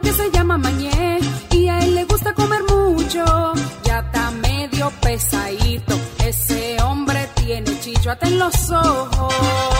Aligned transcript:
que 0.00 0.12
se 0.12 0.30
llama 0.30 0.58
Mañé 0.58 1.18
y 1.50 1.68
a 1.68 1.78
él 1.80 1.94
le 1.94 2.04
gusta 2.04 2.32
comer 2.34 2.60
mucho. 2.64 3.24
Ya 3.84 4.00
está 4.00 4.30
medio 4.30 4.90
pesadito, 5.00 5.94
ese 6.24 6.80
hombre 6.82 7.28
tiene 7.34 7.78
chichote 7.80 8.26
en 8.26 8.38
los 8.38 8.70
ojos. 8.70 9.75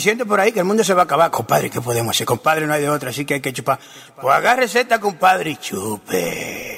diciendo 0.00 0.24
por 0.24 0.40
ahí 0.40 0.50
que 0.50 0.60
el 0.60 0.64
mundo 0.64 0.82
se 0.82 0.94
va 0.94 1.02
a 1.02 1.04
acabar. 1.04 1.30
Compadre, 1.30 1.68
¿qué 1.68 1.80
podemos 1.82 2.16
hacer? 2.16 2.26
Compadre, 2.26 2.66
no 2.66 2.72
hay 2.72 2.80
de 2.80 2.88
otra, 2.88 3.10
así 3.10 3.26
que 3.26 3.34
hay 3.34 3.40
que 3.40 3.52
chupar. 3.52 3.78
Pues 4.20 4.34
agarre 4.34 4.66
Z, 4.66 4.98
compadre, 4.98 5.50
y 5.50 5.56
chupe. 5.56 6.69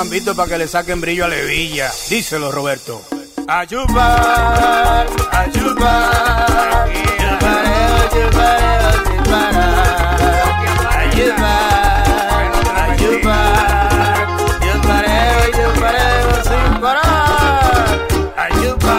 Han 0.00 0.08
visto 0.08 0.34
para 0.34 0.48
que 0.48 0.56
le 0.56 0.66
saquen 0.66 0.98
brillo 0.98 1.26
a 1.26 1.28
Levilla, 1.28 1.90
díselo 2.08 2.50
Roberto. 2.50 3.02
Ayúpa, 3.46 5.04
ayúpa, 5.30 6.10
ayúpa, 6.86 7.52
ayúpa, 8.00 8.48
ayúpa, 12.86 13.36
ayúpa, 14.56 14.96
ayúpa, 18.38 18.96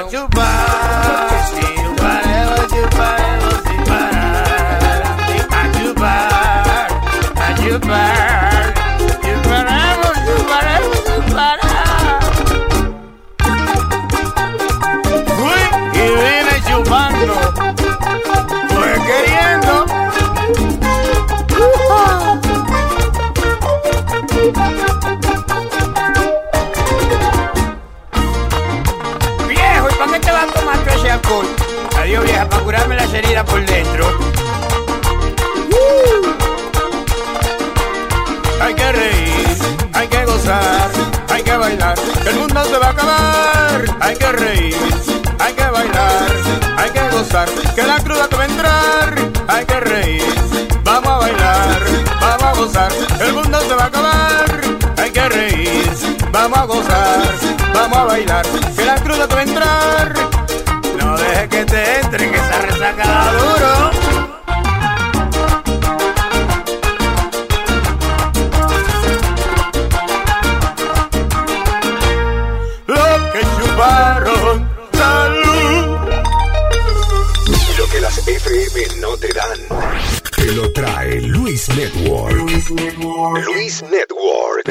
ayúpa 0.00 0.71
por 33.44 33.66
dentro. 33.66 34.06
Hay 38.58 38.74
que 38.74 38.92
reír, 38.92 39.56
hay 39.92 40.08
que 40.08 40.24
gozar, 40.24 40.90
hay 41.28 41.42
que 41.42 41.56
bailar, 41.56 41.98
el 42.26 42.36
mundo 42.36 42.64
se 42.64 42.78
va 42.78 42.86
a 42.86 42.90
acabar. 42.90 43.96
Hay 44.00 44.16
que 44.16 44.32
reír, 44.32 44.76
hay 45.38 45.52
que 45.52 45.64
bailar, 45.64 46.30
hay 46.78 46.90
que 46.90 47.08
gozar, 47.10 47.48
que 47.74 47.82
la 47.82 47.98
cruda 47.98 48.28
te 48.28 48.36
va 48.36 48.42
a 48.42 48.46
entrar. 48.46 49.14
Hay 49.48 49.66
que 49.66 49.80
reír, 49.80 50.34
vamos 50.82 51.10
a 51.10 51.16
bailar, 51.18 51.82
vamos 52.18 52.44
a 52.44 52.52
gozar, 52.54 52.92
el 53.20 53.32
mundo 53.34 53.60
se 53.60 53.74
va 53.74 53.82
a 53.82 53.86
acabar. 53.86 54.60
Hay 54.96 55.10
que 55.10 55.28
reír, 55.28 55.90
vamos 56.30 56.58
a 56.58 56.64
gozar, 56.64 57.34
vamos 57.74 57.98
a 57.98 58.04
bailar, 58.04 58.46
que 58.74 58.84
la 58.86 58.94
cruda 58.94 59.28
te 59.28 59.34
va 59.34 59.40
a 59.40 59.44
entrar. 59.44 60.14
No 60.98 61.18
dejes 61.18 61.48
que 61.48 61.64
te 61.66 62.00
entre, 62.00 62.30
que 62.30 62.36
esa 62.36 62.62
duro. 62.90 63.90
Lo 72.86 73.32
que 73.32 73.40
chuparon, 73.40 74.68
salud. 74.92 75.96
Lo 77.78 77.86
que 77.86 78.00
las 78.00 78.18
FM 78.18 78.96
no 79.00 79.16
te 79.16 79.28
dan. 79.32 79.60
Te 80.36 80.52
lo 80.52 80.72
trae 80.72 81.20
Luis 81.20 81.68
Network. 81.68 82.34
Luis 82.34 83.82
Network. 83.82 84.64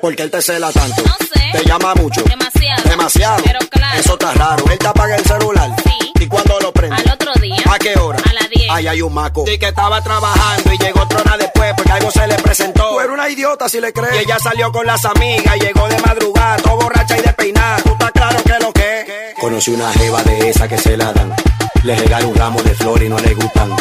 Porque 0.00 0.22
él 0.22 0.30
te 0.30 0.40
cela 0.40 0.70
tanto. 0.70 1.02
No 1.02 1.16
sé. 1.34 1.50
Te 1.52 1.64
llama 1.64 1.94
mucho. 1.96 2.22
Demasiado. 2.22 2.88
Demasiado. 2.88 3.42
Pero 3.44 3.58
claro. 3.70 3.98
Eso 3.98 4.12
está 4.12 4.32
raro. 4.34 4.64
Él 4.70 4.78
te 4.78 4.86
apaga 4.86 5.16
el 5.16 5.24
celular. 5.24 5.70
Sí. 5.82 6.07
¿Y 6.20 6.26
cuándo 6.26 6.58
lo 6.60 6.72
prende? 6.72 6.96
Al 6.96 7.10
otro 7.12 7.32
día. 7.40 7.56
¿A 7.70 7.78
qué 7.78 7.96
hora? 7.98 8.18
A 8.28 8.32
las 8.32 8.50
10. 8.50 8.70
Ahí 8.70 8.86
hay 8.88 9.02
un 9.02 9.14
maco. 9.14 9.44
Y 9.46 9.58
que 9.58 9.68
estaba 9.68 10.02
trabajando 10.02 10.72
y 10.72 10.78
llegó 10.78 11.02
otra 11.02 11.20
hora 11.20 11.36
después 11.36 11.74
porque 11.76 11.92
algo 11.92 12.10
se 12.10 12.26
le 12.26 12.34
presentó. 12.36 12.88
Tú 12.90 13.00
eres 13.00 13.12
una 13.12 13.28
idiota 13.28 13.68
si 13.68 13.80
le 13.80 13.92
crees. 13.92 14.16
Y 14.16 14.18
ella 14.24 14.38
salió 14.38 14.72
con 14.72 14.86
las 14.86 15.04
amigas 15.04 15.56
y 15.56 15.60
llegó 15.60 15.88
de 15.88 15.98
madrugada, 16.00 16.56
todo 16.56 16.76
borracha 16.76 17.16
y 17.18 17.22
despeinada. 17.22 17.76
¿Tú 17.82 17.92
estás 17.92 18.12
claro 18.12 18.42
que 18.42 18.58
lo 18.60 18.72
que 18.72 19.00
es? 19.00 19.34
Conocí 19.40 19.70
una 19.70 19.92
jeva 19.92 20.22
de 20.24 20.50
esa 20.50 20.66
que 20.68 20.78
se 20.78 20.96
la 20.96 21.12
dan. 21.12 21.34
Le 21.82 21.94
regalé 21.94 22.26
un 22.26 22.34
ramo 22.34 22.60
de 22.62 22.74
flores 22.74 23.06
y 23.06 23.08
no 23.08 23.18
le 23.18 23.34
gustan. 23.34 23.76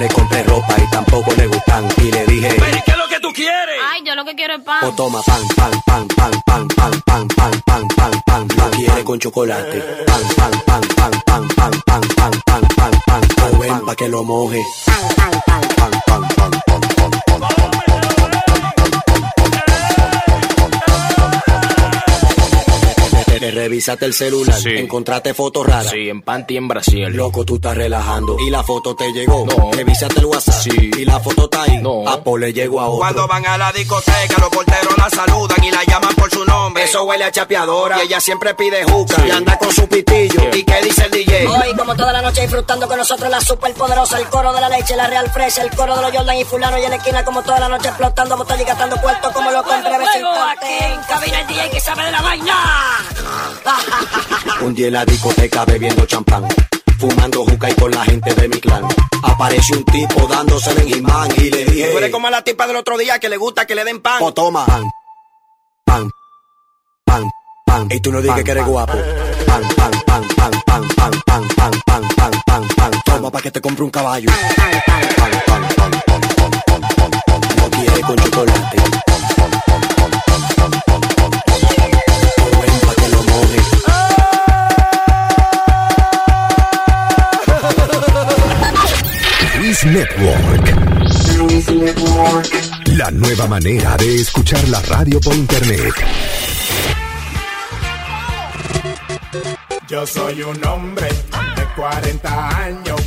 Le 0.00 0.08
compré 0.08 0.42
ropa 0.44 0.76
y 0.78 0.90
tampoco 0.90 1.30
le 1.36 1.46
gustan. 1.46 1.86
Y 1.98 2.10
le 2.10 2.24
dije, 2.24 2.48
¿qué 2.86 2.90
es 2.90 2.96
lo 2.96 3.06
que 3.06 3.20
tú 3.20 3.30
quieres? 3.34 3.76
Ay, 3.86 4.00
yo 4.02 4.14
lo 4.14 4.24
que 4.24 4.34
quiero 4.34 4.54
es 4.54 4.62
pan. 4.62 4.82
O 4.82 4.92
toma 4.92 5.20
pan, 5.20 5.42
pan, 5.54 5.72
pan, 5.84 6.08
pan, 6.08 6.38
pan, 6.38 6.68
pan, 6.68 6.98
pan, 7.04 7.28
pan, 7.28 7.58
pan, 7.66 7.88
pan, 7.96 8.18
pan, 8.24 8.48
pan. 8.48 8.70
Quiere 8.70 9.04
con 9.04 9.18
chocolate. 9.18 9.78
Pan, 10.06 10.22
pan, 10.38 10.52
pan, 10.64 10.80
pan, 10.96 11.12
pan, 11.26 11.48
pan, 11.48 11.72
pan, 11.84 12.00
pan, 12.16 12.32
pan, 12.46 12.62
pan, 12.76 12.92
pan, 13.06 13.22
pan. 13.36 13.60
Ven 13.60 13.84
pa' 13.84 13.94
que 13.94 14.08
lo 14.08 14.24
moje. 14.24 14.62
Pan, 14.86 15.04
pan, 15.16 15.30
pan, 15.46 15.60
pan, 15.76 15.90
pan, 16.06 16.22
pan, 16.34 16.50
pan, 16.50 16.50
pan, 16.66 16.79
Te 23.40 23.50
revisaste 23.50 24.04
el 24.04 24.12
celular, 24.12 24.54
Sí. 24.60 24.68
encontraste 24.76 25.32
fotos 25.32 25.66
raras. 25.66 25.90
Sí, 25.90 26.10
en 26.10 26.20
panty 26.20 26.58
en 26.58 26.68
Brasil. 26.68 27.06
Loco, 27.08 27.42
tú 27.46 27.54
estás 27.56 27.74
relajando. 27.74 28.36
¿Y 28.38 28.50
la 28.50 28.62
foto 28.62 28.94
te 28.94 29.10
llegó? 29.12 29.46
No. 29.46 29.70
¿Revisaste 29.72 30.20
el 30.20 30.26
WhatsApp? 30.26 30.60
Sí. 30.62 30.90
¿Y 30.98 31.04
la 31.06 31.18
foto 31.20 31.44
está 31.44 31.62
ahí? 31.62 31.78
No. 31.78 32.04
Pues 32.22 32.40
le 32.42 32.52
llegó 32.52 32.80
a 32.82 32.88
otro. 32.88 32.98
Cuando 32.98 33.26
van 33.26 33.46
a 33.46 33.56
la 33.56 33.72
discoteca, 33.72 34.34
los 34.38 34.50
porteros 34.50 34.94
la 34.98 35.08
saludan 35.08 35.64
y 35.64 35.70
la 35.70 35.82
llaman 35.84 36.14
por 36.16 36.30
su 36.30 36.44
nombre. 36.44 36.84
Eso 36.84 37.02
huele 37.04 37.24
a 37.24 37.32
chapeadora. 37.32 37.96
Y 38.02 38.08
ella 38.08 38.20
siempre 38.20 38.54
pide 38.54 38.84
juca. 38.84 39.26
Y 39.26 39.30
anda 39.30 39.56
con 39.56 39.72
su 39.72 39.88
pitillo. 39.88 40.42
¿Y 40.52 40.62
qué 40.62 40.82
dice 40.82 41.06
el 41.06 41.10
DJ? 41.10 41.46
Hoy, 41.46 41.74
como 41.78 41.96
toda 41.96 42.12
la 42.12 42.20
noche, 42.20 42.42
disfrutando 42.42 42.86
con 42.88 42.98
nosotros 42.98 43.30
la 43.30 43.40
super 43.40 43.72
poderosa, 43.72 44.18
el 44.18 44.26
coro 44.28 44.52
de 44.52 44.60
la 44.60 44.68
leche, 44.68 44.94
la 44.96 45.06
real 45.06 45.30
fresh, 45.30 45.60
el 45.60 45.70
coro 45.70 45.96
de 45.96 46.02
los 46.02 46.12
Jordan 46.12 46.36
y 46.36 46.44
fulano 46.44 46.78
y 46.78 46.82
en 46.84 46.90
la 46.90 46.96
esquina, 46.96 47.24
como 47.24 47.42
toda 47.42 47.58
la 47.58 47.68
noche, 47.70 47.88
explotando 47.88 48.36
botella 48.36 48.60
y 48.62 48.66
gastando 48.66 48.96
puertos 49.00 49.32
como 49.32 49.50
lo 49.50 49.62
compré 49.64 49.94
aquí 49.96 50.84
en 50.92 51.00
cabina 51.08 51.40
el 51.40 51.46
DJ 51.46 51.70
que 51.70 51.80
sabe 51.80 52.04
de 52.04 52.10
la 52.12 52.20
vaina. 52.20 52.54
Un 54.62 54.74
día 54.74 54.88
en 54.88 54.92
la 54.92 55.04
discoteca 55.04 55.64
bebiendo 55.64 56.04
champán, 56.06 56.46
fumando 56.98 57.44
juca 57.44 57.70
y 57.70 57.74
con 57.74 57.90
la 57.90 58.04
gente 58.04 58.34
de 58.34 58.48
mi 58.48 58.58
clan. 58.60 58.84
Apareció 59.22 59.76
un 59.78 59.84
tipo 59.84 60.26
dándosele 60.26 60.82
en 60.82 60.88
imán 60.98 61.28
y 61.36 61.50
le 61.50 61.64
dije, 61.64 61.88
Tú 61.90 61.98
eres 61.98 62.10
como 62.10 62.28
la 62.30 62.42
tipa 62.42 62.66
del 62.66 62.76
otro 62.76 62.96
día 62.98 63.18
que 63.18 63.28
le 63.28 63.36
gusta 63.36 63.66
que 63.66 63.74
le 63.74 63.84
den 63.84 64.00
pan. 64.00 64.18
"Oh, 64.22 64.32
toma, 64.32 64.64
pan, 64.66 64.84
pan, 65.84 66.10
pan, 67.04 67.30
pan. 67.66 67.88
Y 67.90 68.00
tú 68.00 68.12
no 68.12 68.20
digas 68.20 68.42
que 68.42 68.50
eres 68.50 68.66
guapo. 68.66 68.92
Pan, 69.46 69.62
pan, 69.76 69.90
pan, 70.06 70.28
pan, 70.36 70.52
pan, 70.66 70.82
pan, 70.96 71.18
pan, 71.26 71.42
pan, 71.56 71.72
pan, 71.86 72.02
pan, 72.16 72.32
pan, 72.46 72.68
pan. 72.76 72.90
Toma 73.04 73.30
pa' 73.30 73.40
que 73.40 73.50
te 73.50 73.60
compre 73.60 73.84
un 73.84 73.90
caballo. 73.90 74.30
Pan, 74.56 74.72
pan, 74.86 75.00
pan, 75.16 75.40
pan, 75.46 75.70
pan, 75.76 75.90
pan, 76.06 76.20
pan, 76.36 76.50
pan, 76.66 76.80
pan, 76.96 77.10
pan. 77.56 77.70
Quiere 77.70 78.00
con 78.02 78.16
chocolate. 78.16 78.76
Moje. 83.40 83.60
Luis 89.60 89.84
Network. 89.84 90.74
La 92.96 93.10
nueva 93.10 93.46
manera 93.46 93.96
de 93.96 94.20
escuchar 94.20 94.68
la 94.68 94.80
radio 94.82 95.20
por 95.20 95.34
internet. 95.34 95.94
Yo 99.88 100.06
soy 100.06 100.42
un 100.42 100.64
hombre 100.66 101.08
de 101.08 101.64
40 101.76 102.64
años. 102.64 103.00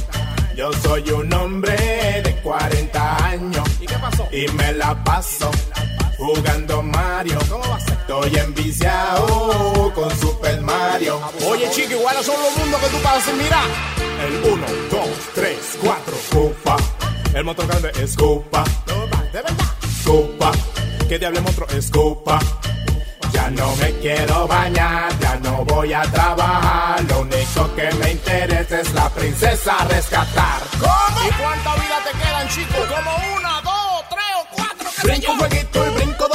Yo 0.55 0.71
soy 0.73 1.09
un 1.11 1.33
hombre 1.33 1.75
de 2.23 2.35
40 2.41 3.25
años. 3.25 3.67
¿Y 3.81 3.85
qué 3.85 3.95
pasó? 3.95 4.27
Y 4.31 4.47
me 4.53 4.73
la 4.73 5.03
paso 5.03 5.51
jugando 6.17 6.83
Mario. 6.83 7.37
¿Cómo 7.49 7.67
va 7.69 7.75
a 7.75 7.79
ser? 7.79 7.92
Estoy 8.05 8.35
enviciado 8.37 9.89
con 9.95 10.19
Super 10.19 10.59
Mario. 10.59 11.21
Oye, 11.47 11.69
chico, 11.71 11.93
igual 11.93 12.21
son 12.21 12.35
los 12.35 12.57
mundos 12.57 12.81
que 12.81 12.87
tú 12.89 12.97
pasas 13.01 13.33
mirar. 13.35 13.65
El 14.27 14.51
1, 14.51 14.65
2, 14.91 15.09
3, 15.33 15.57
4, 15.81 16.13
Copa. 16.33 16.77
El 17.33 17.45
motor 17.45 17.65
grande 17.65 17.91
es 18.01 18.17
Copa. 18.17 18.65
De 19.31 19.41
verdad. 19.41 19.53
Copa. 20.05 20.51
¿Qué 21.07 21.17
diable 21.17 21.39
monstruo 21.39 21.65
es 21.69 21.89
Copa? 21.89 22.39
Ya 23.31 23.49
no 23.51 23.73
me 23.77 23.93
quiero 23.99 24.47
bañar, 24.47 25.17
ya 25.19 25.39
no 25.41 25.63
voy 25.63 25.93
a 25.93 26.01
trabajar. 26.01 27.01
Lo 27.05 27.21
único 27.21 27.73
que 27.73 27.89
me 27.93 28.11
interesa 28.11 28.81
es 28.81 28.93
la 28.93 29.09
princesa 29.11 29.77
a 29.77 29.85
rescatar. 29.85 30.61
¿Cómo? 30.77 31.25
¿Y 31.25 31.31
cuánta 31.41 31.75
vida 31.75 31.99
te 32.03 32.17
quedan, 32.17 32.49
chicos? 32.49 32.85
Como 32.85 33.37
una, 33.37 33.61
dos, 33.61 34.03
tres 34.09 34.25
o 34.41 34.55
cuatro. 34.55 34.89
Brinco 35.03 35.31
un 35.31 35.37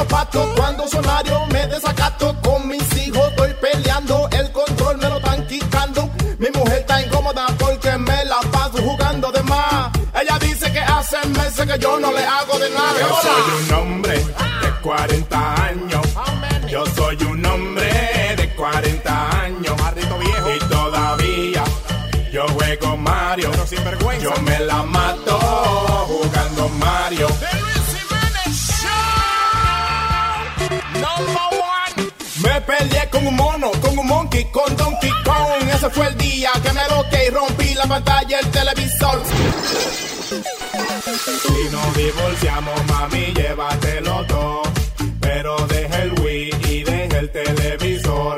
pato 0.06 0.52
cuando 0.56 0.86
sonario 0.88 1.46
me 1.46 1.66
desacato. 1.66 2.34
Con 2.42 2.68
mis 2.68 2.96
hijos 2.96 3.28
estoy 3.30 3.54
peleando, 3.60 4.28
el 4.32 4.50
control 4.52 4.98
me 4.98 5.08
lo 5.08 5.16
están 5.18 5.46
quitando. 5.46 6.10
Mi 6.38 6.48
mujer 6.50 6.78
está 6.78 7.02
incómoda 7.02 7.46
porque 7.58 7.96
me 7.98 8.24
la 8.24 8.40
paso 8.52 8.78
jugando 8.78 9.30
de 9.32 9.42
más. 9.42 9.90
Ella 10.20 10.38
dice 10.38 10.72
que 10.72 10.80
hace 10.80 11.16
meses 11.28 11.66
que 11.66 11.78
yo 11.78 11.98
no 12.00 12.12
le 12.12 12.24
hago 12.24 12.58
de 12.58 12.70
nada. 12.70 13.00
Yo 13.00 13.08
soy 13.22 13.64
un 13.64 13.74
hombre 13.74 14.18
de 14.18 14.70
40 14.82 15.64
años. 15.64 16.06
Yo 16.68 16.84
soy 16.86 17.16
un 17.24 17.46
hombre 17.46 17.90
de 18.36 18.54
40 18.54 19.40
años. 19.42 19.76
Y 20.54 20.58
todavía 20.68 21.64
yo 22.32 22.46
juego 22.48 22.96
Mario. 22.96 23.50
Yo 24.20 24.32
me 24.42 24.58
la 24.60 24.82
mato 24.82 25.27
con 33.18 33.26
un 33.26 33.36
mono, 33.36 33.70
con 33.80 33.98
un 33.98 34.06
monkey, 34.06 34.44
con 34.52 34.76
Donkey 34.76 35.10
Kong. 35.24 35.68
Ese 35.74 35.90
fue 35.90 36.06
el 36.06 36.16
día 36.16 36.50
que 36.62 36.72
me 36.72 36.82
loqué 36.88 37.26
y 37.26 37.30
rompí 37.30 37.74
la 37.74 37.84
pantalla 37.86 38.38
del 38.38 38.50
televisor. 38.50 39.22
Si 41.42 41.68
nos 41.72 41.96
divorciamos, 41.96 42.86
mami, 42.86 43.32
llévatelo 43.34 44.24
todo. 44.26 44.62
Pero 45.20 45.56
deja 45.66 46.02
el 46.02 46.20
Wii 46.20 46.50
y 46.68 46.84
deja 46.84 47.18
el 47.18 47.30
televisor. 47.32 48.36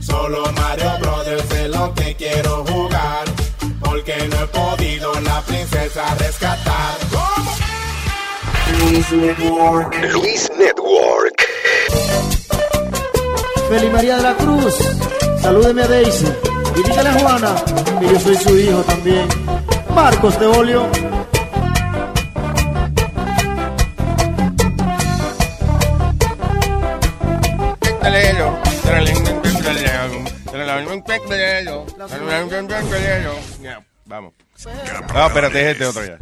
Solo 0.00 0.52
Mario 0.52 0.98
Brothers 1.00 1.50
es 1.52 1.68
lo 1.68 1.92
que 1.94 2.14
quiero 2.14 2.64
jugar. 2.66 3.24
Porque 3.80 4.16
no 4.28 4.42
he 4.42 4.46
podido 4.46 5.20
la 5.20 5.40
princesa 5.42 6.14
rescatar. 6.14 6.98
¿Cómo? 7.10 7.56
Luis 8.78 9.12
Network. 9.12 9.94
Luis 10.12 10.50
Network. 10.56 12.39
Feli 13.70 13.88
María 13.88 14.16
de 14.16 14.22
la 14.24 14.34
Cruz, 14.34 14.74
salúdeme 15.40 15.82
a 15.84 15.86
Daisy. 15.86 16.26
Y 16.74 16.82
dígale 16.82 17.10
a 17.10 17.12
Juana 17.12 17.54
que 18.00 18.08
yo 18.08 18.18
soy 18.18 18.34
su 18.34 18.58
hijo 18.58 18.82
también. 18.82 19.28
Marcos 19.94 20.40
de 20.40 20.46
Olio. 20.46 20.90
Vamos. 34.06 34.32
No, 35.14 35.26
espérate, 35.28 35.62
es 35.62 35.68
este 35.68 35.86
otro 35.86 36.04
ya. 36.04 36.18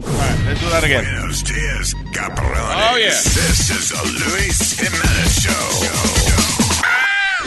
Let's 0.46 0.60
do 0.60 0.68
that 0.68 0.84
again. 0.84 1.02
Buenos 1.02 1.42
días, 1.44 1.96
cabrones. 2.12 2.76
Oh, 2.92 2.98
yeah. 2.98 3.08
This 3.08 3.70
is 3.70 3.88
the 3.88 4.06
Luis 4.06 4.76
Jimenez 4.78 5.40
Show. 5.40 6.47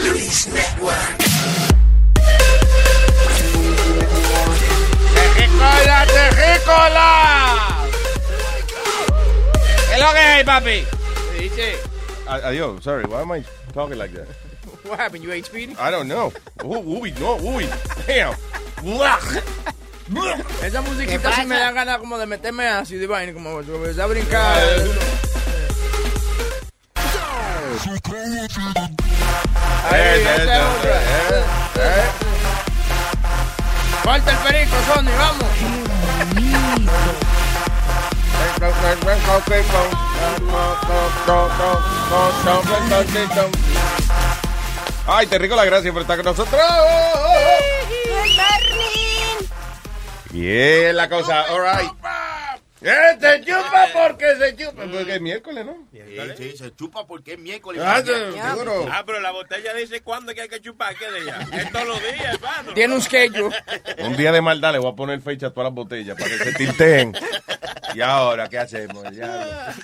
Luis 0.02 0.48
Network. 0.48 1.18
¡Tejícola, 5.14 6.06
tejícola! 6.06 7.88
¿Qué 9.88 9.94
es 9.94 10.00
lo 10.00 10.12
que 10.12 10.18
hay, 10.18 10.44
papi? 10.44 10.84
¿Qué 11.32 11.42
dice? 11.42 11.76
Adiós, 12.26 12.82
sorry, 12.82 13.04
why 13.04 13.22
am 13.22 13.32
I 13.32 13.44
talking 13.72 13.98
like 13.98 14.12
that? 14.14 14.26
What 14.84 14.98
happened? 14.98 15.24
You 15.24 15.32
ate 15.32 15.46
Speedy? 15.46 15.76
I 15.78 15.90
don't 15.90 16.08
know. 16.08 16.32
Uy, 16.64 16.82
uy, 16.82 17.20
no, 17.20 17.36
uy. 17.36 17.68
Damn. 18.06 18.34
Esa 20.62 20.82
musiquita 20.82 21.32
sí 21.32 21.46
me 21.46 21.56
da 21.56 21.72
ganas 21.72 21.98
como 21.98 22.18
de 22.18 22.26
meterme 22.26 22.66
así 22.68 22.96
de 22.96 23.06
vaina, 23.06 23.32
como 23.32 23.58
a 23.58 24.06
brincar. 24.06 24.62
Falta 34.02 34.30
el 34.30 34.36
perico, 34.38 34.76
Sony, 34.86 35.10
vamos. 35.16 35.48
Ay, 45.06 45.26
te 45.26 45.38
rico 45.38 45.56
la 45.56 45.64
gracia 45.64 45.92
por 45.92 46.02
estar 46.02 46.16
con 46.16 46.26
nosotros. 46.26 46.60
Bien 50.30 50.96
la 50.96 51.08
cosa, 51.08 51.44
all 51.50 51.60
right. 51.60 52.01
Eh, 52.84 53.16
se 53.20 53.40
chupa 53.44 53.86
porque 53.92 54.36
se 54.36 54.56
chupa. 54.56 54.84
Porque 54.90 55.14
es 55.14 55.20
miércoles, 55.20 55.64
¿no? 55.64 55.86
Sí, 55.92 56.00
sí, 56.36 56.56
se 56.56 56.74
chupa 56.74 57.06
porque 57.06 57.34
es 57.34 57.38
miércoles. 57.38 57.80
Ah, 57.84 58.02
seguro. 58.04 58.86
Ah, 58.90 59.02
pero 59.06 59.20
la 59.20 59.30
botella 59.30 59.72
dice 59.74 60.00
cuándo 60.02 60.34
que 60.34 60.42
hay 60.42 60.48
que 60.48 60.60
chupar, 60.60 60.94
¿qué 60.96 61.10
de 61.10 61.20
ella? 61.20 61.38
Es 61.52 61.70
todos 61.70 61.86
los 61.86 62.02
días, 62.02 62.34
hermano. 62.34 62.74
Tiene 62.74 62.94
un 62.94 63.02
schedule. 63.02 63.54
Un 63.98 64.16
día 64.16 64.32
de 64.32 64.40
maldad 64.40 64.72
le 64.72 64.78
voy 64.78 64.92
a 64.92 64.96
poner 64.96 65.20
fecha 65.20 65.48
a 65.48 65.50
todas 65.50 65.66
las 65.66 65.74
botellas 65.74 66.16
para 66.18 66.30
que 66.30 66.38
se 66.38 66.52
tilteen. 66.54 67.14
y 67.94 68.00
ahora, 68.00 68.48
¿qué 68.48 68.58
hacemos? 68.58 69.04
Ya. 69.12 69.74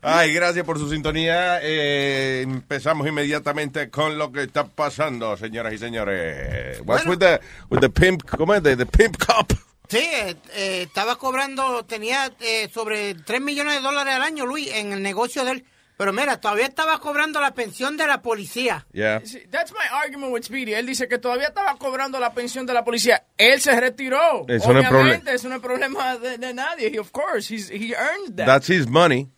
Ay, 0.00 0.32
gracias 0.32 0.64
por 0.64 0.78
su 0.78 0.90
sintonía. 0.90 1.60
Eh, 1.62 2.40
empezamos 2.42 3.06
inmediatamente 3.06 3.90
con 3.90 4.18
lo 4.18 4.32
que 4.32 4.42
está 4.42 4.66
pasando, 4.66 5.36
señoras 5.36 5.74
y 5.74 5.78
señores. 5.78 6.80
What's 6.84 7.06
with 7.06 7.18
the, 7.18 7.40
with 7.70 7.80
the 7.80 7.90
pimp, 7.90 8.22
¿cómo 8.24 8.54
es? 8.54 8.62
The, 8.62 8.76
the 8.76 8.86
pimp 8.86 9.16
cup. 9.18 9.52
Sí, 9.92 9.98
eh, 9.98 10.36
eh, 10.54 10.82
estaba 10.86 11.16
cobrando, 11.16 11.84
tenía 11.84 12.32
eh, 12.40 12.68
sobre 12.72 13.14
3 13.14 13.40
millones 13.40 13.74
de 13.76 13.80
dólares 13.82 14.14
al 14.14 14.22
año, 14.22 14.46
Luis, 14.46 14.70
en 14.74 14.92
el 14.92 15.02
negocio 15.02 15.44
de 15.44 15.50
él. 15.52 15.64
Pero 15.98 16.12
mira, 16.14 16.40
todavía 16.40 16.64
estaba 16.64 16.98
cobrando 16.98 17.40
la 17.40 17.52
pensión 17.52 17.96
de 17.98 18.06
la 18.06 18.22
policía. 18.22 18.86
Yeah. 18.92 19.20
Sí, 19.24 19.40
That's 19.50 19.70
my 19.72 19.84
argument 20.02 20.32
with 20.32 20.44
Speedy. 20.44 20.72
Él 20.72 20.86
dice 20.86 21.06
que 21.06 21.18
todavía 21.18 21.48
estaba 21.48 21.76
cobrando 21.76 22.18
la 22.18 22.32
pensión 22.32 22.64
de 22.64 22.72
la 22.72 22.82
policía. 22.82 23.24
Él 23.36 23.60
se 23.60 23.78
retiró. 23.78 24.44
Eso 24.48 24.72
no 24.72 24.80
es 24.80 24.86
Obviamente, 24.88 24.88
problema. 24.88 25.30
eso 25.32 25.48
no 25.50 25.54
es 25.56 25.60
problema 25.60 26.16
de, 26.16 26.38
de 26.38 26.54
nadie. 26.54 26.88
He- 26.88 26.98
of 26.98 27.10
course, 27.12 27.54
he's, 27.54 27.70
he 27.70 27.92
earned 27.94 28.36
that. 28.36 28.46
That's 28.46 28.68
his 28.70 28.88
money. 28.88 29.28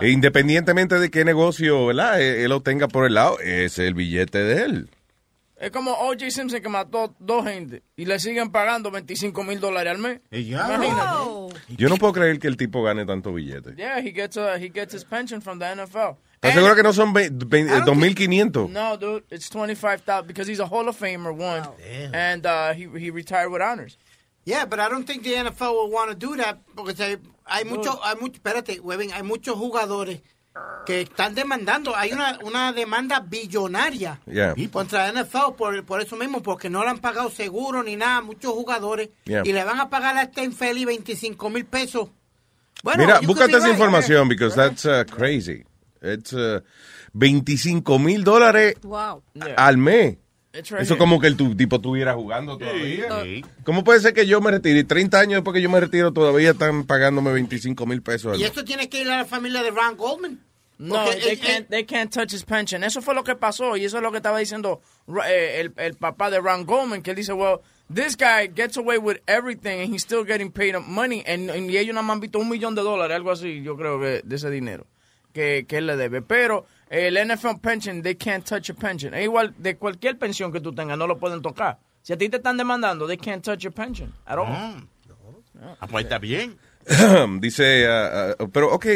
E 0.00 0.10
Independientemente 0.10 0.98
de 0.98 1.10
qué 1.10 1.24
negocio, 1.24 1.86
¿verdad? 1.86 2.20
Él, 2.20 2.36
él 2.42 2.48
lo 2.48 2.60
tenga 2.62 2.88
por 2.88 3.06
el 3.06 3.14
lado, 3.14 3.38
es 3.38 3.78
el 3.78 3.94
billete 3.94 4.38
de 4.42 4.62
él. 4.64 4.90
Es 5.58 5.70
como 5.70 5.92
O.J. 5.92 6.30
Simpson 6.30 6.60
que 6.60 6.68
mató 6.68 7.14
dos 7.18 7.44
gente 7.46 7.82
y 7.96 8.04
le 8.04 8.18
siguen 8.18 8.50
pagando 8.50 8.90
25 8.90 9.42
mil 9.42 9.58
dólares 9.58 9.92
al 9.92 9.98
mes. 9.98 10.20
Yo 10.30 11.88
no 11.88 11.96
puedo 11.96 12.12
creer 12.12 12.38
que 12.38 12.46
el 12.48 12.56
tipo 12.56 12.82
gane 12.82 13.06
tanto 13.06 13.32
billete. 13.32 13.74
Yeah, 13.76 13.98
he 14.00 14.12
gets, 14.12 14.36
uh, 14.36 14.56
he 14.58 14.68
gets 14.68 14.94
his 14.94 15.04
pension 15.04 15.40
from 15.40 15.58
the 15.58 15.64
NFL. 15.74 16.16
¿Estás 16.34 16.52
seguro 16.54 16.74
que 16.76 16.82
no 16.82 16.92
son 16.92 17.12
ve- 17.14 17.30
ve- 17.32 17.64
2.500? 17.66 18.68
No, 18.70 18.96
dude, 18.98 19.24
it's 19.30 19.48
25,000 19.48 20.26
because 20.26 20.46
he's 20.46 20.60
a 20.60 20.66
Hall 20.66 20.86
of 20.88 20.96
Famer, 21.00 21.32
one. 21.32 21.66
And 22.12 22.44
uh, 22.46 22.72
he, 22.74 22.86
he 22.98 23.10
retired 23.10 23.50
with 23.50 23.62
honors. 23.62 23.96
Yeah, 24.44 24.66
but 24.66 24.78
I 24.78 24.88
don't 24.88 25.06
think 25.06 25.24
the 25.24 25.32
NFL 25.34 25.72
will 25.72 25.90
want 25.90 26.10
to 26.10 26.14
do 26.14 26.36
that 26.36 26.58
porque 26.76 26.94
se- 26.94 27.18
hay 27.46 27.64
muchos, 27.64 27.96
hay 28.04 28.14
mucho, 28.20 28.34
espérate, 28.38 28.78
Webin, 28.80 29.10
hay 29.12 29.22
muchos 29.22 29.56
jugadores 29.56 30.20
que 30.86 31.00
están 31.02 31.34
demandando. 31.34 31.96
Hay 31.96 32.12
una, 32.12 32.38
una 32.44 32.72
demanda 32.72 33.18
billonaria 33.20 34.20
Yeah. 34.26 34.54
contra 34.70 35.10
la 35.10 35.22
NFL 35.22 35.54
por, 35.56 35.84
por 35.84 36.00
eso 36.00 36.14
mismo, 36.16 36.42
porque 36.42 36.70
no 36.70 36.84
le 36.84 36.90
han 36.90 36.98
pagado 36.98 37.28
seguro 37.30 37.82
ni 37.82 37.96
nada, 37.96 38.20
muchos 38.20 38.52
jugadores, 38.52 39.10
Yeah. 39.24 39.42
y 39.44 39.52
le 39.52 39.64
van 39.64 39.80
a 39.80 39.88
pagar 39.90 40.16
a 40.16 40.22
este 40.22 40.44
infeliz 40.44 40.86
25 40.86 41.50
mil 41.50 41.64
pesos. 41.66 42.08
Bueno, 42.82 43.04
Mira, 43.04 43.20
búscate 43.20 43.52
esa 43.56 43.66
right, 43.66 43.72
información, 43.74 44.28
yeah. 44.28 44.28
because 44.28 44.54
that's 44.54 44.84
uh, 44.84 45.04
crazy. 45.10 45.64
It's 46.02 46.32
uh, 46.32 46.60
25 47.14 47.98
mil 47.98 48.22
dólares 48.22 48.76
Wow. 48.82 49.22
al 49.56 49.76
mes. 49.78 50.18
Right 50.52 50.64
Eso 50.80 50.94
here. 50.94 50.98
como 50.98 51.20
que 51.20 51.26
el 51.26 51.36
tu 51.36 51.54
tipo 51.54 51.76
estuviera 51.76 52.14
jugando 52.14 52.56
todavía. 52.56 53.08
¿Cómo 53.64 53.84
puede 53.84 54.00
ser 54.00 54.14
que 54.14 54.26
yo 54.26 54.40
me 54.40 54.50
retire? 54.50 54.84
30 54.84 55.18
años 55.20 55.32
después 55.34 55.52
que 55.54 55.60
yo 55.60 55.68
me 55.68 55.78
retiro 55.80 56.12
todavía 56.14 56.52
están 56.52 56.84
pagándome 56.84 57.30
25 57.32 57.84
mil 57.84 58.00
pesos 58.00 58.32
al 58.34 58.40
Y 58.40 58.44
esto 58.44 58.64
tiene 58.64 58.88
que 58.88 59.00
ir 59.02 59.10
a 59.10 59.18
la 59.18 59.24
familia 59.26 59.62
de 59.62 59.70
Ron 59.70 59.96
Goldman. 59.98 60.40
No, 60.78 61.04
Porque 61.06 61.20
they 61.20 61.36
can't, 61.36 61.68
they 61.70 61.84
can't 61.84 62.12
touch 62.12 62.32
his 62.34 62.44
pension. 62.44 62.84
Eso 62.84 63.00
fue 63.00 63.14
lo 63.14 63.24
que 63.24 63.34
pasó 63.34 63.76
y 63.78 63.84
eso 63.86 63.96
es 63.96 64.02
lo 64.02 64.10
que 64.10 64.18
estaba 64.18 64.38
diciendo 64.38 64.82
eh, 65.26 65.60
el, 65.60 65.72
el 65.76 65.94
papá 65.94 66.30
de 66.30 66.38
Ron 66.38 66.66
Goldman, 66.66 67.00
que 67.02 67.10
él 67.12 67.16
dice, 67.16 67.32
well, 67.32 67.60
this 67.92 68.14
guy 68.16 68.48
gets 68.54 68.76
away 68.76 68.98
with 68.98 69.16
everything 69.26 69.80
and 69.80 69.94
he's 69.94 70.02
still 70.02 70.22
getting 70.22 70.50
paid 70.50 70.74
money 70.86 71.22
and, 71.26 71.50
and- 71.50 71.70
y 71.70 71.78
ellos 71.78 71.94
nada 71.94 72.02
más 72.06 72.14
han 72.16 72.20
visto 72.20 72.38
un 72.38 72.48
millón 72.50 72.74
de 72.74 72.82
dólares, 72.82 73.14
algo 73.16 73.30
así, 73.30 73.62
yo 73.62 73.74
creo 73.76 73.98
que 73.98 74.20
de 74.22 74.36
ese 74.36 74.50
dinero 74.50 74.86
que, 75.32 75.64
que 75.66 75.78
él 75.78 75.86
le 75.86 75.96
debe. 75.96 76.20
Pero 76.20 76.66
el 76.90 77.16
NFL 77.26 77.58
pension, 77.62 78.02
they 78.02 78.14
can't 78.16 78.44
touch 78.44 78.64
your 78.68 78.76
pension. 78.76 79.14
Es 79.14 79.24
igual 79.24 79.54
de 79.56 79.76
cualquier 79.78 80.18
pensión 80.18 80.52
que 80.52 80.60
tú 80.60 80.74
tengas, 80.74 80.98
no 80.98 81.06
lo 81.06 81.18
pueden 81.18 81.40
tocar. 81.40 81.78
Si 82.02 82.12
a 82.12 82.18
ti 82.18 82.28
te 82.28 82.36
están 82.36 82.58
demandando, 82.58 83.06
they 83.06 83.16
can't 83.16 83.42
touch 83.42 83.60
your 83.60 83.72
pension 83.72 84.12
at 84.26 84.36
all. 84.38 84.46
Ah, 85.80 85.86
pues 85.90 86.04
está 86.04 86.18
bien. 86.18 86.58
Dice, 87.40 87.86
uh, 87.88 88.44
uh, 88.44 88.48
pero 88.50 88.72
ok, 88.72 88.86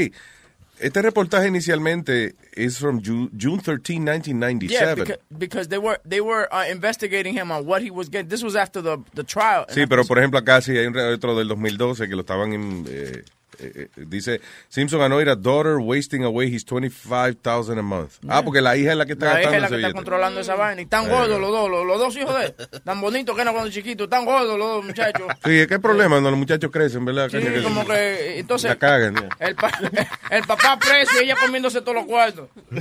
este 0.81 1.03
reportaje 1.03 1.49
inicialmente 1.49 2.35
es 2.55 2.79
from 2.79 3.01
Ju- 3.01 3.31
June 3.37 3.61
13, 3.63 4.05
Yeah, 4.05 4.13
1997. 4.15 4.95
because, 5.05 5.19
because 5.31 5.69
they 5.69 5.79
were 5.79 6.01
they 6.09 6.21
were 6.21 6.49
uh, 6.53 6.65
investigating 6.71 7.35
him 7.37 7.51
on 7.51 7.67
what 7.67 7.83
he 7.83 7.91
was 7.91 8.09
getting. 8.11 8.29
This 8.29 8.43
was 8.43 8.57
after 8.57 8.83
the 8.83 8.99
the 9.15 9.25
trial. 9.25 9.67
Sí, 9.69 9.87
pero 9.87 10.05
por 10.05 10.19
ejemplo 10.19 10.39
acá 10.39 10.61
sí 10.61 10.73
hay 10.77 10.87
un 10.87 10.97
otro 10.97 11.37
del 11.37 11.49
2012 11.49 12.09
que 12.09 12.15
lo 12.15 12.21
estaban 12.23 12.53
en, 12.53 12.85
eh, 12.89 13.23
eh, 13.59 13.73
eh, 13.97 14.05
dice 14.07 14.41
Simpson 14.69 15.01
annoyed 15.03 15.29
a 15.29 15.35
daughter 15.37 15.77
wasting 15.79 16.25
away 16.25 16.47
his 16.55 16.65
25,000 16.65 17.79
a 17.79 17.83
month. 17.83 18.13
Ah, 18.29 18.43
porque 18.43 18.61
la 18.61 18.77
hija 18.77 18.93
es 18.93 18.97
la 18.97 19.07
que 19.07 19.13
está 19.15 19.27
La 19.35 19.41
hija 19.43 19.51
gastando 19.51 19.57
es 19.57 19.63
la 19.63 19.69
que 19.69 19.75
está 19.75 19.77
billete. 19.89 19.95
controlando 19.97 20.41
esa 20.41 20.55
vaina. 20.55 20.83
Y 20.83 20.87
tan 20.87 21.07
Eh. 21.07 21.09
gordos 21.09 21.41
los 21.41 21.51
dos, 21.51 21.71
los, 21.71 21.87
los 21.87 21.99
dos 21.99 22.17
hijos 22.17 22.39
de 22.39 22.45
él. 22.47 22.55
Tan 22.85 23.01
bonitos 23.01 23.35
que 23.35 23.43
eran 23.43 23.55
cuando 23.55 23.71
chiquitos, 23.71 24.09
tan 24.09 24.25
gordos 24.25 24.59
los 24.59 24.69
dos 24.69 24.85
muchachos. 24.85 25.27
Sí, 25.45 25.59
es 25.59 25.67
que 25.67 25.75
hay 25.75 25.81
problema 25.81 26.11
cuando 26.17 26.31
los 26.31 26.39
muchachos 26.39 26.71
crecen, 26.71 27.05
¿verdad? 27.05 27.29
Sí, 27.31 27.39
como 27.63 27.87
que 27.87 28.39
entonces 28.39 28.69
La 28.71 28.77
cagan. 28.77 29.15
el, 29.41 29.55
pa- 29.57 29.73
el 30.31 30.43
papá 30.45 30.79
preso 30.79 31.13
y 31.21 31.25
ella 31.25 31.37
comiéndose 31.37 31.81
todos 31.81 31.95
los 31.97 32.07
cuartos. 32.07 32.49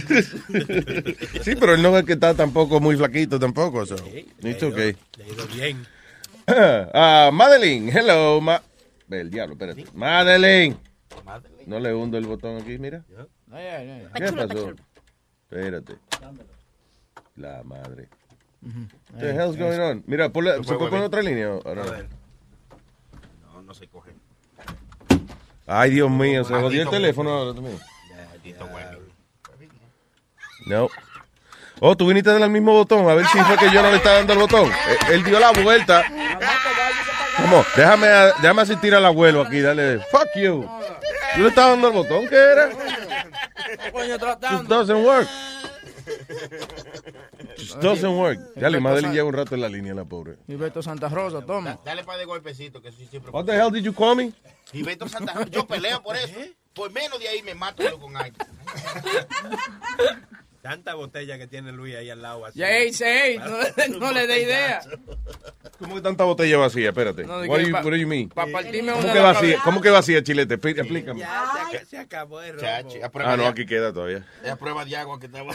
Sí, 1.43 1.55
pero 1.55 1.73
él 1.73 1.81
no 1.81 1.97
es 1.97 2.03
que 2.05 2.13
está 2.13 2.33
tampoco 2.33 2.79
muy 2.79 2.95
flaquito 2.95 3.39
tampoco. 3.39 3.85
So. 3.85 3.95
Okay. 3.95 4.25
Le 4.41 4.49
ha 4.49 4.57
ido 4.57 4.71
bien. 5.53 5.85
Ah, 6.51 7.29
Madeline, 7.31 7.89
hello. 7.95 8.41
Ma 8.41 8.61
el 9.09 9.29
diablo, 9.29 9.53
espérate. 9.53 9.85
Madeline. 9.93 10.77
No 11.65 11.79
le 11.79 11.93
hundo 11.93 12.17
el 12.17 12.25
botón 12.25 12.61
aquí, 12.61 12.77
mira. 12.77 13.03
¿Qué 14.15 14.31
pasó? 14.31 14.73
Espérate. 15.49 15.95
La 17.35 17.63
madre. 17.63 18.09
What 18.61 19.19
the 19.19 19.33
hell's 19.33 19.55
going 19.57 19.79
on? 19.79 20.03
Mira, 20.05 20.29
ponle, 20.29 20.63
¿se 20.63 20.75
puede 20.75 20.89
poner 20.89 21.05
otra 21.05 21.21
línea? 21.21 21.49
o 21.53 21.75
no? 21.75 21.83
No, 23.53 23.61
no 23.61 23.73
se 23.73 23.87
coge. 23.87 24.11
Ay, 25.65 25.91
Dios 25.91 26.09
mío, 26.11 26.43
se 26.43 26.53
jodió 26.53 26.81
el 26.81 26.89
teléfono 26.89 27.29
ahora 27.31 27.53
también. 27.53 27.77
No. 30.65 30.89
Oh, 31.79 31.95
tú 31.95 32.07
viniste 32.07 32.29
al 32.29 32.49
mismo 32.49 32.73
botón. 32.73 33.09
A 33.09 33.13
ver 33.13 33.25
si 33.27 33.39
fue 33.39 33.55
que 33.57 33.71
yo 33.73 33.81
no 33.81 33.89
le 33.89 33.97
estaba 33.97 34.17
dando 34.17 34.33
el 34.33 34.39
botón. 34.39 34.69
Eh, 34.69 34.97
Él 35.13 35.23
dio 35.23 35.39
la 35.39 35.51
vuelta. 35.51 36.03
¿Cómo? 37.41 37.65
Déjame, 37.75 38.07
déjame 38.41 38.61
asistir 38.61 38.93
al 38.95 39.05
abuelo 39.05 39.41
aquí. 39.41 39.61
Dale. 39.61 39.99
Fuck 40.11 40.29
you. 40.35 40.67
¿Tú 41.35 41.41
le 41.41 41.49
estabas 41.49 41.71
dando 41.73 41.87
el 41.87 41.93
botón? 41.93 42.27
¿Qué 42.27 42.35
era? 42.35 42.69
Coño, 43.91 44.07
Just 44.07 44.19
tratando. 44.21 44.63
doesn't 44.75 45.05
work. 45.05 45.27
Just 47.57 47.75
doesn't 47.81 48.17
work. 48.17 48.39
Ya 48.55 48.69
le 48.69 48.79
Madeline 48.79 49.13
lleva 49.13 49.27
un 49.27 49.33
rato 49.33 49.55
en 49.55 49.61
la 49.61 49.69
línea, 49.69 49.93
la 49.93 50.05
pobre. 50.05 50.37
Gilberto 50.47 50.81
Santa 50.81 51.07
Rosa, 51.07 51.45
toma. 51.45 51.79
Dale 51.85 52.03
para 52.03 52.17
de 52.17 52.25
golpecito, 52.25 52.81
que 52.81 52.91
siempre. 52.91 53.31
What 53.31 53.45
the 53.45 53.53
hell 53.53 53.71
did 53.71 53.83
you 53.83 53.93
call 53.93 54.15
me? 54.15 54.33
Gilberto 54.71 55.07
Santa 55.07 55.33
Rosa, 55.33 55.49
yo 55.49 55.67
peleo 55.67 56.01
por 56.01 56.15
eso. 56.15 56.33
Por 56.73 56.91
menos 56.91 57.19
de 57.19 57.27
ahí 57.27 57.41
me 57.43 57.55
mato 57.55 57.83
yo 57.83 57.99
con 57.99 58.15
alguien. 58.15 58.35
Tanta 60.61 60.93
botella 60.93 61.37
que 61.37 61.47
tiene 61.47 61.71
Luis 61.71 61.95
ahí 61.95 62.09
al 62.09 62.21
lado. 62.21 62.45
Así. 62.45 62.59
Ya, 62.59 62.67
no, 63.39 63.57
le- 63.77 63.99
no 63.99 64.11
le 64.11 64.27
dé 64.27 64.41
idea. 64.43 64.81
¿Cómo 65.79 65.95
que 65.95 66.01
tanta 66.01 66.25
botella 66.25 66.57
vacía? 66.57 66.89
Espérate. 66.89 67.23
No, 67.23 67.39
what, 67.43 67.59
you, 67.61 67.71
pa- 67.71 67.81
what 67.81 67.91
do 67.91 67.95
you 67.95 68.07
mean? 68.07 68.27
pa' 68.27 68.45
partirme 68.47 68.91
¿Cómo 68.91 69.03
una 69.05 69.13
que 69.13 69.19
vacía? 69.19 69.57
¿Cómo 69.63 69.81
que 69.81 69.89
vacía, 69.89 70.21
Chilete? 70.21 70.55
Explícame. 70.55 71.23
Se, 71.71 71.85
se 71.85 71.97
acabó 71.97 72.41
el 72.41 72.53
robo. 72.55 72.61
Chachi, 72.61 72.99
Ah, 73.01 73.37
no, 73.37 73.47
aquí 73.47 73.65
queda 73.65 73.93
todavía. 73.93 74.25
Es 74.43 74.49
a 74.51 74.57
prueba 74.57 74.83
de 74.83 74.97
agua 74.97 75.17
que 75.19 75.27
estaba. 75.27 75.53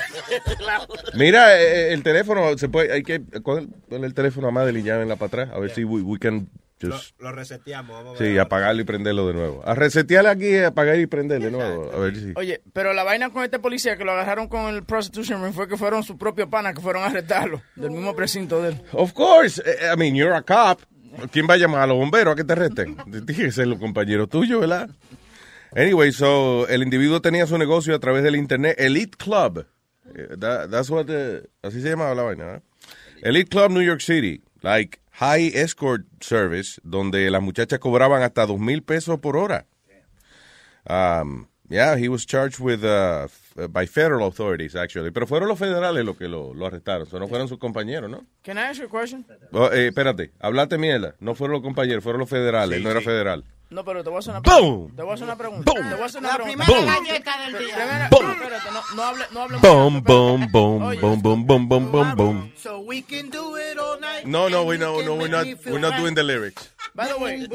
Mira, 1.14 1.60
eh, 1.60 1.92
el 1.92 2.02
teléfono, 2.02 2.56
se 2.56 2.68
puede, 2.68 2.92
hay 2.92 3.02
que 3.02 3.20
poner 3.20 3.68
el 3.90 4.14
teléfono 4.14 4.48
a 4.48 4.50
Madeline 4.50 4.84
y 4.84 4.88
llámenla 4.88 5.16
para 5.16 5.26
atrás, 5.26 5.48
a 5.52 5.58
ver 5.58 5.70
si 5.70 5.84
we, 5.84 6.00
we 6.00 6.18
can 6.18 6.48
just, 6.92 7.20
lo 7.20 7.32
reseteamos. 7.32 7.96
Vamos 7.96 8.18
a 8.20 8.22
ver. 8.22 8.32
sí, 8.32 8.38
apagarlo 8.38 8.80
y 8.82 8.84
prenderlo 8.84 9.26
de 9.28 9.34
nuevo. 9.34 9.62
A 9.66 9.74
resetearle 9.74 10.30
aquí, 10.30 10.56
apagar 10.58 10.98
y 10.98 11.06
prenderle 11.06 11.46
de 11.46 11.52
nuevo, 11.52 11.90
a 11.94 11.98
ver 11.98 12.16
si. 12.16 12.32
Oye, 12.36 12.60
pero 12.72 12.92
la 12.92 13.04
vaina 13.04 13.30
con 13.30 13.44
este 13.44 13.58
policía 13.58 13.96
que 13.96 14.04
lo 14.04 14.12
agarraron 14.12 14.48
con 14.48 14.74
el 14.74 14.82
prostitution 14.84 15.42
ring 15.42 15.52
fue 15.54 15.68
que 15.68 15.76
fueron 15.76 16.02
sus 16.02 16.16
propios 16.16 16.48
panas 16.48 16.74
que 16.74 16.80
fueron 16.80 17.02
a 17.02 17.06
arrestarlo 17.06 17.62
del 17.76 17.90
mismo 17.90 18.14
precinto 18.16 18.60
de 18.62 18.70
él. 18.70 18.82
Of 18.92 19.12
course, 19.12 19.62
eh, 19.64 19.92
I 19.92 19.96
mean, 19.96 20.14
you're 20.14 20.34
a 20.36 20.42
cop. 20.42 20.80
¿Quién 21.30 21.46
va 21.48 21.54
a 21.54 21.56
llamar 21.56 21.82
a 21.82 21.86
los 21.86 21.96
bomberos 21.96 22.32
a 22.32 22.36
que 22.36 22.42
te 22.44 22.52
arresten? 22.54 22.96
Que 23.26 23.52
ser 23.52 23.68
los 23.68 23.78
compañeros 23.78 24.28
tuyos, 24.28 24.60
¿verdad? 24.60 24.90
Anyway, 25.76 26.12
so, 26.12 26.66
el 26.68 26.82
individuo 26.82 27.20
tenía 27.20 27.46
su 27.46 27.58
negocio 27.58 27.94
a 27.94 27.98
través 27.98 28.22
del 28.22 28.36
internet, 28.36 28.76
Elite 28.78 29.16
Club. 29.16 29.66
Eh, 30.14 30.28
that- 30.38 30.70
that's 30.70 30.90
what 30.90 31.06
the- 31.06 31.48
así 31.62 31.80
se 31.80 31.88
llamaba 31.90 32.14
la 32.14 32.22
vaina, 32.22 32.54
¿eh? 32.56 32.60
Elite 33.22 33.48
Club 33.48 33.70
New 33.70 33.82
York 33.82 34.00
City, 34.00 34.42
like 34.62 34.98
high 35.14 35.50
escort 35.54 36.04
service, 36.20 36.80
donde 36.84 37.30
las 37.30 37.42
muchachas 37.42 37.78
cobraban 37.78 38.22
hasta 38.22 38.46
dos 38.46 38.58
mil 38.58 38.82
pesos 38.82 39.18
por 39.20 39.36
hora. 39.36 39.66
Um, 40.86 41.48
yeah, 41.68 41.96
he 41.96 42.08
was 42.08 42.26
charged 42.26 42.60
with 42.60 42.84
uh, 42.84 43.26
by 43.70 43.86
federal 43.86 44.26
authorities, 44.26 44.74
actually. 44.76 45.10
Pero 45.10 45.26
fueron 45.26 45.48
los 45.48 45.58
federales 45.58 46.04
los 46.04 46.16
que 46.16 46.28
lo, 46.28 46.52
lo 46.52 46.66
arrestaron, 46.66 47.06
so 47.06 47.18
no 47.18 47.26
fueron 47.26 47.48
sus 47.48 47.58
compañeros, 47.58 48.10
¿no? 48.10 48.26
Can 48.42 48.58
I 48.58 48.68
ask 48.68 48.80
you 48.80 48.86
a 48.86 48.90
question? 48.90 49.24
Oh, 49.52 49.70
eh, 49.72 49.88
espérate, 49.88 50.32
hablate 50.40 50.76
mierda. 50.78 51.14
No 51.20 51.34
fueron 51.34 51.54
los 51.54 51.62
compañeros, 51.62 52.02
fueron 52.02 52.20
los 52.20 52.28
federales. 52.28 52.76
Él 52.76 52.84
no 52.84 52.90
era 52.90 53.00
federal. 53.00 53.44
No, 53.70 53.84
pero 53.84 54.04
te 54.04 54.10
voy 54.10 54.16
a 54.16 54.20
hacer 54.20 54.30
una 54.32 54.40
Boom. 54.40 54.54
pregunta. 54.90 54.96
Te 54.96 55.02
voy 55.02 55.10
a 55.10 55.14
hacer 55.14 55.24
una 55.24 55.36
pregunta. 55.36 55.72
Te 55.72 55.80
voy 55.80 56.02
a 56.02 56.04
hacer 56.04 56.20
una 56.20 56.28
La 56.28 56.34
pregunta. 56.36 56.64
primera 56.64 56.80
Boom. 56.94 57.06
galleta 57.06 57.38
del 57.44 57.58
día. 57.66 58.08
Boom. 58.10 58.24
no, 58.26 58.32
espérate, 58.32 58.70
no, 58.70 58.82
no 58.94 59.02
hable, 59.02 59.24
no 59.32 59.42
hable 59.42 59.58
Boom, 59.58 60.02
boom, 60.02 60.52
boom, 60.52 60.80
boom, 61.00 61.22
boom, 61.22 61.46
boom, 61.46 61.68
boom, 61.68 61.90
boom, 61.90 62.14
boom. 62.16 62.52
So 62.56 62.80
we 62.80 63.02
can 63.02 63.30
do 63.30 63.56
it 63.56 63.78
all 63.78 63.98
night. 63.98 64.26
No, 64.26 64.48
no, 64.48 64.64
we 64.64 64.76
no, 64.78 65.00
no, 65.00 65.14
we're 65.16 65.28
not, 65.28 65.46
we're 65.66 65.78
not 65.80 65.96
doing 65.96 66.14
the 66.14 66.22
lyrics. 66.22 66.70
By 66.94 67.08
the 67.08 67.18
way, 67.18 67.48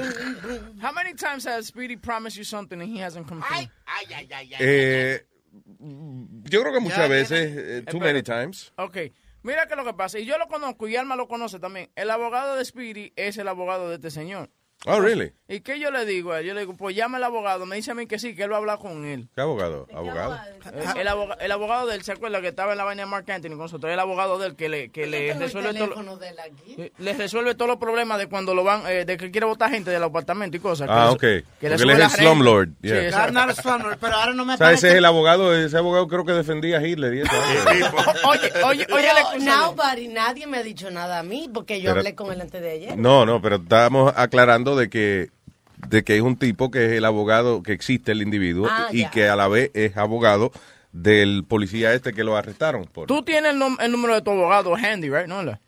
how 0.82 0.92
many 0.92 1.14
times 1.14 1.46
has 1.46 1.68
Speedy 1.68 1.96
promised 1.96 2.36
you 2.38 2.44
something 2.44 2.82
and 2.82 2.90
he 2.90 2.98
hasn't 3.00 3.28
come 3.28 3.42
through? 3.42 3.56
Ay, 3.58 3.70
ay, 3.88 4.06
ay, 4.14 4.30
ay. 4.34 4.56
Eh, 4.60 5.26
yo 5.80 6.62
creo 6.62 6.74
que 6.74 6.80
muchas 6.82 6.98
Ya, 6.98 7.08
veces, 7.08 7.56
eh, 7.56 7.84
too 7.90 8.00
many 8.00 8.22
times. 8.24 8.74
Ok, 8.78 8.98
mira 9.44 9.68
que 9.68 9.76
lo 9.78 9.86
que 9.86 9.94
pasa, 9.94 10.20
y 10.20 10.26
yo 10.26 10.38
lo 10.38 10.48
conozco 10.48 10.88
y 10.90 10.96
Alma 10.98 11.16
lo 11.16 11.28
conoce 11.30 11.60
también. 11.60 11.90
El 11.96 12.10
abogado 12.10 12.56
de 12.58 12.66
Speedy 12.66 13.14
es 13.16 13.38
el 13.38 13.48
abogado 13.48 13.88
de 13.90 13.96
este 13.96 14.12
señor. 14.12 14.50
Oh, 14.86 15.00
really? 15.02 15.34
¿Y 15.50 15.60
qué 15.62 15.78
yo 15.80 15.92
le 15.92 16.06
digo 16.06 16.32
a 16.32 16.40
él? 16.40 16.46
Yo 16.46 16.54
le 16.54 16.62
digo, 16.62 16.78
pues 16.78 16.96
llama 16.96 17.18
al 17.18 17.24
abogado. 17.26 17.66
Me 17.66 17.76
dice 17.76 17.92
a 17.92 17.96
mí 17.96 18.06
que 18.08 18.18
sí, 18.20 18.34
que 18.36 18.44
él 18.44 18.52
va 18.52 18.56
a 18.56 18.60
hablar 18.60 18.78
con 18.80 19.04
él. 19.04 19.28
¿Qué 19.36 19.42
abogado? 19.42 19.88
Abogado. 19.94 20.40
El, 20.94 21.02
el 21.02 21.08
aboga- 21.08 21.38
el 21.42 21.52
abogado 21.52 21.88
de 21.88 21.96
él, 21.96 22.04
¿se 22.04 22.12
acuerda 22.14 22.40
que 22.40 22.48
estaba 22.50 22.72
en 22.72 22.78
la 22.78 22.84
vaina 22.86 23.04
de 23.04 23.10
Mark 23.10 23.30
Anthony 23.30 23.50
con 23.50 23.58
nosotros? 23.60 23.92
El 23.92 24.00
abogado 24.00 24.38
de 24.38 24.48
él 24.48 24.56
que 24.56 24.70
le, 24.70 24.90
que 24.92 25.08
le 25.08 25.34
resuelve 25.34 25.74
todo, 25.74 26.20
le 27.00 27.14
resuelve 27.14 27.56
todos 27.56 27.68
los 27.68 27.78
problemas 27.78 28.20
de 28.20 28.28
cuando 28.28 28.54
lo 28.54 28.64
van, 28.64 28.84
eh, 28.88 29.06
de 29.06 29.18
que 29.18 29.32
quiere 29.32 29.48
votar 29.48 29.72
gente 29.72 29.90
del 29.92 30.04
apartamento 30.04 30.56
y 30.56 30.60
cosas. 30.60 30.88
que 30.88 30.94
Ah, 30.94 31.06
le- 31.08 31.12
ok. 31.12 31.20
que 31.20 31.30
le 31.70 31.70
Porque 31.78 31.84
él 31.84 31.90
es 31.90 32.00
el 32.00 32.10
slumlord. 32.12 32.70
Sí, 32.82 32.88
Yeah. 32.90 33.26
I'm 33.28 33.34
not 33.34 33.52
slumlord, 33.56 33.98
pero 34.00 34.16
ahora 34.16 34.34
no 34.34 34.46
me 34.46 34.54
O 34.54 34.58
sea, 34.58 34.72
ese 34.72 34.90
es 34.90 34.94
el 34.96 35.06
abogado, 35.06 35.54
ese 35.56 35.78
abogado 35.78 36.08
creo 36.08 36.24
que 36.26 36.32
defendía 36.34 36.78
a 36.78 36.88
Hitler 36.88 37.14
y 37.16 37.22
eso. 37.22 37.32
Oye, 38.30 38.52
oye, 38.66 38.88
oye, 38.94 39.08
de- 39.40 39.46
nobody, 39.46 40.08
nadie 40.08 40.48
me 40.48 40.58
ha 40.60 40.64
dicho 40.64 40.90
nada 40.92 41.20
a 41.20 41.24
mí 41.24 41.50
porque 41.54 41.82
yo 41.82 41.90
Pero- 41.90 42.00
hablé 42.02 42.16
con 42.16 42.32
él 42.32 42.40
antes 42.42 42.62
de 42.62 42.70
ayer. 42.72 42.98
No, 42.98 43.26
no, 43.26 43.42
pero 43.42 43.58
estábamos 43.58 44.14
aclarando 44.16 44.69
de 44.76 44.90
que 44.90 45.30
de 45.88 46.04
que 46.04 46.18
es 46.18 46.22
un 46.22 46.36
tipo 46.36 46.72
que 46.72 46.86
es 46.88 46.92
el 46.92 47.06
abogado 47.06 47.64
que 47.64 47.72
existe 47.72 48.12
el 48.12 48.22
individuo 48.22 48.68
Ah, 48.70 48.88
y 48.92 49.04
ya. 49.04 49.12
que 49.12 49.30
a 49.30 49.36
la 49.38 49.48
vez 49.48 49.72
es 49.74 49.96
abogado 49.96 50.52
del 50.92 51.46
policía 51.48 51.94
este 51.94 52.12
que 52.14 52.24
lo 52.24 52.36
arrestaron 52.36 52.86
por 52.86 53.08
Tú 53.08 53.24
tienes 53.24 53.54
el, 53.54 53.92
número 53.92 54.14
de 54.16 54.22
tu 54.22 54.32
abogado 54.32 54.76
handy, 54.76 55.10
right? 55.10 55.28
¿No? 55.28 55.42
la- 55.44 55.60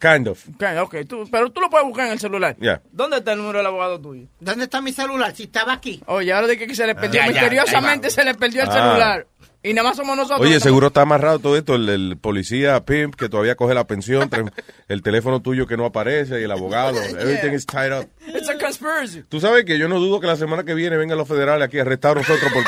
kind 0.00 0.28
of. 0.28 0.46
Ok, 0.48 0.64
ok, 0.82 0.96
tú- 1.08 1.28
pero 1.30 1.50
tú 1.50 1.60
lo 1.60 1.70
puedes 1.70 1.86
buscar 1.86 2.06
en 2.06 2.12
el 2.12 2.18
celular. 2.18 2.56
Yeah. 2.56 2.82
¿Dónde 2.90 3.18
está 3.18 3.32
el 3.32 3.38
número 3.38 3.58
del 3.58 3.66
abogado 3.66 4.00
tuyo? 4.00 4.26
¿Dónde 4.40 4.64
está 4.64 4.80
mi 4.80 4.92
celular? 4.92 5.34
Si 5.34 5.44
estaba 5.44 5.72
aquí. 5.74 6.02
Oye, 6.06 6.32
ahora 6.32 6.46
de 6.48 6.58
que 6.58 6.74
se 6.74 6.86
le 6.86 6.94
perdió, 6.94 7.20
ya, 7.20 7.28
misteriosamente 7.28 8.10
se 8.10 8.24
le 8.24 8.34
perdió 8.34 8.62
el 8.62 8.68
Ah. 8.68 8.72
celular. 8.72 9.26
Y 9.64 9.72
nada 9.72 9.88
más 9.88 9.96
somos 9.96 10.14
nosotros. 10.14 10.46
Oye, 10.46 10.60
seguro 10.60 10.88
está 10.88 11.00
amarrado 11.00 11.38
todo 11.38 11.56
esto, 11.56 11.74
el, 11.76 11.88
el 11.88 12.18
policía 12.18 12.84
pimp 12.84 13.14
que 13.14 13.30
todavía 13.30 13.56
coge 13.56 13.72
la 13.72 13.86
pensión, 13.86 14.28
el 14.88 15.02
teléfono 15.02 15.40
tuyo 15.40 15.66
que 15.66 15.78
no 15.78 15.86
aparece 15.86 16.38
y 16.38 16.44
el 16.44 16.50
abogado, 16.52 17.02
everything 17.18 17.52
is 17.54 17.64
tied 17.64 17.98
up. 17.98 18.06
It's 18.26 18.50
a 18.50 18.58
conspiracy. 18.58 19.22
Tú 19.22 19.40
sabes 19.40 19.64
que 19.64 19.78
yo 19.78 19.88
no 19.88 19.98
dudo 19.98 20.20
que 20.20 20.26
la 20.26 20.36
semana 20.36 20.64
que 20.64 20.74
viene 20.74 20.98
vengan 20.98 21.16
los 21.16 21.26
federales 21.26 21.66
aquí 21.66 21.78
a 21.78 21.82
arrestar 21.82 22.12
a 22.12 22.20
nosotros 22.20 22.52
por, 22.52 22.62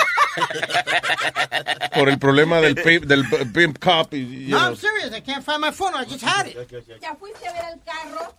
por 1.94 2.08
el 2.08 2.18
problema 2.18 2.62
del 2.62 2.76
pimp, 2.76 3.04
del 3.04 3.26
pimp 3.52 3.78
cop 3.78 4.14
y, 4.14 4.46
No, 4.48 4.56
know. 4.58 4.68
I'm 4.70 4.76
serious. 4.76 5.12
I 5.14 5.20
can't 5.20 5.44
find 5.44 5.60
my 5.60 5.72
phone. 5.72 5.92
I 5.94 6.06
just 6.10 6.24
had 6.24 6.46
it. 6.46 6.56
¿Ya 7.02 7.14
fuiste 7.14 7.46
a 7.46 7.52
ver 7.52 7.62
el 7.74 7.80
carro? 7.84 8.34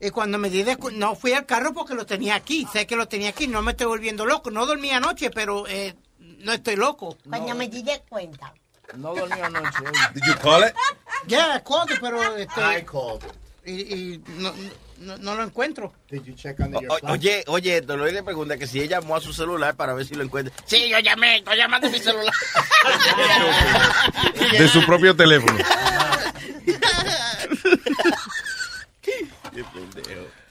Y 0.00 0.10
cuando 0.10 0.36
me 0.36 0.50
di 0.50 0.64
de 0.64 0.76
no 0.92 1.16
fui 1.16 1.32
al 1.32 1.46
carro 1.46 1.72
porque 1.72 1.94
lo 1.94 2.04
tenía 2.04 2.34
aquí. 2.34 2.68
Sé 2.70 2.86
que 2.86 2.94
lo 2.94 3.08
tenía 3.08 3.30
aquí. 3.30 3.46
No 3.46 3.62
me 3.62 3.70
estoy 3.70 3.86
volviendo 3.86 4.26
loco. 4.26 4.50
No 4.50 4.66
dormí 4.66 4.90
anoche, 4.90 5.30
pero 5.30 5.66
eh, 5.66 5.94
no 6.38 6.52
estoy 6.52 6.76
loco. 6.76 7.16
Cuando 7.28 7.54
me 7.54 7.68
di 7.68 7.82
de 7.82 8.00
cuenta. 8.08 8.52
No 8.96 9.14
dormí 9.14 9.40
anoche. 9.40 9.84
Did 10.14 10.22
you 10.26 10.34
call 10.42 10.64
it? 10.64 10.74
Ya, 11.26 11.56
I 11.56 11.60
called 11.62 11.90
it, 11.90 11.98
pero 12.00 12.36
este, 12.36 12.60
I 12.60 12.82
called. 12.84 13.22
y, 13.66 13.72
y 13.94 14.22
no, 14.38 14.50
no, 14.98 15.18
no 15.18 15.34
lo 15.34 15.42
encuentro. 15.42 15.92
Did 16.10 16.22
you 16.24 16.34
check 16.34 16.58
under 16.60 16.80
your 16.80 16.92
O- 16.92 16.98
phone? 16.98 17.10
oye, 17.12 17.44
oye, 17.48 17.82
Dolores 17.82 18.14
le 18.14 18.22
pregunta 18.22 18.56
que 18.56 18.66
si 18.66 18.80
ella 18.80 18.98
llamó 19.00 19.16
a 19.16 19.20
su 19.20 19.34
celular 19.34 19.76
para 19.76 19.92
ver 19.92 20.06
si 20.06 20.14
lo 20.14 20.24
encuentra. 20.24 20.54
Sí, 20.64 20.88
yo 20.88 20.98
llamé, 21.00 21.36
estoy 21.36 21.58
llamando 21.58 21.86
a 21.86 21.90
mi 21.90 21.98
celular. 21.98 22.32
De 24.58 24.68
su 24.68 24.82
propio 24.86 25.14
teléfono. 25.14 25.58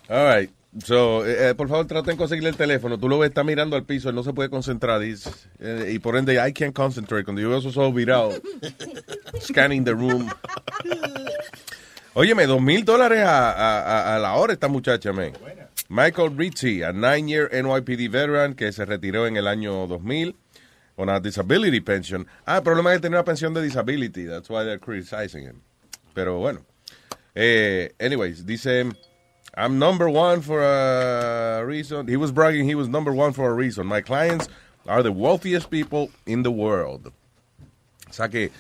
All 0.10 0.26
right. 0.26 0.50
So, 0.86 1.26
eh, 1.26 1.50
eh, 1.50 1.56
por 1.56 1.68
favor, 1.70 1.86
traten 1.88 2.14
de 2.14 2.18
conseguirle 2.18 2.50
el 2.50 2.56
teléfono. 2.58 2.98
Tú 3.00 3.10
lo 3.10 3.18
ves, 3.20 3.30
está 3.30 3.44
mirando 3.44 3.76
al 3.76 3.84
piso, 3.84 4.10
él 4.10 4.16
no 4.16 4.24
se 4.24 4.34
puede 4.34 4.50
concentrar. 4.50 5.02
He's- 5.02 5.48
eh, 5.60 5.92
y 5.94 6.00
por 6.00 6.16
ende, 6.18 6.36
I 6.36 6.54
can't 6.54 6.74
concentrate. 6.76 7.24
Cuando 7.24 7.42
yo 7.42 7.50
veo 7.50 7.60
esos 7.60 7.76
ojos 7.78 7.94
virados, 7.96 8.40
scanning 9.42 9.84
the 9.84 9.92
room. 9.94 10.30
Óyeme, 12.14 12.46
dos 12.48 12.62
mil 12.62 12.84
dólares 12.84 13.20
a, 13.20 13.52
a- 13.52 13.82
a- 13.82 14.16
a 14.16 14.20
la 14.20 14.34
hora 14.36 14.54
esta 14.54 14.68
muchacha, 14.68 15.12
man. 15.14 15.34
Michael 15.90 16.36
Ritchie, 16.38 16.84
a 16.84 16.92
nine-year 16.92 17.50
NYPD 17.54 18.10
veteran 18.10 18.54
que 18.56 18.72
se 18.72 18.86
retiró 18.86 19.26
en 19.28 19.38
el 19.38 19.48
año 19.48 19.88
2000 19.88 20.36
con 20.96 21.10
una 21.10 21.20
disability 21.20 21.80
pension. 21.82 22.28
Ah, 22.46 22.58
el 22.58 22.64
problema 22.64 22.92
es 22.92 22.98
que 22.98 23.04
tenía 23.04 23.20
una 23.20 23.26
pensión 23.26 23.54
de 23.54 23.62
disability. 23.62 24.26
That's 24.26 24.50
why 24.50 24.64
they're 24.64 24.80
criticizing 24.80 25.44
him. 25.46 25.62
Pero 26.14 26.40
bueno. 26.40 26.66
Eh, 27.36 27.94
anyways, 28.00 28.46
dice, 28.48 28.86
I'm 29.58 29.80
number 29.80 30.08
one 30.08 30.42
for 30.42 30.62
a 30.64 31.66
reason. 31.66 32.08
He 32.08 32.16
was 32.16 32.32
bragging 32.32 32.66
he 32.66 32.76
was 32.76 32.88
number 32.88 33.12
one 33.12 33.34
for 33.34 33.50
a 33.50 33.54
reason. 33.54 33.88
My 33.88 34.02
clients 34.02 34.48
are 34.88 35.02
the 35.02 35.12
wealthiest 35.12 35.70
people 35.72 36.12
in 36.28 36.44
the 36.44 36.52
world. 36.52 37.12
O 38.08 38.12
sea 38.14 38.30
que, 38.30 38.52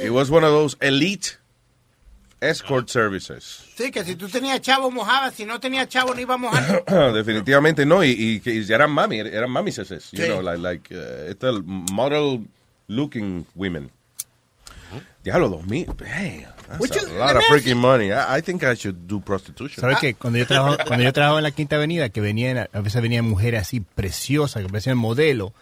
it 0.00 0.10
was 0.12 0.30
one 0.30 0.44
of 0.44 0.50
those 0.52 0.76
elite 0.82 1.38
escort 2.42 2.90
services. 2.90 3.64
Sí, 3.76 3.90
que 3.90 4.04
si 4.04 4.14
tú 4.14 4.28
tenías 4.28 4.60
chavo 4.60 4.90
mojaba, 4.90 5.32
si 5.32 5.46
no 5.46 5.58
tenías 5.58 5.88
chavo 5.88 6.14
no 6.14 6.20
iba 6.20 6.34
a 6.34 6.38
mojar. 6.38 6.84
Definitivamente 7.14 7.86
no, 7.86 8.04
y, 8.04 8.40
y 8.44 8.72
eran 8.72 8.90
mami, 8.90 9.18
eran 9.20 9.50
mami 9.50 9.72
seses, 9.72 10.10
you 10.12 10.18
Sí. 10.22 10.28
know, 10.28 10.40
like, 10.40 10.58
like 10.60 10.92
uh, 10.92 11.60
model 11.92 12.44
looking 12.88 13.46
women. 13.56 13.90
Diablo, 15.24 15.48
dos 15.48 15.66
mil, 15.66 15.86
damn, 15.96 16.52
that's 16.68 16.80
Would 16.80 16.96
a 16.96 17.18
lot 17.18 17.36
of 17.36 17.42
me 17.42 17.48
freaking 17.48 17.76
money. 17.76 18.12
I, 18.12 18.38
I 18.38 18.40
think 18.42 18.62
I 18.62 18.74
should 18.74 19.06
do 19.06 19.20
prostitution. 19.20 19.80
¿Sabes 19.80 19.98
qué? 19.98 20.14
Cuando 20.14 20.38
yo 20.38 20.46
trabajo, 20.46 20.76
cuando 20.86 21.04
yo 21.04 21.12
trabajaba 21.12 21.38
en 21.38 21.44
la 21.44 21.50
Quinta 21.50 21.76
Avenida, 21.76 22.08
que 22.08 22.20
venían, 22.20 22.68
a 22.72 22.80
veces 22.80 23.00
venían 23.02 23.24
mujeres 23.24 23.62
así 23.62 23.80
preciosas, 23.80 24.62
que 24.62 24.68
parecían 24.68 24.96
modelo, 24.98 25.52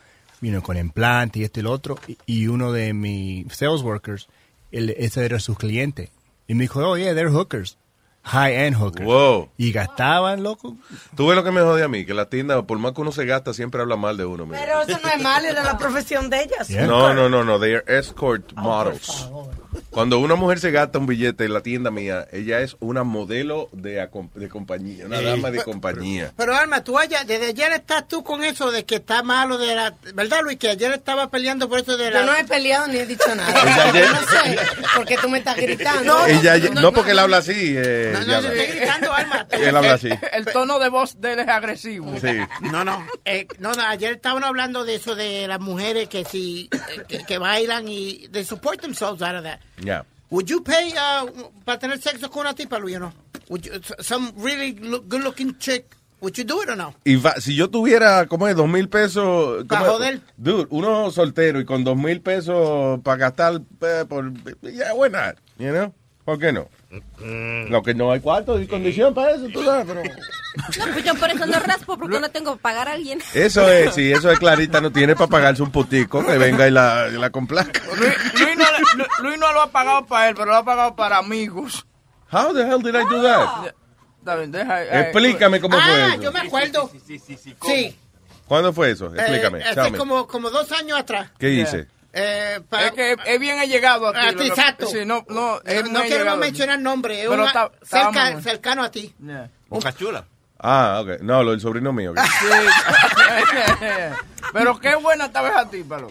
vino 0.41 0.63
con 0.63 0.77
implante 0.77 1.41
y 1.41 1.45
esto 1.45 1.61
y 1.61 1.63
lo 1.63 1.73
otro, 1.73 1.99
y, 2.07 2.19
y 2.27 2.47
uno 2.49 2.73
de 2.73 2.93
mis 2.93 3.53
sales 3.55 3.83
workers, 3.83 4.29
él, 4.71 4.95
ese 4.99 5.25
era 5.25 5.39
su 5.41 5.55
cliente, 5.55 6.11
y 6.49 6.55
me 6.55 6.63
dijo, 6.63 6.81
oh 6.81 6.97
yeah, 6.97 7.15
they're 7.15 7.31
hookers, 7.31 7.77
high-end 8.23 8.77
hookers. 8.77 9.05
Wow. 9.05 9.51
Y 9.57 9.73
gastaban, 9.73 10.43
loco. 10.43 10.77
Tú 11.17 11.27
ves 11.27 11.37
lo 11.37 11.45
que 11.45 11.51
me 11.51 11.61
jode 11.61 11.83
a 11.83 11.89
mí, 11.89 12.05
que 12.05 12.15
la 12.15 12.29
tienda, 12.29 12.63
por 12.63 12.79
más 12.79 12.93
que 12.93 13.01
uno 13.01 13.13
se 13.13 13.25
gasta, 13.25 13.55
siempre 13.55 13.81
habla 13.81 13.97
mal 13.97 14.17
de 14.17 14.25
uno. 14.25 14.47
mira. 14.47 14.61
Pero 14.61 14.83
eso 14.83 15.01
no 15.03 15.09
es 15.11 15.23
mal, 15.23 15.45
era 15.45 15.63
la 15.63 15.79
profesión 15.79 16.31
de 16.31 16.43
ellas. 16.43 16.71
No, 16.71 17.15
no, 17.15 17.29
no, 17.29 17.45
no, 17.45 17.59
they 17.59 17.75
are 17.75 17.85
escort 17.87 18.53
models. 18.55 19.29
Cuando 19.91 20.19
una 20.19 20.35
mujer 20.35 20.59
se 20.59 20.71
gasta 20.71 20.99
un 20.99 21.07
billete 21.07 21.45
en 21.45 21.53
la 21.55 21.61
tienda 21.63 21.91
mía, 21.91 22.27
ella 22.33 22.61
es 22.61 22.77
una 22.81 23.05
modelo 23.05 23.69
de, 23.73 24.07
de 24.35 24.49
compañía, 24.49 25.07
una 25.07 25.19
Sí. 25.19 25.25
dama 25.25 25.51
de 25.51 25.59
Pero- 25.59 25.65
compañía. 25.71 26.33
Pero 26.37 26.55
Alma, 26.55 26.83
tú 26.85 26.99
allá, 26.99 27.25
desde 27.25 27.47
ayer 27.47 27.73
estás 27.73 28.09
tú 28.09 28.23
con 28.25 28.43
eso 28.45 28.71
de 28.71 28.85
que 28.85 28.97
está 28.97 29.23
malo 29.23 29.59
de 29.59 29.75
la... 29.75 29.95
¿Verdad, 30.15 30.41
Luis? 30.43 30.59
Que 30.59 30.71
ayer 30.71 30.93
estaba 30.93 31.31
peleando 31.31 31.69
por 31.69 31.81
eso 31.81 31.97
de 31.97 32.11
la... 32.11 32.21
Yo 32.21 32.27
no 32.27 32.35
he 32.37 32.45
peleado 32.45 32.87
ni 32.89 32.97
he 32.99 33.07
dicho 33.07 33.35
nada. 33.35 33.51
Ella 33.63 33.85
ayer- 33.91 34.05
Yo 34.07 34.13
no 34.13 34.21
sé 34.27 34.59
por 34.97 35.07
qué 35.07 35.17
tú 35.19 35.29
me 35.29 35.39
estás 35.39 35.57
gritando. 35.57 36.27
Ella, 36.27 36.59
no, 36.81 36.93
porque 36.93 37.13
él 37.13 37.19
habla 37.19 37.39
así. 37.39 37.75
eh, 37.77 38.11
No, 38.15 38.21
no, 38.21 38.41
yo 38.43 38.49
estoy 38.49 38.77
gritando, 38.77 39.13
Alma. 39.13 39.47
Él 39.53 39.77
habla 39.77 39.95
así. 39.95 40.09
El 40.33 40.45
tono 40.47 40.79
de 40.79 40.89
voz 40.89 41.21
de 41.21 41.33
él 41.35 41.39
es 41.41 41.49
agresivo. 41.49 42.13
Sí. 42.21 42.39
No, 42.73 42.85
no. 42.85 43.07
Eh, 43.25 43.47
no, 43.59 43.73
no, 43.73 43.83
ayer 43.83 44.13
estaban 44.15 44.43
hablando 44.45 44.85
de 44.85 44.97
eso 44.97 45.15
de 45.15 45.47
las 45.47 45.61
mujeres 45.61 46.09
que 46.09 46.25
si 46.25 46.69
eh, 46.73 47.03
que, 47.09 47.25
que 47.25 47.39
bailan 47.39 47.87
y 47.89 48.29
they 48.33 48.45
support 48.45 48.81
themselves 48.81 49.23
out 49.23 49.37
of 49.37 49.45
that. 49.45 49.61
Ya. 49.83 50.05
Would 50.31 50.47
you 50.49 50.63
pay 50.63 50.93
uh, 50.95 51.27
para 51.65 51.79
tener 51.79 52.01
sexo 52.01 52.31
con 52.31 52.41
una 52.43 52.55
tipa, 52.55 52.79
Luis, 52.79 52.97
o 52.97 53.01
no? 53.01 53.13
Would 53.49 53.65
you, 53.67 53.73
some 54.01 54.33
really 54.39 54.73
look, 54.75 55.07
good 55.09 55.23
looking 55.23 55.59
chick, 55.59 55.85
would 56.23 56.37
you 56.39 56.45
do 56.45 56.63
it 56.63 56.71
or 56.71 56.77
no? 56.77 56.95
Y 57.05 57.17
va- 57.17 57.39
si 57.41 57.55
yo 57.55 57.69
tuviera, 57.69 58.27
¿cómo 58.27 58.49
es? 58.49 58.57
Dos 58.57 58.69
mil 58.69 58.89
pesos. 58.89 59.65
Pa' 59.69 59.79
¿cómo 59.81 59.85
es? 59.87 59.93
joder. 59.93 60.21
Dude, 60.39 60.67
uno 60.71 61.11
soltero 61.11 61.61
y 61.61 61.65
con 61.67 61.85
dos 61.85 61.97
mil 61.99 62.21
pesos 62.23 63.01
para 63.03 63.17
gastar, 63.19 63.61
eh, 63.83 64.05
por. 64.09 64.33
Ya, 64.63 64.95
why 64.95 65.11
not? 65.11 65.37
You 65.59 65.71
know? 65.71 65.93
¿Por 66.25 66.39
qué 66.39 66.53
no? 66.53 66.69
Lo 67.71 67.83
que 67.83 67.95
no 67.95 68.13
hay 68.13 68.21
cuarto 68.21 68.61
y 68.61 68.67
condición 68.67 69.15
para 69.15 69.33
eso, 69.33 69.47
tú 69.53 69.65
sabes, 69.65 69.87
pero. 69.87 70.03
No, 70.03 70.93
pues 70.93 71.05
yo 71.05 71.15
por 71.15 71.31
eso 71.31 71.47
no 71.47 71.59
raspo, 71.61 71.97
porque 71.97 72.21
no 72.21 72.31
tengo 72.31 72.55
que 72.55 72.61
pagar 72.61 72.89
a 72.89 72.93
alguien. 72.93 73.19
Eso 73.33 73.67
es, 73.71 73.95
sí, 73.95 74.13
eso 74.13 74.31
es 74.31 74.39
clarita, 74.39 74.81
no 74.83 74.93
tiene 74.93 75.15
para 75.15 75.29
pagarse 75.29 75.63
un 75.63 75.71
putico 75.71 76.25
que 76.27 76.37
venga 76.37 76.69
y 76.69 76.71
la, 76.71 77.09
y 77.11 77.17
la 77.19 77.31
complazca. 77.31 77.81
Luis, 77.97 78.13
Luis 78.35 78.57
no, 78.97 79.05
Luis 79.23 79.39
lo 79.39 79.47
ha 79.63 79.71
pagado 79.71 80.05
para 80.05 80.29
él, 80.29 80.35
pero 80.35 80.49
lo 80.51 80.57
ha 80.57 80.65
pagado 80.65 80.95
para 80.95 81.17
amigos. 81.19 81.87
How 82.31 82.53
the 82.53 82.61
hell 82.67 82.83
did 82.83 82.95
I 82.95 83.05
do 83.09 83.23
that? 83.23 83.75
Está 84.19 84.37
bien, 84.37 84.53
deja, 84.53 84.85
eh, 84.85 85.01
Explícame 85.01 85.61
cómo 85.61 85.77
fue 85.81 85.91
Ah, 86.03 86.09
eso. 86.15 86.23
yo 86.23 86.33
me 86.33 86.41
acuerdo. 86.41 86.91
Sí, 87.65 87.97
¿Cuándo 88.47 88.73
fue 88.75 88.91
eso? 88.91 89.07
Explícame. 89.15 89.61
Eh, 89.61 89.65
hace 89.65 89.75
tell 89.81 89.93
me. 89.93 89.99
como, 89.99 90.27
como 90.27 90.51
dos 90.51 90.71
años 90.73 90.99
atrás. 90.99 91.31
¿Qué 91.39 91.49
hice? 91.51 91.87
Eh, 92.15 92.61
Es 92.81 92.93
que 92.93 93.17
es 93.25 93.41
bien 93.41 93.59
llegado 93.67 94.09
a 94.09 94.13
ti. 94.13 94.19
a 94.19 94.33
lo 94.33 94.33
ti, 94.33 94.39
que- 94.45 94.49
exacto. 94.49 94.87
Sí, 94.87 94.99
no, 95.07 95.25
no, 95.31 95.61
es 95.65 95.83
no 95.85 96.03
queremos 96.03 96.05
allegado. 96.05 96.37
mencionar 96.37 96.79
nombre, 96.81 97.15
es 97.23 97.29
Pero 97.29 97.35
una- 97.43 97.47
está- 97.47 97.71
está 97.81 98.13
cerca- 98.13 98.41
cercano 98.43 98.83
a 98.85 98.91
ti. 98.91 99.15
Yeah. 99.25 99.49
Boca 99.69 99.93
chula. 99.95 100.25
Ah, 100.59 101.01
ok. 101.03 101.23
No, 101.23 101.43
lo 101.43 101.53
del 101.53 101.61
sobrino 101.61 101.93
mío. 101.93 102.13
ok. 102.13 102.19
Sí. 102.21 102.47
Pero 104.53 104.79
qué 104.79 104.95
buena 104.97 105.27
esta 105.27 105.43
vez 105.43 105.53
a 105.57 105.69
ti, 105.69 105.83
palo. 105.83 106.11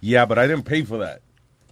Yeah, 0.00 0.24
but 0.26 0.38
I 0.38 0.42
didn't 0.48 0.64
pay 0.64 0.84
for 0.84 0.98
that. 1.00 1.20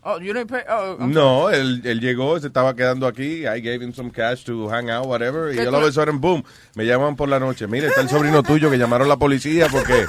Oh, 0.05 0.19
you 0.19 0.33
didn't 0.35 0.51
pay. 0.51 0.63
Oh, 0.69 0.97
I'm 0.99 1.13
No, 1.13 1.49
él, 1.51 1.81
él 1.85 2.01
llegó, 2.01 2.39
se 2.41 2.49
estaba 2.49 2.75
quedando 2.75 3.07
aquí. 3.07 3.47
I 3.47 3.61
gave 3.61 3.83
him 3.85 3.93
some 3.95 4.11
cash 4.11 4.43
to 4.45 4.69
hang 4.69 4.91
out, 4.91 5.07
whatever. 5.07 5.53
Y 5.53 5.57
¿Qué 5.57 5.69
all 5.69 5.75
of 5.77 5.83
tú- 5.83 5.89
a 5.89 5.93
sudden, 5.93 6.21
boom, 6.21 6.43
me 6.75 6.85
llaman 6.85 7.15
por 7.15 7.29
la 7.29 7.39
noche. 7.39 7.67
Mire, 7.69 7.87
está 7.89 8.01
el 8.01 8.09
sobrino 8.09 8.43
tuyo 8.43 8.69
que 8.71 8.79
llamaron 8.79 9.09
la 9.09 9.17
policía 9.17 9.69
porque 9.71 10.05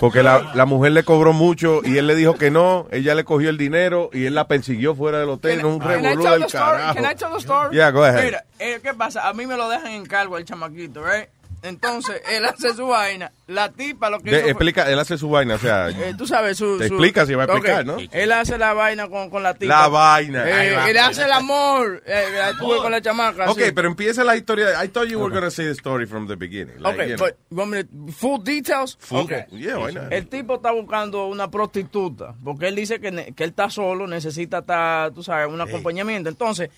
porque 0.00 0.22
la, 0.22 0.52
la 0.54 0.64
mujer 0.64 0.92
le 0.92 1.04
cobró 1.04 1.34
mucho 1.34 1.82
y 1.84 1.98
él 1.98 2.06
le 2.06 2.14
dijo 2.14 2.34
que 2.34 2.50
no. 2.50 2.86
Ella 2.90 3.14
le 3.14 3.24
cogió 3.24 3.50
el 3.50 3.58
dinero 3.58 4.08
y 4.14 4.24
él 4.24 4.34
la 4.34 4.48
persiguió 4.48 4.94
fuera 4.94 5.18
del 5.18 5.28
hotel. 5.28 5.62
un 5.64 5.78
Can 5.78 5.90
I 5.90 6.08
revolú 6.08 6.24
del 6.24 6.46
carajo. 6.46 6.94
Can 6.94 7.04
I 7.04 7.14
tell 7.14 7.30
the 7.30 7.38
story? 7.38 7.76
Yeah, 7.76 7.90
go 7.90 8.02
ahead. 8.02 8.24
Mira, 8.24 8.44
eh, 8.58 8.80
¿qué 8.82 8.94
pasa? 8.94 9.28
A 9.28 9.34
mí 9.34 9.46
me 9.46 9.58
lo 9.58 9.68
dejan 9.68 9.92
en 9.92 10.06
cargo 10.06 10.38
el 10.38 10.46
chamaquito, 10.46 11.04
right? 11.04 11.28
Entonces, 11.62 12.22
él 12.30 12.44
hace 12.44 12.72
su 12.74 12.86
vaina. 12.86 13.32
La 13.46 13.70
tipa 13.70 14.08
lo 14.10 14.18
que 14.20 14.30
De- 14.30 14.36
hizo 14.36 14.42
fue- 14.44 14.50
explica, 14.52 14.90
él 14.90 14.98
hace 14.98 15.18
su 15.18 15.28
vaina, 15.28 15.54
o 15.56 15.58
sea, 15.58 15.88
Eh, 15.90 16.14
tú 16.16 16.26
sabes, 16.26 16.56
su, 16.56 16.78
Te 16.78 16.88
su- 16.88 16.94
explica 16.94 17.26
si 17.26 17.34
va 17.34 17.42
a 17.42 17.46
explicar, 17.46 17.84
¿no? 17.84 17.96
Él 18.12 18.32
hace 18.32 18.56
la 18.58 18.72
vaina 18.72 19.08
con, 19.08 19.28
con 19.30 19.42
la 19.42 19.54
tipa. 19.54 19.82
La 19.82 19.88
vaina. 19.88 20.48
Eh, 20.48 20.74
va. 20.74 20.90
él 20.90 20.98
hace 20.98 21.24
el 21.24 21.32
amor. 21.32 22.02
Eh, 22.06 22.24
la 22.38 22.52
tuve 22.56 22.78
con 22.78 22.90
la 22.92 23.02
chamaca. 23.02 23.50
Ok, 23.50 23.60
pero 23.74 23.88
empieza 23.88 24.24
la 24.24 24.36
historia. 24.36 24.82
I 24.84 24.88
thought 24.88 25.08
you 25.08 25.18
were 25.20 25.30
going 25.30 25.44
to 25.44 25.50
say 25.50 25.66
the 25.66 25.72
story 25.72 26.06
from 26.06 26.26
the 26.28 26.36
beginning. 26.36 26.80
Like, 26.80 27.00
Ok, 27.02 27.08
you 27.08 27.16
know. 27.16 27.26
but, 27.50 28.06
to- 28.06 28.12
full 28.12 28.42
details? 28.42 28.96
Full- 29.00 29.20
Ok. 29.24 29.32
yeah, 29.52 29.78
why 29.78 29.92
not? 29.92 30.12
El 30.12 30.28
tipo 30.28 30.54
está 30.56 30.70
buscando 30.72 31.26
una 31.26 31.50
prostituta, 31.50 32.34
porque 32.42 32.68
él 32.68 32.76
dice 32.76 33.00
que, 33.00 33.10
ne- 33.10 33.32
que 33.34 33.44
él 33.44 33.50
está 33.50 33.68
solo, 33.70 34.06
necesita 34.06 34.58
estar, 34.58 35.10
tú 35.12 35.22
sabes, 35.22 35.48
un 35.48 35.60
acompañamiento. 35.60 36.28
Entonces, 36.30 36.70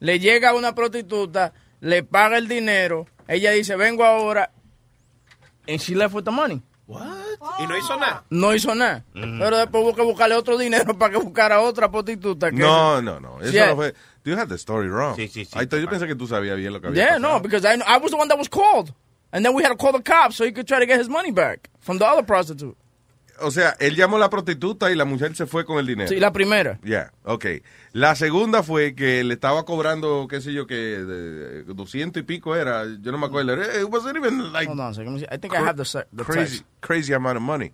le 0.00 0.18
llega 0.18 0.54
una 0.54 0.74
prostituta, 0.74 1.52
le 1.80 2.02
paga 2.04 2.38
el 2.38 2.48
dinero, 2.48 3.06
ella 3.34 3.50
dice, 3.52 3.76
vengo 3.76 4.04
ahora, 4.04 4.50
and 5.68 5.80
she 5.80 5.94
left 5.94 6.14
with 6.14 6.24
the 6.24 6.30
money. 6.30 6.62
Y 6.88 7.66
no 7.66 7.76
hizo 7.78 7.96
nada. 7.98 8.24
No 8.30 8.54
hizo 8.54 8.74
nada. 8.74 9.04
Pero 9.14 9.56
después 9.56 9.82
hubo 9.84 9.94
que 9.94 10.02
buscarle 10.02 10.34
otro 10.34 10.58
dinero 10.58 10.92
para 10.98 11.12
que 11.12 11.18
buscara 11.18 11.60
otra 11.60 11.90
prostituta. 11.90 12.50
Que 12.50 12.56
No, 12.56 13.00
no, 13.00 13.18
no. 13.20 13.40
Eso 13.40 13.52
Yeah. 13.52 13.66
no 13.70 13.76
fue. 13.76 13.94
You 14.24 14.36
had 14.36 14.48
the 14.48 14.56
story 14.58 14.88
wrong. 14.88 15.16
Sí, 15.16 15.28
sí, 15.28 15.44
sí. 15.44 15.58
Yo 15.58 15.88
pensé 15.88 16.06
que 16.06 16.14
tú 16.14 16.26
sabías 16.26 16.56
bien 16.56 16.72
lo 16.72 16.80
que 16.80 16.88
había 16.88 17.02
Yeah, 17.04 17.14
pasado. 17.16 17.34
no, 17.34 17.40
because 17.40 17.64
I, 17.64 17.74
I 17.86 17.98
was 17.98 18.10
the 18.10 18.16
one 18.16 18.28
that 18.28 18.38
was 18.38 18.48
called. 18.48 18.92
And 19.32 19.44
then 19.44 19.54
we 19.54 19.62
had 19.64 19.70
to 19.70 19.76
call 19.76 19.92
the 19.92 20.02
cops 20.02 20.36
so 20.36 20.44
he 20.44 20.52
could 20.52 20.66
try 20.68 20.78
to 20.78 20.86
get 20.86 20.98
his 21.00 21.08
money 21.08 21.32
back 21.32 21.70
from 21.80 21.98
the 21.98 22.04
other 22.06 22.22
prostitute. 22.22 22.76
O 23.40 23.50
sea, 23.50 23.74
él 23.80 23.96
llamó 23.96 24.16
a 24.16 24.20
la 24.20 24.30
prostituta 24.30 24.90
y 24.90 24.94
la 24.94 25.04
mujer 25.04 25.34
se 25.34 25.46
fue 25.46 25.64
con 25.64 25.78
el 25.78 25.86
dinero. 25.86 26.08
Sí, 26.08 26.20
la 26.20 26.32
primera. 26.32 26.78
Ya, 26.84 27.12
ok. 27.24 27.46
La 27.92 28.14
segunda 28.14 28.62
fue 28.62 28.94
que 28.94 29.24
le 29.24 29.34
estaba 29.34 29.64
cobrando, 29.64 30.26
qué 30.28 30.40
sé 30.40 30.52
yo, 30.52 30.66
que 30.66 30.74
de, 30.74 31.64
de 31.64 31.74
200 31.74 32.20
y 32.20 32.24
pico 32.24 32.54
era. 32.56 32.84
Yo 33.00 33.12
no 33.12 33.18
me 33.18 33.26
acuerdo. 33.26 33.54
It 33.54 34.16
even 34.16 34.52
like 34.52 34.68
Hold 34.68 34.80
on 34.80 34.90
a 34.90 34.94
second. 34.94 35.26
I 35.30 35.38
think 35.38 35.54
I 35.54 35.58
have 35.58 35.76
the, 35.76 36.06
the 36.12 36.24
crazy, 36.24 36.58
text. 36.58 36.64
crazy 36.80 37.12
amount 37.12 37.36
of 37.36 37.42
money. 37.42 37.72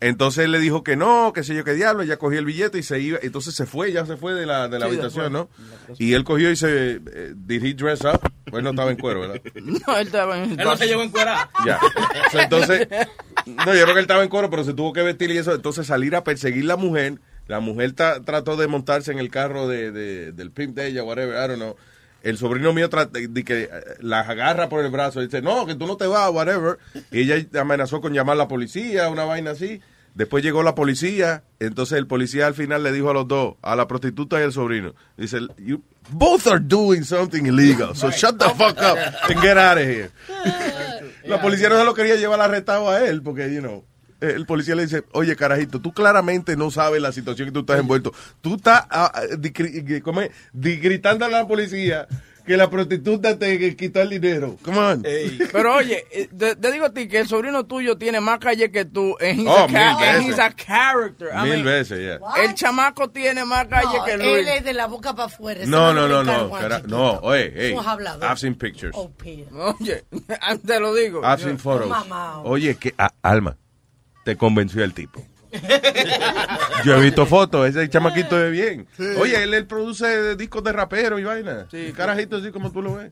Entonces 0.00 0.44
él 0.44 0.52
le 0.52 0.58
dijo 0.58 0.82
que 0.82 0.96
no, 0.96 1.32
qué 1.34 1.44
sé 1.44 1.54
yo 1.54 1.62
qué 1.64 1.74
diablo, 1.74 2.02
ella 2.02 2.16
cogió 2.16 2.38
el 2.38 2.44
billete 2.44 2.78
y 2.78 2.82
se 2.82 2.98
iba, 3.00 3.18
entonces 3.22 3.54
se 3.54 3.66
fue, 3.66 3.92
ya 3.92 4.04
se 4.04 4.16
fue 4.16 4.34
de 4.34 4.44
la, 4.46 4.68
de 4.68 4.78
la 4.78 4.86
Sí, 4.86 4.92
habitación, 4.92 5.32
después. 5.32 5.48
¿no? 5.88 5.94
Y 5.98 6.14
él 6.14 6.24
cogió 6.24 6.50
y 6.50 6.56
se, 6.56 6.96
eh, 6.96 7.32
did 7.36 7.64
he 7.64 7.74
dress 7.74 8.00
up? 8.04 8.20
Pues 8.50 8.64
no 8.64 8.70
estaba 8.70 8.90
en 8.90 8.96
cuero, 8.96 9.20
¿verdad? 9.20 9.40
No, 9.86 9.96
él 9.96 10.06
estaba 10.08 10.42
en 10.42 10.58
Él 10.58 10.64
no 10.66 10.76
se 10.76 10.86
llegó 10.86 11.02
en 11.02 11.10
cuera. 11.10 11.48
Ya. 11.64 11.78
Entonces, 12.32 12.88
no, 13.46 13.74
yo 13.74 13.82
creo 13.82 13.86
que 13.86 13.92
él 13.92 13.98
estaba 14.00 14.22
en 14.22 14.28
coro, 14.28 14.50
pero 14.50 14.64
se 14.64 14.74
tuvo 14.74 14.92
que 14.92 15.02
vestir 15.02 15.30
y 15.30 15.38
eso. 15.38 15.54
Entonces 15.54 15.86
salir 15.86 16.16
a 16.16 16.24
perseguir 16.24 16.64
la 16.64 16.76
mujer. 16.76 17.18
La 17.46 17.60
mujer 17.60 17.92
ta- 17.92 18.22
trató 18.22 18.56
de 18.56 18.68
montarse 18.68 19.10
en 19.12 19.18
el 19.18 19.30
carro 19.30 19.66
de, 19.68 19.90
de- 19.92 20.32
del 20.32 20.50
pimp 20.52 20.76
de 20.76 20.86
ella, 20.88 21.02
whatever, 21.04 21.34
I 21.34 21.48
don't 21.48 21.56
know. 21.56 21.76
El 22.22 22.36
sobrino 22.36 22.72
mío 22.72 22.88
de 22.88 23.44
que 23.44 23.62
eh, 23.62 23.70
las 24.00 24.28
agarra 24.28 24.68
por 24.68 24.84
el 24.84 24.90
brazo 24.90 25.22
y 25.22 25.26
dice, 25.26 25.40
no, 25.40 25.66
que 25.66 25.74
tú 25.74 25.86
no 25.86 25.96
te 25.96 26.06
vas, 26.06 26.30
whatever. 26.30 26.78
Y 27.10 27.20
ella 27.20 27.60
amenazó 27.60 28.00
con 28.00 28.12
llamar 28.12 28.34
a 28.34 28.38
la 28.38 28.48
policía, 28.48 29.08
una 29.08 29.24
vaina 29.24 29.52
así. 29.52 29.80
Después 30.14 30.42
llegó 30.42 30.62
la 30.62 30.74
policía, 30.74 31.44
entonces 31.60 31.96
el 31.96 32.06
policía 32.06 32.46
al 32.48 32.54
final 32.54 32.82
le 32.82 32.92
dijo 32.92 33.10
a 33.10 33.14
los 33.14 33.28
dos, 33.28 33.54
a 33.62 33.76
la 33.76 33.86
prostituta 33.86 34.40
y 34.40 34.42
al 34.42 34.52
sobrino, 34.52 34.94
dice, 35.16 35.38
you 35.56 35.82
both 36.10 36.48
are 36.48 36.58
doing 36.60 37.04
something 37.04 37.46
illegal, 37.46 37.94
so 37.94 38.10
shut 38.10 38.36
the 38.36 38.48
fuck 38.50 38.76
up 38.78 38.98
and 39.28 39.40
get 39.40 39.56
out 39.56 39.78
of 39.78 39.84
here. 39.84 40.10
La 41.24 41.40
policía 41.40 41.68
no 41.68 41.78
se 41.78 41.84
lo 41.84 41.94
quería 41.94 42.16
llevar 42.16 42.40
arrestado 42.40 42.90
a 42.90 43.04
él, 43.04 43.22
porque, 43.22 43.52
you 43.54 43.60
know, 43.60 43.84
el 44.20 44.46
policía 44.46 44.74
le 44.74 44.82
dice, 44.84 45.04
oye, 45.12 45.34
carajito, 45.36 45.80
tú 45.80 45.92
claramente 45.92 46.56
no 46.56 46.70
sabes 46.70 47.00
la 47.02 47.12
situación 47.12 47.48
que 47.48 47.52
tú 47.52 47.60
estás 47.60 47.78
envuelto. 47.80 48.12
Tú 48.40 48.56
estás 48.56 48.86
ah, 48.90 49.10
ah, 49.14 49.22
di- 49.38 49.50
cri- 49.52 50.02
¿cómo 50.02 50.20
es? 50.20 50.30
Di- 50.52 50.76
gritando 50.76 51.24
a 51.24 51.28
la 51.28 51.46
policía 51.46 52.06
que 52.46 52.56
la 52.56 52.68
prostituta 52.70 53.38
te 53.38 53.76
quitó 53.76 54.00
el 54.00 54.08
dinero. 54.08 54.56
Come 54.64 54.78
on. 54.78 55.02
Pero 55.52 55.76
oye, 55.76 56.04
eh, 56.10 56.28
te, 56.36 56.56
te 56.56 56.72
digo 56.72 56.86
a 56.86 56.90
ti 56.92 57.06
que 57.06 57.20
el 57.20 57.28
sobrino 57.28 57.64
tuyo 57.66 57.96
tiene 57.96 58.18
más 58.20 58.40
calle 58.40 58.72
que 58.72 58.84
tú. 58.86 59.14
He's, 59.20 59.44
Oh, 59.46 59.68
mil 59.68 59.76
veces. 60.00 60.26
he's 60.26 60.38
a 60.38 60.50
character. 60.50 61.28
I 61.32 61.42
Mil 61.44 61.50
mean, 61.52 61.64
veces, 61.64 62.00
ya. 62.18 62.42
El 62.42 62.54
chamaco 62.54 63.10
tiene 63.10 63.44
más 63.44 63.68
calle 63.68 63.98
No, 63.98 64.04
que 64.04 64.12
él 64.14 64.20
Luis. 64.22 64.48
es 64.48 64.64
de 64.64 64.72
la 64.72 64.86
boca 64.86 65.14
para 65.14 65.26
afuera. 65.26 65.60
No, 65.66 65.92
no, 65.92 66.08
no, 66.08 66.24
no. 66.24 66.50
Cara- 66.50 66.82
no, 66.86 67.18
oye, 67.20 67.52
hey. 67.54 67.70
Somos 67.70 67.86
habladores. 67.86 68.28
I've 68.30 68.38
seen 68.40 68.54
pictures. 68.56 68.96
Oh. 68.96 69.12
Oye, 69.78 70.02
te 70.66 70.80
lo 70.80 70.94
digo. 70.94 71.20
I've 71.22 71.42
seen 71.42 71.58
photos. 71.58 71.88
Mamá. 71.88 72.40
Oye, 72.42 72.74
que 72.76 72.94
ah, 72.98 73.10
Alma, 73.22 73.56
te 74.24 74.36
convenció 74.36 74.82
el 74.84 74.92
tipo. 74.94 75.24
Yo 76.84 76.94
he 76.96 77.00
visto 77.00 77.26
fotos, 77.26 77.68
ese 77.68 77.88
chamaquito 77.88 78.40
es 78.42 78.52
bien. 78.52 78.86
Oye, 79.18 79.42
él, 79.42 79.52
él 79.54 79.66
produce 79.66 80.36
discos 80.36 80.62
de 80.62 80.72
rapero 80.72 81.18
y 81.18 81.24
vaina. 81.24 81.66
Sí, 81.70 81.92
carajito 81.96 82.36
así 82.36 82.50
como 82.52 82.70
tú 82.70 82.82
lo 82.82 82.94
ves. 82.96 83.10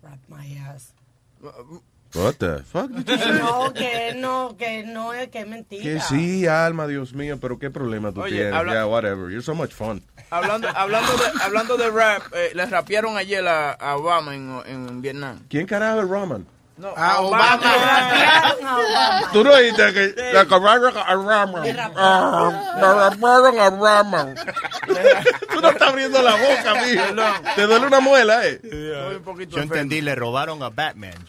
What 2.14 2.36
the 2.38 2.62
fuck? 2.64 2.90
did 2.90 3.06
you 3.06 3.18
say? 3.18 3.38
No, 3.38 3.72
que 3.74 4.14
no, 4.16 4.56
que 4.56 4.82
no 4.84 5.12
es 5.12 5.28
que 5.28 5.40
es 5.40 5.46
mentira. 5.46 5.82
Que 5.82 6.00
sí, 6.00 6.46
alma, 6.46 6.86
Dios 6.86 7.12
mío, 7.12 7.38
pero 7.38 7.58
qué 7.58 7.70
problema 7.70 8.12
tú 8.12 8.22
Oye, 8.22 8.36
tienes. 8.36 8.54
habla- 8.54 8.72
Yeah, 8.72 8.86
whatever. 8.86 9.28
You're 9.30 9.42
so 9.42 9.54
much 9.54 9.72
fun. 9.72 10.02
Hablando, 10.30 10.68
hablando, 10.74 11.12
de, 11.12 11.24
hablando 11.42 11.76
de 11.76 11.90
rap, 11.90 12.22
eh, 12.34 12.50
le 12.54 12.64
rapearon 12.64 13.18
ayer 13.18 13.46
a, 13.46 13.72
a 13.72 13.96
Obama 13.96 14.34
en, 14.34 14.58
en 14.66 15.02
Vietnam. 15.02 15.40
¿Quién 15.50 15.66
carajo 15.66 16.00
es 16.00 16.08
Roman? 16.08 16.46
No, 16.78 16.92
A 16.96 17.20
Obama. 17.20 17.60
Tú 19.32 19.42
no 19.42 19.52
oíste 19.52 19.92
que 19.92 20.14
le 20.16 20.32
rapearon 20.44 20.96
a 20.96 21.14
Roman. 21.14 21.62
Ah, 21.96 22.72
Le 22.76 22.94
rapearon 22.94 23.58
a 23.58 23.70
Roman. 23.70 24.34
Tú 25.52 25.60
no 25.60 25.70
estás 25.70 25.88
abriendo 25.88 26.22
la 26.22 26.36
boca, 26.36 26.74
mijo. 26.84 27.04
Te 27.56 27.62
duele 27.66 27.86
una 27.88 27.98
muela, 28.00 28.46
eh. 28.46 28.60
Estoy 28.62 29.16
un 29.16 29.22
poquito 29.24 29.56
Yo 29.56 29.62
enfermo. 29.62 29.74
entendí, 29.82 30.00
le 30.02 30.14
robaron 30.14 30.62
a 30.62 30.68
Batman. 30.70 31.14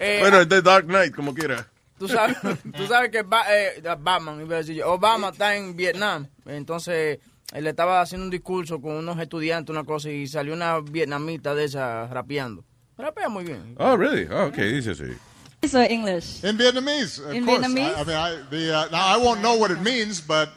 Eh, 0.00 0.18
Bueno, 0.20 0.40
es 0.40 0.48
Dark 0.64 0.86
Knight, 0.86 1.14
como 1.14 1.34
quiera. 1.34 1.66
Tú 1.98 2.08
sabes, 2.08 2.36
tú 2.76 2.86
sabes 2.86 3.10
que 3.10 3.22
Ba- 3.22 3.44
eh, 3.48 3.82
Batman, 3.98 4.40
iba 4.40 4.56
a 4.56 4.58
decir 4.58 4.74
yo, 4.76 4.92
Obama 4.92 5.28
está 5.28 5.54
en 5.54 5.76
Vietnam. 5.76 6.26
Entonces, 6.46 7.18
él 7.52 7.66
estaba 7.66 8.00
haciendo 8.00 8.24
un 8.24 8.30
discurso 8.30 8.80
con 8.80 8.92
unos 8.96 9.18
estudiantes, 9.18 9.70
una 9.70 9.84
cosa, 9.84 10.10
y 10.10 10.26
salió 10.26 10.54
una 10.54 10.80
vietnamita 10.80 11.54
de 11.54 11.64
esa 11.64 12.06
rapeando. 12.06 12.64
Rapea 12.98 13.28
muy 13.28 13.44
bien. 13.44 13.74
Oh, 13.78 13.96
really? 13.96 14.26
Oh, 14.30 14.46
okay, 14.46 14.72
dice 14.72 14.94
sí. 14.94 15.68
So 15.68 15.80
English. 15.82 16.44
In 16.44 16.56
Vietnamese, 16.58 17.18
of 17.18 17.32
In 17.34 17.44
course. 17.44 17.66
Vietnamese? 17.66 17.96
I, 17.96 18.00
I 18.00 18.04
mean, 18.04 18.16
I, 18.16 18.50
the, 18.50 18.72
uh, 18.74 18.90
now 18.90 19.06
I 19.06 19.16
won't 19.16 19.40
know 19.40 19.56
what 19.58 19.70
it 19.70 19.80
means, 19.80 20.20
but 20.20 20.48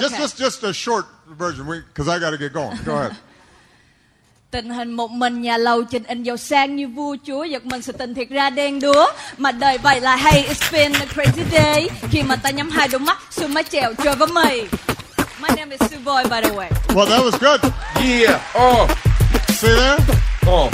just 0.00 0.14
Okay. 0.14 0.22
just 0.22 0.38
just 0.38 0.62
a 0.64 0.72
short 0.72 1.06
version, 1.38 1.66
because 1.66 2.08
I 2.08 2.18
got 2.18 2.30
to 2.30 2.38
get 2.38 2.52
going. 2.52 2.78
Go 2.84 2.96
ahead. 2.96 3.12
Tình 4.50 4.70
hình 4.70 4.92
một 4.92 5.10
mình 5.10 5.42
nhà 5.42 5.56
lầu 5.56 5.84
trình 5.84 6.02
in 6.04 6.22
giàu 6.22 6.36
sang 6.36 6.76
như 6.76 6.88
vua 6.88 7.16
chúa 7.26 7.44
Giật 7.44 7.66
mình 7.66 7.82
sự 7.82 7.92
tình 7.92 8.14
thiệt 8.14 8.28
ra 8.30 8.50
đen 8.50 8.80
đúa 8.80 9.06
Mà 9.36 9.52
đời 9.52 9.78
vậy 9.78 10.00
là 10.00 10.16
hey 10.16 10.44
it's 10.48 10.72
been 10.72 10.92
a 10.92 11.04
crazy 11.14 11.44
day 11.52 11.88
Khi 12.10 12.22
mà 12.22 12.36
ta 12.36 12.50
nhắm 12.50 12.70
hai 12.70 12.88
đôi 12.88 13.00
mắt 13.00 13.18
Xuân 13.30 13.54
mái 13.54 13.64
chèo 13.64 13.94
chơi 14.04 14.14
với 14.16 14.28
mày 14.28 14.66
My 15.40 15.48
name 15.48 15.72
is 15.72 15.80
Sue 15.90 15.98
Boy 16.00 16.24
by 16.28 16.40
the 16.40 16.52
way 16.54 16.70
Well, 16.94 17.06
that 17.06 17.22
was 17.22 17.36
good. 17.38 17.60
Yeah. 18.02 18.42
Oh. 18.54 18.86
See 19.52 19.66
there? 19.68 19.96
Oh. 20.46 20.68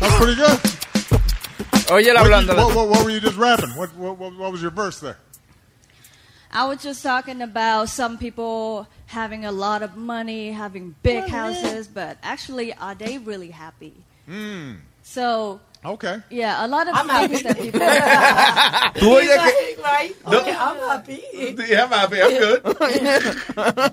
That's 0.00 0.16
pretty 0.16 0.34
good. 0.34 0.58
Oye, 1.90 2.02
What, 2.02 2.16
hablando. 2.16 2.50
you- 2.50 2.56
what, 2.56 2.74
what, 2.74 2.88
what 2.88 3.04
were 3.04 3.10
you 3.10 3.20
just 3.20 3.36
rapping? 3.36 3.70
What, 3.70 3.94
what, 3.96 4.18
what, 4.18 4.36
what 4.36 4.52
was 4.52 4.62
your 4.62 4.70
verse 4.70 5.00
there? 5.00 5.18
I 6.50 6.66
was 6.66 6.82
just 6.82 7.02
talking 7.02 7.42
about 7.42 7.88
some 7.88 8.16
people 8.18 8.86
having 9.06 9.44
a 9.44 9.50
lot 9.52 9.82
of 9.82 9.96
money 9.96 10.52
Having 10.52 10.94
big 11.02 11.24
houses 11.28 11.88
But 11.88 12.16
actually 12.22 12.72
are 12.74 12.94
they 12.94 13.18
really 13.18 13.50
happy? 13.50 13.92
Hmm. 14.26 14.74
So 15.02 15.60
Okay. 15.86 16.16
yeah, 16.30 16.64
a 16.64 16.66
lot 16.66 16.88
of 16.88 16.94
I'm 16.96 17.06
things 17.28 17.42
happy. 17.42 17.68
that 17.70 18.90
people 18.94 19.00
Tú 19.00 19.12
oyes 19.16 19.28
Right, 19.28 19.76
que... 19.76 19.82
right. 19.82 20.14
No. 20.26 20.38
Okay, 20.40 20.54
I'm 20.54 20.78
happy. 20.78 21.22
Yeah, 21.68 21.84
I'm 21.84 21.92
happy, 21.92 22.22
I'm 22.22 22.38
good. 22.38 22.62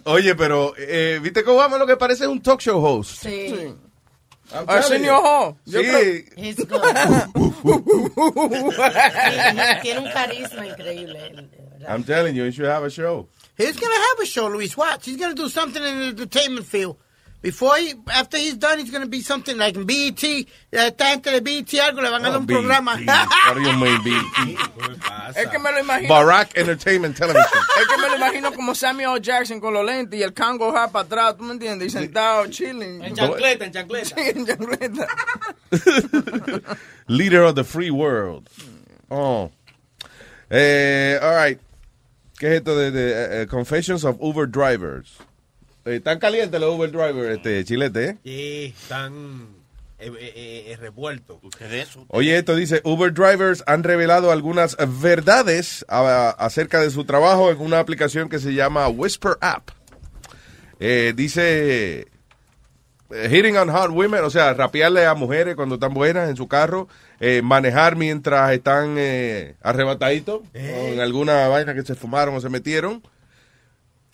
Oye, 0.08 0.34
pero, 0.36 0.74
eh, 0.78 1.20
¿viste 1.22 1.44
que 1.44 1.52
Obama 1.52 1.78
lo 1.78 1.86
que 1.86 1.98
parece 1.98 2.24
es 2.24 2.30
un 2.30 2.40
talk 2.42 2.62
show 2.62 2.80
host? 2.80 3.22
Sí. 3.24 3.76
I'm 4.54 4.68
Al 4.70 4.82
telling 4.84 5.04
you. 5.06 5.12
Ho. 5.12 5.58
Sí. 5.66 5.84
creo- 5.84 6.24
He's 6.38 6.56
good. 6.66 6.82
Sí, 6.82 6.92
tiene 9.82 10.00
un 10.00 10.12
carisma 10.12 10.66
increíble. 10.68 11.20
de 11.20 11.30
verdad. 11.30 11.50
I'm 11.90 12.04
telling 12.04 12.36
you, 12.36 12.44
you 12.46 12.52
should 12.52 12.68
have 12.70 12.84
a 12.84 12.90
show. 12.90 13.28
He's 13.58 13.78
gonna 13.80 13.94
have 13.96 14.20
a 14.22 14.26
show, 14.26 14.48
Luis. 14.48 14.76
Watch. 14.78 15.06
He's 15.06 15.18
gonna 15.18 15.34
do 15.36 15.50
something 15.50 15.84
in 15.84 16.00
the 16.00 16.06
entertainment 16.08 16.66
field. 16.66 16.98
Before 17.42 17.76
he, 17.76 17.96
after 18.14 18.38
he's 18.38 18.56
done, 18.56 18.78
he's 18.78 18.92
gonna 18.92 19.08
be 19.08 19.22
something 19.22 19.58
like 19.58 19.76
in 19.76 19.86
BET. 19.86 20.24
Esta 20.72 21.06
gente 21.06 21.32
de 21.32 21.42
BET 21.42 21.74
algo 21.80 22.02
le 22.02 22.12
van 22.12 22.24
a 22.24 22.30
dar 22.30 22.40
un 22.40 22.46
programa. 22.46 22.92
What 23.48 23.56
do 23.56 23.62
you 23.62 23.78
mean, 23.78 24.04
BET? 24.04 24.58
Es 25.36 25.48
que 25.48 25.58
me 25.60 25.72
lo 25.72 25.80
imagino. 25.80 26.10
Barack 26.10 26.56
Entertainment 26.56 27.16
Television. 27.18 27.46
Es 27.80 27.88
que 27.88 27.98
me 27.98 28.10
lo 28.10 28.16
imagino 28.18 28.54
como 28.54 28.76
Samuel 28.76 29.16
L. 29.16 29.22
Jackson 29.22 29.60
con 29.60 29.74
los 29.74 29.84
lentes 29.84 30.20
y 30.20 30.24
el 30.24 30.34
cango 30.34 30.76
hat 30.76 30.92
para 30.92 31.06
atrás, 31.06 31.38
¿tú 31.38 31.44
me 31.44 31.54
entiendes? 31.54 31.88
Y 31.88 31.90
sentado, 31.90 32.46
chilling. 32.48 33.02
En 33.04 33.16
chancleta, 33.16 33.66
en 33.66 33.72
chancleta. 33.72 34.06
Sí, 34.06 34.14
en 34.36 34.46
chancleta. 34.46 35.08
Leader 37.08 37.44
of 37.44 37.56
the 37.56 37.64
free 37.64 37.90
world. 37.90 38.50
Oh. 39.10 39.52
Eh, 40.50 41.18
all 41.22 41.36
right. 41.36 41.60
¿Qué 42.38 42.48
es 42.48 42.54
esto 42.56 42.76
de, 42.76 42.92
de, 42.92 43.42
eh, 43.42 43.48
Confessions 43.48 44.04
of 44.04 44.18
Uber 44.20 44.46
Drivers? 44.46 45.18
Eh, 45.86 45.96
¿Están 45.96 46.20
calientes 46.20 46.60
los 46.60 46.76
Uber 46.76 46.92
Drivers, 46.92 47.38
este, 47.38 47.64
chilete, 47.66 48.06
eh? 48.10 48.18
Sí, 48.24 48.74
están 48.82 49.48
eh, 50.00 50.12
eh, 50.20 50.64
eh, 50.72 50.78
revueltos. 50.78 51.38
¿Qué 51.58 51.82
eso? 51.82 52.06
Oye, 52.10 52.38
esto 52.38 52.56
dice, 52.56 52.82
Uber 52.84 53.14
drivers 53.14 53.64
han 53.68 53.84
revelado 53.84 54.32
algunas 54.32 54.76
verdades 55.02 55.86
a- 55.88 56.30
acerca 56.32 56.80
de 56.82 56.90
su 56.92 57.06
trabajo 57.06 57.52
en 57.52 57.60
una 57.62 57.80
aplicación 57.80 58.30
que 58.30 58.40
se 58.40 58.54
llama 58.54 58.88
Whisper 58.90 59.34
App. 59.42 59.70
Eh, 60.80 61.14
dice, 61.16 62.08
eh, 63.12 63.30
hitting 63.30 63.58
on 63.58 63.70
hot 63.70 63.92
women, 63.92 64.24
o 64.24 64.30
sea, 64.32 64.54
rapearle 64.54 65.06
a 65.06 65.14
mujeres 65.14 65.56
cuando 65.56 65.76
están 65.76 65.94
buenas 65.94 66.30
en 66.30 66.36
su 66.36 66.48
carro, 66.48 66.88
eh, 67.20 67.42
manejar 67.44 67.96
mientras 67.96 68.52
están 68.54 68.96
eh, 68.98 69.56
arrebataditos, 69.62 70.42
en 70.54 71.00
alguna 71.00 71.48
vaina 71.48 71.74
que 71.76 71.84
se 71.84 71.94
fumaron 71.96 72.36
o 72.36 72.42
se 72.42 72.50
metieron. 72.50 73.04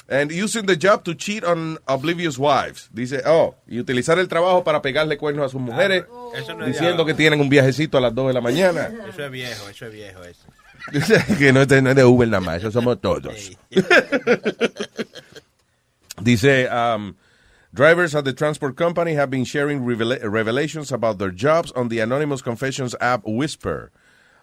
And 0.09 0.31
using 0.31 0.65
the 0.65 0.77
job 0.77 1.03
to 1.03 1.15
cheat 1.15 1.43
on 1.43 1.79
oblivious 1.85 2.37
wives. 2.37 2.89
Dice, 2.93 3.21
oh, 3.25 3.55
y 3.67 3.77
utilizar 3.79 4.17
el 4.19 4.29
trabajo 4.29 4.63
para 4.63 4.81
pegarle 4.81 5.17
cuernos 5.17 5.47
a 5.47 5.49
sus 5.49 5.59
mujeres, 5.59 6.05
Eso 6.33 6.55
no 6.55 6.65
diciendo 6.65 7.05
que 7.05 7.13
tienen 7.13 7.41
un 7.41 7.49
viajecito 7.49 7.97
a 7.97 8.01
las 8.01 8.15
2 8.15 8.27
de 8.27 8.33
la 8.33 8.41
mañana. 8.41 8.89
Eso 9.09 9.25
es 9.25 9.31
viejo, 9.31 9.67
eso 9.67 9.85
es 9.87 9.91
viejo. 9.91 10.23
Eso. 10.23 10.47
que 11.37 11.51
no 11.51 11.65
no 11.65 11.89
es 11.89 11.95
de 11.95 12.05
Uber 12.05 12.27
nada 12.29 12.39
más, 12.39 12.59
eso 12.59 12.71
somos 12.71 13.01
todos. 13.01 13.51
Dice, 16.21 16.67
um, 16.69 17.15
drivers 17.73 18.15
at 18.15 18.23
the 18.23 18.33
transport 18.33 18.77
company 18.77 19.13
have 19.13 19.29
been 19.29 19.43
sharing 19.43 19.81
revela- 19.81 20.19
revelations 20.23 20.91
about 20.91 21.19
their 21.19 21.31
jobs 21.31 21.71
on 21.73 21.89
the 21.89 21.99
anonymous 21.99 22.41
confessions 22.41 22.95
app 23.01 23.21
Whisper. 23.25 23.91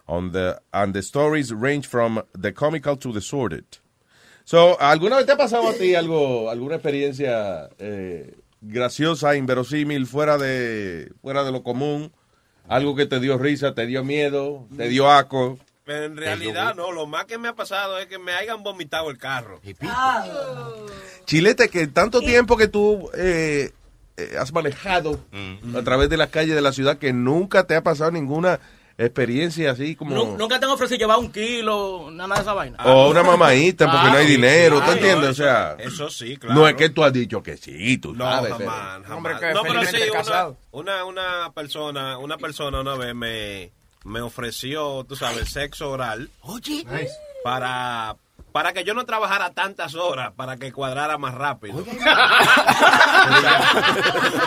On 0.07 0.31
the, 0.31 0.61
and 0.71 0.93
the 0.93 1.01
stories 1.01 1.51
range 1.51 1.87
from 1.87 2.21
the 2.33 2.51
comical 2.51 2.95
to 2.97 3.11
the 3.11 3.21
sordid. 3.21 3.79
So, 4.45 4.79
¿alguna 4.79 5.17
vez 5.17 5.25
te 5.25 5.31
ha 5.31 5.37
pasado 5.37 5.67
a 5.67 5.73
ti 5.73 5.95
algo, 5.95 6.51
alguna 6.51 6.75
experiencia 6.75 7.67
eh, 7.79 8.35
graciosa, 8.61 9.35
inverosímil, 9.35 10.05
fuera 10.05 10.37
de, 10.37 11.11
fuera 11.21 11.43
de 11.43 11.51
lo 11.51 11.63
común? 11.63 12.13
Algo 12.67 12.95
que 12.95 13.07
te 13.07 13.19
dio 13.19 13.39
risa, 13.39 13.73
te 13.73 13.87
dio 13.87 14.03
miedo, 14.03 14.67
te 14.77 14.87
dio 14.87 15.09
asco. 15.09 15.57
Pero 15.83 16.05
en 16.05 16.17
realidad, 16.17 16.75
no, 16.75 16.91
lo 16.91 17.07
más 17.07 17.25
que 17.25 17.39
me 17.39 17.47
ha 17.47 17.53
pasado 17.53 17.97
es 17.97 18.05
que 18.05 18.19
me 18.19 18.33
hayan 18.33 18.61
vomitado 18.61 19.09
el 19.09 19.17
carro. 19.17 19.61
Chilete, 21.25 21.69
que 21.69 21.87
tanto 21.87 22.21
tiempo 22.21 22.55
que 22.55 22.67
tú 22.67 23.09
eh, 23.17 23.71
eh, 24.17 24.35
has 24.39 24.53
manejado 24.53 25.19
a 25.75 25.81
través 25.81 26.09
de 26.09 26.17
las 26.17 26.29
calles 26.29 26.55
de 26.55 26.61
la 26.61 26.71
ciudad 26.71 26.99
que 26.99 27.13
nunca 27.13 27.65
te 27.65 27.75
ha 27.75 27.83
pasado 27.83 28.11
ninguna 28.11 28.59
experiencia 28.97 29.71
así 29.71 29.95
como... 29.95 30.15
Nu- 30.15 30.37
Nunca 30.37 30.59
te 30.59 30.65
han 30.65 30.71
ofrecido 30.71 30.97
llevar 30.99 31.19
un 31.19 31.31
kilo, 31.31 32.09
nada 32.11 32.35
de 32.35 32.41
esa 32.41 32.53
vaina. 32.53 32.77
O 32.85 33.09
una 33.09 33.23
mamadita 33.23 33.91
porque 33.91 34.07
no 34.09 34.17
hay 34.17 34.25
Ah, 34.25 34.29
dinero, 34.29 34.79
¿tú 34.79 34.85
sí, 34.87 34.97
entiendes? 34.97 35.27
O 35.27 35.31
eso- 35.31 35.43
sea, 35.43 35.75
eso 35.79 36.09
sí, 36.09 36.37
claro. 36.37 36.55
no 36.55 36.67
es 36.67 36.75
que 36.75 36.89
tú 36.89 37.03
has 37.03 37.11
dicho 37.13 37.43
que 37.43 37.57
sí, 37.57 37.97
tú 37.97 38.13
No, 38.13 38.23
sabes. 38.25 38.53
jamás, 38.53 38.67
jamás. 39.03 39.11
Hombre 39.11 39.33
que 39.39 39.53
no, 39.53 39.61
pero 39.63 39.79
sí, 39.81 39.85
felizmente 39.87 40.11
una, 40.11 40.19
casado. 40.19 40.57
una, 40.71 41.05
una 41.05 41.51
persona, 41.53 42.17
una 42.17 42.37
persona 42.37 42.79
una 42.81 42.95
vez 42.95 43.13
me, 43.15 43.71
me 44.05 44.21
ofreció, 44.21 45.05
tú 45.07 45.15
sabes, 45.15 45.49
sexo 45.49 45.91
oral. 45.91 46.29
Oye. 46.41 46.85
Para, 47.43 48.15
para 48.55 48.71
que 48.71 48.85
yo 48.85 48.93
no 48.93 49.05
trabajara 49.05 49.51
tantas 49.51 49.95
horas, 49.95 50.31
para 50.33 50.55
que 50.55 50.71
cuadrara 50.71 51.17
más 51.17 51.33
rápido. 51.35 51.83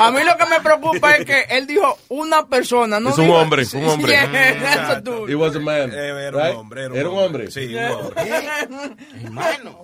A 0.00 0.10
mí 0.10 0.20
lo 0.24 0.34
que 0.38 0.46
me 0.46 0.60
preocupa 0.62 1.14
es 1.16 1.26
que 1.26 1.42
él 1.50 1.66
dijo 1.66 1.98
una 2.08 2.46
persona, 2.46 3.00
no 3.00 3.10
Es 3.10 3.18
un 3.18 3.26
dijo- 3.26 3.36
hombre, 3.36 3.64
un 3.74 3.84
hombre. 3.84 4.12
Yeah, 5.28 5.36
was 5.36 5.54
a 5.56 5.60
man. 5.60 5.90
Eh, 5.92 6.28
era 6.28 6.30
right? 6.30 6.54
un 6.54 6.60
hombre, 6.60 6.84
Era 6.86 7.08
un 7.10 7.18
hombre. 7.18 7.50
Sí, 7.50 7.74
un 7.74 7.84
hombre. 7.84 8.22
Hermano. 9.24 9.82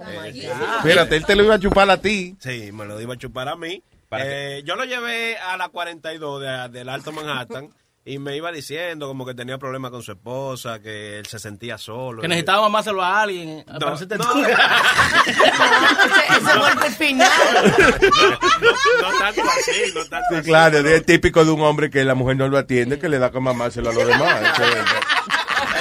Espérate, 0.79 1.17
él 1.17 1.27
te 1.27 1.37
lo 1.37 1.45
iba 1.45 1.57
a 1.57 1.61
chupar 1.61 1.91
a 1.91 2.01
ti. 2.01 2.35
Sí, 2.41 2.71
me 2.73 2.87
lo 2.87 2.99
iba 3.03 3.13
a 3.13 3.19
chupar 3.19 3.49
a 3.51 3.57
mí. 3.57 3.83
Eh, 4.13 4.63
yo 4.65 4.75
lo 4.77 4.85
llevé 4.85 5.37
a 5.37 5.59
la 5.59 5.69
42 5.69 6.41
de- 6.41 6.69
del 6.71 6.89
Alto 6.89 7.13
Manhattan 7.13 7.69
y 8.07 8.19
me 8.19 8.37
iba 8.37 8.53
diciendo 8.53 9.07
como 9.09 9.25
que 9.25 9.33
tenía 9.35 9.57
problemas 9.57 9.91
con 9.91 10.03
su 10.03 10.13
esposa, 10.13 10.79
que 10.81 11.19
él 11.19 11.27
se 11.27 11.39
sentía 11.39 11.79
solo. 11.79 12.21
Que 12.21 12.29
necesitaba 12.29 12.61
mamárselo 12.63 13.03
a 13.03 13.23
alguien. 13.23 13.65
No, 13.67 13.79
no. 13.79 13.95
Ese 13.95 14.19
fue 16.39 16.87
el 16.87 16.93
final. 16.95 17.31
No 19.01 19.19
tanto 19.19 19.43
así, 19.43 19.93
no 19.95 20.05
tanto 20.05 20.27
Sí, 20.31 20.35
así. 20.37 20.45
claro, 20.49 20.79
pero- 20.83 20.89
es 20.91 21.07
típico 21.07 21.45
de 21.45 21.51
un 21.51 21.61
hombre 21.63 21.91
que 21.91 22.05
la 22.05 22.15
mujer 22.15 22.37
no 22.37 22.49
lo 22.49 22.59
atiende, 22.59 22.99
que 22.99 23.09
le 23.09 23.19
da 23.19 23.31
con 23.31 23.43
mamárselo 23.43 23.91
a 23.91 23.93
los 23.95 24.07
demás. 24.07 24.41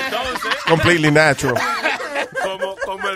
Entonces, 0.06 0.54
completely 0.68 1.12
natural. 1.12 1.62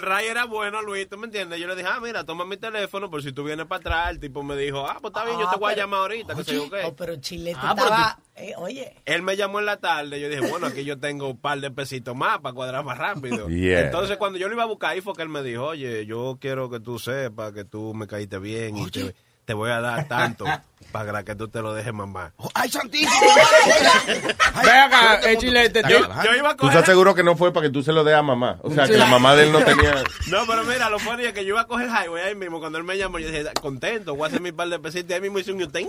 Ray 0.07 0.27
era 0.27 0.45
bueno, 0.45 0.81
Luis, 0.81 1.07
¿tú 1.09 1.17
me 1.17 1.25
entiendes? 1.25 1.59
Yo 1.59 1.67
le 1.67 1.75
dije, 1.75 1.87
ah, 1.91 1.99
mira, 2.01 2.23
toma 2.23 2.45
mi 2.45 2.57
teléfono 2.57 3.09
por 3.09 3.21
si 3.21 3.31
tú 3.31 3.43
vienes 3.43 3.65
para 3.65 3.79
atrás. 3.79 4.09
El 4.11 4.19
tipo 4.19 4.41
me 4.43 4.55
dijo, 4.55 4.85
ah, 4.87 4.97
pues 5.01 5.11
está 5.11 5.25
bien, 5.25 5.37
yo 5.39 5.47
Ah, 5.47 5.51
te 5.51 5.57
voy 5.59 5.73
a 5.73 5.75
llamar 5.75 5.99
ahorita, 6.01 6.35
que 6.35 6.43
sé 6.43 6.55
yo 6.55 6.69
qué. 6.69 6.83
Oh, 6.85 6.95
pero 6.95 7.15
Chilete 7.17 7.57
Ah, 7.61 7.73
pero 7.75 7.87
estaba... 7.87 8.19
eh, 8.35 8.53
oye, 8.57 8.95
Él 9.05 9.21
me 9.21 9.35
llamó 9.37 9.59
en 9.59 9.65
la 9.65 9.77
tarde, 9.77 10.19
yo 10.19 10.29
dije, 10.29 10.41
bueno, 10.49 10.67
aquí 10.67 10.83
yo 10.83 10.99
tengo 10.99 11.27
un 11.29 11.37
par 11.37 11.59
de 11.59 11.71
pesitos 11.71 12.15
más 12.15 12.39
para 12.39 12.53
cuadrar 12.53 12.83
más 12.83 12.97
rápido. 12.97 13.47
Yeah. 13.57 13.81
Entonces, 13.85 14.17
cuando 14.17 14.37
yo 14.39 14.47
lo 14.47 14.53
iba 14.53 14.63
a 14.63 14.67
buscar 14.67 14.91
ahí 14.91 15.01
fue 15.01 15.13
que 15.13 15.21
él 15.23 15.29
me 15.29 15.41
dijo, 15.43 15.65
oye, 15.65 16.05
yo 16.05 16.37
quiero 16.39 16.69
que 16.69 16.79
tú 16.79 16.99
sepas 16.99 17.51
que 17.53 17.65
tú 17.65 17.93
me 17.93 18.07
caíste 18.07 18.37
bien 18.39 18.77
y 18.77 18.89
te, 18.91 19.15
te 19.45 19.53
voy 19.53 19.71
a 19.71 19.79
dar 19.81 20.07
tanto 20.07 20.45
para 20.91 21.23
que 21.23 21.35
tú 21.35 21.47
te 21.47 21.61
lo 21.61 21.73
dejes 21.73 21.93
mamá. 21.93 22.33
¡Ay, 22.53 22.69
santísimo! 22.69 23.11
Ve 24.63 24.71
acá, 24.71 25.19
Chilete. 25.37 25.81
Yo, 25.89 26.07
tú- 26.07 26.13
yo 26.23 26.35
iba 26.35 26.49
a 26.49 26.51
¿Tú 26.53 26.57
coger... 26.59 26.73
estás 26.77 26.85
seguro 26.85 27.13
que 27.13 27.23
no 27.23 27.35
fue 27.35 27.51
para 27.53 27.67
que 27.67 27.73
tú 27.73 27.83
se 27.83 27.91
lo 27.91 28.03
des 28.03 28.15
a 28.15 28.21
mamá? 28.21 28.57
O 28.61 28.71
sea, 28.71 28.85
que 28.87 28.97
la 28.97 29.05
mamá 29.05 29.35
de 29.35 29.43
él 29.43 29.51
no 29.51 29.59
tenía... 29.63 30.03
No, 30.27 30.45
pero 30.47 30.63
mira, 30.63 30.89
lo 30.89 30.97
funny 30.99 31.25
es 31.25 31.33
que 31.33 31.43
yo 31.43 31.49
iba 31.49 31.61
a 31.61 31.67
coger 31.67 31.87
highway 31.89 32.23
ahí 32.23 32.35
mismo. 32.35 32.59
Cuando 32.59 32.77
él 32.77 32.83
me 32.83 32.97
llamó, 32.97 33.19
yo 33.19 33.27
dije, 33.27 33.43
contento, 33.61 34.15
voy 34.15 34.25
a 34.25 34.27
hacer 34.27 34.41
mi 34.41 34.51
par 34.51 34.69
de 34.69 34.79
pesitos. 34.79 35.11
Ahí 35.13 35.21
mismo 35.21 35.39
hice 35.39 35.51
un 35.51 35.61
usted. 35.63 35.81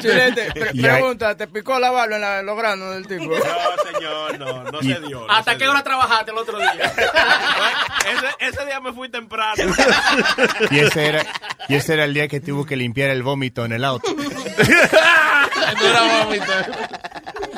Chilete, 0.00 0.50
pre- 0.52 0.72
pregunta, 0.72 1.36
¿te 1.36 1.46
picó 1.46 1.78
la 1.78 1.90
barba 1.90 2.14
en, 2.16 2.20
la- 2.20 2.40
en 2.40 2.46
los 2.46 2.56
granos 2.56 2.94
del 2.94 3.06
tipo? 3.06 3.24
No, 3.24 3.92
señor, 3.92 4.38
no, 4.38 4.64
no 4.70 4.80
se 4.80 5.00
dio. 5.06 5.26
no 5.26 5.30
¿Hasta 5.32 5.52
se 5.52 5.58
qué 5.58 5.64
dio. 5.64 5.72
hora 5.72 5.82
trabajaste 5.82 6.30
el 6.30 6.38
otro 6.38 6.58
día? 6.58 6.72
ese, 8.12 8.26
ese 8.56 8.66
día 8.66 8.80
me 8.80 8.92
fui 8.92 9.08
temprano. 9.08 9.62
Y 10.70 10.78
ese 10.80 11.06
era, 11.06 11.26
y 11.68 11.74
ese 11.74 11.94
era 11.94 12.04
el 12.04 12.14
día 12.14 12.28
que 12.28 12.40
tuvo 12.40 12.64
que 12.66 12.76
limpiar 12.76 13.10
el 13.10 13.22
vómito 13.32 13.64
en 13.64 13.72
el 13.72 13.84
auto. 13.84 14.14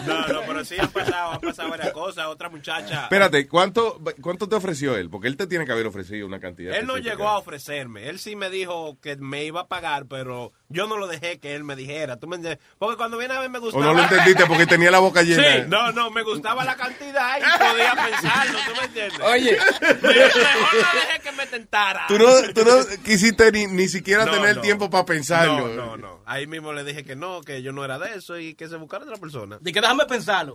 No, 0.06 0.28
no, 0.28 0.53
pero 0.54 0.64
sí 0.64 0.76
han 0.78 0.90
pasado, 0.90 1.32
han 1.32 1.40
pasado 1.40 1.68
varias 1.70 1.92
cosas. 1.92 2.26
Otra 2.26 2.48
muchacha. 2.48 3.02
Espérate, 3.04 3.46
¿cuánto, 3.48 4.00
¿cuánto 4.20 4.48
te 4.48 4.56
ofreció 4.56 4.96
él? 4.96 5.10
Porque 5.10 5.28
él 5.28 5.36
te 5.36 5.46
tiene 5.46 5.66
que 5.66 5.72
haber 5.72 5.86
ofrecido 5.86 6.26
una 6.26 6.40
cantidad. 6.40 6.76
Él 6.76 6.86
no 6.86 6.96
llegó 6.98 7.28
a 7.28 7.38
ofrecerme. 7.38 8.08
Él 8.08 8.18
sí 8.18 8.36
me 8.36 8.50
dijo 8.50 8.98
que 9.00 9.16
me 9.16 9.44
iba 9.44 9.62
a 9.62 9.68
pagar, 9.68 10.06
pero 10.06 10.52
yo 10.68 10.86
no 10.86 10.96
lo 10.96 11.06
dejé 11.06 11.38
que 11.38 11.54
él 11.54 11.64
me 11.64 11.76
dijera. 11.76 12.16
¿Tú 12.18 12.26
me 12.26 12.36
entiendes? 12.36 12.64
Porque 12.78 12.96
cuando 12.96 13.18
viene 13.18 13.34
a 13.34 13.40
ver 13.40 13.50
me 13.50 13.58
O 13.58 13.62
gustaba. 13.62 13.84
no 13.84 13.94
lo 13.94 14.02
entendiste 14.02 14.46
porque 14.46 14.66
tenía 14.66 14.90
la 14.90 14.98
boca 15.00 15.22
llena. 15.22 15.42
Sí, 15.42 15.62
no, 15.68 15.92
no, 15.92 16.10
me 16.10 16.22
gustaba 16.22 16.64
la 16.64 16.76
cantidad 16.76 17.38
y 17.38 17.58
podía 17.58 17.94
pensarlo, 17.94 18.58
¿tú 18.66 18.80
me 18.80 18.84
entiendes? 18.86 19.20
Oye. 19.20 19.52
mejor 19.52 20.02
no 20.02 21.00
dejé 21.00 21.20
que 21.22 21.32
me 21.32 21.46
tentara. 21.46 22.04
Tú 22.08 22.18
no, 22.18 22.26
tú 22.54 22.64
no 22.64 23.02
quisiste 23.04 23.50
ni, 23.52 23.66
ni 23.66 23.88
siquiera 23.88 24.24
No, 24.24 24.32
tener 24.32 24.56
no. 24.56 24.62
tiempo 24.62 24.90
para 24.90 25.04
pensarlo. 25.04 25.68
No, 25.68 25.74
no, 25.74 25.96
no. 25.96 26.22
Ahí 26.26 26.46
mismo 26.46 26.72
le 26.72 26.84
dije 26.84 27.04
que 27.04 27.16
no, 27.16 27.40
que 27.42 27.62
yo 27.62 27.72
no 27.72 27.84
era 27.84 27.98
de 27.98 28.14
eso 28.16 28.38
y 28.38 28.54
que 28.54 28.68
se 28.68 28.76
buscara 28.76 29.04
otra 29.04 29.16
persona. 29.16 29.58
Y 29.64 29.72
que 29.72 29.80
déjame 29.80 30.04
pensarlo. 30.06 30.53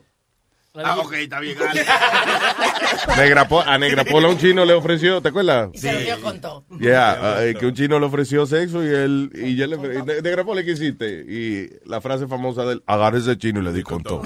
Ah, 0.76 0.98
ok, 1.00 1.14
está 1.14 1.40
bien. 1.40 1.58
Negra 3.18 3.48
Po- 3.48 3.62
a 3.62 3.78
Negra 3.78 4.06
Pola 4.06 4.28
un 4.30 4.38
chino 4.38 4.64
le 4.66 4.74
ofreció, 4.74 5.20
¿te 5.22 5.30
acuerdas? 5.30 5.70
y 5.74 5.78
se 5.80 5.92
lo 5.92 6.00
dio 6.00 6.22
con 6.22 6.40
todo. 6.40 6.64
Yeah, 6.80 7.44
eh, 7.44 7.56
que 7.60 7.66
un 7.66 7.74
chino 7.74 8.00
le 8.00 8.06
ofreció 8.06 8.46
sexo 8.46 8.84
y 8.84 8.88
él 8.88 9.32
y 9.34 9.56
ya 9.56 9.66
le 9.68 9.78
de- 9.78 10.22
Negra 10.22 10.44
Pola 10.46 10.64
¿qué 10.64 10.72
hiciste? 10.72 11.26
Y 11.28 11.70
la 11.90 12.00
frase 12.02 12.28
famosa 12.28 12.64
del 12.66 12.84
agarre 12.86 13.18
ese 13.20 13.38
chino 13.38 13.60
y 13.62 13.64
le 13.64 13.74
di 13.74 13.82
con 13.84 14.04
todo. 14.04 14.22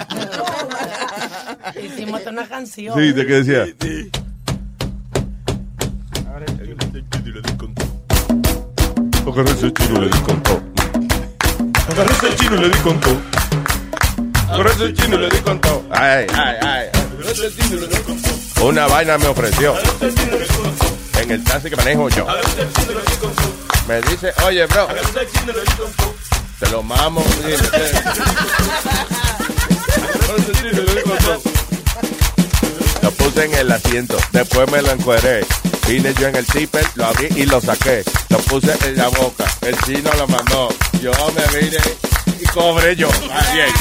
Hicimos 1.82 2.22
una 2.28 2.46
canción. 2.48 3.00
Sí, 3.00 3.14
¿de 3.14 3.26
qué 3.26 3.34
decía? 3.42 3.66
Agarre 9.26 9.52
ese 9.52 9.74
chino 9.74 9.98
y 9.98 10.00
le 10.02 10.10
di 10.10 10.20
con 10.24 10.44
todo. 10.44 10.62
Agarre 11.90 12.12
ese 12.14 12.36
chino 12.36 12.56
y 12.58 12.60
le 12.62 12.70
di 12.70 12.78
con 12.80 13.00
todo. 13.00 13.18
Agarre 14.54 14.72
ese 14.72 14.94
chino 14.94 15.16
y 15.16 15.20
le 15.20 15.30
di 15.32 15.38
con 15.40 15.60
todo. 15.60 15.84
Ay, 15.90 16.28
ay, 16.32 16.56
ay. 16.62 16.90
Una 18.62 18.86
vaina 18.86 19.18
me 19.18 19.26
ofreció. 19.28 19.74
En 21.20 21.32
el 21.32 21.44
taxi 21.44 21.72
que 21.72 21.76
manejo 21.76 22.08
yo. 22.10 22.28
Me 23.88 24.02
dice, 24.02 24.32
oye, 24.46 24.66
bro. 24.68 24.88
Te 26.60 26.70
lo 26.70 26.84
mamo. 26.84 27.24
Lo 33.02 33.12
puse 33.12 33.46
en 33.46 33.54
el 33.56 33.72
asiento, 33.72 34.18
después 34.32 34.72
me 34.72 34.82
lo 34.82 34.92
encueré. 34.92 35.46
Vine 35.88 36.14
yo 36.14 36.28
en 36.28 36.36
el 36.38 36.46
zipper, 36.46 36.86
lo 36.96 37.06
abrí 37.06 37.28
y 37.36 37.46
lo 37.46 37.60
saqué. 37.60 38.04
Lo 38.30 38.38
puse 38.40 38.74
en 38.88 38.98
la 38.98 39.10
boca, 39.10 39.46
el 39.62 39.78
chino 39.82 40.10
lo 40.18 40.28
mandó. 40.28 40.70
Yo 41.02 41.12
me 41.36 41.60
vine 41.60 41.78
y 42.40 42.46
cobré 42.46 42.96
yo. 42.96 43.10
Así 43.10 43.60
es. 43.60 43.74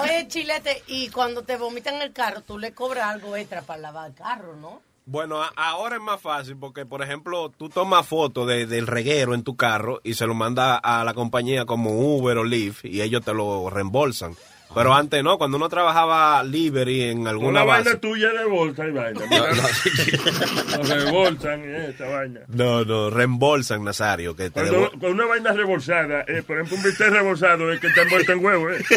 Oye, 0.00 0.26
Chilete, 0.28 0.82
y 0.86 1.08
cuando 1.10 1.42
te 1.42 1.56
vomitan 1.56 1.96
en 1.96 2.02
el 2.02 2.12
carro, 2.12 2.40
tú 2.40 2.58
le 2.58 2.72
cobras 2.72 3.06
algo 3.06 3.36
extra 3.36 3.62
para 3.62 3.80
lavar 3.80 4.08
el 4.10 4.14
carro, 4.14 4.56
¿no? 4.56 4.80
Bueno, 5.04 5.42
a- 5.42 5.52
ahora 5.56 5.96
es 5.96 6.02
más 6.02 6.20
fácil 6.20 6.56
porque, 6.56 6.86
por 6.86 7.02
ejemplo, 7.02 7.50
tú 7.56 7.68
tomas 7.68 8.06
fotos 8.06 8.46
de- 8.46 8.66
del 8.66 8.86
reguero 8.86 9.34
en 9.34 9.42
tu 9.42 9.56
carro 9.56 10.00
y 10.04 10.14
se 10.14 10.26
lo 10.26 10.34
manda 10.34 10.76
a 10.76 11.04
la 11.04 11.14
compañía 11.14 11.66
como 11.66 11.90
Uber 11.90 12.38
o 12.38 12.44
Lyft 12.44 12.84
y 12.84 13.02
ellos 13.02 13.22
te 13.24 13.34
lo 13.34 13.68
reembolsan. 13.70 14.34
Pero 14.72 14.94
antes 14.94 15.24
no, 15.24 15.36
cuando 15.36 15.56
uno 15.56 15.68
trabajaba 15.68 16.44
livery 16.44 17.02
en 17.10 17.26
alguna 17.26 17.48
Una 17.48 17.64
base. 17.64 17.84
vaina 17.84 18.00
tuya 18.00 18.28
de 18.32 18.44
bolsa 18.44 18.86
y 18.86 18.92
vaina. 18.92 19.20
No, 19.28 20.76
no, 20.76 20.82
rebolsan 20.84 21.64
y 21.64 22.02
vaina. 22.02 22.40
No, 22.46 22.84
no, 22.84 23.10
reembolsan, 23.10 23.82
Nazario. 23.84 24.36
Que 24.36 24.50
te 24.50 24.60
Cuando, 24.60 24.88
cuando 24.90 25.10
una 25.10 25.26
vaina 25.26 25.52
rebolsada, 25.52 26.20
eh, 26.28 26.44
por 26.46 26.56
ejemplo, 26.56 26.76
un 26.76 26.82
bistec 26.84 27.10
rebolsado 27.10 27.72
es 27.72 27.80
que 27.80 27.88
está 27.88 28.02
envuelto 28.02 28.32
en 28.32 28.44
huevo, 28.44 28.70
¿eh? 28.70 28.84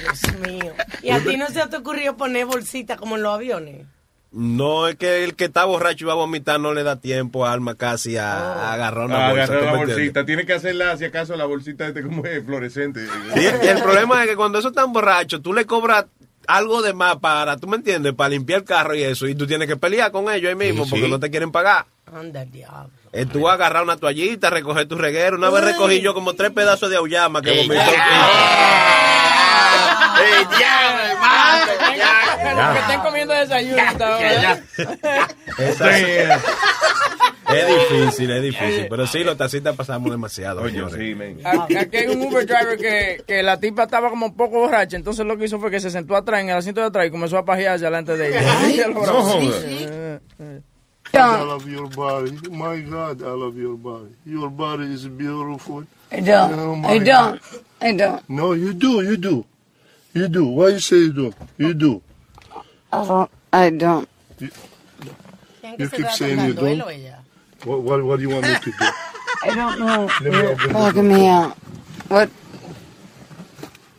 Dios 0.00 0.38
mío. 0.40 0.72
¿Y 1.02 1.10
a 1.10 1.20
ti 1.20 1.36
no 1.36 1.46
se 1.48 1.66
te 1.68 1.76
ocurrió 1.76 2.16
poner 2.16 2.46
bolsita 2.46 2.96
como 2.96 3.16
en 3.16 3.22
los 3.22 3.34
aviones? 3.34 3.86
No, 4.38 4.86
es 4.86 4.96
que 4.96 5.24
el 5.24 5.34
que 5.34 5.46
está 5.46 5.64
borracho 5.64 6.04
y 6.04 6.08
va 6.08 6.12
a 6.12 6.16
vomitar 6.16 6.60
no 6.60 6.74
le 6.74 6.82
da 6.82 6.96
tiempo 7.00 7.46
a 7.46 7.52
Alma 7.52 7.74
casi 7.74 8.18
a, 8.18 8.34
a 8.36 8.74
agarrar 8.74 9.06
una 9.06 9.28
Ah, 9.28 9.30
bolsa. 9.30 9.44
agarrar 9.54 9.76
bolsita. 9.86 10.26
Tiene 10.26 10.44
que 10.44 10.52
hacerla, 10.52 10.94
si 10.98 11.06
acaso, 11.06 11.36
la 11.36 11.46
bolsita 11.46 11.86
este 11.86 12.02
como 12.02 12.22
es 12.26 12.44
fluorescente. 12.44 13.06
Sí, 13.34 13.40
y 13.40 13.66
el 13.66 13.82
problema 13.82 14.22
es 14.22 14.28
que 14.28 14.36
cuando 14.36 14.58
eso 14.58 14.68
están 14.68 14.92
borrachos, 14.92 15.40
tú 15.40 15.54
le 15.54 15.64
cobras 15.64 16.04
algo 16.46 16.82
de 16.82 16.92
más 16.92 17.16
para, 17.16 17.56
¿tú 17.56 17.66
me 17.66 17.76
entiendes? 17.76 18.12
Para 18.12 18.28
limpiar 18.28 18.60
el 18.60 18.64
carro 18.66 18.94
y 18.94 19.02
eso. 19.04 19.26
Y 19.26 19.34
tú 19.34 19.46
tienes 19.46 19.66
que 19.68 19.76
pelear 19.78 20.12
con 20.12 20.30
ellos 20.30 20.50
ahí 20.50 20.54
mismo 20.54 20.84
Sí, 20.84 20.90
porque 20.90 21.06
sí. 21.06 21.10
no 21.10 21.18
te 21.18 21.30
quieren 21.30 21.50
pagar. 21.50 21.86
Anda, 22.14 22.42
el 22.42 22.50
diablo. 22.52 22.90
Eh, 23.14 23.24
tú 23.24 23.40
vas 23.40 23.52
a 23.52 23.54
agarrar 23.54 23.82
una 23.84 23.96
toallita, 23.96 24.50
recoger 24.50 24.86
tu 24.86 24.96
reguero. 24.96 25.38
Una 25.38 25.48
vez 25.48 25.64
recogí 25.64 26.02
yo 26.02 26.12
como 26.12 26.34
tres 26.34 26.50
pedazos 26.50 26.90
de 26.90 26.96
auyama 26.96 27.40
que 27.40 27.56
vomitó. 27.56 27.80
¡Ey, 30.20 30.46
ya, 30.60 31.10
hermano! 31.12 31.72
Ya. 31.96 32.72
Que 32.72 32.78
estén 32.80 33.00
comiendo 33.00 33.34
desayuno. 33.34 33.82
Esa- 35.58 36.40
Es 37.48 37.66
difícil, 37.68 38.30
es 38.30 38.42
difícil. 38.42 38.86
Pero 38.90 39.06
sí, 39.06 39.22
los 39.22 39.36
taxistas 39.36 39.76
pasamos 39.76 40.10
demasiado. 40.10 40.66
señores. 40.68 40.94
Aquí 41.44 41.76
aquí 41.76 41.96
hay 41.98 42.06
un 42.08 42.22
Uber 42.22 42.44
driver 42.44 42.76
que, 42.76 43.22
que 43.26 43.42
la 43.42 43.58
tipa 43.60 43.84
estaba 43.84 44.10
como 44.10 44.26
un 44.26 44.36
poco 44.36 44.58
borracha, 44.58 44.96
entonces 44.96 45.24
lo 45.24 45.36
que 45.36 45.44
hizo 45.44 45.60
fue 45.60 45.70
que 45.70 45.78
se 45.80 45.90
sentó 45.90 46.16
atrás, 46.16 46.40
en 46.40 46.48
el 46.50 46.56
asiento 46.56 46.80
de 46.80 46.88
atrás, 46.88 47.06
y 47.06 47.10
comenzó 47.10 47.38
a 47.38 47.44
pajearse 47.44 47.84
delante 47.84 48.16
de 48.16 48.28
ella. 48.30 48.42
Eh, 48.68 50.18
eh. 50.40 50.60
I 51.14 51.18
love 51.18 51.64
your 51.66 51.88
body. 51.94 52.32
My 52.50 52.82
God, 52.82 53.20
I 53.22 53.26
love 53.26 53.56
your 53.56 53.76
body. 53.78 54.10
Your 54.24 54.50
body 54.50 54.92
is 54.92 55.06
beautiful. 55.06 55.84
I 56.10 56.20
don't. 56.20 56.84
Oh, 56.84 56.88
I 56.88 56.98
don't. 56.98 57.40
I 57.80 57.92
don't. 57.96 58.28
No, 58.28 58.54
you 58.54 58.72
do, 58.74 59.02
you 59.02 59.16
do. 59.16 59.44
You 60.16 60.28
do. 60.28 60.46
Why 60.46 60.68
you 60.68 60.80
say 60.80 60.96
you 60.96 61.12
do? 61.12 61.34
You 61.58 61.74
do. 61.74 62.02
Oh, 62.90 63.28
I 63.52 63.68
don't. 63.68 64.08
I 64.40 64.48
don't. 64.48 65.78
You 65.78 65.88
keep 65.90 66.08
saying 66.08 66.40
you 66.40 66.54
don't. 66.54 66.80
What, 67.64 67.82
what, 67.82 68.02
what 68.02 68.16
do 68.16 68.22
you 68.22 68.30
want 68.30 68.48
me 68.48 68.54
to 68.54 68.70
do? 68.70 68.72
I 69.42 69.54
don't 69.54 69.78
know. 69.78 70.06
Let 70.06 70.22
me 70.22 70.30
You're 70.30 70.48
open 70.52 70.70
bugging 70.70 71.08
me 71.12 71.26
out. 71.28 71.52
What? 72.08 72.30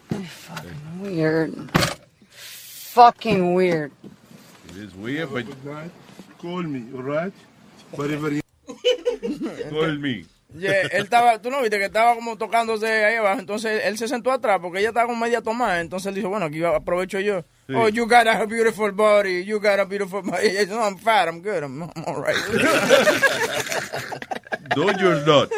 Fucking 0.10 1.02
weird. 1.02 1.72
Fucking 2.32 3.54
weird. 3.54 3.92
It 4.70 4.78
is 4.78 4.96
weird, 4.96 5.32
but... 5.32 5.46
Call 6.40 6.64
me, 6.64 6.86
all 6.96 7.04
right? 7.04 7.34
Whatever 7.92 8.32
you... 8.32 8.42
Call 9.70 9.94
me. 9.98 10.26
Yeah, 10.54 10.82
él 10.92 11.04
estaba, 11.04 11.42
tú 11.42 11.52
no 11.52 11.62
viste 11.62 11.78
que 11.78 11.86
estaba 11.86 12.16
como 12.16 12.38
tocándose 12.38 12.88
ahí 13.06 13.16
abajo, 13.16 13.40
entonces 13.40 13.82
él 13.84 13.98
se 13.98 14.08
sentó 14.08 14.32
atrás 14.32 14.60
porque 14.62 14.80
ella 14.80 14.90
estaba 14.90 15.08
con 15.08 15.20
media 15.20 15.42
tomada, 15.42 15.82
entonces 15.82 16.08
él 16.08 16.16
dijo, 16.16 16.30
bueno, 16.30 16.46
aquí 16.46 16.64
aprovecho 16.64 17.20
yo. 17.20 17.42
Sí. 17.68 17.74
Oh, 17.76 17.90
you 17.90 18.08
got 18.08 18.28
a 18.28 18.46
beautiful 18.46 18.92
body, 18.94 19.44
you 19.44 19.60
got 19.60 19.78
a 19.80 19.86
beautiful 19.86 20.22
body. 20.22 20.66
No, 20.70 20.82
I'm 20.82 20.98
fat, 20.98 21.28
I'm 21.28 21.42
good, 21.42 21.64
I'm, 21.64 21.84
I'm 21.84 22.06
all 22.06 22.22
right. 22.22 22.38
No, 24.76 24.92
you're 24.92 25.26
not. 25.26 25.50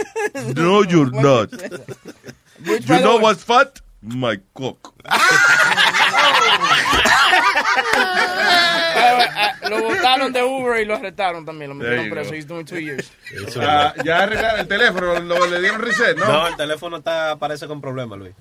No, 0.56 0.84
you're 0.84 1.12
not. 1.12 1.52
Which, 1.52 2.88
You 2.88 3.00
know 3.02 3.18
what's 3.18 3.44
fat? 3.44 3.82
My 4.02 4.38
cock. 4.54 4.94
Ah, 9.00 9.56
lo 9.70 9.84
botaron 9.84 10.32
de 10.34 10.44
Uber 10.44 10.82
y 10.82 10.86
lo 10.86 10.96
arrestaron 10.96 11.46
también, 11.46 11.70
lo 11.70 11.76
metieron 11.76 12.10
preso. 12.10 12.34
He's 12.34 12.48
doing 12.48 12.66
two 12.66 12.80
years. 12.80 13.12
Ah, 13.60 13.94
ya 14.04 14.24
arreglaron 14.24 14.60
el 14.62 14.68
teléfono, 14.68 15.20
lo, 15.20 15.48
le 15.48 15.60
dieron 15.62 15.82
reset, 15.82 16.18
¿no? 16.18 16.26
No, 16.28 16.48
el 16.48 16.56
teléfono 16.56 16.98
está, 16.98 17.38
parece 17.38 17.68
con 17.68 17.80
problemas, 17.82 18.20
Luis. 18.20 18.34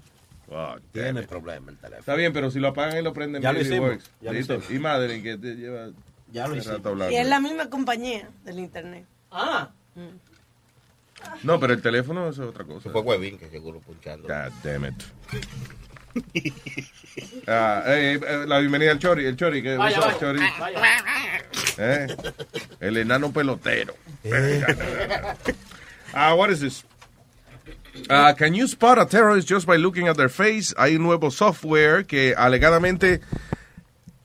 Tiene 0.92 1.22
problema 1.24 1.70
el 1.70 1.76
teléfono. 1.76 2.00
Está 2.00 2.14
bien, 2.14 2.32
pero 2.32 2.50
si 2.50 2.58
lo 2.58 2.68
apagan 2.68 2.98
y 2.98 3.02
lo 3.02 3.12
prenden, 3.12 3.42
Ya 3.42 3.52
lo 3.52 3.60
hicimos, 3.60 3.90
works. 3.90 4.10
ya 4.20 4.32
lo 4.32 4.38
hicimos. 4.38 4.70
Y 4.70 4.78
Madeline, 4.78 5.22
que 5.22 5.36
te 5.36 5.54
lleva 5.56 5.88
Ya 6.32 6.48
lo 6.48 6.56
hicimos. 6.56 6.80
hablando. 6.84 7.10
Y 7.10 7.16
es 7.16 7.26
la 7.26 7.38
misma 7.40 7.68
compañía 7.68 8.28
del 8.44 8.58
internet. 8.58 9.04
Ah. 9.30 9.68
No, 11.42 11.58
pero 11.60 11.72
el 11.74 11.82
teléfono 11.82 12.28
es 12.30 12.38
otra 12.38 12.64
cosa. 12.64 12.90
Fue 12.90 13.00
Huevín 13.02 13.38
que 13.38 13.48
seguro 13.50 13.80
punchando. 13.80 14.26
God 14.28 14.52
damn 14.62 14.84
it. 14.86 14.94
Ah, 17.48 17.82
eh, 17.86 18.20
eh, 18.24 18.44
la 18.46 18.58
bienvenida 18.58 18.92
al 18.92 18.98
Chori. 18.98 19.24
El 19.26 19.36
Chori, 19.36 19.62
¿qué 19.62 19.76
Vaya, 19.76 19.98
what's 19.98 20.14
up, 20.16 20.20
vaya, 20.20 20.38
Chori? 20.38 20.70
vaya. 20.78 21.44
Eh, 21.78 22.16
El 22.80 22.96
enano 22.98 23.32
pelotero. 23.32 23.94
Ah, 26.12 26.34
what 26.34 26.50
is 26.50 26.60
this? 26.60 26.84
Ah, 28.08 28.34
can 28.36 28.54
you 28.54 28.68
spot 28.68 28.98
a 28.98 29.06
terrorist 29.06 29.48
just 29.48 29.66
by 29.66 29.76
looking 29.76 30.06
at 30.08 30.16
their 30.16 30.28
face? 30.28 30.72
Hay 30.78 30.94
un 30.96 31.02
nuevo 31.02 31.30
software 31.30 32.04
que 32.04 32.34
alegadamente, 32.36 33.20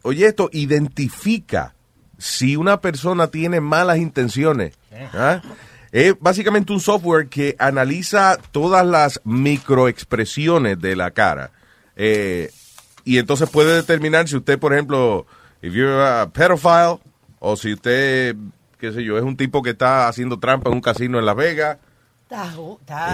oye 0.04 0.28
esto, 0.28 0.50
identifica 0.52 1.74
si 2.20 2.56
una 2.56 2.80
persona 2.82 3.28
tiene 3.28 3.60
malas 3.60 3.98
intenciones. 3.98 4.76
¿ah? 5.14 5.42
Es 5.92 6.14
básicamente 6.20 6.74
un 6.74 6.80
software 6.80 7.28
que 7.28 7.56
analiza 7.58 8.38
todas 8.52 8.86
las 8.86 9.20
microexpresiones 9.24 10.80
de 10.80 10.96
la 10.96 11.10
cara. 11.12 11.52
Eh, 11.96 12.52
y 13.06 13.18
entonces 13.18 13.50
puede 13.50 13.76
determinar 13.76 14.28
si 14.28 14.36
usted, 14.38 14.58
por 14.60 14.74
ejemplo, 14.74 15.26
if 15.62 15.74
you're 15.74 16.02
a 16.04 16.30
pedophile, 16.32 17.00
o 17.40 17.56
si 17.58 17.74
usted, 17.74 18.36
qué 18.80 18.92
sé 18.94 19.04
yo, 19.04 19.18
es 19.18 19.24
un 19.24 19.36
tipo 19.38 19.62
que 19.62 19.72
está 19.72 20.08
haciendo 20.08 20.40
trampa 20.40 20.70
en 20.70 20.76
un 20.76 20.82
casino 20.82 21.20
en 21.20 21.26
Las 21.26 21.36
Vegas. 21.36 21.78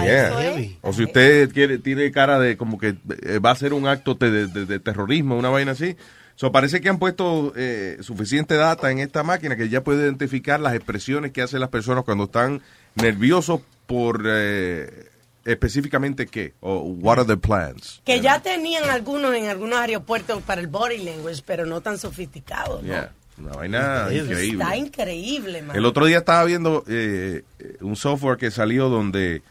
Yeah. 0.04 0.28
¿eh? 0.46 0.78
O 0.82 0.92
si 0.92 1.04
usted 1.04 1.52
quiere, 1.52 1.78
tiene 1.78 2.10
cara 2.12 2.38
de 2.38 2.56
como 2.56 2.78
que 2.78 2.96
eh, 3.22 3.38
va 3.38 3.50
a 3.50 3.56
ser 3.56 3.74
un 3.74 3.86
acto 3.86 4.14
de, 4.14 4.46
de- 4.46 4.66
de 4.66 4.78
terrorismo, 4.78 5.36
una 5.36 5.48
vaina 5.50 5.72
así. 5.72 5.96
So, 6.36 6.52
parece 6.52 6.80
que 6.80 6.88
han 6.88 6.98
puesto 6.98 7.52
eh, 7.54 7.98
suficiente 8.00 8.54
data 8.54 8.90
en 8.90 8.98
esta 9.00 9.22
máquina 9.22 9.56
que 9.56 9.68
ya 9.68 9.82
puede 9.84 10.04
identificar 10.04 10.58
las 10.58 10.74
expresiones 10.74 11.32
que 11.32 11.42
hacen 11.42 11.60
las 11.60 11.68
personas 11.68 12.04
cuando 12.04 12.24
están 12.24 12.62
nerviosos 12.94 13.60
por 13.86 14.22
eh, 14.26 15.08
específicamente 15.44 16.26
qué 16.26 16.54
o 16.60 16.78
what 16.80 17.18
are 17.18 17.26
the 17.26 17.36
plans. 17.36 18.00
Que 18.04 18.20
ya 18.20 18.40
tenían 18.40 18.88
algunos 18.90 19.34
en 19.34 19.46
algunos 19.46 19.78
aeropuertos 19.78 20.42
para 20.42 20.60
el 20.60 20.66
body 20.66 20.98
language, 20.98 21.42
pero 21.44 21.66
no 21.66 21.80
tan 21.80 21.98
sofisticados. 21.98 22.82
¿no? 22.82 22.88
Yeah, 22.88 23.12
una 23.38 23.52
vaina 23.52 24.08
increíble. 24.12 24.62
Está 24.62 24.76
increíble, 24.76 25.62
man. 25.62 25.76
El 25.76 25.84
otro 25.86 26.06
día 26.06 26.18
estaba 26.18 26.44
viendo 26.44 26.84
eh, 26.88 27.42
un 27.80 27.96
software 27.96 28.36
que 28.36 28.50
salió 28.50 28.88
donde 28.88 29.42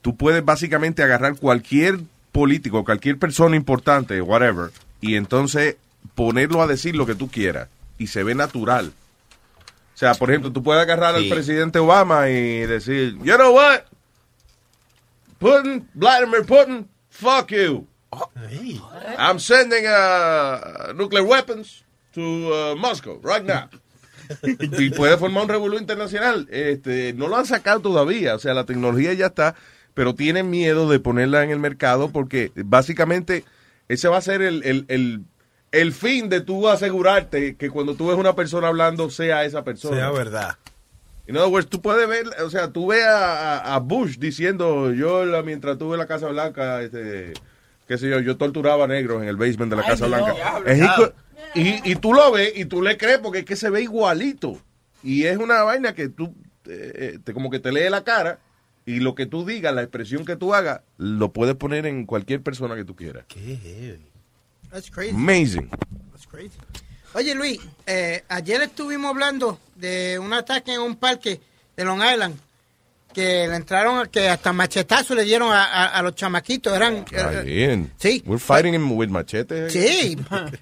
tú 0.00 0.16
puedes 0.16 0.44
básicamente 0.44 1.02
agarrar 1.02 1.36
cualquier 1.36 2.00
político, 2.32 2.84
cualquier 2.84 3.18
persona 3.18 3.56
importante, 3.56 4.20
whatever, 4.20 4.70
y 5.00 5.16
entonces 5.16 5.76
ponerlo 6.14 6.62
a 6.62 6.66
decir 6.66 6.96
lo 6.96 7.06
que 7.06 7.14
tú 7.14 7.28
quieras 7.28 7.68
y 7.98 8.08
se 8.08 8.24
ve 8.24 8.34
natural. 8.34 8.92
O 9.94 9.98
sea, 10.02 10.14
por 10.14 10.30
ejemplo, 10.30 10.50
tú 10.50 10.62
puedes 10.62 10.82
agarrar 10.82 11.14
al 11.14 11.28
presidente 11.28 11.78
Obama 11.78 12.28
y 12.28 12.60
decir, 12.66 13.16
you 13.22 13.34
know 13.36 13.54
what, 13.54 13.82
Putin, 15.42 15.88
Vladimir 15.94 16.44
Putin, 16.44 16.88
fuck 17.10 17.50
you. 17.50 17.86
I'm 19.18 19.40
sending 19.40 19.86
uh, 19.86 20.92
nuclear 20.94 21.24
weapons 21.24 21.82
to 22.14 22.22
uh, 22.52 22.74
Moscow 22.76 23.18
right 23.22 23.44
now. 23.44 23.68
y 24.42 24.90
puede 24.90 25.18
formar 25.18 25.42
un 25.42 25.48
revuelo 25.48 25.78
internacional. 25.78 26.46
Este, 26.50 27.12
no 27.14 27.26
lo 27.26 27.36
han 27.36 27.46
sacado 27.46 27.80
todavía, 27.80 28.36
o 28.36 28.38
sea, 28.38 28.54
la 28.54 28.64
tecnología 28.64 29.12
ya 29.14 29.26
está, 29.26 29.56
pero 29.94 30.14
tienen 30.14 30.48
miedo 30.48 30.88
de 30.88 31.00
ponerla 31.00 31.42
en 31.42 31.50
el 31.50 31.58
mercado 31.58 32.10
porque 32.12 32.52
básicamente 32.54 33.44
ese 33.88 34.08
va 34.08 34.18
a 34.18 34.22
ser 34.22 34.42
el, 34.42 34.62
el, 34.62 34.84
el, 34.88 35.24
el 35.72 35.92
fin 35.92 36.28
de 36.28 36.40
tú 36.40 36.68
asegurarte 36.68 37.56
que 37.56 37.68
cuando 37.68 37.94
tú 37.94 38.08
ves 38.08 38.16
una 38.16 38.34
persona 38.34 38.68
hablando 38.68 39.10
sea 39.10 39.44
esa 39.44 39.64
persona. 39.64 39.96
Sea 39.96 40.10
verdad. 40.12 40.56
En 41.26 41.36
other 41.36 41.48
words, 41.50 41.68
tú 41.68 41.80
puedes 41.80 42.08
ver, 42.08 42.26
o 42.44 42.50
sea, 42.50 42.72
tú 42.72 42.88
ves 42.88 43.04
a, 43.04 43.74
a- 43.74 43.78
Bush 43.78 44.18
diciendo, 44.18 44.92
yo 44.92 45.24
la- 45.24 45.42
mientras 45.42 45.78
tuve 45.78 45.96
la 45.96 46.06
Casa 46.06 46.28
Blanca, 46.28 46.82
este, 46.82 47.32
qué 47.86 47.96
sé 47.98 48.08
yo, 48.10 48.20
yo 48.20 48.36
torturaba 48.36 48.84
a 48.84 48.88
negros 48.88 49.22
en 49.22 49.28
el 49.28 49.36
basement 49.36 49.70
de 49.70 49.76
la 49.76 49.82
Ay, 49.82 49.88
Casa 49.88 50.06
Dios. 50.08 50.20
Blanca. 50.20 51.12
Y, 51.54 51.92
y 51.92 51.96
tú 51.96 52.12
lo 52.14 52.32
ves 52.32 52.52
y 52.56 52.64
tú 52.64 52.82
le 52.82 52.96
crees 52.96 53.18
porque 53.18 53.40
es 53.40 53.44
que 53.44 53.56
se 53.56 53.70
ve 53.70 53.82
igualito. 53.82 54.58
Y 55.02 55.24
es 55.24 55.36
una 55.38 55.62
vaina 55.62 55.94
que 55.94 56.08
tú, 56.08 56.34
eh, 56.66 56.92
eh, 57.14 57.18
te, 57.22 57.32
como 57.32 57.50
que 57.50 57.58
te 57.58 57.70
lee 57.72 57.88
la 57.90 58.04
cara 58.04 58.38
y 58.86 59.00
lo 59.00 59.14
que 59.14 59.26
tú 59.26 59.44
digas, 59.44 59.74
la 59.74 59.82
expresión 59.82 60.24
que 60.24 60.34
tú 60.36 60.54
hagas, 60.54 60.80
lo 60.96 61.32
puedes 61.32 61.54
poner 61.54 61.86
en 61.86 62.04
cualquier 62.06 62.42
persona 62.42 62.74
que 62.74 62.84
tú 62.84 62.96
quieras. 62.96 63.24
That's 64.70 64.90
crazy. 64.90 65.14
Amazing. 65.14 65.68
That's 66.10 66.26
crazy. 66.26 66.58
Oye, 67.14 67.34
Luis, 67.34 67.58
eh, 67.86 68.24
ayer 68.28 68.62
estuvimos 68.62 69.10
hablando 69.10 69.58
de 69.76 70.18
un 70.18 70.32
ataque 70.32 70.72
en 70.74 70.80
un 70.80 70.96
parque 70.96 71.40
de 71.76 71.84
Long 71.84 72.00
Island 72.02 72.36
que 73.12 73.46
le 73.46 73.56
entraron, 73.56 74.08
que 74.08 74.30
hasta 74.30 74.54
machetazo 74.54 75.14
le 75.14 75.24
dieron 75.24 75.52
a, 75.52 75.64
a- 75.64 75.86
a 75.98 76.02
los 76.02 76.14
chamaquitos. 76.14 76.72
Eran, 76.74 77.04
Está 77.10 77.40
eh, 77.40 77.42
bien. 77.42 77.92
Sí. 77.98 78.22
We're 78.24 78.38
fighting 78.42 78.72
him 78.74 78.90
with 78.92 79.08
machetes. 79.08 79.70
Sí, 79.70 80.16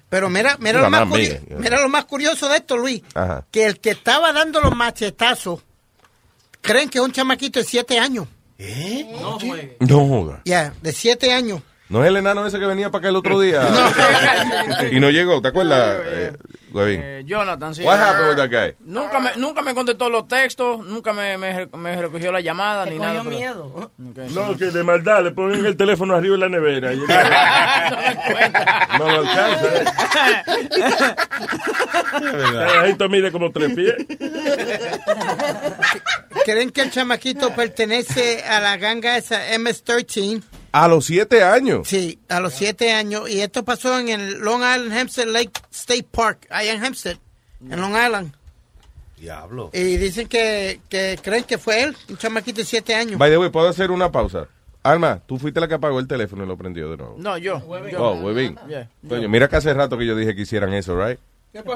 pero 0.09 0.29
mira, 0.29 0.57
mira, 0.59 0.81
lo 0.81 0.89
más 0.89 1.07
not 1.07 1.17
me. 1.17 1.29
curio- 1.29 1.59
mira 1.59 1.79
lo 1.79 1.87
más 1.87 2.03
curioso 2.05 2.49
de 2.49 2.57
esto, 2.57 2.75
Luis, 2.75 3.01
Ajá. 3.13 3.45
que 3.51 3.65
el 3.65 3.79
que 3.79 3.91
estaba 3.91 4.33
dando 4.33 4.59
los 4.59 4.75
machetazos 4.75 5.61
creen 6.59 6.89
que 6.89 6.97
es 6.97 7.03
un 7.05 7.13
chamaquito 7.13 7.59
de 7.59 7.65
siete 7.65 7.97
años. 7.97 8.27
No 9.21 9.39
juegue. 9.39 9.77
No 9.79 10.05
joda. 10.07 10.41
Ya, 10.43 10.73
de 10.81 10.91
siete 10.91 11.31
años. 11.31 11.61
No 11.91 12.01
es 12.03 12.07
el 12.09 12.15
enano 12.15 12.45
ese 12.47 12.57
que 12.57 12.65
venía 12.65 12.89
para 12.89 12.99
acá 12.99 13.09
el 13.09 13.17
otro 13.17 13.37
día. 13.39 13.67
y 14.91 14.99
no 15.01 15.09
llegó, 15.09 15.41
¿te 15.41 15.49
acuerdas, 15.49 15.99
eh? 16.05 16.31
Eh, 16.73 17.23
Jonathan, 17.25 17.75
sí. 17.75 17.83
What 17.83 17.99
happened 17.99 18.29
with 18.29 18.37
that 18.37 18.49
guy? 18.49 18.73
Nunca 18.85 19.19
me, 19.19 19.31
nunca 19.35 19.61
me 19.61 19.73
contestó 19.75 20.09
los 20.09 20.25
textos, 20.25 20.85
nunca 20.85 21.11
me, 21.11 21.37
me, 21.37 21.67
me 21.67 22.01
recogió 22.01 22.31
la 22.31 22.39
llamada 22.39 22.85
ni 22.85 22.97
nada. 22.97 23.23
pero- 23.25 23.35
miedo. 23.35 23.91
No, 23.97 24.55
que 24.55 24.67
de 24.71 24.81
maldad 24.83 25.21
le 25.21 25.31
ponen 25.31 25.65
el 25.65 25.75
teléfono 25.75 26.15
arriba 26.15 26.35
en 26.35 26.39
la 26.39 26.47
nevera. 26.49 26.93
Y- 26.93 26.99
no 28.97 29.11
lo 29.11 29.19
alcanza. 29.19 29.67
Esto 32.85 33.09
mide 33.09 33.31
como 33.33 33.51
tres 33.51 33.73
pies. 33.73 33.95
Creen 36.45 36.69
que 36.71 36.81
el 36.83 36.91
chamaquito 36.91 37.53
pertenece 37.53 38.43
a 38.45 38.61
la 38.61 38.77
ganga 38.77 39.17
esa 39.17 39.41
MS-13. 39.57 40.41
A 40.71 40.87
los 40.87 41.05
siete 41.05 41.43
años. 41.43 41.87
Sí, 41.87 42.19
a 42.29 42.39
los 42.39 42.53
siete 42.53 42.93
años. 42.93 43.29
Y 43.29 43.41
esto 43.41 43.63
pasó 43.63 43.99
en 43.99 44.09
el 44.09 44.39
Long 44.39 44.61
Island 44.61 44.93
Hempstead 44.93 45.27
Lake 45.27 45.51
State 45.71 46.07
Park, 46.09 46.47
allá 46.49 46.73
en 46.73 46.83
Hempstead, 46.83 47.17
en 47.69 47.81
Long 47.81 47.95
Island. 47.95 48.33
Diablo. 49.17 49.69
Y 49.73 49.97
dicen 49.97 50.27
que, 50.27 50.79
que 50.89 51.19
creen 51.21 51.43
que 51.43 51.57
fue 51.57 51.83
él, 51.83 51.95
un 52.09 52.17
chamaquito 52.17 52.61
de 52.61 52.65
siete 52.65 52.95
años. 52.95 53.19
By 53.19 53.29
the 53.29 53.37
way, 53.37 53.49
¿puedo 53.49 53.67
hacer 53.67 53.91
una 53.91 54.11
pausa? 54.11 54.47
Alma, 54.83 55.21
tú 55.27 55.37
fuiste 55.37 55.59
la 55.59 55.67
que 55.67 55.75
apagó 55.75 55.99
el 55.99 56.07
teléfono 56.07 56.43
y 56.43 56.47
lo 56.47 56.57
prendió 56.57 56.89
de 56.89 56.97
nuevo. 56.97 57.15
No, 57.19 57.37
yo. 57.37 57.61
yo. 57.87 58.03
Oh, 58.03 58.13
Huevín. 58.15 58.57
Yeah. 58.67 58.89
Coño, 59.07 59.29
mira 59.29 59.47
que 59.47 59.57
hace 59.57 59.73
rato 59.73 59.95
que 59.97 60.07
yo 60.07 60.15
dije 60.15 60.35
que 60.35 60.41
hicieran 60.41 60.73
eso, 60.73 60.95
right? 60.95 61.19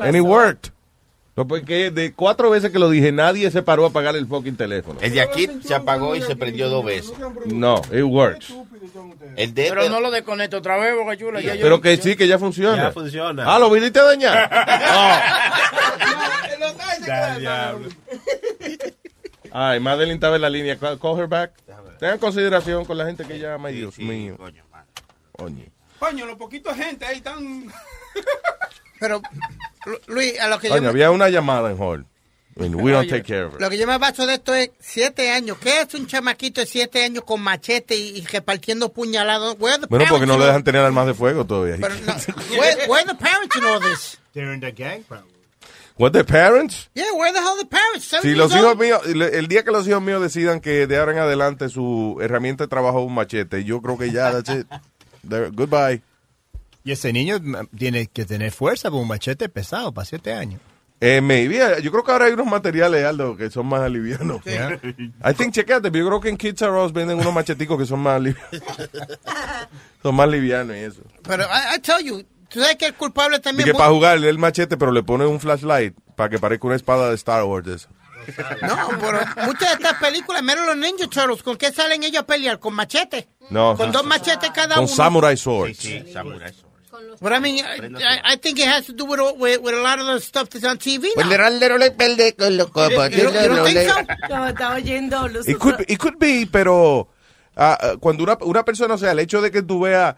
And 0.02 0.16
it 0.16 0.24
worked. 0.24 0.72
No, 1.36 1.46
porque 1.46 1.92
de 1.92 2.14
cuatro 2.14 2.50
veces 2.50 2.72
que 2.72 2.80
lo 2.80 2.90
dije, 2.90 3.12
nadie 3.12 3.52
se 3.52 3.62
paró 3.62 3.84
a 3.84 3.90
apagar 3.90 4.16
el 4.16 4.26
fucking 4.26 4.56
teléfono. 4.56 5.00
El 5.02 5.12
de 5.12 5.22
aquí 5.22 5.50
se 5.64 5.76
apagó 5.76 6.16
y 6.16 6.22
se 6.22 6.36
prendió 6.38 6.70
dos 6.70 6.84
veces. 6.86 7.14
No, 7.46 7.82
it 7.92 8.04
works. 8.04 8.54
El 9.36 9.54
de 9.54 9.70
Pero 9.70 9.90
no 9.90 10.00
lo 10.00 10.12
desconecto 10.12 10.58
otra 10.58 10.78
vez, 10.78 10.96
Boca 10.96 11.18
Chula. 11.18 11.42
ya 11.42 11.56
yo- 11.56 11.62
Pero 11.62 11.82
que 11.82 11.98
yo- 11.98 12.04
sí, 12.04 12.16
que 12.16 12.28
ya 12.28 12.40
funciona. 12.40 12.84
Ya 12.84 12.92
funciona. 12.92 13.44
Ah, 13.48 13.60
¿lo 13.60 13.70
viniste 13.70 14.00
a 14.00 14.04
dañar? 14.04 14.50
Diablo. 17.40 17.90
Ay, 19.52 19.80
Madeline 19.80 20.16
estaba 20.16 20.36
en 20.36 20.42
la 20.42 20.50
línea. 20.50 20.78
Call, 20.78 21.00
call 21.00 21.20
her 21.20 21.28
back. 21.28 21.52
Tengan 22.00 22.18
consideración 22.20 22.86
con 22.86 22.98
la 22.98 23.06
gente 23.06 23.24
que 23.26 23.40
llama. 23.40 23.70
Ay, 23.70 23.76
Dios 23.76 23.98
mío. 24.00 24.38
Coño. 25.32 25.66
Coño, 26.00 26.26
los 26.26 26.38
poquitos 26.38 26.76
gente 26.76 27.06
ahí 27.06 27.18
están. 27.18 27.72
Pero, 29.00 29.22
Lu- 29.86 30.00
Luis, 30.08 30.40
a 30.40 30.48
lo 30.48 30.60
que, 30.60 30.68
yo 30.70 30.76
Coño, 30.76 30.90
había 30.90 31.12
una 31.12 31.30
llamada 31.30 31.70
en 31.72 31.78
hall. 31.80 32.06
Mean, 32.58 32.76
we 32.76 32.92
don't 32.92 33.10
take 33.10 33.24
care 33.26 33.44
of 33.48 33.56
it. 33.56 33.60
lo 33.62 33.70
que 33.70 33.78
yo 33.78 33.86
me 33.86 33.98
baso 33.98 34.26
de 34.26 34.36
esto 34.36 34.54
es 34.56 34.70
siete 34.80 35.30
años. 35.32 35.58
¿Qué 35.60 35.82
es 35.82 35.94
un 35.94 36.08
chamaquito 36.08 36.62
de 36.62 36.68
siete 36.68 37.04
años 37.04 37.26
con 37.26 37.42
machete 37.42 37.98
y, 37.98 38.18
y 38.20 38.26
repartiendo 38.26 38.94
puñalados? 38.94 39.58
Where 39.60 39.74
are 39.76 39.82
the 39.82 39.88
Bueno, 39.88 40.06
porque 40.10 40.26
parents 40.26 40.28
no 40.28 40.34
in 40.36 40.40
le 40.40 40.46
all- 40.46 40.50
dejan 40.52 40.64
tener 40.64 40.82
armas 40.82 41.06
de 41.08 41.14
fuego 41.14 41.44
todavía. 41.46 41.76
Pero 41.82 41.96
no, 41.96 42.14
where, 42.58 42.88
where 42.88 43.04
are 43.04 43.06
the 43.08 43.16
parents 43.22 43.56
in 43.58 43.64
all 43.66 43.80
this? 43.82 44.18
They're 44.34 44.54
in 44.54 44.62
the 44.62 44.72
gang, 44.72 45.04
probably. 45.04 45.32
What, 45.98 46.12
the 46.14 46.24
parents? 46.24 46.90
Yeah, 46.94 47.12
where 47.14 47.32
the 47.34 47.40
hell 47.40 47.56
are 47.56 47.58
the 47.62 47.68
parents? 47.70 48.06
Si 48.22 48.36
los 48.36 48.52
old? 48.54 48.62
hijos 48.62 48.78
míos, 48.78 49.02
el 49.06 49.48
día 49.48 49.64
que 49.64 49.72
los 49.72 49.86
hijos 49.88 50.02
míos 50.02 50.22
decidan 50.22 50.60
que 50.62 50.88
de 50.88 50.98
ahora 50.98 51.12
en 51.14 51.20
adelante 51.20 51.68
su 51.70 52.18
herramienta 52.22 52.66
de 52.66 52.68
trabajo 52.70 53.00
es 53.02 53.06
un 53.08 53.14
machete, 53.16 53.64
yo 53.66 53.82
creo 53.82 53.98
que 53.98 54.12
ya, 54.12 54.32
that's 54.32 54.50
it. 54.50 54.68
There- 55.28 55.52
goodbye. 55.54 56.02
Y 56.86 56.92
ese 56.92 57.12
niño 57.12 57.38
tiene 57.78 58.08
que 58.08 58.26
tener 58.26 58.52
fuerza 58.52 58.90
por 58.92 59.02
un 59.02 59.08
machete 59.08 59.50
pesado 59.50 59.94
para 59.94 60.06
siete 60.06 60.34
años. 60.34 60.62
Eh, 61.08 61.22
maybe, 61.22 61.58
eh, 61.62 61.82
yo 61.84 61.92
creo 61.92 62.04
que 62.04 62.12
ahora 62.12 62.26
hay 62.26 62.34
unos 62.34 62.48
materiales, 62.48 63.06
Aldo, 63.06 63.36
que 63.38 63.50
son 63.52 63.68
más 63.68 63.82
alivianos. 63.82 64.42
I 64.46 65.34
think, 65.36 65.54
chequete, 65.54 65.92
yo 65.92 66.08
creo 66.08 66.20
que 66.20 66.30
en 66.30 66.38
Kids 66.38 66.62
R 66.64 66.72
Us 66.84 66.94
venden 66.94 67.20
unos 67.20 67.34
macheticos 67.34 67.78
que 67.78 67.86
son 67.86 68.00
más 68.00 68.16
alivianos. 68.16 68.50
son 70.02 70.16
más 70.16 70.28
livianos 70.30 70.76
y 70.76 70.80
eso. 70.80 71.02
Pero 71.24 71.44
I, 71.44 71.76
I 71.76 71.80
tell 71.80 72.04
you, 72.04 72.24
tú 72.50 72.60
sabes 72.60 72.76
que 72.78 72.86
el 72.88 72.94
culpable 72.96 73.38
Y 73.38 73.42
también... 73.42 73.66
que 73.66 73.74
mu- 73.74 73.78
para 73.80 73.92
jugar 73.92 74.18
el 74.18 74.38
machete, 74.40 74.78
pero 74.78 74.92
le 74.92 75.04
pone 75.04 75.26
un 75.26 75.40
flashlight 75.40 75.94
para 76.16 76.30
que 76.30 76.40
parezca 76.40 76.68
una 76.68 76.76
espada 76.76 77.10
de 77.10 77.16
Star 77.16 77.44
Wars. 77.44 77.68
eso. 77.68 77.90
No, 78.64 78.76
pero 79.00 79.20
muchas 79.46 79.70
de 79.70 79.74
estas 79.76 79.94
películas, 80.02 80.42
menos 80.42 80.66
los 80.66 80.76
Ninja 80.78 81.06
Turtles, 81.08 81.44
¿con 81.44 81.56
qué 81.58 81.72
salen 81.72 82.04
ellos 82.04 82.24
a 82.24 82.26
pelear? 82.26 82.58
¿Con 82.58 82.74
machete? 82.74 83.28
No, 83.52 83.76
Con 83.78 83.92
dos 83.92 84.04
machetes 84.04 84.50
cada 84.50 84.74
con 84.76 84.86
uno. 84.86 84.94
samurai 84.96 85.38
swords. 85.38 85.88
But 87.22 87.34
I 87.34 87.40
mean, 87.40 87.64
I, 87.64 87.78
I- 88.04 88.34
I 88.34 88.38
think 88.38 88.60
it 88.60 88.68
has 88.68 88.86
to 88.88 88.94
do 88.94 89.06
with, 89.06 89.20
with, 89.38 89.62
with 89.62 89.74
a 89.76 89.82
lot 89.82 90.00
of 90.00 90.06
the 90.08 90.20
stuff 90.20 90.50
that's 90.50 90.66
on 90.66 90.78
TV 90.78 91.08
Pues 91.14 91.26
now. 91.26 91.32
You 93.18 93.24
don't- 93.24 93.34
you 93.44 93.56
don't 93.56 93.66
think 93.66 93.90
so? 93.90 94.28
No, 94.30 94.48
estaba 94.48 94.76
oyendo 94.76 95.28
los 95.28 95.48
It 95.48 95.58
could, 95.58 95.78
be- 95.78 95.86
it 95.94 95.98
could 96.00 96.18
be, 96.20 96.46
pero 96.52 97.08
ah, 97.56 97.96
cuando 98.00 98.24
una, 98.24 98.38
una 98.42 98.64
persona, 98.66 98.94
o 98.96 98.98
sea, 98.98 99.12
el 99.12 99.20
hecho 99.20 99.42
de 99.42 99.52
que 99.52 99.62
tú 99.62 99.82
veas, 99.82 100.16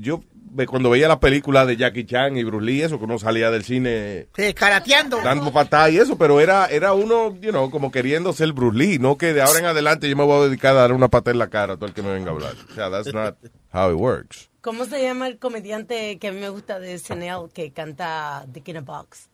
yo 0.00 0.22
cuando 0.66 0.90
veía 0.90 1.06
las 1.06 1.18
películas 1.18 1.66
de 1.68 1.76
Jackie 1.76 2.04
Chan 2.04 2.36
y 2.36 2.42
Bruce 2.42 2.66
Lee, 2.66 2.82
eso 2.82 2.98
que 2.98 3.04
uno 3.04 3.18
salía 3.20 3.52
del 3.52 3.62
cine 3.62 4.26
Sí, 4.36 4.52
karateando. 4.52 5.20
dando 5.22 5.52
patadas 5.52 5.92
y 5.92 5.98
eso, 5.98 6.18
pero 6.18 6.40
era, 6.40 6.66
era 6.66 6.92
uno, 6.92 7.36
you 7.40 7.50
know, 7.50 7.70
como 7.70 7.92
queriendo 7.92 8.32
ser 8.32 8.52
Bruce 8.52 8.76
Lee, 8.76 8.98
no 8.98 9.16
que 9.16 9.32
de 9.32 9.42
ahora 9.42 9.60
en 9.60 9.66
adelante 9.66 10.08
yo 10.10 10.16
me 10.16 10.24
voy 10.24 10.42
a 10.42 10.48
dedicar 10.48 10.72
a 10.72 10.80
dar 10.80 10.92
una 10.92 11.06
patada 11.08 11.30
en 11.32 11.38
la 11.38 11.48
cara 11.50 11.74
a 11.74 11.76
todo 11.76 11.86
el 11.86 11.94
que 11.94 12.02
me 12.02 12.12
venga 12.12 12.30
a 12.30 12.34
hablar. 12.34 12.54
O 12.68 12.74
sea, 12.74 12.90
that's 12.90 13.14
not 13.14 13.36
how 13.72 13.90
it 13.92 13.96
works. 13.96 14.49
¿Cómo 14.60 14.84
se 14.84 15.02
llama 15.02 15.26
el 15.26 15.38
comediante 15.38 16.18
que 16.18 16.28
a 16.28 16.32
mí 16.32 16.40
me 16.40 16.50
gusta 16.50 16.78
de 16.78 16.98
SNL 16.98 17.50
que 17.52 17.72
canta 17.72 18.44
Dick 18.46 18.68
in 18.68 18.76
a 18.78 18.80
Box? 18.82 19.28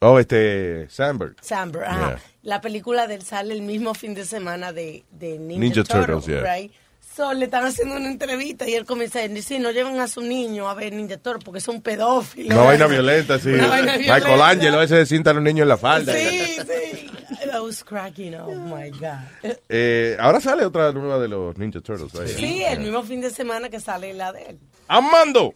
Oh, 0.00 0.18
este, 0.18 0.88
Sandberg. 0.90 1.36
Samber, 1.40 1.84
ajá. 1.84 2.08
Yeah. 2.08 2.20
La 2.42 2.60
película 2.60 3.06
del 3.06 3.22
sale 3.22 3.54
el 3.54 3.62
mismo 3.62 3.94
fin 3.94 4.14
de 4.14 4.24
semana 4.24 4.72
de, 4.72 5.04
de 5.10 5.38
Ninja, 5.38 5.60
Ninja 5.60 5.84
Turtles, 5.84 6.24
Turtles, 6.24 6.26
yeah. 6.26 6.54
right? 6.54 6.72
So, 7.18 7.32
le 7.34 7.46
están 7.46 7.64
haciendo 7.64 7.96
una 7.96 8.06
entrevista 8.06 8.68
y 8.68 8.74
él 8.74 8.84
comienza 8.84 9.18
a 9.18 9.22
decir, 9.22 9.42
sí, 9.42 9.58
no 9.58 9.72
llevan 9.72 9.98
a 9.98 10.06
su 10.06 10.20
niño 10.20 10.68
a 10.68 10.74
ver 10.74 10.92
Ninja 10.92 11.16
Turtles 11.16 11.42
porque 11.42 11.58
son 11.58 11.82
pedófilos. 11.82 12.56
Una 12.56 12.64
vaina 12.64 12.86
violenta, 12.86 13.40
sí. 13.40 13.48
Una 13.48 13.66
vaina 13.66 13.96
violenta. 13.96 14.28
Michelangelo 14.28 14.82
ese 14.82 14.94
de 14.98 15.06
cinta 15.06 15.30
a 15.30 15.34
los 15.34 15.42
niños 15.42 15.62
en 15.62 15.68
la 15.68 15.76
falda. 15.76 16.12
Sí, 16.12 16.28
sí. 16.60 17.10
That 17.50 17.60
was 17.60 17.82
cracking, 17.82 18.36
oh 18.36 18.54
my 18.54 18.90
God. 18.90 19.52
Eh, 19.68 20.16
ahora 20.20 20.38
sale 20.38 20.64
otra 20.64 20.92
nueva 20.92 21.18
de 21.18 21.26
los 21.26 21.58
Ninja 21.58 21.80
Turtles. 21.80 22.12
right? 22.14 22.28
Sí, 22.28 22.62
el 22.62 22.78
mismo 22.78 23.02
fin 23.02 23.20
de 23.20 23.30
semana 23.30 23.68
que 23.68 23.80
sale 23.80 24.14
la 24.14 24.30
de 24.30 24.50
él. 24.50 24.58
Amando. 24.86 25.54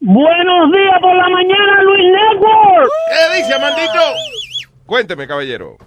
Buenos 0.00 0.72
días 0.72 1.00
por 1.00 1.16
la 1.16 1.28
mañana, 1.30 1.82
Luis 1.84 2.12
Network. 2.12 2.90
¿Qué 3.08 3.38
dice, 3.38 3.54
Amandito? 3.54 4.00
Cuénteme, 4.84 5.26
caballero. 5.26 5.78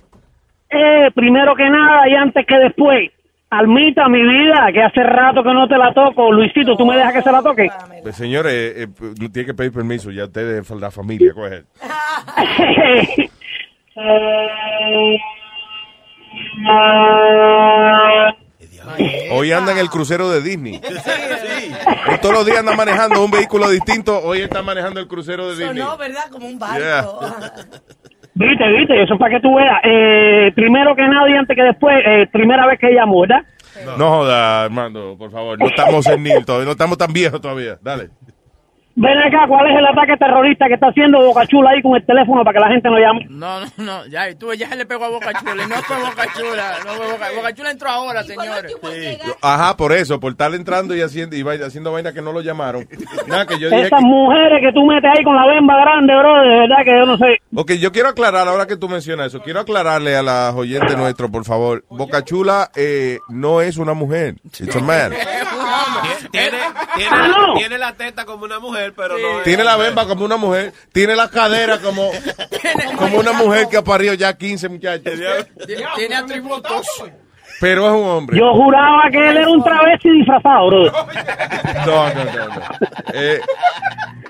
Eh, 0.71 1.11
primero 1.13 1.55
que 1.55 1.69
nada 1.69 2.09
y 2.09 2.15
antes 2.15 2.43
que 2.47 2.55
después, 2.57 3.11
Almita, 3.49 4.09
mi 4.09 4.21
vida, 4.21 4.67
que 4.73 4.83
hace 4.83 5.01
rato 5.03 5.41
que 5.41 5.53
no 5.53 5.67
te 5.69 5.77
la 5.77 5.93
toco. 5.93 6.31
Luisito, 6.33 6.75
¿tú 6.75 6.85
me 6.85 6.97
dejas 6.97 7.13
que 7.13 7.21
se 7.21 7.31
la 7.31 7.41
toque? 7.41 7.69
Pues, 8.01 8.15
señores, 8.15 8.53
eh, 8.53 8.83
eh, 8.83 8.87
no 9.19 9.31
tiene 9.31 9.45
que 9.45 9.53
pedir 9.53 9.71
permiso, 9.71 10.11
ya 10.11 10.25
ustedes, 10.25 10.69
la 10.71 10.91
familia, 10.91 11.33
coge. 11.33 11.63
Hoy 19.31 19.51
anda 19.51 19.71
en 19.71 19.77
el 19.77 19.89
crucero 19.89 20.29
de 20.29 20.41
Disney. 20.41 20.81
No 22.09 22.19
Todos 22.19 22.35
los 22.35 22.45
días 22.45 22.59
anda 22.59 22.75
manejando 22.75 23.23
un 23.23 23.31
vehículo 23.31 23.69
distinto, 23.69 24.21
hoy 24.23 24.41
está 24.41 24.61
manejando 24.61 24.99
el 24.99 25.07
crucero 25.07 25.47
de 25.49 25.55
Disney. 25.55 25.83
Sonó, 25.83 25.97
¿verdad? 25.97 26.29
Como 26.29 26.47
un 26.47 26.59
barco. 26.59 26.77
Yeah. 26.77 27.05
Viste, 28.37 28.67
viste, 28.71 29.01
eso 29.01 29.15
es 29.15 29.19
para 29.19 29.35
que 29.35 29.41
tú 29.41 29.55
veas. 29.55 29.79
Eh, 29.83 30.51
primero 30.53 30.95
que 30.95 31.07
nada 31.07 31.27
y 31.27 31.33
antes 31.33 31.55
que 31.55 31.63
después, 31.63 31.95
eh, 32.05 32.27
primera 32.31 32.67
vez 32.67 32.79
que 32.79 32.91
llamo, 32.91 33.21
¿verdad? 33.21 33.41
No 33.97 34.09
joda, 34.09 34.65
Armando, 34.65 35.15
por 35.17 35.31
favor. 35.31 35.57
No 35.57 35.65
estamos 35.65 36.05
en 36.07 36.21
Nil 36.21 36.45
todavía, 36.45 36.65
no 36.65 36.71
estamos 36.71 36.97
tan 36.99 37.11
viejos 37.11 37.41
todavía. 37.41 37.77
Dale. 37.81 38.09
Ven 38.99 39.15
acá, 39.19 39.45
¿cuál 39.47 39.69
es 39.69 39.77
el 39.77 39.85
ataque 39.85 40.17
terrorista 40.17 40.65
que 40.67 40.73
está 40.73 40.87
haciendo 40.87 41.19
Boca 41.21 41.45
Chula 41.45 41.69
ahí 41.69 41.83
con 41.83 41.95
el 41.95 42.03
teléfono 42.03 42.43
para 42.43 42.55
que 42.57 42.65
la 42.65 42.71
gente 42.71 42.89
no 42.89 42.97
llame? 42.97 43.27
No, 43.29 43.59
no, 43.59 43.67
no, 43.77 44.05
ya, 44.07 44.35
tú, 44.35 44.51
ya 44.55 44.67
se 44.69 44.75
le 44.75 44.87
pegó 44.87 45.05
a 45.05 45.09
Boca 45.09 45.33
Chula, 45.39 45.63
y 45.63 45.67
no 45.69 45.75
fue 45.75 45.97
Boca 45.97 46.25
Chula, 46.35 46.71
no 46.83 46.91
fue 46.93 47.11
Boca, 47.11 47.25
Boca 47.35 47.53
Chula 47.53 47.69
entró 47.71 47.89
ahora, 47.89 48.23
señores. 48.23 48.75
Ajá, 49.43 49.77
por 49.77 49.93
eso, 49.93 50.19
por 50.19 50.31
estar 50.31 50.51
entrando 50.55 50.95
y 50.95 51.01
haciendo, 51.01 51.35
y 51.35 51.43
vaina- 51.43 51.67
haciendo 51.67 51.91
vaina 51.91 52.11
que 52.11 52.23
no 52.23 52.31
lo 52.31 52.41
llamaron. 52.41 52.87
Nada, 53.27 53.45
que 53.45 53.59
yo 53.59 53.69
dije 53.69 53.83
Esas 53.83 53.99
que- 53.99 54.05
mujeres 54.05 54.61
que 54.61 54.73
tú 54.73 54.83
metes 54.87 55.11
ahí 55.15 55.23
con 55.23 55.35
la 55.35 55.45
bemba 55.45 55.75
grande, 55.79 56.13
bro, 56.17 56.41
de 56.41 56.49
verdad 56.61 56.77
que 56.83 56.91
yo 56.99 57.05
no 57.05 57.17
sé. 57.17 57.37
Ok, 57.55 57.71
yo 57.73 57.91
quiero 57.91 58.09
aclarar, 58.09 58.47
ahora 58.47 58.65
que 58.65 58.77
tú 58.77 58.89
mencionas 58.89 59.27
eso, 59.27 59.41
quiero 59.43 59.59
aclararle 59.59 60.15
a 60.17 60.23
las 60.23 60.55
oyentes 60.55 60.97
nuestros, 60.97 61.29
por 61.29 61.45
favor. 61.45 61.83
Boca 61.89 62.23
Chula 62.23 62.71
eh, 62.75 63.19
no 63.29 63.61
es 63.61 63.77
una 63.77 63.93
mujer, 63.93 64.37
it's 64.59 64.75
a 64.75 64.79
man. 64.79 65.13
Tiene, 66.31 66.57
tiene, 66.95 67.09
Ah, 67.11 67.27
no. 67.27 67.53
tiene 67.55 67.77
la 67.77 67.93
teta 67.93 68.25
como 68.25 68.43
una 68.45 68.59
mujer, 68.59 68.86
pero 68.95 69.17
no 69.17 69.39
es- 69.39 69.43
Tiene 69.43 69.63
la 69.63 69.77
bemba 69.77 70.07
como 70.07 70.25
una 70.25 70.37
mujer, 70.37 70.73
tiene 70.91 71.15
la 71.15 71.29
cadera 71.29 71.79
como, 71.79 72.09
como 72.97 73.17
una 73.19 73.33
mujer 73.33 73.67
que 73.69 73.77
ha 73.77 73.83
parido 73.83 74.13
ya 74.13 74.35
15 74.37 74.69
muchachos. 74.69 75.13
Tiene 75.95 76.15
atributos. 76.15 76.85
Pero 77.59 77.87
es 77.87 77.91
un 78.03 78.07
hombre. 78.07 78.37
Yo 78.37 78.53
juraba 78.53 79.09
que 79.09 79.17
él 79.17 79.37
era 79.37 79.49
un 79.49 79.63
travesti 79.63 80.11
disfrazado, 80.11 80.67
bro. 80.67 80.83
No, 81.87 82.13
no, 82.13 82.23
no, 82.23 82.47
no. 82.49 82.61
Eh, 83.15 83.41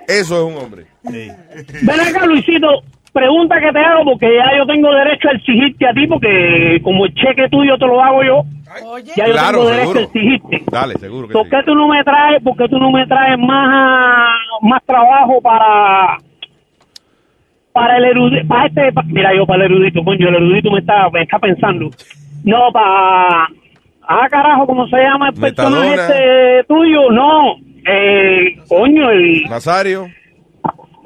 eso 0.08 0.38
es 0.38 0.56
un 0.56 0.58
hombre. 0.64 0.86
Ven 1.04 2.00
acá, 2.00 2.26
Luisito, 2.26 2.84
pregunta 3.18 3.60
que 3.60 3.72
te 3.72 3.80
hago 3.80 4.04
porque 4.06 4.28
ya 4.36 4.56
yo 4.58 4.66
tengo 4.68 4.92
derecho 4.94 5.30
a 5.30 5.32
exigirte 5.32 5.88
a 5.88 5.94
ti 5.94 6.06
porque 6.08 6.80
como 6.84 7.06
el 7.06 7.14
cheque 7.16 7.50
tuyo 7.50 7.78
te 7.78 7.88
lo 7.88 8.00
hago 8.02 8.24
yo, 8.24 8.44
ya 9.16 9.26
yo 9.28 9.34
Claro, 9.34 9.58
tengo 9.60 9.70
derecho 9.72 9.98
a 10.00 10.02
exigirte. 10.04 10.64
Dale, 10.72 10.94
seguro 10.96 11.28
que 11.28 11.34
¿Por 11.34 11.44
sí. 11.46 11.50
qué 11.50 11.64
tú 11.66 11.74
no 11.76 11.88
me 11.88 12.04
traes, 12.04 12.44
por 12.44 12.56
qué 12.58 12.68
tú 12.70 12.78
no 12.78 12.92
me 12.92 13.08
traes 13.08 13.40
más, 13.40 14.38
más 14.62 14.84
trabajo 14.86 15.42
para 15.42 16.18
para 17.74 17.98
el 17.98 18.06
erudito, 18.06 18.48
para 18.48 18.66
este, 18.66 18.92
pa- 18.92 19.04
mira 19.06 19.36
yo 19.36 19.46
para 19.46 19.66
el 19.66 19.72
erudito, 19.72 20.04
coño, 20.04 20.30
el 20.30 20.36
erudito 20.36 20.72
me 20.72 20.80
está, 20.80 21.10
me 21.12 21.22
está 21.22 21.38
pensando. 21.40 21.90
No, 22.44 22.72
para, 22.72 23.48
ah 24.08 24.28
carajo, 24.30 24.66
¿cómo 24.66 24.88
se 24.88 24.98
llama 24.98 25.30
el 25.30 25.36
personaje 25.40 25.94
este 25.96 26.64
tuyo? 26.68 27.12
No, 27.12 27.56
eh, 27.88 28.58
coño, 28.68 29.10
el, 29.12 29.44
Nazario. 29.50 30.08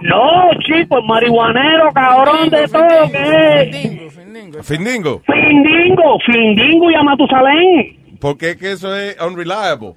No, 0.02 0.50
chico, 0.60 0.98
el 0.98 1.06
marihuanero, 1.06 1.92
cabrón 1.94 2.50
de 2.50 2.68
todo, 2.68 3.12
que 3.12 3.62
es 3.62 4.12
Findingo. 4.64 5.22
Findingo, 5.26 6.20
Findingo 6.26 6.92
y 6.92 6.96
a 6.96 7.04
Matusalén. 7.04 8.01
Porque 8.22 8.52
es 8.52 8.58
que 8.58 8.72
eso 8.74 8.96
es 8.96 9.20
unreliable. 9.20 9.96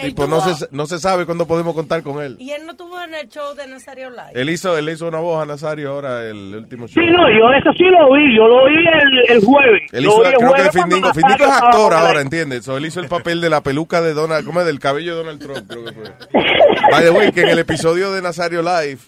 Tipo, 0.00 0.26
no 0.26 0.40
se, 0.42 0.66
no 0.72 0.86
se 0.86 0.98
sabe 0.98 1.24
cuándo 1.24 1.46
podemos 1.46 1.74
contar 1.74 2.02
con 2.02 2.22
él. 2.22 2.36
Y 2.38 2.50
él 2.50 2.66
no 2.66 2.76
tuvo 2.76 3.00
en 3.00 3.14
el 3.14 3.28
show 3.28 3.54
de 3.54 3.66
Nazario 3.66 4.10
Live. 4.10 4.32
Él 4.34 4.50
hizo, 4.50 4.76
él 4.76 4.88
hizo 4.90 5.08
una 5.08 5.20
voz 5.20 5.42
a 5.42 5.46
Nazario 5.46 5.90
ahora, 5.92 6.22
el 6.28 6.54
último 6.54 6.86
show. 6.86 7.02
Sí, 7.02 7.10
no, 7.10 7.26
yo 7.30 7.50
eso 7.58 7.72
sí 7.76 7.84
lo 7.84 8.12
vi, 8.12 8.36
yo 8.36 8.46
lo 8.46 8.66
vi 8.66 8.76
el, 8.76 9.36
el 9.36 9.44
jueves. 9.44 9.82
Él 9.92 10.04
Lo 10.04 10.10
hizo, 10.10 10.24
el 10.24 10.34
creo 10.34 10.38
que 10.40 10.46
jueves 10.46 10.70
cuando 10.76 11.14
Findingo. 11.14 11.44
Es 11.44 11.50
actor 11.50 11.94
ahora, 11.94 12.20
¿entiendes? 12.20 12.64
So, 12.66 12.76
él 12.76 12.84
hizo 12.86 13.00
el 13.00 13.08
papel 13.08 13.40
de 13.40 13.48
la 13.48 13.62
peluca 13.62 14.02
de 14.02 14.12
Donald, 14.12 14.44
¿cómo 14.44 14.60
es? 14.60 14.66
Del 14.66 14.78
cabello 14.78 15.12
de 15.16 15.22
Donald 15.22 15.40
Trump, 15.40 15.66
creo 15.66 15.84
que 15.84 15.92
fue. 15.92 16.04
By 16.90 17.04
the 17.04 17.10
way, 17.10 17.32
que 17.32 17.40
en 17.42 17.48
el 17.48 17.58
episodio 17.58 18.12
de 18.12 18.20
Nazario 18.20 18.60
Live, 18.62 18.98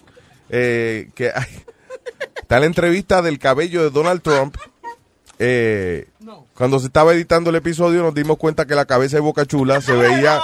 eh, 0.49 1.09
que 1.13 1.31
ay, 1.35 1.45
está 2.41 2.59
la 2.59 2.65
entrevista 2.65 3.21
del 3.21 3.37
cabello 3.37 3.83
de 3.83 3.91
Donald 3.91 4.21
Trump. 4.23 4.55
eh, 5.37 6.07
Cuando 6.57 6.79
se 6.79 6.87
estaba 6.87 7.13
editando 7.13 7.51
el 7.51 7.55
episodio, 7.57 8.01
nos 8.01 8.15
dimos 8.15 8.37
cuenta 8.37 8.65
que 8.65 8.73
la 8.73 8.85
cabeza 8.85 9.17
de 9.17 9.21
Boca 9.21 9.45
Chula 9.45 9.79
se 9.79 9.93
veía. 9.93 10.41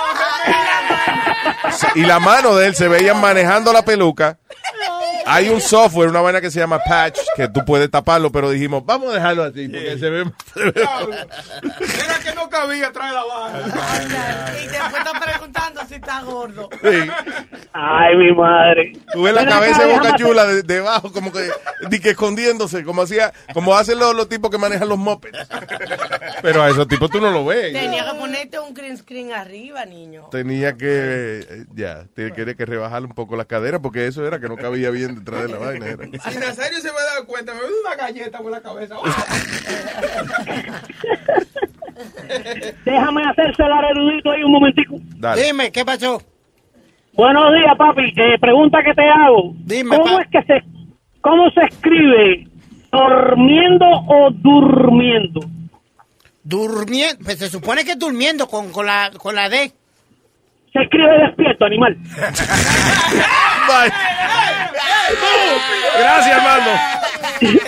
y 1.95 2.01
la 2.01 2.19
mano 2.19 2.55
de 2.55 2.67
él 2.67 2.75
se 2.75 2.87
veían 2.87 3.19
manejando 3.19 3.73
la 3.73 3.83
peluca. 3.83 4.37
Hay 5.25 5.49
un 5.49 5.61
software, 5.61 6.09
una 6.09 6.21
vaina 6.21 6.41
que 6.41 6.51
se 6.51 6.59
llama 6.59 6.79
Patch, 6.79 7.19
que 7.35 7.47
tú 7.47 7.63
puedes 7.65 7.89
taparlo, 7.89 8.31
pero 8.31 8.49
dijimos, 8.49 8.85
vamos 8.85 9.11
a 9.11 9.13
dejarlo 9.15 9.43
así, 9.43 9.67
porque 9.67 9.97
se 9.97 10.09
ve. 10.09 10.25
se 10.53 10.63
ve- 10.63 10.73
Era 10.81 12.19
que 12.23 12.35
no 12.35 12.49
cabía 12.49 12.87
atrás 12.87 13.09
de 13.09 13.15
la 13.15 13.23
barra. 13.25 14.53
Y 14.61 14.67
después 14.67 14.93
está 15.05 15.19
preguntando 15.19 15.81
si 15.87 15.95
está 15.95 16.21
gordo. 16.23 16.69
Sí. 16.81 17.09
Ay, 17.73 18.15
mi 18.17 18.31
madre. 18.33 18.93
Tú 19.13 19.23
ves 19.23 19.33
la 19.33 19.45
cabeza 19.45 19.85
de 19.85 19.93
Boca 19.93 20.15
Chula 20.15 20.45
de- 20.45 20.63
debajo, 20.63 21.11
como 21.11 21.31
que, 21.31 21.49
que 22.01 22.09
escondiéndose, 22.11 22.83
como 22.83 23.01
hacía, 23.03 23.31
como 23.53 23.75
hacen 23.75 23.99
los, 23.99 24.13
los 24.15 24.27
tipos 24.29 24.49
que 24.51 24.57
manejan 24.57 24.89
los 24.89 24.97
mopeds. 24.97 25.37
Pero 26.41 26.61
a 26.63 26.69
esos 26.69 26.87
tipos 26.87 27.09
tú 27.09 27.19
no 27.21 27.31
lo 27.31 27.45
ves. 27.45 27.71
Tenía 27.73 28.05
que 28.11 28.17
ponerte 28.19 28.59
un 28.59 28.73
green 28.73 28.97
screen 28.97 29.31
arriba, 29.31 29.85
niño. 29.85 30.27
Tenía 30.31 30.73
que, 30.75 31.45
eh, 31.49 31.65
ya, 31.73 32.05
tenía 32.13 32.55
que 32.55 32.65
rebajar 32.65 33.03
un 33.03 33.13
poco 33.13 33.35
las 33.35 33.45
caderas, 33.47 33.79
porque 33.81 34.07
eso 34.07 34.25
era 34.27 34.39
que 34.39 34.49
no 34.49 34.57
cabía 34.57 34.89
bien 34.89 35.12
detrás 35.15 35.43
de 35.43 35.47
la 35.49 35.57
vaina. 35.57 35.85
era. 35.87 36.05
Si 36.29 36.37
Nazario 36.37 36.79
se 36.79 36.91
me 36.91 36.97
ha 36.97 37.03
dado 37.03 37.25
cuenta, 37.25 37.53
me 37.53 37.59
dio 37.59 37.69
una 37.85 37.95
galleta 37.95 38.39
por 38.39 38.51
la 38.51 38.61
cabeza. 38.61 38.95
Déjame 42.85 43.23
hacérsela 43.23 43.79
al 43.79 43.85
erudito 43.91 44.31
ahí 44.31 44.43
un 44.43 44.51
momentico. 44.51 44.99
Dime, 45.35 45.71
¿qué 45.71 45.85
pasó? 45.85 46.21
Buenos 47.13 47.53
días, 47.53 47.77
papi. 47.77 48.13
Eh, 48.15 48.39
pregunta 48.39 48.79
que 48.83 48.93
te 48.93 49.03
hago. 49.03 49.53
Dime, 49.57 49.97
¿Cómo 49.97 50.19
es 50.19 50.27
que 50.29 50.41
se 50.43 50.63
¿Cómo 51.23 51.49
se 51.51 51.61
escribe? 51.61 52.47
¿Dormiendo 52.91 53.85
o 53.85 54.29
durmiendo? 54.31 55.39
Durmiendo, 56.43 57.23
pues 57.23 57.39
se 57.39 57.49
supone 57.49 57.85
que 57.85 57.91
es 57.91 57.99
durmiendo 57.99 58.45
con, 58.47 58.71
con, 58.73 58.85
la, 58.85 59.09
con 59.17 59.33
la 59.33 59.47
D. 59.47 59.71
Se 60.73 60.81
escribe 60.81 61.17
despierto, 61.27 61.65
animal. 61.65 61.95
Gracias, 65.99 66.37
Armando. 66.37 66.71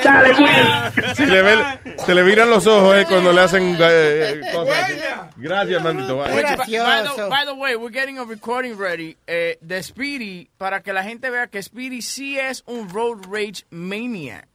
Dale, 0.04 0.34
Will. 0.34 1.16
Se 1.16 1.26
le, 1.26 1.42
ve- 1.42 1.64
se 1.98 2.16
le 2.16 2.24
miran 2.24 2.50
los 2.50 2.66
ojos 2.68 2.96
eh, 2.98 3.06
cuando 3.08 3.34
le 3.34 3.42
hacen 3.42 3.78
eh, 3.80 4.42
cosas. 4.54 4.90
Gracias, 5.38 5.78
Armandito. 5.78 6.18
Bye. 6.18 6.34
By 6.34 7.04
the, 7.04 7.30
by 7.30 7.46
the 7.46 7.54
way, 7.54 7.76
we're 7.76 7.92
getting 7.92 8.18
a 8.20 8.24
recording 8.24 8.78
ready 8.78 9.18
eh, 9.28 9.58
de 9.62 9.84
Speedy 9.84 10.50
para 10.58 10.82
que 10.82 10.94
la 10.94 11.04
gente 11.04 11.30
vea 11.30 11.48
que 11.48 11.62
Speedy 11.62 12.02
sí 12.02 12.40
es 12.40 12.64
un 12.68 12.90
road 12.90 13.26
rage 13.30 13.64
maniac. 13.70 14.48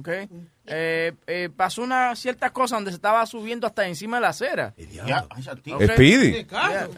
Okay. 0.00 0.28
Eh, 0.66 1.12
eh, 1.26 1.48
pasó 1.56 1.82
una 1.82 2.16
cierta 2.16 2.50
cosa 2.50 2.74
donde 2.76 2.90
se 2.90 2.96
estaba 2.96 3.24
subiendo 3.26 3.66
hasta 3.66 3.86
encima 3.86 4.16
de 4.16 4.20
la 4.22 4.28
acera. 4.28 4.74
Okay. 5.74 5.88
Speedy. 5.88 6.44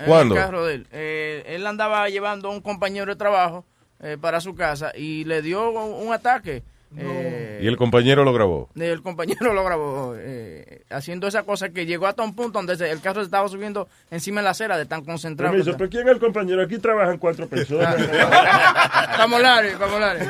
¿Cuándo? 0.06 0.34
el 0.34 0.40
carro 0.40 0.64
de 0.64 0.74
él. 0.76 0.86
Eh, 0.90 1.44
él 1.46 1.66
andaba 1.66 2.08
llevando 2.08 2.48
a 2.48 2.52
un 2.52 2.60
compañero 2.60 3.12
de 3.12 3.16
trabajo 3.16 3.66
eh, 4.00 4.16
para 4.20 4.40
su 4.40 4.54
casa 4.54 4.92
y 4.96 5.24
le 5.24 5.42
dio 5.42 5.70
un, 5.70 6.06
un 6.06 6.12
ataque. 6.12 6.62
Eh, 6.96 7.60
Y 7.62 7.66
el 7.66 7.76
compañero 7.76 8.24
lo 8.24 8.32
grabó. 8.32 8.68
el 8.76 9.02
compañero 9.02 9.52
lo 9.54 9.64
grabó 9.64 10.14
eh, 10.18 10.82
haciendo 10.90 11.26
esa 11.26 11.42
cosa 11.44 11.70
que 11.70 11.86
llegó 11.86 12.06
hasta 12.06 12.22
un 12.22 12.34
punto 12.34 12.60
donde 12.62 12.74
el 12.90 13.00
carro 13.00 13.20
se 13.20 13.26
estaba 13.26 13.48
subiendo 13.48 13.88
encima 14.10 14.40
de 14.40 14.44
la 14.44 14.50
acera 14.50 14.76
de 14.78 14.86
tan 14.86 15.04
concentrado. 15.04 15.52
Permiso. 15.52 15.76
¿pero 15.76 15.90
quién 15.90 16.06
es 16.08 16.14
el 16.14 16.20
compañero? 16.20 16.62
Aquí 16.62 16.78
trabajan 16.78 17.18
cuatro 17.18 17.48
personas. 17.48 17.96
Vamos, 19.18 19.40
Larry, 19.40 19.74
vamos, 19.78 20.00
Larry. 20.00 20.20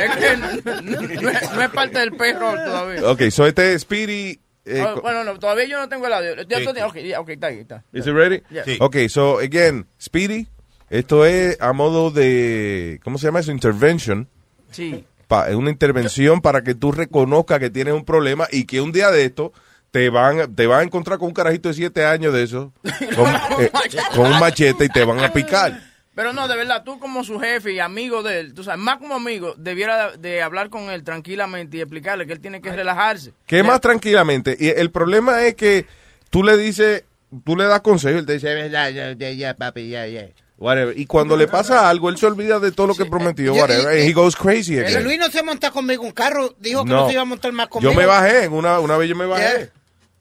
Es 0.00 0.16
que 0.16 0.36
no, 0.36 0.82
no- 0.82 1.00
no 1.22 1.28
es, 1.30 1.52
no 1.52 1.62
es 1.62 1.70
parte 1.70 1.98
del 1.98 2.12
perro 2.12 2.52
todavía. 2.52 3.08
Ok, 3.10 3.22
so 3.30 3.46
este 3.46 3.74
es 3.74 3.82
Speedy. 3.82 4.40
eh, 4.64 4.82
Oh, 4.86 4.94
co- 4.94 5.00
bueno, 5.02 5.24
no, 5.24 5.38
todavía 5.38 5.64
yo 5.66 5.78
no 5.78 5.88
tengo 5.88 6.06
el 6.06 6.12
audio. 6.12 6.34
Sí. 6.38 6.46
tienes- 6.46 6.82
ok, 6.84 6.96
ya, 6.98 7.20
ok, 7.20 7.28
está 7.30 7.46
ahí, 7.48 7.58
está. 7.60 7.84
Is 7.92 8.06
it 8.06 8.12
ready? 8.14 8.42
Yeah. 8.50 8.64
Sí. 8.64 8.76
Ok, 8.80 8.96
so 9.08 9.38
again, 9.38 9.86
Speedy, 10.00 10.46
esto 10.88 11.26
es 11.26 11.60
a 11.60 11.72
modo 11.72 12.10
de, 12.10 13.00
¿cómo 13.04 13.18
se 13.18 13.26
llama 13.26 13.40
eso? 13.40 13.50
Intervention. 13.52 14.28
Sí. 14.70 15.04
Pa- 15.28 15.48
es 15.48 15.56
una 15.56 15.70
intervención 15.70 16.40
para 16.40 16.62
que 16.62 16.74
tú 16.74 16.92
reconozcas 16.92 17.58
que 17.58 17.70
tienes 17.70 17.94
un 17.94 18.04
problema 18.04 18.46
y 18.50 18.64
que 18.64 18.80
un 18.80 18.92
día 18.92 19.10
de 19.10 19.24
esto 19.24 19.52
te 19.90 20.10
van, 20.10 20.54
te 20.54 20.66
van 20.66 20.80
a 20.80 20.82
encontrar 20.84 21.18
con 21.18 21.28
un 21.28 21.34
carajito 21.34 21.68
de 21.68 21.74
siete 21.74 22.04
años 22.04 22.32
de 22.32 22.42
eso, 22.42 22.72
con, 23.16 23.34
eh, 23.64 23.70
con 24.14 24.26
un 24.32 24.38
machete 24.38 24.84
y 24.84 24.88
te 24.88 25.04
van 25.04 25.20
a 25.20 25.32
picar. 25.32 25.80
Pero 26.14 26.32
no, 26.32 26.48
de 26.48 26.56
verdad, 26.56 26.82
tú 26.82 26.98
como 26.98 27.24
su 27.24 27.38
jefe 27.38 27.72
y 27.72 27.78
amigo 27.78 28.22
de 28.22 28.40
él, 28.40 28.54
tú 28.54 28.64
sabes, 28.64 28.80
más 28.80 28.96
como 28.96 29.14
amigo, 29.14 29.54
debiera 29.58 30.16
de, 30.16 30.40
hablar 30.40 30.70
con 30.70 30.90
él 30.90 31.04
tranquilamente 31.04 31.76
y 31.76 31.80
explicarle 31.82 32.26
que 32.26 32.32
él 32.32 32.40
tiene 32.40 32.62
que 32.62 32.72
relajarse. 32.72 33.32
Que 33.46 33.62
más 33.62 33.82
tranquilamente. 33.82 34.56
Y 34.58 34.68
el 34.68 34.90
problema 34.90 35.44
es 35.44 35.54
que 35.56 35.84
tú 36.30 36.42
le 36.42 36.56
dices, 36.56 37.04
tú 37.44 37.54
le 37.54 37.64
das 37.64 37.82
consejo 37.82 38.16
y 38.16 38.20
él 38.20 38.26
te 38.26 38.32
dice, 38.32 38.70
ya, 38.70 38.88
ya, 38.88 39.12
ya, 39.12 39.30
ya, 39.30 39.54
papi, 39.54 39.90
ya, 39.90 40.06
ya. 40.06 40.28
Whatever. 40.58 40.98
Y 40.98 41.04
cuando 41.06 41.36
le 41.36 41.46
pasa 41.48 41.88
algo, 41.88 42.08
él 42.08 42.16
se 42.16 42.26
olvida 42.26 42.58
de 42.58 42.72
todo 42.72 42.86
lo 42.86 42.94
que 42.94 43.04
prometió, 43.04 43.54
Yo- 43.54 43.60
whatever, 43.60 43.94
y- 43.94 44.00
and 44.00 44.08
he 44.08 44.12
goes 44.14 44.34
crazy 44.34 44.76
Pero 44.76 44.88
again. 44.88 45.04
Luis 45.04 45.18
no 45.18 45.28
se 45.30 45.42
monta 45.42 45.70
conmigo 45.70 46.02
un 46.02 46.12
carro, 46.12 46.54
dijo 46.58 46.82
que 46.84 46.90
No. 46.90 47.00
no, 47.02 47.06
se 47.08 47.12
iba 47.12 47.22
a 47.22 47.26
montar 47.26 47.52
más 47.52 47.68
conmigo. 47.68 47.92
Yo 47.92 47.98
me 47.98 48.06
bajé, 48.06 48.44
en 48.44 48.52
una, 48.54 48.80
una 48.80 48.96
vez 48.96 49.08
yo 49.08 49.16
me 49.16 49.26
bajé. 49.26 49.42
Yeah. 49.58 49.70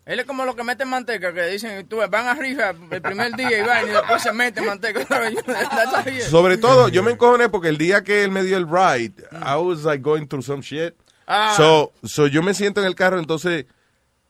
Él 0.08 0.20
es 0.20 0.26
como 0.26 0.46
los 0.46 0.56
que 0.56 0.64
meten 0.64 0.88
manteca, 0.88 1.34
que 1.34 1.42
dicen, 1.48 1.88
tú 1.88 1.98
van 1.98 2.28
arriba 2.28 2.76
el 2.92 3.02
primer 3.02 3.36
día 3.36 3.58
y 3.58 3.62
van 3.66 3.88
y 3.88 3.90
después 3.92 4.22
se 4.22 4.32
meten 4.34 4.66
manteca. 4.66 5.00
Sobre 6.30 6.58
todo, 6.58 6.90
yo 6.90 7.02
me 7.02 7.12
encojoné 7.12 7.50
porque 7.50 7.70
el 7.70 7.78
día 7.78 8.04
que 8.04 8.24
él 8.24 8.30
me 8.32 8.44
dio 8.44 8.58
el 8.58 8.68
ride, 8.68 9.14
I 9.32 9.56
was 9.56 9.84
like 9.84 10.04
going 10.04 10.28
through 10.28 10.44
some 10.44 10.62
shit. 10.62 10.94
Ah. 11.28 11.54
So, 11.58 11.92
so 12.04 12.28
yo 12.28 12.44
me 12.44 12.54
siento 12.54 12.82
en 12.82 12.88
el 12.88 12.94
carro, 12.94 13.18
entonces, 13.20 13.66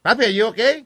papi, 0.01 0.33
¿you 0.33 0.47
okay? 0.47 0.85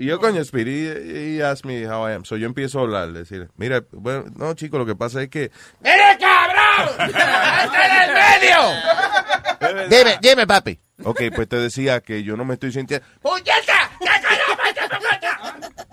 Y 0.00 0.06
yo, 0.06 0.20
coño, 0.20 0.44
Speedy, 0.44 0.86
he, 0.86 1.38
he 1.38 1.42
asked 1.42 1.64
me 1.64 1.84
how 1.84 2.08
I 2.08 2.14
am. 2.14 2.24
So 2.24 2.36
yo 2.36 2.46
empiezo 2.46 2.78
a 2.78 2.82
hablar, 2.82 3.12
decir, 3.12 3.50
mira, 3.56 3.82
bueno, 3.90 4.26
no, 4.36 4.54
chico, 4.54 4.78
lo 4.78 4.86
que 4.86 4.94
pasa 4.94 5.20
es 5.22 5.28
que... 5.28 5.50
¡Mire, 5.80 6.16
cabrón! 6.20 6.94
¡Entra 7.00 8.04
en 8.04 8.10
el 8.10 8.14
medio! 8.14 9.88
Dime, 9.88 10.18
dime, 10.22 10.46
papi. 10.46 10.78
Ok, 11.02 11.22
pues 11.34 11.48
te 11.48 11.56
decía 11.56 12.00
que 12.00 12.22
yo 12.22 12.36
no 12.36 12.44
me 12.44 12.54
estoy 12.54 12.70
sintiendo... 12.70 13.04
¡Puñeta! 13.20 13.90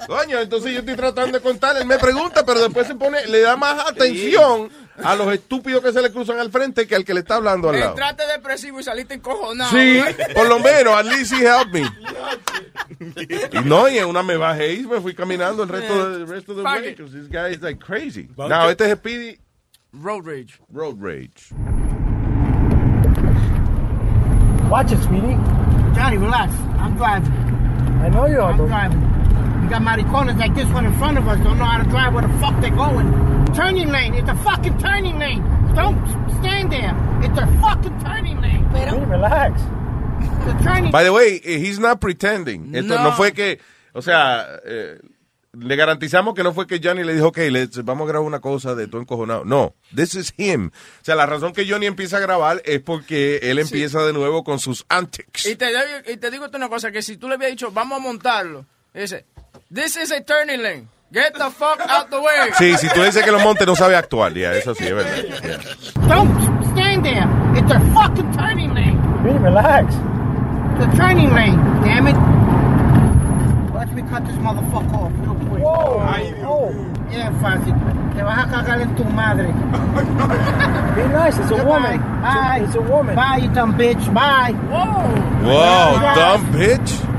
Coño, 0.08 0.39
entonces 0.39 0.74
yo 0.74 0.80
estoy 0.80 0.95
tratando 0.95 1.38
de 1.38 1.43
contarle. 1.43 1.82
Él 1.82 1.88
me 1.88 1.97
pregunta, 1.97 2.45
pero 2.45 2.62
después 2.62 2.88
se 2.88 2.95
pone, 2.95 3.26
le 3.28 3.41
da 3.41 3.56
más 3.56 3.88
atención 3.89 4.70
a 5.03 5.16
los 5.16 5.34
estúpidos 5.34 5.84
que 5.84 5.91
se 5.91 6.01
le 6.01 6.12
cruzan 6.12 6.39
al 6.39 6.51
frente 6.51 6.88
que 6.88 6.95
al 6.95 7.03
que 7.03 7.14
le 7.14 7.22
está 7.22 7.36
hablando 7.36 7.70
al 7.70 7.80
lado. 7.80 7.91
Entraste 7.91 8.24
depresivo 8.28 8.80
y 8.80 8.84
saliste 8.84 9.16
encojonado. 9.16 9.72
Sí, 9.72 10.01
por 10.34 10.47
lo 10.47 10.60
menos, 10.60 10.93
at 10.93 11.06
least 11.06 11.34
he 11.34 11.43
helped 11.45 11.74
me. 11.74 11.82
Y 13.51 13.60
no, 13.66 13.89
y 13.89 13.97
en 13.97 14.06
una 14.06 14.24
me 14.24 14.38
bajé 14.38 14.74
y 14.74 14.86
me 14.86 15.01
fui 15.01 15.14
caminando 15.14 15.64
el 15.64 15.70
resto 15.70 16.12
del 16.12 16.28
resto 16.28 16.53
del 16.53 16.66
way, 16.66 16.91
because 16.91 17.12
this 17.14 17.28
guy 17.30 17.51
is 17.51 17.62
like 17.62 17.80
crazy. 17.84 18.30
Now, 18.38 18.70
este 18.70 18.86
es 18.86 18.97
Speedy 18.97 19.39
Road 19.91 20.26
rage. 20.26 20.60
Road 20.72 20.97
Rage. 20.99 21.51
Watch 24.70 24.91
it, 24.91 25.01
Speedy. 25.03 25.38
Johnny, 25.95 26.18
relax. 26.18 26.51
I'm 26.80 26.95
driving. 26.97 27.32
I 28.03 28.10
know 28.10 28.26
you 28.28 28.41
are. 28.41 28.51
I'm 28.51 28.68
driving. 28.68 29.24
You 29.66 29.72
got 29.72 29.82
mariconas 29.82 30.36
like 30.38 30.53
this 30.53 30.70
one 30.72 30.86
in 30.86 30.93
front 30.99 31.18
of 31.18 31.28
us 31.28 31.39
don't 31.39 31.57
know 31.57 31.66
how 31.66 31.82
to 31.82 31.89
drive 31.89 32.13
where 32.13 32.22
the 32.22 32.34
fuck 32.38 32.53
they're 32.61 32.70
going. 32.70 33.07
Turning 33.55 33.89
lane. 33.89 34.13
It's 34.13 34.30
a 34.30 34.36
fucking 34.36 34.78
turning 34.78 35.18
lane. 35.18 35.41
Don't 35.74 35.97
stand 36.39 36.72
there. 36.72 36.93
It's 37.24 37.36
a 37.39 37.47
fucking 37.59 37.99
turning 38.03 38.39
lane. 38.41 38.63
Pero, 38.72 38.99
relax. 39.07 39.59
The 40.45 40.53
turning 40.63 40.91
By 40.91 41.03
the 41.03 41.11
way, 41.11 41.39
he's 41.39 41.80
not 41.80 41.99
pretending. 41.99 42.76
Esto 42.76 42.93
no, 42.95 43.03
No. 43.05 43.11
fue 43.13 43.34
que, 43.34 43.59
o 43.93 44.03
sea, 44.03 44.45
eh, 44.66 44.99
le 45.53 45.76
garantizamos 45.76 46.36
que 46.36 46.43
no 46.43 46.53
fue 46.53 46.68
que 46.68 46.80
Johnny 46.80 47.03
le 47.03 47.16
dijo, 47.16 47.30
ok, 47.30 47.38
let's- 47.49 47.84
vamos 47.84 48.05
a 48.05 48.09
grabar 48.11 48.28
una 48.28 48.41
cosa 48.41 48.76
de 48.76 48.86
todo 48.88 49.01
encojonado. 49.01 49.45
No, 49.45 49.74
this 49.95 50.13
is 50.13 50.32
him. 50.38 50.68
O 51.01 51.03
sea, 51.03 51.16
la 51.16 51.26
razón 51.26 51.53
que 51.53 51.68
Johnny 51.68 51.88
empieza 51.88 52.18
a 52.18 52.20
grabar 52.20 52.61
es 52.66 52.82
porque 52.82 53.39
él 53.41 53.57
empieza 53.57 54.03
de 54.05 54.13
nuevo 54.13 54.43
con 54.43 54.59
sus 54.59 54.86
antics. 54.89 55.47
Y 55.47 55.55
te, 55.55 55.66
digo- 55.70 56.13
y 56.13 56.18
te 56.18 56.30
digo 56.30 56.45
una 56.53 56.70
cosa, 56.70 56.91
que 56.91 57.01
si 57.01 57.18
tú 57.18 57.28
le 57.28 57.34
habías 57.34 57.49
dicho, 57.49 57.72
vamos 57.72 57.97
a 57.97 58.01
montarlo, 58.01 58.66
dice, 59.02 59.24
this 59.70 59.96
is 59.98 60.12
a 60.12 60.22
turning 60.22 60.62
lane. 60.62 60.88
Get 61.12 61.34
the 61.36 61.50
fuck 61.52 61.80
out 61.82 62.10
the 62.10 62.20
way. 62.20 62.52
Sí, 62.58 62.76
si 62.78 62.88
tú 62.89 63.02
dices 63.04 63.24
que 63.24 63.32
los 63.32 63.41
montes 63.43 63.66
no 63.66 63.76
sabe 63.76 63.96
actuar, 63.96 64.34
ya, 64.34 64.54
eso 64.54 64.74
sí, 64.74 64.86
es 64.86 64.93
verdad. 64.93 65.24
yeah. 65.24 66.08
Don't 66.08 66.30
stand 66.74 67.06
there. 67.06 67.28
It's 67.56 67.72
a 67.72 67.80
fucking 67.93 68.32
turning 68.34 68.74
lane. 68.74 68.98
Really, 69.24 69.39
relax. 69.39 69.93
The 70.80 70.88
turning 70.98 71.34
lane, 71.34 71.56
damn 71.84 72.08
it. 72.08 72.16
Watch 73.74 73.91
me 73.91 74.02
cut 74.04 74.26
this 74.26 74.36
motherfucker 74.38 74.93
off 74.93 75.12
real 75.22 75.36
quick. 75.48 75.64
Whoa. 75.64 76.74
Yeah, 77.12 77.32
fácil. 77.39 77.74
Te 78.16 78.24
vas 78.24 78.39
a 78.39 78.48
cagar 78.50 78.82
en 78.82 78.96
tu 78.96 79.04
madre. 79.06 79.48
Be 80.96 81.08
nice, 81.14 81.38
it's 81.38 81.52
a 81.52 81.64
woman. 81.64 82.00
Bye. 82.22 82.62
It's 82.66 82.76
a 82.76 82.82
woman. 82.82 83.16
Bye, 83.16 83.38
you 83.43 83.50
dumb 83.54 83.78
bitch. 83.78 84.14
Bye. 84.14 84.52
Whoa. 84.70 85.48
Wow, 85.48 86.16
dumb 86.16 86.46
bitch. 86.52 87.14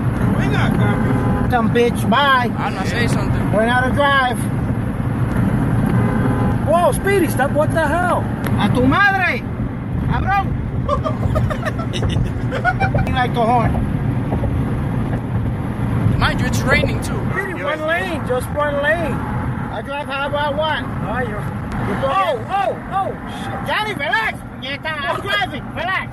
Dumb 1.51 1.71
bitch. 1.71 2.09
Bye. 2.11 2.51
I'm 2.59 2.75
not 2.75 2.87
saying 2.89 3.09
something. 3.09 3.53
Learn 3.53 3.69
how 3.69 3.81
to 3.89 3.95
drive. 3.95 4.39
Whoa, 6.67 6.91
Speedy, 6.93 7.29
stop. 7.29 7.53
What 7.53 7.71
the 7.71 7.87
hell? 7.87 8.25
A 8.59 8.69
tu 8.75 8.85
madre. 8.87 9.41
Cabrón. 10.11 10.53
you 13.09 13.15
like 13.15 13.33
the 13.35 13.43
horn. 13.43 13.73
Mind 16.19 16.41
you, 16.41 16.47
it's 16.47 16.61
raining 16.63 17.01
too. 17.03 17.15
One 17.15 17.81
lane, 17.87 18.27
just 18.27 18.49
one 18.51 18.83
lane. 18.83 19.13
I 19.13 19.83
drive 19.83 20.07
however 20.07 20.37
I 20.37 20.51
want. 20.51 20.87
Oh, 21.07 21.21
you're. 21.29 21.43
oh, 22.07 22.39
oh, 22.51 22.77
oh, 22.93 23.13
shit. 23.43 23.67
Johnny, 23.69 23.95
relax. 23.95 24.39
I'm 24.85 25.21
driving. 25.27 25.65
Relax. 25.75 26.13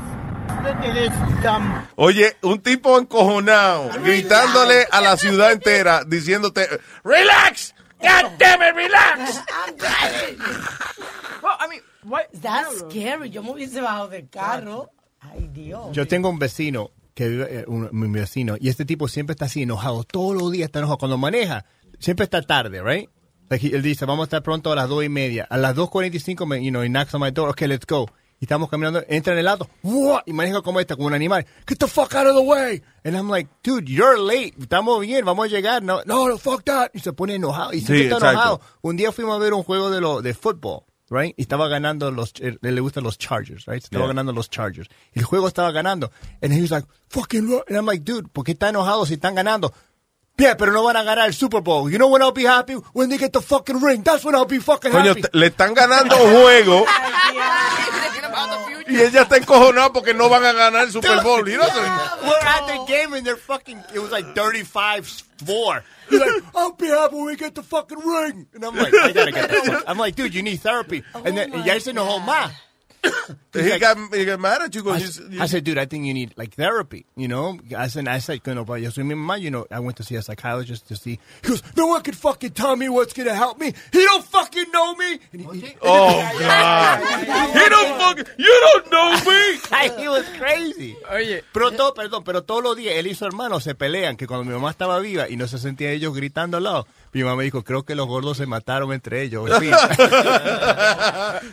Oye, 1.96 2.36
un 2.42 2.60
tipo 2.62 2.98
encojonado, 2.98 3.90
gritándole 4.04 4.86
a 4.92 5.02
la 5.02 5.18
ciudad 5.18 5.52
entera, 5.52 6.04
diciéndote, 6.06 6.68
relax, 7.04 7.74
God 8.02 8.32
damn 8.38 8.62
it, 8.62 8.76
relax. 8.76 9.42
Well, 11.42 11.56
I 11.60 11.68
mean, 11.70 11.82
what? 12.04 12.26
That's 12.42 12.80
scary. 12.90 13.30
Yo 13.30 13.44
me 13.44 13.52
hubiese 13.52 13.82
bajado 13.82 14.08
del 14.10 14.30
carro. 14.30 14.90
Ay, 15.20 15.50
Dios. 15.52 15.92
Yo 15.94 16.08
tengo 16.08 16.30
un 16.30 16.40
vecino 16.40 16.92
que 17.14 17.28
vive, 17.30 17.60
eh, 17.60 17.66
un- 17.68 17.90
mi 17.92 18.08
vecino, 18.10 18.56
y 18.60 18.70
este 18.70 18.86
tipo 18.86 19.08
siempre 19.08 19.34
está 19.34 19.46
así 19.46 19.64
enojado, 19.64 20.04
todos 20.04 20.36
los 20.36 20.52
días 20.52 20.66
está 20.68 20.80
enojado. 20.80 20.98
Cuando 21.00 21.18
maneja, 21.18 21.66
siempre 22.00 22.24
está 22.26 22.42
tarde, 22.42 22.82
right? 22.82 23.10
Like, 23.50 23.68
he- 23.68 23.76
él 23.76 23.82
dice, 23.84 24.06
vamos 24.06 24.24
a 24.24 24.26
estar 24.26 24.42
pronto 24.44 24.72
a 24.72 24.76
las 24.76 24.90
dos 24.90 25.04
y 25.04 25.10
media. 25.10 25.46
A 25.50 25.58
las 25.58 25.76
2.45, 25.76 26.46
me, 26.46 26.64
you 26.64 26.72
know, 26.72 26.82
he 26.82 26.90
knocks 26.90 27.14
on 27.14 27.22
my 27.22 27.32
door, 27.32 27.50
okay, 27.50 27.68
let's 27.68 27.86
go. 27.86 28.10
Y 28.44 28.46
estamos 28.46 28.70
caminando, 28.70 29.02
entra 29.08 29.32
en 29.32 29.40
el 29.40 29.48
auto, 29.48 29.70
¡buah! 29.84 30.22
y 30.26 30.34
maneja 30.34 30.62
como 30.62 30.82
esta, 30.82 30.98
como 30.98 31.08
un 31.08 31.14
animal. 31.14 31.46
Get 31.66 31.78
the 31.78 31.88
fuck 31.88 32.14
out 32.14 32.28
of 32.28 32.36
the 32.36 32.42
way. 32.42 32.84
And 33.06 33.16
I'm 33.16 33.30
like, 33.30 33.50
dude, 33.64 33.90
you're 33.90 34.18
late. 34.20 34.54
Estamos 34.60 35.00
bien, 35.00 35.24
vamos 35.24 35.46
a 35.46 35.48
llegar. 35.48 35.82
No, 35.82 36.02
no, 36.06 36.28
no, 36.28 36.38
fuck 36.38 36.62
that. 36.66 36.90
Y 36.94 37.00
se 37.00 37.14
pone 37.14 37.36
enojado. 37.36 37.72
Y 37.72 37.78
siempre 37.78 37.98
Sí, 38.00 38.04
está 38.04 38.16
exacto. 38.18 38.32
enojado. 38.34 38.62
Un 38.82 38.98
día 38.98 39.14
fuimos 39.14 39.34
a 39.38 39.40
ver 39.40 39.54
un 39.54 39.64
juego 39.64 39.90
de, 39.90 40.02
lo, 40.02 40.22
de 40.22 40.34
fútbol. 40.34 40.82
right? 41.10 41.34
Y 41.38 41.44
estaba 41.44 41.70
ganando 41.70 42.12
los, 42.12 42.34
eh, 42.42 42.58
le 42.60 42.82
gustan 42.82 43.06
los 43.06 43.18
Chargers, 43.18 43.66
right? 43.66 43.82
Estaba 43.82 44.04
Yeah. 44.04 44.08
ganando 44.10 44.34
los 44.34 44.50
Chargers. 44.50 44.90
Y 45.14 45.20
el 45.20 45.26
juego 45.26 45.48
estaba 45.48 45.72
ganando. 45.72 46.12
And 46.42 46.52
he 46.52 46.60
was 46.60 46.72
like, 46.72 46.86
fucking, 47.08 47.50
lo-" 47.50 47.64
and 47.70 47.78
I'm 47.78 47.86
like, 47.86 48.04
dude, 48.04 48.28
¿por 48.28 48.44
qué 48.44 48.52
está 48.52 48.68
enojado 48.68 49.06
si 49.06 49.14
están 49.14 49.36
ganando? 49.36 49.72
Yeah, 50.36 50.58
pero 50.58 50.72
no 50.74 50.84
van 50.84 50.98
a 50.98 51.04
ganar 51.04 51.28
el 51.28 51.34
Super 51.34 51.62
Bowl. 51.62 51.90
You 51.92 51.98
know 51.98 52.10
when 52.10 52.22
I'll 52.24 52.34
be 52.34 52.46
happy? 52.46 52.74
When 52.94 53.08
they 53.10 53.18
get 53.20 53.32
the 53.32 53.40
fucking 53.42 53.80
ring. 53.80 54.04
That's 54.04 54.26
when 54.26 54.34
I'll 54.36 54.48
be 54.48 54.60
fucking 54.60 54.92
Coño, 54.92 55.10
happy. 55.10 55.22
te- 55.22 55.30
le 55.32 55.46
están 55.48 55.74
ganando 55.76 56.16
juego 56.18 56.84
y 58.88 59.02
ella 59.02 59.22
está 59.22 59.38
encojonada 59.38 59.92
porque 59.94 60.14
no 60.14 60.30
van 60.30 60.44
a 60.44 60.54
ganar 60.54 60.84
el 60.84 60.92
Super 60.92 61.22
Bowl. 61.24 61.48
You 61.48 61.58
know, 61.58 61.68
We're 62.24 62.40
at 62.40 62.68
the 62.68 62.86
game 62.88 63.14
and 63.14 63.26
they're 63.26 63.38
fucking, 63.38 63.82
it 63.94 64.00
was 64.00 64.12
like 64.12 64.26
35-4. 64.36 65.84
He's 66.10 66.20
like, 66.20 66.44
I'll 66.56 66.74
be 66.74 66.88
happy 66.88 67.16
when 67.16 67.26
we 67.26 67.36
get 67.36 67.56
the 67.56 67.64
fucking 67.64 68.00
ring. 68.00 68.48
And 68.54 68.64
I'm 68.64 68.76
like, 68.76 68.94
I 68.94 69.12
gotta 69.12 69.32
get 69.32 69.50
the 69.50 69.72
fuck. 69.72 69.84
I'm 69.88 69.98
like, 69.98 70.16
dude, 70.16 70.34
you 70.34 70.42
need 70.44 70.58
therapy. 70.62 71.04
and 71.16 71.38
then, 71.38 71.52
y 71.52 71.64
ya 71.66 71.80
se 71.80 71.92
enojó 71.92 72.20
más. 72.20 72.52
He, 73.54 73.80
got, 73.80 73.98
he 74.14 74.26
got 74.26 74.40
mad 74.40 74.62
at 74.62 74.74
you. 74.76 74.90
I, 74.90 74.96
I 75.40 75.46
said, 75.48 75.64
dude, 75.64 75.78
I 75.78 75.86
think 75.86 76.06
you 76.06 76.14
need 76.14 76.34
like 76.38 76.56
therapy, 76.56 77.06
you 77.16 77.28
know? 77.28 77.60
I 77.78 77.88
said, 77.88 78.08
I 78.08 78.20
said, 78.20 78.42
you 78.46 78.54
know, 78.56 78.64
but 78.66 78.82
yo 78.82 78.90
soy 78.90 79.04
mi 79.04 79.16
mamá, 79.16 79.40
you 79.40 79.52
know, 79.52 79.66
I 79.70 79.80
went 79.80 79.98
to 79.98 80.04
see 80.04 80.16
a 80.16 80.22
psychologist 80.22 80.88
to 80.88 80.96
see. 80.96 81.20
He 81.44 81.48
goes, 81.50 81.62
no 81.76 81.88
one 81.88 82.02
can 82.02 82.14
fucking 82.14 82.52
tell 82.52 82.76
me 82.76 82.90
what's 82.90 83.14
gonna 83.14 83.34
help 83.36 83.60
me. 83.60 83.74
He 83.92 84.04
don't 84.06 84.24
fucking 84.26 84.72
know 84.72 84.96
me. 84.96 85.20
And 85.34 85.42
he, 85.54 85.60
he- 85.62 85.76
Oh, 85.82 86.36
God. 86.40 87.00
He 87.54 87.70
don't 87.70 87.98
fucking, 88.00 88.26
you 88.38 88.62
don't 88.74 88.92
know 88.92 89.12
me. 89.14 90.02
he 90.02 90.08
was 90.08 90.28
crazy. 90.38 90.96
Oye. 91.12 91.44
Pero 91.54 91.72
todo, 91.72 91.94
perdón, 91.94 92.24
pero 92.24 92.44
todos 92.44 92.64
los 92.64 92.76
días 92.78 92.96
él 92.96 93.08
y 93.08 93.16
su 93.16 93.26
hermano 93.26 93.60
se 93.60 93.76
pelean, 93.76 94.16
que 94.18 94.28
cuando 94.28 94.46
mi 94.46 94.54
mamá 94.54 94.72
estaba 94.72 95.00
viva 95.00 95.30
y 95.30 95.36
no 95.36 95.48
se 95.48 95.58
sentían 95.58 95.92
ellos 95.94 96.16
gritando 96.16 96.58
al 96.58 96.64
lado, 96.64 96.88
mi 97.14 97.24
mamá 97.24 97.38
me 97.38 97.44
dijo, 97.44 97.64
creo 97.64 97.84
que 97.84 97.96
los 97.96 98.08
gordos 98.08 98.38
se 98.38 98.46
mataron 98.46 98.92
entre 98.94 99.22
ellos. 99.22 99.50
Sí. 99.60 99.70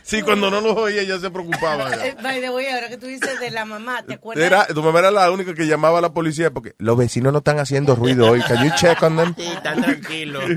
Sí, 0.03 0.23
cuando 0.23 0.51
no 0.51 0.61
los 0.61 0.77
oía 0.77 1.03
ya 1.03 1.19
se 1.19 1.31
preocupaba. 1.31 1.91
Eh, 1.95 2.17
By 2.23 2.41
the 2.41 2.51
way, 2.51 2.67
ahora 2.67 2.89
que 2.89 2.97
tú 2.97 3.07
dices 3.07 3.39
de 3.41 3.51
la 3.51 3.65
mamá, 3.65 4.03
¿te 4.03 4.15
acuerdas? 4.15 4.45
Era, 4.45 4.67
tu 4.67 4.83
mamá 4.83 5.01
era 5.01 5.11
la 5.11 5.31
única 5.31 5.55
que 5.55 5.67
llamaba 5.67 5.99
a 5.99 6.01
la 6.01 6.13
policía 6.13 6.51
porque 6.51 6.75
los 6.79 6.97
vecinos 6.97 7.33
no 7.33 7.39
están 7.39 7.59
haciendo 7.59 7.95
ruido 7.95 8.31
hoy. 8.31 8.41
Can 8.43 8.65
you 8.65 8.75
check 8.77 9.03
on 9.03 9.17
them? 9.17 9.35
Sí, 9.37 9.47
están 9.47 9.83
tranquilos. 9.83 10.45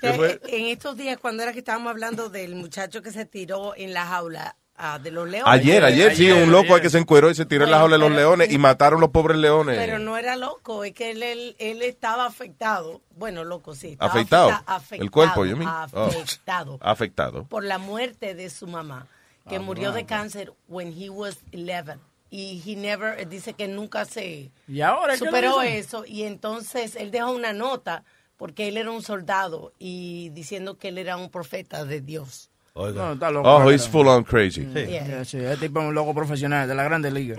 Eh, 0.00 0.40
en 0.48 0.66
estos 0.66 0.96
días, 0.96 1.18
cuando 1.20 1.42
era 1.42 1.52
que 1.52 1.58
estábamos 1.58 1.90
hablando 1.90 2.28
del 2.28 2.54
muchacho 2.54 3.02
que 3.02 3.10
se 3.10 3.24
tiró 3.26 3.74
en 3.76 3.92
la 3.92 4.06
jaula 4.06 4.56
ah, 4.78 4.98
de 4.98 5.10
los 5.10 5.28
leones. 5.28 5.52
Ayer, 5.52 5.84
ayer, 5.84 6.16
sí, 6.16 6.30
un 6.30 6.50
loco 6.50 6.80
que 6.80 6.88
se 6.88 6.98
encueró 6.98 7.30
y 7.30 7.34
se 7.34 7.44
tiró 7.44 7.64
en 7.64 7.70
la 7.70 7.78
jaula 7.78 7.96
de 7.96 8.00
los 8.00 8.12
leones 8.12 8.50
y 8.50 8.58
mataron 8.58 9.00
los 9.00 9.10
pobres 9.10 9.36
leones. 9.38 9.76
Pero 9.76 9.98
no 9.98 10.16
era 10.16 10.36
loco, 10.36 10.84
es 10.84 10.92
que 10.94 11.10
él, 11.10 11.22
él, 11.22 11.56
él 11.58 11.82
estaba 11.82 12.26
afectado. 12.26 13.02
Bueno, 13.16 13.44
loco, 13.44 13.74
sí. 13.74 13.96
afecta- 13.98 14.62
afectado. 14.66 15.02
El 15.02 15.10
cuerpo, 15.10 15.44
yo 15.44 15.56
mismo. 15.56 15.72
Afectado. 15.72 16.78
Afectado. 16.80 17.44
Por 17.44 17.64
la 17.64 17.78
muerte 17.78 18.34
de 18.34 18.48
su 18.50 18.66
mamá, 18.66 19.06
que 19.48 19.56
Ah, 19.56 19.60
murió 19.60 19.92
de 19.92 20.06
cáncer 20.06 20.52
when 20.68 20.92
he 20.92 21.10
was 21.10 21.38
11. 21.52 21.98
Y 22.30 22.62
he 22.66 22.76
never, 22.76 23.26
dice 23.26 23.54
que 23.54 23.68
nunca 23.68 24.04
se 24.04 24.50
¿Y 24.68 24.80
ahora 24.82 25.14
qué 25.14 25.20
le 25.24 25.30
superó 25.30 25.62
eso. 25.62 26.04
Y 26.06 26.24
entonces 26.24 26.94
él 26.96 27.10
dejó 27.10 27.32
una 27.32 27.54
nota 27.54 28.04
porque 28.36 28.68
él 28.68 28.76
era 28.76 28.90
un 28.90 29.02
soldado 29.02 29.72
y 29.78 30.28
diciendo 30.30 30.76
que 30.78 30.88
él 30.88 30.98
era 30.98 31.16
un 31.16 31.30
profeta 31.30 31.84
de 31.86 32.00
Dios. 32.02 32.47
No, 32.94 33.12
está 33.12 33.30
loco. 33.30 33.48
Oh, 33.48 33.70
he's 33.70 33.88
full 33.88 34.06
on 34.06 34.22
crazy. 34.24 34.62
Sí, 34.72 34.86
yeah, 34.86 35.24
sí, 35.24 35.38
este 35.38 35.66
tipo 35.68 35.80
es 35.80 35.86
un 35.88 35.94
loco 35.94 36.14
profesional 36.14 36.68
de 36.68 36.74
la 36.74 36.84
Grande 36.84 37.10
Liga. 37.10 37.36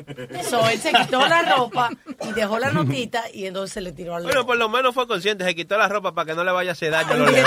So, 0.49 0.67
él 0.69 0.79
se 0.79 0.91
quitó 0.91 1.25
la 1.27 1.41
ropa 1.55 1.89
y 2.27 2.33
dejó 2.33 2.59
la 2.59 2.71
notita 2.71 3.23
y 3.33 3.45
entonces 3.45 3.73
se 3.73 3.81
le 3.81 3.91
tiró 3.93 4.15
al 4.15 4.23
Bueno, 4.23 4.45
por 4.45 4.57
lo 4.57 4.67
menos 4.69 4.93
fue 4.93 5.07
consciente, 5.07 5.45
se 5.45 5.55
quitó 5.55 5.77
la 5.77 5.87
ropa 5.87 6.13
para 6.13 6.25
que 6.25 6.35
no 6.35 6.43
le 6.43 6.51
vaya 6.51 6.71
a 6.71 6.73
hacer 6.73 6.91
daño 6.91 7.11
a 7.11 7.15
los. 7.15 7.31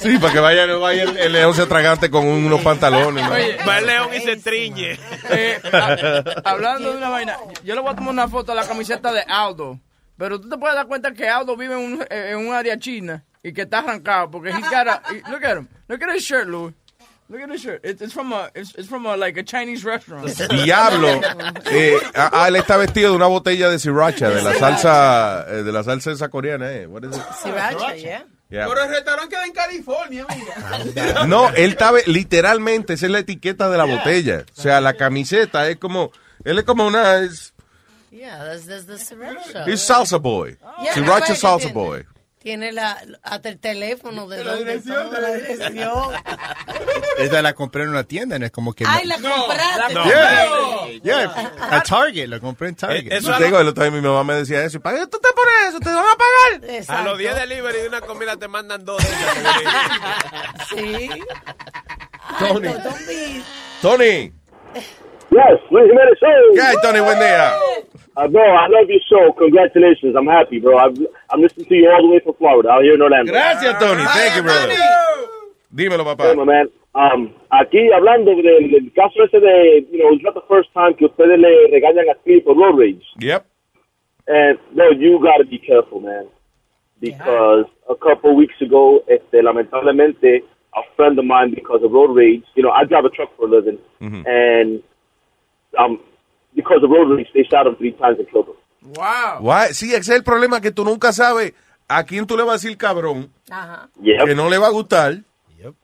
Sí, 0.00 0.18
para 0.18 0.32
que 0.32 0.40
vaya, 0.40 0.66
no 0.66 0.80
vaya 0.80 1.02
el, 1.04 1.16
el 1.16 1.32
león 1.32 1.54
se 1.54 1.62
atragante 1.62 2.10
con 2.10 2.26
unos 2.26 2.60
pantalones. 2.60 3.24
¿no? 3.24 3.30
Va 3.66 3.78
el 3.78 3.86
león 3.86 4.08
y 4.16 4.20
se 4.20 4.36
triñe. 4.36 4.98
Eh, 5.30 5.60
ha- 5.72 6.24
hablando 6.44 6.92
de 6.92 6.98
una 6.98 7.08
vaina, 7.08 7.36
yo 7.64 7.74
le 7.74 7.80
voy 7.80 7.90
a 7.92 7.94
tomar 7.96 8.10
una 8.12 8.28
foto 8.28 8.52
a 8.52 8.54
la 8.54 8.66
camiseta 8.66 9.12
de 9.12 9.22
Aldo. 9.22 9.78
Pero 10.16 10.40
tú 10.40 10.48
te 10.48 10.56
puedes 10.56 10.74
dar 10.74 10.86
cuenta 10.86 11.12
que 11.12 11.28
Aldo 11.28 11.56
vive 11.56 11.74
en 11.74 11.80
un, 11.92 12.06
en 12.10 12.36
un 12.36 12.54
área 12.54 12.78
china 12.78 13.24
y 13.48 13.52
que 13.52 13.62
está 13.62 13.78
arrancado 13.80 14.30
porque 14.30 14.50
he's 14.50 14.68
got 14.70 14.86
a, 14.86 15.02
he- 15.10 15.22
look 15.30 15.44
at 15.44 15.56
him, 15.56 15.68
look 15.88 16.02
at 16.02 16.14
his 16.14 16.22
shirt, 16.24 16.46
Louis. 16.48 16.72
Look 17.30 17.42
at 17.42 17.50
his 17.50 17.60
shirt. 17.60 17.80
It's, 17.84 18.00
it's 18.00 18.14
from 18.14 18.32
a, 18.32 18.50
it's, 18.54 18.74
it's 18.74 18.88
from 18.88 19.04
a, 19.04 19.14
like 19.14 19.36
a 19.36 19.42
Chinese 19.42 19.84
restaurant. 19.84 20.26
Diablo. 20.48 21.20
Eh, 21.70 21.98
ah, 22.14 22.46
él 22.48 22.56
está 22.56 22.78
vestido 22.78 23.10
de 23.10 23.16
una 23.16 23.26
botella 23.26 23.68
de 23.68 23.78
sriracha, 23.78 24.30
de 24.30 24.40
la 24.42 24.54
salsa, 24.54 25.44
eh, 25.46 25.62
de 25.62 25.70
la 25.70 25.82
salsa 25.84 26.10
esa 26.10 26.28
coreana, 26.30 26.72
eh. 26.72 26.86
What 26.86 27.04
is 27.04 27.14
it? 27.16 27.22
Sriracha, 27.42 27.96
yeah. 27.96 28.24
Yeah. 28.50 28.66
Pero 28.66 28.82
el 28.82 28.88
restaurante 28.88 29.28
queda 29.36 29.44
en 29.44 29.52
California, 29.52 30.26
mira. 30.34 31.24
No, 31.26 31.50
él 31.50 31.72
está 31.72 31.92
literalmente, 32.06 32.94
esa 32.94 33.04
es 33.04 33.12
la 33.12 33.18
etiqueta 33.18 33.68
de 33.68 33.76
la 33.76 33.84
botella. 33.84 34.46
O 34.56 34.62
sea, 34.62 34.80
la 34.80 34.94
camiseta 34.94 35.68
es 35.68 35.76
como, 35.76 36.12
él 36.44 36.58
es 36.58 36.64
como 36.64 36.86
una, 36.86 37.18
es, 37.18 37.52
Yeah, 38.10 38.38
that's, 38.42 38.66
that's 38.66 38.86
the 38.86 38.96
sriracha. 38.98 39.66
es 39.66 39.82
salsa 39.82 40.16
boy. 40.16 40.56
Yeah, 40.82 40.94
Sriracha 40.94 41.34
salsa 41.34 41.68
boy. 41.74 42.06
Tiene 42.40 42.70
la, 42.72 43.02
hasta 43.22 43.48
el 43.48 43.58
teléfono 43.58 44.28
de 44.28 44.44
la 44.44 44.54
dirección. 44.56 45.10
De 45.10 45.20
la 45.20 45.34
dirección. 45.34 46.12
Esta 47.18 47.42
la 47.42 47.52
compré 47.52 47.82
en 47.82 47.88
una 47.90 48.04
tienda, 48.04 48.38
no 48.38 48.46
es 48.46 48.52
como 48.52 48.72
que... 48.74 48.84
Ay, 48.86 49.06
la 49.06 49.16
compraste. 49.16 49.94
No. 49.94 50.02
también. 50.04 51.02
Yeah, 51.02 51.52
a 51.70 51.82
Target, 51.82 52.28
la 52.28 52.38
compré 52.38 52.68
en 52.68 52.74
Target. 52.76 53.12
Eh, 53.12 53.20
Yo 53.20 53.36
tengo, 53.38 53.58
el 53.58 53.66
otro 53.68 53.82
día 53.82 53.90
mi 53.90 54.00
mamá 54.00 54.22
me 54.24 54.34
decía 54.34 54.62
eso. 54.64 54.76
¿y 54.76 54.80
¿Para 54.80 54.98
qué 55.00 55.06
tú 55.08 55.18
te 55.18 55.28
pones 55.34 55.68
eso? 55.70 55.80
¿Te 55.80 55.90
van 55.92 56.04
a 56.04 56.16
pagar? 56.16 57.00
A 57.00 57.02
los 57.02 57.18
10 57.18 57.34
delivery 57.34 57.78
de 57.80 57.88
una 57.88 58.00
comida 58.02 58.36
te 58.36 58.46
mandan 58.46 58.84
dos. 58.84 59.02
Sí. 60.70 61.10
Tony. 62.38 62.60
Be- 62.68 63.42
Tony. 63.82 64.32
Yes, 65.30 65.60
Luis 65.70 65.90
Jimenez 65.90 66.18
Show. 66.18 66.54
¿Qué 66.54 66.60
hay, 66.60 66.76
Tony? 66.82 67.00
Buen 67.00 67.18
día. 67.18 67.52
Uh, 68.16 68.28
bro, 68.28 68.42
I 68.42 68.66
love 68.68 68.88
your 68.88 69.00
show. 69.08 69.32
Congratulations. 69.34 70.16
I'm 70.16 70.26
happy, 70.26 70.58
bro. 70.58 70.78
I've, 70.78 70.98
I'm 71.30 71.40
listening 71.40 71.66
to 71.66 71.74
you 71.74 71.90
all 71.90 72.02
the 72.02 72.08
way 72.08 72.20
from 72.20 72.34
Florida, 72.34 72.70
out 72.70 72.82
here 72.82 72.94
in 72.94 73.02
Orlando. 73.02 73.30
Gracias, 73.30 73.78
Tony. 73.78 74.04
Thank 74.04 74.36
you, 74.36 74.42
brother. 74.42 74.74
Dímelo, 75.70 76.04
papá. 76.04 76.24
Hey, 76.24 76.34
my 76.34 76.44
man. 76.44 76.68
Um, 76.94 77.32
aquí 77.52 77.90
hablando 77.92 78.34
del, 78.34 78.70
del 78.70 78.90
caso 78.96 79.22
ese 79.22 79.38
de, 79.38 79.86
you 79.92 79.98
know, 79.98 80.12
it's 80.12 80.24
not 80.24 80.34
the 80.34 80.42
first 80.48 80.72
time 80.72 80.94
que 80.94 81.06
ustedes 81.06 81.38
le 81.38 81.68
regañan 81.70 82.08
a 82.10 82.16
Steve 82.22 82.42
por 82.42 82.56
road 82.56 82.76
rage. 82.76 83.04
Yep. 83.20 83.44
And, 84.26 84.58
no, 84.74 84.90
you 84.90 85.20
gotta 85.22 85.44
be 85.44 85.58
careful, 85.58 86.00
man. 86.00 86.26
Because 87.00 87.66
a 87.88 87.94
couple 87.94 88.34
weeks 88.34 88.60
ago, 88.60 89.04
este, 89.06 89.42
lamentablemente, 89.42 90.42
a 90.74 90.80
friend 90.96 91.18
of 91.18 91.24
mine, 91.24 91.54
because 91.54 91.84
of 91.84 91.92
road 91.92 92.12
rage, 92.16 92.42
you 92.56 92.62
know, 92.62 92.70
I 92.70 92.84
drive 92.84 93.04
a 93.04 93.10
truck 93.10 93.30
for 93.36 93.46
a 93.46 93.50
living, 93.50 93.78
and 94.00 94.82
um, 95.78 95.98
because 96.54 96.82
of 96.84 96.90
road 96.90 97.08
rage, 97.16 97.28
they 97.34 97.44
shot 97.44 97.66
him 97.66 97.76
three 97.76 97.92
times 97.92 98.18
and 98.18 98.28
killed 98.30 98.46
him. 98.48 98.54
Wow. 98.96 99.40
Why? 99.40 99.72
Sí, 99.74 99.90
ese 99.92 99.98
es 100.00 100.08
el 100.16 100.22
problema 100.24 100.60
que 100.60 100.70
tú 100.70 100.84
nunca 100.84 101.12
sabes 101.12 101.52
a 101.88 102.04
quién 102.04 102.26
tú 102.26 102.36
le 102.36 102.44
vas 102.44 102.52
a 102.62 102.66
decir 102.66 102.76
cabrón, 102.78 103.30
Ajá. 103.50 103.88
que 104.02 104.34
no 104.34 104.48
le 104.48 104.58
va 104.58 104.68
a 104.68 104.70
gustar. 104.70 105.18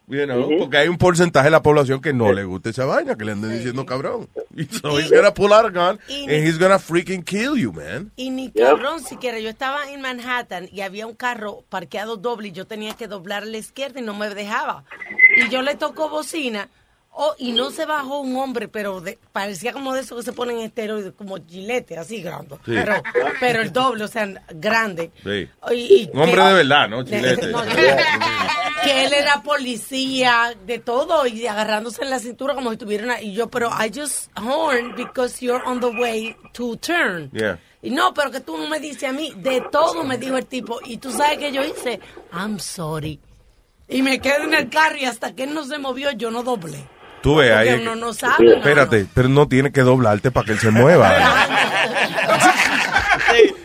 You 0.07 0.24
know, 0.26 0.45
Ujú. 0.47 0.59
Porque 0.59 0.76
hay 0.76 0.89
un 0.89 0.97
porcentaje 0.97 1.47
de 1.47 1.51
la 1.51 1.61
población 1.62 2.01
que 2.01 2.12
no 2.12 2.32
le 2.32 2.45
gusta 2.45 2.70
esa 2.70 2.85
vaina, 2.85 3.16
que 3.16 3.24
le 3.24 3.32
anden 3.32 3.51
diciendo 3.57 3.85
cabrón. 3.85 4.28
Y 4.57 4.66
so 4.66 4.97
he's 5.01 5.11
gonna 5.11 5.35
pull 5.35 5.53
out 5.53 5.64
a 5.66 5.70
gun 5.70 5.99
Y- 6.09 6.22
and 6.32 6.47
he's 6.47 6.59
gonna 6.61 6.78
freaking 6.78 7.24
kill 7.24 7.57
you, 7.57 7.72
man. 7.72 8.12
Y 8.14 8.30
ni 8.30 8.53
Yeah. 8.55 8.68
cabrón 8.70 9.01
siquiera. 9.01 9.41
Yo 9.41 9.49
estaba 9.49 9.91
en 9.91 10.01
Manhattan 10.01 10.68
y 10.72 10.82
había 10.82 11.09
un 11.09 11.14
carro 11.16 11.64
parqueado 11.70 12.16
doble 12.16 12.49
y 12.49 12.53
yo 12.53 12.66
tenía 12.66 12.95
que 12.95 13.09
doblar 13.09 13.43
a 13.43 13.47
la 13.47 13.59
izquierda 13.59 13.99
y 13.99 14.05
no 14.05 14.14
me 14.14 14.28
dejaba. 14.32 14.85
Y 15.39 15.49
yo 15.49 15.61
le 15.62 15.74
tocó 15.74 16.09
bocina. 16.09 16.68
Oh, 17.16 17.32
y 17.38 17.52
no 17.52 17.70
se 17.70 17.86
bajó 17.86 18.18
un 18.20 18.34
hombre, 18.36 18.66
pero 18.66 19.00
de- 19.00 19.18
parecía 19.30 19.72
como 19.72 19.94
de 19.94 20.00
esos 20.00 20.18
que 20.18 20.24
se 20.24 20.32
ponen 20.32 20.58
esteroides, 20.58 21.12
como 21.16 21.36
gilete, 21.46 21.96
así 21.96 22.20
grande. 22.20 22.56
Sí. 22.64 22.72
Pero, 22.74 23.02
pero 23.38 23.62
el 23.62 23.72
doble, 23.72 24.02
o 24.04 24.08
sea, 24.08 24.28
grande. 24.50 25.12
Sí. 25.22 25.48
Y- 25.72 26.02
y 26.02 26.10
Un 26.12 26.22
hombre 26.22 26.36
que- 26.42 26.48
de 26.48 26.52
verdad, 26.54 26.88
¿no? 26.88 27.04
Chilete. 27.04 27.46
No, 27.52 27.62
que 28.82 29.04
él 29.06 29.12
era 29.14 29.42
policía, 29.42 30.54
de 30.66 30.78
todo, 30.78 31.26
y 31.26 31.46
agarrándose 31.46 32.02
en 32.02 32.10
la 32.10 32.18
cintura 32.18 32.54
como 32.54 32.70
si 32.70 32.76
tuviera 32.76 33.04
una... 33.04 33.22
Y 33.22 33.32
yo, 33.32 33.48
pero 33.48 33.70
I 33.70 33.90
just 33.94 34.28
horn 34.38 34.94
because 34.96 35.38
you're 35.44 35.62
on 35.64 35.80
the 35.80 35.86
way 35.86 36.36
to 36.52 36.76
turn. 36.76 37.30
Yeah. 37.32 37.58
Y 37.80 37.90
no, 37.90 38.12
pero 38.12 38.30
que 38.30 38.40
tú 38.40 38.58
no 38.58 38.68
me 38.68 38.80
dices 38.80 39.04
a 39.08 39.12
mí, 39.12 39.32
de 39.36 39.62
todo 39.72 40.04
me 40.04 40.18
dijo 40.18 40.36
el 40.36 40.46
tipo. 40.46 40.80
Y 40.84 40.98
tú 40.98 41.10
sabes 41.12 41.38
que 41.38 41.52
yo 41.52 41.62
hice, 41.64 42.00
I'm 42.32 42.58
sorry. 42.58 43.20
Y 43.88 44.02
me 44.02 44.18
quedé 44.20 44.44
en 44.44 44.54
el 44.54 44.68
carro 44.70 44.96
y 44.96 45.04
hasta 45.04 45.34
que 45.34 45.44
él 45.44 45.54
no 45.54 45.64
se 45.64 45.78
movió, 45.78 46.10
yo 46.12 46.30
no 46.30 46.42
doblé. 46.42 46.84
Tú 47.25 47.37
ves 47.37 47.51
ahí. 47.53 47.81
Uno 47.81 47.97
no 47.97 48.12
sabe, 48.12 48.45
¿no? 48.45 48.53
Espérate, 48.57 49.07
pero 49.14 49.29
no 49.31 49.49
tiene 49.49 49.72
que 49.72 49.81
doblarte 49.81 50.31
para 50.31 50.45
que 50.47 50.53
él 50.53 50.59
se 50.61 50.70
mueva. 50.70 51.11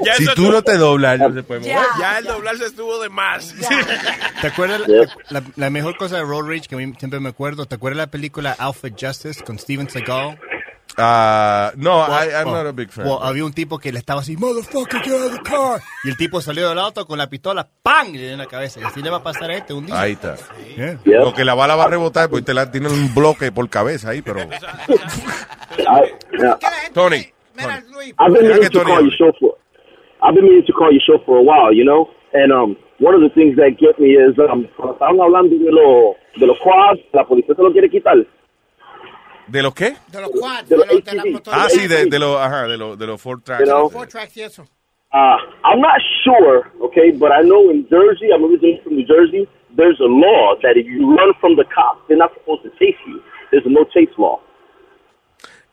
Ya 0.02 0.16
si 0.16 0.26
tú 0.34 0.50
no 0.52 0.62
te 0.62 0.78
doblas, 0.78 1.20
no 1.20 1.34
se 1.34 1.44
puede 1.44 1.60
mover. 1.60 1.76
Ya 2.00 2.18
el 2.20 2.26
doblarse 2.26 2.66
estuvo 2.66 3.00
de 3.02 3.10
más. 3.10 3.54
¿Te 4.42 4.48
acuerdas 4.48 4.82
la, 4.88 5.08
la- 5.30 5.44
la 5.56 5.70
mejor 5.70 5.98
cosa 5.98 6.16
de 6.16 6.22
Road 6.24 6.48
Rage 6.48 6.68
que 6.70 6.76
a 6.76 6.78
mí 6.78 6.92
siempre 6.98 7.20
me 7.20 7.30
acuerdo? 7.30 7.66
¿Te 7.66 7.76
acuerdas 7.76 7.98
la 7.98 8.08
película 8.08 8.56
Alpha 8.58 8.88
Justice 8.98 9.44
con 9.44 9.60
Steven 9.60 9.90
Seagal? 9.90 10.40
Ah, 10.98 11.72
no, 11.78 12.02
I, 12.02 12.30
I'm 12.36 12.52
not 12.52 12.66
a 12.66 12.72
big 12.72 12.90
fan. 12.90 13.06
O 13.08 13.22
había 13.24 13.46
un 13.46 13.54
tipo 13.54 13.78
que 13.78 13.92
le 13.92 14.00
estaba 14.00 14.22
así, 14.22 14.36
motherfucker, 14.36 15.02
get 15.02 15.14
out 15.14 15.28
of 15.28 15.34
the 15.34 15.42
car. 15.44 15.82
Y 16.04 16.10
el 16.10 16.18
tipo 16.18 16.42
salió 16.42 16.68
del 16.68 16.80
auto 16.80 17.06
con 17.06 17.18
la 17.18 17.30
pistola, 17.30 17.68
¡pam! 17.82 18.10
Y 18.10 18.18
le 18.18 18.24
dio 18.24 18.32
en 18.32 18.40
la 18.40 18.48
cabeza. 18.48 18.80
Y 18.82 18.84
así 18.84 19.02
le 19.02 19.10
va 19.10 19.18
a 19.18 19.24
pasar 19.24 19.50
a 19.52 19.56
este 19.56 19.74
un 19.74 19.86
día. 19.86 20.00
Ahí 20.00 20.14
está. 20.14 20.36
Yeah. 20.76 21.24
Porque 21.24 21.46
la 21.46 21.54
bala 21.54 21.76
va 21.76 21.86
a 21.86 21.90
rebotar, 21.90 22.30
pues 22.30 22.44
te 22.44 22.54
la 22.54 22.72
tiene 22.72 22.90
un 22.90 23.14
bloque 23.14 23.52
por 23.52 23.70
cabeza 23.70 24.10
ahí, 24.10 24.22
pero. 24.22 24.42
Tony. 26.94 27.32
I've 28.18 28.34
been 28.34 28.48
meaning 28.48 28.62
que 28.62 28.70
to 28.70 28.80
Tony 28.80 28.92
call 28.92 29.02
your 29.04 29.12
show 29.12 29.32
for. 29.40 29.56
I've 30.22 30.34
been 30.36 30.46
meaning 30.46 30.66
to 30.66 30.74
call 30.74 30.92
your 30.92 31.02
show 31.06 31.20
for 31.26 31.38
a 31.38 31.44
while, 31.44 31.74
you 31.74 31.84
know. 31.86 32.10
And 32.34 32.52
um, 32.52 32.78
one 33.00 33.14
of 33.16 33.22
the 33.22 33.30
things 33.30 33.56
that 33.58 33.78
get 33.80 34.00
me 34.00 34.16
is 34.16 34.38
um, 34.40 34.68
cuando 34.76 34.94
estaban 34.94 35.20
hablando 35.20 35.58
de 35.58 35.72
los 35.72 36.16
de 36.40 36.46
los 36.48 36.58
quads, 36.60 37.00
la 37.14 37.26
policía 37.26 37.56
se 37.56 37.62
lo 37.62 37.72
quiere 37.72 37.90
quitar. 37.90 38.16
¿De 39.50 39.62
los 39.64 39.74
qué? 39.74 39.96
De 40.08 40.22
los 40.22 40.30
quads, 40.32 40.70
De 40.70 40.78
de, 40.78 40.86
los 40.86 41.26
los- 41.26 41.44
de. 41.44 41.52
Ah, 41.52 41.68
sí, 41.70 41.88
de, 41.88 42.06
de 42.06 42.20
los, 42.20 42.38
ajá, 42.40 42.68
de 42.68 42.78
los, 42.78 42.98
de 42.98 43.08
los 43.08 43.22
Ford 43.22 43.42
Tracks. 43.44 43.62
You 43.62 43.66
know? 43.66 43.90
Four 43.90 44.08
tracks 44.08 44.36
y 44.38 44.42
eso. 44.44 44.64
Uh, 45.12 45.38
I'm 45.66 45.82
not 45.82 46.00
sure, 46.24 46.72
okay, 46.82 47.10
but 47.12 47.32
I 47.32 47.42
know 47.42 47.72
in 47.72 47.88
Jersey, 47.90 48.30
I'm 48.32 48.44
originally 48.46 48.80
from 48.84 48.96
New 48.96 49.08
Jersey, 49.08 49.48
there's 49.76 50.00
a 50.00 50.06
law 50.06 50.56
that 50.62 50.78
if 50.78 50.86
you 50.86 51.16
run 51.16 51.34
from 51.42 51.56
the 51.56 51.64
cops, 51.66 52.02
they're 52.08 52.16
not 52.18 52.32
supposed 52.36 52.62
to 52.64 52.70
chase 52.78 52.96
you. 53.08 53.20
There's 53.50 53.66
a 53.66 53.70
no 53.70 53.86
chase 53.86 54.14
law. 54.20 54.40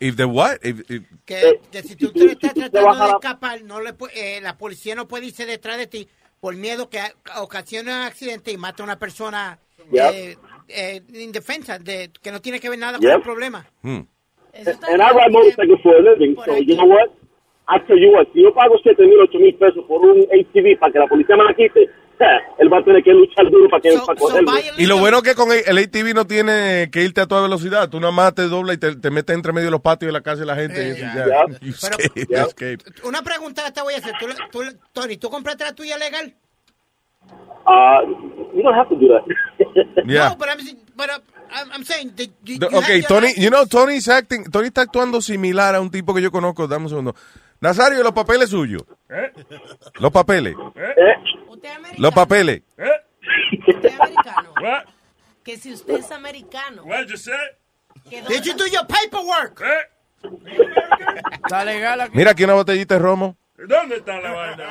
If 0.01 0.17
the 0.17 0.27
what? 0.27 0.59
If, 0.63 0.91
if- 0.91 1.03
Que, 1.27 1.61
que 1.71 1.83
si 1.83 1.97
tú 1.97 2.13
te 2.13 2.33
estás 2.33 2.55
tratando 2.55 3.05
de 3.05 3.11
escapar, 3.13 3.63
no 3.63 3.81
le 3.81 3.95
eh, 4.15 4.41
la 4.43 4.57
policía 4.57 4.95
no 4.95 5.07
puede 5.07 5.27
irse 5.27 5.45
detrás 5.45 5.77
de 5.77 5.87
ti 5.87 6.09
por 6.41 6.55
miedo 6.55 6.89
que 6.89 7.01
ocasione 7.39 7.91
un 7.93 8.03
accidente 8.03 8.53
y 8.53 8.57
mate 8.57 8.83
a 8.83 8.85
una 8.85 8.99
persona 8.99 9.59
Yep. 9.93 10.13
eh, 10.15 10.37
eh, 10.69 11.03
indefensa, 11.15 11.79
de, 11.79 12.11
que 12.23 12.31
no 12.33 12.41
tiene 12.41 12.61
que 12.61 12.69
ver 12.71 12.79
nada 12.79 12.99
con 12.99 13.03
Yep. 13.07 13.17
el 13.17 13.23
problema. 13.23 13.67
hmm. 13.83 14.01
And 14.59 15.03
I 15.03 15.11
ride 15.13 15.31
motorcycles 15.33 15.81
for 15.83 15.95
a 15.97 16.01
living, 16.01 16.35
so 16.45 16.57
you 16.57 16.77
know 16.77 16.87
what? 16.87 17.11
I 17.69 17.79
tell 17.87 17.99
you 17.99 18.11
what, 18.13 18.27
si 18.33 18.43
yo 18.43 18.55
pago 18.55 18.77
7 18.83 19.03
mil, 19.05 19.19
8 19.21 19.39
mil 19.39 19.55
pesos 19.57 19.85
por 19.87 20.01
un 20.01 20.21
ATV 20.23 20.79
para 20.79 20.93
que 20.93 20.99
la 21.01 21.07
policía 21.09 21.37
me 21.37 21.45
la 21.45 21.53
quite, 21.53 21.83
eh, 21.83 22.39
él 22.59 22.73
va 22.73 22.79
a 22.79 22.85
tener 22.85 23.03
que 23.03 23.11
luchar 23.13 23.51
duro 23.51 23.69
para, 23.69 23.83
que, 23.83 23.91
para 24.07 24.19
cogerlo. 24.19 24.51
Y 24.79 24.87
lo 24.87 24.97
bueno 24.99 25.21
que 25.21 25.35
con 25.35 25.51
el, 25.53 25.61
el 25.67 25.77
ATV 25.85 26.15
no 26.15 26.27
tiene 26.27 26.89
que 26.91 27.03
irte 27.03 27.21
a 27.21 27.27
toda 27.27 27.43
velocidad. 27.43 27.91
Tú 27.91 28.01
nada 28.01 28.13
más 28.13 28.35
te 28.35 28.43
dobla 28.49 28.73
y 28.73 28.79
te, 28.79 28.97
te 28.97 29.11
metes 29.11 29.35
entre 29.37 29.53
medio 29.53 29.67
de 29.67 29.73
los 29.73 29.81
patios 29.83 30.09
de 30.09 30.13
la 30.13 30.23
casa 30.23 30.41
de 30.41 30.47
la 30.47 30.55
gente. 30.57 30.89
y 30.89 30.91
eso 30.93 31.01
ya. 31.01 31.25
Yeah. 31.27 31.47
You 31.61 31.73
Pero- 31.79 31.97
escape, 31.99 32.21
you 32.31 32.37
escape. 32.37 32.79
Una 33.07 33.21
pregunta 33.23 33.63
que 33.67 33.73
te 33.73 33.83
voy 33.83 33.93
a 33.95 33.99
hacer. 33.99 34.15
¿Tú, 34.19 34.27
tú, 34.51 34.61
Tony, 34.95 35.17
¿tú 35.19 35.29
compraste 35.29 35.65
la 35.65 35.75
tuya 35.75 35.99
legal? 35.99 36.35
Uh, 37.67 38.07
you 38.55 38.63
don't 38.63 38.77
have 38.77 38.89
to 38.89 38.95
do 38.95 39.09
that. 39.09 39.25
Yeah. 40.07 40.31
No, 40.31 40.37
but 40.37 40.49
I'm, 40.49 40.59
but 40.97 41.11
I'm, 41.11 41.73
I'm 41.73 41.85
saying 41.85 42.13
that 42.17 42.29
you, 42.45 42.59
The- 42.59 42.69
you 42.71 42.79
okay, 42.79 43.03
Tony, 43.03 43.33
you 43.37 43.51
know, 43.51 43.65
Tony's 43.67 44.09
acting, 44.09 44.45
Tony 44.51 44.69
está 44.69 44.83
actuando 44.83 45.21
similar 45.21 45.75
a 45.75 45.81
un 45.81 45.91
tipo 45.91 46.15
que 46.15 46.23
yo 46.23 46.31
conozco. 46.31 46.67
Dame 46.67 46.85
un 46.85 46.91
segundo. 46.91 47.15
Nazario, 47.61 48.03
los 48.03 48.13
papeles 48.13 48.51
suyos. 48.51 48.83
¿Eh? 49.09 49.33
Los 49.99 50.13
papeles. 50.13 50.55
Eh, 50.75 51.99
Los 51.99 52.13
papeles. 52.13 52.63
What? 54.63 54.85
Que 55.43 55.57
si 55.57 55.73
usted 55.73 55.95
es 56.01 56.11
americano. 56.11 56.83
What 56.85 57.07
you 57.07 57.17
say? 57.17 57.35
Did 58.11 58.45
you 58.45 58.55
do 58.55 58.67
your 58.67 58.87
paperwork? 58.87 59.63
Está 61.45 61.65
legal 61.65 62.01
aquí. 62.01 62.17
Mira 62.17 62.33
aquí 62.33 62.45
una 62.45 62.55
botellita 62.55 62.95
de 62.95 63.01
romo. 63.01 63.37
¿Dónde 63.57 63.97
está 63.97 64.21
la 64.21 64.33
vaina? 64.33 64.65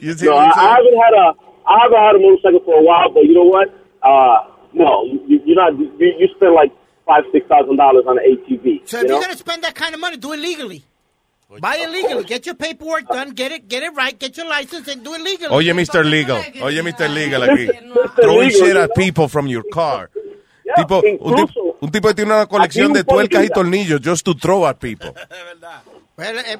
You 0.00 0.14
see 0.14 0.26
no, 0.26 0.36
what 0.36 0.56
I, 0.56 0.76
haven't 0.76 0.96
had 0.96 1.14
a 1.14 1.34
I 1.66 1.78
haven't 1.82 1.98
had 1.98 2.14
a 2.14 2.18
motorcycle 2.18 2.60
for 2.64 2.78
a 2.78 2.82
while, 2.82 3.10
but 3.12 3.24
you 3.24 3.34
know 3.34 3.44
what? 3.44 3.68
Uh, 4.02 4.38
no, 4.72 5.04
you, 5.26 5.40
you're 5.44 5.56
not. 5.56 5.78
You, 5.78 5.90
you 5.98 6.28
spend 6.36 6.54
like 6.54 6.72
five, 7.06 7.24
six 7.32 7.46
thousand 7.48 7.76
dollars 7.76 8.04
on 8.06 8.18
an 8.18 8.24
ATV. 8.24 8.88
So 8.88 8.98
you 8.98 9.04
if 9.04 9.08
know? 9.08 9.14
you're 9.14 9.22
gonna 9.22 9.36
spend 9.36 9.64
that 9.64 9.74
kind 9.74 9.94
of 9.94 10.00
money, 10.00 10.16
do 10.16 10.32
it 10.32 10.38
legally. 10.38 10.84
Buy 11.60 11.76
it 11.76 11.90
legally. 11.90 12.24
Get 12.24 12.44
your 12.44 12.56
paperwork 12.56 13.06
done. 13.06 13.30
Get 13.30 13.52
it. 13.52 13.68
Get 13.68 13.82
it 13.84 13.94
right. 13.94 14.18
Get 14.18 14.36
your 14.36 14.48
license 14.48 14.88
and 14.88 15.04
do 15.04 15.14
it 15.14 15.20
legally. 15.20 15.54
Oye, 15.54 15.72
Mr. 15.72 16.04
Legal. 16.04 16.38
Oye, 16.38 16.82
Mr. 16.82 17.08
Legal 17.12 17.42
aquí. 17.42 17.68
Throwing 18.20 18.50
shit 18.50 18.76
at 18.76 18.94
people 18.96 19.28
from 19.28 19.46
your 19.46 19.62
car. 19.72 20.10
Tipo, 20.76 21.00
un, 21.20 21.36
tip- 21.36 21.56
un 21.80 21.90
tipo 21.90 22.08
que 22.08 22.14
tiene 22.14 22.32
una 22.32 22.46
colección 22.46 22.92
de 22.92 23.04
tuercas 23.04 23.44
y 23.44 23.48
tornillos 23.48 24.00
just 24.00 24.24
to 24.24 24.34
throw 24.34 24.66
at 24.66 24.78
people. 24.80 25.14
Well, 26.16 26.38
eh, 26.38 26.56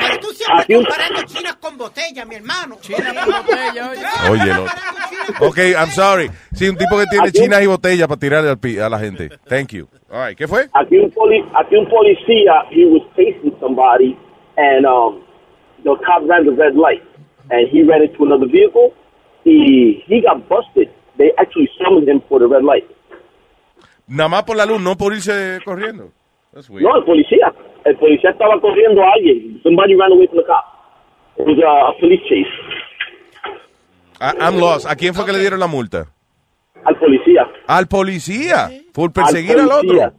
pero 0.00 0.18
tú 0.20 0.28
siempre 0.28 0.74
comparando 0.76 1.22
chinas 1.26 1.56
con 1.56 1.76
botella, 1.78 2.24
mi 2.24 2.34
hermano. 2.36 2.76
Chinas 2.80 3.12
con 3.24 3.34
botella, 3.44 3.92
Oye, 4.30 4.42
el 4.42 4.58
otro. 4.58 5.46
Ok, 5.48 5.58
I'm 5.58 5.90
sorry. 5.90 6.30
Sí, 6.54 6.68
un 6.68 6.76
tipo 6.76 6.96
que 6.98 7.06
tiene 7.06 7.30
chinas 7.30 7.62
y 7.62 7.66
botellas 7.66 8.08
para 8.08 8.18
tirarle 8.18 8.50
al 8.50 8.58
pi- 8.58 8.78
a 8.78 8.88
la 8.88 8.98
gente. 8.98 9.28
Thank 9.48 9.68
you. 9.72 9.88
All 10.10 10.26
right, 10.28 10.36
¿qué 10.36 10.48
fue? 10.48 10.68
Aquí 10.74 10.96
un, 10.98 11.10
poli, 11.10 11.44
aquí 11.54 11.76
un 11.76 11.88
policía, 11.88 12.64
he 12.70 12.84
was 12.86 13.02
chasing 13.16 13.54
somebody, 13.60 14.16
and 14.56 14.84
um, 14.86 15.22
the 15.84 15.94
cop 16.04 16.22
ran 16.28 16.44
the 16.44 16.52
red 16.52 16.74
light, 16.74 17.02
and 17.50 17.68
he 17.70 17.82
ran 17.82 18.02
into 18.02 18.24
another 18.24 18.46
vehicle. 18.46 18.92
He 19.44 20.02
he 20.06 20.20
got 20.22 20.48
busted. 20.48 20.88
They 21.18 21.32
actually 21.38 21.68
summoned 21.78 22.08
him 22.08 22.20
for 22.28 22.38
the 22.40 22.46
red 22.46 22.62
light. 22.64 22.84
Nada 24.08 24.28
más 24.28 24.42
por 24.44 24.56
la 24.56 24.64
luz, 24.66 24.80
no 24.80 24.96
por 24.96 25.12
irse 25.14 25.60
corriendo. 25.64 26.10
That's 26.52 26.68
weird. 26.68 26.82
No, 26.84 26.96
el 26.96 27.04
policía. 27.04 27.52
El 27.84 27.96
policía 27.96 28.30
estaba 28.30 28.60
corriendo 28.60 29.02
a 29.02 29.12
alguien. 29.14 29.60
Somebody 29.62 29.94
ran 29.96 30.12
away 30.12 30.26
from 30.28 30.38
the 30.38 30.44
cop. 30.44 30.64
It 31.38 31.46
was 31.46 31.58
a, 31.58 31.88
a 31.90 31.98
police 32.00 32.22
chase. 32.28 32.52
I- 34.20 34.36
I'm 34.40 34.58
lost. 34.60 34.86
¿A 34.86 34.94
quién 34.96 35.14
fue 35.14 35.24
que 35.26 35.32
le 35.32 35.38
dieron 35.40 35.58
la 35.58 35.66
multa? 35.66 36.06
Al 36.84 36.96
policía. 36.96 37.46
Al 37.66 37.86
policía. 37.88 38.70
Por 38.92 39.12
perseguir 39.12 39.58
al, 39.58 39.68
policía. 39.68 40.06
otro. 40.08 40.18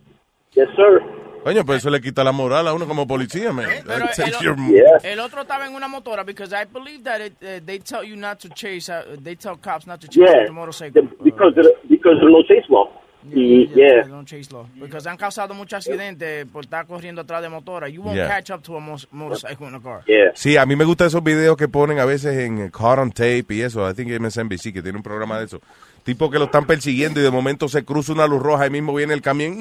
Yes, 0.53 0.67
sir. 0.75 1.01
Coño, 1.43 1.65
pues 1.65 1.79
eso 1.79 1.89
le 1.89 1.99
quita 1.99 2.23
la 2.23 2.31
moral 2.31 2.67
a 2.69 2.73
uno 2.73 2.85
como 2.87 3.05
policía, 3.05 3.51
man. 3.51 3.65
Pero 3.85 4.05
takes 4.15 4.23
el, 4.23 4.43
your- 4.45 4.57
el 5.03 5.19
otro 5.19 5.41
estaba 5.41 5.65
en 5.67 5.75
una 5.75 5.89
motora 5.89 6.23
because 6.23 6.53
I 6.55 6.63
believe 6.65 7.03
that 7.03 7.19
it, 7.19 7.33
uh, 7.41 7.59
they 7.65 7.79
tell 7.79 8.03
you 8.03 8.15
not 8.15 8.39
to 8.39 8.49
chase. 8.49 8.89
Uh, 8.89 9.17
they 9.21 9.35
tell 9.35 9.57
cops 9.57 9.85
not 9.85 9.99
to 10.01 10.07
chase 10.07 10.23
Yeah. 10.25 10.45
the 10.45 10.51
motorcycle. 10.53 11.01
The- 11.01 11.23
because 11.23 11.53
the, 11.55 11.69
because 11.89 12.15
of 12.15 12.21
the 12.27 12.31
no 12.31 12.43
chase 12.43 12.65
law. 12.69 12.89
Y- 13.35 13.67
yeah. 13.73 14.03
Don't 14.07 14.27
chase 14.27 14.51
law. 14.51 14.67
Because 14.75 15.07
han 15.09 15.17
causado 15.17 15.53
muchos 15.53 15.77
accidentes 15.77 16.45
por 16.45 16.63
estar 16.65 16.85
corriendo 16.85 17.21
atrás 17.21 17.41
de 17.41 17.49
motora. 17.49 17.89
You 17.89 18.01
won't 18.03 18.15
Yeah. 18.17 18.27
catch 18.27 18.51
up 18.51 18.61
to 18.63 18.77
a 18.77 18.79
mo- 18.79 18.97
motorcycle 19.11 19.67
in 19.67 19.75
a 19.75 19.81
car. 19.81 20.01
Sí, 20.35 20.55
a 20.57 20.65
mí 20.65 20.75
me 20.75 20.85
gustan 20.85 21.07
esos 21.07 21.23
videos 21.23 21.57
que 21.57 21.67
ponen 21.67 21.99
a 21.99 22.05
veces 22.05 22.37
en 22.37 22.69
Caught 22.69 22.99
on 22.99 23.11
Tape 23.11 23.45
y 23.49 23.61
eso. 23.61 23.89
I 23.89 23.93
think 23.93 24.09
MSNBC, 24.11 24.71
que 24.71 24.81
tiene 24.83 24.97
un 24.97 25.03
programa 25.03 25.39
de 25.39 25.45
eso. 25.45 25.59
Tipo 26.03 26.29
que 26.29 26.37
lo 26.37 26.45
están 26.45 26.65
persiguiendo 26.65 27.19
y 27.19 27.23
de 27.23 27.31
momento 27.31 27.67
se 27.69 27.83
cruza 27.85 28.11
una 28.13 28.27
luz 28.27 28.41
roja 28.43 28.67
y 28.67 28.69
mismo 28.69 28.93
viene 28.93 29.13
el 29.13 29.21
camión. 29.21 29.55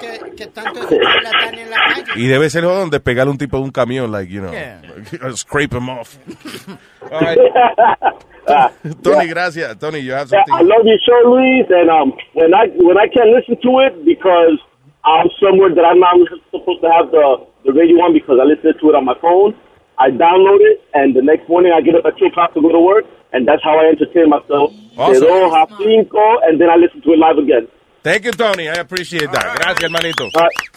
Que, 0.00 0.34
que 0.36 0.46
tanto 0.48 0.82
ese 0.82 0.98
charlatán 0.98 1.54
en 1.58 1.70
la 1.70 1.76
calle. 1.76 2.04
Y 2.16 2.26
debe 2.26 2.50
ser 2.50 2.64
jodón 2.64 2.90
despegarle 2.90 3.30
un 3.30 3.38
tipo 3.38 3.56
de 3.58 3.62
un 3.64 3.70
camión, 3.70 4.10
like, 4.10 4.32
you 4.32 4.40
know, 4.40 4.50
Yeah. 4.52 4.80
scrape 5.36 5.76
him 5.76 5.88
off. 5.90 6.16
All 7.12 7.20
right. 7.20 7.38
Tony, 9.02 9.28
gracias. 9.28 9.76
Tony, 9.78 9.98
you 10.00 10.12
have 10.12 10.28
something. 10.28 10.54
I 10.54 10.62
love 10.62 10.84
your 10.84 10.98
show, 11.02 11.20
Luis, 11.28 11.66
and 11.70 11.90
um, 11.90 12.12
when 12.34 12.54
I 12.54 12.66
when 12.76 12.98
I 12.98 13.06
can't 13.06 13.30
listen 13.30 13.56
to 13.62 13.72
it 13.86 14.04
because 14.04 14.58
I'm 15.04 15.28
somewhere 15.40 15.74
that 15.74 15.84
I'm 15.84 16.00
not 16.00 16.16
supposed 16.50 16.80
to 16.82 16.90
have 16.90 17.10
the 17.10 17.46
the 17.64 17.72
radio 17.72 18.02
on 18.04 18.12
because 18.12 18.38
I 18.40 18.44
listen 18.44 18.72
to 18.80 18.86
it 18.90 18.94
on 18.94 19.04
my 19.04 19.14
phone, 19.20 19.54
I 19.98 20.10
download 20.10 20.60
it, 20.60 20.80
and 20.94 21.14
the 21.14 21.22
next 21.22 21.48
morning 21.48 21.72
I 21.76 21.80
get 21.80 21.94
up 21.94 22.04
at 22.06 22.16
two 22.18 22.26
o'clock 22.26 22.54
to 22.54 22.60
go 22.60 22.72
to 22.72 22.80
work, 22.80 23.04
and 23.32 23.46
that's 23.46 23.62
how 23.62 23.78
I 23.78 23.92
entertain 23.92 24.30
myself. 24.30 24.72
Awesome. 24.96 25.14
De 25.14 25.20
dos 25.20 25.52
a 25.52 25.64
cinco, 25.76 26.24
and 26.48 26.60
then 26.60 26.70
I 26.70 26.76
listen 26.76 27.00
to 27.02 27.12
it 27.12 27.18
live 27.18 27.38
again. 27.38 27.68
Thank 28.02 28.24
you, 28.24 28.32
Tony. 28.32 28.68
I 28.68 28.80
appreciate 28.80 29.30
that. 29.30 29.60
Gracias, 29.60 29.84
hermanito. 29.84 30.30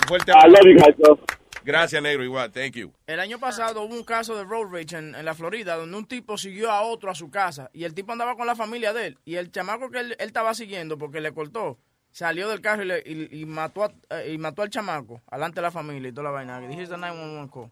Fuerte 0.08 0.32
I 0.36 0.48
love 0.48 0.66
you 0.66 0.78
guys, 0.78 0.94
bro. 1.00 1.18
Gracias, 1.64 2.02
negro. 2.02 2.24
Igual. 2.24 2.52
Thank 2.52 2.74
you. 2.74 2.94
El 3.08 3.20
año 3.20 3.40
pasado 3.40 3.82
hubo 3.84 3.94
un 3.96 4.04
caso 4.04 4.36
de 4.36 4.44
road 4.44 4.68
rage 4.72 4.98
en, 4.98 5.16
en 5.16 5.26
la 5.26 5.34
Florida 5.34 5.76
donde 5.78 5.98
un 5.98 6.06
tipo 6.06 6.38
siguió 6.38 6.72
a 6.72 6.82
otro 6.82 7.10
a 7.12 7.16
su 7.16 7.30
casa 7.32 7.70
y 7.74 7.84
el 7.86 7.94
tipo 7.94 8.12
andaba 8.12 8.36
con 8.36 8.46
la 8.48 8.56
familia 8.56 8.94
de 8.94 9.08
él 9.08 9.18
y 9.26 9.36
el 9.36 9.52
chamaco 9.52 9.90
que 9.90 10.00
él, 10.00 10.12
él 10.20 10.28
estaba 10.28 10.54
siguiendo 10.54 10.98
porque 10.98 11.22
le 11.22 11.34
cortó 11.34 11.78
salió 12.12 12.48
del 12.50 12.62
carro 12.62 12.84
y, 12.84 12.86
le- 12.86 13.04
y- 13.06 13.42
y 13.42 13.46
mató 13.46 13.86
a, 13.86 13.92
eh, 14.20 14.34
y 14.34 14.38
mató 14.38 14.62
al 14.62 14.70
chamaco 14.70 15.22
alante 15.32 15.56
de 15.56 15.62
la 15.64 15.72
familia 15.72 16.10
y 16.10 16.12
toda 16.12 16.26
la 16.26 16.30
vaina. 16.32 16.60
The 16.60 16.68
911 16.68 17.52
call. 17.52 17.72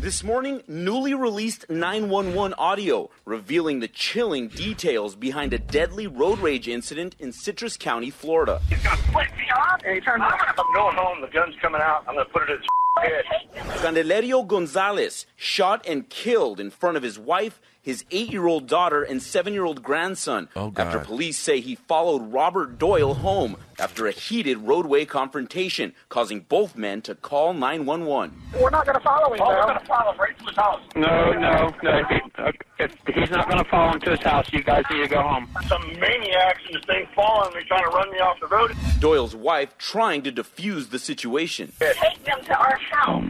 This 0.00 0.22
morning, 0.22 0.62
newly 0.68 1.14
released 1.14 1.68
911 1.68 2.54
audio 2.58 3.10
revealing 3.24 3.80
the 3.80 3.88
chilling 3.88 4.48
details 4.48 5.14
behind 5.16 5.52
a 5.52 5.58
deadly 5.58 6.06
road 6.06 6.38
rage 6.38 6.68
incident 6.68 7.16
in 7.18 7.32
Citrus 7.32 7.76
County, 7.76 8.10
Florida. 8.10 8.60
He's 8.68 8.82
gonna 8.82 8.96
split 8.96 9.36
me 9.36 9.44
off, 9.56 9.80
And 9.84 9.94
he 9.94 10.00
turns 10.00 10.20
around. 10.22 10.40
I'm 10.58 10.74
going 10.74 10.96
home. 10.96 11.20
The 11.20 11.28
gun's 11.28 11.54
coming 11.60 11.80
out. 11.80 12.04
I'm 12.08 12.14
going 12.14 12.26
to 12.26 12.32
put 12.32 12.48
it 12.48 12.50
at 12.50 12.58
his 12.58 13.26
head. 13.26 13.44
Candelario 13.78 14.46
Gonzalez 14.46 15.26
shot 15.36 15.84
and 15.86 16.08
killed 16.08 16.60
in 16.60 16.70
front 16.70 16.96
of 16.96 17.02
his 17.02 17.18
wife 17.18 17.60
his 17.82 18.04
eight 18.10 18.30
year 18.30 18.46
old 18.46 18.66
daughter, 18.66 19.02
and 19.02 19.22
seven 19.22 19.52
year 19.52 19.64
old 19.64 19.82
grandson. 19.82 20.48
Oh, 20.56 20.72
after 20.76 21.00
police 21.00 21.38
say 21.38 21.60
he 21.60 21.74
followed 21.74 22.32
Robert 22.32 22.78
Doyle 22.78 23.14
home 23.14 23.56
after 23.78 24.06
a 24.06 24.12
heated 24.12 24.58
roadway 24.58 25.04
confrontation, 25.04 25.94
causing 26.08 26.40
both 26.40 26.76
men 26.76 27.00
to 27.02 27.14
call 27.14 27.54
911. 27.54 28.36
We're 28.60 28.70
not 28.70 28.84
going 28.84 28.98
to 28.98 29.04
follow 29.04 29.32
him. 29.32 29.40
Oh, 29.40 29.48
we're 29.48 29.62
going 29.62 29.78
to 29.78 29.86
follow 29.86 30.12
him 30.12 30.20
right 30.20 30.38
to 30.38 30.44
his 30.44 30.56
house. 30.56 30.80
No, 30.96 31.32
no, 31.32 31.74
no. 31.82 32.52
If 32.78 32.94
he's 33.14 33.30
not 33.30 33.48
going 33.48 33.62
to 33.62 33.70
follow 33.70 33.92
him 33.92 34.00
to 34.00 34.10
his 34.10 34.20
house, 34.20 34.52
you 34.52 34.62
guys 34.62 34.84
need 34.90 35.02
to 35.02 35.08
go 35.08 35.22
home. 35.22 35.48
Some 35.66 35.82
maniacs 35.98 36.60
in 36.68 36.74
this 36.74 36.84
thing 36.84 37.06
following 37.14 37.54
me, 37.54 37.62
trying 37.66 37.84
to 37.84 37.90
run 37.90 38.10
me 38.10 38.18
off 38.18 38.38
the 38.40 38.46
road. 38.46 38.74
Doyle's 39.00 39.34
wife 39.34 39.76
trying 39.78 40.22
to 40.22 40.32
defuse 40.32 40.90
the 40.90 40.98
situation. 40.98 41.72
Take 41.80 42.24
them 42.24 42.42
to 42.44 42.56
our 42.56 42.76
house. 42.90 43.24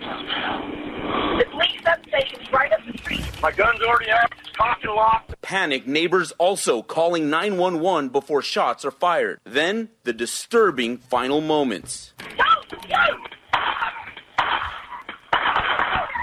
The 0.00 1.46
police 1.50 1.82
substation's 1.84 2.52
right 2.52 2.72
up 2.72 2.80
the 2.90 2.98
street. 2.98 3.24
My 3.42 3.52
gun's 3.52 3.80
already 3.80 4.10
out. 4.10 4.32
It's 4.38 4.50
cocked 4.56 4.84
and 4.84 4.94
locked. 4.94 5.40
Panic 5.42 5.86
neighbors 5.86 6.32
also 6.32 6.82
calling 6.82 7.30
911 7.30 8.10
before 8.10 8.42
shots 8.42 8.84
are 8.84 8.90
fired. 8.90 9.40
Then 9.44 9.90
the 10.04 10.12
disturbing 10.12 10.98
final 10.98 11.40
moments. 11.40 12.12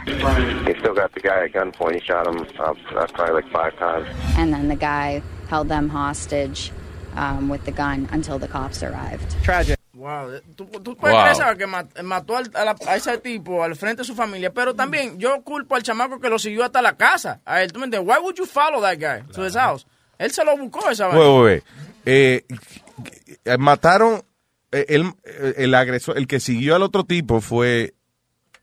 He 0.05 0.73
still 0.79 0.93
got 0.93 1.13
the 1.13 1.19
guy 1.21 1.45
at 1.45 1.53
gunpoint. 1.53 1.95
He 1.95 2.01
shot 2.01 2.27
him 2.27 2.45
uh, 2.59 2.73
uh, 2.95 3.07
probably 3.07 3.41
like 3.41 3.51
five 3.51 3.75
times. 3.77 4.07
And 4.37 4.53
then 4.53 4.67
the 4.67 4.75
guy 4.75 5.21
held 5.49 5.69
them 5.69 5.89
hostage 5.89 6.71
um, 7.15 7.49
with 7.49 7.65
the 7.65 7.71
gun 7.71 8.07
until 8.11 8.37
the 8.37 8.47
cops 8.47 8.83
arrived. 8.83 9.35
Tragic. 9.43 9.76
Wow. 10.07 10.41
¿Tú, 10.55 10.65
tú 10.83 10.95
puedes 10.95 11.15
Wow. 11.15 11.23
creer 11.23 11.35
¿sabes? 11.35 11.57
que 11.57 11.67
mat- 11.67 12.01
mató 12.03 12.37
al- 12.37 12.51
a, 12.53 12.63
la- 12.65 12.75
a 12.87 12.95
ese 12.95 13.17
tipo 13.17 13.63
al 13.63 13.75
frente 13.75 14.03
de 14.03 14.05
su 14.07 14.15
familia, 14.15 14.53
pero 14.53 14.73
también 14.73 15.17
yo 15.19 15.41
culpo 15.43 15.75
al 15.75 15.83
chamaco 15.83 16.19
que 16.19 16.29
lo 16.29 16.39
siguió 16.39 16.63
hasta 16.63 16.81
la 16.81 16.95
casa. 16.95 17.41
A 17.45 17.61
él, 17.61 17.71
¿tú 17.73 17.79
me 17.79 17.85
entiendes? 17.85 18.09
Why 18.09 18.21
would 18.21 18.35
you 18.35 18.45
follow 18.45 18.81
that 18.81 18.97
guy 18.97 19.23
to 19.33 19.45
his 19.45 19.55
house? 19.55 19.85
Él 20.17 20.31
se 20.31 20.43
lo 20.45 20.55
buscó 20.57 20.89
esa 20.89 21.09
Wait, 21.09 21.17
vaina. 21.17 21.31
wait, 21.41 21.43
wait. 21.43 21.63
Eh, 22.05 22.45
eh, 23.45 23.57
mataron 23.57 24.23
eh, 24.71 24.85
el, 24.89 25.11
eh, 25.23 25.53
el 25.57 25.75
agresor, 25.75 26.17
el 26.17 26.25
que 26.27 26.39
siguió 26.39 26.75
al 26.75 26.83
otro 26.83 27.03
tipo 27.03 27.41
fue, 27.41 27.93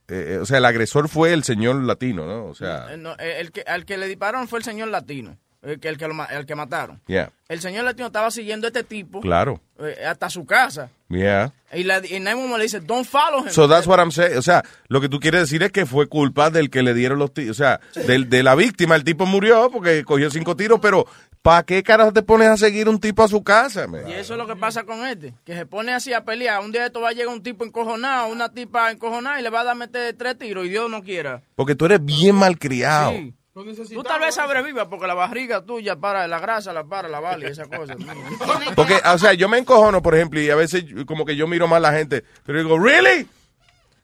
eh, 0.08 0.38
o 0.40 0.46
sea, 0.46 0.58
el 0.58 0.64
agresor 0.64 1.08
fue 1.08 1.32
el 1.32 1.44
señor 1.44 1.76
latino, 1.82 2.26
¿no? 2.26 2.46
O 2.46 2.54
sea, 2.54 2.92
Eh, 2.92 2.96
no, 2.96 3.12
eh, 3.18 3.36
el 3.40 3.52
que, 3.52 3.62
al 3.66 3.84
que 3.84 3.96
le 3.96 4.06
dispararon 4.08 4.48
fue 4.48 4.58
el 4.58 4.64
señor 4.64 4.88
latino, 4.88 5.36
el 5.64 5.80
que, 5.80 5.88
el 5.88 5.96
que, 5.98 6.08
lo 6.08 6.14
el 6.28 6.46
que 6.46 6.54
mataron. 6.54 7.00
yeah, 7.06 7.30
El 7.48 7.60
señor 7.60 7.84
latino 7.84 8.06
estaba 8.06 8.30
siguiendo 8.30 8.66
a 8.66 8.68
este 8.68 8.84
tipo 8.84 9.20
claro, 9.20 9.60
eh, 9.78 10.04
hasta 10.06 10.28
su 10.30 10.44
casa. 10.46 10.90
yeah. 11.08 11.52
Y, 11.72 11.82
la, 11.82 11.98
y 11.98 12.20
911 12.20 12.56
le 12.58 12.62
dice, 12.62 12.80
don't 12.80 13.04
follow 13.04 13.40
him. 13.44 13.50
So 13.50 13.66
that's 13.68 13.86
what 13.88 13.98
I'm 13.98 14.12
saying. 14.12 14.36
O 14.38 14.42
sea, 14.42 14.62
lo 14.86 15.00
que 15.00 15.08
tú 15.08 15.18
quieres 15.18 15.40
decir 15.40 15.60
es 15.64 15.72
que 15.72 15.86
fue 15.86 16.06
culpa 16.06 16.50
del 16.50 16.70
que 16.70 16.84
le 16.84 16.94
dieron 16.94 17.18
los 17.18 17.34
tiros. 17.34 17.50
O 17.50 17.54
sea, 17.64 17.80
del, 18.06 18.30
de 18.30 18.44
la 18.44 18.54
víctima. 18.54 18.94
El 18.94 19.02
tipo 19.02 19.26
murió 19.26 19.70
porque 19.72 20.04
cogió 20.04 20.30
cinco 20.30 20.54
tiros, 20.54 20.78
pero 20.80 21.04
¿para 21.42 21.64
qué 21.64 21.82
carajo 21.82 22.12
te 22.12 22.22
pones 22.22 22.46
a 22.48 22.56
seguir 22.56 22.88
un 22.88 23.00
tipo 23.00 23.24
a 23.24 23.28
su 23.28 23.42
casa? 23.42 23.88
man? 23.88 24.02
Y 24.08 24.12
eso 24.12 24.34
es 24.34 24.38
lo 24.38 24.46
que 24.46 24.54
pasa 24.54 24.84
con 24.84 25.04
este, 25.04 25.34
que 25.44 25.54
se 25.56 25.66
pone 25.66 25.92
así 25.92 26.12
a 26.12 26.24
pelear. 26.24 26.60
Un 26.60 26.70
día 26.70 26.82
de 26.82 26.86
esto 26.86 27.00
va 27.00 27.08
a 27.08 27.12
llegar 27.12 27.34
un 27.34 27.42
tipo 27.42 27.64
encojonado, 27.64 28.28
una 28.28 28.50
tipa 28.52 28.92
encojonada 28.92 29.40
y 29.40 29.42
le 29.42 29.50
va 29.50 29.62
a 29.62 29.64
dar 29.64 29.74
meter 29.76 30.14
tres 30.16 30.38
tiros 30.38 30.66
y 30.66 30.68
Dios 30.68 30.88
no 30.88 31.02
quiera. 31.02 31.42
Porque 31.56 31.74
tú 31.74 31.86
eres 31.86 32.04
bien 32.04 32.36
malcriado. 32.36 33.10
Sí. 33.14 33.34
Tú 33.54 34.02
tal 34.02 34.18
vez 34.18 34.34
sobrevivas 34.34 34.88
porque 34.88 35.06
la 35.06 35.14
barriga 35.14 35.64
tuya 35.64 35.94
para, 35.94 36.26
la 36.26 36.40
grasa 36.40 36.72
la 36.72 36.82
para, 36.82 37.08
la 37.08 37.20
vale 37.20 37.46
y 37.46 37.50
esas 37.52 37.68
cosas. 37.68 37.96
Porque, 38.74 39.00
o 39.04 39.16
sea, 39.16 39.32
yo 39.32 39.48
me 39.48 39.58
encojono, 39.58 40.02
por 40.02 40.16
ejemplo, 40.16 40.40
y 40.40 40.50
a 40.50 40.56
veces 40.56 40.84
como 41.06 41.24
que 41.24 41.36
yo 41.36 41.46
miro 41.46 41.68
más 41.68 41.76
a 41.76 41.80
la 41.80 41.92
gente, 41.92 42.24
pero 42.44 42.58
digo, 42.58 42.76
¿really? 42.80 43.28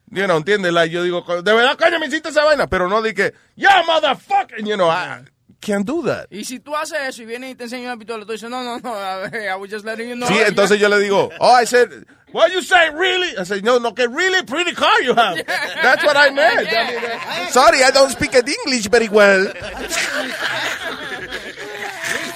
You 0.09 0.23
know, 0.23 0.37
¿entiendes? 0.37 0.71
Like, 0.71 0.93
yo 0.93 1.03
digo, 1.03 1.21
de 1.21 1.53
verdad, 1.53 1.77
coño, 1.77 1.99
me 1.99 2.07
hiciste 2.07 2.29
esa 2.29 2.45
vaina, 2.45 2.67
pero 2.67 2.87
no 2.87 3.01
di 3.01 3.13
que, 3.13 3.33
yeah, 3.55 3.83
motherfucker, 3.85 4.63
you 4.63 4.75
know, 4.75 4.89
I 4.89 5.25
can't 5.61 5.85
do 5.85 6.01
that. 6.03 6.27
Y 6.31 6.43
si 6.43 6.59
tú 6.59 6.75
haces 6.75 6.97
eso 7.01 7.21
y 7.21 7.25
vienes 7.25 7.51
y 7.51 7.55
te 7.55 7.63
enseñas 7.65 7.85
una 7.93 7.97
pistola, 7.97 8.25
tú 8.25 8.31
dices, 8.33 8.49
no, 8.49 8.63
no, 8.63 8.79
no, 8.79 8.93
a 8.93 9.29
ver, 9.29 9.49
I 9.49 9.55
was 9.55 9.69
just 9.69 9.85
letting 9.85 10.09
you 10.09 10.15
know. 10.15 10.27
Sí, 10.27 10.37
entonces 10.45 10.79
yo 10.79 10.89
le 10.89 10.99
digo, 10.99 11.29
oh, 11.39 11.53
I 11.53 11.65
said, 11.65 12.05
what 12.31 12.51
you 12.51 12.61
say, 12.61 12.89
really? 12.89 13.37
I 13.37 13.43
said, 13.43 13.63
no, 13.63 13.77
no, 13.77 13.93
que 13.93 14.07
really 14.07 14.43
pretty 14.43 14.73
car 14.73 15.01
you 15.01 15.13
have. 15.13 15.37
That's 15.45 16.03
what 16.03 16.17
I 16.17 16.29
meant. 16.31 16.67
I 16.67 16.91
mean, 16.91 16.99
uh, 17.05 17.47
sorry, 17.51 17.83
I 17.83 17.91
don't 17.91 18.09
speak 18.09 18.33
English 18.33 18.87
very 18.87 19.07
well. 19.09 19.43
Luis, 19.43 19.55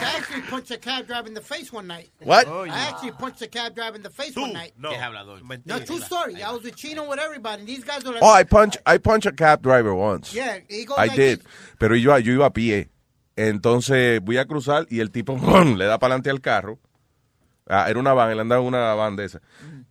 I 0.02 0.14
actually 0.18 0.42
punched 0.42 0.72
a 0.72 0.78
cab 0.78 1.08
driver 1.08 1.28
in 1.28 1.34
the 1.34 1.42
face 1.42 1.72
one 1.74 1.88
night. 1.88 2.10
What? 2.24 2.48
I 2.48 2.68
actually 2.90 3.12
punched 3.12 3.42
a 3.42 3.48
cab 3.48 3.76
driver 3.76 3.96
in 3.96 4.04
the 4.04 4.10
face 4.10 4.36
one 4.36 4.54
night. 4.54 4.74
No. 4.78 4.92
No, 5.66 5.80
true 5.80 6.00
story. 6.00 6.42
I 6.44 6.52
was 6.52 6.64
with 6.64 6.76
Chino 6.76 7.08
with 7.10 7.20
everybody. 7.20 7.62
And 7.62 7.68
these 7.70 7.84
guys 7.84 8.04
were 8.04 8.14
like, 8.14 8.24
Oh, 8.24 8.30
I 8.32 8.44
punch, 8.44 8.78
I 8.86 8.98
punch 8.98 9.26
a 9.26 9.32
cab 9.32 9.62
driver 9.62 9.94
once. 9.96 10.34
Yeah, 10.34 10.60
he 10.70 10.86
goes 10.86 10.98
I 10.98 11.08
like 11.08 11.16
did. 11.16 11.40
this. 11.40 11.48
Pero 11.80 11.96
yo, 11.96 12.16
yo 12.18 12.34
iba 12.34 12.46
a 12.46 12.52
pie. 12.52 12.90
Entonces 13.36 14.22
voy 14.22 14.38
a 14.38 14.46
cruzar 14.46 14.88
y 14.90 15.00
el 15.00 15.12
tipo 15.12 15.38
le 15.78 15.86
da 15.86 16.00
para 16.00 16.14
adelante 16.14 16.30
al 16.30 16.42
carro. 16.42 16.80
Ah, 17.68 17.88
era 17.90 18.00
una 18.00 18.14
van, 18.14 18.30
él 18.32 18.40
andaba 18.40 18.62
en 18.62 18.68
una 18.68 18.94
van 18.94 19.16
de 19.16 19.26
esa. 19.26 19.42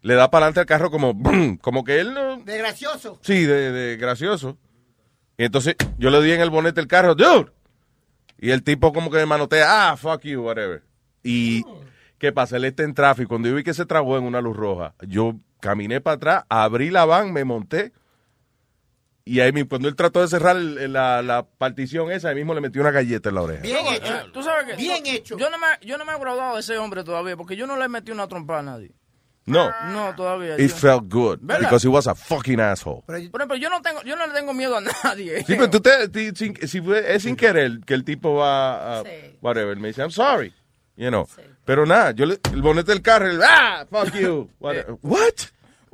Le 0.01 0.14
da 0.14 0.30
para 0.30 0.47
adelante 0.47 0.61
al 0.61 0.66
carro 0.66 0.90
como, 0.90 1.14
como 1.61 1.84
que 1.84 2.01
él 2.01 2.14
no. 2.14 2.38
De 2.38 2.59
gracioso. 2.59 3.18
Sí, 3.22 3.45
de, 3.45 3.72
de 3.72 3.97
gracioso. 3.97 4.59
Y 5.36 5.45
entonces 5.45 5.76
yo 5.99 6.11
le 6.11 6.22
di 6.22 6.32
en 6.32 6.40
el 6.40 6.51
bonete 6.51 6.80
del 6.80 6.86
carro, 6.86 7.14
dude. 7.14 7.51
Y 8.38 8.51
el 8.51 8.62
tipo 8.62 8.92
como 8.92 9.11
que 9.11 9.18
me 9.18 9.26
manotea, 9.26 9.90
ah, 9.90 9.97
fuck 9.97 10.22
you, 10.22 10.42
whatever. 10.42 10.82
Y, 11.22 11.64
¿qué 12.18 12.32
pasa? 12.32 12.57
Él 12.57 12.64
está 12.64 12.82
en 12.82 12.95
tráfico. 12.95 13.30
Cuando 13.30 13.49
yo 13.49 13.55
vi 13.55 13.64
que 13.64 13.74
se 13.74 13.86
trabó 13.86 14.18
en 14.18 14.24
una 14.24 14.40
luz 14.40 14.57
roja, 14.57 14.95
yo 15.07 15.36
caminé 15.61 16.01
para 16.01 16.16
atrás, 16.16 16.45
abrí 16.49 16.90
la 16.90 17.05
van, 17.05 17.32
me 17.32 17.45
monté. 17.45 17.92
Y 19.26 19.40
ahí 19.40 19.52
mismo, 19.52 19.70
cuando 19.70 19.88
él 19.88 19.96
trató 19.96 20.20
de 20.20 20.28
cerrar 20.28 20.56
el- 20.56 20.92
la, 20.92 21.22
la 21.22 21.46
partición 21.46 22.12
esa, 22.12 22.28
ahí 22.28 22.34
mismo 22.34 22.52
le 22.54 22.60
metió 22.60 22.82
una 22.82 22.90
galleta 22.90 23.30
en 23.30 23.34
la 23.36 23.42
oreja. 23.42 23.62
Bien 23.62 23.86
hecho. 23.86 24.12
Tú 24.32 24.42
sabes 24.42 24.66
que 24.66 24.76
Bien 24.76 25.02
no, 25.02 25.10
hecho. 25.10 25.38
Yo 25.38 25.48
no, 25.48 25.58
me, 25.58 25.66
yo 25.86 25.96
no 25.96 26.04
me 26.04 26.12
he 26.12 26.18
graduado 26.18 26.54
de 26.54 26.60
ese 26.60 26.76
hombre 26.76 27.04
todavía 27.04 27.36
porque 27.36 27.56
yo 27.56 27.66
no 27.66 27.76
le 27.78 27.88
metí 27.88 28.12
una 28.12 28.28
trompa 28.28 28.58
a 28.58 28.62
nadie. 28.62 28.92
No. 29.46 29.70
No, 29.92 30.14
todavía. 30.14 30.54
It 30.58 30.70
yo- 30.70 30.76
felt 30.76 31.04
good. 31.12 31.38
¿Verdad? 31.40 31.60
Because 31.68 31.86
he 31.86 31.90
was 31.90 32.06
a 32.06 32.14
fucking 32.14 32.60
asshole. 32.60 33.02
Por 33.06 33.16
ejemplo, 33.16 33.56
yo 33.56 33.68
no 33.70 33.80
tengo, 33.82 34.02
yo 34.02 34.14
no 34.16 34.26
le 34.26 34.32
tengo 34.34 34.52
miedo 34.54 34.76
a 34.76 34.80
nadie. 35.04 35.38
Sí, 35.44 35.54
pero 35.56 35.70
tú 35.70 35.80
te, 35.80 36.08
ti- 36.08 36.32
sin- 36.34 36.56
si 36.68 36.80
fue- 36.82 37.14
es 37.14 37.22
sin 37.22 37.36
querer 37.36 37.80
que 37.86 37.94
el 37.94 38.04
tipo 38.04 38.34
va 38.36 39.00
a, 39.00 39.04
whatever, 39.40 39.76
me 39.78 39.88
dice, 39.88 40.02
I'm 40.02 40.10
sorry, 40.10 40.52
you 40.96 41.08
know. 41.08 41.26
Pero 41.64 41.86
nada, 41.86 42.10
yo 42.12 42.26
le, 42.26 42.38
el 42.52 42.60
bonete 42.62 42.92
del 42.92 43.00
carro, 43.02 43.30
el, 43.30 43.42
ah, 43.42 43.86
fuck 43.90 44.14
you. 44.14 44.50
What? 44.60 45.34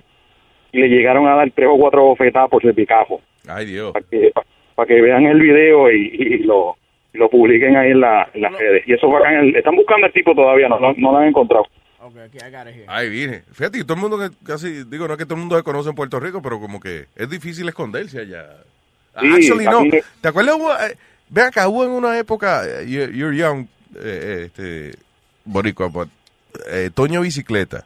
y 0.71 0.79
le 0.79 0.89
llegaron 0.89 1.27
a 1.27 1.35
dar 1.35 1.51
tres 1.51 1.69
o 1.69 1.77
cuatro 1.77 2.03
bofetadas 2.03 2.49
por 2.49 2.65
el 2.65 2.73
picajo. 2.73 3.21
Ay, 3.47 3.65
Dios. 3.67 3.91
Para 3.91 4.05
que, 4.05 4.31
para 4.33 4.45
que 4.85 5.01
vean 5.01 5.23
el 5.25 5.39
video 5.39 5.89
y, 5.91 6.07
y 6.07 6.37
lo, 6.39 6.75
y 7.13 7.17
lo 7.17 7.29
publiquen 7.29 7.77
ahí 7.77 7.91
en, 7.91 8.01
la, 8.01 8.29
en 8.33 8.41
las 8.41 8.51
redes. 8.53 8.83
Y 8.87 8.93
eso 8.93 9.09
fue 9.09 9.19
acá 9.19 9.31
en 9.31 9.39
el- 9.49 9.55
Están 9.55 9.75
buscando 9.75 10.05
al 10.07 10.11
tipo 10.13 10.33
todavía, 10.35 10.67
no, 10.67 10.79
no, 10.79 10.93
no 10.97 11.11
lo 11.11 11.17
han 11.19 11.27
encontrado. 11.27 11.65
Ay, 12.87 13.09
vine. 13.09 13.43
Fíjate, 13.53 13.77
que 13.79 13.83
todo 13.83 13.95
el 13.95 14.01
mundo 14.01 14.19
que 14.19 14.29
casi, 14.45 14.83
digo, 14.83 15.07
no 15.07 15.13
es 15.13 15.17
que 15.17 15.25
todo 15.25 15.35
el 15.35 15.39
mundo 15.41 15.57
se 15.57 15.63
conoce 15.63 15.89
en 15.89 15.95
Puerto 15.95 16.19
Rico, 16.19 16.41
pero 16.41 16.59
como 16.59 16.79
que 16.79 17.05
es 17.15 17.29
difícil 17.29 17.67
esconderse 17.69 18.19
allá. 18.19 18.45
Sí, 19.21 19.27
Actually, 19.33 19.65
no. 19.65 19.83
¿Te 20.21 20.27
acuerdas? 20.27 20.55
Hubo, 20.55 20.71
eh, 20.73 20.97
ve 21.29 21.41
acá, 21.43 21.67
hubo 21.69 21.85
en 21.85 21.91
una 21.91 22.19
época, 22.19 22.63
eh, 22.65 22.85
you- 22.87 23.11
you're 23.11 23.35
young, 23.35 23.65
eh, 23.99 24.43
este, 24.47 24.91
boricua, 25.45 25.87
but, 25.87 26.09
eh, 26.69 26.89
Toño 26.93 27.21
Bicicleta. 27.21 27.85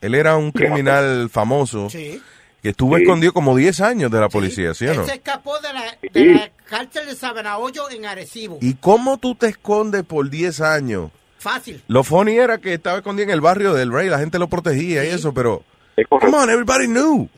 Él 0.00 0.14
era 0.14 0.36
un 0.36 0.50
criminal 0.52 1.30
famoso 1.30 1.88
Sí. 1.88 2.20
Que 2.66 2.70
estuvo 2.70 2.96
Sí. 2.96 3.02
escondido 3.02 3.32
como 3.32 3.54
10 3.56 3.80
años 3.80 4.10
de 4.10 4.18
la 4.18 4.28
policía, 4.28 4.74
¿sí 4.74 4.86
o 4.86 4.90
Él 4.90 4.96
no? 4.96 5.06
se 5.06 5.14
escapó 5.14 5.56
de 5.60 5.72
la, 5.72 5.82
de 6.02 6.10
Sí. 6.12 6.24
la 6.34 6.50
cárcel 6.68 7.06
de 7.06 7.14
Sabanahoyo 7.14 7.88
en 7.90 8.06
Arecibo. 8.06 8.58
¿Y 8.60 8.74
cómo 8.74 9.18
tú 9.18 9.36
te 9.36 9.46
escondes 9.46 10.02
por 10.02 10.28
10 10.28 10.60
años? 10.60 11.12
Fácil. 11.38 11.80
Lo 11.86 12.02
funny 12.02 12.36
era 12.36 12.58
que 12.58 12.74
estaba 12.74 12.96
escondido 12.98 13.24
en 13.28 13.30
el 13.30 13.40
barrio 13.40 13.72
del 13.72 13.92
Rey, 13.92 14.08
la 14.08 14.18
gente 14.18 14.40
lo 14.40 14.48
protegía 14.48 15.04
y 15.04 15.08
eso, 15.10 15.32
pero... 15.32 15.62
Come 16.10 16.36
on, 16.36 16.50
everybody 16.50 16.86
knew. 16.88 17.28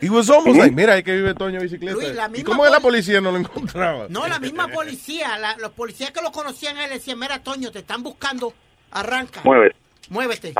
He 0.00 0.10
was 0.10 0.28
almost 0.28 0.58
like, 0.58 0.72
mira, 0.74 0.92
ahí 0.92 1.02
que 1.02 1.12
vive 1.16 1.32
Toño 1.34 1.60
Bicicleta. 1.62 1.94
Luis, 1.94 2.14
la 2.14 2.26
¿Y 2.26 2.30
misma 2.32 2.44
cómo 2.44 2.62
que 2.64 2.68
la 2.70 2.76
poli- 2.76 2.82
policía 2.98 3.20
no 3.22 3.32
lo 3.32 3.38
encontraba? 3.38 4.06
No, 4.10 4.28
la 4.28 4.38
misma 4.38 4.68
policía, 4.68 5.38
la- 5.38 5.56
los 5.56 5.70
policías 5.72 6.10
que 6.10 6.20
lo 6.20 6.30
conocían 6.30 6.76
él 6.76 6.90
decían, 6.90 7.18
mira, 7.18 7.38
Toño, 7.42 7.72
te 7.72 7.78
están 7.78 8.02
buscando, 8.02 8.52
arranca. 8.90 9.40
Muévete. 9.44 9.76
Muévete. 10.10 10.54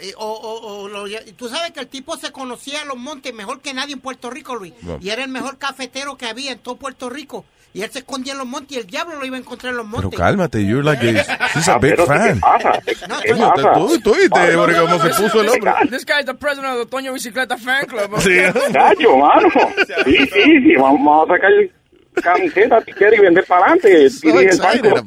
Ah. 0.00 0.04
Eh, 0.06 0.14
o, 0.16 0.26
o- 0.26 0.82
o 0.84 0.88
lo- 0.88 1.04
tú 1.36 1.48
sabes 1.48 1.72
que 1.72 1.80
el 1.80 1.88
tipo 1.88 2.16
se 2.16 2.32
conocía 2.32 2.82
en 2.82 2.88
los 2.88 2.96
montes 2.96 3.34
mejor 3.34 3.60
que 3.60 3.74
nadie 3.74 3.92
en 3.94 4.00
Puerto 4.00 4.30
Rico, 4.30 4.54
Luis. 4.56 4.72
No. 4.82 4.98
Y 5.00 5.10
era 5.10 5.22
el 5.22 5.30
mejor 5.30 5.58
cafetero 5.58 6.16
que 6.16 6.26
había 6.26 6.52
en 6.52 6.58
todo 6.58 6.76
Puerto 6.76 7.10
Rico. 7.10 7.44
Y 7.72 7.82
él 7.82 7.90
se 7.92 8.00
escondía 8.00 8.32
en 8.32 8.38
los 8.38 8.48
montes 8.48 8.76
y 8.76 8.80
el 8.80 8.86
diablo 8.88 9.14
lo 9.16 9.24
iba 9.24 9.36
a 9.36 9.38
encontrar 9.38 9.70
en 9.70 9.76
los 9.76 9.86
montes. 9.86 10.10
Pero 10.10 10.20
cálmate, 10.20 10.64
you're 10.66 10.82
like 10.82 11.00
a, 11.06 11.10
he's 11.54 11.68
a 11.68 11.74
Ah, 11.74 11.78
big 11.78 11.90
pero 11.94 12.04
¿qué 12.04 12.12
fan. 12.14 12.40
No, 13.08 13.52
tú, 13.74 14.00
tú 14.00 14.14
viste, 14.16 14.56
porque 14.56 14.76
cómo 14.76 14.98
se 15.00 15.08
puso 15.22 15.40
el 15.42 15.48
hombre. 15.50 15.72
This 15.88 16.04
guy 16.04 16.18
is 16.20 16.26
the 16.26 16.34
president 16.34 16.74
of 16.74 16.80
the 16.80 16.86
Toño 16.86 17.12
Bicicleta 17.12 17.56
fan 17.56 17.86
club. 17.86 18.20
Sí. 18.20 18.30
Mano. 19.16 19.48
Sí, 20.04 20.16
sí, 20.16 20.42
sí. 20.62 20.74
Vamos, 20.76 21.00
vamos 21.04 21.30
a 21.30 21.34
sacar 21.34 21.50
camiseta, 22.20 22.80
tiquera 22.80 23.16
y 23.16 23.20
vender 23.20 23.44
para 23.46 23.66
adelante. 23.66 24.08
Dirige 24.22 24.50
el 24.50 24.58
banco. 24.58 25.04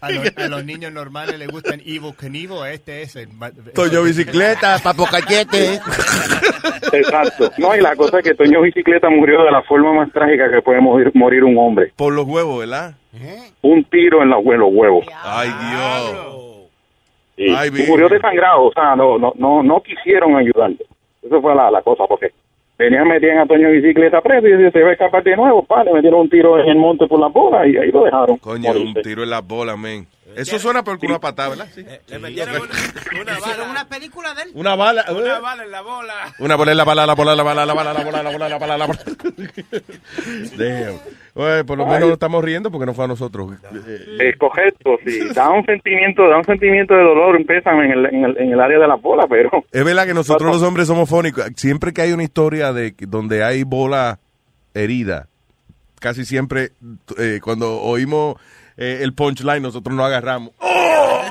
A, 0.00 0.10
los- 0.10 0.36
a 0.36 0.48
los 0.48 0.64
niños 0.64 0.92
normales 0.92 1.38
les 1.38 1.48
gustan 1.48 1.80
Evo 1.84 2.12
Knievel, 2.14 2.72
este 2.72 3.02
es 3.02 3.16
el... 3.16 3.28
Toño 3.74 4.02
Bicicleta, 4.02 4.78
Papo 4.82 5.06
Cachete. 5.06 5.80
Exacto. 6.92 7.50
No, 7.58 7.74
y 7.76 7.80
la 7.80 7.94
cosa 7.96 8.18
es 8.18 8.24
que 8.24 8.34
Toño 8.34 8.60
Bicicleta 8.62 9.08
murió 9.10 9.42
de 9.44 9.50
la 9.50 9.62
forma 9.62 9.92
más 9.92 10.12
trágica 10.12 10.50
que 10.50 10.62
puede 10.62 10.80
morir, 10.80 11.10
morir 11.14 11.44
un 11.44 11.56
hombre. 11.58 11.92
Por 11.96 12.12
los 12.12 12.26
huevos, 12.26 12.60
¿verdad? 12.60 12.94
Un 13.62 13.84
tiro 13.84 14.22
en 14.22 14.30
los, 14.30 14.40
huevos. 14.42 15.06
Ay, 15.22 15.48
Dios. 15.48 16.28
Sí, 17.36 17.46
Ay, 17.56 17.70
murió 17.88 18.08
desangrado, 18.08 18.64
o 18.64 18.72
sea, 18.72 18.94
no, 18.94 19.18
no, 19.18 19.32
no, 19.36 19.62
no 19.62 19.82
quisieron 19.82 20.36
ayudarle. 20.36 20.78
Eso 21.22 21.40
fue 21.40 21.54
la, 21.54 21.70
la 21.70 21.80
cosa, 21.82 22.04
porque 22.08 22.32
venían, 22.82 23.08
metían 23.08 23.38
a 23.38 23.46
Toño 23.46 23.70
Bicicleta 23.70 24.20
preso 24.20 24.46
y 24.48 24.70
se 24.70 24.82
va 24.82 24.90
a 24.90 24.92
escapar 24.92 25.22
de 25.22 25.36
nuevo, 25.36 25.64
pa, 25.64 25.84
le 25.84 25.92
metieron 25.92 26.20
un 26.20 26.30
tiro 26.30 26.58
en 26.58 26.68
el 26.68 26.76
monte 26.76 27.06
por 27.06 27.20
la 27.20 27.28
bola 27.28 27.66
y 27.66 27.76
ahí 27.76 27.90
lo 27.90 28.04
dejaron. 28.04 28.36
Coño, 28.38 28.72
un 28.72 28.94
tiro 28.94 29.22
en 29.22 29.30
la 29.30 29.40
bola, 29.40 29.76
men. 29.76 30.06
Eso 30.36 30.58
suena 30.58 30.82
por 30.82 30.98
una 31.02 31.18
patada, 31.18 31.50
¿verdad? 31.50 31.68
Sí. 31.74 31.84
Le 32.08 32.18
metieron 32.18 32.56
una, 32.56 33.22
una 33.22 33.38
bala. 33.38 33.70
una 33.70 33.88
película 33.88 34.34
de 34.34 34.42
él. 34.42 34.50
Una 34.54 34.74
bala. 34.74 35.04
Una 35.10 35.40
bala 35.40 35.64
en 35.64 35.70
la 35.70 35.82
bola. 35.82 36.14
Una 36.38 36.56
bola 36.56 36.70
en 36.70 36.76
la 36.78 36.84
bala, 36.84 37.06
la 37.06 37.14
bola, 37.14 37.36
la 37.36 37.42
bala, 37.42 37.66
la 37.66 37.74
bala, 37.74 37.92
la 37.92 38.04
bola, 38.04 38.22
la 38.22 38.30
bola, 38.30 38.48
la 38.48 38.58
bala, 38.58 38.78
la 38.78 38.86
bola. 38.86 39.00
Damn. 40.56 41.00
Oye, 41.34 41.64
por 41.64 41.78
lo 41.78 41.86
menos 41.86 42.00
nos 42.00 42.12
estamos 42.12 42.44
riendo 42.44 42.70
porque 42.70 42.84
no 42.84 42.92
fue 42.92 43.06
a 43.06 43.08
nosotros. 43.08 43.52
Es 44.18 44.36
correcto, 44.36 44.98
sí. 45.06 45.20
Da 45.34 45.48
un 45.50 45.64
sentimiento, 45.64 46.28
da 46.28 46.36
un 46.36 46.44
sentimiento 46.44 46.92
de 46.94 47.02
dolor, 47.02 47.44
pésame 47.46 47.86
en 47.86 47.92
el, 47.92 48.06
en 48.06 48.24
el, 48.24 48.36
en 48.38 48.52
el 48.52 48.60
área 48.60 48.78
de 48.78 48.86
la 48.86 48.96
bola, 48.96 49.26
pero... 49.26 49.50
Es 49.72 49.82
verdad 49.84 50.06
que 50.06 50.12
nosotros 50.14 50.52
los 50.52 50.62
hombres 50.62 50.86
somos 50.88 51.08
fónicos. 51.08 51.46
Siempre 51.56 51.92
que 51.94 52.02
hay 52.02 52.12
una 52.12 52.22
historia 52.22 52.72
de 52.74 52.94
que- 52.94 53.06
donde 53.06 53.42
hay 53.44 53.62
bola 53.64 54.18
herida, 54.74 55.28
casi 56.00 56.24
siempre 56.26 56.72
eh, 57.18 57.40
cuando 57.42 57.80
oímos 57.80 58.36
eh, 58.76 58.98
el 59.02 59.14
punchline 59.14 59.62
nosotros 59.62 59.96
nos 59.96 60.04
agarramos. 60.06 60.50
Oh, 60.58 61.22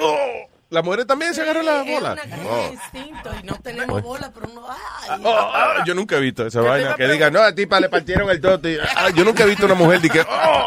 oh, 0.00 0.49
La 0.70 0.82
mujer 0.82 1.04
también 1.04 1.34
se 1.34 1.42
agarra 1.42 1.64
la 1.64 1.82
bola. 1.82 2.16
Oh. 2.48 2.70
instinto 2.72 3.30
y 3.42 3.44
no 3.44 3.56
tenemos 3.56 4.02
bola, 4.02 4.30
pero 4.32 4.48
uno... 4.52 4.66
ay. 4.68 5.20
Oh, 5.24 5.28
oh, 5.28 5.84
yo 5.84 5.94
nunca 5.94 6.16
he 6.16 6.20
visto 6.20 6.46
esa 6.46 6.60
vaina 6.60 6.94
que 6.94 7.08
diga, 7.08 7.28
no, 7.28 7.40
a 7.40 7.52
ti 7.52 7.66
pa, 7.66 7.80
le 7.80 7.88
partieron 7.88 8.30
el 8.30 8.40
tote. 8.40 8.78
Ah, 8.96 9.10
yo 9.10 9.24
nunca 9.24 9.42
he 9.42 9.46
visto 9.46 9.66
una 9.66 9.74
mujer 9.74 10.00
de 10.00 10.10
que, 10.10 10.20
oh. 10.20 10.64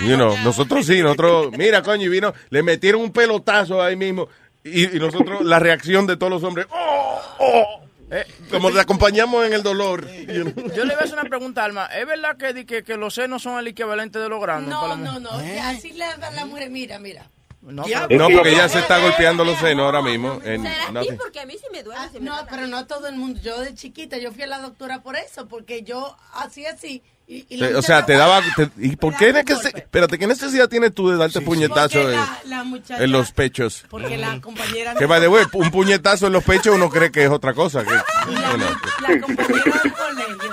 You 0.00 0.14
know, 0.16 0.34
nosotros 0.38 0.86
sí, 0.86 1.02
nosotros, 1.02 1.52
mira, 1.52 1.82
coño, 1.82 2.04
y 2.04 2.08
vino, 2.08 2.32
le 2.48 2.62
metieron 2.62 3.02
un 3.02 3.12
pelotazo 3.12 3.82
ahí 3.82 3.94
mismo. 3.94 4.26
Y, 4.64 4.96
y 4.96 4.98
nosotros, 4.98 5.42
la 5.42 5.58
reacción 5.58 6.06
de 6.06 6.16
todos 6.16 6.32
los 6.32 6.42
hombres, 6.42 6.66
oh, 6.70 7.20
oh. 7.40 7.82
Eh, 8.10 8.26
como 8.50 8.70
le 8.70 8.80
acompañamos 8.80 9.44
en 9.46 9.52
el 9.52 9.62
dolor. 9.62 10.08
you 10.26 10.44
know. 10.44 10.74
Yo 10.74 10.86
le 10.86 10.94
voy 10.94 11.02
a 11.02 11.04
hacer 11.04 11.18
una 11.18 11.28
pregunta, 11.28 11.62
Alma. 11.62 11.86
¿Es 11.86 12.06
verdad 12.06 12.38
que, 12.38 12.54
di 12.54 12.64
que, 12.64 12.82
que 12.82 12.96
los 12.96 13.12
senos 13.12 13.42
son 13.42 13.58
el 13.58 13.66
equivalente 13.66 14.18
de 14.18 14.30
los 14.30 14.40
grandes? 14.40 14.74
para 14.74 14.88
la 14.88 14.96
No, 14.96 15.20
no, 15.20 15.20
no. 15.20 15.62
Así 15.64 15.92
le 15.92 16.06
da 16.16 16.30
la 16.30 16.46
mujer, 16.46 16.70
mira, 16.70 16.98
mira. 16.98 17.26
No, 17.60 17.84
No, 18.10 18.28
porque 18.30 18.50
ella 18.50 18.68
se 18.68 18.78
está 18.78 18.98
golpeando 18.98 19.44
los 19.44 19.58
senos 19.58 19.84
ahora 19.84 20.00
mismo. 20.02 20.40
en 20.44 20.62
nothing. 20.92 21.16
porque 21.18 21.40
a 21.40 21.46
mí 21.46 21.54
sí 21.54 21.66
me 21.72 21.82
duele. 21.82 22.00
no, 22.20 22.34
pero 22.48 22.66
no 22.66 22.86
todo 22.86 23.08
el 23.08 23.16
mundo. 23.16 23.40
Yo 23.42 23.60
de 23.60 23.74
chiquita, 23.74 24.16
yo 24.18 24.32
fui 24.32 24.42
a 24.44 24.46
la 24.46 24.58
doctora 24.60 25.02
por 25.02 25.16
eso, 25.16 25.46
porque 25.48 25.82
yo 25.82 26.16
hacía 26.34 26.70
así. 26.72 27.02
Y, 27.30 27.44
y 27.50 27.58
la 27.58 27.78
o 27.78 27.82
sea, 27.82 28.06
te 28.06 28.14
daba... 28.14 28.40
te- 28.56 28.70
¿Y 28.78 28.96
por 28.96 29.14
qué? 29.14 29.34
nece- 29.34 29.76
espérate, 29.76 30.18
¿qué 30.18 30.26
necesidad 30.26 30.66
tienes 30.66 30.94
tú 30.94 31.10
de 31.10 31.18
darte 31.18 31.42
puñetazo 31.42 31.98
Porque 32.00 32.14
en, 32.14 32.20
la- 32.20 32.40
la 32.46 32.64
muchacha- 32.64 33.04
en 33.04 33.12
los 33.12 33.32
pechos? 33.32 33.84
Porque 33.90 34.16
la 34.16 34.40
compañera. 34.40 34.94
Que 34.94 35.04
va 35.04 35.20
de 35.20 35.28
wey, 35.28 35.44
un 35.52 35.70
puñetazo 35.70 36.28
en 36.28 36.32
los 36.32 36.42
pechos 36.44 36.74
uno 36.74 36.88
cree 36.88 37.12
que 37.12 37.24
es 37.24 37.30
otra 37.30 37.52
cosa. 37.52 37.84
Que, 37.84 37.90
bueno, 38.24 38.64
La 39.06 39.20
compañera 39.20 39.80
del 39.82 39.92
colegio 39.92 40.52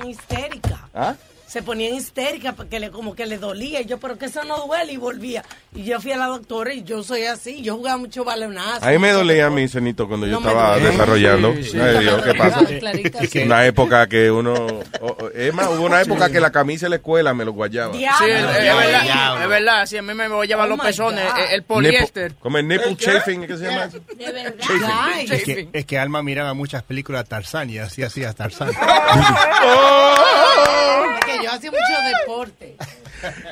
se 0.00 0.08
histérica. 0.08 0.88
¿Ah? 0.94 1.14
Se 1.46 1.62
ponían 1.62 1.94
histérica 1.94 2.52
porque 2.54 2.80
le, 2.80 2.90
como 2.90 3.14
que 3.14 3.24
le 3.24 3.38
dolía. 3.38 3.80
Y 3.80 3.84
yo, 3.86 3.98
pero 3.98 4.18
que 4.18 4.26
eso 4.26 4.42
no 4.44 4.66
duele. 4.66 4.92
Y 4.92 4.96
volvía. 4.96 5.44
Y 5.74 5.84
yo 5.84 6.00
fui 6.00 6.10
a 6.12 6.16
la 6.16 6.26
doctora 6.26 6.74
y 6.74 6.82
yo 6.82 7.02
soy 7.04 7.24
así. 7.24 7.62
Yo 7.62 7.76
jugaba 7.76 7.96
mucho 7.98 8.24
balonazo. 8.24 8.84
A 8.84 8.90
mí 8.90 8.98
me 8.98 9.12
dolía 9.12 9.48
mi 9.48 9.68
cenito 9.68 10.08
cuando 10.08 10.26
yo 10.26 10.40
No 10.40 10.48
estaba 10.48 10.72
duele. 10.74 10.90
desarrollando. 10.90 11.54
Sí, 11.54 11.64
sí. 11.64 11.78
Ay, 11.80 12.00
Dios, 12.00 12.22
¿qué 12.22 12.34
pasa? 12.34 12.64
Clarita, 12.66 13.20
sí. 13.26 13.38
Una 13.40 13.64
época 13.64 14.06
que 14.08 14.30
uno... 14.30 14.54
o- 14.54 14.82
o- 15.06 15.30
es 15.30 15.54
más, 15.54 15.68
hubo 15.68 15.86
una 15.86 16.00
época 16.02 16.30
que 16.30 16.40
la 16.40 16.50
camisa 16.50 16.86
de 16.86 16.90
la 16.90 16.96
escuela 16.96 17.32
me 17.32 17.44
lo 17.44 17.52
guayaba. 17.52 17.94
Sí, 17.94 18.04
es, 18.04 18.20
es 18.20 18.76
verdad, 18.76 19.42
es 19.42 19.48
verdad, 19.48 19.86
sí, 19.86 19.96
a 19.98 20.02
mí 20.02 20.14
me 20.14 20.28
voy 20.28 20.46
a 20.46 20.48
llevar 20.48 20.68
los 20.68 20.80
pezones, 20.80 21.24
el, 21.48 21.54
el 21.54 21.62
poliéster. 21.62 22.34
Como 22.36 22.58
el 22.58 22.66
nipple 22.66 22.96
chafing, 22.96 23.46
¿qué 23.46 23.56
se 23.56 23.64
llama? 23.64 23.86
De 24.16 24.32
verdad. 24.32 24.54
Chafing. 24.58 25.32
Es 25.32 25.44
que, 25.44 25.68
es 25.72 25.86
que 25.86 25.98
Alma 25.98 26.22
miraba 26.22 26.54
muchas 26.54 26.82
películas 26.82 27.28
Tarzán 27.28 27.70
y 27.70 27.78
así 27.78 28.02
hacía 28.02 28.32
Tarzán. 28.32 28.70
que 31.20 31.44
yo 31.44 31.50
hacía 31.50 31.70
mucho 31.70 31.82
deporte. 32.20 32.76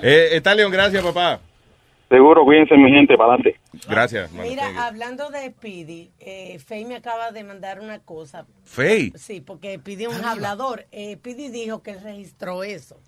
Eh, 0.02 0.30
está 0.32 0.54
León, 0.54 0.70
gracias, 0.70 1.02
papá. 1.02 1.40
Seguro, 2.08 2.44
cuídense 2.44 2.76
mi 2.76 2.90
gente, 2.90 3.16
para 3.16 3.34
adelante. 3.34 3.60
Gracias, 3.88 4.30
mano. 4.30 4.44
Thank 4.44 4.58
you. 4.58 4.68
Mira, 4.68 4.86
hablando 4.86 5.30
de 5.30 5.50
Speedy, 5.50 6.10
eh, 6.20 6.58
Faye 6.58 6.84
me 6.84 6.96
acaba 6.96 7.32
de 7.32 7.42
mandar 7.42 7.80
una 7.80 7.98
cosa. 7.98 8.46
Faye. 8.64 9.12
Sí, 9.16 9.40
porque 9.40 9.76
Speedy 9.78 10.04
es 10.04 10.16
un 10.16 10.24
hablador. 10.24 10.86
Eh, 10.92 11.16
Speedy 11.16 11.48
dijo 11.48 11.82
que 11.82 11.92
él 11.92 12.00
registró 12.02 12.62
eso. 12.62 13.00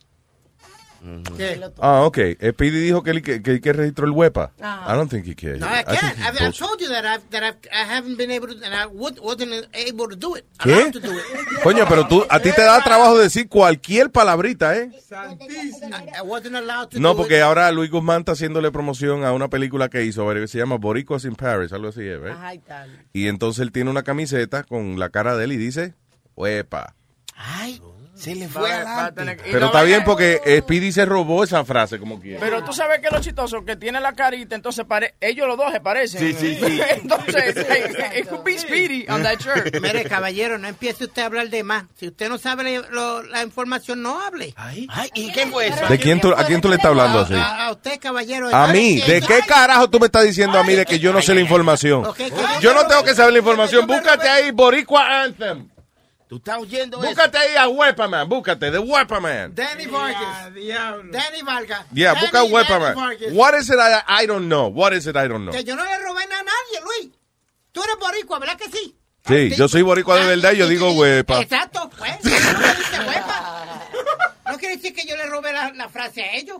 ¿Qué? 1.36 1.60
Ah, 1.80 2.02
ok. 2.02 2.18
Eh, 2.18 2.50
Speedy 2.52 2.80
dijo 2.80 3.02
que, 3.02 3.10
él- 3.10 3.22
que, 3.22 3.42
que, 3.42 3.60
que 3.60 3.72
registró 3.72 4.06
el 4.06 4.12
huepa. 4.12 4.52
Ajá. 4.60 4.92
I 4.92 4.96
don't 4.96 5.10
think 5.10 5.26
he 5.26 5.34
cares. 5.34 5.60
No, 5.60 5.66
I 5.66 5.80
I 5.80 5.84
can't. 5.84 6.16
he's 6.18 6.26
I've, 6.26 6.40
I've 6.48 6.56
told 6.58 6.80
you 6.80 6.88
that 6.88 7.04
I've, 7.04 7.22
that 7.30 7.42
I've, 7.42 7.58
I 7.72 7.84
haven't 7.88 8.16
been 8.16 8.30
able 8.30 8.48
to, 8.48 8.54
and 8.64 8.74
I 8.74 8.86
would, 8.86 9.18
wasn't 9.20 9.52
able 9.72 10.08
to 10.08 10.16
do 10.16 10.36
it. 10.36 10.44
¿Qué? 10.58 10.72
Allowed 10.72 10.92
to 10.92 11.00
do 11.00 11.12
it. 11.12 11.22
Coño, 11.62 11.86
pero 11.88 12.06
tú, 12.08 12.24
a 12.28 12.40
ti 12.40 12.50
te 12.52 12.62
da 12.62 12.80
trabajo 12.82 13.16
decir 13.18 13.48
cualquier 13.48 14.10
palabrita, 14.10 14.76
¿eh? 14.76 14.90
I, 14.92 16.18
I 16.18 16.22
wasn't 16.24 16.56
allowed 16.56 16.88
to 16.90 17.00
No, 17.00 17.10
do 17.10 17.18
porque 17.18 17.36
it. 17.36 17.42
ahora 17.42 17.70
Luis 17.72 17.90
Guzmán 17.90 18.20
está 18.20 18.32
haciéndole 18.32 18.70
promoción 18.70 19.24
a 19.24 19.32
una 19.32 19.48
película 19.48 19.88
que 19.88 20.04
hizo, 20.04 20.28
que 20.32 20.48
se 20.48 20.58
llama 20.58 20.76
Boricuas 20.76 21.24
in 21.24 21.34
Paris, 21.36 21.72
algo 21.72 21.88
así, 21.88 22.02
¿eh? 22.02 22.20
Ajá, 22.30 22.54
y 22.54 22.58
tal. 22.58 23.04
Y 23.12 23.28
entonces 23.28 23.62
él 23.62 23.72
tiene 23.72 23.90
una 23.90 24.02
camiseta 24.02 24.64
con 24.64 24.98
la 24.98 25.10
cara 25.10 25.36
de 25.36 25.44
él 25.44 25.52
y 25.52 25.56
dice, 25.56 25.94
huepa. 26.34 26.94
Ay, 27.34 27.80
se 28.16 28.34
le 28.34 28.48
fue 28.48 28.72
adelante. 28.72 29.36
Pero 29.50 29.66
está 29.66 29.82
bien 29.82 30.02
porque 30.04 30.40
eh, 30.44 30.60
Speedy 30.62 30.92
se 30.92 31.04
robó 31.04 31.44
esa 31.44 31.64
frase 31.64 31.98
como 31.98 32.20
quiera. 32.20 32.40
Pero 32.40 32.64
tú 32.64 32.72
sabes 32.72 33.00
que 33.00 33.10
lo 33.10 33.20
chistoso, 33.20 33.64
que 33.64 33.76
tiene 33.76 34.00
la 34.00 34.12
carita, 34.14 34.54
entonces 34.54 34.84
pare 34.86 35.14
ellos 35.20 35.46
los 35.46 35.56
dos 35.56 35.72
se 35.72 35.80
parecen. 35.80 36.20
Sí, 36.20 36.32
sí, 36.32 36.58
sí. 36.60 36.80
entonces, 36.90 37.54
hey, 37.68 37.84
it 38.20 38.28
could 38.28 38.42
be 38.44 38.58
Speedy 38.58 39.06
on 39.08 39.22
that 39.22 39.38
shirt. 39.38 39.74
Mire, 39.80 40.04
caballero, 40.04 40.58
no 40.58 40.68
empiece 40.68 41.04
usted 41.04 41.22
a 41.22 41.26
hablar 41.26 41.50
de 41.50 41.62
más. 41.62 41.84
Si 41.98 42.08
usted 42.08 42.28
no 42.28 42.38
sabe 42.38 42.82
lo- 42.90 43.22
la 43.22 43.42
información, 43.42 44.02
no 44.02 44.20
hable. 44.20 44.54
Ay, 44.56 44.88
¿y 45.14 45.32
qué 45.32 45.46
fue 45.46 45.68
eso? 45.68 45.86
¿De 45.86 45.98
quién 45.98 46.20
tú, 46.20 46.32
¿A 46.32 46.44
quién 46.44 46.60
tú 46.60 46.68
le 46.68 46.76
estás 46.76 46.90
hablando 46.90 47.20
así? 47.20 47.34
A, 47.34 47.66
a 47.66 47.72
usted, 47.72 47.98
caballero. 48.00 48.48
A 48.54 48.68
mí, 48.68 49.00
¿de 49.00 49.20
qué 49.20 49.40
carajo 49.46 49.88
tú 49.90 50.00
me 50.00 50.06
estás 50.06 50.24
diciendo 50.24 50.58
a 50.58 50.64
mí 50.64 50.74
de 50.74 50.86
que 50.86 50.98
yo 50.98 51.12
no 51.12 51.20
sé 51.22 51.34
la 51.34 51.40
información? 51.40 52.04
Yo 52.60 52.74
no 52.74 52.86
tengo 52.86 53.04
que 53.04 53.14
saber 53.14 53.32
la 53.32 53.38
información. 53.40 53.86
Búscate 53.86 54.28
ahí 54.28 54.50
Boricua 54.50 55.22
Anthem. 55.22 55.68
¿Tú 56.28 56.36
estás 56.38 56.58
oyendo 56.58 56.98
eso? 56.98 57.06
Búscate 57.08 57.38
ahí 57.38 57.54
a 57.56 57.68
Wepaman. 57.68 58.28
Búscate, 58.28 58.70
de 58.72 58.78
Wepaman. 58.80 59.54
Danny 59.54 59.86
Vargas. 59.86 60.52
Danny 60.54 61.42
Vargas. 61.42 61.86
Yeah, 61.92 62.14
Danny- 62.14 62.26
busca 62.26 62.42
Wepaman. 62.44 62.94
Vargas. 62.96 63.32
What 63.32 63.54
is 63.54 63.70
it 63.70 63.76
I, 63.78 64.02
I 64.24 64.26
don't 64.26 64.48
know? 64.48 64.66
What 64.68 64.92
is 64.92 65.06
it 65.06 65.14
I 65.16 65.28
don't 65.28 65.44
know? 65.44 65.52
Que 65.52 65.62
yo 65.62 65.76
no 65.76 65.84
le 65.84 65.98
robé 65.98 66.26
nada 66.26 66.40
a 66.40 66.44
nadie, 66.44 66.80
Luis. 66.84 67.10
Tú 67.70 67.80
eres 67.82 67.96
boricua, 68.00 68.38
¿verdad 68.40 68.56
que 68.56 68.68
sí? 68.70 68.96
Sí, 69.26 69.50
yo 69.56 69.68
soy 69.68 69.82
boricua 69.82 70.16
de 70.16 70.26
verdad 70.26 70.52
y 70.52 70.56
yo 70.58 70.68
digo 70.68 70.90
huepa. 70.92 71.40
Exacto, 71.40 71.90
pues. 71.96 72.24
¿no? 72.24 72.30
No 74.52 74.58
quiere 74.58 74.76
decir 74.76 74.94
que 74.94 75.04
yo 75.06 75.16
le 75.16 75.26
robé 75.26 75.52
la, 75.52 75.72
la 75.72 75.88
frase 75.88 76.22
a 76.22 76.32
ellos. 76.34 76.58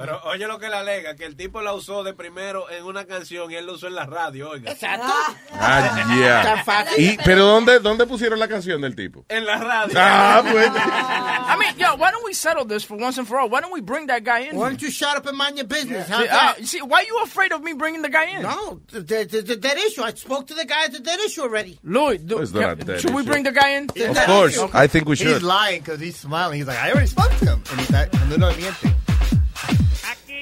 Pero 0.00 0.20
oye 0.24 0.46
lo 0.46 0.58
que 0.58 0.68
le 0.68 0.76
alega, 0.76 1.14
que 1.14 1.24
el 1.26 1.36
tipo 1.36 1.60
la 1.60 1.74
usó 1.74 2.02
de 2.02 2.14
primero 2.14 2.70
en 2.70 2.84
una 2.84 3.04
canción 3.04 3.50
y 3.50 3.56
él 3.56 3.66
lo 3.66 3.74
usó 3.74 3.86
en 3.86 3.94
la 3.94 4.06
radio, 4.06 4.50
oiga. 4.50 4.70
Exacto. 4.72 5.12
Ah, 5.52 6.16
yeah. 6.18 6.42
Tan 6.42 6.64
fácil. 6.64 7.04
Y, 7.04 7.18
pero 7.24 7.44
¿dónde, 7.44 7.80
¿dónde 7.80 8.06
pusieron 8.06 8.38
la 8.38 8.48
canción 8.48 8.80
del 8.80 8.96
tipo? 8.96 9.24
En 9.28 9.44
la 9.44 9.58
radio. 9.58 9.94
Ah, 9.98 10.42
pues. 10.50 10.66
I 10.68 11.56
mean, 11.58 11.76
yo, 11.78 11.94
why 11.96 12.10
don't 12.10 12.24
we 12.24 12.32
settle 12.32 12.64
this 12.64 12.84
for 12.84 12.96
once 12.96 13.18
and 13.18 13.26
for 13.28 13.38
all? 13.38 13.48
Why 13.50 13.60
don't 13.60 13.72
we 13.72 13.80
bring 13.82 14.06
that 14.06 14.24
guy 14.24 14.48
in? 14.48 14.56
Why 14.56 14.68
don't 14.70 14.80
you 14.80 14.90
shut 14.90 15.16
up 15.16 15.26
and 15.26 15.36
mind 15.36 15.56
your 15.58 15.66
business? 15.66 16.06
See, 16.06 16.12
How's 16.12 16.24
uh, 16.24 16.54
that? 16.56 16.64
see, 16.66 16.80
why 16.80 17.00
are 17.00 17.04
you 17.06 17.20
afraid 17.22 17.52
of 17.52 17.62
me 17.62 17.74
bringing 17.74 18.02
the 18.02 18.08
guy 18.08 18.36
in? 18.36 18.42
No, 18.42 18.80
the, 18.92 19.00
the, 19.24 19.42
the 19.42 19.56
dead 19.56 19.76
issue. 19.78 20.02
I 20.02 20.14
spoke 20.14 20.46
to 20.48 20.54
the 20.54 20.64
guy 20.64 20.84
at 20.84 20.92
the 20.92 21.00
dead 21.00 21.20
issue 21.20 21.42
already. 21.42 21.78
Louis, 21.82 22.18
do, 22.18 22.38
not 22.40 22.50
can- 22.52 22.62
a 22.70 22.76
dead 22.76 23.00
should 23.00 23.12
we 23.14 23.22
issue. 23.22 23.30
bring 23.30 23.44
the 23.44 23.52
guy 23.52 23.70
in? 23.70 23.84
Of 23.90 24.16
course, 24.26 24.58
I 24.72 24.86
think 24.86 25.06
we 25.08 25.16
He's 25.16 25.26
should. 25.28 25.42
lying 25.42 25.80
because 25.80 26.00
he's 26.00 26.16
smiling. 26.16 26.58
He's 26.58 26.66
like, 26.66 26.78
I 26.78 26.90
already 26.90 27.06
spoke 27.08 27.30
to 27.38 27.44
him. 27.46 27.62
And 27.70 27.80
he's 27.80 27.90
not, 27.90 28.08
uno 28.32 28.50
miente. 28.52 28.94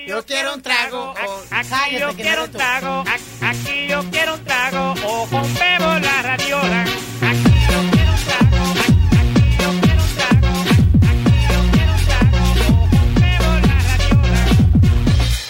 Yo 0.08 0.24
quiero 0.24 0.54
un 0.54 0.62
trago. 0.62 1.12
Aquí 1.50 1.98
yo 1.98 2.14
quiero 2.14 2.44
un 2.44 2.50
trago, 2.50 3.04
aquí 3.42 3.86
yo 3.88 4.02
quiero 4.10 4.34
un 4.36 4.44
trago, 4.44 4.94
o 5.06 5.28
rompemos 5.30 6.00
la 6.00 6.22
radiola. 6.22 6.84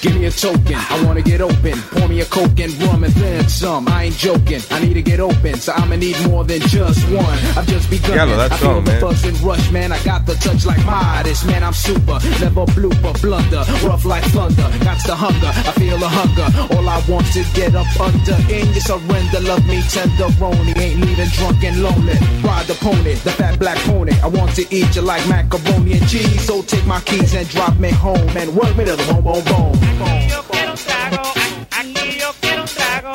Give 0.00 0.14
me 0.14 0.26
a 0.26 0.30
token, 0.30 0.76
I 0.76 1.02
wanna 1.04 1.22
get 1.22 1.40
open. 1.40 1.74
Pour 1.90 2.06
me 2.06 2.20
a 2.20 2.24
coke 2.26 2.60
and 2.60 2.72
rum 2.82 3.02
and 3.02 3.12
then 3.14 3.48
some. 3.48 3.88
I 3.88 4.04
ain't 4.04 4.14
joking, 4.14 4.60
I 4.70 4.78
need 4.78 4.94
to 4.94 5.02
get 5.02 5.18
open, 5.18 5.56
so 5.56 5.72
I'ma 5.72 5.96
need 5.96 6.14
more 6.28 6.44
than 6.44 6.60
just 6.60 7.02
one. 7.10 7.38
I've 7.58 7.66
just 7.66 7.90
begun. 7.90 8.12
Diablo, 8.12 8.36
that 8.36 8.52
I 8.52 8.56
feel 8.58 8.74
song, 8.74 8.84
the 8.84 8.98
buzz 9.00 9.24
and 9.24 9.40
rush, 9.40 9.70
man. 9.72 9.90
I 9.90 10.00
got 10.04 10.24
the 10.24 10.34
touch 10.34 10.64
like 10.64 10.78
Midas, 10.86 11.44
man. 11.44 11.64
I'm 11.64 11.72
super, 11.72 12.20
never 12.38 12.64
blooper, 12.78 13.20
blunder, 13.20 13.64
rough 13.82 14.04
like 14.04 14.22
thunder. 14.26 14.70
Got 14.84 15.02
the 15.04 15.16
hunger, 15.16 15.50
I 15.50 15.72
feel 15.72 15.98
the 15.98 16.08
hunger. 16.08 16.46
All 16.76 16.88
I 16.88 17.02
want 17.08 17.26
to 17.32 17.42
get 17.54 17.74
up 17.74 17.88
under 17.98 18.38
in 18.54 18.70
your 18.70 18.80
surrender. 18.80 19.40
Love 19.40 19.66
me 19.66 19.82
tenderoni, 19.82 20.78
ain't 20.78 21.00
leaving 21.00 21.28
drunk 21.30 21.64
and 21.64 21.82
lonely. 21.82 22.14
Ride 22.46 22.66
the 22.66 22.74
pony, 22.74 23.14
the 23.26 23.32
fat 23.32 23.58
black 23.58 23.78
pony. 23.78 24.12
I 24.22 24.28
want 24.28 24.54
to 24.54 24.62
eat 24.70 24.94
you 24.94 25.02
like 25.02 25.26
macaroni 25.28 25.94
and 25.98 26.08
cheese. 26.08 26.46
So 26.46 26.62
take 26.62 26.86
my 26.86 27.00
keys 27.00 27.34
and 27.34 27.48
drop 27.48 27.76
me 27.78 27.90
home 27.90 28.36
and 28.36 28.54
work 28.54 28.76
me 28.76 28.84
to 28.84 28.94
the 28.94 29.12
bone, 29.12 29.24
bone, 29.24 29.44
bone. 29.44 29.87
Yo 30.28 30.42
quiero 30.50 30.72
un 30.72 30.78
trago, 30.78 31.22
ac- 31.34 31.80
aquí 31.80 32.18
yo 32.20 32.32
quiero 32.40 32.62
un 32.62 32.68
trago, 32.68 33.12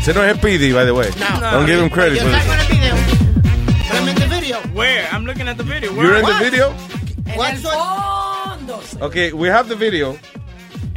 Ese 0.00 0.14
no 0.14 0.22
es 0.24 0.36
Speedy, 0.36 0.72
by 0.72 0.84
the 0.84 0.92
way. 0.94 1.08
No. 1.18 1.40
Don't 1.50 1.66
give 1.66 1.80
him 1.80 1.90
credit 1.90 2.16
You're 2.20 2.24
for 2.24 2.30
not 2.30 2.42
this. 2.42 2.46
going 2.48 2.66
to 2.66 2.72
be 2.72 2.78
there. 2.80 2.94
But 3.88 3.96
I'm 3.96 4.08
in 4.08 4.14
the 4.16 4.26
video. 4.26 4.56
Where? 4.74 5.08
I'm 5.12 5.24
looking 5.26 5.48
at 5.48 5.56
the 5.56 5.64
video. 5.64 5.92
You're 5.94 6.16
in 6.16 6.24
the 6.24 6.32
What? 6.32 6.42
video? 6.42 6.70
What's 7.36 7.62
what? 7.64 9.02
Okay, 9.02 9.32
we 9.32 9.48
have 9.48 9.68
the 9.68 9.76
video. 9.76 10.18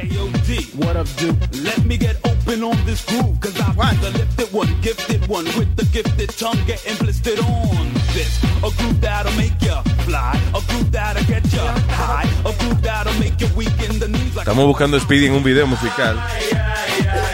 What 0.02 0.96
up, 0.96 1.06
dude? 1.16 1.36
Let 1.62 1.84
me 1.84 1.96
get 1.96 2.16
open 2.26 2.64
on 2.64 2.76
this 2.84 3.04
groove, 3.04 3.38
cause 3.40 3.54
I'm 3.60 3.76
the 4.00 4.10
lifted 4.10 4.52
one, 4.52 4.68
gifted 4.80 5.28
one, 5.28 5.44
with 5.44 5.76
the 5.76 5.84
gifted 5.92 6.30
tongue 6.30 6.58
getting 6.66 6.96
blistered 6.96 7.38
on 7.38 7.92
this. 8.12 8.42
A 8.58 8.70
groove 8.76 9.00
that'll 9.00 9.32
make 9.36 9.52
ya 9.62 9.80
fly, 10.04 10.40
a 10.48 10.60
groove 10.66 10.90
that'll 10.90 11.24
get 11.24 11.44
ya 11.52 11.72
high, 11.90 12.28
a 12.40 12.52
groove 12.58 12.82
that'll 12.82 13.14
make 13.20 13.40
you 13.40 13.46
weak 13.54 13.68
in 13.88 14.00
the 14.00 14.08
knees 14.08 14.34
like 14.34 14.48
Estamos 14.48 14.66
buscando 14.66 14.96
a 14.96 15.00
Speedy 15.00 15.26
en 15.26 15.34
un 15.34 15.44
video 15.44 15.68
musical. 15.68 16.16
Cause 16.16 16.42
drinking 16.42 17.04
sure 17.04 17.31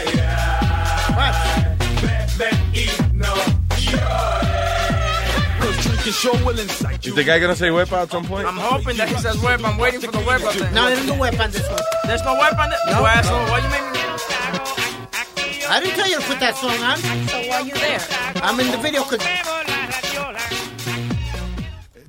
Is 6.09 7.15
the 7.15 7.23
guy 7.25 7.39
gonna 7.39 7.55
say 7.55 7.67
huepa 7.69 8.03
at 8.03 8.11
some 8.11 8.25
point? 8.25 8.47
I'm 8.47 8.57
hoping 8.57 8.97
that 8.97 9.09
he 9.09 9.15
says 9.15 9.37
weapon. 9.41 9.65
I'm 9.65 9.77
waiting 9.77 10.01
for 10.01 10.11
the 10.11 10.19
weapon 10.25 10.47
thing. 10.49 10.73
No, 10.73 10.87
there's 10.89 11.05
no 11.05 11.15
weapon 11.15 11.51
this 11.51 11.67
one. 11.69 11.81
There's 12.05 12.23
no 12.23 12.33
weapon. 12.33 12.69
No. 12.87 12.93
No, 12.99 13.05
asshole. 13.05 13.45
Why 13.49 13.59
you 13.59 13.69
make 13.69 13.93
me? 13.93 13.99
I 15.71 15.79
didn't 15.79 15.95
tell 15.95 16.09
you 16.09 16.15
to 16.19 16.25
put 16.25 16.39
that 16.39 16.55
song 16.57 16.77
on. 16.81 16.97
So 16.97 17.37
why 17.47 17.55
are 17.57 17.61
you 17.61 17.73
there? 17.75 17.99
I'm 18.41 18.59
in 18.59 18.71
the 18.71 18.77
video 18.79 19.03
because 19.03 19.23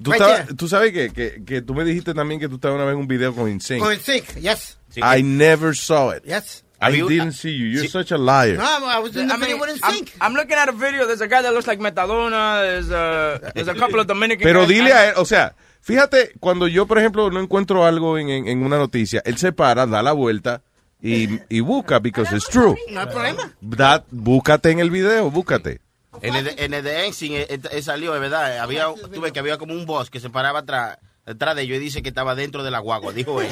¿Tú, 0.03 0.13
Right 0.13 0.21
estabas- 0.23 0.47
there. 0.47 0.57
tú 0.57 0.67
sabes 0.69 0.93
que, 0.95 1.11
que, 1.13 1.45
que 1.45 1.61
tú 1.61 1.75
me 1.75 1.85
dijiste 1.85 2.15
también 2.15 2.41
que 2.41 2.49
tú 2.49 2.55
estabas 2.55 2.77
una 2.77 2.87
vez 2.87 2.95
en 2.95 3.01
un 3.01 3.07
video 3.07 3.35
con 3.35 3.51
Insane. 3.51 3.81
going 3.81 3.99
sick. 4.01 4.35
Yes. 4.41 4.79
I 5.03 5.21
never 5.23 5.75
saw 5.75 6.11
it. 6.17 6.25
Yes. 6.25 6.63
I 6.81 6.91
didn't 6.93 7.33
see 7.33 7.51
you. 7.51 7.67
You're 7.67 7.89
such 7.89 8.11
a 8.11 8.17
liar. 8.19 8.57
No, 8.57 8.65
I 8.65 8.99
was 9.01 9.15
in 9.17 9.29
the 9.29 9.35
I 9.35 9.37
mean, 9.37 9.59
with 9.61 9.79
I'm, 9.83 9.93
sync. 9.95 10.13
I'm 10.21 10.33
looking 10.35 10.57
at 10.57 10.69
a 10.69 10.73
video. 10.73 11.07
There's 11.07 11.21
a 11.21 11.29
guy 11.29 11.43
that 11.43 11.53
looks 11.53 11.67
like 11.67 11.79
Metadona. 11.79 12.63
There's 12.63 12.91
a, 12.91 13.53
there's 13.55 13.69
a 13.69 13.75
couple 13.75 14.01
of 14.01 14.07
Dominican 14.07 14.43
Pero 14.43 14.61
guys. 14.61 14.69
dile 14.69 14.93
a 14.93 15.09
él, 15.11 15.15
o 15.17 15.25
sea, 15.25 15.55
fíjate, 15.83 16.33
cuando 16.41 16.67
yo, 16.67 16.87
por 16.87 16.99
ejemplo, 16.99 17.31
no 17.31 17.41
encuentro 17.41 17.85
algo 17.85 18.17
en, 18.19 18.31
en- 18.31 18.49
en 18.49 18.63
una 18.63 18.79
noticia, 18.79 19.21
él 19.27 19.37
se 19.37 19.53
para, 19.53 19.87
da 19.87 20.03
la 20.03 20.13
vuelta 20.13 20.63
y, 21.03 21.39
y 21.49 21.61
busca, 21.61 21.99
because 21.99 22.35
it's 22.35 22.49
true. 22.49 22.75
No 22.91 23.01
hay 23.01 23.07
problema. 23.07 23.53
Da- 23.61 24.05
búscate 24.11 24.71
en 24.71 24.81
el 24.81 24.91
video, 24.91 25.31
búscate. 25.31 25.81
En 26.23 26.35
el, 26.35 26.49
en 26.59 26.75
el 26.75 26.83
de 26.85 27.07
Ensign 27.07 27.33
eh, 27.35 27.47
eh, 27.71 27.83
salió, 27.83 28.15
es 28.15 28.21
verdad. 28.21 28.59
Había, 28.59 28.87
tuve 29.13 29.33
que 29.33 29.39
había 29.39 29.57
como 29.59 29.73
un 29.75 29.87
boss 29.87 30.11
que 30.11 30.19
se 30.21 30.29
paraba 30.29 30.59
atrás, 30.61 30.99
detrás 31.31 31.55
de 31.55 31.63
ellos 31.63 31.77
y 31.77 31.81
dice 31.81 32.03
que 32.03 32.09
estaba 32.09 32.35
dentro 32.35 32.65
de 32.65 32.73
la 32.73 32.81
guagua, 32.81 33.13
dijo 33.13 33.41
él. 33.41 33.47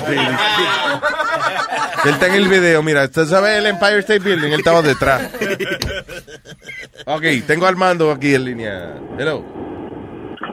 Él 2.05 2.11
está 2.11 2.27
en 2.27 2.35
el 2.35 2.49
video, 2.49 2.83
mira, 2.83 3.05
usted 3.05 3.25
sabe 3.25 3.57
el 3.59 3.67
Empire 3.67 3.99
State 3.99 4.19
Building, 4.19 4.49
él 4.53 4.61
estaba 4.61 4.83
detrás. 4.83 5.33
Ok, 7.07 7.23
tengo 7.47 7.67
a 7.67 7.69
Armando 7.69 8.11
aquí 8.11 8.35
en 8.35 8.45
línea. 8.45 8.95
Hello. 9.17 9.45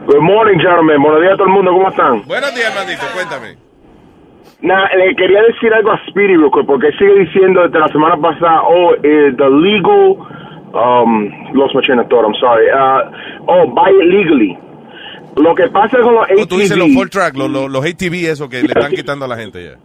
Good 0.06 0.22
morning, 0.22 0.60
gentlemen. 0.60 1.02
Buenos 1.02 1.22
días 1.22 1.34
a 1.34 1.38
todo 1.38 1.48
el 1.48 1.54
mundo. 1.54 1.72
¿Cómo 1.72 1.90
están? 1.90 2.22
Buenos 2.28 2.54
días, 2.54 2.70
Armandito, 2.70 3.06
cuéntame. 3.14 3.58
Nah, 4.62 4.88
le 4.96 5.16
quería 5.16 5.42
decir 5.44 5.74
algo 5.74 5.92
a 5.92 6.00
Speedy, 6.08 6.38
real 6.38 6.52
quick, 6.52 6.68
porque 6.68 6.92
sigue 6.94 7.26
diciendo 7.26 7.64
desde 7.64 7.80
la 7.80 7.88
semana 7.88 8.18
pasada, 8.18 8.62
oh, 8.64 8.94
eh, 9.04 9.34
the 9.36 9.50
legal, 9.50 10.18
um, 10.74 11.30
lost 11.54 11.74
my 11.74 11.82
train 11.82 12.00
of 12.00 12.08
thought, 12.10 12.24
I'm 12.24 12.36
sorry. 12.40 12.70
Uh, 12.70 13.02
oh, 13.48 13.68
buy 13.74 13.90
it 13.90 14.06
legally. 14.14 14.58
Lo 15.36 15.54
que 15.54 15.68
pasa 15.68 16.00
con 16.00 16.16
los 16.16 16.26
Oh, 16.38 16.46
tú 16.48 16.58
dices 16.58 16.78
los 16.78 16.94
full 16.94 17.10
track, 17.10 17.36
los, 17.36 17.50
los, 17.50 17.70
los 17.70 17.84
ATV, 17.86 18.30
eso 18.32 18.48
que 18.50 18.62
le 18.62 18.68
están 18.68 18.92
quitando 18.92 19.26
a 19.26 19.28
la 19.28 19.36
gente 19.38 19.64
ya. 19.64 19.78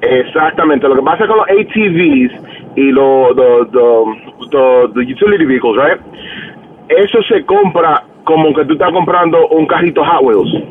exactamente, 0.00 0.88
lo 0.88 0.96
que 0.96 1.02
pasa 1.02 1.26
con 1.26 1.36
los 1.38 1.46
ATVs 1.48 2.32
y 2.76 2.90
los 2.90 3.36
the, 3.36 4.90
the, 4.94 5.00
utility 5.12 5.44
vehicles, 5.44 5.76
right? 5.76 6.00
Eso 6.88 7.22
se 7.28 7.44
compra 7.44 8.02
como 8.24 8.52
que 8.54 8.64
tú 8.64 8.72
estás 8.72 8.92
comprando 8.92 9.46
un 9.48 9.66
carrito 9.66 10.02
Hot 10.04 10.22
Wheels. 10.22 10.64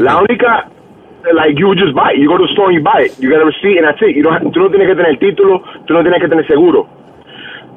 La 0.00 0.18
única, 0.22 0.68
like, 1.34 1.58
you 1.58 1.74
just 1.74 1.94
buy 1.94 2.12
it. 2.14 2.20
You 2.20 2.28
go 2.28 2.38
to 2.38 2.46
the 2.46 2.52
store 2.52 2.68
and 2.70 2.76
you 2.78 2.82
buy 2.82 3.06
it. 3.06 3.18
You 3.18 3.28
get 3.30 3.40
a 3.40 3.44
receipt 3.44 3.78
and 3.78 3.86
that's 3.86 4.00
it. 4.02 4.16
You 4.16 4.22
don't, 4.22 4.32
have- 4.34 4.50
tú 4.52 4.60
no 4.60 4.70
tienes 4.70 4.88
que 4.88 4.94
tener 4.94 5.18
título, 5.18 5.62
tú 5.86 5.92
no 5.94 6.02
tienes 6.02 6.20
que 6.20 6.28
tener 6.28 6.46
seguro. 6.46 6.86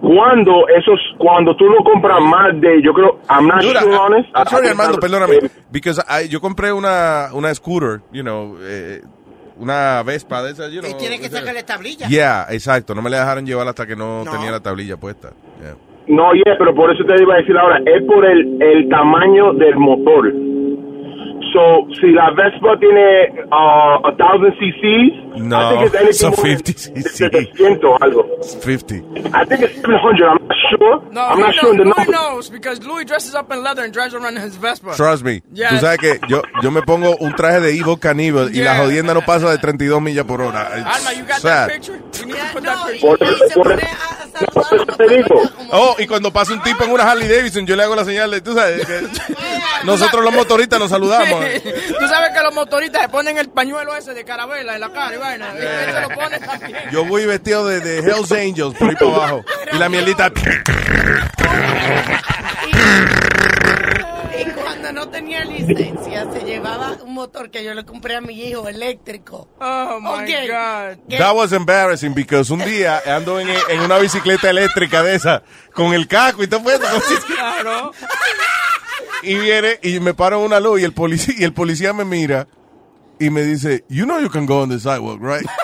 Cuando 0.02 0.68
esos, 0.70 1.00
cuando 1.18 1.56
tú 1.56 1.66
lo 1.66 1.84
compras 1.84 2.20
más 2.22 2.60
de, 2.62 2.82
yo 2.82 2.94
creo, 2.94 3.20
I'm 3.30 3.48
not 3.48 3.62
Dude, 3.62 3.80
sure 3.80 3.94
I- 3.94 3.98
honest. 3.98 4.30
I'm 4.36 4.46
sorry, 4.48 4.68
I- 4.68 4.70
Armando, 4.72 4.98
I- 4.98 5.02
perdóname. 5.02 5.40
Because 5.72 6.02
I- 6.08 6.28
yo 6.30 6.40
compré 6.40 6.72
una, 6.72 7.30
una 7.34 7.54
scooter, 7.54 8.00
you 8.14 8.22
know, 8.24 8.56
eh, 8.62 9.02
una 9.58 10.02
Vespa 10.04 10.42
de 10.44 10.52
esas, 10.52 10.72
you 10.72 10.80
know. 10.82 10.90
Y 10.90 10.94
tiene 10.96 11.20
que 11.20 11.28
sacarle 11.28 11.64
tablilla. 11.64 12.08
Yeah, 12.08 12.46
exacto. 12.50 12.96
No 12.96 13.02
me 13.02 13.10
la 13.10 13.20
dejaron 13.20 13.46
llevar 13.46 13.68
hasta 13.68 13.86
que 13.86 13.96
no, 13.98 14.24
No. 14.24 14.32
tenía 14.32 14.52
la 14.52 14.62
tablilla 14.62 14.96
puesta. 14.96 15.32
Yeah. 15.62 15.76
No, 16.08 16.34
yeah, 16.34 16.56
pero 16.58 16.74
por 16.74 16.92
eso 16.92 17.04
te 17.04 17.22
iba 17.22 17.36
a 17.36 17.38
decir 17.38 17.58
ahora, 17.58 17.80
es 17.86 18.02
por 18.06 18.26
el, 18.26 18.58
el 18.62 18.88
tamaño 18.90 19.54
del 19.54 19.76
motor. 19.76 20.32
So, 21.54 21.88
si 22.00 22.12
la 22.12 22.30
Vespa 22.32 22.78
tiene 22.80 23.44
uh, 23.52 24.08
a 24.08 24.16
thousand 24.18 24.54
cc's, 25.40 25.54
I 25.54 25.60
No, 25.74 25.90
think 25.92 26.10
it's 26.10 26.20
than 26.22 26.34
50 26.34 26.74
cc. 26.74 27.10
700 27.10 27.86
o 27.86 27.98
algo. 28.00 28.26
50. 28.62 28.96
I 29.34 29.46
think 29.46 29.62
it's 29.64 29.76
700, 29.82 30.28
I'm 30.28 30.48
not 30.48 30.58
sure. 30.70 31.02
No, 31.12 31.22
I'm 31.22 31.40
not 31.40 31.54
sure 31.56 31.72
in 31.72 31.78
the 31.78 31.84
knows, 31.86 31.96
Louis 31.98 32.06
number. 32.08 32.12
knows 32.12 32.50
because 32.50 32.84
Louis 32.86 33.06
dresses 33.06 33.36
up 33.36 33.52
in 33.52 33.64
leather 33.64 33.84
and 33.84 33.94
drives 33.94 34.14
around 34.14 34.38
in 34.38 34.42
his 34.44 34.56
Vespa. 34.58 34.94
Trust 34.96 35.24
me. 35.24 35.42
Yes. 35.54 35.72
Tú 35.72 35.78
sabes 35.80 35.98
que 36.00 36.20
yo, 36.28 36.42
yo 36.62 36.72
me 36.72 36.82
pongo 36.82 37.16
un 37.20 37.34
traje 37.36 37.60
de 37.62 37.70
Evil 37.72 37.98
Cannibal 38.00 38.50
y 38.54 38.60
la 38.60 38.74
Yeah. 38.74 38.84
jodienda 38.84 39.14
no 39.14 39.22
pasa 39.22 39.50
de 39.50 39.58
32 39.58 40.02
millas 40.02 40.26
por 40.26 40.42
hora. 40.42 40.70
It's 40.78 40.86
Alma, 41.08 41.14
you 41.14 41.26
got 41.26 41.40
sad. 41.40 41.68
that 41.68 41.70
picture? 41.74 42.00
You 42.20 42.26
need 42.28 42.36
to 42.36 42.54
put 42.54 42.64
that 42.64 42.88
picture. 42.88 43.08
Por, 43.08 43.18
por, 43.20 43.58
por 44.54 44.76
eso 44.76 44.86
te 44.98 45.08
digo. 45.16 45.42
Oh, 45.72 45.96
y 46.00 46.08
cuando 46.08 46.32
pasa 46.32 46.54
un 46.54 46.62
tipo 46.62 46.84
en 46.84 46.92
una 46.92 47.04
Harley 47.10 47.28
Davidson, 47.28 47.66
yo 47.66 47.76
le 47.76 47.84
hago 47.84 47.96
la 47.96 48.06
señal 48.06 48.32
de, 48.32 48.42
tú 48.42 48.54
sabes, 48.54 48.86
que 48.86 49.02
nosotros 49.86 50.24
los 50.24 50.34
motoristas 50.34 50.80
nos 50.80 50.90
saludamos. 50.90 51.44
Tú 52.00 52.08
sabes 52.08 52.32
que 52.36 52.42
los 52.44 52.54
motoristas 52.54 53.02
se 53.04 53.10
ponen 53.10 53.38
el 53.38 53.50
pañuelo 53.50 53.96
ese 53.96 54.14
de 54.14 54.24
carabela 54.24 54.76
en 54.76 54.82
la 54.82 54.90
cara 54.92 55.16
y 55.16 55.18
vaina. 55.18 55.29
Y 55.36 55.62
él 55.62 55.94
se 55.94 56.02
lo 56.02 56.10
pone 56.10 56.40
también. 56.40 56.78
Yo 56.92 57.06
voy 57.06 57.26
vestido 57.26 57.68
de, 57.68 57.80
de 57.80 58.00
Hells 58.00 58.32
Angels 58.32 58.76
por 58.78 58.90
ahí 58.90 58.96
para 58.96 59.16
abajo. 59.16 59.46
Y 59.74 59.78
la 59.78 59.90
mierdita. 59.90 60.32
Y 64.38 64.44
cuando 64.52 64.80
cuando 64.80 65.06
no 65.06 65.10
tenía 65.10 65.44
licencia, 65.46 66.26
se 66.32 66.42
llevaba 66.46 66.98
un 67.04 67.14
motor 67.14 67.52
que 67.52 67.64
yo 67.64 67.74
le 67.74 67.86
compré 67.86 68.16
a 68.16 68.22
mi 68.22 68.34
hijo 68.42 68.68
eléctrico. 68.68 69.50
Oh, 69.60 70.00
my. 70.02 70.26
God. 70.48 71.18
That 71.18 71.36
was 71.36 71.52
embarrassing 71.52 72.14
because 72.14 72.52
un 72.52 72.60
día 72.60 73.02
ando 73.06 73.40
en, 73.40 73.50
en 73.50 73.82
una 73.82 73.98
bicicleta 73.98 74.50
eléctrica 74.50 75.04
de 75.04 75.16
esa 75.16 75.44
con 75.74 75.94
el 75.94 76.08
casco 76.08 76.44
y 76.44 76.48
todo 76.48 76.64
puesto. 76.64 76.88
Claro. 77.28 77.92
Y 79.22 79.36
viene 79.36 79.80
y 79.84 80.00
me 80.00 80.14
paro 80.14 80.40
en 80.40 80.46
una 80.46 80.60
luz 80.60 80.80
y 80.80 80.86
el 80.86 80.94
policía, 80.94 81.36
y 81.38 81.44
el 81.44 81.54
policía 81.54 81.92
me 81.94 82.06
mira 82.06 82.48
y 83.20 83.30
me 83.30 83.44
dice, 83.44 83.84
you 83.90 84.06
know 84.06 84.20
you 84.20 84.30
can 84.30 84.46
go 84.46 84.62
on 84.62 84.70
the 84.70 84.80
sidewalk, 84.80 85.20
right? 85.22 85.46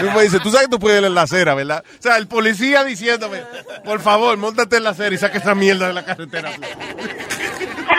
Y 0.00 0.04
me 0.16 0.22
dice, 0.22 0.40
tú 0.40 0.50
sabes 0.50 0.68
que 0.68 0.70
tú 0.70 0.78
puedes 0.78 1.00
ir 1.02 1.06
en 1.06 1.14
la 1.14 1.22
acera, 1.22 1.54
¿verdad? 1.54 1.84
O 1.98 2.02
sea, 2.02 2.16
el 2.16 2.26
policía 2.28 2.82
diciéndome, 2.82 3.42
por 3.84 4.00
favor, 4.00 4.38
montate 4.38 4.78
en 4.78 4.84
la 4.84 4.90
acera 4.90 5.14
y 5.14 5.18
saca 5.18 5.36
esa 5.36 5.54
mierda 5.54 5.88
de 5.88 5.92
la 5.92 6.02
carretera. 6.04 6.50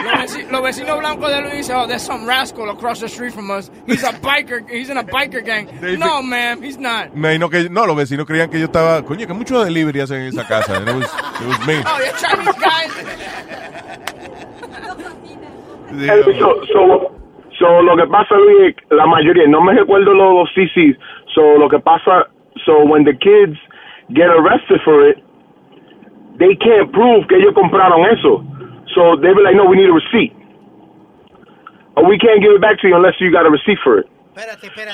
Los, 0.01 0.13
veci- 0.23 0.49
los 0.49 0.63
vecinos 0.63 0.97
blancos 0.99 1.29
de 1.29 1.41
Luis 1.41 1.53
dicen, 1.57 1.75
oh, 1.75 1.85
there's 1.85 2.01
some 2.01 2.25
rascal 2.25 2.69
across 2.71 2.99
the 2.99 3.07
street 3.07 3.31
from 3.31 3.51
us. 3.51 3.69
He's 3.85 4.03
a 4.03 4.11
biker. 4.13 4.67
He's 4.69 4.89
in 4.89 4.97
a 4.97 5.03
biker 5.03 5.43
gang. 5.45 5.67
They- 5.81 5.97
No, 5.97 6.23
man, 6.23 6.63
he's 6.63 6.79
not. 6.79 7.13
Me 7.13 7.35
imagino 7.35 7.49
que, 7.49 7.69
no, 7.69 7.85
los 7.85 7.95
vecinos 7.95 8.25
creían 8.25 8.49
que 8.49 8.57
yo 8.59 8.65
estaba, 8.65 9.03
coño, 9.05 9.27
que 9.27 9.33
mucho 9.33 9.63
delivery 9.63 9.99
hacen 10.01 10.21
en 10.21 10.27
esa 10.29 10.47
casa. 10.47 10.77
It 10.77 10.87
was, 10.87 11.03
it 11.41 11.47
was 11.47 11.59
me. 11.67 11.75
Oh, 11.85 11.99
you're 11.99 12.17
Chinese 12.17 12.55
guys. 12.59 12.91
Eh, 15.91 16.23
So, 16.39 16.55
so, 16.73 17.11
so, 17.59 17.81
lo 17.81 17.95
que 17.97 18.07
pasa, 18.07 18.35
Luis, 18.35 18.75
la 18.89 19.05
mayoría, 19.05 19.47
no 19.47 19.61
me 19.61 19.73
recuerdo 19.73 20.13
los, 20.13 20.33
los 20.33 20.49
CCs. 20.55 20.97
So, 21.35 21.57
lo 21.57 21.67
que 21.69 21.79
pasa, 21.79 22.27
so, 22.65 22.85
when 22.85 23.03
the 23.03 23.13
kids 23.13 23.57
get 24.09 24.29
arrested 24.29 24.79
for 24.83 25.07
it, 25.07 25.17
they 26.39 26.55
can't 26.55 26.91
prove 26.91 27.27
que 27.27 27.37
ellos 27.37 27.53
compraron 27.53 28.05
eso. 28.05 28.43
So, 28.95 29.17
they 29.21 29.33
be 29.33 29.41
like, 29.43 29.55
no, 29.55 29.65
we 29.65 29.75
need 29.75 29.89
a 29.89 29.93
receipt. 29.93 30.33
Or 31.95 32.07
we 32.07 32.17
can't 32.17 32.41
give 32.41 32.53
it 32.53 32.61
back 32.61 32.79
to 32.81 32.87
you 32.87 32.95
unless 32.95 33.19
you 33.19 33.31
got 33.31 33.45
a 33.45 33.49
receipt 33.51 33.77
for 33.83 33.99
it. 33.99 34.07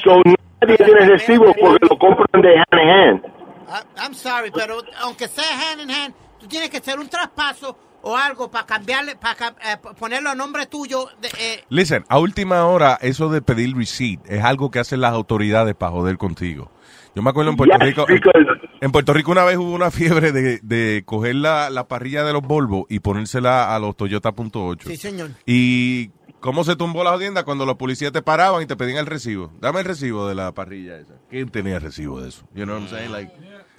So, 0.03 0.21
nadie 0.61 0.77
tiene 0.77 1.05
recibo 1.07 1.53
porque 1.53 1.85
lo 1.89 1.97
compran 1.97 2.41
de 2.41 2.57
hand 2.57 2.81
in 2.81 2.87
hand. 2.87 3.21
I- 3.67 3.83
I'm 4.05 4.13
sorry, 4.13 4.49
pero 4.51 4.77
aunque 5.03 5.27
sea 5.27 5.43
hand 5.43 5.81
in 5.81 5.89
hand, 5.89 6.13
tú 6.39 6.47
tienes 6.47 6.69
que 6.69 6.77
hacer 6.77 6.99
un 6.99 7.07
traspaso 7.09 7.77
o 8.07 8.15
algo 8.15 8.49
para 8.51 8.65
cambiarle, 8.65 9.15
para 9.15 9.53
ponerlo 9.97 10.29
a 10.29 10.35
nombre 10.35 10.67
tuyo. 10.67 11.07
De, 11.21 11.27
eh, 11.39 11.63
Listen, 11.69 12.05
a 12.07 12.19
última 12.19 12.65
hora, 12.65 12.97
eso 13.01 13.29
de 13.29 13.41
pedir 13.41 13.75
receipt 13.75 14.21
es 14.29 14.43
algo 14.43 14.69
que 14.71 14.79
hacen 14.79 15.01
las 15.01 15.11
autoridades 15.13 15.73
para 15.75 15.91
joder 15.91 16.17
contigo. 16.17 16.71
Yo 17.15 17.21
me 17.21 17.29
acuerdo 17.29 17.51
en 17.51 17.57
Puerto 17.57 17.77
Yes, 17.79 17.87
Rico. 17.87 18.05
because- 18.07 18.59
En 18.81 18.91
Puerto 18.91 19.13
Rico 19.13 19.31
una 19.31 19.43
vez 19.45 19.57
hubo 19.57 19.71
una 19.73 19.89
fiebre 19.89 20.31
de, 20.31 20.59
de 20.61 21.03
coger 21.05 21.35
la, 21.35 21.69
la 21.69 21.87
parrilla 21.87 22.23
de 22.23 22.33
los 22.33 22.41
Volvo 22.43 22.85
y 22.89 22.99
ponérsela 22.99 23.73
a 23.75 23.79
los 23.79 23.95
Toyota 23.95 24.33
punto 24.33 24.67
.8. 24.67 24.83
sí, 24.87 24.97
señor. 24.97 25.31
¿Y 25.45 26.09
cómo 26.41 26.63
se 26.65 26.75
tumbó 26.75 27.03
la 27.03 27.11
jodienda 27.11 27.43
cuando 27.43 27.65
los 27.65 27.75
policías 27.77 28.11
te 28.11 28.21
paraban 28.21 28.61
y 28.61 28.65
te 28.67 28.75
pedían 28.75 28.97
el 28.99 29.05
recibo? 29.07 29.51
Dame 29.61 29.79
el 29.79 29.85
recibo 29.85 30.27
de 30.27 30.35
la 30.35 30.51
parrilla 30.51 30.97
esa. 30.97 31.13
¿Quién 31.29 31.49
tenía 31.49 31.77
el 31.77 31.81
recibo 31.81 32.21
de 32.21 32.29
eso? 32.29 32.43
You 32.53 32.65
know 32.65 32.75
what 32.75 32.83
I'm 32.83 32.89
saying? 32.89 33.11
Like, 33.13 33.31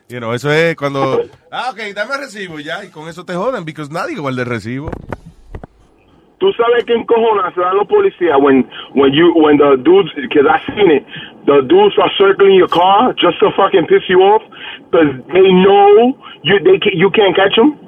you 0.09 0.19
know, 0.19 0.33
eso 0.33 0.51
es 0.53 0.77
cuando... 0.77 1.23
Ah, 1.51 1.71
ok, 1.71 1.95
dame 1.95 2.15
el 2.15 2.21
recibo 2.21 2.61
ya. 2.61 2.85
Y 2.85 2.91
con 2.91 3.09
eso 3.09 3.25
te 3.25 3.35
joden, 3.35 3.65
because 3.65 3.93
nadie 3.93 4.17
guarda 4.17 4.43
el 4.43 4.49
recibo. 4.49 4.91
Tú 6.39 6.53
sabes 6.53 6.85
que 6.85 6.93
encojona 6.93 7.53
se 7.55 7.61
dan 7.61 7.77
los 7.77 7.89
policías 7.89 8.37
when 8.39 8.69
when 8.95 9.11
you 9.15 9.33
when 9.37 9.57
the 9.57 9.77
dudes 9.83 10.13
because 10.17 10.45
I 10.47 10.61
seen 10.67 10.91
it 10.91 11.07
the 11.47 11.63
dudes 11.63 11.97
are 11.97 12.13
circling 12.19 12.59
your 12.59 12.69
car 12.69 13.15
just 13.15 13.41
to 13.41 13.51
fucking 13.57 13.87
piss 13.87 14.05
you 14.07 14.21
off 14.21 14.43
because 14.91 15.17
they 15.33 15.49
know 15.65 16.15
you 16.43 16.59
they 16.61 16.79
you 16.93 17.11
can't 17.11 17.35
catch 17.35 17.57
them 17.57 17.79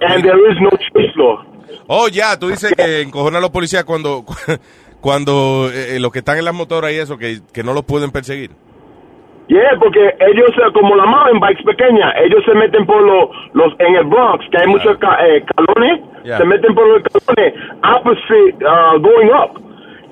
and 0.00 0.24
there 0.24 0.50
is 0.50 0.58
no 0.60 0.70
chase 0.70 1.14
law. 1.16 1.44
Oh, 1.86 2.08
ya, 2.08 2.38
tú 2.38 2.48
dices 2.48 2.72
que 2.74 3.02
encojona 3.02 3.38
a 3.38 3.40
los 3.40 3.50
policías 3.50 3.84
cuando, 3.84 4.24
cuando 5.00 5.70
eh, 5.72 5.96
eh, 5.96 6.00
los 6.00 6.12
que 6.12 6.20
están 6.20 6.38
en 6.38 6.44
las 6.44 6.54
motoras 6.54 6.92
y 6.92 6.96
eso, 6.96 7.18
que, 7.18 7.40
que 7.52 7.62
no 7.62 7.72
los 7.72 7.84
pueden 7.84 8.10
perseguir. 8.10 8.50
Yeah, 9.48 9.78
porque 9.80 10.14
ellos 10.20 10.50
eh, 10.58 10.72
como 10.74 10.94
la 10.94 11.06
mountain 11.06 11.40
bikes 11.40 11.62
pequeñas, 11.64 12.12
ellos 12.22 12.44
se 12.44 12.54
meten 12.54 12.84
por 12.84 13.00
los 13.02 13.30
los 13.54 13.72
en 13.80 13.96
el 13.96 14.04
Bronx 14.04 14.44
que 14.50 14.58
hay 14.58 14.66
muchos 14.68 14.96
ca- 14.98 15.18
eh, 15.26 15.42
calones, 15.56 16.00
Yeah. 16.24 16.36
se 16.38 16.44
meten 16.44 16.74
por 16.74 16.86
los 16.86 17.02
calones 17.02 17.54
opposite 17.82 18.56
uh, 18.64 18.98
going 19.00 19.30
up. 19.32 19.56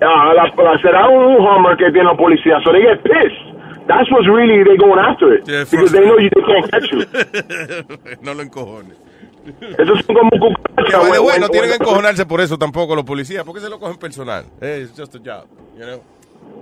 Uh, 0.01 0.33
la, 0.35 0.45
la, 0.57 0.79
será 0.81 1.09
un 1.09 1.37
Hummer 1.37 1.77
que 1.77 1.91
tiene 1.91 2.05
la 2.05 2.17
policía, 2.17 2.61
so 2.65 2.73
they 2.73 2.83
get 2.83 3.03
pissed. 3.03 3.37
That's 3.87 4.11
what's 4.11 4.27
really 4.27 4.65
they 4.65 4.77
going 4.77 4.99
after 4.99 5.35
it 5.35 5.45
because 5.47 5.93
they 5.93 6.01
know 6.05 6.19
you 6.19 6.29
they 6.31 6.43
can't 6.43 6.71
catch 6.71 6.91
you. 6.91 7.05
no 8.23 8.35
lo 8.35 8.43
encojones. 8.43 8.97
Esos 9.79 10.05
son 10.05 10.17
como 10.17 10.31
way, 11.25 11.39
no 11.39 11.49
tienen 11.49 11.71
que 11.71 11.77
encojonarse 11.77 12.27
por 12.27 12.41
eso 12.41 12.59
tampoco 12.59 12.97
los 12.97 13.05
policías, 13.05 13.45
porque 13.45 13.61
se 13.61 13.69
lo 13.71 13.79
cogen 13.79 13.97
personal. 13.97 14.45
Hey, 14.61 14.83
it's 14.83 14.97
just 14.99 15.15
a 15.15 15.19
job, 15.19 15.47
you 15.79 15.85
know, 15.85 16.01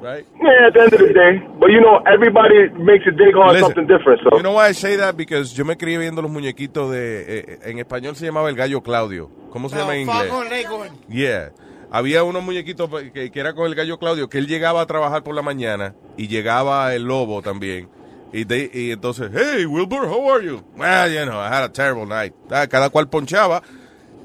right? 0.00 0.26
Yeah, 0.42 0.66
at 0.68 0.74
the 0.74 0.80
end 0.82 0.92
of 0.94 1.00
the 1.00 1.12
day, 1.14 1.38
but 1.58 1.70
you 1.70 1.80
know 1.80 2.02
everybody 2.06 2.68
makes 2.78 3.06
it 3.06 3.16
dig 3.16 3.34
on 3.36 3.52
Listen, 3.52 3.66
something 3.74 3.86
different. 3.86 4.20
So 4.22 4.36
You 4.36 4.42
know 4.42 4.52
why 4.54 4.68
I 4.68 4.72
say 4.74 4.96
that? 4.96 5.16
Because 5.16 5.54
yo 5.54 5.64
me 5.64 5.76
crié 5.76 5.98
viendo 5.98 6.22
los 6.22 6.30
muñequitos 6.30 6.90
de... 6.90 7.24
eh, 7.38 7.58
en 7.64 7.78
español 7.78 8.14
se 8.16 8.26
llamaba 8.26 8.48
el 8.50 8.56
gallo 8.56 8.82
Claudio. 8.82 9.30
¿Cómo 9.50 9.68
se 9.68 9.76
llama 9.76 9.94
en 9.94 10.02
inglés? 10.08 10.32
Yeah. 11.08 11.52
Había 11.90 12.24
unos 12.24 12.42
muñequitos 12.42 12.90
que, 13.12 13.30
que 13.30 13.40
era 13.40 13.54
con 13.54 13.66
el 13.66 13.74
gallo 13.76 13.98
Claudio, 13.98 14.28
que 14.28 14.38
él 14.38 14.46
llegaba 14.48 14.80
a 14.80 14.86
trabajar 14.86 15.22
por 15.22 15.34
la 15.34 15.42
mañana 15.42 15.94
y 16.16 16.26
llegaba 16.28 16.92
el 16.94 17.04
lobo 17.04 17.40
también. 17.40 17.88
Y, 18.32 18.42
de- 18.44 18.68
y 18.74 18.90
entonces, 18.90 19.30
hey, 19.32 19.64
Wilbur, 19.64 20.06
how 20.08 20.28
are 20.32 20.44
you? 20.44 20.60
Well, 20.76 21.08
you 21.08 21.24
know, 21.24 21.38
I 21.40 21.46
had 21.54 21.62
a 21.62 21.68
terrible 21.68 22.04
night. 22.04 22.34
Ah, 22.50 22.66
Cada 22.66 22.90
cual 22.90 23.08
ponchaba. 23.08 23.62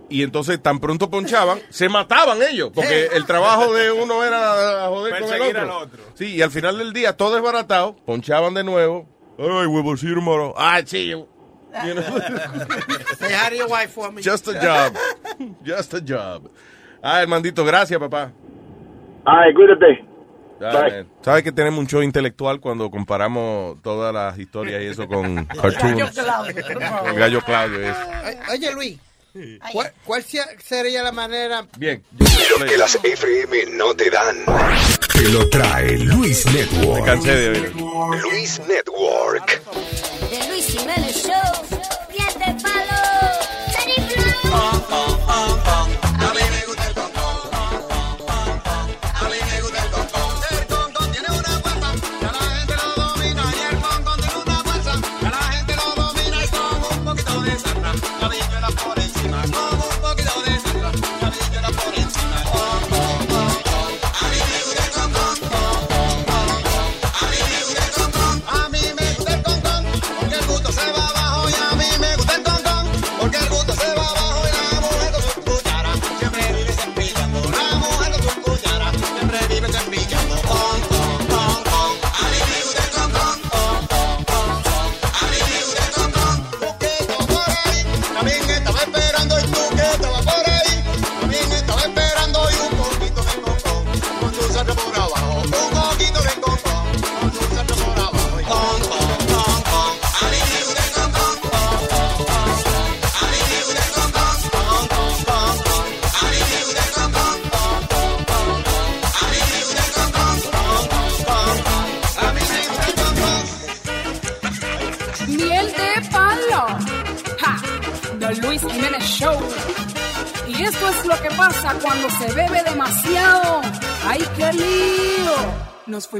Y 0.10 0.24
entonces, 0.24 0.62
tan 0.62 0.80
pronto 0.80 1.10
ponchaban, 1.10 1.60
se 1.70 1.88
mataban 1.88 2.40
ellos. 2.42 2.72
Porque 2.74 3.10
el 3.14 3.26
trabajo 3.26 3.74
de 3.74 3.92
uno 3.92 4.24
era 4.24 4.88
joder 4.88 5.22
con 5.22 5.34
el 5.34 5.70
otro. 5.70 6.04
Sí, 6.16 6.36
y 6.36 6.42
al 6.42 6.52
final 6.52 6.78
del 6.80 6.94
día, 6.94 7.16
todo 7.16 7.36
desbaratado, 7.36 7.96
ponchaban 8.06 8.54
de 8.56 8.64
nuevo. 8.64 9.08
Ay, 9.38 9.68
Wilbur, 9.68 9.98
see 9.98 10.08
you 10.10 10.16
tomorrow. 10.16 10.54
Ah, 10.58 10.82
sí. 10.84 11.10
You 11.10 11.28
know? 11.94 12.04
Say 13.20 13.32
hi 13.32 13.50
to 13.52 13.56
your 13.56 13.70
wife 13.70 13.90
for 13.94 14.12
me. 14.12 14.22
Just 14.24 14.48
a 14.48 14.54
job. 14.54 14.96
Just 15.64 15.94
a 15.94 16.02
job. 16.02 16.50
Ah, 17.02 17.22
Hermandito, 17.22 17.64
gracias, 17.64 18.00
papá. 18.00 18.32
Ay, 19.26 19.54
cuídate. 19.54 20.06
Ah. 20.62 21.04
¿Sabes 21.22 21.44
que 21.44 21.52
tenemos 21.54 21.80
un 21.80 21.88
show 21.88 22.02
intelectual 22.02 22.60
cuando 22.60 22.90
comparamos 22.92 23.82
todas 23.82 24.14
las 24.14 24.38
historias 24.38 24.82
y 24.82 24.88
eso 24.88 25.08
con 25.08 25.36
Gallo 25.36 25.62
cartoons? 25.62 26.12
Claudio. 26.12 26.56
El 27.06 27.16
gallo 27.16 27.42
Claudio 27.42 27.80
es. 27.80 27.96
Oye, 28.52 28.74
Luis, 28.74 29.00
¿cuál, 29.72 29.94
cuál 30.04 30.24
sea- 30.24 30.48
sería 30.64 31.04
la 31.04 31.12
manera? 31.12 31.68
Bien. 31.78 32.04
Lo 32.58 32.66
que 32.66 32.78
las 32.78 32.96
FM 33.04 33.66
no 33.74 33.96
te 33.96 34.10
dan. 34.10 34.38
Te 35.14 35.30
lo 35.30 35.48
trae 35.50 35.98
Luis 35.98 36.46
Network. 36.48 37.00
Me 37.02 37.06
cansé 37.06 37.36
de 37.36 37.50
oírlo. 37.50 38.16
Luis 38.22 38.60
Network. 38.68 39.62
The 40.30 40.48
Luis 40.50 40.68
Jiménez 40.68 41.24
Show. 41.26 41.59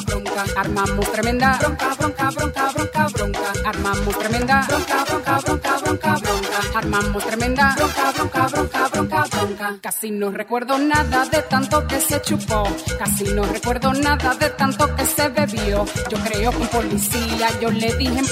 bronca. 0.00 0.44
Armamos 0.56 1.12
tremenda 1.12 1.58
bronca, 1.58 1.94
bronca, 1.94 2.30
bronca, 2.30 2.70
bronca, 2.72 3.08
bronca. 3.08 3.52
Armamos 3.64 4.18
tremenda 4.18 4.66
bronca, 4.68 5.04
bronca, 5.04 5.40
bronca, 5.40 5.78
bronca, 5.78 6.16
bronca. 6.16 6.78
Armamos 6.78 7.26
tremenda 7.26 7.74
bronca, 7.76 8.12
bronca, 8.12 8.46
bronca, 8.48 8.88
bronca, 8.88 9.24
bronca. 9.30 9.76
Casi 9.80 10.10
no 10.10 10.30
recuerdo 10.30 10.78
nada 10.78 11.24
de 11.26 11.42
tanto 11.42 11.86
que 11.86 12.00
se 12.00 12.20
chupó. 12.22 12.64
Casi 12.98 13.24
no 13.24 13.44
recuerdo 13.44 13.92
nada 13.92 14.34
de 14.34 14.50
tanto 14.50 14.94
que 14.96 15.04
se 15.06 15.28
bebió. 15.28 15.84
Yo 16.10 16.18
creo 16.18 16.50
que 16.50 16.56
un 16.56 16.68
policía 16.68 17.48
yo 17.60 17.70
le 17.70 17.92
dije 17.94 18.22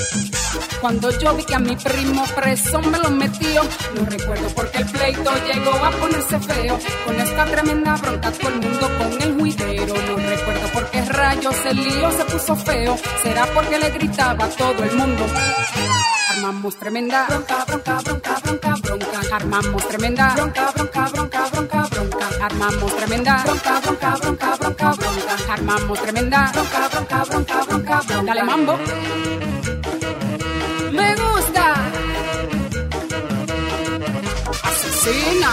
cuando 0.81 1.11
yo 1.19 1.35
vi 1.37 1.45
que 1.45 1.55
a 1.55 1.59
mi 1.59 1.77
primo 1.77 2.25
preso 2.35 2.81
me 2.81 2.99
lo 2.99 3.11
metió. 3.11 3.63
No 3.95 4.05
recuerdo 4.05 4.49
porque 4.55 4.79
el 4.79 4.87
pleito 4.87 5.31
llegó 5.47 5.73
a 5.73 5.91
ponerse 5.93 6.39
feo. 6.41 6.79
Con 7.07 7.21
esta 7.21 7.45
tremenda 7.45 7.97
bronca 7.97 8.33
todo 8.33 8.49
el 8.49 8.61
mundo 8.61 8.91
con 8.99 9.23
el 9.23 9.35
juidero. 9.39 9.95
No 9.95 10.22
rayos 11.13 11.57
el 11.67 11.77
lío 11.77 12.11
se 12.13 12.25
puso 12.25 12.57
feo. 12.57 12.97
Será 13.23 13.47
porque 13.55 13.79
le 13.79 13.91
gritaba 13.91 14.45
a 14.45 14.49
todo 14.49 14.85
el 14.85 14.97
mundo. 14.97 15.25
Armamos 16.31 16.77
tremenda 16.77 17.27
bronca, 17.29 17.65
bronca, 17.67 18.01
bronca, 18.05 18.41
bronca, 18.43 18.75
bronca. 18.83 19.37
Armamos 19.37 19.89
tremenda 19.89 20.35
bronca, 20.35 20.73
bronca, 20.75 21.09
bronca, 21.13 21.49
bronca, 21.53 21.89
bronca. 21.91 22.29
Armamos 22.47 22.97
tremenda 22.97 23.43
bronca, 23.45 23.81
bronca, 23.81 24.17
bronca, 24.17 24.57
bronca, 24.57 24.93
bronca. 24.93 25.53
Armamos 25.53 26.01
tremenda 26.03 26.53
bronca, 26.53 26.89
bronca, 26.89 27.25
bronca, 27.25 27.65
bronca, 27.65 28.01
bronca. 28.01 28.23
Dale 28.27 28.43
mambo. 28.45 28.79
Me 30.93 31.15
gusta. 31.15 31.75
Asesina. 34.69 35.53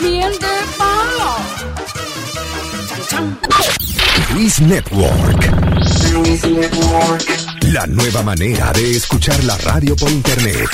Miel 0.00 0.32
de 0.38 0.54
palo. 0.78 1.89
Luis 4.34 4.60
Network. 4.60 5.50
La 7.72 7.86
nueva 7.86 8.22
manera 8.22 8.72
de 8.72 8.96
escuchar 8.96 9.42
la 9.42 9.56
radio 9.58 9.96
por 9.96 10.10
internet. 10.10 10.70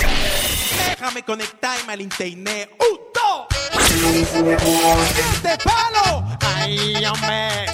Déjame 0.91 1.23
conectarme 1.23 1.95
al 1.95 2.01
internet. 2.03 2.71
¡Un, 2.79 2.99
dos! 3.15 3.47
¡De 5.43 5.57
palo! 5.65 6.27
¡Ay, 6.41 7.07
hombre! 7.07 7.67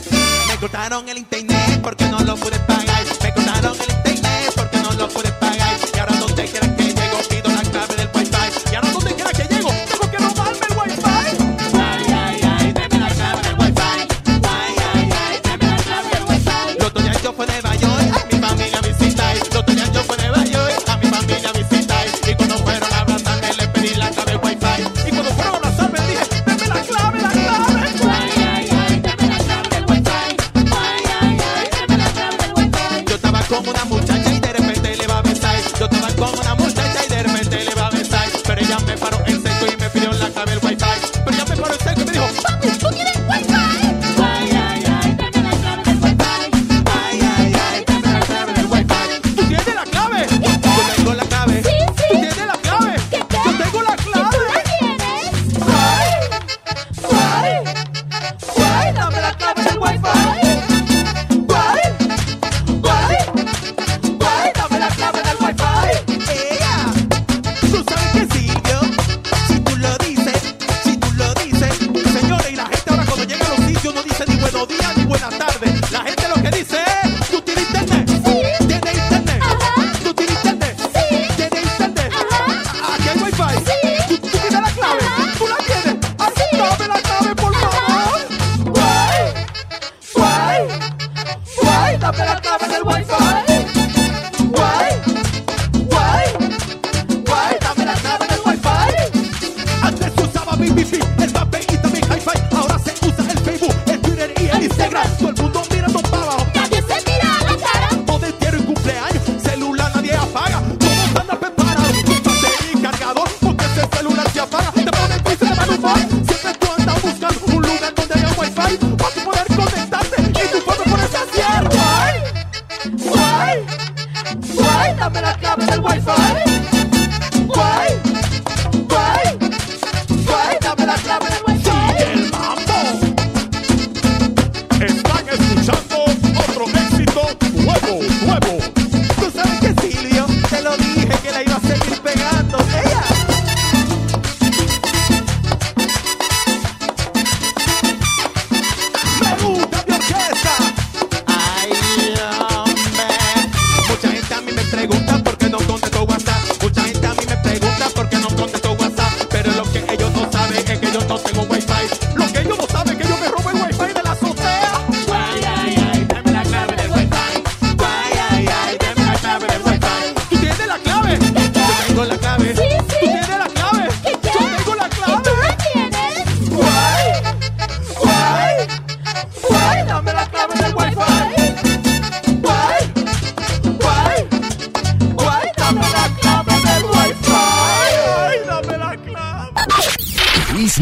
Me 0.47 0.57
cortaron 0.61 1.09
el 1.09 1.19
internet 1.19 1.81
porque 1.83 2.05
no 2.05 2.21
lo 2.21 2.37
pude 2.37 2.59
pagar. 2.61 3.05
Me 3.21 3.35
cortaron 3.35 3.77
el 3.81 3.92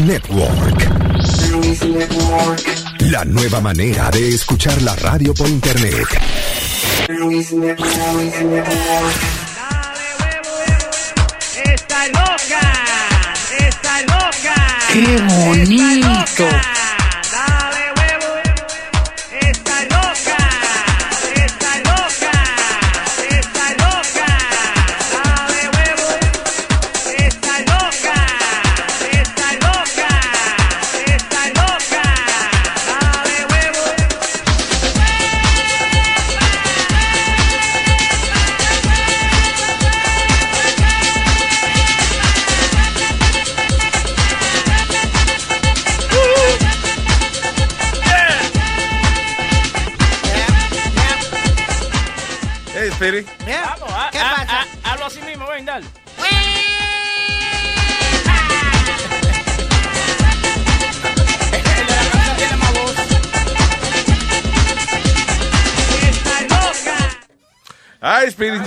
Network. 0.05 0.89
La 3.11 3.23
nueva 3.25 3.61
manera 3.61 4.09
de 4.09 4.35
escuchar 4.35 4.81
la 4.81 4.95
radio 4.95 5.33
por 5.33 5.47
internet. 5.47 6.07
Está 11.63 12.07
loca, 12.07 12.61
está 13.59 14.01
loca. 14.01 14.55
¡Qué 14.91 15.21
bonito! 15.35 16.80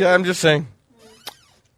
I'm 0.02 0.24
just 0.24 0.40
saying. 0.40 0.66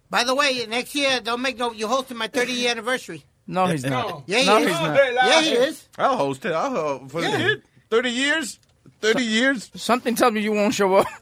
By 0.09 0.25
the 0.25 0.35
way, 0.35 0.65
next 0.69 0.95
year, 0.95 1.21
don't 1.21 1.43
make 1.43 1.59
no, 1.59 1.73
you're 1.73 1.89
hosting 1.89 2.17
my 2.17 2.29
30 2.29 2.53
year 2.53 2.71
anniversary. 2.71 3.25
No, 3.47 3.67
he's 3.67 3.85
not. 3.85 4.23
Yeah, 4.27 4.39
he 4.41 4.47
No, 4.47 4.57
is. 4.59 4.69
he's 4.69 4.81
not. 4.81 4.97
Yeah, 5.15 5.41
he 5.43 5.51
is. 5.53 5.89
I'll 5.99 6.17
host 6.17 6.45
it. 6.45 6.53
I'll 6.53 6.71
host 6.71 7.11
for 7.13 7.23
Yeah. 7.23 7.55
30 7.91 8.11
years. 8.11 8.59
30 9.03 9.23
years. 9.25 9.71
Something 9.75 10.15
tells 10.17 10.33
me 10.33 10.41
you 10.41 10.53
won't 10.53 10.75
show 10.75 10.95
up. 10.97 11.07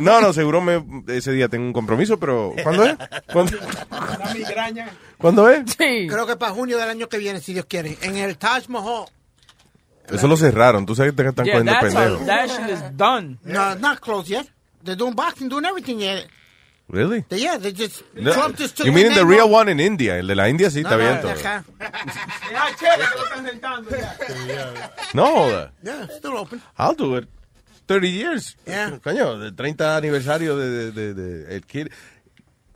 No, 0.00 0.20
no, 0.20 0.32
seguro 0.32 0.60
me, 0.60 0.82
ese 1.14 1.30
día 1.32 1.48
tengo 1.48 1.64
un 1.66 1.72
compromiso, 1.72 2.18
pero 2.18 2.54
¿cuándo 2.62 2.84
es? 2.84 2.96
¿Cuándo, 3.32 3.56
La 3.90 4.32
migraña. 4.34 4.88
¿cuándo 5.16 5.48
es? 5.48 5.76
Creo 5.76 6.26
que 6.26 6.34
para 6.36 6.52
junio 6.52 6.76
del 6.76 6.88
año 6.88 7.08
que 7.08 7.18
viene, 7.18 7.40
si 7.40 7.52
Dios 7.52 7.66
quiere. 7.66 7.96
En 8.02 8.16
el 8.16 8.36
Taj 8.36 8.66
Mahal. 8.68 9.04
Eso 10.10 10.26
lo 10.26 10.36
cerraron. 10.36 10.86
Tú 10.86 10.96
sabes 10.96 11.12
que 11.12 11.22
te 11.22 11.28
están 11.28 11.44
Yeah, 11.46 11.54
cogiendo 11.58 11.72
that's 11.72 11.94
pendejo. 11.94 12.18
all, 12.20 12.26
that 12.26 12.48
shit 12.48 12.70
is 12.70 12.96
done. 12.96 13.38
No, 13.44 13.74
not 13.76 14.00
closed 14.00 14.28
yet. 14.28 14.48
They're 14.82 14.96
doing 14.96 15.14
boxing, 15.14 15.48
doing 15.48 15.64
everything 15.64 16.00
yet. 16.00 16.26
Really? 16.88 17.24
They, 17.28 17.38
yeah, 17.38 17.56
they 17.58 17.70
just. 17.72 18.02
No. 18.14 18.32
Trump 18.32 18.56
just 18.56 18.76
took 18.76 18.86
You 18.86 18.92
mean 18.92 19.14
the 19.14 19.24
real 19.24 19.48
one 19.48 19.68
in 19.68 19.78
India? 19.78 20.18
El 20.18 20.26
de 20.26 20.34
la 20.34 20.48
India 20.48 20.70
sí 20.70 20.82
No, 20.82 20.88
está 20.90 20.96
no, 20.96 21.04
bien 21.04 21.20
todo. 21.20 21.32
acá. 21.32 21.64
No. 25.14 25.68
Yeah, 25.82 26.06
still 26.16 26.36
open. 26.36 26.60
I'll 26.78 26.94
do 26.94 27.16
it. 27.16 27.28
30 27.86 28.08
years. 28.08 28.56
Yeah. 28.66 28.98
Coño, 29.02 29.42
el 29.42 29.54
30 29.54 29.96
aniversario 29.96 30.56
de, 30.56 30.70
de, 30.70 30.92
de, 30.92 31.14
de 31.14 31.56
el 31.56 31.62
kid. 31.66 31.88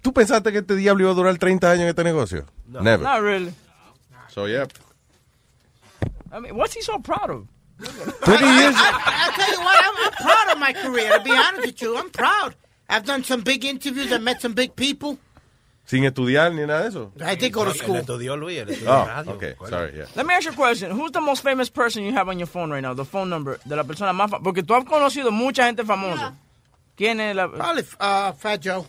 ¿Tú 0.02 0.12
pensaste 0.12 0.52
que 0.52 0.58
este 0.58 0.74
diablo 0.76 1.04
iba 1.04 1.12
a 1.12 1.14
durar 1.14 1.38
30 1.38 1.70
años 1.70 1.82
en 1.82 1.88
este 1.88 2.04
negocio? 2.04 2.46
Never. 2.66 3.00
Not 3.00 3.22
really. 3.22 3.52
So, 4.28 4.46
yeah. 4.46 4.66
I 6.32 6.40
mean, 6.40 6.54
what's 6.56 6.74
he 6.74 6.82
so 6.82 6.98
proud 6.98 7.30
of? 7.30 7.46
30 7.84 8.44
years. 8.44 8.74
I, 8.76 8.90
I, 8.90 9.28
I 9.28 9.36
tell 9.36 9.52
you 9.52 9.60
what, 9.60 9.84
I'm, 9.84 10.06
I'm 10.06 10.12
proud 10.12 10.52
of 10.54 10.58
my 10.58 10.72
career. 10.72 11.18
To 11.18 11.24
be 11.24 11.30
honest 11.32 11.66
with 11.66 11.82
you, 11.82 11.96
I'm 11.96 12.10
proud. 12.10 12.54
I've 12.88 13.04
done 13.04 13.24
some 13.24 13.42
big 13.42 13.64
interviews. 13.64 14.12
I 14.12 14.18
met 14.18 14.40
some 14.40 14.52
big 14.54 14.74
people. 14.76 15.18
Sin 15.86 16.04
estudiar 16.04 16.50
ni 16.54 16.64
nada 16.64 16.82
de 16.84 16.88
eso. 16.88 17.12
I 17.20 17.34
did 17.34 17.52
go 17.52 17.64
to 17.64 17.74
school. 17.74 17.96
estudió 17.96 18.36
Luis, 18.38 18.62
Oh, 18.86 19.04
radio. 19.06 19.32
okay. 19.34 19.54
Sorry, 19.68 19.92
yeah. 19.96 20.06
Let 20.16 20.24
me 20.26 20.32
ask 20.34 20.46
you 20.46 20.52
a 20.52 20.54
question. 20.54 20.90
Who's 20.90 21.12
the 21.12 21.20
most 21.20 21.42
famous 21.42 21.68
person 21.68 22.04
you 22.04 22.12
have 22.12 22.28
on 22.28 22.38
your 22.38 22.46
phone 22.46 22.70
right 22.70 22.80
now? 22.80 22.94
The 22.94 23.04
phone 23.04 23.28
number 23.28 23.58
de 23.66 23.76
la 23.76 23.82
persona 23.84 24.12
más 24.14 24.30
fa- 24.30 24.40
Porque 24.40 24.62
tú 24.62 24.74
has 24.74 24.84
conocido 24.84 25.30
mucha 25.30 25.64
gente 25.66 25.84
famosa. 25.84 26.34
¿Quién 26.96 27.20
es 27.20 27.36
la...? 27.36 27.48
Probably 27.48 27.82
uh, 28.00 28.32
Fat 28.32 28.62
Joe. 28.62 28.86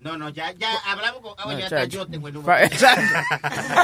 No, 0.00 0.16
no, 0.16 0.28
ya, 0.28 0.52
ya 0.52 0.68
hablamos 0.86 1.20
con. 1.22 1.34
Ah, 1.38 1.52
No, 1.52 1.58
ya 1.58 1.84
yo 1.84 2.06
tengo 2.06 2.28
el 2.28 2.34
número. 2.34 2.56
Exacto. 2.64 3.02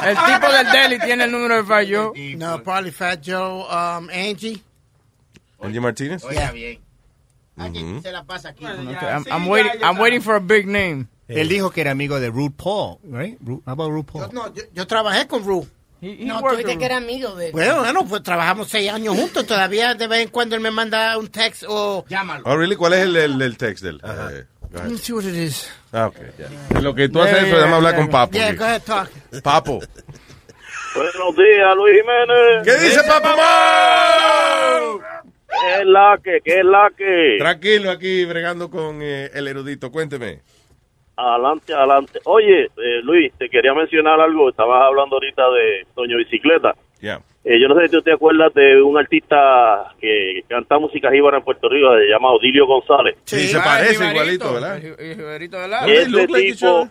El 0.07 0.17
tipo 0.17 0.53
del 0.53 0.67
deli 0.73 0.99
tiene 1.01 1.25
el 1.25 1.33
número 1.33 1.57
de 1.57 1.65
Fallo. 1.65 2.13
No, 2.37 2.63
probably 2.63 2.93
Fat 2.93 3.21
Joe. 3.25 3.65
Um, 3.65 4.09
Angie. 4.11 4.63
Angie 5.61 5.81
Martínez? 5.81 6.23
Oiga 6.25 6.53
bien. 6.53 6.79
Se 8.03 8.13
la 8.13 8.25
pasa 8.25 8.51
aquí. 8.51 8.65
Okay, 8.65 9.09
I'm, 9.09 9.25
I'm 9.31 9.49
waiting, 9.49 9.73
I'm 9.83 9.99
waiting 9.99 10.21
for 10.21 10.35
a 10.37 10.41
big 10.41 10.67
name. 10.67 11.09
Él 11.27 11.49
dijo 11.49 11.71
que 11.71 11.81
era 11.81 11.93
amigo 11.93 12.21
de 12.21 12.29
Ruth 12.31 12.53
Paul, 12.57 12.99
right? 13.05 13.39
Ru- 13.41 13.63
How 13.67 13.73
about 13.73 13.91
Ruth 13.91 14.07
Paul? 14.07 14.29
No, 14.33 14.53
yo, 14.53 14.63
yo 14.73 14.87
trabajé 14.87 15.27
con 15.27 15.43
No, 16.21 16.41
tú 16.41 16.51
dijiste 16.51 16.79
que 16.79 16.85
era 16.85 16.97
amigo 16.99 17.35
de 17.35 17.47
él. 17.47 17.53
Bueno, 17.53 17.81
bueno, 17.81 18.07
pues 18.07 18.23
trabajamos 18.23 18.69
seis 18.69 18.91
años 18.91 19.17
juntos. 19.17 19.47
Todavía 19.47 19.95
de 19.95 20.07
vez 20.07 20.23
en 20.23 20.29
cuando 20.29 20.55
él 20.55 20.61
me 20.61 20.71
manda 20.71 21.17
un 21.19 21.29
text 21.29 21.65
o... 21.67 22.05
Llámalo. 22.09 22.45
Oh, 22.47 22.57
really? 22.57 22.77
¿Cuál 22.77 22.93
es 22.95 23.01
el, 23.01 23.17
el, 23.17 23.41
el 23.41 23.57
text 23.57 23.83
del? 23.85 24.01
Eh. 24.05 24.45
Let 24.75 24.91
me 24.91 24.99
see 24.99 25.13
what 25.13 25.25
it 25.25 25.35
is. 25.35 25.71
Ah, 25.93 26.09
ok, 26.09 26.17
ya. 26.37 26.49
En 26.77 26.83
lo 26.83 26.95
que 26.95 27.09
tú 27.09 27.23
haces 27.23 27.35
Yeah, 27.35 27.47
eso, 27.47 27.57
déjame 27.57 27.77
hablar 27.77 27.93
yeah, 27.93 28.01
con 28.01 28.11
Papo. 28.11 28.33
Yeah, 28.33 28.53
go 28.55 28.65
ahead, 28.65 28.83
talk. 28.83 29.09
Papo. 29.43 29.81
Buenos 30.95 31.37
días, 31.37 31.77
Luis 31.77 31.95
Jiménez. 32.01 32.65
¿Qué 32.65 32.77
dice 32.85 33.01
Papo? 33.05 33.29
¿Qué 35.49 35.81
es 35.81 35.87
la 35.87 36.19
que? 36.23 36.41
¿Qué 36.45 36.59
es 36.59 36.65
la 36.65 36.91
que? 36.97 37.37
Tranquilo 37.39 37.91
aquí, 37.93 38.25
bregando 38.25 38.69
con 38.69 39.01
eh, 39.01 39.31
el 39.33 39.47
erudito. 39.47 39.93
Cuénteme. 39.93 40.41
Adelante, 41.17 41.73
adelante. 41.73 42.19
Oye, 42.25 42.65
eh, 42.65 43.01
Luis, 43.03 43.33
te 43.39 43.49
quería 43.49 43.73
mencionar 43.75 44.21
algo. 44.21 44.49
Estabas 44.51 44.83
hablando 44.83 45.17
ahorita 45.17 45.49
de 45.51 45.87
Toño 45.95 46.17
Bicicleta. 46.19 46.75
Ya. 47.01 47.21
Eh, 47.45 47.61
yo 47.61 47.69
no 47.69 47.75
sé 47.79 47.87
si 47.87 47.93
tú 47.93 48.03
te 48.03 48.13
acuerdas 48.13 48.53
de 48.55 48.81
un 48.83 48.97
artista 48.99 49.93
que 50.01 50.41
canta 50.49 50.79
música 50.79 51.11
jíbara 51.11 51.37
en 51.39 51.45
Puerto 51.45 51.69
Rico, 51.69 51.95
se 51.97 52.07
llama 52.09 52.33
Odilio 52.33 52.67
González. 52.67 53.17
Sí, 53.25 53.41
se 53.49 53.59
parece 53.61 54.03
igualito, 54.11 54.53
¿verdad? 54.55 54.79
Ese 55.87 56.11
tipo, 56.27 56.89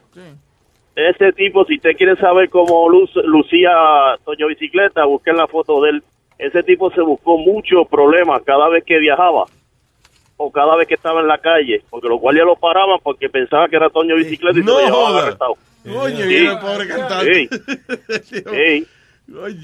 ese 0.96 1.34
tipo, 1.34 1.66
si 1.66 1.76
usted 1.78 1.96
quiere 1.98 2.16
saber 2.18 2.50
cómo 2.50 2.88
luz- 2.88 3.16
lucía 3.26 3.72
Toño 4.24 4.48
Bicicleta, 4.48 5.06
busquen 5.06 5.38
la 5.38 5.48
foto 5.48 5.82
de 5.82 5.90
él. 5.90 6.04
Ese 6.38 6.62
tipo 6.64 6.92
se 6.92 7.02
buscó 7.02 7.38
muchos 7.40 7.88
problemas 7.88 8.42
cada 8.44 8.70
vez 8.70 8.84
que 8.86 9.00
viajaba 9.00 9.46
o 10.38 10.52
cada 10.52 10.76
vez 10.76 10.88
que 10.88 10.96
estaba 10.96 11.22
en 11.22 11.28
la 11.28 11.38
calle, 11.38 11.84
porque 11.90 12.08
los 12.10 12.20
guardias 12.20 12.46
lo 12.46 12.56
paraban 12.56 12.98
porque 13.04 13.30
pensaban 13.30 13.70
que 13.70 13.76
era 13.76 13.90
Toño 13.90 14.16
Bicicleta 14.16 14.58
y 14.60 14.64
No 14.64 14.78
se 14.78 14.82
lo 14.82 14.88
llevaban 14.88 15.24
arrestado. 15.24 15.54
Oye, 16.00 16.24
Sí. 16.24 16.28
mira 16.28 16.60
pobre 16.60 16.88
cantante. 16.88 17.50
Sí. 18.24 18.44
Sí. 18.52 18.88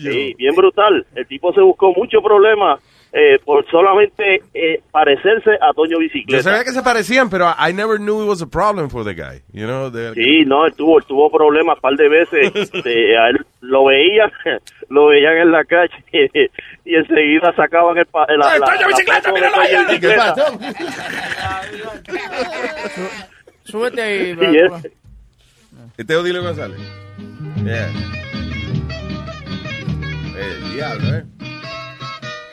Sí, 0.02 0.34
bien 0.38 0.56
brutal. 0.56 1.06
El 1.16 1.28
tipo 1.28 1.54
se 1.54 1.60
buscó 1.62 1.94
muchos 1.94 2.24
problemas 2.24 2.80
eh, 3.12 3.40
por 3.44 3.66
solamente 3.72 4.44
eh, 4.54 4.82
parecerse 4.92 5.52
a 5.62 5.74
Toño 5.74 5.94
Yo 5.94 6.00
Bicicleta. 6.00 6.44
sabía 6.44 6.64
que 6.64 6.72
se 6.72 6.84
parecían, 6.84 7.30
pero 7.30 7.48
I 7.60 7.74
never 7.74 7.98
knew 7.98 8.22
it 8.24 8.28
was 8.30 8.42
a 8.42 8.48
problem 8.48 8.90
for 8.90 9.04
the 9.04 9.14
guy. 9.16 9.42
You 9.52 9.66
know, 9.66 9.90
the- 9.92 10.14
Sí, 10.14 10.46
no, 10.46 10.66
él 10.66 10.74
tuvo, 10.76 11.00
él 11.00 11.06
tuvo 11.08 11.30
problemas 11.32 11.76
un 11.78 11.82
par 11.82 11.96
de 11.96 12.08
veces. 12.10 12.52
Este, 12.56 13.18
a 13.18 13.30
él 13.30 13.46
lo 13.62 13.86
veían, 13.86 14.32
lo 14.90 15.08
veían 15.08 15.38
en 15.38 15.52
la 15.52 15.64
calle 15.66 15.92
y 16.86 16.96
enseguida 16.96 17.54
sacaban 17.56 17.98
el 17.98 18.06
pa- 18.06 18.26
la, 18.30 18.58
la, 18.60 18.66
¡Toño 18.66 18.88
Bicicleta, 18.88 19.32
míralo! 19.32 19.58
Bicicleta. 19.88 20.36
Súbete 23.64 24.02
ahí, 24.02 24.26
Sí, 24.30 24.34
bro. 24.36 24.76
es- 24.78 24.86
Este 25.98 26.14
es 26.14 26.20
Odilio 26.20 26.44
González. 26.44 26.80
Yeah. 27.64 27.90
El 30.38 30.74
diablo, 30.74 31.16
¿eh? 31.18 31.24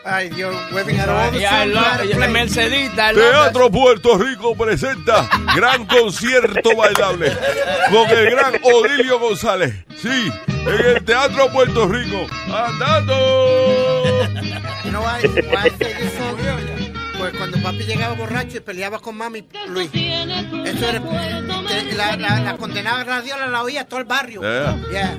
Ay, 0.09 0.28
Dios, 0.31 0.55
webbing 0.73 1.01
all 1.01 1.33
the. 1.33 2.28
Mercedita. 2.28 3.12
Teatro 3.12 3.70
Puerto 3.70 4.16
Rico 4.16 4.55
presenta 4.55 5.28
gran 5.55 5.85
concierto 5.87 6.77
bailable 6.77 7.37
con 7.91 8.09
el 8.11 8.31
gran 8.31 8.55
Odilio 8.62 9.19
González. 9.19 9.74
Sí, 10.01 10.31
en 10.49 10.97
el 10.97 11.05
Teatro 11.05 11.51
Puerto 11.51 11.89
Rico. 11.89 12.24
¡Andando! 12.47 13.15
You 14.85 14.91
know 14.91 15.03
why, 15.03 15.27
why? 15.27 15.70
Pues 17.19 17.33
cuando 17.37 17.61
papi 17.61 17.85
llegaba 17.85 18.15
borracho 18.15 18.59
y 18.59 18.61
peleaba 18.61 19.01
con 19.01 19.16
mami, 19.16 19.45
Luis. 19.69 19.91
Eso 19.93 20.89
era, 20.89 20.99
eh, 20.99 21.93
la, 21.97 22.16
la, 22.16 22.41
la 22.41 22.57
condenada 22.57 23.03
radiola 23.03 23.49
la 23.49 23.62
oía 23.62 23.85
todo 23.89 23.99
el 24.01 24.07
barrio. 24.07 24.43
Yeah. 24.43 25.19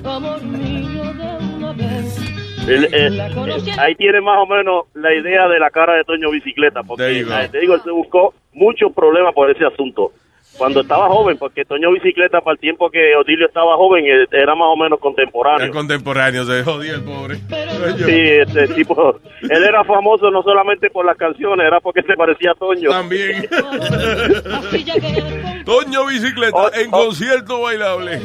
El- 2.68 2.94
el- 2.94 3.20
el- 3.20 3.78
ahí 3.80 3.94
tiene 3.94 4.20
más 4.20 4.38
o 4.38 4.46
menos 4.46 4.84
la 4.94 5.14
idea 5.14 5.48
de 5.48 5.58
la 5.58 5.70
cara 5.70 5.94
de 5.94 6.04
Toño 6.04 6.30
Bicicleta, 6.30 6.82
porque 6.82 7.20
eh, 7.20 7.48
te 7.50 7.60
digo, 7.60 7.74
él 7.74 7.80
se 7.84 7.90
buscó 7.90 8.34
muchos 8.52 8.92
problemas 8.92 9.34
por 9.34 9.50
ese 9.50 9.64
asunto. 9.64 10.12
cuando 10.56 10.80
estaba 10.80 11.06
joven, 11.08 11.38
porque 11.38 11.64
Toño 11.64 11.92
Bicicleta 11.92 12.40
para 12.40 12.54
el 12.54 12.58
tiempo 12.58 12.90
que 12.90 13.14
Odilio 13.14 13.46
estaba 13.46 13.76
joven 13.76 14.04
eh, 14.06 14.26
era 14.32 14.56
más 14.56 14.66
o 14.68 14.76
menos 14.76 14.98
contemporáneo. 14.98 15.66
El 15.66 15.70
contemporáneo 15.70 16.44
se 16.44 16.64
jodió 16.64 16.96
el 16.96 17.04
pobre. 17.04 17.36
Sí, 17.36 18.18
este 18.18 18.66
tipo, 18.74 19.20
él 19.42 19.62
era 19.62 19.84
famoso 19.84 20.32
no 20.32 20.42
solamente 20.42 20.90
por 20.90 21.04
las 21.06 21.16
canciones, 21.16 21.64
era 21.64 21.78
porque 21.78 22.02
se 22.02 22.16
parecía 22.16 22.50
a 22.52 22.54
Toño. 22.54 22.90
También. 22.90 23.48
Toño 25.64 26.06
Bicicleta 26.06 26.70
en 26.74 26.90
concierto 26.90 27.60
bailable. 27.60 28.20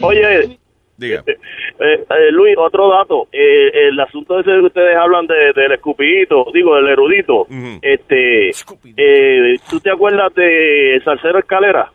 Oye, 0.00 0.58
Diga. 0.98 1.22
eh, 1.26 1.34
eh, 1.80 2.30
Luis, 2.32 2.56
otro 2.58 2.90
dato. 2.90 3.28
Eh, 3.32 3.70
el 3.88 3.98
asunto 4.00 4.38
ese 4.40 4.50
que 4.50 4.66
ustedes 4.66 4.96
hablan 4.96 5.26
de, 5.28 5.52
del 5.54 5.72
escupidito, 5.72 6.46
digo, 6.52 6.74
del 6.76 6.88
erudito. 6.88 7.46
este, 7.80 8.50
eh, 8.96 9.56
¿Tú 9.70 9.78
te 9.80 9.90
acuerdas 9.90 10.34
de 10.34 11.00
Salcero 11.04 11.38
Escalera? 11.38 11.92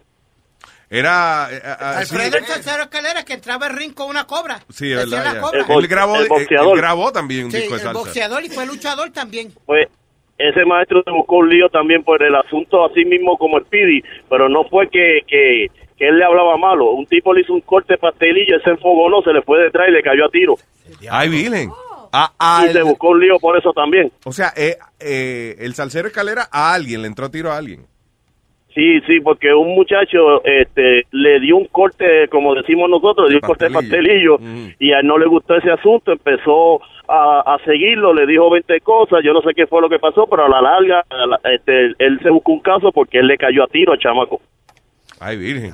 Era. 0.90 1.48
eh, 1.52 1.60
ah, 1.64 1.98
Alfredo 2.00 2.38
el 2.38 2.46
tercero 2.46 2.84
escalera 2.84 3.26
que 3.26 3.34
entraba 3.34 3.68
el 3.68 3.76
ring 3.76 3.94
con 3.94 4.10
una 4.10 4.26
cobra. 4.26 4.60
sí, 4.70 4.92
es 4.92 5.10
verdad. 5.10 5.42
Él 5.70 5.88
grabó, 5.88 6.18
el 6.22 6.28
boxeador. 6.30 6.76
él 6.76 6.82
grabó 6.82 7.12
también 7.12 7.46
un 7.46 7.52
Sí, 7.52 7.58
disco 7.58 7.78
de 7.78 7.82
el 7.84 7.94
boxeador 7.94 8.44
y 8.44 8.50
fue 8.50 8.66
luchador 8.68 9.10
también. 9.12 9.52
Pues 9.66 9.88
ese 10.38 10.66
maestro 10.66 11.02
se 11.04 11.12
buscó 11.12 11.38
un 11.38 11.50
lío 11.50 11.68
también 11.70 12.04
por 12.04 12.22
el 12.22 12.36
asunto 12.36 12.86
así 12.86 13.06
mismo 13.06 13.38
como 13.38 13.60
Speedy, 13.62 14.02
pero 14.30 14.48
no 14.50 14.66
fue 14.66 14.88
que, 14.90 15.22
que, 15.28 15.68
que 15.98 16.08
él 16.08 16.18
le 16.18 16.26
hablaba 16.26 16.58
malo. 16.58 16.92
Un 16.92 17.06
tipo 17.06 17.34
le 17.34 17.42
hizo 17.42 17.54
un 17.54 17.62
corte 17.62 17.94
de 17.94 17.98
pastelillo, 17.98 18.56
él 18.56 18.62
se 18.64 18.72
enfogonó, 18.72 19.22
se 19.22 19.34
le 19.34 19.42
fue 19.42 19.62
detrás 19.64 19.88
y 19.90 19.92
le 19.92 20.02
cayó 20.04 20.26
a 20.26 20.30
tiro. 20.30 20.56
Ay, 21.10 21.30
Virgen. 21.30 21.70
Ah, 22.12 22.32
ah, 22.38 22.66
y 22.68 22.72
se 22.72 22.78
el- 22.80 22.84
buscó 22.84 23.10
un 23.10 23.20
lío 23.22 23.40
por 23.40 23.58
eso 23.58 23.72
también. 23.74 24.12
o 24.26 24.32
sea, 24.32 24.50
eh, 24.56 24.76
eh, 25.00 25.56
el 25.60 25.74
salsero 25.74 26.08
escalera 26.08 26.44
a 26.52 26.74
alguien, 26.74 27.02
le 27.02 27.08
entró 27.08 27.26
a 27.26 27.32
tiro 27.32 27.52
a 27.52 27.58
alguien. 27.58 27.86
Sí, 28.76 29.00
sí, 29.08 29.20
porque 29.20 29.54
un 29.54 29.76
muchacho 29.76 30.44
este, 30.44 31.04
le 31.12 31.40
dio 31.40 31.58
un 31.58 31.66
corte, 31.66 32.28
como 32.30 32.56
decimos 32.56 32.90
nosotros, 32.90 33.28
le 33.28 33.34
dio 33.34 33.40
un 33.44 33.48
corte 33.48 33.66
de 33.66 33.72
pastelillo 33.72 34.38
y 34.80 34.92
a 34.94 35.00
él 35.00 35.06
no 35.08 35.18
le 35.20 35.28
gustó 35.28 35.56
ese 35.56 35.70
asunto, 35.70 36.12
empezó 36.12 36.82
a, 37.08 37.54
a 37.54 37.60
seguirlo, 37.66 38.14
le 38.16 38.26
dijo 38.26 38.50
20 38.50 38.80
cosas, 38.82 39.20
yo 39.24 39.32
no 39.32 39.42
sé 39.42 39.54
qué 39.56 39.68
fue 39.68 39.80
lo 39.80 39.90
que 39.90 40.00
pasó, 40.00 40.26
pero 40.28 40.46
a 40.46 40.50
la 40.50 40.60
larga 40.62 41.04
a 41.08 41.26
la- 41.28 41.40
este, 41.54 41.94
él 42.00 42.20
se 42.24 42.32
buscó 42.32 42.54
un 42.54 42.62
caso 42.62 42.92
porque 42.92 43.20
él 43.20 43.28
le 43.28 43.38
cayó 43.38 43.64
a 43.64 43.68
tiro 43.68 43.94
al 43.94 44.00
chamaco. 44.00 44.42
Ay, 45.24 45.38
Virgen. 45.38 45.74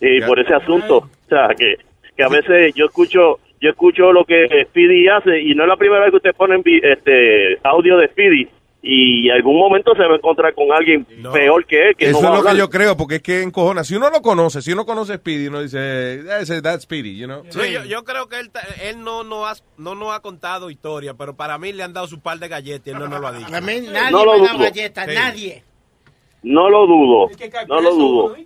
y 0.00 0.20
Ya. 0.20 0.26
por 0.26 0.38
ese 0.38 0.54
asunto, 0.54 0.96
o 0.98 1.28
sea, 1.28 1.48
que, 1.56 1.76
que 2.16 2.22
a 2.22 2.28
veces 2.28 2.74
yo 2.74 2.86
escucho 2.86 3.38
yo 3.60 3.70
escucho 3.70 4.12
lo 4.12 4.24
que 4.24 4.46
Speedy 4.68 5.08
hace 5.08 5.40
y 5.40 5.54
no 5.54 5.64
es 5.64 5.68
la 5.68 5.76
primera 5.76 6.02
vez 6.02 6.10
que 6.10 6.16
usted 6.18 6.34
pone 6.36 6.62
este 6.64 7.58
audio 7.64 7.96
de 7.96 8.06
Speedy 8.08 8.48
y 8.80 9.28
en 9.28 9.34
algún 9.34 9.58
momento 9.58 9.92
se 9.96 10.02
va 10.04 10.12
a 10.12 10.16
encontrar 10.16 10.54
con 10.54 10.70
alguien 10.72 11.04
peor 11.32 11.66
que 11.66 11.88
él 11.88 11.96
que 11.96 12.10
Eso 12.10 12.22
no 12.22 12.30
va 12.30 12.34
es 12.36 12.40
a 12.40 12.44
lo 12.44 12.50
que 12.52 12.58
yo 12.58 12.70
creo, 12.70 12.96
porque 12.96 13.16
es 13.16 13.22
que 13.22 13.42
encojona. 13.42 13.82
Si 13.82 13.96
uno 13.96 14.10
lo 14.10 14.22
conoce, 14.22 14.62
si 14.62 14.72
uno 14.72 14.86
conoce 14.86 15.14
a 15.14 15.16
Speedy, 15.16 15.48
uno 15.48 15.60
dice, 15.62 16.22
that's, 16.24 16.62
that's 16.62 16.84
Speedy, 16.84 17.18
you 17.18 17.26
know. 17.26 17.42
Sí, 17.48 17.72
yo, 17.72 17.84
yo 17.84 18.04
creo 18.04 18.28
que 18.28 18.38
él, 18.38 18.50
él 18.84 19.02
no, 19.02 19.24
no, 19.24 19.46
ha, 19.46 19.54
no 19.76 19.96
nos 19.96 20.14
ha 20.14 20.20
contado 20.20 20.70
historia, 20.70 21.14
pero 21.14 21.34
para 21.34 21.58
mí 21.58 21.72
le 21.72 21.82
han 21.82 21.92
dado 21.92 22.06
su 22.06 22.20
par 22.20 22.38
de 22.38 22.46
galletas 22.46 22.86
y 22.86 22.90
él 22.90 22.98
no 23.00 23.08
nos 23.08 23.20
lo 23.20 23.26
ha 23.26 23.32
dicho. 23.32 23.52
A 23.52 23.60
mí 23.60 23.80
nadie 23.80 24.12
No 24.12 24.18
me 24.20 24.24
lo 24.24 24.32
ha 24.34 24.46
dado 24.46 24.58
galletas, 24.60 25.06
Sí. 25.08 25.14
nadie. 25.16 25.64
No 26.42 26.68
lo 26.70 26.86
dudo, 26.86 27.28
no 27.68 27.80
lo 27.80 27.94
dudo. 27.94 28.36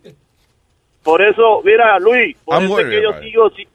Por 1.02 1.22
eso, 1.22 1.62
mira, 1.64 1.98
Luis, 1.98 2.36
por 2.44 2.54
I'm 2.56 2.64
eso 2.64 2.78
es 2.80 2.86
que 2.86 3.02
yo 3.02 3.12
sigo, 3.20 3.50
si- 3.50 3.68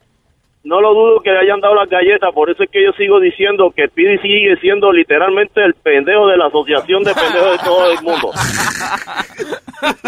no 0.63 0.81
lo 0.81 0.93
dudo 0.93 1.21
que 1.21 1.31
le 1.31 1.39
hayan 1.39 1.61
dado 1.61 1.75
las 1.75 1.89
galletas, 1.89 2.33
por 2.33 2.49
eso 2.49 2.63
es 2.63 2.69
que 2.69 2.83
yo 2.83 2.91
sigo 2.93 3.19
diciendo 3.19 3.71
que 3.75 3.87
Speedy 3.87 4.17
sigue 4.19 4.57
siendo 4.59 4.91
literalmente 4.91 5.63
el 5.63 5.73
pendejo 5.75 6.27
de 6.27 6.37
la 6.37 6.47
asociación 6.47 7.03
de 7.03 7.13
pendejos 7.13 7.51
de 7.51 7.57
todo 7.63 7.91
el 7.91 8.01
mundo. 8.01 8.31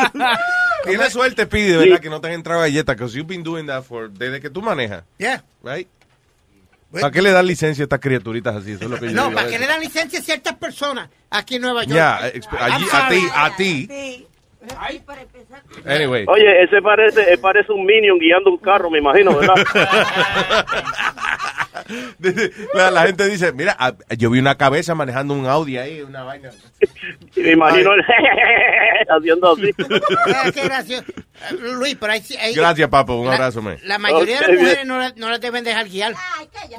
Tienes 0.86 1.14
suerte, 1.14 1.46
de 1.46 1.78
verdad, 1.78 2.00
que 2.00 2.10
no 2.10 2.20
te 2.22 2.28
han 2.28 2.34
entrado 2.34 2.62
galletas, 2.62 2.96
because 2.96 3.16
you've 3.16 3.28
been 3.28 3.44
doing 3.44 3.68
that 3.68 3.84
for, 3.84 4.10
desde 4.10 4.40
que 4.42 4.50
tú 4.50 4.62
manejas, 4.62 5.04
Yeah. 5.18 5.44
right? 5.64 5.88
¿Para 6.92 7.12
qué 7.12 7.22
le 7.22 7.32
dan 7.32 7.46
licencia 7.46 7.84
a 7.84 7.86
estas 7.86 8.00
criaturitas 8.00 8.56
así? 8.56 8.72
Eso 8.72 8.86
es 8.86 8.90
lo 8.90 9.00
que 9.00 9.08
yo 9.08 9.14
No, 9.14 9.28
digo 9.28 9.32
a 9.32 9.36
para 9.36 9.48
que 9.48 9.52
veces. 9.58 9.60
le 9.62 9.68
dan 9.68 9.80
licencia 9.82 10.20
a 10.20 10.22
ciertas 10.24 10.56
personas 10.56 11.10
aquí 11.30 11.56
en 11.56 11.62
Nueva 11.62 11.84
York. 11.84 11.96
Ya, 11.96 12.20
exp- 12.34 12.58
allí, 12.60 12.86
I'm 12.86 13.30
a 13.36 13.56
ti, 13.56 14.28
Anyway. 15.86 16.26
Oye, 16.28 16.64
ese 16.64 16.82
parece, 16.82 17.32
él 17.32 17.40
parece 17.40 17.72
un 17.72 17.86
minion 17.86 18.20
guiando 18.20 18.52
un 18.52 18.58
carro, 18.58 18.90
me 18.90 19.00
imagino, 19.00 19.36
¿verdad? 19.36 19.56
la, 22.74 22.92
la 22.92 23.02
gente 23.04 23.28
dice, 23.30 23.52
mira, 23.54 23.78
yo 24.18 24.30
vi 24.30 24.40
una 24.40 24.56
cabeza 24.56 24.96
manejando 24.96 25.34
un 25.34 25.46
Audi 25.48 25.78
ahí, 25.78 26.02
una 26.02 26.24
vaina. 26.24 26.50
me 27.36 27.52
imagino 27.52 27.94
él 27.94 28.02
haciendo 29.10 29.54
así. 29.54 29.72
Ah, 30.36 30.52
qué 30.54 30.64
gracioso. 30.64 31.04
Eh, 31.10 31.56
Luis, 31.58 31.96
pero 32.00 32.14
ahí, 32.14 32.22
sí- 32.22 32.38
ahí- 32.38 32.54
Gracias, 32.54 32.90
papo, 32.90 33.16
un 33.16 33.28
La- 33.28 33.34
abrazo, 33.36 33.62
man. 33.62 33.78
La 33.84 33.98
mayoría 33.98 34.42
de 34.42 34.48
las 34.48 34.60
mujeres 34.62 34.86
no, 34.86 35.00
la- 35.00 35.14
no 35.16 35.30
las 35.30 35.40
deben 35.42 35.64
dejar 35.64 35.88
guiar. 35.88 36.14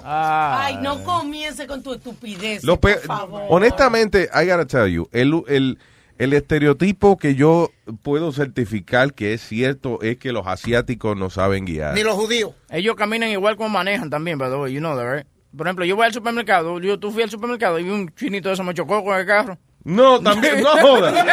Ay, 0.05 0.77
no 0.83 1.03
comience 1.03 1.67
con 1.67 1.83
tu 1.83 1.95
estupidez. 1.95 2.63
Por 2.65 2.99
favor. 3.01 3.43
honestamente, 3.49 4.29
I 4.35 4.47
gotta 4.47 4.67
tell 4.67 4.87
you, 4.87 5.09
el, 5.13 5.43
el, 5.49 5.79
el 6.21 6.35
estereotipo 6.35 7.17
que 7.17 7.35
yo 7.35 7.71
puedo 8.03 8.31
certificar 8.31 9.15
que 9.15 9.33
es 9.33 9.41
cierto 9.41 10.03
es 10.03 10.19
que 10.19 10.33
los 10.33 10.47
asiáticos 10.47 11.17
no 11.17 11.31
saben 11.31 11.65
guiar. 11.65 11.95
Ni 11.95 12.03
los 12.03 12.13
judíos. 12.13 12.53
Ellos 12.69 12.95
caminan 12.95 13.31
igual 13.31 13.57
como 13.57 13.71
manejan 13.71 14.11
también, 14.11 14.37
by 14.37 14.51
the 14.51 14.57
way, 14.57 14.71
you 14.71 14.81
know 14.81 14.95
that, 14.95 15.11
right? 15.11 15.27
Por 15.57 15.67
ejemplo, 15.67 15.87
yo 15.87 15.97
voy 15.97 16.05
al 16.05 16.13
supermercado, 16.13 16.79
yo 16.79 17.01
tú 17.01 17.11
fui 17.11 17.23
al 17.23 17.31
supermercado 17.31 17.79
y 17.79 17.85
vi 17.85 17.91
un 17.91 18.15
chinito 18.15 18.51
de 18.51 18.53
eso 18.53 18.63
me 18.63 18.75
chocó 18.75 19.03
con 19.03 19.19
el 19.19 19.25
carro. 19.25 19.57
No, 19.91 20.21
también, 20.21 20.63
no 20.63 20.71
jodas. 20.81 21.27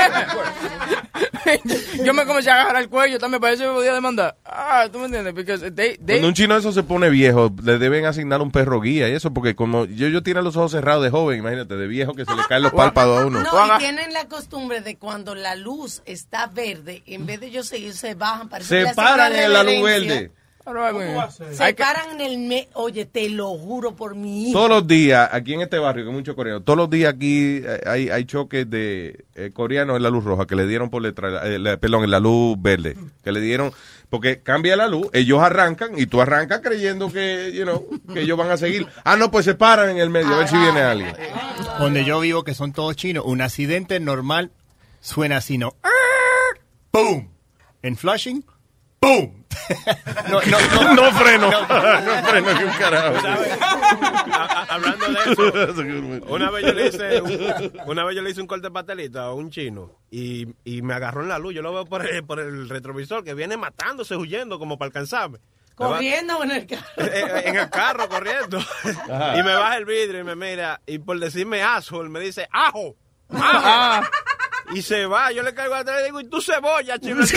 yo 2.04 2.14
me 2.14 2.26
comencé 2.26 2.50
a 2.50 2.62
agarrar 2.62 2.82
el 2.82 2.90
cuello, 2.90 3.20
también 3.20 3.40
parece 3.40 3.64
que 3.64 3.70
me 3.70 3.76
podía 3.76 3.94
demandar. 3.94 4.36
Ah, 4.44 4.88
tú 4.92 4.98
me 5.00 5.06
entiendes, 5.06 5.34
porque 5.34 5.58
they, 5.72 5.98
they, 5.98 6.16
Cuando 6.16 6.28
un 6.30 6.34
chino 6.34 6.58
eso 6.58 6.72
se 6.72 6.82
pone 6.82 7.10
viejo, 7.10 7.54
le 7.64 7.78
deben 7.78 8.06
asignar 8.06 8.42
un 8.42 8.52
perro 8.52 8.82
guía 8.82 9.10
y 9.10 9.14
eso, 9.14 9.32
porque 9.32 9.56
como 9.56 9.86
yo, 9.86 10.08
yo 10.08 10.24
tiene 10.24 10.42
los 10.42 10.56
ojos 10.58 10.72
cerrados 10.72 11.04
de 11.04 11.12
joven, 11.12 11.40
imagínate, 11.40 11.76
de 11.76 11.88
viejo 11.88 12.14
que 12.14 12.26
se 12.26 12.36
le 12.36 12.44
caen 12.50 12.64
los 12.64 12.74
párpados 12.74 13.22
a 13.22 13.26
uno. 13.28 13.44
No, 13.44 13.76
y 13.76 13.78
tienen 13.78 14.12
la 14.12 14.28
costumbre 14.28 14.82
de 14.82 14.98
cuando 14.98 15.36
la 15.36 15.56
luz 15.56 16.02
está 16.06 16.48
verde, 16.48 17.04
en 17.06 17.28
vez 17.28 17.40
de 17.40 17.48
ellos 17.48 17.68
seguir, 17.68 17.94
se 17.94 18.16
bajan. 18.16 18.50
que 18.50 18.64
Se 18.64 18.94
paran 18.96 19.36
en 19.36 19.54
la 19.54 19.64
luz 19.64 19.84
verde. 19.84 20.32
Se 21.32 21.64
Hay 21.64 21.74
que- 21.74 21.84
paran 21.84 22.12
en 22.20 22.22
el... 22.22 22.38
Me 22.40 22.68
Oye, 22.74 23.06
te 23.06 23.30
lo 23.30 23.50
juro 23.58 23.96
por 23.96 24.16
mi 24.16 24.50
hijo. 24.50 24.58
Todos 24.60 24.70
los 24.70 24.88
días, 24.88 25.30
aquí 25.32 25.54
en 25.54 25.62
este 25.62 25.78
barrio, 25.80 26.04
que 26.04 26.10
hay 26.10 26.16
muchos 26.16 26.36
coreanos, 26.36 26.64
todos 26.66 26.78
los 26.78 26.90
días 26.90 27.14
aquí 27.14 27.62
eh, 27.64 27.82
hay, 27.86 28.10
hay 28.10 28.26
choques 28.26 28.70
de 28.70 29.26
eh, 29.36 29.52
coreanos 29.54 29.96
en 29.98 30.04
la 30.04 30.10
luz 30.10 30.24
roja 30.24 30.46
que 30.46 30.56
le 30.56 30.68
dieron 30.68 30.90
por 30.90 31.02
letra, 31.02 31.48
eh, 31.48 31.58
la- 31.60 31.78
perdón, 31.78 32.04
en 32.04 32.12
la 32.12 32.20
luz 32.20 32.56
verde, 32.62 32.98
que 33.24 33.32
le 33.32 33.40
dieron, 33.40 33.72
porque 34.10 34.42
cambia 34.42 34.76
la 34.76 34.88
luz, 34.88 35.08
ellos 35.14 35.40
arrancan 35.42 35.98
y 35.98 36.06
tú 36.06 36.22
arrancas 36.22 36.62
creyendo 36.62 37.12
que, 37.12 37.52
you 37.54 37.64
know, 37.64 37.86
que 38.14 38.22
ellos 38.22 38.38
van 38.38 38.52
a 38.52 38.58
seguir. 38.58 38.88
Ah, 39.04 39.16
no, 39.16 39.32
pues 39.32 39.46
se 39.46 39.56
paran 39.56 39.90
en 39.90 39.98
el 39.98 40.10
medio 40.10 40.34
a 40.36 40.40
ver 40.40 40.48
si 40.48 40.58
viene 40.58 40.82
alguien. 40.82 41.14
Donde 41.80 42.04
yo 42.06 42.20
vivo, 42.20 42.44
que 42.44 42.54
son 42.54 42.74
todos 42.74 42.96
chinos, 42.96 43.24
un 43.26 43.42
accidente 43.42 44.00
normal 44.00 44.52
suena 45.00 45.38
así, 45.38 45.58
¿no? 45.58 45.76
¡Boom! 46.92 47.30
En 47.84 47.96
Flushing, 47.96 48.44
¡boom! 49.02 49.44
no, 50.30 50.40
no, 50.42 50.84
no, 50.84 50.94
No 50.96 51.12
freno. 51.14 51.50
No 51.52 52.28
freno 52.28 52.58
que 52.58 52.66
un 52.66 52.72
carajo. 52.74 53.28
A- 53.28 54.44
a- 54.44 54.64
hablando 54.76 55.06
de 55.08 55.32
eso, 55.32 56.26
una 56.28 56.50
vez 56.52 56.66
yo 56.66 56.74
le 56.74 56.88
hice 56.88 57.22
un, 57.22 57.74
una 57.86 58.04
vez 58.06 58.16
yo 58.16 58.22
le 58.22 58.30
hice 58.32 58.42
un 58.42 58.48
corte 58.48 58.68
de 58.68 58.72
pastelita 58.72 59.24
a 59.26 59.34
un 59.34 59.50
chino 59.50 59.92
y, 60.12 60.48
y 60.64 60.82
me 60.82 60.94
agarró 60.94 61.22
en 61.24 61.30
la 61.30 61.40
luz. 61.40 61.54
Yo 61.54 61.62
lo 61.62 61.74
veo 61.74 61.86
por 61.86 62.06
el, 62.06 62.24
por 62.26 62.40
el 62.40 62.70
retrovisor 62.70 63.24
que 63.24 63.34
viene 63.34 63.58
matándose, 63.58 64.16
huyendo 64.16 64.60
como 64.60 64.78
para 64.78 64.88
alcanzarme. 64.88 65.40
Me 65.80 65.86
va- 65.86 65.92
Corriendo 65.94 66.44
en 66.44 66.52
el 66.52 66.66
carro. 66.68 66.86
eh, 66.98 67.12
eh, 67.14 67.42
en 67.46 67.56
el 67.56 67.70
carro 67.70 68.10
corriendo 68.10 68.58
Ajá. 68.58 69.38
y 69.38 69.44
me 69.44 69.54
baja 69.54 69.78
el 69.78 69.86
vidrio 69.86 70.22
y 70.22 70.24
me 70.24 70.36
mira 70.36 70.82
y 70.88 70.98
por 71.00 71.20
decirme 71.20 71.62
asshole 71.62 72.10
me 72.10 72.20
dice 72.20 72.48
ajo 72.52 72.96
ajo 73.30 74.08
y 74.74 74.82
se 74.82 75.06
va 75.06 75.32
yo 75.32 75.44
le 75.44 75.54
caigo 75.54 75.76
atrás 75.76 76.02
y 76.02 76.06
digo 76.06 76.20
y 76.22 76.28
tú 76.30 76.42
cebolla 76.42 77.00
chico 77.00 77.20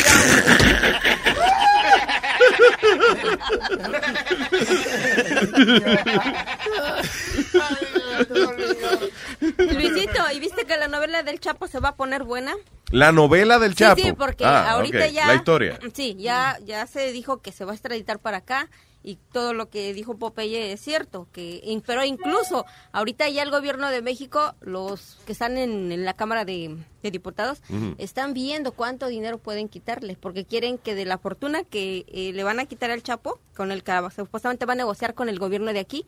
Luisito, 9.40 10.22
¿y 10.34 10.40
viste 10.40 10.64
que 10.64 10.76
la 10.76 10.88
novela 10.88 11.22
del 11.22 11.40
Chapo 11.40 11.66
se 11.66 11.80
va 11.80 11.90
a 11.90 11.96
poner 11.96 12.24
buena? 12.24 12.54
La 12.90 13.12
novela 13.12 13.58
del 13.58 13.74
Chapo. 13.74 13.96
Sí, 13.96 14.08
sí, 14.08 14.12
porque 14.12 14.44
Ah, 14.44 14.72
ahorita 14.72 15.06
ok, 15.06 15.12
ya... 15.12 15.26
La 15.26 15.34
historia. 15.34 15.78
Sí, 15.94 16.16
ya, 16.18 16.58
ya 16.64 16.86
se 16.86 17.12
dijo 17.12 17.40
que 17.40 17.52
se 17.52 17.64
va 17.64 17.72
a 17.72 17.74
extraditar 17.74 18.18
para 18.18 18.38
acá 18.38 18.68
y 19.02 19.16
todo 19.32 19.54
lo 19.54 19.70
que 19.70 19.94
dijo 19.94 20.16
Popeye 20.16 20.72
es 20.72 20.80
cierto. 20.80 21.26
que 21.32 21.80
Pero 21.86 22.04
incluso 22.04 22.66
ahorita 22.92 23.28
ya 23.28 23.42
el 23.42 23.50
gobierno 23.50 23.88
de 23.90 24.02
México, 24.02 24.54
los 24.60 25.18
que 25.26 25.32
están 25.32 25.56
en, 25.56 25.90
en 25.92 26.04
la 26.04 26.14
Cámara 26.14 26.44
de, 26.44 26.76
de 27.02 27.10
Diputados, 27.10 27.62
están 27.98 28.34
viendo 28.34 28.72
cuánto 28.72 29.06
dinero 29.06 29.38
pueden 29.38 29.68
quitarle, 29.68 30.16
porque 30.20 30.44
quieren 30.44 30.78
que 30.78 30.94
de 30.94 31.04
la 31.04 31.18
fortuna 31.18 31.64
que 31.64 32.04
eh, 32.08 32.32
le 32.32 32.44
van 32.44 32.60
a 32.60 32.66
quitar 32.66 32.90
al 32.90 33.02
Chapo, 33.02 33.40
con 33.56 33.72
el 33.72 33.82
que 33.82 33.92
supuestamente 34.14 34.66
va 34.66 34.74
a 34.74 34.76
negociar 34.76 35.14
con 35.14 35.28
el 35.28 35.38
gobierno 35.38 35.72
de 35.72 35.80
aquí, 35.80 36.04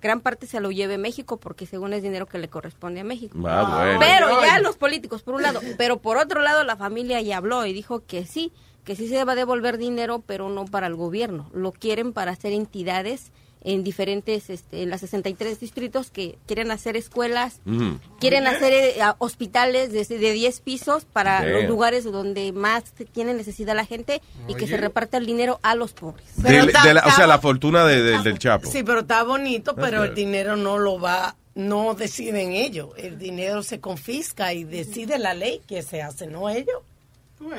gran 0.00 0.20
parte 0.20 0.46
se 0.46 0.60
lo 0.60 0.70
lleve 0.70 0.98
México 0.98 1.38
porque 1.38 1.66
según 1.66 1.92
es 1.92 2.02
dinero 2.02 2.26
que 2.26 2.38
le 2.38 2.48
corresponde 2.48 3.00
a 3.00 3.04
México. 3.04 3.36
Ah, 3.46 3.82
bueno. 3.84 3.98
Pero 3.98 4.42
ya 4.42 4.60
los 4.60 4.76
políticos, 4.76 5.22
por 5.22 5.34
un 5.34 5.42
lado. 5.42 5.60
Pero 5.76 5.98
por 5.98 6.16
otro 6.18 6.40
lado, 6.40 6.62
la 6.64 6.76
familia 6.76 7.20
ya 7.20 7.38
habló 7.38 7.66
y 7.66 7.72
dijo 7.72 8.04
que 8.06 8.24
sí, 8.24 8.52
que 8.88 8.96
sí 8.96 9.06
se 9.06 9.22
va 9.24 9.32
a 9.32 9.36
devolver 9.36 9.76
dinero, 9.76 10.24
pero 10.26 10.48
no 10.48 10.64
para 10.64 10.86
el 10.86 10.94
gobierno. 10.96 11.50
Lo 11.52 11.72
quieren 11.72 12.12
para 12.14 12.32
hacer 12.32 12.52
entidades 12.54 13.30
en 13.62 13.84
diferentes, 13.84 14.48
este, 14.50 14.82
en 14.84 14.88
las 14.90 15.00
63 15.00 15.60
distritos 15.60 16.10
que 16.10 16.38
quieren 16.46 16.70
hacer 16.70 16.96
escuelas, 16.96 17.60
quieren 18.18 18.46
hacer 18.46 18.72
eh, 18.72 18.94
hospitales 19.18 19.92
de, 19.92 20.04
de 20.04 20.32
10 20.32 20.60
pisos 20.60 21.04
para 21.04 21.42
Damn. 21.42 21.52
los 21.52 21.64
lugares 21.64 22.04
donde 22.04 22.52
más 22.52 22.84
tiene 23.12 23.34
necesidad 23.34 23.74
la 23.76 23.84
gente 23.84 24.22
y 24.48 24.54
que 24.54 24.66
se 24.66 24.76
reparta 24.78 25.18
el 25.18 25.26
dinero 25.26 25.58
a 25.62 25.74
los 25.74 25.92
pobres. 25.92 26.24
De- 26.36 26.50
de 26.66 26.94
la- 26.94 27.02
o 27.06 27.10
sea, 27.10 27.26
la 27.26 27.40
fortuna 27.40 27.84
de- 27.84 28.00
de- 28.02 28.22
del 28.22 28.38
Chapo. 28.38 28.70
Sí, 28.70 28.82
pero 28.84 29.00
está 29.00 29.22
bonito, 29.24 29.74
pero 29.74 30.04
el 30.04 30.14
dinero 30.14 30.56
no 30.56 30.78
lo 30.78 30.98
va, 30.98 31.36
no 31.56 31.94
deciden 31.94 32.52
ellos. 32.52 32.90
El 32.96 33.18
dinero 33.18 33.62
se 33.64 33.80
confisca 33.80 34.54
y 34.54 34.62
decide 34.64 35.18
la 35.18 35.34
ley 35.34 35.60
que 35.66 35.82
se 35.82 36.00
hace, 36.00 36.26
no 36.28 36.48
ellos. 36.48 36.76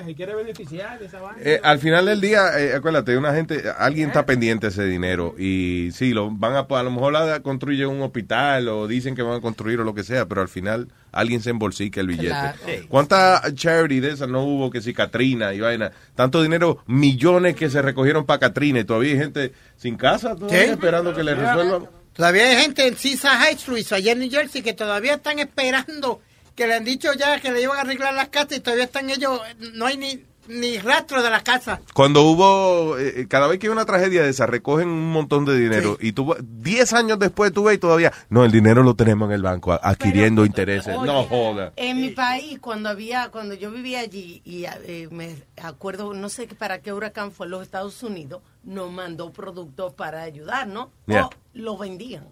Si 0.06 0.16
quiere 0.16 0.36
beneficiar 0.36 1.00
de 1.00 1.06
esa 1.06 1.22
vaina. 1.22 1.42
Eh, 1.44 1.60
al 1.64 1.80
final 1.80 2.06
del 2.06 2.20
día, 2.20 2.60
eh, 2.60 2.74
acuérdate, 2.76 3.18
una 3.18 3.34
gente, 3.34 3.64
alguien 3.78 4.10
está 4.10 4.26
pendiente 4.26 4.68
de 4.68 4.72
ese 4.72 4.84
dinero 4.86 5.36
y 5.38 5.90
sí, 5.94 6.12
lo 6.14 6.30
van 6.32 6.56
a, 6.56 6.60
a 6.70 6.84
lo 6.84 6.92
mejor 6.92 7.14
la 7.14 7.40
construyen 7.42 7.88
un 7.88 8.02
hospital 8.02 8.68
o 8.68 8.88
dicen 8.88 9.16
que 9.16 9.22
van 9.22 9.38
a 9.38 9.42
construir 9.42 9.80
o 9.80 9.84
lo 9.84 9.94
que 9.94 10.04
sea, 10.04 10.26
pero 10.28 10.42
al 10.42 10.50
final 10.50 10.90
alguien 11.12 11.42
se 11.42 11.50
embolsica 11.52 12.02
el 12.02 12.08
billete. 12.08 12.28
Claro. 12.30 12.58
Sí. 12.66 12.86
¿Cuánta 12.90 13.42
charity 13.54 14.00
de 14.02 14.12
esas 14.12 14.28
no 14.30 14.44
hubo 14.44 14.70
que 14.70 14.82
si 14.82 14.94
Katrina 14.94 15.54
y 15.54 15.60
vaina? 15.62 15.92
Tanto 16.16 16.42
dinero, 16.42 16.84
millones 16.86 17.56
que 17.56 17.70
se 17.70 17.82
recogieron 17.82 18.26
para 18.26 18.40
Katrina 18.40 18.80
y 18.80 18.84
todavía 18.84 19.14
hay 19.14 19.20
gente 19.20 19.54
sin 19.78 19.96
casa 19.96 20.36
todavía 20.36 20.66
Sí. 20.66 20.70
esperando 20.72 21.14
que 21.14 21.24
le 21.24 21.36
resuelvan. 21.36 21.88
Todavía 22.14 22.50
hay 22.50 22.58
gente 22.64 22.86
en 22.86 22.98
Seaside 22.98 23.30
Heights, 23.48 23.68
Luis, 23.70 23.92
allá 23.94 24.12
en 24.12 24.20
New 24.20 24.30
Jersey, 24.30 24.62
que 24.62 24.74
todavía 24.74 25.14
están 25.14 25.40
esperando, 25.40 26.20
que 26.60 26.68
le 26.68 26.76
han 26.76 26.84
dicho 26.84 27.14
ya 27.14 27.40
que 27.40 27.54
le 27.54 27.62
iban 27.62 27.78
a 27.78 27.82
arreglar 27.82 28.14
las 28.14 28.28
casas 28.28 28.58
y 28.58 28.60
todavía 28.60 28.84
están 28.84 29.10
ellos, 29.10 29.40
no 29.76 29.86
hay 29.86 29.96
ni, 29.96 30.26
ni 30.50 30.78
rastro 30.78 31.24
de 31.24 31.30
la 31.30 31.40
casa. 31.40 31.80
Cuando 31.94 32.24
hubo, 32.24 32.98
eh, 32.98 33.28
cada 33.30 33.48
vez 33.48 33.60
que 33.60 33.68
hay 33.68 33.72
una 33.72 33.86
tragedia 33.86 34.24
de 34.24 34.30
esa, 34.30 34.46
recogen 34.46 34.90
un 34.90 35.10
montón 35.10 35.46
de 35.46 35.58
dinero 35.58 35.98
y 36.02 36.12
tú, 36.12 36.36
10 36.38 36.92
años 36.92 37.18
después 37.18 37.54
tú 37.54 37.64
ves 37.64 37.76
y 37.76 37.78
todavía, 37.78 38.12
no, 38.28 38.44
el 38.44 38.52
dinero 38.52 38.84
lo 38.84 38.94
tenemos 38.94 39.30
en 39.30 39.36
el 39.36 39.42
banco, 39.42 39.72
adquiriendo 39.72 40.44
intereses. 40.44 40.98
Oye, 40.98 41.08
no 41.08 41.24
joda. 41.24 41.72
En 41.78 42.02
mi 42.02 42.10
país, 42.10 42.60
cuando 42.60 42.90
había, 42.90 43.30
cuando 43.32 43.56
yo 43.56 43.72
vivía 43.72 44.02
allí, 44.02 44.42
y 44.44 44.66
eh, 44.66 45.08
me 45.12 45.38
acuerdo, 45.64 46.14
no 46.14 46.28
sé 46.28 46.46
para 46.48 46.82
qué 46.82 46.92
huracán 46.92 47.32
fue 47.32 47.46
en 47.46 47.52
los 47.52 47.64
Estados 47.64 48.04
Unidos, 48.04 48.42
nos 48.66 48.92
mandó 48.92 49.32
productos 49.32 49.94
para 49.94 50.24
ayudar, 50.24 50.68
¿no? 50.68 50.92
Yeah. 51.08 51.28
O 51.28 51.30
lo 51.54 51.78
vendían. 51.78 52.26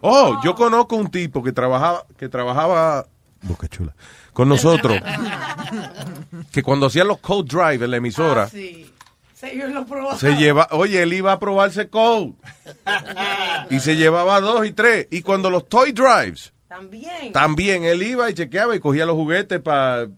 Oh, 0.00 0.40
yo 0.44 0.56
conozco 0.56 0.96
un 0.96 1.12
tipo 1.12 1.44
que 1.44 1.52
trabajaba, 1.52 2.06
que 2.16 2.28
trabajaba, 2.28 3.06
Boca 3.42 3.68
Chula, 3.68 3.94
con 4.32 4.48
nosotros, 4.48 4.98
que 6.52 6.62
cuando 6.62 6.86
hacía 6.86 7.04
los 7.04 7.18
code 7.18 7.48
drive 7.48 7.84
en 7.84 7.90
la 7.90 7.96
emisora, 7.98 8.44
Ah, 8.44 8.48
Sí. 8.48 8.92
Yo 9.56 9.68
lo 9.68 9.86
probaba. 9.86 10.18
se 10.18 10.34
lleva, 10.34 10.66
oye, 10.72 11.00
él 11.00 11.12
iba 11.12 11.30
a 11.30 11.38
probarse 11.38 11.88
code 11.88 12.32
y 13.70 13.78
se 13.78 13.94
llevaba 13.94 14.40
dos 14.40 14.66
y 14.66 14.72
tres. 14.72 15.06
Y 15.12 15.22
cuando 15.22 15.48
los 15.48 15.68
toy 15.68 15.92
drives, 15.92 16.52
También. 16.66 17.32
también 17.32 17.84
él 17.84 18.02
iba 18.02 18.28
y 18.28 18.34
chequeaba 18.34 18.74
y 18.74 18.80
cogía 18.80 19.06
los 19.06 19.14
juguetes 19.14 19.60
para, 19.60 20.08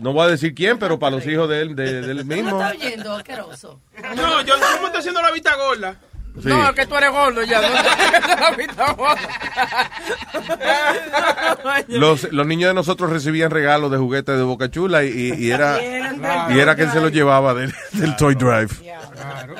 no 0.00 0.14
voy 0.14 0.22
a 0.26 0.30
decir 0.30 0.54
quién, 0.54 0.78
pero 0.78 0.98
para 0.98 1.16
los 1.16 1.26
hijos 1.26 1.46
de 1.50 1.60
él, 1.60 1.76
de, 1.76 2.00
de 2.00 2.12
él 2.12 2.26
¿No 2.26 2.34
mismo. 2.36 2.62
está 2.62 2.70
oyendo, 2.70 3.12
asqueroso? 3.16 3.80
No, 4.16 4.40
yo 4.46 4.54
¿cómo 4.76 4.86
está 4.86 5.00
haciendo 5.00 5.20
la 5.20 5.30
vista 5.32 5.54
gorda? 5.56 5.96
Sí. 6.42 6.48
No, 6.48 6.68
es 6.68 6.74
que 6.74 6.86
tú 6.86 6.96
eres 6.96 7.10
gordo 7.10 7.42
ya. 7.42 7.60
No. 7.60 7.68
Los, 11.88 12.30
los 12.32 12.46
niños 12.46 12.68
de 12.70 12.74
nosotros 12.74 13.10
recibían 13.10 13.50
regalos 13.50 13.90
de 13.90 13.98
juguetes 13.98 14.36
de 14.36 14.42
Boca 14.42 14.70
Chula 14.70 15.04
y, 15.04 15.08
y- 15.08 15.46
y 15.46 15.50
era, 15.50 15.74
del 15.74 16.20
y 16.54 16.58
era 16.58 16.76
que 16.76 16.82
él 16.82 16.90
se 16.92 17.00
los 17.00 17.12
llevaba 17.12 17.54
del, 17.54 17.72
del 17.92 18.16
Toy 18.16 18.34
Drive. 18.34 18.68
Claro. 19.14 19.54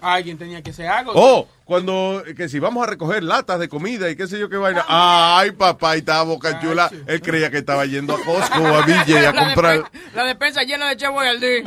Alguien 0.00 0.38
tenía 0.38 0.62
que 0.62 0.70
hacer 0.70 0.86
algo. 0.86 1.12
Oh, 1.14 1.48
cuando, 1.64 2.22
que 2.36 2.48
si 2.48 2.60
vamos 2.60 2.86
a 2.86 2.90
recoger 2.90 3.22
latas 3.24 3.58
de 3.58 3.68
comida 3.68 4.08
y 4.08 4.14
qué 4.16 4.28
sé 4.28 4.38
yo 4.38 4.48
qué 4.48 4.56
vaina. 4.56 4.84
Ay, 4.88 5.50
papá, 5.52 5.96
y 5.96 6.00
estaba 6.00 6.22
Boca 6.22 6.60
Chula. 6.60 6.88
Él 7.06 7.20
creía 7.20 7.50
que 7.50 7.58
estaba 7.58 7.84
yendo 7.84 8.14
a 8.14 8.24
Costco 8.24 8.60
o 8.62 8.66
a 8.76 8.82
Ville 8.82 9.26
a 9.26 9.32
La 9.32 9.44
comprar. 9.44 9.78
despen- 9.78 9.90
La 10.14 10.24
despensa 10.24 10.62
llena 10.62 10.88
de 10.88 10.96
chevo 10.96 11.20
y. 11.24 11.64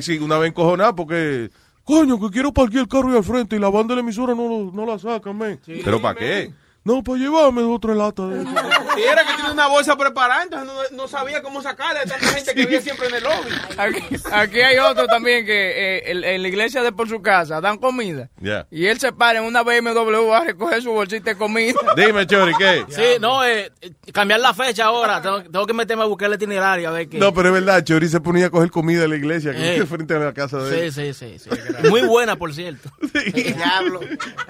Sí. 0.00 0.18
Una 0.20 0.38
vez 0.38 0.50
encojonado 0.50 0.94
porque, 0.94 1.50
coño, 1.88 2.20
que 2.20 2.28
quiero 2.30 2.52
parquear 2.52 2.82
el 2.82 2.88
carro 2.88 3.08
ahí 3.08 3.16
al 3.16 3.24
frente 3.24 3.56
y 3.56 3.58
la 3.58 3.70
banda 3.70 3.92
de 3.94 3.96
la 3.96 4.00
emisora 4.02 4.34
no, 4.34 4.46
lo- 4.46 4.70
no 4.72 4.84
la 4.84 4.98
sacan, 4.98 5.36
men. 5.38 5.58
¿Pero 5.84 6.00
para 6.02 6.18
qué? 6.18 6.52
No, 6.88 7.02
para 7.04 7.18
llevarme 7.18 7.62
otra 7.64 7.94
lata 7.94 8.26
de 8.26 8.40
eso. 8.40 8.50
Y 8.96 9.02
era 9.02 9.22
que 9.26 9.34
tiene 9.34 9.52
una 9.52 9.66
bolsa 9.66 9.94
preparada, 9.94 10.42
entonces 10.44 10.66
no, 10.90 10.96
no 10.96 11.06
sabía 11.06 11.42
cómo 11.42 11.60
sacarla 11.60 12.00
de 12.00 12.06
tanta 12.06 12.26
gente 12.28 12.54
que 12.54 12.62
había 12.62 12.80
siempre 12.80 13.08
en 13.08 13.14
el 13.16 13.22
lobby. 13.24 13.50
Aquí, 13.76 14.16
aquí 14.32 14.60
hay 14.62 14.78
otro 14.78 15.06
también 15.06 15.44
que 15.44 15.52
eh, 15.98 16.10
en, 16.10 16.24
en 16.24 16.40
la 16.42 16.48
iglesia 16.48 16.82
de 16.82 16.90
por 16.92 17.06
su 17.06 17.20
casa 17.20 17.60
dan 17.60 17.76
comida. 17.76 18.30
Y 18.70 18.86
él 18.86 18.98
se 18.98 19.12
para 19.12 19.40
en 19.40 19.44
una 19.44 19.62
BMW 19.62 20.32
a 20.32 20.44
recoger 20.44 20.82
su 20.82 20.90
bolsita 20.92 21.30
de 21.32 21.36
comida. 21.36 21.74
Dime, 21.94 22.26
Chori, 22.26 22.54
¿qué? 22.58 22.86
Sí, 22.88 23.20
no, 23.20 23.44
eh, 23.44 23.70
cambiar 24.14 24.40
la 24.40 24.54
fecha 24.54 24.86
ahora. 24.86 25.20
Tengo, 25.20 25.42
tengo 25.42 25.66
que 25.66 25.74
meterme 25.74 26.04
a 26.04 26.06
buscar 26.06 26.28
el 26.30 26.36
itinerario 26.36 26.88
a 26.88 26.92
ver 26.92 27.08
qué. 27.10 27.18
No, 27.18 27.34
pero 27.34 27.48
es 27.48 27.54
verdad, 27.54 27.84
Chori 27.84 28.08
se 28.08 28.20
ponía 28.20 28.46
a 28.46 28.50
coger 28.50 28.70
comida 28.70 29.04
en 29.04 29.10
la 29.10 29.16
iglesia, 29.16 29.52
que 29.52 29.76
Eh. 29.76 29.84
frente 29.84 30.14
a 30.14 30.18
la 30.20 30.32
casa 30.32 30.56
de 30.62 30.86
él. 30.86 30.92
Sí, 30.92 31.12
sí, 31.12 31.38
sí, 31.38 31.50
sí. 31.50 31.88
Muy 31.90 32.00
buena, 32.02 32.36
por 32.36 32.54
cierto. 32.54 32.90
Diablo. 33.12 34.00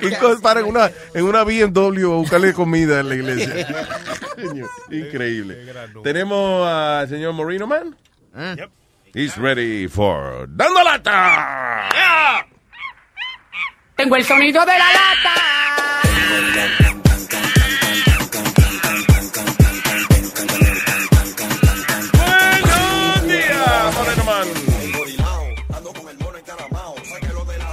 Y 0.01 0.11
para 0.41 0.61
en 0.61 0.67
una, 0.67 0.91
en 1.15 1.25
una 1.25 1.43
BMW 1.43 2.28
buscarle 2.29 2.53
comida 2.55 3.01
en 3.01 3.09
la 3.09 3.15
iglesia. 3.15 3.67
Increíble. 4.91 5.73
Tenemos 6.03 6.69
al 6.69 7.09
señor 7.09 7.33
Moreno 7.33 7.67
Man. 7.67 7.97
He's 9.15 9.37
ready 9.37 9.89
for 9.89 10.47
Dando 10.49 10.85
Lata. 10.85 11.89
Tengo 13.97 14.17
el 14.17 14.25
sonido 14.25 14.61
de 14.61 14.73
la 14.73 14.93
lata. 14.93 16.88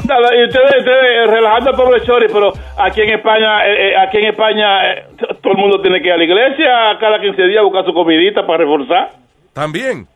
Nada, 0.08 0.36
y 0.36 0.44
ustedes, 0.48 0.80
ustedes 0.80 1.04
eh, 1.04 1.26
relajando 1.28 1.72
al 1.72 1.76
pobre 1.76 2.02
Chori, 2.02 2.28
pero 2.28 2.52
aquí 2.78 3.02
en 3.02 3.14
España, 3.14 3.66
eh, 3.66 3.90
eh, 3.90 3.98
aquí 3.98 4.18
en 4.18 4.26
España, 4.26 4.92
eh, 4.92 5.06
todo 5.42 5.54
el 5.54 5.58
mundo 5.58 5.82
tiene 5.82 6.02
que 6.02 6.08
ir 6.08 6.14
a 6.14 6.18
la 6.18 6.24
iglesia 6.24 6.98
cada 7.00 7.20
15 7.20 7.42
días 7.44 7.60
a 7.60 7.64
buscar 7.64 7.86
su 7.86 7.94
comidita 7.94 8.46
para 8.46 8.60
reforzar. 8.60 9.12
También. 9.54 10.08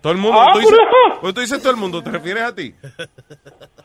Todo 0.00 0.12
el 0.12 0.18
mundo. 0.18 0.40
Ah, 0.40 0.50
tú, 0.52 0.60
dices, 0.60 0.78
pues 1.20 1.34
tú 1.34 1.40
dices 1.40 1.60
todo 1.60 1.72
el 1.72 1.78
mundo, 1.78 2.02
¿te 2.02 2.10
refieres 2.10 2.42
a 2.44 2.54
ti? 2.54 2.74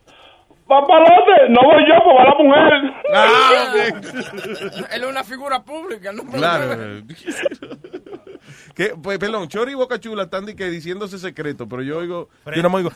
Papalote, 0.68 1.50
no 1.50 1.62
voy 1.64 1.84
yo, 1.88 1.96
pues 2.04 2.16
va 2.18 2.24
la 2.24 2.36
mujer. 2.44 2.94
Ah, 3.14 3.74
Él 4.94 5.04
es 5.04 5.10
una 5.10 5.24
figura 5.24 5.62
pública, 5.62 6.12
¿no? 6.12 6.24
Claro. 6.26 7.04
que, 8.76 8.96
pues, 9.02 9.20
perdón, 9.20 9.48
Chori 9.50 9.74
y 9.74 9.76
Boca 9.76 10.00
Chula 10.00 10.24
están 10.24 10.46
que 10.46 10.70
diciéndose 10.70 11.20
secreto, 11.20 11.68
pero 11.68 11.82
yo 11.82 11.98
oigo, 11.98 12.30
yo 12.56 12.62
no 12.64 12.70
me 12.70 12.78
oigo. 12.78 12.92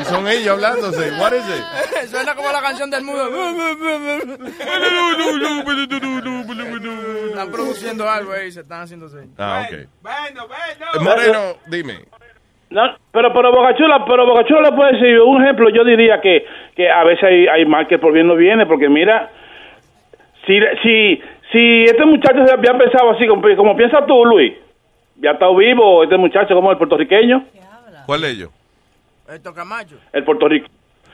Y 0.00 0.04
son 0.04 0.28
ellos 0.28 0.54
hablándose. 0.54 1.10
What 1.18 1.32
is 1.32 1.44
it? 1.44 2.10
Suena 2.10 2.34
como 2.34 2.50
la 2.52 2.60
canción 2.60 2.90
del 2.90 3.04
mudo. 3.04 3.28
Están 7.28 7.50
produciendo 7.50 8.08
algo 8.08 8.32
ahí, 8.32 8.52
se 8.52 8.60
están 8.60 8.82
haciendo 8.82 9.06
así. 9.06 9.16
Ah, 9.38 9.66
ok. 9.66 9.88
Bueno, 10.02 10.46
bueno. 10.48 11.21
Moreno, 11.28 11.56
dime. 11.66 11.94
No, 12.70 12.96
pero, 13.12 13.32
pero 13.34 13.52
Bocachula, 13.52 14.04
pero 14.06 14.26
Bocachula 14.26 14.70
le 14.70 14.76
puede 14.76 14.92
decir, 14.92 15.20
un 15.20 15.42
ejemplo, 15.42 15.68
yo 15.68 15.84
diría 15.84 16.20
que, 16.20 16.46
que 16.74 16.90
a 16.90 17.04
veces 17.04 17.24
hay, 17.24 17.46
hay 17.46 17.66
mal 17.66 17.86
que 17.86 17.98
por 17.98 18.12
bien 18.12 18.26
no 18.26 18.34
viene, 18.34 18.64
porque 18.64 18.88
mira, 18.88 19.30
si, 20.46 20.58
si, 20.82 21.22
si 21.52 21.84
este 21.84 22.04
muchacho 22.06 22.46
ya 22.46 22.54
había 22.54 22.76
pensado 22.78 23.10
así, 23.10 23.26
como, 23.26 23.42
como 23.56 23.76
piensas 23.76 24.06
tú, 24.06 24.24
Luis, 24.24 24.54
ya 25.16 25.32
está 25.32 25.50
vivo 25.50 26.02
este 26.02 26.16
muchacho 26.16 26.54
como 26.54 26.70
el 26.70 26.78
puertorriqueño, 26.78 27.44
¿Cuál 28.06 28.22
de 28.22 28.30
ellos? 28.30 28.50
Esto 29.28 29.54
Camacho. 29.54 29.96
el 30.12 30.24
puertorriqueño. 30.24 30.72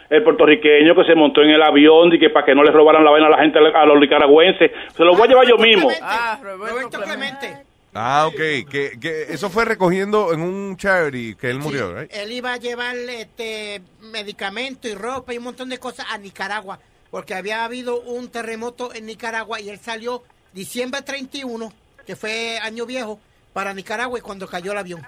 El 0.09 0.23
puertorriqueño 0.23 0.95
que 0.95 1.05
se 1.05 1.15
montó 1.15 1.43
en 1.43 1.51
el 1.51 1.63
avión 1.63 2.11
y 2.15 2.19
que 2.19 2.31
para 2.31 2.47
que 2.47 2.55
no 2.55 2.63
le 2.63 2.71
robaran 2.71 3.05
la 3.05 3.11
vaina 3.11 3.27
a 3.27 3.31
la 3.31 3.39
gente, 3.41 3.59
a 3.59 3.85
los 3.85 4.01
nicaragüenses, 4.01 4.71
se 4.97 5.05
lo 5.05 5.13
voy 5.13 5.25
a 5.25 5.27
llevar 5.27 5.47
yo 5.47 5.59
mismo. 5.59 5.91
Ah, 6.01 6.39
Roberto, 6.43 6.99
Clemente. 7.03 7.68
Ah, 7.95 8.27
ok. 8.27 8.69
Que, 8.69 8.99
que 9.01 9.27
eso 9.31 9.51
fue 9.51 9.65
recogiendo 9.65 10.33
en 10.33 10.41
un 10.41 10.77
charity 10.77 11.35
que 11.35 11.51
él 11.51 11.59
murió, 11.59 11.99
right? 11.99 12.11
Él 12.13 12.33
iba 12.33 12.53
a 12.53 12.57
llevar 12.57 12.97
este 12.97 13.83
medicamento 14.01 14.89
y 14.89 14.95
ropa 14.95 15.35
y 15.35 15.39
un 15.39 15.45
montón 15.45 15.69
de 15.69 15.79
cosas 15.79 16.07
a 16.11 16.19
Nicaragua, 16.19 16.79
porque 17.11 17.35
había 17.35 17.65
habido 17.65 18.01
un 18.01 18.29
terremoto 18.29 18.95
en 18.95 19.07
Nicaragua 19.07 19.61
y 19.61 19.69
él 19.71 19.79
salió 19.79 20.23
diciembre 20.53 21.03
31, 21.03 21.73
que 22.07 22.17
fue 22.17 22.59
año 22.59 22.87
viejo, 22.87 23.19
para 23.53 23.75
Nicaragua 23.75 24.19
y 24.19 24.23
cuando 24.23 24.47
cayó 24.47 24.73
el 24.73 24.79
avión. 24.79 25.07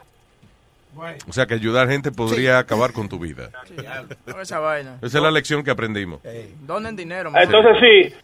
O 1.29 1.33
sea 1.33 1.47
que 1.47 1.55
ayudar 1.55 1.89
gente 1.89 2.11
podría 2.11 2.59
acabar 2.59 2.93
con 2.93 3.09
tu 3.09 3.19
vida. 3.19 3.51
Esa 4.41 4.59
vaina. 4.59 4.99
Esa 5.03 5.19
es 5.19 5.23
la 5.23 5.31
lección 5.31 5.63
que 5.63 5.71
aprendimos. 5.71 6.21
Donen 6.63 6.97
dinero. 6.97 7.31
Entonces 7.37 7.77
sí, 7.81 8.15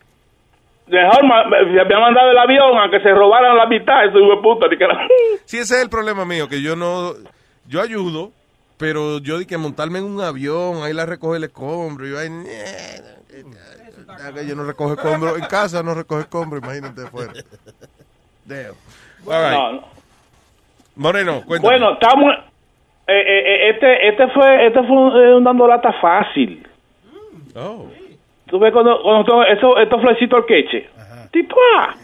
mejor 0.87 1.25
me 1.25 1.81
había 1.81 1.99
mandado 1.99 2.31
el 2.31 2.39
avión 2.39 2.79
a 2.79 2.91
que 2.91 3.01
se 3.01 3.11
robaran 3.13 3.57
la 3.57 3.67
mitad, 3.67 4.05
eso 4.05 4.19
hijo 4.19 4.41
puta. 4.43 4.67
Sí, 5.45 5.59
ese 5.59 5.77
es 5.77 5.83
el 5.83 5.91
problema 5.91 6.25
mío, 6.25 6.49
que 6.49 6.63
yo 6.63 6.77
no, 6.77 7.13
yo 7.67 7.83
ayudo, 7.83 8.31
pero 8.79 9.19
yo 9.19 9.39
di 9.39 9.47
que 9.47 9.59
montarme 9.59 9.99
en 9.99 10.05
un 10.05 10.21
avión, 10.21 10.83
ahí 10.83 10.93
la 10.93 11.07
recoge 11.07 11.39
el 11.39 11.45
escombro, 11.45 12.07
y 12.07 12.11
yo 12.11 12.19
ahí, 12.19 12.29
yo 14.47 14.55
no 14.55 14.65
recoge 14.65 14.95
escombro, 14.95 15.37
en 15.37 15.45
casa 15.47 15.83
no 15.83 15.95
recoge 15.95 16.23
escombro, 16.23 16.59
imagínate 16.59 17.03
afuera. 17.03 17.33
Damn. 18.45 18.75
All 19.27 19.43
right. 19.43 19.53
No, 19.59 19.73
no. 19.73 19.89
Moreno, 20.95 21.43
cuéntame. 21.47 21.79
Bueno, 21.79 21.93
estamos. 21.95 22.35
eh, 23.09 23.13
eh, 23.13 23.43
eh, 23.47 23.71
este, 23.71 24.09
este 24.09 24.29
fue, 24.29 24.67
este 24.67 24.83
fue 24.85 24.97
un, 24.97 25.17
eh, 25.17 25.35
un 25.35 25.45
dando 25.45 25.67
lata 25.67 25.93
fácil. 26.01 26.67
Oh. 27.55 27.89
Tú 28.49 28.59
ves 28.59 28.73
cuando, 28.73 29.01
cuando 29.03 29.25
son 29.31 29.45
esos, 29.47 29.75
estos 29.79 30.01
flecitos 30.01 30.41
al 30.41 30.47
queche. 30.47 30.89
Tipo 31.33 31.57
A. 31.79 31.95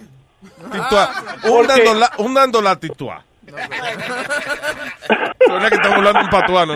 Titua, 0.71 1.09
un, 1.51 1.67
dando 1.67 1.95
la, 1.95 2.11
un 2.19 2.35
dando 2.35 2.61
la. 2.63 2.79
Suena 5.47 5.69
que 5.69 5.75
estamos 5.75 5.99
hablando 5.99 6.21
un 6.21 6.29
patuano. 6.31 6.75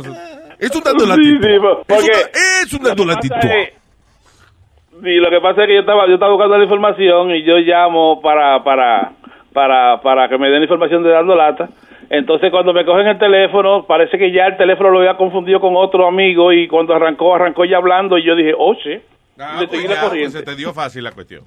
Es 0.59 0.75
un 0.75 0.83
dando 0.83 1.07
la 1.07 1.15
porque 1.87 2.11
es 2.11 2.23
un, 2.23 2.33
es 2.65 2.73
un 2.73 2.83
dando 2.83 3.05
la 3.05 3.15
es- 3.15 3.73
Sí, 5.03 5.15
lo 5.17 5.29
que 5.29 5.41
pasa 5.41 5.63
es 5.63 5.67
que 5.69 5.75
yo 5.75 5.81
estaba, 5.81 6.07
yo 6.07 6.15
estaba 6.15 6.33
buscando 6.33 6.57
la 6.57 6.65
información 6.65 7.31
y 7.33 7.43
yo 7.43 7.59
llamo 7.59 8.21
para, 8.23 8.65
para, 8.65 9.13
para, 9.53 10.01
para 10.01 10.29
que 10.29 10.39
me 10.39 10.49
den 10.49 10.61
la 10.61 10.65
información 10.65 11.03
de 11.03 11.11
dando 11.11 11.35
lata. 11.35 11.69
Entonces 12.09 12.51
cuando 12.51 12.73
me 12.73 12.85
cogen 12.87 13.07
el 13.07 13.19
teléfono, 13.19 13.85
parece 13.85 14.17
que 14.17 14.33
ya 14.33 14.47
el 14.47 14.57
teléfono 14.57 14.89
lo 14.91 15.01
había 15.01 15.17
confundido 15.19 15.61
con 15.61 15.77
otro 15.77 16.07
amigo 16.09 16.51
y 16.53 16.67
cuando 16.67 16.95
arrancó, 16.95 17.35
arrancó 17.35 17.65
ya 17.67 17.77
hablando 17.77 18.17
y 18.17 18.23
yo 18.25 18.35
dije, 18.35 18.55
oye, 18.57 19.03
Ah, 19.39 19.63
pues 19.69 19.85
la 19.89 20.09
pues 20.09 20.33
se 20.33 20.43
te 20.43 20.55
dio 20.55 20.73
fácil 20.73 21.05
la 21.05 21.13
cuestión. 21.13 21.45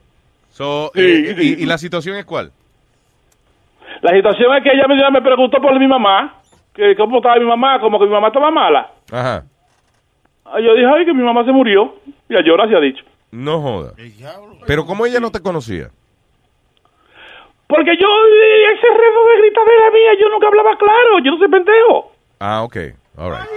So, 0.51 0.91
Sí, 0.93 1.01
eh, 1.01 1.35
sí. 1.37 1.55
y, 1.59 1.63
y 1.63 1.65
la 1.65 1.77
situación 1.77 2.15
es 2.17 2.25
cuál? 2.25 2.51
La 4.01 4.11
situación 4.13 4.55
es 4.55 4.63
que 4.63 4.69
ella 4.71 4.87
me, 4.87 4.95
me 5.11 5.21
preguntó 5.21 5.61
por 5.61 5.77
mi 5.79 5.87
mamá, 5.87 6.35
que 6.73 6.95
cómo 6.95 7.17
estaba 7.17 7.35
mi 7.37 7.45
mamá, 7.45 7.79
como 7.79 7.99
que 7.99 8.05
mi 8.05 8.11
mamá 8.11 8.27
estaba 8.27 8.51
mala. 8.51 8.91
Ajá. 9.11 9.43
Ah, 10.45 10.59
Yo 10.59 10.73
dije, 10.73 10.87
ay, 10.87 11.05
que 11.05 11.13
mi 11.13 11.23
mamá 11.23 11.43
se 11.43 11.51
murió. 11.51 11.95
Y 12.29 12.35
a 12.35 12.41
llorar 12.41 12.69
se 12.69 12.75
ha 12.75 12.79
dicho. 12.79 13.03
No 13.31 13.61
joda. 13.61 13.93
Pero 14.67 14.85
como 14.85 15.05
ella 15.05 15.19
no 15.19 15.31
te 15.31 15.41
conocía. 15.41 15.89
Porque 17.67 17.91
yo, 17.99 18.07
eh, 18.07 18.73
ese 18.73 18.87
rezo 18.87 19.25
de 19.29 19.41
gritadera 19.41 19.91
mía, 19.91 20.11
yo 20.19 20.29
nunca 20.29 20.47
hablaba 20.47 20.75
claro, 20.77 21.19
yo 21.23 21.31
no 21.31 21.37
soy 21.37 21.47
pendejo. 21.49 22.11
Ah, 22.39 22.63
ok. 22.63 22.77
All 23.17 23.31
right. 23.31 23.49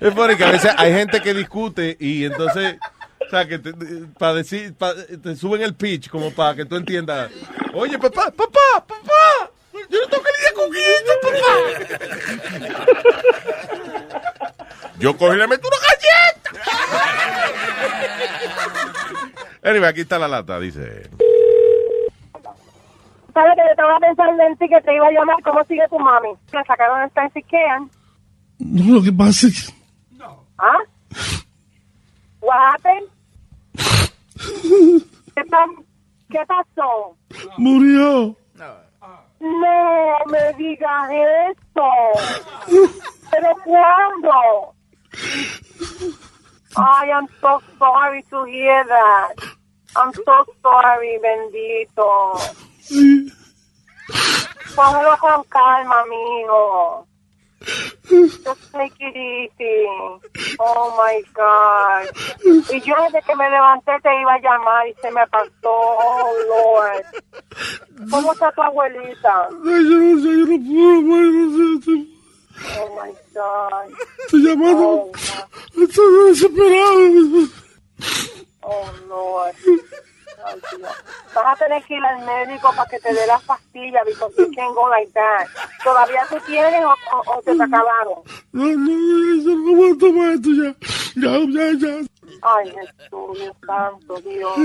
Es 0.00 0.14
funny 0.14 0.36
que 0.36 0.44
a 0.44 0.50
veces 0.52 0.70
hay 0.76 0.92
gente 0.92 1.20
que 1.20 1.34
discute 1.34 1.96
y 1.98 2.24
entonces, 2.24 2.76
o 3.26 3.30
sea, 3.30 3.46
que 3.46 3.58
te, 3.58 3.72
para 4.18 4.34
decir, 4.34 4.72
pa- 4.74 4.94
te 4.94 5.34
suben 5.36 5.62
el 5.62 5.74
pitch 5.74 6.08
como 6.08 6.30
para 6.32 6.54
que 6.54 6.64
tú 6.64 6.76
entiendas. 6.76 7.30
Oye, 7.74 7.98
papá, 7.98 8.30
papá, 8.30 8.84
papá, 8.86 9.50
yo 9.90 10.00
no 10.00 10.06
tengo 10.08 10.22
que 10.22 10.30
lidiar 10.38 10.54
con 10.54 10.70
esto, 10.76 11.12
papá. 11.22 12.78
Yo 14.98 15.16
cogí 15.16 15.34
y 15.34 15.38
le 15.38 15.46
metí 15.48 15.66
una 15.66 15.76
galleta. 15.76 16.50
Anyway, 19.62 19.88
aquí 19.90 20.00
está 20.02 20.18
la 20.18 20.28
lata, 20.28 20.58
dice. 20.60 21.08
¿Sabes 23.38 23.54
que 23.54 23.62
yo 23.62 23.70
estaba 23.70 23.98
pensando 24.00 24.42
en 24.42 24.56
ti 24.56 24.68
que 24.68 24.80
te 24.80 24.96
iba 24.96 25.06
a 25.06 25.12
llamar? 25.12 25.36
¿Cómo 25.44 25.62
sigue 25.64 25.86
tu 25.88 25.96
mami? 26.00 26.30
La 26.50 26.64
sacaron 26.64 27.02
de 27.02 27.06
Stancy 27.10 27.42
Kean. 27.44 27.88
No, 28.58 28.94
lo 28.96 29.02
que 29.02 29.12
pasa 29.12 29.46
es 29.46 29.68
que 29.68 29.74
¿Ah? 30.58 30.78
What 32.40 32.74
happened? 32.74 33.04
¿Qué, 35.36 35.44
pa- 35.44 35.66
¿Qué 36.30 36.40
pasó? 36.48 37.16
murió. 37.58 38.34
No 39.38 40.18
me 40.32 40.52
digas 40.56 41.10
eso. 41.12 42.88
¿Pero 43.30 43.48
cuándo? 43.64 44.74
I 46.76 47.10
am 47.12 47.28
so 47.40 47.60
sorry 47.78 48.24
to 48.30 48.44
hear 48.46 48.84
that. 48.88 49.34
I'm 49.94 50.12
so 50.12 50.44
sorry, 50.60 51.18
bendito. 51.22 52.34
Cógelo 54.74 55.16
con 55.20 55.44
calma, 55.44 56.00
amigo. 56.00 57.06
Just 58.08 58.72
take 58.72 58.94
it 59.00 59.16
easy. 59.16 59.86
Oh 60.58 60.94
my 60.96 61.22
God. 61.34 62.08
Y 62.70 62.80
yo 62.80 62.94
desde 63.04 63.22
que 63.26 63.36
me 63.36 63.50
levanté 63.50 63.92
te 64.02 64.20
iba 64.20 64.34
a 64.34 64.40
llamar 64.40 64.88
y 64.88 64.94
se 65.02 65.10
me 65.10 65.26
pasó. 65.26 65.50
Oh 65.64 66.32
Lord. 66.48 67.04
¿Cómo 68.10 68.32
está 68.32 68.52
tu 68.52 68.62
abuelita? 68.62 69.48
Yo 69.50 69.56
no 69.58 70.22
sé, 70.22 70.28
yo 70.28 70.46
no 70.46 70.56
puedo, 70.64 71.30
no 71.32 71.82
sé, 71.82 72.06
Oh 72.78 72.88
my 73.02 73.12
God. 73.34 73.92
estoy 74.24 74.42
llamando. 74.42 75.10
Estoy 75.76 76.28
desesperado. 76.28 77.48
Oh 78.62 78.90
Lord. 79.08 79.54
Vas 81.34 81.46
a 81.46 81.56
tener 81.56 81.82
que 81.84 81.94
ir 81.94 82.04
al 82.04 82.24
médico 82.24 82.72
para 82.76 82.88
que 82.88 82.98
te 83.00 83.12
dé 83.12 83.26
las 83.26 83.42
pastillas 83.42 84.04
because 84.06 84.34
you 84.36 84.50
can't 84.54 84.74
go 84.74 84.88
like 84.88 85.12
that. 85.12 85.46
¿Todavía 85.84 86.26
tú 86.28 86.36
tienes 86.46 86.84
o, 86.84 86.94
o, 87.16 87.36
o 87.36 87.42
te 87.42 87.56
te 87.56 87.62
acabaron? 87.62 88.22
No, 88.52 88.64
no, 88.66 89.42
yo 89.42 89.54
no 89.56 89.74
voy 89.76 89.92
a 89.92 89.98
tomar 89.98 90.30
esto 90.34 90.50
ya. 90.50 90.74
Ya, 91.16 91.38
ya, 91.48 91.72
ya. 91.78 92.06
Ay, 92.42 92.70
Jesús, 92.70 93.38
Dios 93.38 93.56
santo, 93.66 94.20
Dios. 94.20 94.56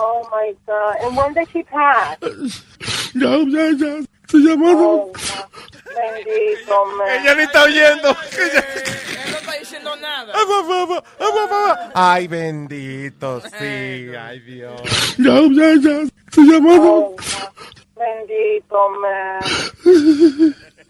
Oh 0.00 0.28
my 0.30 0.54
God. 0.66 0.96
And 1.02 1.16
when 1.16 1.34
did 1.34 1.48
she 1.52 1.62
pass? 1.64 2.18
Ya, 3.14 3.36
ya, 3.36 3.70
ya. 3.76 4.02
Estoy 4.26 4.42
llamando. 4.46 4.84
Oh, 4.88 5.12
bendito, 5.94 6.84
man. 6.96 7.08
Ella 7.10 7.34
ni 7.34 7.42
está 7.42 7.64
oyendo. 7.64 8.16
Diciendo 9.62 9.94
nada. 9.94 10.32
Ay, 11.94 12.26
bendito, 12.26 13.40
sí, 13.42 14.10
ay, 14.18 14.40
Dios. 14.40 14.82
Ya, 15.18 15.38
ya, 15.38 15.74
ya. 15.80 16.02
Estoy 16.02 16.50
llamando. 16.50 16.82
Oh, 16.82 17.16
bendito, 17.94 18.88
man. 19.00 19.40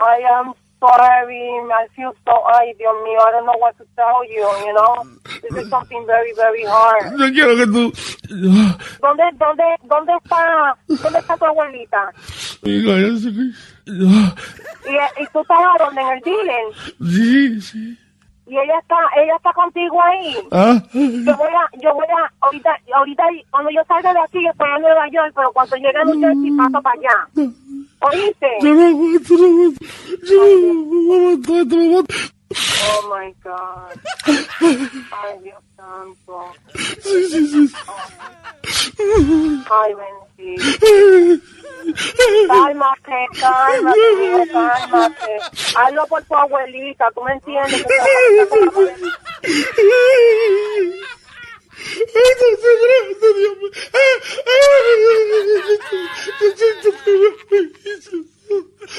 I 0.01 0.24
am 0.24 0.55
sorry. 0.81 1.51
I 1.69 1.86
feel 1.94 2.15
so, 2.24 2.32
ay, 2.49 2.73
Dios 2.78 2.94
mío, 3.05 3.20
I 3.20 3.32
don't 3.32 3.44
know 3.44 3.59
what 3.61 3.77
to 3.77 3.85
tell 3.94 4.24
you, 4.24 4.49
you 4.65 4.73
know? 4.73 5.05
This 5.43 5.65
is 5.65 5.69
something 5.69 6.07
very, 6.07 6.32
very 6.32 6.65
hard. 6.65 7.12
Yo 7.19 7.31
quiero 7.31 7.55
que 7.55 7.66
tú. 7.66 7.93
¿Dónde, 9.03 9.24
dónde, 9.36 9.65
dónde 9.85 10.12
está, 10.24 10.78
dónde 10.89 11.19
está 11.19 11.36
tu 11.36 11.44
abuelita? 11.44 12.11
Mira, 12.62 12.97
ya 12.97 13.19
sé 13.19 13.28
que. 13.36 13.53
¿Y, 13.85 15.23
y 15.23 15.27
tú 15.31 15.40
estás 15.40 15.59
a 15.59 15.85
dónde? 15.85 16.01
¿En 16.01 16.09
el 16.09 16.20
dealer? 16.23 16.65
Sí, 17.01 17.61
sí. 17.61 17.99
Y 18.52 18.58
ella 18.58 18.78
está 18.80 18.96
ella 19.16 19.36
está 19.36 19.50
contigo 19.54 19.96
ahí 20.02 20.36
Ah. 20.52 20.76
yo 20.92 21.36
voy 21.36 21.48
a 21.48 21.64
yo 21.82 21.94
voy 21.94 22.06
a 22.06 22.30
ahorita 22.44 22.70
ahorita 22.94 23.22
cuando 23.50 23.70
yo 23.70 23.80
salga 23.88 24.12
de 24.12 24.20
aquí 24.20 24.46
estoy 24.46 24.68
en 24.76 24.82
Nueva 24.82 25.08
York 25.08 25.32
pero 25.34 25.50
cuando 25.52 25.76
llegue 25.76 25.98
a 25.98 26.04
New 26.04 26.20
Jersey 26.20 26.50
paso 26.56 26.82
para 26.82 26.98
allá 27.00 27.16
oíste 28.00 28.48
Yo 28.60 28.74
no 28.74 28.86
aguanto, 28.88 29.34
no 29.38 29.46
aguanto. 29.46 29.84
Yo 30.28 30.36
no 30.36 31.14
aguanto 31.14 31.56
esto, 31.60 31.76
no 31.76 31.82
aguanto. 31.82 32.14
oh 32.84 33.02
my 33.16 33.32
God 33.42 33.94
ay 35.24 35.38
Dios 35.42 35.62
santo 35.76 36.44
Sí, 36.74 37.24
sí, 37.30 37.46
sí. 37.46 37.74
ay 39.70 39.94
bendito 39.94 40.31
Cálmate, 42.48 43.27
cálmate, 43.40 44.48
cálmate. 44.52 45.39
Hazlo 45.77 46.06
por 46.06 46.23
tu 46.24 46.35
abuelita, 46.35 47.10
tú 47.14 47.23
me 47.23 47.32
entiendes. 47.32 47.86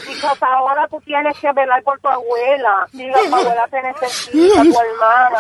Because 0.08 0.42
ahora 0.42 0.88
tú 0.90 1.00
tienes 1.02 1.38
que 1.40 1.52
velar 1.54 1.82
por 1.84 2.00
tu 2.00 2.08
abuela. 2.08 2.88
Diga, 2.92 3.18
tu 3.30 3.36
abuela 3.36 3.68
te 3.70 3.82
necesita, 3.82 4.62
tu 4.62 4.80
hermana. 4.80 5.40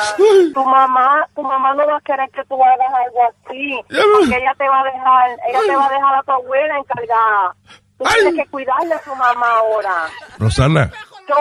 Tu 0.53 0.63
mamá, 0.63 1.27
tu 1.35 1.41
mamá 1.43 1.73
no 1.75 1.85
va 1.87 1.97
a 1.97 2.01
querer 2.01 2.29
que 2.31 2.43
tú 2.45 2.55
hagas 2.55 2.93
algo 2.93 3.19
así. 3.29 3.79
Porque 3.87 4.37
ella 4.37 4.53
te 4.57 4.67
va 4.67 4.79
a 4.79 4.83
dejar, 4.83 5.29
ella 5.49 5.59
te 5.67 5.75
va 5.75 5.85
a 5.85 5.89
dejar 5.89 6.15
a 6.15 6.23
tu 6.23 6.31
abuela 6.31 6.77
encargada. 6.77 7.55
Tú 7.97 8.03
tienes 8.05 8.33
que 8.43 8.51
cuidarle 8.51 8.93
a 8.95 8.99
tu 8.99 9.15
mamá 9.15 9.49
ahora. 9.57 10.07
Rosana, 10.39 10.91
Yo, 11.29 11.35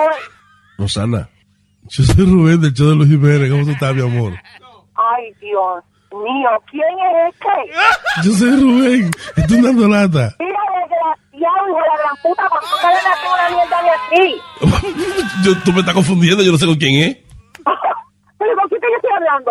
Rosana. 0.79 1.29
Yo 1.89 2.05
soy 2.05 2.25
Rubén 2.27 2.61
del 2.61 2.73
show 2.73 2.91
de 2.91 2.97
los 2.97 3.07
Jiménez. 3.07 3.51
¿Cómo 3.51 3.65
tú 3.65 3.71
estás, 3.71 3.95
mi 3.95 4.03
amor? 4.03 4.35
Ay, 4.95 5.33
Dios 5.41 5.83
mío, 6.15 6.51
¿quién 6.71 6.83
es 6.99 7.35
este? 7.35 7.55
Yo 8.25 8.33
soy 8.33 8.61
Rubén. 8.61 9.11
Estoy 9.37 9.61
dando 9.63 9.89
lata. 9.89 10.35
Mira, 10.39 10.61
desgraciado, 10.81 11.69
hijo 11.69 11.79
de 11.79 11.89
la 11.89 11.97
gran 11.99 12.17
puta, 12.23 12.43
¿por 12.49 12.61
qué 12.61 12.67
le 12.87 13.01
una 13.33 13.49
mierda 13.51 13.83
de 13.83 13.91
aquí? 13.91 14.27
Yo, 15.45 15.51
tú 15.65 15.73
me 15.73 15.81
estás 15.81 15.95
confundiendo, 15.95 16.43
yo 16.45 16.53
no 16.53 16.59
sé 16.59 16.67
con 16.67 16.77
quién 16.77 17.03
es. 17.03 17.17
¿Pero 18.39 18.57
con 18.57 18.69
quién 18.69 18.81
te 18.81 18.87
estoy 18.97 19.11
hablando? 19.17 19.51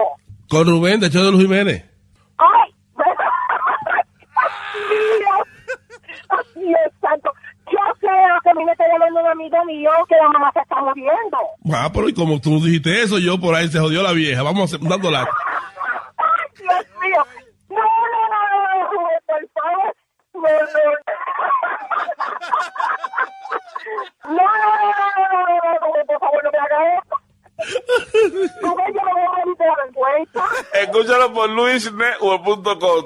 Con 0.50 0.68
Rubén, 0.68 1.00
de 1.00 1.08
hecho 1.08 1.24
de 1.24 1.32
los 1.32 1.42
Jiménez. 1.42 1.84
¡Ay! 2.38 2.74
Dios, 4.92 5.48
Dios 6.56 6.80
santo. 7.02 7.32
Yo 7.72 7.78
sé 8.02 8.08
que 8.44 8.50
a 8.50 8.54
mí 8.54 8.66
me 8.66 8.72
está 8.74 8.86
llamando 8.92 9.20
un 9.22 9.28
amigo 9.28 9.66
mío 9.66 9.90
que 10.10 10.16
la 10.16 10.28
mamá 10.30 10.52
se 10.54 10.60
está 10.60 10.76
muriendo. 10.82 11.38
Ah, 11.74 11.90
pero 11.94 12.10
y 12.10 12.14
como 12.14 12.40
tú 12.42 12.62
dijiste 12.64 13.02
eso, 13.02 13.18
yo 13.18 13.40
por 13.40 13.56
ahí 13.56 13.68
se 13.70 13.80
jodió 13.80 14.04
la 14.04 14.12
vieja. 14.12 14.44
Vamos 14.44 14.62
a 14.62 14.76
hacer- 14.76 14.88
dando 14.88 15.10
lata. 15.10 15.32
¡Ay, 16.72 16.86
Dios 16.86 17.00
mío! 17.02 17.26
No, 17.70 17.78
no, 17.78 18.20
no, 18.30 18.40
no, 18.50 18.92
no, 18.92 19.10
por 19.26 19.44
favor. 19.50 19.96
No, 20.34 20.42
no. 20.42 20.48
No, 24.24 24.34
no, 24.34 24.38
no, 24.38 25.08
no, 25.08 25.30
no, 25.30 25.64
no, 25.64 25.98
no, 25.98 26.06
por 26.06 26.20
favor, 26.20 26.44
no 26.44 26.52
me 26.52 26.58
hagas 26.58 27.04
yo 27.64 28.62
no 28.62 28.76
voy 28.76 29.24
a 29.24 29.30
morir 29.30 29.58
de 29.58 29.66
vergüenza. 29.84 30.46
Escúchalo 30.74 31.34
por 31.34 31.50
luisnetwork.com. 31.50 33.06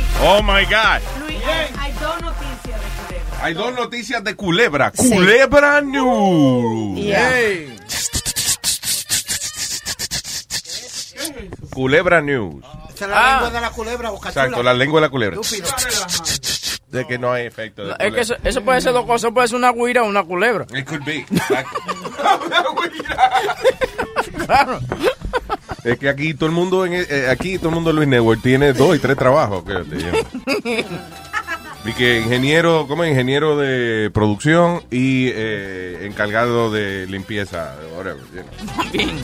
Oh, 0.23 0.41
my 0.43 0.63
God. 0.65 1.01
Luis, 1.19 1.43
hay, 1.43 1.73
hay 1.79 1.93
dos 1.93 2.21
noticias 2.21 2.79
de 2.79 2.87
culebra. 3.07 3.43
Hay 3.43 3.53
dos 3.53 3.73
noticias 3.73 4.23
de 4.23 4.35
Culebra. 4.35 4.91
Culebra 4.91 5.81
News. 5.81 6.99
Yeah. 6.99 7.31
Hey. 7.31 7.75
Culebra 11.73 12.21
News. 12.21 12.63
Es 12.93 13.01
la 13.01 13.31
lengua 13.31 13.49
de 13.49 13.61
la 13.61 13.69
culebra, 13.71 14.09
boca 14.11 14.29
Exacto, 14.29 14.61
la 14.61 14.75
lengua 14.75 14.99
de 15.01 15.07
la 15.07 15.09
culebra. 15.09 15.39
De 16.91 17.07
que 17.07 17.17
no 17.17 17.31
hay 17.31 17.45
efecto. 17.45 17.85
De 17.85 17.95
Es 17.99 18.13
que 18.13 18.21
eso, 18.21 18.35
eso 18.43 18.61
puede 18.63 18.81
ser 18.81 18.93
dos 18.93 19.05
cosas. 19.05 19.31
Puede 19.31 19.47
ser 19.47 19.57
una 19.57 19.71
guira 19.71 20.03
o 20.03 20.07
una 20.07 20.23
culebra. 20.23 20.65
It 20.77 20.85
could 20.85 21.03
be. 21.05 21.25
Claro. 24.45 24.79
Es 25.83 25.97
que 25.97 26.09
aquí 26.09 26.33
todo 26.33 26.47
el 26.47 26.51
mundo, 26.51 26.85
en, 26.85 26.93
eh, 26.93 27.27
aquí 27.29 27.57
todo 27.57 27.69
el 27.69 27.75
mundo 27.75 27.91
en 27.91 27.95
Luis 27.95 28.07
Network 28.07 28.41
tiene 28.41 28.73
dos 28.73 28.95
y 28.95 28.99
tres 28.99 29.17
trabajos. 29.17 29.63
que 29.63 29.73
te 29.73 29.95
digo. 29.95 30.11
Y 31.83 31.93
que 31.93 32.19
ingeniero, 32.19 32.85
como 32.87 33.03
ingeniero 33.05 33.57
de 33.57 34.11
producción 34.13 34.83
y 34.91 35.29
eh, 35.33 36.05
encargado 36.05 36.69
de 36.71 37.07
limpieza. 37.07 37.75
whatever, 37.97 38.21
you 38.35 38.43
know. 38.43 38.91
Bien. 38.91 39.17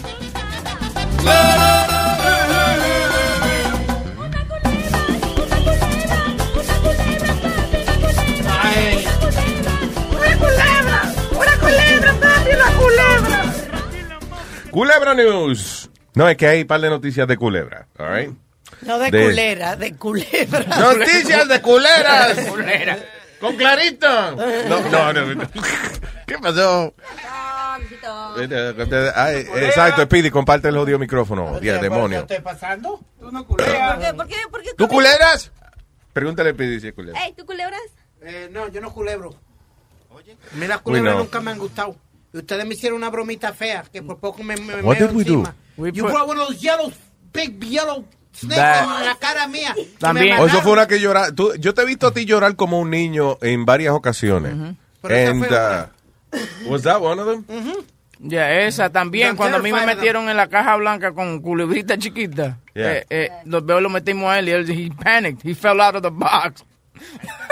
Culebra 14.78 15.16
News. 15.16 15.90
No, 16.14 16.30
es 16.30 16.38
que 16.38 16.48
hay 16.48 16.62
un 16.62 16.68
par 16.68 16.80
de 16.80 16.92
noticias 16.92 17.28
de 17.28 17.36
culebra. 17.36 17.88
All 17.98 18.14
right? 18.16 18.32
No 18.84 19.00
de, 19.00 19.10
De- 19.10 19.24
culera, 19.26 19.76
de 19.76 19.96
culebra. 19.96 20.60
Noticias 20.80 21.48
de 21.48 21.62
culeras. 21.64 22.40
Culera. 22.48 23.00
Con 23.40 23.56
clarito. 23.56 24.08
No, 24.36 24.80
no, 24.92 25.14
no. 25.14 25.34
no. 25.34 25.50
¿Qué 26.28 26.38
pasó? 26.38 26.94
Ay, 29.16 29.48
exacto, 29.56 30.04
Speedy, 30.04 30.30
comparte 30.30 30.68
el 30.68 30.78
odio 30.78 31.00
micrófono. 31.00 31.60
Ya, 31.60 31.80
demonio. 31.80 32.28
¿Qué 32.28 32.36
está 32.36 32.44
pasando? 32.44 33.02
¿Por 33.20 33.58
qué? 33.58 34.14
¿Por 34.16 34.28
qué? 34.28 34.36
¿Por 34.52 34.62
qué? 34.62 34.74
¿Tú 34.78 34.88
culeras? 34.88 35.52
Pregúntale 36.14 36.52
a 36.52 36.54
Speedy 36.54 36.82
si 36.82 36.90
es 36.90 36.94
culebra. 36.94 37.20
Ey, 37.26 37.34
¿tú 37.34 37.48
culebras? 37.48 37.82
Eh, 38.22 38.48
no, 38.52 38.68
yo 38.68 38.80
no 38.80 38.94
culebro. 38.94 39.34
A 40.12 40.56
mí 40.56 40.68
las 40.68 40.82
culebras 40.82 41.16
nunca 41.16 41.42
me 41.42 41.50
han 41.50 41.58
gustado. 41.58 41.96
Ustedes 42.38 42.66
me 42.66 42.74
hicieron 42.76 42.98
una 42.98 43.10
bromita 43.10 43.54
fea 43.54 43.84
que 43.92 44.02
por 44.02 44.20
poco 44.20 44.44
me, 44.44 44.56
me 44.58 44.82
What 44.82 44.98
did 44.98 45.12
we 45.14 45.24
do? 45.24 45.44
We 45.78 45.92
you 45.92 46.04
put- 46.04 46.12
brought 46.14 46.28
one 46.30 46.40
of 46.40 46.48
those 46.48 46.60
yellow, 46.62 46.92
big 47.34 47.64
yellow 47.64 48.06
snakes 48.34 48.56
That- 48.62 49.00
en 49.02 49.06
la 49.06 49.16
cara 49.16 49.48
mía. 49.48 49.74
que 49.76 49.82
me 49.84 49.88
También. 50.00 50.34
O 50.34 50.36
eso 50.36 50.44
amarraron. 50.44 50.64
fue 50.64 50.72
una 50.74 50.88
que 50.88 51.00
llora. 51.00 51.32
tú- 51.34 51.54
yo 51.60 51.74
te 51.74 51.82
he 51.82 51.86
visto 51.86 52.08
a 52.08 52.12
ti 52.14 52.26
llorar 52.26 52.56
como 52.56 52.80
un 52.80 52.90
niño 52.90 53.38
en 53.42 53.66
varias 53.66 53.94
ocasiones. 53.94 54.54
Pero 55.02 55.16
esa 55.16 55.32
And, 55.32 55.46
fue 55.46 55.58
uh, 56.68 56.72
was 56.72 56.84
that 56.84 57.02
one 57.02 57.22
of 57.22 57.28
them? 57.28 57.74
Ya, 58.20 58.52
esa 58.62 58.90
también. 58.90 59.28
Don't 59.30 59.38
Cuando 59.38 59.58
a 59.58 59.60
mí 59.60 59.72
me 59.72 59.78
terrify 59.78 59.90
them. 59.92 59.98
metieron 60.00 60.30
en 60.30 60.38
la 60.38 60.48
caja 60.48 60.76
blanca 60.76 61.12
con 61.14 61.40
culebrita 61.40 61.98
chiquita, 62.00 62.58
Yeah. 62.74 62.94
eh, 62.98 63.06
eh, 63.12 63.30
los 63.46 63.64
veo 63.66 63.80
lo 63.80 63.90
metimos 63.90 64.32
a 64.32 64.40
él 64.40 64.50
y 64.50 64.52
él, 64.52 64.70
he 64.70 64.90
panicked. 65.04 65.46
He 65.48 65.54
fell 65.54 65.80
out 65.80 65.96
of 65.96 66.02
the 66.02 66.10
box. 66.10 66.64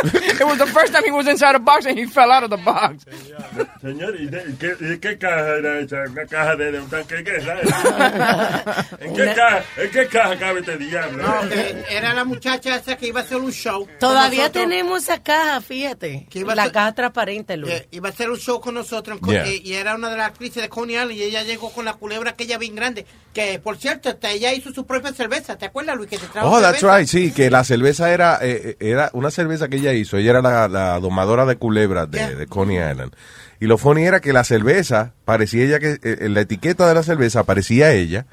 It 0.04 0.44
was 0.44 0.58
the 0.58 0.68
first 0.68 0.94
time 0.94 1.04
he 1.06 1.12
was 1.12 1.28
inside 1.28 1.56
a 1.56 1.60
box 1.60 1.86
and 1.86 1.98
he 1.98 2.06
fell 2.08 2.32
out 2.32 2.44
of 2.44 2.50
the 2.50 2.58
box. 2.58 3.06
Señor, 3.82 4.16
¿y 4.20 4.26
de- 4.28 4.56
qué, 4.60 4.76
y 4.80 4.98
qué 5.00 5.18
caja 5.18 5.56
era 5.58 5.80
esa? 5.80 5.98
¿Una 6.10 6.26
caja 6.26 6.56
de, 6.56 6.72
de 6.72 6.80
un 6.80 6.90
tanque 6.90 7.16
de 7.16 7.24
guerra? 7.24 7.60
¿En, 9.00 9.14
qué 9.16 9.26
caja, 9.34 9.64
¿En 9.78 9.92
qué 9.92 10.08
caja 10.08 10.38
cabe 10.38 10.60
este 10.60 10.78
diablo? 10.78 11.24
No, 11.24 11.44
eh, 11.52 11.84
era 11.90 12.14
la 12.14 12.24
muchacha 12.26 12.76
esa 12.76 12.96
que 12.98 13.08
iba 13.08 13.22
a 13.22 13.24
hacer 13.24 13.38
un 13.38 13.52
show. 13.52 13.88
Todavía 14.00 14.52
tenemos 14.52 15.04
esa 15.04 15.22
caja, 15.24 15.62
fíjate. 15.62 16.28
Que 16.30 16.40
iba 16.40 16.54
a 16.54 16.56
La 16.56 16.64
ser- 16.64 16.72
caja 16.74 16.94
transparente, 16.94 17.58
Luis. 17.58 17.74
Eh, 17.74 17.88
iba 17.92 18.10
a 18.10 18.12
hacer 18.12 18.30
un 18.30 18.38
show 18.38 18.60
con 18.60 18.74
nosotros 18.76 19.18
en 19.18 19.22
Co- 19.24 19.32
Yeah. 19.36 19.48
y 19.48 19.74
era 19.74 19.96
una 19.96 20.10
de 20.10 20.18
las 20.18 20.28
actrices 20.28 20.62
de 20.64 20.70
Coney 20.70 20.96
Island 20.96 21.12
y 21.12 21.24
ella 21.24 21.44
llegó 21.44 21.72
con 21.74 21.84
la 21.84 21.94
culebra 21.94 22.32
aquella 22.32 22.58
bien 22.58 22.74
grande 22.76 23.06
que 23.34 23.60
por 23.60 23.76
cierto 23.78 24.08
hasta 24.08 24.30
ella 24.32 24.54
hizo 24.54 24.72
su 24.72 24.86
propia 24.86 25.12
cerveza 25.12 25.58
¿te 25.58 25.66
acuerdas 25.66 25.98
Luis 25.98 26.10
que 26.10 26.18
te 26.18 26.28
trajo 26.28 26.48
Oh, 26.50 26.62
that's 26.62 26.80
cerveza? 26.80 26.98
right, 27.00 27.08
sí, 27.10 27.32
que 27.34 27.50
la 27.50 27.66
cerveza 27.66 28.10
era, 28.14 28.40
eh, 28.42 28.78
era 28.80 29.10
una 29.12 29.30
cerveza 29.36 29.68
que 29.68 29.78
ella 29.78 29.94
hizo. 29.94 30.18
Ella 30.18 30.32
era 30.32 30.42
la, 30.42 30.68
la 30.68 31.00
domadora 31.00 31.46
de 31.46 31.58
culebras 31.58 32.10
de, 32.10 32.18
Yeah. 32.18 32.30
de 32.36 32.48
Coney 32.48 32.78
Island. 32.78 33.14
Y 33.60 33.68
lo 33.68 33.78
funny 33.78 34.04
era 34.06 34.20
que 34.20 34.34
la 34.34 34.44
cerveza, 34.44 35.14
parecía 35.24 35.64
ella 35.64 35.80
que, 35.80 35.92
eh, 36.02 36.18
en 36.22 36.34
la 36.34 36.42
etiqueta 36.42 36.88
de 36.88 36.94
la 36.96 37.04
cerveza 37.04 37.44
parecía 37.44 37.92
ella. 37.94 38.26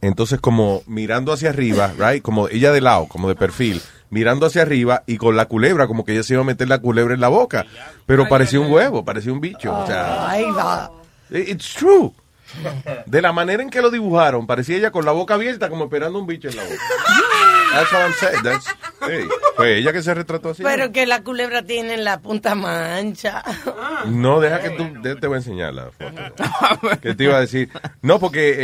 Entonces, 0.00 0.40
como 0.40 0.82
mirando 0.86 1.32
hacia 1.32 1.50
arriba, 1.50 1.92
right? 1.98 2.22
Como 2.22 2.48
ella 2.48 2.72
de 2.72 2.80
lado, 2.80 3.06
como 3.06 3.28
de 3.28 3.34
perfil, 3.36 3.80
mirando 4.10 4.46
hacia 4.46 4.62
arriba 4.62 5.04
y 5.06 5.16
con 5.16 5.36
la 5.36 5.46
culebra, 5.46 5.86
como 5.86 6.04
que 6.04 6.12
ella 6.12 6.22
se 6.24 6.34
iba 6.34 6.42
a 6.42 6.44
meter 6.46 6.68
la 6.68 6.78
culebra 6.80 7.14
en 7.14 7.20
la 7.20 7.28
boca. 7.28 7.64
Pero 8.04 8.28
parecía 8.28 8.58
un 8.60 8.70
huevo, 8.70 9.04
parecía 9.04 9.32
un 9.32 9.40
bicho. 9.40 9.72
O 9.74 9.86
sea, 9.86 10.28
Ahí 10.28 10.44
va. 10.50 10.90
it's 11.30 11.74
true. 11.74 12.10
De 13.06 13.22
la 13.22 13.32
manera 13.32 13.62
en 13.62 13.70
que 13.70 13.80
lo 13.80 13.90
dibujaron, 13.90 14.46
parecía 14.46 14.76
ella 14.76 14.90
con 14.90 15.04
la 15.06 15.12
boca 15.12 15.34
abierta, 15.34 15.70
como 15.70 15.84
esperando 15.84 16.18
un 16.18 16.26
bicho 16.26 16.48
en 16.50 16.56
la 16.56 16.64
boca. 16.64 16.76
That's 17.72 17.92
what 17.92 18.00
I'm 18.02 18.12
saying. 18.20 18.42
That's, 18.42 18.66
hey, 19.08 19.24
fue 19.56 19.78
ella 19.78 19.92
que 19.92 20.02
se 20.02 20.14
retrató 20.14 20.50
así. 20.50 20.62
Pero 20.62 20.92
que 20.92 21.06
la 21.06 21.22
culebra 21.22 21.62
tiene 21.62 21.96
la 21.96 22.20
punta 22.20 22.54
mancha. 22.54 23.42
No, 24.06 24.40
deja 24.40 24.60
que 24.60 24.70
tú, 24.70 24.86
de- 25.02 25.16
te 25.16 25.26
voy 25.26 25.36
a 25.36 25.38
enseñar 25.38 25.74
la 25.74 25.90
foto. 25.90 26.98
¿Qué 27.02 27.14
te 27.14 27.24
iba 27.24 27.36
a 27.36 27.40
decir? 27.40 27.68
No, 28.02 28.18
porque 28.18 28.50
eh, 28.50 28.56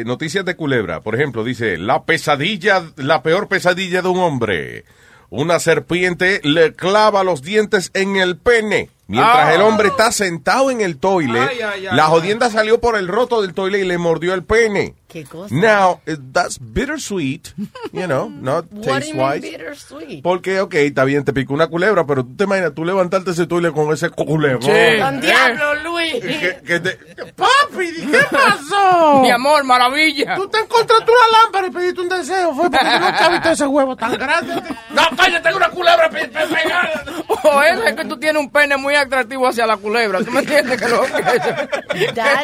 eh, 0.00 0.04
noticias 0.06 0.44
de 0.44 0.56
culebra, 0.56 1.00
por 1.00 1.14
ejemplo, 1.14 1.44
dice, 1.44 1.78
la 1.78 2.04
pesadilla, 2.04 2.82
la 2.96 3.22
peor 3.22 3.48
pesadilla 3.48 4.02
de 4.02 4.08
un 4.08 4.18
hombre. 4.18 4.84
Una 5.30 5.58
serpiente 5.60 6.40
le 6.44 6.74
clava 6.74 7.24
los 7.24 7.40
dientes 7.42 7.90
en 7.94 8.16
el 8.16 8.36
pene. 8.36 8.90
Mientras 9.06 9.48
Ah. 9.48 9.54
el 9.54 9.62
hombre 9.62 9.88
está 9.88 10.12
sentado 10.12 10.70
en 10.70 10.80
el 10.82 10.98
toile, 10.98 11.40
Ay, 11.40 11.58
ay, 11.60 11.86
ay, 11.86 11.96
la 11.96 12.04
jodienda 12.06 12.50
salió 12.50 12.80
por 12.80 12.96
el 12.96 13.08
roto 13.08 13.40
del 13.42 13.52
toile 13.54 13.78
y 13.80 13.84
le 13.84 13.96
mordió 13.98 14.34
el 14.34 14.42
pene. 14.42 14.94
¿Qué 15.12 15.24
cosa? 15.24 15.54
Now, 15.54 16.00
eh, 16.06 16.16
that's 16.32 16.58
bittersweet, 16.58 17.48
you 17.92 18.06
know, 18.06 18.30
not 18.40 18.64
What 18.70 18.70
do 18.72 18.78
you 18.80 18.86
mean 18.86 19.00
taste-wise. 19.02 19.40
bittersweet? 19.42 20.22
Porque, 20.22 20.60
ok, 20.60 20.74
está 20.74 21.04
bien, 21.04 21.22
te 21.24 21.32
picó 21.34 21.52
una 21.52 21.66
culebra, 21.66 22.06
pero 22.06 22.24
tú 22.24 22.34
te 22.34 22.44
imaginas, 22.44 22.72
tú 22.74 22.84
levantarte 22.84 23.32
ese 23.32 23.46
toile 23.46 23.72
con 23.72 23.92
ese 23.92 24.08
culebro. 24.08 24.60
¡Con 24.60 25.20
diablo, 25.20 25.74
Luis! 25.84 26.14
Que, 26.14 26.60
que 26.64 26.80
te- 26.80 26.98
papi 27.36 27.92
¿qué 28.10 28.20
pasó? 28.30 29.20
Mi 29.20 29.30
amor, 29.30 29.64
maravilla. 29.64 30.34
tú 30.36 30.48
te 30.48 30.58
encontraste 30.60 31.04
una 31.10 31.38
lámpara 31.42 31.66
y 31.66 31.70
pediste 31.70 32.00
un 32.00 32.08
deseo 32.08 32.54
fue 32.54 32.70
porque 32.70 32.84
yo 32.86 32.98
nunca 33.00 33.26
he 33.26 33.30
visto 33.32 33.50
ese 33.50 33.66
huevo 33.66 33.96
tan 33.96 34.12
grande 34.14 34.54
No, 34.94 35.02
cállate, 35.16 35.40
tengo 35.42 35.56
una 35.58 35.68
culebra 35.70 36.08
pe- 36.08 36.28
pe- 36.28 36.46
pegada. 36.46 37.04
O 37.44 37.60
eso 37.60 37.82
es 37.84 37.94
que 37.96 38.04
tú 38.04 38.16
tienes 38.18 38.40
un 38.40 38.50
pene 38.50 38.76
muy 38.76 38.94
atractivo 38.94 39.48
hacia 39.48 39.66
la 39.66 39.76
culebra. 39.76 40.20
¿Tú 40.20 40.30
me 40.30 40.40
entiendes? 40.40 40.80
Que 40.80 40.88
lo 40.88 41.02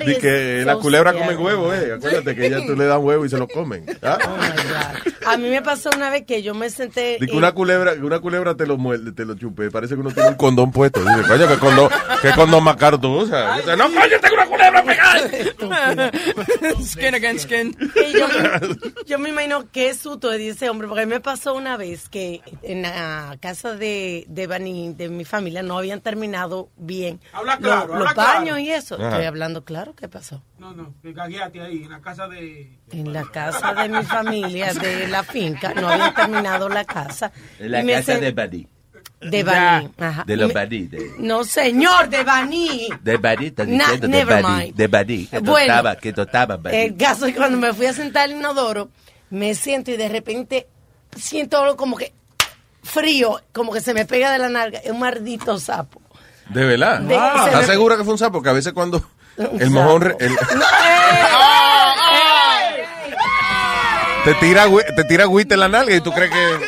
Di 0.05 0.13
is 0.13 0.19
que 0.19 0.63
la 0.67 0.73
so 0.75 0.81
culebra 0.81 1.13
scary. 1.13 1.25
come 1.27 1.37
huevo, 1.37 1.73
eh. 1.73 1.93
Acuérdate 1.95 2.35
que 2.35 2.49
ya 2.61 2.67
tú 2.67 2.77
le 2.77 2.85
das 2.87 2.99
huevo 2.99 3.25
y 3.25 3.29
se 3.29 3.39
lo 3.39 3.49
comen. 3.49 3.85
¿ah? 4.03 4.19
A 5.27 5.37
mí 5.37 5.49
me 5.49 5.63
pasó 5.63 5.91
una 5.95 6.11
vez 6.11 6.25
que 6.27 6.43
yo 6.43 6.55
me 6.55 6.71
senté. 6.71 7.19
Una 7.33 7.53
culebra, 7.53 7.93
una 8.03 8.21
culebra 8.21 8.55
te 8.57 8.67
lo 8.67 8.77
muerde, 8.79 9.13
te 9.13 9.25
lo 9.25 9.35
chupe. 9.35 9.71
Parece 9.71 9.95
que 9.95 10.01
uno 10.01 10.11
tiene 10.11 10.31
un 10.31 10.35
condón 10.37 10.73
puesto. 10.73 11.01
Dice, 11.01 11.23
coño, 11.29 11.49
¿qué 11.49 11.59
condón, 11.59 11.89
qué 12.23 12.31
condón 12.33 12.65
más 12.65 12.77
caro 12.77 12.99
tú 12.99 13.09
usas? 13.19 13.57
Dice, 13.59 13.77
no, 13.77 13.85
coño, 13.85 14.21
tengo 14.21 14.35
una 14.35 14.47
culebra 14.47 14.83
pegada. 14.85 16.11
skin 16.83 17.15
against 17.15 17.45
skin. 17.45 17.77
Y 17.95 18.13
yo, 18.19 18.27
me, 18.29 18.77
yo 19.07 19.19
me 19.19 19.29
imagino 19.31 19.71
qué 19.71 19.95
susto 19.95 20.31
de 20.31 20.49
ese 20.49 20.71
hombre, 20.71 20.89
porque 20.89 21.03
a 21.03 21.07
mí 21.07 21.11
me 21.13 21.21
pasó 21.21 21.55
una 21.55 21.77
vez 21.77 22.09
que 22.09 22.41
en 22.63 22.83
la 22.83 23.37
casa 23.41 23.75
de, 23.75 24.25
de 24.29 24.47
Bani, 24.47 24.95
de 24.95 25.09
mi 25.09 25.25
familia, 25.25 25.63
no 25.63 25.79
habían 25.79 26.01
terminado 26.01 26.71
bien 26.77 27.21
Habla 27.33 27.57
lo- 27.57 27.61
claro, 27.61 27.87
los 27.99 28.09
habla 28.09 28.15
baños 28.15 28.45
claro. 28.57 28.59
y 28.61 28.71
eso. 28.71 28.95
Ajá. 28.97 29.09
Estoy 29.11 29.25
hablando 29.27 29.65
claro, 29.65 29.95
¿qué 29.95 30.09
pasó? 30.09 30.43
No, 30.59 30.73
no, 30.73 30.95
que 31.03 31.13
cagueate 31.15 31.61
ahí, 31.61 31.83
en 31.85 31.91
la 31.91 32.01
casa 32.01 32.27
de... 32.29 32.48
En 32.91 33.13
la 33.13 33.25
casa 33.25 33.75
de 33.75 33.89
mi 33.89 34.03
familia, 34.03 34.73
de 34.73 35.09
la 35.09 35.23
finca, 35.23 35.75
no 35.75 35.89
habían 35.89 36.15
terminado 36.15 36.69
la 36.69 36.85
casa. 36.85 37.31
En 37.59 37.71
la 37.73 37.85
casa 37.85 38.15
sen- 38.15 38.21
de 38.21 38.31
Buddy. 38.33 38.67
De 39.21 39.43
Bani. 39.43 39.91
ajá. 39.99 40.25
De 40.27 40.37
los. 40.37 40.55
De, 40.55 41.11
No, 41.19 41.43
señor, 41.45 42.09
de 42.09 42.23
Bani. 42.23 42.89
de 43.03 43.17
Buddy, 43.17 43.47
estás 43.47 43.67
Na- 43.69 43.85
diciendo 43.93 44.09
de 44.09 44.43
mind. 44.43 44.75
De 44.75 44.87
Buddy. 44.87 45.27
Que 45.27 45.39
Bueno. 45.41 45.67
tostaba, 45.67 45.97
que 45.97 46.13
tostaba 46.13 46.57
Buddy. 46.57 46.77
El 46.77 46.97
caso 46.97 47.27
es 47.27 47.33
que 47.33 47.39
cuando 47.39 47.59
me 47.59 47.75
fui 47.75 47.87
a 47.87 47.93
sentar 47.93 48.25
al 48.25 48.31
inodoro, 48.33 48.89
me 49.31 49.55
siento 49.55 49.91
y 49.91 49.97
de 49.97 50.09
repente 50.09 50.67
siento 51.17 51.59
algo 51.63 51.77
como 51.77 51.97
que 51.97 52.13
frío, 52.85 53.41
como 53.53 53.73
que 53.73 53.81
se 53.81 53.93
me 53.93 54.07
pega 54.07 54.31
de 54.31 54.39
la 54.39 54.49
nalga. 54.49 54.79
Es 54.79 54.91
un 54.93 55.01
maldito 55.01 55.59
sapo. 55.59 56.01
De 56.49 56.65
verdad. 56.65 57.01
De- 57.01 57.15
se 57.15 57.47
¿Estás 57.47 57.67
me- 57.67 57.73
segura 57.73 57.97
que 57.97 58.05
fue 58.05 58.13
un 58.13 58.19
sapo? 58.19 58.35
Porque 58.35 58.49
a 58.51 58.53
veces 58.55 58.73
cuando 58.73 59.05
el 59.37 59.59
sapo. 59.59 59.71
mojón 59.71 60.01
re- 60.03 60.17
el- 60.21 60.37
te 64.29 64.35
tira 64.35 64.67
te 64.95 65.05
tira 65.05 65.25
agüita 65.25 65.55
en 65.55 65.61
la 65.61 65.69
nalga 65.69 65.95
y 65.95 66.01
tú 66.01 66.13
crees 66.13 66.31
que 66.31 66.59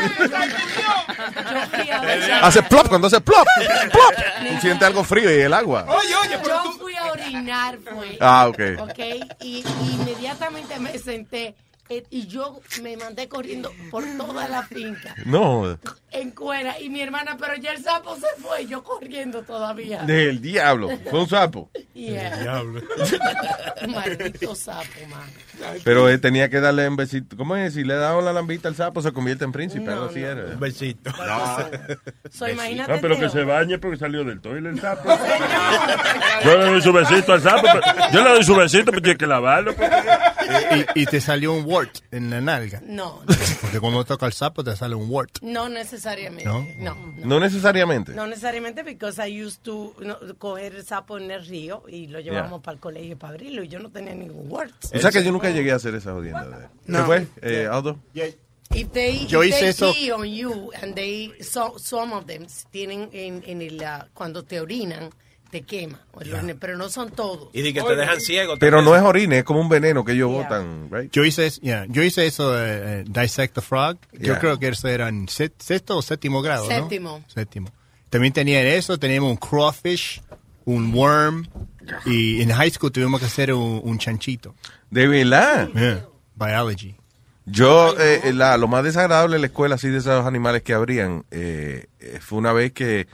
hace 2.42 2.62
plop 2.62 2.88
cuando 2.88 3.06
hace 3.06 3.20
plop, 3.20 3.46
plop. 3.90 4.14
Tú 4.14 4.60
sientes 4.60 4.86
algo 4.86 5.04
frío 5.04 5.34
y 5.34 5.40
el 5.40 5.52
agua. 5.52 5.86
Oye, 5.88 6.14
oye, 6.16 6.38
yo 6.46 6.72
fui 6.78 6.94
a 6.94 7.12
orinar, 7.12 7.78
fue. 7.78 8.16
Ah, 8.20 8.48
ok. 8.48 8.60
Ok, 8.80 8.98
y, 9.40 9.64
y 9.82 9.94
inmediatamente 9.94 10.78
me 10.78 10.98
senté 10.98 11.54
y 12.10 12.26
yo 12.28 12.60
me 12.82 12.96
mandé 12.96 13.28
corriendo 13.28 13.72
por 13.90 14.04
toda 14.16 14.46
la 14.48 14.62
finca 14.62 15.14
No, 15.24 15.76
en 16.12 16.30
cuera 16.30 16.78
y 16.80 16.88
mi 16.88 17.00
hermana, 17.00 17.36
pero 17.38 17.56
ya 17.56 17.72
el 17.72 17.82
sapo 17.82 18.16
se 18.16 18.40
fue, 18.40 18.66
yo 18.66 18.82
corriendo 18.84 19.42
todavía. 19.42 20.02
del 20.02 20.40
diablo. 20.40 20.88
Fue 21.10 21.20
un 21.20 21.28
sapo. 21.28 21.70
Yeah. 21.94 22.62
Maldito 23.88 24.54
sapo, 24.54 24.84
man. 25.08 25.28
Pero 25.84 26.08
él 26.08 26.20
tenía 26.20 26.48
que 26.48 26.60
darle 26.60 26.88
un 26.88 26.96
besito. 26.96 27.36
¿Cómo 27.36 27.56
es? 27.56 27.74
Si 27.74 27.84
le 27.84 27.94
daban 27.94 28.24
la 28.24 28.32
lambita 28.32 28.68
al 28.68 28.76
sapo, 28.76 29.02
se 29.02 29.12
convierte 29.12 29.44
en 29.44 29.52
príncipe. 29.52 29.90
así 29.90 30.20
era. 30.20 30.44
Un 30.46 30.60
besito. 30.60 31.10
So, 32.30 32.48
imagínate 32.48 32.92
Ah, 32.92 32.98
pero 33.00 33.18
que 33.18 33.28
se 33.28 33.44
bañe 33.44 33.78
porque 33.78 33.96
salió 33.98 34.24
del 34.24 34.40
toilet 34.40 34.74
el 34.74 34.80
sapo. 34.80 35.08
Yo 36.44 36.56
le 36.58 36.64
doy 36.66 36.82
su 36.82 36.92
besito 36.92 37.32
al 37.32 37.42
sapo. 37.42 37.62
pero- 37.62 37.80
yo 38.12 38.22
le 38.24 38.30
doy 38.30 38.44
su 38.44 38.54
besito, 38.56 38.86
pero 38.90 39.02
tiene 39.02 39.18
que 39.18 39.26
lavarlo. 39.26 39.74
Y, 40.94 41.02
y 41.02 41.06
te 41.06 41.20
salió 41.20 41.52
un 41.52 41.64
wart 41.64 41.98
en 42.10 42.30
la 42.30 42.40
nalga. 42.40 42.82
No, 42.84 43.22
Porque 43.60 43.80
cuando 43.80 44.04
toca 44.04 44.26
el 44.26 44.32
sapo 44.32 44.64
te 44.64 44.74
sale 44.76 44.94
un 44.94 45.10
wart. 45.10 45.38
no 45.42 45.68
necesariamente. 45.68 46.44
¿No? 46.44 46.66
No, 46.78 46.96
No 47.24 47.40
necesariamente. 47.40 48.12
no 48.14 48.26
necesariamente, 48.26 48.82
porque 48.84 49.28
I 49.28 49.44
used 49.44 49.60
to 49.62 49.94
no, 50.00 50.16
coger 50.38 50.74
el 50.74 50.84
sapo 50.84 51.18
en 51.18 51.30
el 51.30 51.44
río 51.46 51.82
y 51.88 52.06
lo 52.08 52.20
llevamos 52.20 52.62
para 52.62 52.74
el 52.74 52.80
colegio 52.80 53.18
para 53.18 53.34
abrirlo 53.34 53.62
y 53.62 53.68
yo 53.68 53.78
no 53.78 53.90
tenía 53.90 54.14
ningún 54.14 54.50
word. 54.50 54.70
O 54.94 54.98
sea 54.98 55.10
que 55.10 55.22
yo 55.22 55.32
nunca 55.32 55.50
llegué 55.50 55.72
a 55.72 55.76
hacer 55.76 55.94
esa 55.94 56.12
jodienda. 56.12 56.44
De... 56.46 56.66
¿Qué 56.66 56.68
No. 56.86 57.04
fue, 57.06 57.26
eh, 57.42 57.68
Aldo? 57.70 57.98
If 58.72 58.92
they, 58.92 59.26
Yo 59.26 59.42
if 59.42 59.48
hice 59.50 59.60
they 59.60 59.68
eso- 59.70 59.92
pee 59.92 60.12
on 60.12 60.24
you 60.26 60.70
and 60.80 60.94
they, 60.94 61.32
so- 61.42 61.76
some 61.78 62.12
of 62.14 62.26
them 62.26 62.46
tienen 62.70 63.10
en, 63.12 63.42
en 63.44 63.62
el, 63.62 63.82
ah, 63.82 64.06
cuando 64.14 64.44
te 64.44 64.60
orinan, 64.60 65.10
te 65.50 65.62
quema. 65.62 66.00
o 66.12 66.20
el- 66.20 66.56
Pero 66.56 66.76
no 66.76 66.88
son 66.88 67.10
todos. 67.10 67.48
Y 67.52 67.62
di 67.62 67.72
que 67.72 67.82
te 67.82 67.96
dejan 67.96 68.20
ciego. 68.20 68.56
Pero 68.58 68.82
no 68.82 68.94
es 68.96 69.02
orina, 69.02 69.36
es 69.38 69.44
como 69.44 69.60
un 69.60 69.68
veneno 69.68 70.04
que 70.04 70.12
ellos 70.12 70.30
botan, 70.30 70.88
right? 70.92 71.10
Yo 71.12 71.24
hice, 71.24 71.50
yeah, 71.60 71.86
yo 71.88 72.02
hice 72.02 72.26
eso, 72.26 72.56
eh, 72.58 73.00
eh, 73.00 73.04
Dissect 73.06 73.54
the 73.54 73.60
Frog. 73.60 73.96
Yo 74.12 74.38
creo 74.38 74.58
que 74.58 74.68
eso 74.68 74.88
era 74.88 75.08
en 75.08 75.28
sexto 75.28 75.96
o 75.96 76.02
séptimo 76.02 76.40
grado, 76.42 76.68
¿no? 76.68 76.74
Séptimo. 76.76 77.24
Séptimo. 77.26 77.68
También 78.08 78.32
tenían 78.32 78.66
eso, 78.66 78.98
teníamos 78.98 79.30
un 79.30 79.36
crawfish, 79.36 80.20
un 80.64 80.92
worm, 80.94 81.46
y 82.06 82.42
en 82.42 82.50
high 82.50 82.70
school 82.70 82.92
tuvimos 82.92 83.20
que 83.20 83.26
hacer 83.26 83.52
un, 83.52 83.80
un 83.84 83.98
chanchito. 83.98 84.54
De 84.90 85.06
verdad. 85.08 85.68
Yeah, 85.74 86.06
biology. 86.36 86.96
Yo, 87.46 87.94
eh, 87.98 88.32
la, 88.32 88.56
lo 88.58 88.68
más 88.68 88.84
desagradable 88.84 89.36
en 89.36 89.42
la 89.42 89.46
escuela, 89.48 89.74
así 89.74 89.88
de 89.88 89.98
esos 89.98 90.24
animales 90.26 90.62
que 90.62 90.72
habrían, 90.74 91.24
eh, 91.32 91.86
eh, 91.98 92.18
fue 92.20 92.38
una 92.38 92.52
vez 92.52 92.72
que 92.72 93.08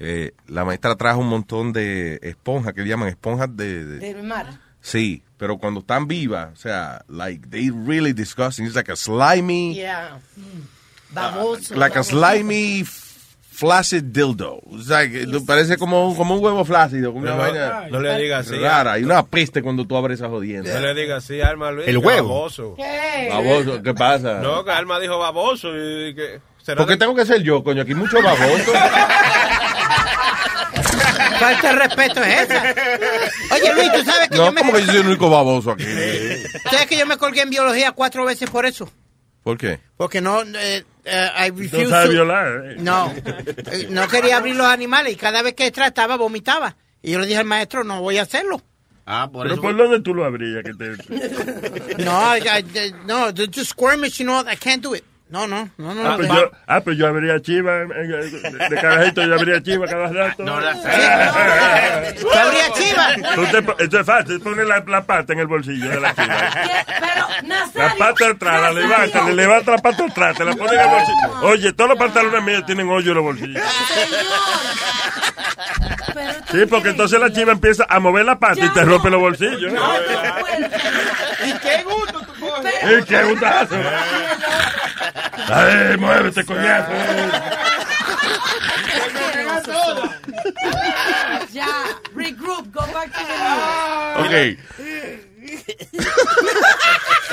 eh, 0.00 0.32
la 0.46 0.64
maestra 0.64 0.94
trajo 0.96 1.20
un 1.20 1.28
montón 1.28 1.72
de 1.72 2.18
esponjas, 2.22 2.72
que 2.74 2.82
le 2.82 2.88
llaman 2.88 3.08
esponjas 3.08 3.54
de... 3.56 3.84
de- 3.84 3.98
Del 3.98 4.22
mar. 4.22 4.46
sí, 4.80 5.22
pero 5.36 5.58
cuando 5.58 5.80
están 5.80 6.06
vivas, 6.08 6.50
o 6.52 6.56
sea, 6.56 7.04
like, 7.08 7.46
they 7.48 7.70
really 7.70 8.12
disgusting. 8.12 8.66
It's 8.66 8.74
like 8.74 8.90
a 8.92 8.96
slimy, 8.96 9.74
Yeah. 9.74 10.18
Baboso. 11.10 11.74
like 11.76 11.98
a 11.98 12.02
slimy 12.02 12.84
flaccid 12.84 14.04
dildo. 14.04 14.60
O 14.70 14.78
sea, 14.80 15.08
que 15.10 15.26
parece 15.46 15.76
como, 15.78 16.14
como 16.16 16.34
un 16.36 16.44
huevo 16.44 16.64
flácido, 16.64 17.12
como 17.12 17.22
una 17.24 17.32
No, 17.32 17.38
vaina 17.38 17.86
no 17.90 18.00
le 18.00 18.16
digas 18.18 18.46
así. 18.46 18.56
rara. 18.56 18.98
Y 18.98 19.04
una 19.04 19.24
peste 19.26 19.62
cuando 19.62 19.84
tú 19.86 19.96
abres 19.96 20.20
esa 20.20 20.28
jodienda. 20.28 20.72
No 20.74 20.80
le 20.86 20.94
digas 21.00 21.24
así, 21.24 21.40
Alma 21.40 21.70
Luis. 21.72 21.88
El 21.88 22.00
que 22.00 22.06
huevo. 22.06 22.28
Baboso. 22.28 22.76
Baboso, 23.30 23.82
¿qué 23.82 23.94
pasa? 23.94 24.40
No, 24.42 24.64
que 24.64 24.70
Alma 24.70 25.00
dijo 25.00 25.18
baboso. 25.18 25.68
Y 25.76 26.14
que 26.14 26.40
será 26.62 26.76
¿Por 26.78 26.86
qué 26.86 26.92
de- 26.94 26.98
tengo 26.98 27.14
que 27.16 27.26
ser 27.26 27.42
yo, 27.42 27.64
coño? 27.64 27.82
Aquí 27.82 27.92
hay 27.92 27.96
mucho 27.98 28.20
baboso. 28.22 28.72
Falta 31.38 31.68
de 31.68 31.78
respeto 31.78 32.22
es 32.22 32.40
esa. 32.50 32.62
Oye, 33.54 33.74
Luis, 33.74 33.92
tú 33.92 34.04
sabes 34.04 34.28
que 34.28 34.36
No, 34.36 34.46
yo 34.46 34.52
me... 34.52 34.60
como 34.60 34.72
que 34.74 34.80
yo 34.80 34.86
soy 34.86 34.96
el 35.00 35.06
único 35.06 35.30
baboso 35.30 35.70
aquí. 35.72 35.84
¿Sabes 36.70 36.86
que 36.86 36.96
yo 36.96 37.06
me 37.06 37.16
colgué 37.16 37.42
en 37.42 37.50
biología 37.50 37.92
cuatro 37.92 38.24
veces 38.24 38.48
por 38.50 38.66
eso? 38.66 38.90
¿Por 39.42 39.56
qué? 39.56 39.80
Porque 39.96 40.20
no, 40.20 40.42
eh, 40.42 40.84
eh, 41.04 41.28
I 41.38 41.50
refuse 41.50 41.84
No 41.84 41.90
sabe 41.90 42.06
to- 42.06 42.10
violar. 42.12 42.48
eh. 42.66 42.76
No, 42.78 43.12
eh, 43.14 43.86
no 43.90 44.06
quería 44.08 44.36
abrir 44.38 44.56
los 44.56 44.66
animales 44.66 45.12
y 45.14 45.16
cada 45.16 45.42
vez 45.42 45.54
que 45.54 45.70
trataba 45.70 46.16
vomitaba. 46.16 46.76
Y 47.02 47.12
yo 47.12 47.18
le 47.20 47.26
dije 47.26 47.38
al 47.38 47.44
maestro, 47.46 47.84
no 47.84 48.00
voy 48.02 48.18
a 48.18 48.22
hacerlo. 48.22 48.60
Ah, 49.06 49.30
por 49.32 49.48
Pero 49.48 49.62
¿por 49.62 49.74
dónde 49.74 50.00
tú 50.00 50.12
lo 50.14 50.24
abrías? 50.26 50.62
Que 50.64 50.74
te... 50.74 52.04
No, 52.04 52.36
I- 52.36 52.40
I- 52.48 52.94
no, 53.06 53.32
the- 53.32 53.46
just 53.46 53.70
squirmish, 53.70 54.18
you 54.18 54.24
know, 54.26 54.40
I 54.40 54.56
can't 54.56 54.82
do 54.82 54.94
it. 54.94 55.04
No, 55.30 55.46
no, 55.46 55.68
no, 55.76 55.92
no. 55.94 56.00
Ah, 56.00 56.04
no, 56.12 56.16
pues 56.16 56.28
no. 56.28 56.34
yo, 56.36 56.50
ah, 56.66 56.80
pues 56.80 56.96
yo 56.96 57.06
abría 57.06 57.38
chiva, 57.42 57.72
de 57.80 58.78
carajito 58.80 59.22
yo 59.26 59.34
abría 59.34 59.62
chiva 59.62 59.86
cada 59.86 60.08
rato. 60.08 60.42
¿Tú 60.42 60.50
abrías 62.32 62.72
chiva? 62.72 63.08
Tú 63.34 63.44
te 63.46 63.62
po- 63.62 63.76
Esto 63.78 64.00
es 64.00 64.06
fácil, 64.06 64.40
pone 64.40 64.64
la, 64.64 64.82
la 64.86 65.02
pata 65.04 65.34
en 65.34 65.40
el 65.40 65.46
bolsillo 65.46 65.90
de 65.90 66.00
la 66.00 66.14
chiva. 66.14 66.34
Pero, 66.86 67.26
La 67.28 67.42
Nazario. 67.42 67.98
pata 67.98 68.26
atrás, 68.30 68.60
la 68.62 68.70
levanta, 68.72 69.24
le 69.24 69.34
levanta 69.34 69.70
la 69.72 69.78
pata 69.78 70.04
atrás, 70.06 70.36
te 70.36 70.44
la 70.46 70.54
pone 70.54 70.72
en 70.72 70.80
el 70.80 70.88
bolsillo. 70.88 71.40
Oye, 71.42 71.72
todos 71.74 71.90
los 71.90 71.98
pantalones 71.98 72.42
míos 72.44 72.62
tienen 72.64 72.88
hoyo 72.88 73.10
en 73.10 73.14
los 73.16 73.24
bolsillos. 73.24 73.62
Sí, 76.50 76.64
porque 76.70 76.88
entonces 76.90 77.20
la 77.20 77.30
chiva 77.30 77.52
empieza 77.52 77.84
a 77.88 78.00
mover 78.00 78.24
la 78.24 78.38
pata 78.38 78.64
y 78.64 78.68
te 78.70 78.82
rompe 78.82 79.10
los 79.10 79.20
bolsillos. 79.20 79.72
¿Y 81.44 81.52
qué 81.58 81.82
gusto 81.84 82.20
tú 82.20 82.32
coges? 82.40 82.74
¡Y 82.98 83.04
qué 83.04 83.22
gustazo! 83.24 83.76
¡Ay, 85.50 85.96
muévete, 85.98 86.44
coñazo! 86.44 86.92
Ya, 91.52 91.66
regroup, 92.14 92.72
go 92.72 92.80
back 92.92 93.10
to 93.12 93.20
the 93.24 93.34
Ok. 94.20 94.58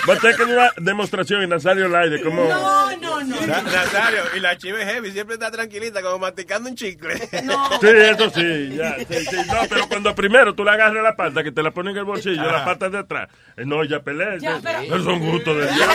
Va 0.07 0.13
a 0.13 0.17
tener 0.19 0.35
que 0.37 0.43
una 0.43 0.69
demostración 0.77 1.41
en 1.41 1.49
Nazario 1.49 1.87
Live 1.87 2.09
de 2.11 2.21
cómo... 2.21 2.45
No, 2.47 2.95
no, 2.97 3.23
no. 3.23 3.41
Na- 3.47 3.61
Nazario, 3.63 4.21
y 4.35 4.39
la 4.39 4.55
chiva 4.57 4.79
es 4.81 4.85
heavy, 4.85 5.11
siempre 5.11 5.33
está 5.33 5.49
tranquilita, 5.51 6.01
como 6.01 6.19
masticando 6.19 6.69
un 6.69 6.75
chicle. 6.75 7.17
Sí, 7.17 7.87
eso 7.87 8.29
sí, 8.29 8.75
ya, 8.75 8.95
sí, 8.99 9.25
sí. 9.25 9.35
No, 9.47 9.61
pero 9.67 9.87
cuando 9.87 10.13
primero 10.15 10.53
tú 10.53 10.63
le 10.63 10.71
agarras 10.71 11.03
la 11.03 11.15
pata, 11.15 11.43
que 11.43 11.51
te 11.51 11.61
la 11.63 11.71
pones 11.71 11.91
en 11.93 11.97
el 11.97 12.03
bolsillo, 12.05 12.41
Ajá. 12.43 12.51
la 12.59 12.65
pata 12.65 12.89
de 12.89 12.99
atrás, 12.99 13.29
eh, 13.57 13.63
no, 13.65 13.83
ya 13.83 13.99
pelea. 14.01 14.37
Ya, 14.39 14.59
pero- 14.63 14.79
Esos 14.81 15.03
son 15.03 15.19
gustos 15.19 15.57
de 15.57 15.63
diablo. 15.73 15.93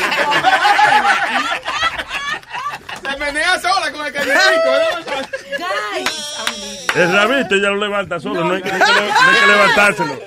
Menea 3.20 3.58
sola 3.60 3.92
con 3.92 4.06
el 4.06 4.12
callecico. 4.12 4.70
El 6.96 7.12
rabito 7.12 7.56
ya 7.56 7.68
lo 7.70 7.76
levanta 7.76 8.18
solo, 8.18 8.44
no, 8.44 8.54
hay, 8.54 8.62
que, 8.62 8.68
no 8.70 8.74
hay 8.74 8.80
que 8.80 8.92
no 8.92 9.00
hay 9.00 9.40
que 9.40 9.46
levantárselo. 9.46 10.18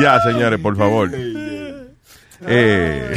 Ya, 0.00 0.20
señores, 0.20 0.60
por 0.60 0.76
favor. 0.76 1.10
Eh, 2.44 3.14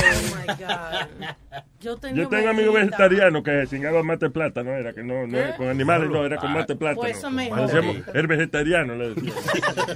Yo 1.79 1.97
tenía 1.97 2.23
Yo 2.23 2.29
tengo 2.29 2.43
un 2.43 2.49
amigos 2.49 2.75
vegetarianos 2.75 3.43
que 3.43 3.51
se 3.61 3.67
cingaban 3.67 4.05
mate 4.05 4.29
plata, 4.29 4.63
no 4.63 4.71
era 4.71 4.93
que 4.93 5.03
no, 5.03 5.27
no 5.27 5.37
era 5.37 5.55
con 5.57 5.67
animales, 5.67 6.09
no 6.09 6.25
era 6.25 6.37
con 6.37 6.53
mate 6.53 6.75
plata. 6.75 6.95
Pues 6.95 7.17
eso. 7.17 7.29
Decíamos, 7.31 7.97
el 8.13 8.27
vegetariano 8.27 8.95
le 8.95 9.13
decía. 9.13 9.33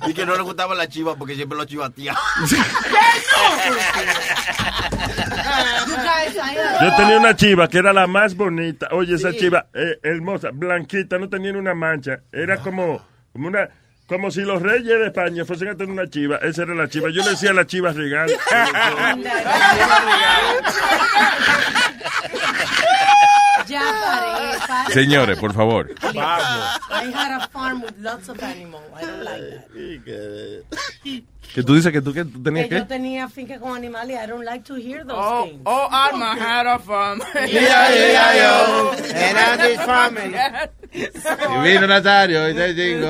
Y 0.08 0.14
que 0.14 0.26
no 0.26 0.36
le 0.36 0.41
gustaba 0.41 0.76
la 0.76 0.88
chiva 0.88 1.16
porque 1.16 1.36
siempre 1.36 1.58
lo 1.58 1.66
chivatía. 1.66 2.16
Yo 6.81 6.95
tenía 6.95 7.18
una 7.18 7.36
chiva 7.36 7.68
que 7.68 7.80
era 7.80 7.94
la 7.94 8.07
más 8.07 8.36
bonita. 8.36 8.88
Oye, 8.91 9.15
esa 9.15 9.34
chiva 9.34 9.68
eh, 9.73 9.99
hermosa, 10.03 10.49
blanquita, 10.53 11.18
no 11.18 11.30
tenía 11.30 11.52
ni 11.52 11.60
una 11.60 11.73
mancha. 11.73 12.19
Era 12.31 12.57
como, 12.57 13.02
como 13.34 13.48
una, 13.48 13.69
como 14.07 14.31
si 14.31 14.41
los 14.41 14.61
reyes 14.61 14.99
de 14.99 15.07
España 15.07 15.45
fuesen 15.45 15.69
a 15.69 15.76
tener 15.76 15.91
una 15.91 16.10
chiva. 16.10 16.38
Esa 16.38 16.64
era 16.64 16.76
la 16.76 16.88
chiva. 16.88 17.10
Yo 17.10 17.23
le 17.23 17.31
decía 17.31 17.53
la 17.53 17.68
chiva 17.68 17.91
regal. 17.91 18.30
Ya 23.70 23.82
paré, 23.82 24.58
paré. 24.68 24.94
Señores, 24.94 25.38
por 25.38 25.54
favor. 25.54 25.90
I 26.04 27.12
had 27.14 27.32
a 27.41 27.48
farm 27.50 27.82
with 27.84 27.94
lots 28.00 28.28
of 28.30 28.41
animals. 28.41 28.84
I 28.96 29.06
don't 29.06 29.24
like 29.24 29.41
that. 30.06 30.64
Que 31.54 31.64
tú 31.64 31.74
dices 31.74 31.91
que 31.91 32.00
tú, 32.02 32.14
que 32.14 32.24
tú 32.26 32.44
tenías 32.44 32.68
Que 32.68 32.76
yo 32.76 32.86
tenía 32.86 33.28
finca 33.28 33.60
con 33.60 33.76
animales. 33.76 34.18
I 34.24 34.28
don't 34.28 34.46
like 34.46 34.64
to 34.66 34.76
hear 34.76 35.04
those 35.04 35.18
Oh, 35.20 35.46
things. 35.46 35.62
oh, 35.66 35.88
Alma 35.91 36.36
had 36.36 36.68
a 36.68 36.78
farm. 36.78 37.20
E-I-E-I-O, 37.36 38.91
and 39.14 39.38
I'm 39.38 39.58
just 39.60 39.82
farming. 39.84 40.36
Y 40.94 41.08
vino 41.64 41.88
Nazario 41.88 42.50
y 42.50 42.54
te 42.54 42.74
digo, 42.76 43.08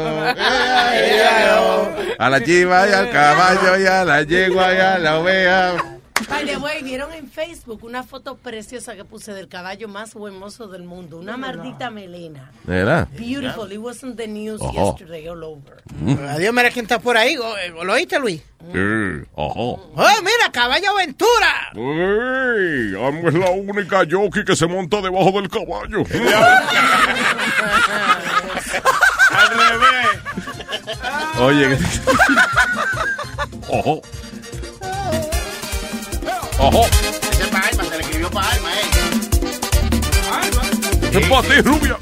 a 2.17 2.29
la 2.29 2.43
chiva 2.43 2.87
y 2.87 2.91
al 2.93 3.09
caballo 3.11 3.77
y 3.77 3.85
a 3.85 4.05
la 4.05 4.23
yegua 4.23 4.73
y 4.73 4.77
a 4.77 4.97
la 4.99 5.19
oveja. 5.19 5.98
By 6.27 6.45
the 6.45 6.57
way, 6.57 6.83
vieron 6.83 7.13
en 7.13 7.29
Facebook 7.29 7.83
una 7.83 8.03
foto 8.03 8.35
preciosa 8.35 8.95
que 8.95 9.05
puse 9.05 9.33
del 9.33 9.47
caballo 9.47 9.87
más 9.87 10.15
hermoso 10.15 10.67
del 10.67 10.83
mundo. 10.83 11.17
Una 11.17 11.37
maldita 11.37 11.89
melena. 11.89 12.51
¿De 12.63 12.73
verdad? 12.75 13.07
Beautiful. 13.17 13.71
It 13.71 13.79
wasn't 13.79 14.17
the 14.17 14.27
news 14.27 14.59
Ojo. 14.61 14.91
yesterday 14.91 15.27
all 15.27 15.43
over. 15.43 15.81
Adiós, 16.29 16.53
mira 16.53 16.69
quién 16.71 16.85
está 16.85 16.99
por 16.99 17.15
ahí. 17.17 17.35
¿Lo 17.35 17.83
lo 17.83 17.93
oíste, 17.93 18.19
Luis? 18.19 18.41
Sí, 18.71 19.25
ojo. 19.35 19.91
¡Oh, 19.95 20.21
mira, 20.21 20.51
caballo 20.51 20.89
aventura! 20.91 21.71
Uy, 21.75 22.93
es 23.27 23.33
la 23.33 23.51
única 23.51 24.03
jockey 24.09 24.43
que 24.43 24.55
se 24.55 24.67
monta 24.67 25.01
debajo 25.01 25.31
del 25.39 25.49
caballo. 25.49 25.99
Al 29.31 29.49
revés. 29.49 30.07
Oye, 31.39 31.77
ojo. 33.69 34.01
Ojo. 36.59 36.85
Ese 36.87 37.43
es 37.43 37.47
para 37.47 37.67
Alma, 37.67 37.83
se 37.85 37.97
le 37.97 38.03
escribió 38.03 38.29
para 38.31 38.51
Alma, 38.51 38.69
eh. 38.73 39.09
Es 41.11 41.27
para 41.27 41.41
ti, 41.41 41.61
rubia. 41.61 41.97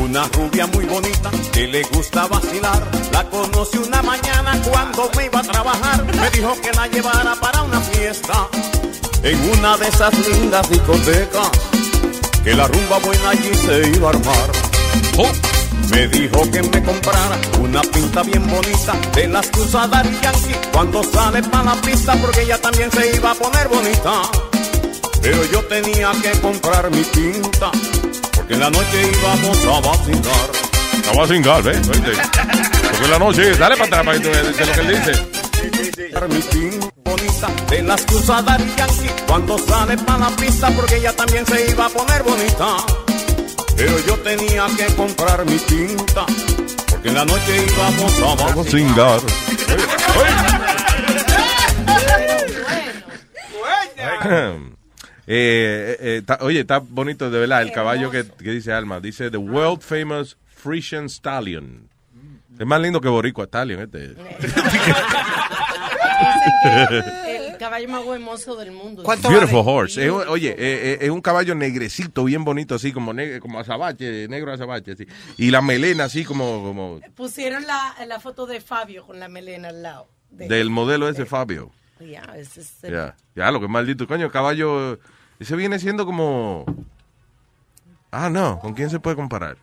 Una 0.00 0.24
rubia 0.28 0.66
muy 0.66 0.86
bonita 0.86 1.30
que 1.52 1.66
le 1.68 1.82
gusta 1.84 2.26
vacilar. 2.26 2.82
La 3.12 3.24
conocí 3.28 3.78
una 3.78 4.02
mañana 4.02 4.60
cuando 4.68 5.10
me 5.16 5.26
iba 5.26 5.40
a 5.40 5.42
trabajar. 5.42 6.04
Me 6.16 6.30
dijo 6.30 6.56
que 6.62 6.72
la 6.72 6.86
llevara 6.88 7.34
para 7.36 7.62
una 7.62 7.80
fiesta 7.80 8.48
en 9.22 9.50
una 9.50 9.76
de 9.76 9.88
esas 9.88 10.14
lindas 10.26 10.68
discotecas. 10.70 11.50
Que 12.42 12.54
la 12.54 12.66
rumba 12.66 12.98
buena 12.98 13.30
allí 13.30 13.54
se 13.54 13.88
iba 13.90 14.08
a 14.08 14.10
armar. 14.10 14.50
Oh, 15.18 15.30
Me 15.90 16.08
dijo 16.08 16.50
que 16.50 16.62
me 16.62 16.82
comprara 16.82 17.38
una 17.60 17.82
pinta 17.82 18.22
bien 18.22 18.46
bonita 18.46 18.94
de 19.14 19.28
las 19.28 19.46
que 19.48 19.60
usa 19.60 19.88
Daddy 19.88 20.18
Yankee 20.22 20.54
cuando 20.72 21.02
sale 21.02 21.42
para 21.42 21.64
la 21.64 21.74
pista 21.82 22.14
porque 22.16 22.42
ella 22.42 22.58
también 22.60 22.90
se 22.92 23.16
iba 23.16 23.32
a 23.32 23.34
poner 23.34 23.68
bonita. 23.68 24.22
Pero 25.20 25.44
yo 25.52 25.62
tenía 25.64 26.12
que 26.22 26.40
comprar 26.40 26.90
mi 26.90 27.02
pinta 27.02 27.70
porque 28.34 28.54
en 28.54 28.60
la 28.60 28.70
noche 28.70 29.10
íbamos 29.12 29.58
a 29.64 29.80
vacilar. 29.80 30.50
A 31.10 31.16
vacilar, 31.16 31.62
¿ves? 31.62 31.78
Porque 31.86 33.04
en 33.04 33.10
la 33.10 33.18
noche, 33.18 33.56
dale 33.56 33.76
para 33.76 33.86
atrás 33.86 34.04
para 34.04 34.18
que 34.18 34.24
lo 34.24 34.72
que 34.72 34.80
él 34.80 34.88
dice. 34.88 35.40
Mi 36.28 36.40
pinta 36.40 36.88
bonita 37.04 37.48
de 37.68 37.82
las 37.82 38.04
que 38.04 38.14
usa 38.14 38.42
Daddy 38.42 38.72
Yankee 38.76 39.10
cuando 39.26 39.58
sale 39.58 39.96
para 39.98 40.30
la 40.30 40.36
pista 40.36 40.70
porque 40.70 40.96
ella 40.96 41.14
también 41.14 41.44
se 41.46 41.70
iba 41.70 41.86
a 41.86 41.88
poner 41.88 42.22
bonita. 42.22 42.76
Pero 43.80 43.98
yo 44.06 44.14
tenía 44.18 44.66
que 44.76 44.94
comprar 44.94 45.46
mi 45.46 45.56
tinta 45.56 46.26
porque 46.90 47.08
en 47.08 47.14
la 47.14 47.24
noche 47.24 47.64
íbamos 47.66 48.20
a. 48.20 48.36
Eh, 54.22 54.66
eh, 55.26 55.96
eh, 56.00 56.22
ta- 56.26 56.38
oye, 56.42 56.60
está 56.60 56.78
bonito 56.78 57.30
de 57.30 57.38
verdad 57.38 57.62
el 57.62 57.72
caballo 57.72 58.10
que, 58.10 58.26
que 58.26 58.50
dice 58.50 58.70
Alma. 58.72 59.00
Dice 59.00 59.30
The 59.30 59.38
World 59.38 59.80
Famous 59.80 60.36
Frisian 60.56 61.08
Stallion. 61.08 61.88
Es 62.58 62.66
más 62.66 62.80
lindo 62.82 63.00
que 63.00 63.08
Boricua 63.08 63.46
Stallion. 63.46 63.80
Este. 63.80 64.14
Caballo 67.60 67.88
más 67.90 68.06
hermoso 68.06 68.56
del 68.56 68.72
mundo. 68.72 69.02
Beautiful 69.04 69.62
horse. 69.66 70.02
Es 70.06 70.10
un- 70.10 70.26
oye, 70.28 70.48
eh, 70.52 70.56
eh, 70.58 70.98
es 71.02 71.10
un 71.10 71.20
caballo 71.20 71.54
negrecito, 71.54 72.24
bien 72.24 72.42
bonito, 72.42 72.74
así 72.74 72.90
como, 72.90 73.12
ne- 73.12 73.38
como 73.38 73.60
azabache, 73.60 74.26
negro 74.28 74.50
azabache, 74.52 74.92
así. 74.92 75.06
Y 75.36 75.50
la 75.50 75.60
melena 75.60 76.04
así 76.04 76.24
como, 76.24 76.62
como 76.64 77.00
Pusieron 77.14 77.66
la, 77.66 77.94
la 78.06 78.18
foto 78.18 78.46
de 78.46 78.62
Fabio 78.62 79.04
con 79.06 79.20
la 79.20 79.28
melena 79.28 79.68
al 79.68 79.82
lado. 79.82 80.08
De- 80.30 80.48
del 80.48 80.70
modelo 80.70 81.06
ese 81.08 81.26
Fabio. 81.26 81.70
Ya, 82.00 82.22
ese 82.34 82.62
es 82.62 82.82
el- 82.84 82.92
Ya, 82.94 83.14
ya, 83.36 83.50
lo 83.50 83.60
que 83.60 83.68
maldito. 83.68 84.06
Coño, 84.06 84.24
el 84.24 84.32
caballo, 84.32 84.98
ese 85.38 85.54
viene 85.54 85.78
siendo 85.78 86.06
como... 86.06 86.64
Ah, 88.10 88.30
no, 88.30 88.58
¿con 88.58 88.72
quién 88.72 88.88
se 88.88 88.98
puede 89.00 89.16
comparar? 89.16 89.58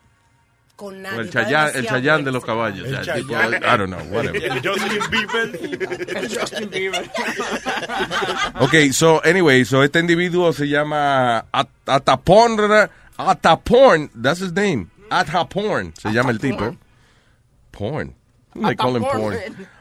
Con 0.78 1.02
nadie. 1.02 1.22
el 1.22 1.30
Chayán, 1.30 1.70
el 1.74 1.86
Chayán 1.88 2.22
de 2.24 2.30
los 2.30 2.44
caballos. 2.44 2.86
El 2.86 3.04
sea, 3.04 3.14
tipo. 3.16 3.34
I 3.34 3.76
don't 3.76 3.88
know, 3.88 3.98
whatever. 4.12 4.40
El 4.44 4.62
Justin 4.62 5.02
Bieber. 5.10 6.16
El 6.16 6.38
Justin 6.38 6.70
Bieber. 6.70 7.10
Ok, 8.60 8.92
so, 8.92 9.20
anyway, 9.24 9.64
so 9.64 9.82
este 9.82 9.98
individuo 9.98 10.52
se 10.52 10.68
llama 10.68 11.46
At- 11.52 11.68
Ataporn, 11.86 12.88
Ataporn, 13.16 14.08
that's 14.22 14.40
his 14.40 14.52
name, 14.52 14.88
Ataporn, 15.10 15.92
se 15.98 16.12
llama 16.12 16.30
el 16.30 16.38
tipo. 16.38 16.76
Porn. 17.72 18.14
They 18.66 18.76
call 18.76 18.96
him 18.96 19.02
porn. 19.04 19.36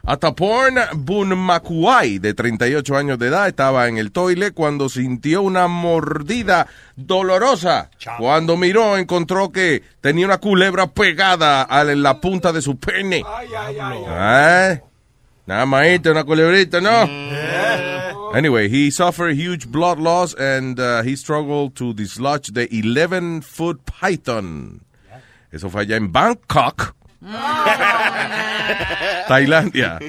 Ataporn 0.05 0.77
Bunmakuai, 0.95 2.19
de 2.19 2.33
38 2.33 2.95
años 2.95 3.19
de 3.19 3.27
edad, 3.27 3.47
estaba 3.47 3.87
en 3.87 3.97
el 3.97 4.11
toile 4.11 4.51
cuando 4.51 4.87
sintió 4.89 5.41
una 5.41 5.67
mordida 5.67 6.67
dolorosa. 6.95 7.89
Cuando 8.17 8.55
miró, 8.57 8.97
encontró 8.97 9.51
que 9.51 9.83
tenía 10.01 10.25
una 10.25 10.37
culebra 10.37 10.87
pegada 10.87 11.63
a 11.63 11.83
la- 11.83 11.91
en 11.91 12.03
la 12.03 12.19
punta 12.21 12.51
de 12.53 12.61
su 12.61 12.77
pene. 12.77 13.23
Ay, 14.07 14.79
Nada 15.45 15.65
más, 15.65 15.87
una 16.05 16.23
culebrita, 16.25 16.81
¿no? 16.81 17.07
Anyway, 18.33 18.67
he 18.69 18.91
suffered 18.91 19.35
huge 19.37 19.65
blood 19.67 19.97
loss 19.99 20.35
and 20.37 20.79
uh, 20.79 21.01
he 21.01 21.15
struggled 21.15 21.73
to 21.75 21.93
dislodge 21.93 22.51
the 22.53 22.67
11 22.71 23.41
foot 23.41 23.79
python. 23.85 24.81
Eso 25.51 25.69
fue 25.69 25.83
allá 25.83 25.95
en 25.95 26.11
Bangkok, 26.11 26.93
Tailandia. 29.27 29.99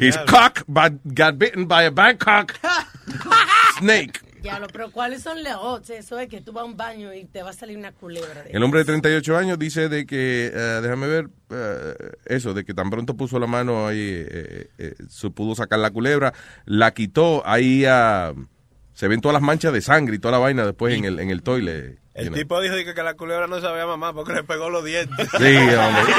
His 0.00 0.16
cock 0.26 0.64
but 0.68 0.92
got 1.14 1.38
bitten 1.38 1.66
by 1.66 1.84
a 1.84 1.90
Bangkok 1.90 2.58
snake. 3.78 4.20
Ya, 4.42 4.58
lo, 4.58 4.66
pero 4.66 4.90
¿cuáles 4.90 5.22
son 5.22 5.44
los 5.44 5.54
odds? 5.54 5.90
Eso 5.90 6.18
es 6.18 6.28
que 6.28 6.40
tú 6.40 6.52
vas 6.52 6.62
a 6.62 6.64
un 6.64 6.76
baño 6.76 7.14
y 7.14 7.26
te 7.26 7.44
va 7.44 7.50
a 7.50 7.52
salir 7.52 7.78
una 7.78 7.92
culebra. 7.92 8.42
De 8.42 8.50
El 8.50 8.64
hombre 8.64 8.80
de 8.80 8.86
38 8.86 9.36
años 9.36 9.56
dice 9.56 9.88
de 9.88 10.04
que, 10.04 10.50
eh, 10.52 10.80
déjame 10.82 11.06
ver, 11.06 11.28
eh, 11.50 11.94
eso, 12.24 12.52
de 12.52 12.64
que 12.64 12.74
tan 12.74 12.90
pronto 12.90 13.16
puso 13.16 13.38
la 13.38 13.46
mano 13.46 13.86
ahí, 13.86 14.00
eh, 14.00 14.68
eh, 14.78 14.94
se 15.08 15.30
pudo 15.30 15.54
sacar 15.54 15.78
la 15.78 15.90
culebra, 15.90 16.34
la 16.64 16.92
quitó, 16.92 17.46
ahí 17.46 17.84
ah, 17.86 18.32
se 18.94 19.06
ven 19.06 19.20
todas 19.20 19.34
las 19.34 19.42
manchas 19.42 19.72
de 19.72 19.80
sangre 19.80 20.16
y 20.16 20.18
toda 20.18 20.32
la 20.32 20.38
vaina 20.38 20.66
después 20.66 20.92
en 20.94 21.04
el, 21.04 21.20
en 21.20 21.30
el 21.30 21.44
toile. 21.44 21.98
El 22.14 22.24
you 22.26 22.30
know. 22.30 22.38
tipo 22.42 22.60
dijo 22.60 22.74
que, 22.74 22.92
que 22.94 23.02
la 23.02 23.14
culebra 23.14 23.46
no 23.46 23.60
sabía 23.60 23.86
mamá 23.86 24.12
porque 24.12 24.34
le 24.34 24.44
pegó 24.44 24.68
los 24.70 24.84
dientes. 24.84 25.28
Sí, 25.38 25.56
hombre. 25.56 26.14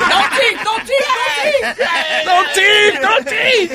Don't 0.00 0.32
cheat, 0.36 0.64
don't 0.64 2.48
cheat, 2.54 3.02
don't 3.02 3.28
cheat. 3.28 3.70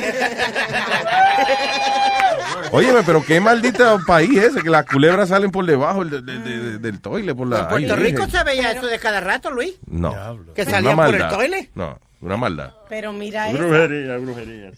Óyeme, 2.71 3.03
pero 3.03 3.23
qué 3.23 3.39
maldito 3.39 3.99
país 4.05 4.37
ese, 4.37 4.61
que 4.61 4.69
las 4.69 4.85
culebras 4.85 5.29
salen 5.29 5.51
por 5.51 5.65
debajo 5.65 6.03
del, 6.03 6.25
de- 6.25 6.39
de- 6.39 6.59
de- 6.59 6.77
del 6.79 6.99
toile, 7.01 7.33
por 7.35 7.47
la... 7.47 7.59
En 7.61 7.67
Puerto 7.67 7.93
ay, 7.95 7.99
Rico 8.03 8.27
se 8.27 8.43
veía 8.43 8.71
eso 8.71 8.87
de 8.87 8.99
cada 8.99 9.19
rato, 9.21 9.49
Luis. 9.51 9.75
No. 9.87 10.13
Que 10.53 10.65
salían 10.65 10.95
por 10.97 11.15
el 11.15 11.27
toile. 11.29 11.69
No, 11.75 11.99
una 12.21 12.37
maldad. 12.37 12.73
Pero 12.89 13.13
mira, 13.13 13.49
esa, 13.49 13.57
Brujería, 13.57 14.17
brujería. 14.17 14.71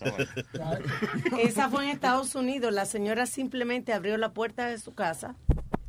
esa 1.40 1.70
fue 1.70 1.86
en 1.86 1.90
Estados 1.92 2.36
Unidos. 2.36 2.72
La 2.74 2.86
señora 2.86 3.26
simplemente 3.26 3.94
abrió 3.94 4.18
la 4.18 4.30
puerta 4.34 4.68
de 4.68 4.78
su 4.78 4.94
casa 4.94 5.36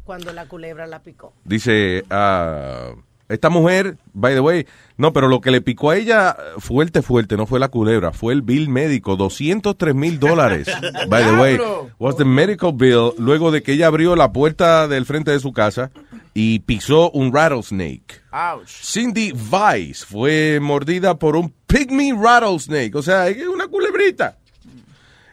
cuando 0.08 0.32
la 0.32 0.46
culebra 0.46 0.86
la 0.86 1.02
picó. 1.02 1.34
Dice, 1.44 2.02
ah, 2.08 2.92
esta 3.28 3.50
mujer, 3.50 3.98
by 4.14 4.32
the 4.32 4.40
way, 4.40 4.66
no, 4.96 5.12
pero 5.12 5.28
lo 5.28 5.42
que 5.42 5.50
le 5.50 5.60
picó 5.60 5.90
a 5.90 5.98
ella 5.98 6.34
fuerte, 6.56 7.02
fuerte, 7.02 7.36
no 7.36 7.44
fue 7.44 7.60
la 7.60 7.68
culebra, 7.68 8.12
fue 8.12 8.32
el 8.32 8.40
bill 8.40 8.70
médico, 8.70 9.16
203 9.16 9.94
mil 9.94 10.18
dólares. 10.18 10.66
By 11.10 11.24
the 11.24 11.36
way, 11.36 11.58
was 11.98 12.16
the 12.16 12.24
medical 12.24 12.72
bill 12.72 13.12
luego 13.18 13.50
de 13.50 13.62
que 13.62 13.72
ella 13.72 13.88
abrió 13.88 14.16
la 14.16 14.32
puerta 14.32 14.88
del 14.88 15.04
frente 15.04 15.30
de 15.30 15.40
su 15.40 15.52
casa 15.52 15.90
y 16.32 16.60
pisó 16.60 17.10
un 17.10 17.30
rattlesnake. 17.30 18.22
Ouch. 18.32 18.66
Cindy 18.66 19.32
Vice 19.32 20.06
fue 20.06 20.58
mordida 20.58 21.18
por 21.18 21.36
un 21.36 21.52
pygmy 21.66 22.12
rattlesnake, 22.12 22.94
o 22.94 23.02
sea, 23.02 23.28
es 23.28 23.46
una 23.46 23.68
culebrita. 23.68 24.38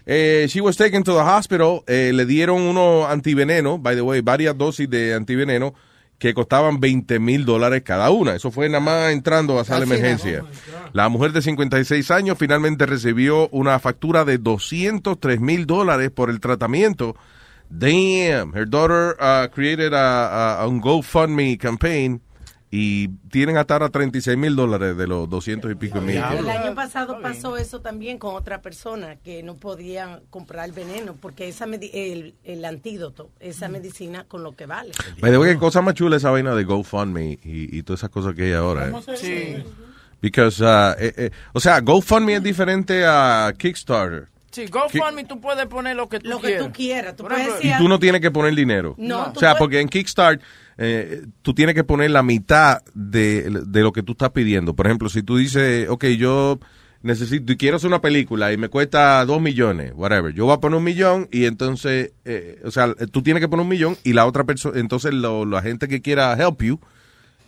Eh, 0.06 0.46
she 0.50 0.62
was 0.62 0.78
taken 0.78 1.04
to 1.04 1.14
the 1.14 1.22
hospital. 1.24 1.84
eh, 1.88 2.12
le 2.14 2.26
dieron 2.26 2.62
unos 2.62 3.08
antiveneno, 3.10 3.78
by 3.80 3.96
the 3.96 4.02
way, 4.02 4.22
varias 4.22 4.58
dosis 4.58 4.90
de 4.90 5.14
antiveneno 5.16 5.74
que 6.20 6.34
costaban 6.34 6.80
20 6.80 7.20
mil 7.20 7.44
dólares 7.44 7.82
cada 7.84 8.10
una. 8.12 8.36
Eso 8.36 8.50
fue 8.52 8.70
nada 8.70 8.80
más 8.80 9.12
entrando 9.12 9.60
a 9.60 9.66
sala 9.66 9.80
de 9.86 9.86
emergencia. 9.96 10.44
La 10.94 11.10
mujer 11.10 11.32
de 11.34 11.42
56 11.42 12.10
años 12.12 12.38
finalmente 12.38 12.86
recibió 12.86 13.50
una 13.50 13.80
factura 13.80 14.24
de 14.24 14.38
203 14.38 15.42
mil 15.42 15.66
dólares 15.66 16.12
por 16.12 16.30
el 16.30 16.40
tratamiento. 16.40 17.16
Damn. 17.70 18.54
Her 18.56 18.66
daughter 18.70 19.18
uh, 19.20 19.50
created 19.54 19.94
a, 19.94 20.62
a- 20.62 20.68
un 20.68 20.80
GoFundMe 20.82 21.58
campaign 21.58 22.22
y 22.78 23.08
tienen 23.32 23.56
hasta 23.56 23.76
ahora 23.76 23.88
36 23.88 24.38
mil 24.38 24.54
dólares 24.54 24.98
de 24.98 25.08
los 25.08 25.30
200 25.30 25.72
y 25.72 25.76
pico 25.76 26.02
mil. 26.02 26.18
El 26.18 26.50
año 26.50 26.76
pasado 26.76 27.22
pasó 27.22 27.56
eso 27.56 27.80
también 27.80 28.18
con 28.18 28.36
otra 28.36 28.62
persona 28.62 29.16
que 29.16 29.44
no 29.44 29.56
podían 29.56 30.24
comprar 30.30 30.66
el 30.66 30.74
veneno 30.74 31.16
porque 31.16 31.48
esa 31.48 31.64
el, 31.64 32.34
el 32.44 32.66
antídoto, 32.66 33.30
esa 33.40 33.70
medicina 33.70 34.26
con 34.28 34.44
lo 34.44 34.58
que 34.58 34.66
vale. 34.66 34.92
The 35.22 35.38
way, 35.38 35.54
qué 35.54 35.58
cosa 35.58 35.82
más 35.82 35.94
chula 35.94 36.18
esa 36.18 36.32
vaina 36.32 36.54
de 36.54 36.66
GoFundMe 36.66 37.40
y, 37.46 37.78
y 37.78 37.84
todas 37.84 38.02
esas 38.02 38.10
cosas 38.10 38.36
que 38.36 38.44
hay 38.44 38.54
ahora. 38.54 38.90
eh. 38.90 39.16
Sí. 39.16 39.64
Because, 40.22 40.62
uh, 40.62 40.96
eh, 41.00 41.14
eh, 41.16 41.32
o 41.54 41.62
sea, 41.62 41.80
GoFundMe 41.80 42.36
es 42.36 42.44
diferente 42.44 43.06
a 43.06 43.54
Kickstarter. 43.58 44.28
Sí, 44.52 44.66
GoFundMe 44.68 45.24
tú 45.24 45.40
puedes 45.40 45.66
poner 45.68 45.96
lo 45.96 46.10
que 46.10 46.20
tú 46.20 46.28
Lo 46.28 46.40
que 46.42 46.48
quieras. 46.48 46.66
tú 46.66 46.74
quieras. 46.74 47.16
Tú 47.16 47.24
puedes 47.24 47.48
ejemplo, 47.48 47.70
Y 47.70 47.78
tú 47.78 47.88
no 47.88 48.00
tienes 48.00 48.20
que 48.20 48.32
poner 48.32 48.54
dinero. 48.54 48.96
No, 48.98 49.28
o 49.28 49.32
tú 49.32 49.40
sea, 49.40 49.56
porque 49.56 49.80
en 49.80 49.88
Kickstart 49.88 50.42
eh, 50.78 51.26
tú 51.42 51.54
tienes 51.54 51.76
que 51.76 51.84
poner 51.84 52.12
la 52.12 52.24
mitad 52.24 52.82
de, 52.94 53.50
de 53.66 53.82
lo 53.82 53.92
que 53.92 54.04
tú 54.04 54.14
estás 54.14 54.32
pidiendo. 54.32 54.76
Por 54.76 54.88
ejemplo, 54.88 55.10
si 55.10 55.24
tú 55.24 55.38
dices, 55.38 55.88
ok, 55.90 56.06
yo 56.18 56.60
necesito 57.02 57.54
y 57.54 57.58
quiero 57.58 57.78
hacer 57.78 57.88
una 57.88 58.02
película 58.02 58.52
y 58.52 58.58
me 58.58 58.68
cuesta 58.70 59.24
dos 59.26 59.40
millones, 59.42 59.92
whatever. 59.96 60.34
Yo 60.34 60.46
voy 60.46 60.54
a 60.56 60.60
poner 60.60 60.78
un 60.78 60.84
millón 60.84 61.30
y 61.32 61.46
entonces, 61.46 62.14
eh, 62.26 62.60
o 62.66 62.72
sea, 62.72 62.94
tú 63.12 63.22
tienes 63.22 63.42
que 63.42 63.48
poner 63.48 63.62
un 63.64 63.70
millón 63.70 63.96
y 64.04 64.14
la 64.14 64.26
otra 64.26 64.44
persona, 64.44 64.80
entonces 64.80 65.14
lo- 65.14 65.46
la 65.46 65.62
gente 65.62 65.88
que 65.88 66.02
quiera 66.02 66.34
help 66.34 66.64
you, 66.64 66.80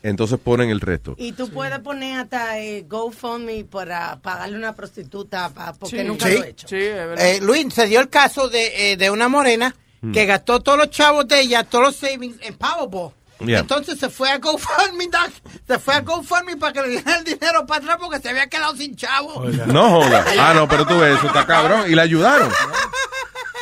entonces 0.04 0.38
ponen 0.40 0.70
el 0.70 0.80
resto. 0.80 1.16
Y 1.18 1.32
tú 1.32 1.50
puedes 1.50 1.80
poner 1.80 2.20
hasta 2.20 2.60
eh, 2.60 2.86
GoFundMe 2.88 3.66
para 3.66 4.20
pagarle 4.22 4.56
una 4.58 4.76
prostituta 4.76 5.50
pa- 5.50 5.74
porque 5.74 6.02
Sí. 6.02 6.08
nunca 6.08 6.28
Sí. 6.28 6.38
lo 6.38 6.44
he 6.44 6.50
hecho. 6.50 6.68
Eh, 6.76 7.40
Luis, 7.42 7.74
se 7.74 7.88
dio 7.88 8.00
el 8.00 8.10
caso 8.10 8.48
de, 8.50 8.92
eh, 8.94 8.98
de 8.98 9.10
una 9.10 9.28
morena 9.28 9.76
Mm. 10.02 10.12
que 10.12 10.26
gastó 10.26 10.60
todos 10.62 10.78
los 10.78 10.90
chavos 10.92 11.28
de 11.28 11.40
ella, 11.42 11.64
todos 11.64 11.86
los 11.86 11.96
savings 11.96 12.38
en 12.42 12.56
Powerball. 12.56 13.12
Yeah. 13.40 13.60
Entonces 13.60 14.00
se 14.00 14.10
fue 14.10 14.30
a 14.32 14.40
GoFundMe, 14.40 15.08
Doc. 15.12 15.32
Se 15.68 15.78
fue 15.78 15.94
a 15.94 16.02
GoFundMe 16.02 16.58
para 16.58 16.74
que 16.74 16.82
le 16.82 16.90
dieran 16.90 17.20
el 17.20 17.24
dinero 17.24 17.66
para 17.68 17.82
atrás 17.84 17.98
porque 18.00 18.20
se 18.20 18.30
había 18.30 18.48
quedado 18.48 18.76
sin 18.76 18.96
chavo. 18.96 19.44
No 19.68 19.90
joda. 19.92 20.26
Ah, 20.40 20.54
no, 20.56 20.68
pero 20.68 20.86
tú 20.88 20.98
ves, 20.98 21.18
eso 21.18 21.28
está 21.28 21.46
cabrón. 21.46 21.86
Y 21.92 21.94
la 21.96 22.02
ayudaron. 22.04 22.52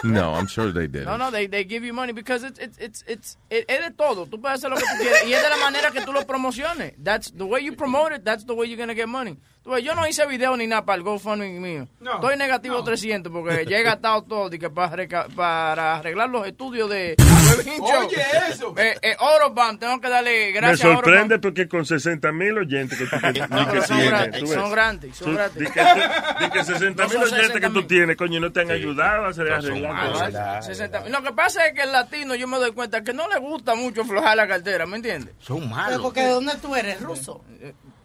No, 0.03 0.36
I'm 0.36 0.48
sure 0.48 0.72
they 0.72 0.88
did. 0.88 1.03
No, 1.06 1.18
no, 1.18 1.32
they, 1.32 1.48
they 1.48 1.64
give 1.66 1.84
you 1.86 1.94
money 1.94 2.14
because 2.14 2.44
it's, 2.45 2.60
it's, 2.60 2.78
it's, 2.78 3.03
it's, 3.07 3.38
it- 3.49 3.66
es 3.68 3.82
de 3.82 3.91
todo. 3.91 4.28
Tú 4.28 4.40
puedes 4.40 4.60
hacer 4.60 4.70
lo 4.70 4.76
que 4.78 4.84
tú 4.84 4.98
quieras. 5.02 5.24
Y 5.26 5.34
es 5.34 5.41
de 5.41 5.49
la 5.49 5.57
manera 5.57 5.90
que 5.91 6.02
tú 6.02 6.14
lo 6.14 6.26
promociones. 6.28 6.94
That's 7.03 7.32
the 7.36 7.44
way 7.44 7.64
you 7.66 7.76
promote 7.76 8.14
it, 8.16 8.24
that's 8.24 8.45
the 8.45 8.53
way 8.53 8.68
you're 8.70 8.78
going 8.78 8.90
to 8.90 8.94
get 8.95 9.07
money. 9.07 9.38
Tú 9.65 9.71
ves, 9.71 9.83
yo 9.83 9.95
no 9.95 10.07
hice 10.07 10.27
video 10.27 10.55
ni 10.55 10.67
nada 10.67 10.85
para 10.85 10.97
el 10.97 11.01
GoFundMe 11.01 11.59
mío. 11.59 11.87
Estoy 11.99 12.37
negativo 12.37 12.83
300 12.83 13.31
porque 13.33 13.65
ya 13.67 13.79
he 13.79 13.81
gastado 13.81 14.21
todo 14.21 14.53
y 14.53 14.59
que 14.59 14.69
para, 14.69 14.95
reca- 14.95 15.27
para 15.35 15.95
arreglar 15.97 16.29
los 16.29 16.45
estudios 16.45 16.87
de 16.87 17.15
Oye, 17.81 18.15
eso. 18.51 18.75
Eh, 18.77 18.95
eh, 19.01 19.15
Oroban, 19.19 19.79
tengo 19.79 19.99
que 19.99 20.07
darle 20.07 20.45
Me 20.47 20.51
gracias 20.51 20.83
a 20.83 20.87
Oroban. 20.89 21.03
sorprende 21.03 21.39
porque 21.39 21.67
con 21.67 21.83
60 21.83 22.31
mil 22.31 22.55
oyentes 22.59 22.95
que 22.95 23.05
tú 23.05 23.19
que, 23.33 23.39
No, 23.39 23.65
que 23.65 23.71
pero 23.71 23.81
son 23.87 23.97
tienes, 23.97 24.31
ves. 24.41 24.51
son 24.51 24.71
gratis, 24.71 25.15
son 25.15 25.27
Tú- 25.31 25.33
gratis. 25.35 25.59
di 25.59 25.65
que, 25.65 25.79
tú- 25.81 26.43
di 26.45 26.49
que 26.51 26.63
60 26.63 27.03
No 27.03 27.09
mil 27.09 27.17
oyentes 27.17 27.39
que 27.39 27.53
60 27.53 27.69
tú 27.73 27.83
tienes, 27.87 28.17
coño, 28.17 28.39
no 28.39 28.51
te 28.51 28.61
han 28.61 28.69
ayudado 28.69 29.25
a 29.25 29.29
hacer 29.29 29.51
arreglar 29.51 29.91
Ah, 29.95 30.11
cosas. 30.11 30.65
60 30.67 31.01
mil. 31.01 31.11
Lo 31.11 31.23
que 31.23 31.31
pasa 31.31 31.65
es 31.65 31.73
que 31.73 31.81
el 31.81 31.91
latino, 31.91 32.35
yo 32.35 32.47
me 32.47 32.57
doy 32.59 32.71
cuenta 32.71 33.03
que 33.03 33.13
no 33.13 33.27
le 33.27 33.39
gusta 33.39 33.73
mucho 33.73 34.03
aflojar 34.03 34.37
la 34.37 34.47
cartera, 34.47 34.85
¿me 34.85 34.97
entiendes? 34.97 35.33
Son 35.39 35.71
Pero 35.87 36.03
porque 36.03 36.21
¿de 36.21 36.29
dónde 36.29 36.53
tú 36.61 36.75
eres? 36.75 37.01
¿Ruso? 37.01 37.43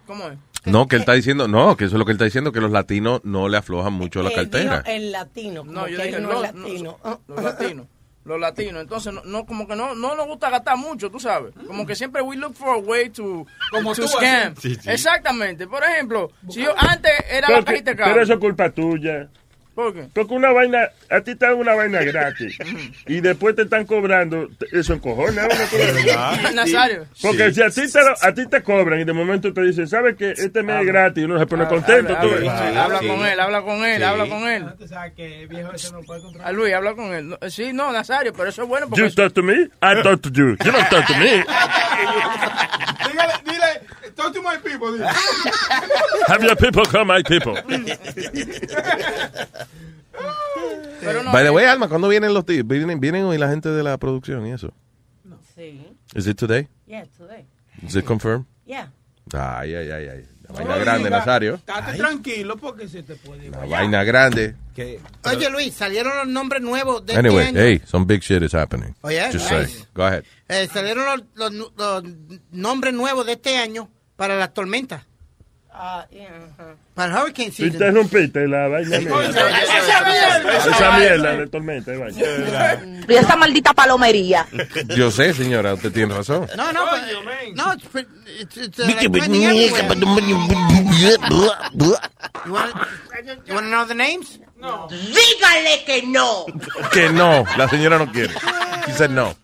¿Cómo 0.06 0.26
es? 0.28 0.38
No, 0.64 0.86
que 0.88 0.96
él 0.96 1.02
está 1.02 1.12
diciendo, 1.14 1.48
no, 1.48 1.76
que 1.76 1.84
eso 1.84 1.94
es 1.96 1.98
lo 1.98 2.04
que 2.04 2.12
él 2.12 2.16
está 2.16 2.26
diciendo, 2.26 2.52
que 2.52 2.60
los 2.60 2.70
latinos 2.70 3.20
no 3.24 3.48
le 3.48 3.56
aflojan 3.56 3.92
mucho 3.92 4.22
la 4.22 4.28
Él 4.30 4.34
cartera. 4.36 4.82
dijo 4.82 4.96
el 4.96 5.12
latino. 5.12 5.60
como 5.60 5.72
No, 5.72 5.88
yo 5.88 5.96
que 5.98 6.02
dije 6.04 6.16
él 6.18 6.22
no 6.22 6.42
latino. 6.42 6.98
no, 7.02 7.20
los 7.28 7.42
latinos. 7.44 7.86
Los 8.22 8.38
latinos. 8.38 8.82
Entonces, 8.82 9.14
no, 9.14 9.22
no, 9.24 9.46
como 9.46 9.66
que 9.66 9.74
no, 9.74 9.94
no 9.94 10.14
nos 10.14 10.26
gusta 10.26 10.50
gastar 10.50 10.76
mucho, 10.76 11.10
tú 11.10 11.18
sabes. 11.18 11.54
Como 11.66 11.86
que 11.86 11.94
siempre 11.96 12.20
we 12.20 12.36
look 12.36 12.54
for 12.54 12.68
a 12.76 12.78
way 12.78 13.08
to, 13.08 13.46
Como 13.70 13.94
to 13.94 14.02
tú 14.02 14.08
scam. 14.08 14.52
haces. 14.52 14.58
Sí, 14.60 14.74
sí. 14.74 14.90
Exactamente. 14.90 15.66
Por 15.66 15.82
ejemplo, 15.82 16.30
si 16.50 16.62
yo 16.62 16.74
antes 16.76 17.12
era 17.30 17.48
la 17.48 17.54
Pero, 17.56 17.64
cajita 17.64 17.90
de 17.92 17.96
pero 17.96 18.22
eso 18.22 18.34
es 18.34 18.38
culpa 18.38 18.70
tuya. 18.70 19.30
¿Por 19.80 19.94
qué? 19.94 20.08
Porque 20.12 20.34
una 20.34 20.52
vaina, 20.52 20.88
a 21.10 21.20
ti 21.22 21.34
te 21.34 21.46
dan 21.46 21.54
una 21.54 21.74
vaina 21.74 22.02
gratis 22.02 22.58
y 23.06 23.20
después 23.20 23.56
te 23.56 23.62
están 23.62 23.86
cobrando, 23.86 24.48
eso 24.72 24.92
encojona 24.92 25.44
a. 25.44 26.52
Nazario. 26.54 27.06
Porque 27.22 27.48
Sí. 27.48 27.54
si 27.54 27.62
a 27.62 27.70
ti, 27.70 27.90
te 27.92 28.00
lo- 28.00 28.14
a 28.20 28.34
ti 28.34 28.46
te 28.46 28.62
cobran 28.62 29.00
y 29.00 29.04
de 29.04 29.12
momento 29.14 29.52
te 29.54 29.62
dicen, 29.62 29.88
¿sabes 29.88 30.16
qué? 30.16 30.32
Este 30.32 30.62
mes 30.62 30.80
es 30.82 30.86
gratis 30.86 31.22
y 31.22 31.24
uno 31.24 31.38
se 31.38 31.46
pone 31.46 31.66
contento. 31.66 32.14
Habla, 32.16 32.20
tú 32.20 32.28
habla, 32.34 32.40
ves. 32.70 32.76
habla 32.76 32.98
con 33.00 33.26
él, 33.26 33.40
habla 33.40 33.62
con 33.62 33.84
él, 33.84 33.96
Sí. 33.96 34.02
habla 34.02 34.26
con 34.28 34.48
él. 34.48 34.64
Tú 34.78 34.86
sabes 34.88 35.12
que 35.14 35.42
el 35.42 35.48
viejo 35.48 35.72
ese 35.72 35.92
no 35.92 36.00
puede 36.02 36.20
controlar. 36.20 36.48
A 36.48 36.52
Luis, 36.52 36.74
habla 36.74 36.94
con 36.94 37.12
él. 37.14 37.28
No, 37.30 37.38
Sí, 37.48 37.72
no, 37.72 37.90
Nazario, 37.92 38.32
pero 38.34 38.50
eso 38.50 38.62
es 38.62 38.68
bueno 38.68 38.86
porque... 38.88 39.02
You 39.02 39.10
talk 39.14 39.32
to 39.32 39.42
me, 39.42 39.54
I 39.82 40.02
talk 40.02 40.20
to 40.20 40.28
you. 40.30 40.50
You 40.64 40.70
don't 40.72 40.88
talk 40.90 41.06
to 41.06 41.14
me. 41.16 41.44
Dígale, 43.10 43.32
dile, 43.44 43.80
talk 44.14 44.32
to 44.34 44.42
my 44.42 44.56
people. 44.58 44.96
Have 46.28 46.42
your 46.42 46.56
people 46.56 46.84
come 46.84 47.06
my 47.08 47.22
people. 47.22 47.54
No, 51.02 51.32
By 51.32 51.42
the 51.44 51.52
way, 51.52 51.64
Alma, 51.66 51.88
¿cuándo 51.88 52.08
vienen 52.08 52.34
los 52.34 52.44
tíos? 52.44 52.66
¿Vienen, 52.66 53.00
vienen 53.00 53.24
hoy 53.24 53.38
la 53.38 53.48
gente 53.48 53.70
de 53.70 53.82
la 53.82 53.96
producción 53.98 54.46
y 54.46 54.52
eso? 54.52 54.72
Sí. 55.56 55.86
¿Is 56.14 56.26
it 56.26 56.36
today? 56.36 56.68
Yeah, 56.86 57.06
today. 57.16 57.46
¿Is 57.86 57.96
it 57.96 58.04
confirmed? 58.04 58.44
Yeah. 58.66 58.88
Ay, 59.32 59.74
ay, 59.74 59.90
ay, 59.90 60.08
ay. 60.08 60.24
La 60.48 60.54
vaina 60.56 60.78
grande, 60.78 61.10
Nazario. 61.10 61.54
Estate 61.54 61.96
tranquilo 61.96 62.56
porque 62.56 62.88
se 62.88 63.02
te 63.04 63.14
puede 63.16 63.46
ir. 63.46 63.52
La 63.52 63.64
vaina 63.66 64.02
grande. 64.04 64.56
Oye, 65.24 65.48
Luis, 65.50 65.74
salieron 65.74 66.16
los 66.16 66.26
nombres 66.26 66.60
nuevos 66.62 67.04
de 67.06 67.14
Anyway, 67.14 67.46
este 67.46 67.58
año. 67.60 67.68
hey, 67.68 67.82
some 67.86 68.04
big 68.04 68.20
shit 68.22 68.42
is 68.42 68.52
happening. 68.52 68.94
Oh, 69.02 69.10
yeah? 69.10 69.30
Just 69.30 69.50
Nice. 69.50 69.72
say. 69.72 69.84
Go 69.94 70.02
ahead. 70.04 70.24
Eh, 70.48 70.68
salieron 70.72 71.04
los, 71.34 71.52
los 71.52 71.72
los 71.76 72.02
nombres 72.50 72.92
nuevos 72.94 73.24
de 73.26 73.32
este 73.32 73.56
año 73.56 73.88
para 74.20 74.36
las 74.36 74.52
tormentas. 74.52 75.00
Ah, 75.72 76.04
yeah. 76.10 76.28
Para 76.92 77.10
el 77.10 77.22
hurricane 77.22 77.50
season. 77.50 77.72
interrumpiste 77.72 78.46
la 78.46 78.68
vaina 78.68 78.98
esa 78.98 80.04
mierda. 80.04 80.58
Esa 80.58 80.98
mierda 80.98 81.36
de 81.36 81.46
tormenta. 81.46 81.92
vaina. 81.96 83.06
Y 83.08 83.14
esa 83.14 83.36
maldita 83.36 83.72
palomería. 83.72 84.46
Yo 84.94 85.10
sé, 85.10 85.32
señora, 85.32 85.72
usted 85.72 85.90
tiene 85.90 86.14
razón. 86.14 86.46
No, 86.54 86.70
no, 86.70 86.84
but, 86.84 87.00
no, 87.54 87.72
it's, 87.72 87.86
pre- 87.86 88.06
it's, 88.38 88.58
it's 88.58 88.78
uh, 88.78 88.84
like 88.84 89.02
everywhere. 89.02 89.30
You 92.44 92.52
want, 92.52 92.74
you 93.46 93.54
want 93.54 93.64
to 93.64 93.70
know 93.70 93.86
the 93.86 93.94
names? 93.94 94.38
No. 94.58 94.86
Dígale 94.86 95.84
que 95.86 96.02
no. 96.02 96.44
Que 96.92 97.08
no, 97.08 97.46
la 97.56 97.68
señora 97.70 97.96
no 97.96 98.12
quiere. 98.12 98.34
She 98.84 98.92
said 98.92 99.12
no. 99.12 99.34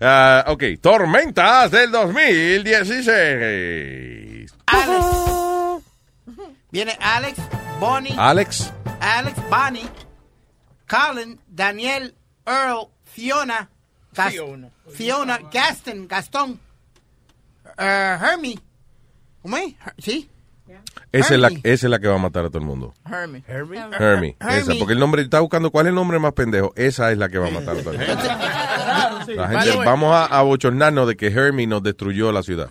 Ah, 0.00 0.44
ok, 0.48 0.62
tormentas 0.80 1.70
del 1.70 1.90
2016. 1.90 4.54
Alex. 4.66 5.06
Viene 6.70 6.96
Alex, 7.00 7.38
Bonnie, 7.80 8.14
Alex, 8.18 8.70
Alex, 9.00 9.36
Bonnie, 9.48 9.88
Colin, 10.88 11.40
Daniel, 11.48 12.14
Earl, 12.44 12.88
Fiona, 13.04 13.70
Gas- 14.12 14.32
Fiona. 14.32 14.68
Fiona, 14.92 15.38
Gaston, 15.50 16.06
Gastón, 16.08 16.60
uh, 17.78 17.82
Hermie. 17.82 18.58
¿Cómo 19.42 19.56
es? 19.56 19.74
¿Sí? 19.98 20.28
esa 21.12 21.34
es, 21.34 21.40
la, 21.40 21.46
Hermie. 21.46 21.60
esa 21.64 21.86
es 21.86 21.90
la 21.90 21.98
que 22.00 22.08
va 22.08 22.16
a 22.16 22.18
matar 22.18 22.44
a 22.44 22.48
todo 22.48 22.58
el 22.58 22.64
mundo. 22.66 22.92
Hermie. 23.10 23.42
Hermie, 23.46 23.80
Hermie. 23.98 24.36
esa, 24.50 24.74
porque 24.78 24.92
el 24.92 24.98
nombre, 24.98 25.22
está 25.22 25.40
buscando 25.40 25.70
cuál 25.70 25.86
es 25.86 25.90
el 25.90 25.94
nombre 25.94 26.18
más 26.18 26.32
pendejo. 26.32 26.72
Esa 26.76 27.10
es 27.12 27.16
la 27.18 27.28
que 27.30 27.38
va 27.38 27.46
a 27.48 27.52
matar 27.52 27.76
a 27.78 27.82
todo 27.82 27.92
el 27.92 27.98
mundo. 28.06 28.22
La 29.34 29.48
gente, 29.48 29.76
vamos 29.84 30.12
a, 30.14 30.26
a 30.26 30.42
bochornarnos 30.42 31.08
de 31.08 31.16
que 31.16 31.26
Hermie 31.28 31.66
nos 31.66 31.82
destruyó 31.82 32.30
la 32.32 32.42
ciudad. 32.42 32.68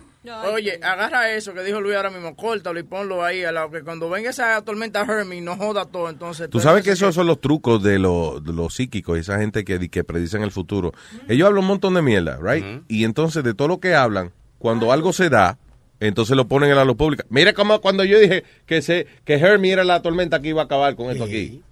Oye, 0.52 0.80
agarra 0.82 1.30
eso 1.30 1.54
que 1.54 1.62
dijo 1.62 1.80
Luis 1.80 1.94
ahora 1.94 2.10
mismo, 2.10 2.34
córtalo 2.34 2.80
y 2.80 2.82
ponlo 2.82 3.22
ahí, 3.24 3.44
a 3.44 3.52
la 3.52 3.68
que 3.70 3.82
cuando 3.82 4.10
venga 4.10 4.30
esa 4.30 4.60
tormenta 4.62 5.02
Hermie 5.02 5.40
no 5.40 5.56
joda 5.56 5.84
todo, 5.84 6.08
entonces... 6.10 6.50
Tú 6.50 6.58
sabes 6.58 6.82
que 6.82 6.90
esos 6.90 7.14
son 7.14 7.28
los 7.28 7.40
trucos 7.40 7.80
de, 7.82 8.00
los- 8.00 8.42
de 8.44 8.52
los 8.52 8.74
psíquicos, 8.74 9.18
esa 9.18 9.38
gente 9.38 9.64
que, 9.64 9.88
que 9.88 10.02
predicen 10.02 10.42
el 10.42 10.50
futuro. 10.50 10.92
Ellos 11.28 11.46
hablan 11.46 11.60
un 11.62 11.68
montón 11.68 11.94
de 11.94 12.02
mierda, 12.02 12.38
right? 12.42 12.82
Y 12.88 13.04
entonces 13.04 13.44
de 13.44 13.54
todo 13.54 13.68
lo 13.68 13.78
que 13.78 13.94
hablan, 13.94 14.32
cuando 14.58 14.90
algo 14.90 15.12
se 15.12 15.30
da, 15.30 15.58
entonces 16.00 16.36
lo 16.36 16.48
ponen 16.48 16.70
en 16.70 16.76
la 16.76 16.84
luz 16.84 16.96
pública. 16.96 17.24
Mira 17.28 17.52
como 17.52 17.80
cuando 17.80 18.02
yo 18.02 18.18
dije 18.18 18.42
que 18.66 18.82
se 18.82 19.06
que 19.24 19.34
Hermie 19.34 19.72
era 19.72 19.84
la 19.84 20.02
tormenta 20.02 20.42
que 20.42 20.48
iba 20.48 20.62
a 20.62 20.64
acabar 20.64 20.96
con 20.96 21.08
esto 21.10 21.22
aquí. 21.24 21.62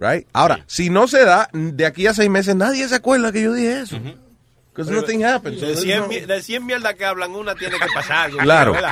Right? 0.00 0.26
Ahora, 0.32 0.64
si 0.66 0.88
no 0.88 1.06
se 1.06 1.24
da, 1.24 1.48
de 1.52 1.84
aquí 1.84 2.06
a 2.06 2.14
seis 2.14 2.30
meses 2.30 2.56
nadie 2.56 2.88
se 2.88 2.94
acuerda 2.94 3.30
que 3.32 3.42
yo 3.42 3.52
dije 3.52 3.80
eso. 3.82 4.00
Because 4.72 4.90
nothing 4.90 5.24
happens. 5.24 5.60
De 5.60 5.76
100, 5.76 6.08
mi- 6.08 6.20
de 6.20 6.42
100 6.42 6.64
mierdas 6.64 6.94
que 6.94 7.04
hablan, 7.04 7.32
una 7.32 7.54
tiene 7.54 7.78
que 7.78 7.86
pasar. 7.94 8.26
algo, 8.26 8.38
Claro. 8.38 8.74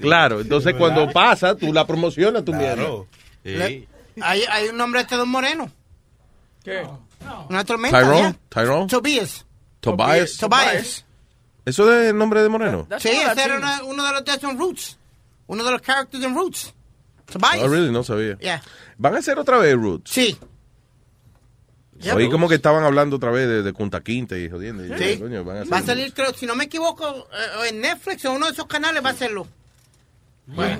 Claro, 0.00 0.40
entonces 0.40 0.74
cuando 0.74 1.10
pasa, 1.12 1.54
tú 1.54 1.72
la 1.72 1.86
promocionas 1.86 2.44
tu 2.44 2.52
mierda. 2.52 2.86
Le- 3.44 3.88
hay, 4.20 4.42
hay 4.50 4.68
un 4.68 4.76
nombre 4.76 5.00
este 5.00 5.16
de 5.16 5.22
un 5.22 5.30
moreno. 5.30 5.70
¿Qué? 6.64 6.86
Una 7.48 7.64
tormenta. 7.64 8.00
Tyrone. 8.00 8.34
Tyrone, 8.48 8.86
Tobias. 8.88 9.44
Tobias. 9.80 10.36
Tobias. 10.38 11.04
¿Eso 11.64 11.92
es 11.92 12.10
el 12.10 12.18
nombre 12.18 12.42
de 12.42 12.48
Moreno? 12.48 12.88
Sí, 12.98 13.08
ese 13.10 13.44
era 13.44 13.56
una- 13.56 13.84
uno 13.84 14.04
de 14.04 14.12
los 14.12 14.24
de 14.24 14.52
Roots. 14.58 14.98
Uno 15.46 15.62
de 15.64 15.70
los 15.70 15.80
characters 15.82 16.24
en 16.24 16.34
Roots. 16.34 16.74
Tobias. 17.26 17.58
Oh, 17.62 17.68
really? 17.68 17.90
No 17.90 18.02
sabía. 18.04 18.36
Yeah. 18.38 18.62
¿Van 18.98 19.14
a 19.14 19.18
hacer 19.18 19.38
otra 19.38 19.58
vez 19.58 19.74
Roots? 19.74 20.10
Sí. 20.10 20.36
Yeah, 22.00 22.14
Oí 22.16 22.24
Roots. 22.24 22.32
como 22.32 22.48
que 22.48 22.56
estaban 22.56 22.82
hablando 22.84 23.16
otra 23.16 23.30
vez 23.30 23.46
de, 23.48 23.62
de 23.62 23.72
Punta 23.72 24.00
Quinta 24.02 24.36
y 24.36 24.48
jodiendo. 24.50 24.84
Y 24.84 24.88
yo, 24.88 24.98
Sí. 24.98 25.18
coño, 25.18 25.44
van 25.44 25.58
a 25.58 25.60
hacer 25.60 25.72
Va 25.72 25.78
a 25.78 25.82
salir, 25.82 26.12
creo, 26.12 26.34
si 26.34 26.46
no 26.46 26.56
me 26.56 26.64
equivoco, 26.64 27.28
eh, 27.32 27.68
en 27.68 27.80
Netflix 27.80 28.24
o 28.24 28.32
uno 28.32 28.46
de 28.46 28.52
esos 28.52 28.66
canales 28.66 29.04
va 29.04 29.10
a 29.10 29.12
hacerlo. 29.12 29.46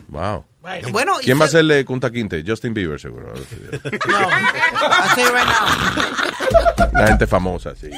Wow. 0.09 0.44
Bueno, 0.90 1.20
y 1.20 1.24
¿Quién 1.24 1.39
va 1.39 1.44
a 1.44 1.47
hacerle 1.47 1.85
Punta 1.85 2.10
Quinta? 2.10 2.36
Justin 2.44 2.74
Bieber, 2.74 3.01
seguro. 3.01 3.32
I'll 3.35 5.14
say 5.14 5.24
right 5.24 5.47
now. 5.47 6.90
La 6.93 7.06
gente 7.09 7.27
famosa, 7.27 7.74
sí. 7.77 7.89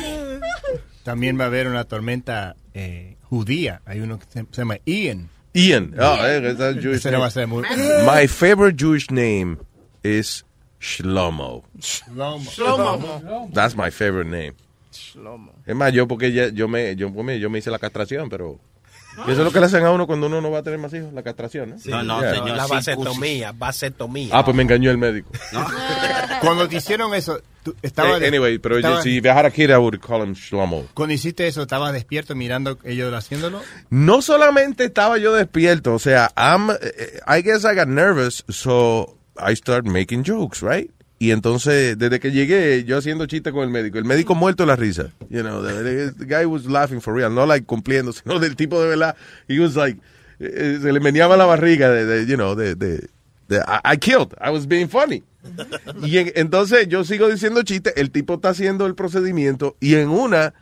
También 1.03 1.39
va 1.39 1.45
a 1.45 1.47
haber 1.47 1.67
una 1.69 1.85
tormenta 1.85 2.55
eh, 2.75 3.17
judía. 3.23 3.81
Hay 3.87 4.01
uno 4.01 4.19
que 4.19 4.27
se, 4.27 4.41
se 4.51 4.57
llama 4.63 4.77
Ian. 4.85 5.29
Ian. 5.55 5.95
Oh, 5.99 6.17
eh, 6.27 6.53
that's 6.55 6.77
Jewish 6.83 6.97
Ese 6.99 7.07
no 7.07 7.13
name. 7.13 7.21
va 7.21 7.27
a 7.27 7.31
ser 7.31 7.47
muy... 7.47 7.63
My 8.07 8.27
favorite 8.27 8.77
Jewish 8.77 9.11
name 9.11 9.59
is 10.03 10.45
Shlomo. 10.81 11.63
Shlomo. 11.81 13.51
That's 13.53 13.77
my 13.77 13.91
favorite 13.91 14.29
name. 14.31 14.55
Es 15.67 15.75
más, 15.77 15.93
yo 15.93 16.07
porque 16.09 16.33
ya- 16.33 16.49
yo 16.51 16.67
me 16.69 16.95
yo, 16.97 17.11
pues, 17.13 17.25
me- 17.25 17.39
yo 17.39 17.49
me 17.51 17.59
hice 17.59 17.71
la 17.71 17.79
castración, 17.79 18.29
pero 18.29 18.59
eso 19.23 19.31
es 19.33 19.39
lo 19.39 19.51
que 19.53 19.61
le 19.61 19.67
hacen 19.67 19.85
a 19.85 19.91
uno 19.91 20.07
cuando 20.07 20.27
uno 20.27 20.41
no 20.41 20.51
va 20.51 20.59
a 20.59 20.63
tener 20.63 20.79
más 20.79 20.93
hijos, 20.93 21.13
la 21.13 21.23
castración, 21.23 21.71
¿no? 21.71 21.77
No, 21.87 22.03
no, 22.03 22.21
Yeah. 22.21 22.35
señor. 22.35 22.57
La 22.57 22.67
vasectomía, 22.67 23.53
vasectomía. 23.53 24.31
Ah, 24.33 24.45
pues 24.45 24.57
me 24.57 24.63
engañó 24.63 24.91
el 24.91 24.99
médico. 24.99 25.31
Cuando 26.41 26.69
te 26.69 26.77
hicieron 26.77 27.15
eso, 27.15 27.39
tú 27.63 27.75
estaba 27.83 28.19
Eh, 28.19 28.27
anyway, 28.29 28.59
pero 28.59 28.77
estaba- 28.77 29.03
si 29.03 29.21
viajara 29.21 29.49
aquí, 29.49 29.63
I 29.65 29.77
would 29.77 29.99
call 30.01 30.23
him 30.27 30.35
Shlomo. 30.35 30.87
Cuando 30.95 31.15
hiciste 31.15 31.47
eso, 31.47 31.63
¿estabas 31.63 31.93
despierto 31.93 32.35
mirando 32.35 32.79
ellos 32.85 33.13
haciéndolo? 33.15 33.63
No 33.91 34.21
solamente 34.23 34.85
estaba 34.85 35.19
yo 35.19 35.33
despierto, 35.33 35.95
o 35.95 35.99
sea, 35.99 36.31
I'm, 36.37 36.71
eh, 36.71 37.21
I 37.27 37.43
guess 37.43 37.65
I 37.65 37.75
got 37.75 37.89
nervous, 37.89 38.45
so 38.49 39.17
I 39.39 39.55
started 39.57 39.91
making 39.91 40.25
jokes, 40.27 40.61
right? 40.63 40.91
Y 41.25 41.31
entonces, 41.31 41.97
desde 41.97 42.21
que 42.21 42.33
llegué, 42.33 42.85
yo 42.85 42.99
haciendo 42.99 43.25
chistes 43.25 43.51
con 43.51 43.63
el 43.63 43.71
médico, 43.71 43.97
el 43.97 44.05
médico 44.05 44.35
muerto 44.35 44.65
de 44.65 44.67
la 44.67 44.77
risa, 44.77 45.09
you 45.31 45.41
know, 45.41 45.63
the, 45.65 46.13
guy 46.27 46.45
was 46.45 46.67
laughing 46.67 47.01
for 47.01 47.15
real, 47.15 47.35
no 47.35 47.47
like 47.47 47.65
cumpliendo, 47.65 48.13
sino 48.23 48.39
del 48.39 48.57
tipo 48.57 48.79
de 48.83 48.91
verdad, 48.91 49.17
he 49.49 49.59
was 49.59 49.75
like, 49.75 49.99
eh, 50.39 50.79
se 50.83 50.93
le 50.93 51.01
meneaba 51.01 51.39
la 51.39 51.47
barriga 51.47 51.89
de, 51.91 52.27
you 52.27 52.37
know, 52.37 52.55
de, 52.55 53.09
I, 53.51 53.95
I 53.95 53.97
killed, 53.97 54.35
I 54.39 54.51
was 54.51 54.67
being 54.69 54.87
funny. 54.87 55.23
Y 56.03 56.19
en- 56.19 56.33
entonces 56.35 56.89
yo 56.89 57.05
sigo 57.05 57.27
diciendo 57.31 57.63
chistes, 57.63 57.95
el 57.97 58.11
tipo 58.11 58.35
está 58.35 58.51
haciendo 58.51 58.85
el 58.85 58.95
procedimiento 58.95 59.77
y 59.81 59.95
en 59.95 60.11
una, 60.11 60.53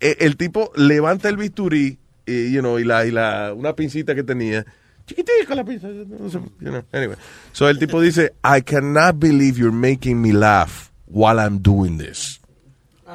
eh, 0.00 0.16
el 0.20 0.36
tipo 0.36 0.72
levanta 0.76 1.30
el 1.30 1.38
bisturí, 1.38 1.96
eh, 2.26 2.50
you 2.52 2.60
know, 2.60 2.78
y 2.78 2.84
la, 2.84 3.06
y 3.06 3.12
la, 3.12 3.54
una 3.56 3.74
pincita 3.74 4.14
que 4.14 4.24
tenía, 4.24 4.66
chiquitica 5.10 5.54
la 5.54 5.64
pinza, 5.64 5.88
no 5.88 6.30
sé, 6.30 6.38
you 6.60 6.70
know, 6.70 6.84
anyway. 6.92 7.16
So 7.52 7.68
el 7.68 7.78
tipo 7.78 8.00
dice, 8.00 8.34
I 8.44 8.62
cannot 8.62 9.18
believe 9.18 9.58
you're 9.58 9.74
making 9.74 10.20
me 10.22 10.32
laugh 10.32 10.90
while 11.06 11.38
I'm 11.40 11.60
doing 11.60 11.98
this. 11.98 12.40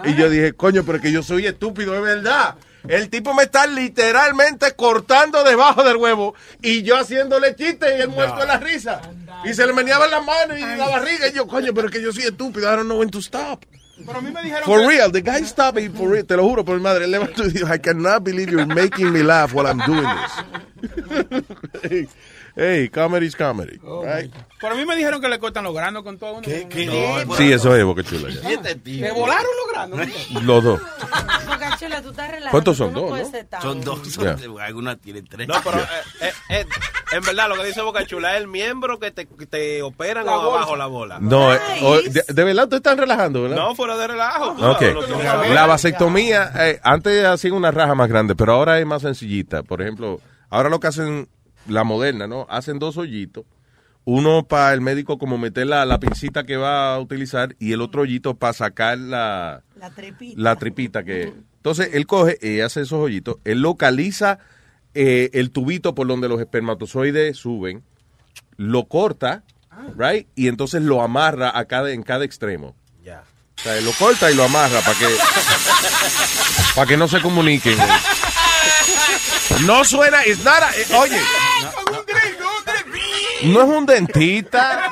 Y 0.03 0.13
yo 0.15 0.29
dije, 0.29 0.53
coño, 0.53 0.83
pero 0.83 0.99
que 0.99 1.11
yo 1.11 1.23
soy 1.23 1.45
estúpido, 1.45 1.95
es 1.95 2.01
verdad. 2.01 2.55
El 2.87 3.09
tipo 3.09 3.33
me 3.33 3.43
está 3.43 3.65
literalmente 3.65 4.73
cortando 4.73 5.43
debajo 5.43 5.83
del 5.83 5.97
huevo 5.97 6.35
y 6.61 6.83
yo 6.83 6.97
haciéndole 6.97 7.55
chistes 7.55 7.97
y 7.97 8.01
él 8.01 8.09
muerto 8.09 8.41
de 8.41 8.45
la 8.45 8.57
risa. 8.57 9.01
Y 9.43 9.53
se 9.53 9.65
le 9.65 9.73
meneaba 9.73 10.05
las 10.07 10.23
manos 10.23 10.57
y 10.59 10.61
la 10.61 10.87
barriga. 10.89 11.27
Y 11.29 11.33
yo, 11.33 11.47
coño, 11.47 11.73
pero 11.73 11.89
que 11.89 12.01
yo 12.01 12.11
soy 12.11 12.23
estúpido, 12.23 12.71
I 12.71 12.75
don't 12.75 12.85
know 12.85 12.99
when 12.99 13.09
to 13.09 13.19
stop. 13.19 13.63
Pero 14.05 14.17
a 14.17 14.21
mí 14.21 14.31
me 14.31 14.41
dijeron 14.43 14.63
For 14.65 14.79
que- 14.81 14.87
real, 14.87 15.11
the 15.11 15.21
guy 15.21 15.43
stopped 15.45 15.81
me 15.81 15.89
for 15.89 16.09
real. 16.11 16.25
Te 16.25 16.35
lo 16.35 16.43
juro 16.43 16.65
por 16.65 16.75
mi 16.77 16.81
madre. 16.83 17.05
Él 17.05 17.11
levantó 17.11 17.45
y 17.45 17.51
dijo, 17.51 17.73
I 17.73 17.79
cannot 17.79 18.23
believe 18.23 18.51
you're 18.51 18.65
making 18.65 19.11
me 19.11 19.23
laugh 19.23 19.53
while 19.53 19.67
I'm 19.67 19.79
doing 19.85 20.05
this. 21.83 22.09
hey, 22.55 22.81
hey, 22.81 22.89
comedy's 22.89 23.35
comedy. 23.35 23.77
right? 24.03 24.31
Pero 24.59 24.73
a 24.73 24.77
mí 24.77 24.85
me 24.85 24.95
dijeron 24.95 25.21
que 25.21 25.27
le 25.27 25.37
cortan 25.39 25.63
los 25.63 25.73
granos 25.73 26.03
con 26.03 26.17
todo. 26.17 26.41
¿Qué? 26.41 26.67
Sí, 27.37 27.51
eso 27.51 27.75
es 27.75 27.83
boca 27.83 28.03
chula. 28.03 28.29
ya. 28.29 28.49
¿Le 28.83 29.11
volaron 29.11 29.45
los 29.63 29.73
granos? 29.73 30.07
Los 30.43 30.63
dos. 30.63 30.81
Boca 31.47 31.77
Chula, 31.79 32.01
tú 32.01 32.09
estás 32.09 32.27
relajando. 32.31 32.51
¿Cuántos 32.51 32.77
son? 32.77 32.93
tú 32.93 32.99
Dos, 33.01 33.31
¿no? 33.33 33.61
Son 33.61 33.81
dos. 33.81 33.99
Algunas 34.61 34.97
tienen 34.99 35.27
tres. 35.27 35.47
No, 35.47 35.55
pero 35.63 35.79
eh, 35.79 35.85
eh, 36.21 36.31
eh, 36.49 36.65
en 37.11 37.21
verdad 37.23 37.49
lo 37.49 37.55
que 37.55 37.65
dice 37.65 37.81
Boca 37.81 38.05
Chula 38.05 38.35
es 38.35 38.41
el 38.41 38.47
miembro 38.47 38.99
que 38.99 39.11
te, 39.11 39.27
que 39.27 39.45
te 39.45 39.81
operan 39.81 40.25
La 40.25 40.37
o 40.37 40.41
abajo 40.41 40.59
bolsa. 40.69 40.75
la 40.77 40.85
bola. 40.87 41.19
No, 41.19 41.53
eh, 41.53 41.59
oh, 41.83 41.97
de, 42.01 42.23
de 42.27 42.43
verdad 42.43 42.67
te 42.67 42.77
están 42.77 42.97
relajando, 42.97 43.43
¿verdad? 43.43 43.57
No, 43.57 43.75
fuera 43.75 43.97
de 43.97 44.07
relajo. 44.07 44.51
Ok. 44.71 44.81
La 45.53 45.65
vasectomía, 45.65 46.51
eh, 46.57 46.79
antes 46.83 47.25
hacían 47.25 47.53
una 47.53 47.71
raja 47.71 47.93
más 47.95 48.09
grande, 48.09 48.35
pero 48.35 48.53
ahora 48.53 48.79
es 48.79 48.85
más 48.85 49.01
sencillita. 49.01 49.63
Por 49.63 49.81
ejemplo, 49.81 50.19
ahora 50.49 50.69
lo 50.69 50.79
que 50.79 50.87
hacen 50.87 51.27
la 51.67 51.83
moderna, 51.83 52.27
¿no? 52.27 52.45
Hacen 52.49 52.79
dos 52.79 52.97
hoyitos. 52.97 53.45
Uno 54.03 54.47
para 54.47 54.73
el 54.73 54.81
médico 54.81 55.17
como 55.17 55.37
meter 55.37 55.65
la, 55.65 55.83
la 55.85 55.99
pincita 55.99 56.43
que 56.43 56.57
va 56.57 56.93
a 56.93 56.99
utilizar 56.99 57.55
y 57.59 57.71
el 57.73 57.81
otro 57.81 58.03
hoyito 58.03 58.35
para 58.35 58.53
sacar 58.53 58.99
la, 58.99 59.63
La 59.79 59.89
tripita. 59.89 60.39
la 60.41 60.55
tripita 60.57 61.03
que... 61.03 61.33
Entonces, 61.57 61.89
él 61.93 62.05
coge 62.05 62.37
y 62.41 62.59
hace 62.59 62.81
esos 62.81 62.99
hoyitos. 62.99 63.37
Él 63.43 63.61
localiza 63.61 64.37
eh, 64.93 65.31
el 65.33 65.49
tubito 65.49 65.95
por 65.95 66.05
donde 66.05 66.29
los 66.29 66.39
espermatozoides 66.39 67.35
suben, 67.37 67.83
lo 68.57 68.85
corta, 68.85 69.43
right? 69.97 70.27
Y 70.35 70.47
entonces 70.49 70.83
lo 70.83 71.01
amarra 71.01 71.57
a 71.57 71.65
cada, 71.65 71.91
en 71.91 72.03
cada 72.03 72.23
extremo. 72.25 72.75
Ya. 73.03 73.23
O 73.57 73.61
sea, 73.61 73.75
él 73.79 73.85
lo 73.85 73.91
corta 73.93 74.29
y 74.31 74.35
lo 74.35 74.43
amarra 74.43 74.81
para 74.81 74.97
que 74.99 75.07
para 76.75 76.87
que 76.87 76.97
no 76.97 77.07
se 77.07 77.19
comuniquen. 77.21 77.77
No 79.61 79.83
suena, 79.85 80.21
es 80.23 80.43
nada, 80.43 80.69
eh, 80.75 80.85
oye, 80.95 81.19
no 83.43 83.61
es 83.61 83.67
un 83.67 83.85
dentista, 83.85 84.89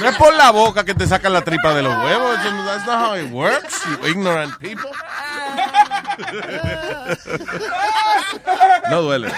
no 0.00 0.08
es 0.08 0.16
por 0.16 0.32
la 0.34 0.50
boca 0.50 0.84
que 0.84 0.94
te 0.94 1.06
sacan 1.06 1.32
la 1.32 1.42
tripa 1.42 1.74
de 1.74 1.82
los 1.82 1.96
huevos. 2.04 2.38
Eso 2.38 2.50
no- 2.52 2.64
That's 2.64 2.86
not 2.86 3.00
how 3.08 3.16
it 3.16 3.30
works, 3.32 3.82
you 3.86 4.06
ignorant 4.06 4.56
people. 4.58 4.90
No 8.90 9.02
duele. 9.02 9.32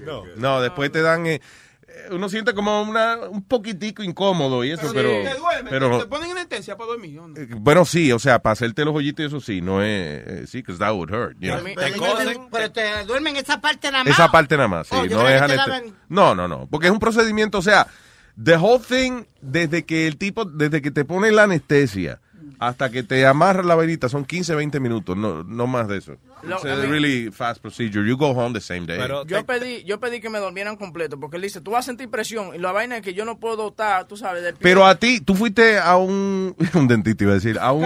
No. 0.00 0.24
No, 0.36 0.60
después 0.60 0.90
te 0.92 1.02
dan, 1.02 1.26
eh, 1.26 1.34
eh, 1.34 1.40
uno 2.10 2.28
siente 2.28 2.54
como 2.54 2.82
una, 2.82 3.16
un 3.28 3.42
poquitico 3.42 4.02
incómodo 4.02 4.64
y 4.64 4.70
eso, 4.72 4.90
pero, 4.92 5.08
¿Te 5.10 5.34
duerme? 5.38 5.70
pero 5.70 5.98
¿Te 5.98 6.06
ponen 6.06 6.30
anestesia 6.32 6.76
para 6.76 6.88
dormir? 6.90 7.18
¿o 7.18 7.28
no? 7.28 7.36
eh, 7.36 7.48
Bueno, 7.56 7.84
sí, 7.84 8.10
o 8.12 8.18
sea, 8.18 8.38
para 8.40 8.52
hacerte 8.52 8.84
los 8.84 8.94
hoyitos 8.94 9.22
y 9.22 9.26
eso 9.26 9.40
sí, 9.40 9.60
no 9.60 9.82
es, 9.82 9.88
eh, 10.26 10.44
sí, 10.46 10.58
because 10.58 10.78
that 10.78 10.92
would 10.92 11.10
hurt. 11.12 11.36
you 11.40 11.50
know. 11.52 11.62
Pero, 11.64 12.48
pero 12.50 12.72
te 12.72 13.04
duermen 13.06 13.36
esa 13.36 13.60
parte 13.60 13.90
nada 13.90 14.04
más. 14.04 14.12
Esa 14.14 14.30
parte 14.30 14.56
nada 14.56 14.68
más, 14.68 14.86
sí, 14.86 14.94
Oh, 14.94 14.98
no 14.98 15.04
es 15.04 15.10
que 15.10 15.16
te 15.16 15.22
anestesia. 15.38 15.56
daban- 15.66 15.94
No, 16.08 16.34
no, 16.34 16.48
no, 16.48 16.66
porque 16.70 16.86
es 16.88 16.92
un 16.92 16.98
procedimiento, 17.00 17.58
o 17.58 17.62
sea, 17.62 17.86
the 18.42 18.56
whole 18.56 18.82
thing, 18.86 19.24
desde 19.40 19.84
que 19.84 20.06
el 20.06 20.16
tipo, 20.16 20.44
desde 20.44 20.80
que 20.82 20.90
te 20.90 21.04
pone 21.04 21.30
la 21.32 21.44
anestesia 21.44 22.20
hasta 22.60 22.90
que 22.90 23.02
te 23.02 23.24
amarra 23.26 23.62
la 23.62 23.74
varita, 23.74 24.08
son 24.10 24.24
15, 24.24 24.54
20 24.54 24.80
minutos, 24.80 25.16
no, 25.16 25.42
no 25.42 25.66
más 25.66 25.88
de 25.88 25.96
eso. 25.98 26.16
Lo- 26.42 26.56
It's 26.56 26.64
a 26.66 26.76
mí- 26.76 26.86
really 26.86 27.30
fast 27.32 27.60
procedure. 27.60 28.06
You 28.06 28.16
go 28.16 28.28
home 28.30 28.52
the 28.52 28.60
same 28.60 28.82
day. 28.86 28.98
yo 29.26 29.44
pedí 29.46 29.82
yo 29.84 29.98
pedí 29.98 30.20
que 30.20 30.28
me 30.30 30.38
durmieran 30.38 30.76
completo 30.76 31.18
porque 31.18 31.36
él 31.36 31.42
dice 31.42 31.60
tú 31.60 31.72
vas 31.72 31.84
a 31.84 31.86
sentir 31.86 32.08
presión 32.10 32.54
y 32.54 32.58
la 32.58 32.70
vaina 32.72 32.96
es 32.98 33.02
que 33.02 33.12
yo 33.14 33.24
no 33.24 33.38
puedo 33.38 33.68
estar 33.68 34.06
tú 34.06 34.16
sabes 34.16 34.42
de 34.42 34.52
pie. 34.52 34.60
Pero 34.62 34.84
a 34.86 34.94
ti, 34.94 35.20
tú 35.20 35.34
fuiste 35.34 35.78
a 35.78 35.96
un, 35.96 36.54
un 36.74 36.86
dentista, 36.88 37.24
iba 37.24 37.32
a 37.32 37.36
decir, 37.36 37.58
a 37.58 37.72
un. 37.72 37.84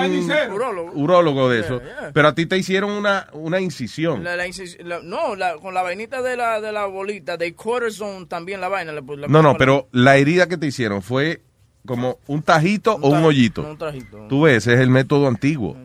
Urólogo. 0.53 0.91
urólogo 0.93 1.49
de 1.49 1.61
eso, 1.61 1.81
Yeah, 1.81 2.01
yeah. 2.01 2.11
pero 2.13 2.29
a 2.29 2.35
ti 2.35 2.47
te 2.47 2.59
hicieron 2.59 2.91
una, 2.91 3.29
una 3.33 3.61
incisión. 3.61 4.23
La- 4.25 4.37
la 4.37 4.47
incis- 4.47 4.79
la- 4.83 5.01
no 5.03 5.37
la- 5.37 5.57
con 5.59 5.73
la 5.75 5.83
vainita 5.83 6.21
de 6.23 6.37
la 6.37 6.61
de 6.61 6.73
la 6.73 6.87
bolita 6.87 7.37
de 7.37 7.55
cortisone 7.55 8.27
también 8.27 8.61
la 8.61 8.69
vaina 8.69 8.93
No, 9.29 9.43
no, 9.43 9.57
pero 9.57 9.89
la 9.93 10.17
herida 10.17 10.49
que 10.49 10.57
te 10.57 10.67
hicieron 10.67 11.01
fue 11.03 11.43
como 11.87 12.19
un 12.27 12.43
tajito 12.43 12.95
o 13.01 13.09
un 13.11 13.25
hoyito. 13.25 13.63
un 13.63 13.77
tajito. 13.77 14.27
Tú 14.29 14.43
ves, 14.43 14.59
ese 14.59 14.75
es 14.75 14.81
el 14.81 14.91
método 14.91 15.29
antiguo. 15.29 15.77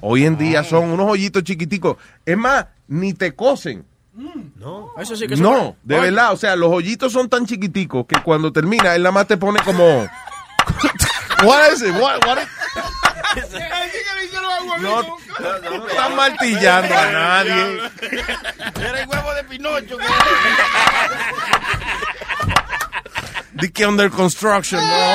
Hoy 0.00 0.24
en 0.24 0.36
día 0.38 0.64
son 0.64 0.90
unos 0.90 1.08
hoyitos 1.10 1.42
chiquiticos. 1.44 1.96
Es 2.24 2.36
más, 2.36 2.66
ni 2.88 3.12
te 3.14 3.34
cosen. 3.34 3.84
No. 4.56 4.90
Eso 4.98 5.16
sí 5.16 5.26
que 5.26 5.36
No, 5.36 5.76
de 5.82 5.98
verdad, 5.98 6.32
o 6.32 6.36
sea, 6.36 6.54
los 6.56 6.70
hoyitos 6.70 7.12
son 7.12 7.28
tan 7.28 7.46
chiquiticos 7.46 8.06
que 8.06 8.20
cuando 8.22 8.52
termina, 8.52 8.94
él 8.94 9.02
nada 9.02 9.12
más 9.12 9.26
te 9.26 9.36
pone 9.36 9.60
como... 9.64 9.84
What 11.44 11.72
is 11.72 11.82
it? 11.82 11.94
What, 12.00 12.24
what 12.26 12.38
is- 12.38 12.48
No, 14.80 15.02
no 15.02 15.86
están 15.88 16.16
martillando 16.16 16.94
a 16.94 17.10
nadie. 17.10 17.80
Era 18.80 19.00
el 19.02 19.08
huevo 19.08 19.34
de 19.34 19.44
Pinocho. 19.44 19.98
Di 23.54 23.70
que 23.70 23.86
under 23.86 24.10
construction, 24.10 24.80
no. 24.80 25.14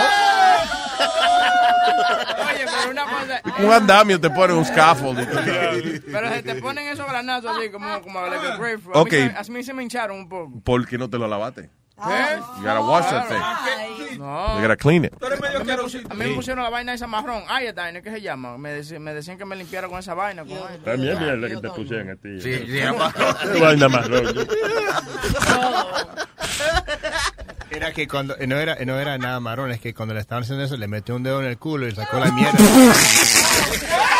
Oye, 2.49 2.66
pero 2.66 2.91
una 2.91 3.03
cosa. 3.03 3.41
Un 3.60 3.72
andamio 3.74 4.20
te 4.20 4.30
pone 4.30 4.53
un 4.53 4.66
scaffold. 4.66 5.20
Pero 6.11 6.30
se 6.34 6.44
te 6.44 6.56
ponen 6.56 6.88
esos 6.88 7.07
granazos 7.07 7.57
así, 7.57 7.70
como, 7.70 8.02
como 8.02 8.26
like 8.28 8.48
a 8.48 8.57
grapefruit. 8.57 8.95
Ok. 8.95 9.14
A 9.14 9.16
mí, 9.16 9.30
se- 9.30 9.38
a 9.38 9.44
mí 9.56 9.64
se 9.64 9.74
me 9.74 9.84
hincharon 9.84 10.18
un 10.18 10.30
poco. 10.30 10.60
¿Por 10.64 10.88
qué 10.88 10.98
no 10.98 11.10
te 11.10 11.18
lo 11.18 11.28
lavaste? 11.28 11.70
¿Qué? 12.02 12.38
You 12.60 12.64
gotta 12.64 12.80
wash 12.80 13.10
that 13.10 13.28
thing. 13.28 14.20
No. 14.20 14.56
You 14.56 14.61
gotta 14.61 14.78
clean 14.78 15.03
it. 15.03 15.14
A 15.22 15.30
mí 15.30 15.36
me 15.66 15.78
pusi- 15.78 16.06
a 16.10 16.14
mí 16.14 16.26
me 16.28 16.34
pusieron 16.36 16.64
la 16.64 16.70
vaina 16.70 16.94
esa 16.94 17.07
marrón, 17.07 17.44
iodine, 17.61 18.02
¿qué 18.02 18.10
se 18.10 18.22
llama? 18.22 18.57
Me, 18.57 18.80
deci- 18.80 18.99
me 18.99 19.14
decían 19.14 19.38
que 19.38 19.44
me 19.44 19.57
limpiara 19.57 19.90
con 19.90 19.99
esa 19.99 20.14
vaina. 20.14 20.45
Con. 20.45 20.57
También 20.86 21.20
mierda 21.20 21.49
que 21.49 21.57
te 21.57 21.70
pusieron 21.70 22.10
a 22.11 22.16
ti. 22.16 22.40
Sí, 22.41 22.56
sí, 22.68 22.80
vaina 23.60 23.88
rollo. 23.90 24.45
Era 27.71 27.93
que 27.93 28.07
cuando 28.07 28.35
no 28.47 28.57
era, 28.57 28.75
no 28.85 28.99
era 28.99 29.17
nada 29.17 29.39
marrón, 29.39 29.71
es 29.71 29.79
que 29.79 29.93
cuando 29.93 30.13
le 30.13 30.21
estaban 30.21 30.43
haciendo 30.43 30.63
eso 30.63 30.75
le 30.77 30.87
metió 30.87 31.15
un 31.15 31.23
dedo 31.23 31.39
en 31.39 31.47
el 31.47 31.57
culo 31.57 31.87
y 31.87 31.91
sacó 31.91 32.19
la 32.19 32.31
mierda. 32.31 32.57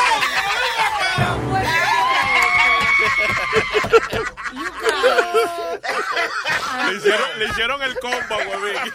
Le 6.90 6.96
hicieron, 6.96 7.28
le 7.38 7.46
hicieron 7.46 7.82
el 7.84 7.96
combo, 8.00 8.36
huevín. 8.50 8.92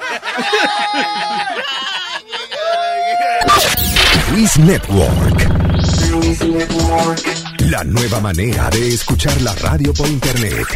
Luis 4.33 4.59
Network. 4.59 5.65
La 7.61 7.85
nueva 7.85 8.21
manera 8.21 8.69
de 8.71 8.95
escuchar 8.95 9.41
la 9.43 9.55
radio 9.55 9.95
por 9.95 10.09
internet. 10.09 10.67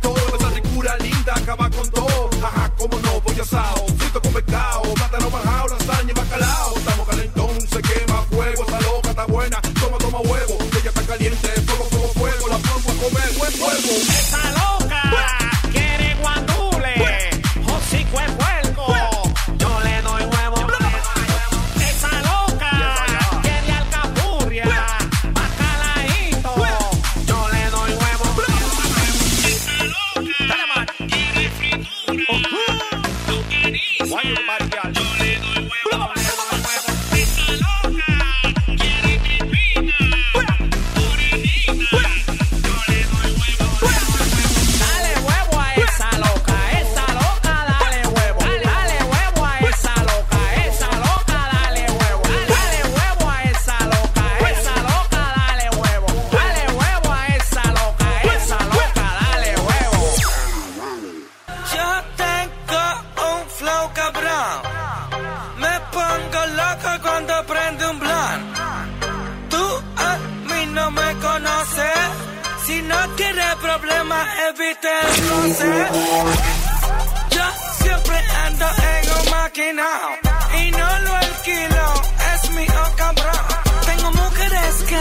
Dog. 0.00 0.18
Esa 0.38 0.50
ricura 0.50 0.96
linda 0.98 1.34
acaba 1.34 1.70
con 1.70 1.88
todo. 1.90 2.30
Ajá, 2.42 2.70
cómo 2.76 2.98
no, 2.98 3.20
pollo 3.20 3.42
asado, 3.42 3.86
frito 3.98 4.20
con 4.20 4.32
pescado, 4.32 4.82
plátano 4.94 5.30
bajado, 5.30 5.68
lasaña 5.68 6.10
y 6.10 6.14
bacalao. 6.14 6.76
Estamos 6.76 7.08
calentón, 7.08 7.60
se 7.60 7.82
quema 7.82 8.22
fuego. 8.30 8.64
Esa 8.66 8.80
loca 8.80 9.10
está 9.10 9.24
buena, 9.26 9.60
toma, 9.80 9.98
toma 9.98 10.20
huevo. 10.20 10.58
Ella 10.78 10.90
está 10.90 11.02
caliente, 11.02 11.48
fuego, 11.62 11.84
fuego, 11.90 12.08
fuego. 12.14 12.48
La 12.48 12.58
pongo 12.58 12.90
a 12.90 12.94
comer, 13.02 13.32
buen 13.38 13.52
fuego. 13.52 14.63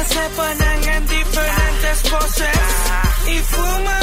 Mujeres 0.03 0.07
que 0.07 0.13
se 0.13 0.29
ponen 0.35 0.89
en 0.89 1.07
diferentes 1.07 2.01
poses 2.09 2.49
y 3.27 3.39
fuman 3.39 4.02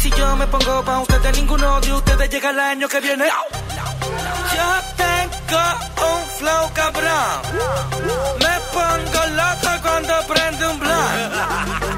Si 0.00 0.10
yo 0.12 0.34
me 0.34 0.46
pongo 0.46 0.82
pa' 0.82 1.00
ustedes, 1.00 1.36
ninguno 1.36 1.78
de 1.82 1.92
ustedes 1.92 2.30
llega 2.30 2.50
el 2.50 2.58
año 2.58 2.88
que 2.88 3.00
viene. 3.00 3.26
Yo 4.56 4.68
tengo 4.96 5.62
un 6.08 6.26
flow 6.38 6.70
cabrón. 6.72 7.42
Me 8.40 8.54
pongo 8.72 9.26
loco 9.40 9.82
cuando 9.82 10.14
prende 10.26 10.68
un 10.68 10.78
blunt. 10.80 11.89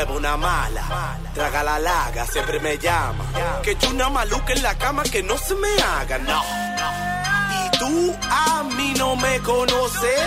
Tu 0.00 0.06
jefa 0.06 0.16
una 0.16 0.36
mala, 0.38 1.18
traga 1.34 1.62
la 1.62 1.78
laga, 1.78 2.26
siempre 2.26 2.58
me 2.58 2.78
llama. 2.78 3.22
Que 3.62 3.76
yo 3.76 3.90
una 3.90 4.08
maluca 4.08 4.54
en 4.54 4.62
la 4.62 4.74
cama 4.78 5.02
que 5.02 5.22
no 5.22 5.36
se 5.36 5.54
me 5.56 5.68
haga, 5.82 6.16
no. 6.16 6.42
Y 7.52 7.78
tú 7.78 8.16
a 8.30 8.62
mí 8.62 8.94
no 8.96 9.14
me 9.16 9.40
conoces. 9.40 10.20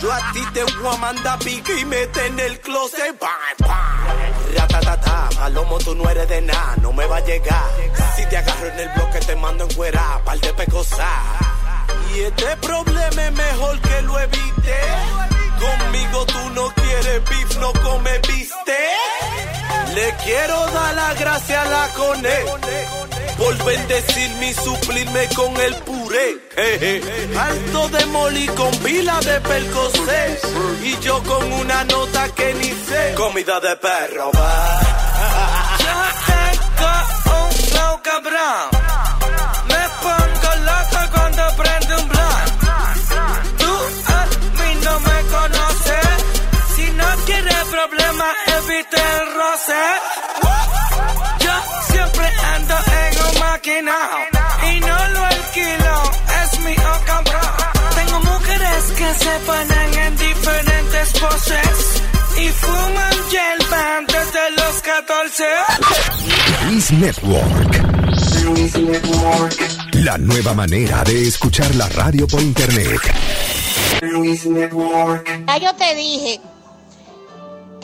Yo 0.00 0.10
a 0.10 0.32
ti 0.32 0.40
te 0.54 0.64
voy 0.64 0.94
a 0.94 0.96
mandar 0.96 1.38
pique 1.40 1.78
y 1.80 1.84
mete 1.84 2.26
en 2.28 2.40
el 2.40 2.58
closet. 2.60 3.20
Bam, 3.20 3.68
bam. 3.68 4.56
Ratatata, 4.56 5.28
palomo, 5.34 5.76
tú 5.80 5.94
no 5.94 6.08
eres 6.08 6.26
de 6.26 6.40
nada, 6.40 6.74
no 6.80 6.90
me 6.94 7.04
va 7.04 7.18
a 7.18 7.20
llegar. 7.20 7.64
Si 8.16 8.24
te 8.24 8.38
agarro 8.38 8.68
en 8.68 8.80
el 8.80 8.88
bloque, 8.88 9.20
te 9.20 9.36
mando 9.36 9.64
en 9.64 9.74
cuera, 9.74 10.22
par 10.24 10.40
de 10.40 10.54
pecosas. 10.54 11.08
Y 12.14 12.20
este 12.20 12.56
problema 12.56 13.22
es 13.26 13.32
mejor 13.32 13.80
que 13.80 14.02
lo 14.02 14.18
evite. 14.18 15.43
Conmigo 15.60 16.26
tú 16.26 16.50
no 16.50 16.68
quieres 16.74 17.24
beef, 17.28 17.58
no 17.58 17.72
come 17.72 18.18
bistec. 18.28 19.94
Le 19.94 20.14
quiero 20.24 20.66
dar 20.72 20.94
la 20.94 21.14
gracia 21.14 21.62
a 21.62 21.64
la 21.66 21.88
cone 21.94 22.36
por 23.38 23.64
bendecirme 23.64 24.50
y 24.50 24.54
suplirme 24.54 25.28
con 25.34 25.56
el 25.60 25.74
puré. 25.76 26.38
Jeje. 26.54 27.02
Alto 27.38 27.88
de 27.88 28.06
moli 28.06 28.46
con 28.48 28.70
pila 28.78 29.20
de 29.20 29.40
percocé 29.40 30.40
y 30.82 30.98
yo 31.00 31.22
con 31.22 31.52
una 31.52 31.84
nota 31.84 32.28
que 32.30 32.54
ni 32.54 32.70
sé. 32.70 33.14
Comida 33.16 33.60
de 33.60 33.76
perro, 33.76 34.30
va. 34.32 34.80
Tengo 37.70 37.94
un 37.94 38.00
cabrón. 38.02 39.03
Yo 49.66 51.52
siempre 51.90 52.26
ando 52.54 52.74
en 52.74 53.12
un 53.24 53.38
maquinao 53.40 54.18
y 54.70 54.80
no 54.80 55.08
lo 55.08 55.24
alquilo. 55.24 56.02
Es 56.42 56.60
mi 56.60 56.74
cabrón. 56.74 57.54
Tengo 57.94 58.20
mujeres 58.20 58.84
que 58.98 59.14
se 59.14 59.38
ponen 59.46 59.94
en 59.94 60.16
diferentes 60.18 61.12
poses 61.18 62.02
y 62.36 62.48
fuman 62.50 63.14
hierba 63.30 64.00
desde 64.06 64.50
los 64.50 64.82
14. 64.82 65.44
Luis 66.70 66.92
Network. 66.92 67.80
La 69.92 70.18
nueva 70.18 70.52
manera 70.52 71.02
de 71.04 71.28
escuchar 71.28 71.74
la 71.76 71.88
radio 71.88 72.26
por 72.26 72.42
internet. 72.42 73.00
Ya 75.46 75.56
yo 75.58 75.74
te 75.74 75.94
dije 75.94 76.40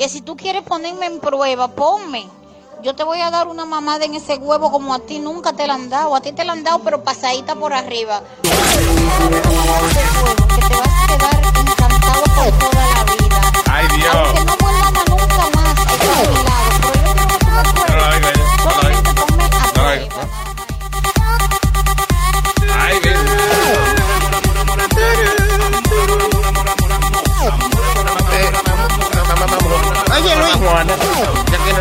que 0.01 0.09
si 0.09 0.23
tú 0.23 0.35
quieres 0.35 0.63
ponerme 0.63 1.05
en 1.05 1.21
prueba, 1.21 1.69
ponme. 1.69 2.27
Yo 2.83 2.97
te 2.97 3.05
voy 3.05 3.21
a 3.21 3.31
dar 3.31 3.49
una 3.49 3.67
mamada 3.67 4.07
en 4.07 4.15
ese 4.15 4.37
huevo 4.37 4.73
como 4.73 4.95
a 4.95 5.01
ti 5.01 5.19
nunca 5.19 5.53
te 5.53 5.67
la 5.67 5.75
han 5.75 5.91
dado. 5.91 6.17
A 6.17 6.23
ti 6.23 6.33
te 6.33 6.43
la 6.43 6.53
han 6.53 6.65
dado, 6.65 6.79
pero 6.79 7.05
pasadita 7.05 7.55
por 7.55 7.75
arriba. 7.75 8.23
Que 8.41 8.49
te 8.49 8.57
vas 10.79 10.89
a 10.89 11.07
quedar 11.07 11.45
encantado 11.45 12.23
por 12.35 12.51
toda 12.59 12.87
la 12.97 13.05
vida. 13.13 13.53
Ay, 13.71 13.87
Dios. 13.99 14.17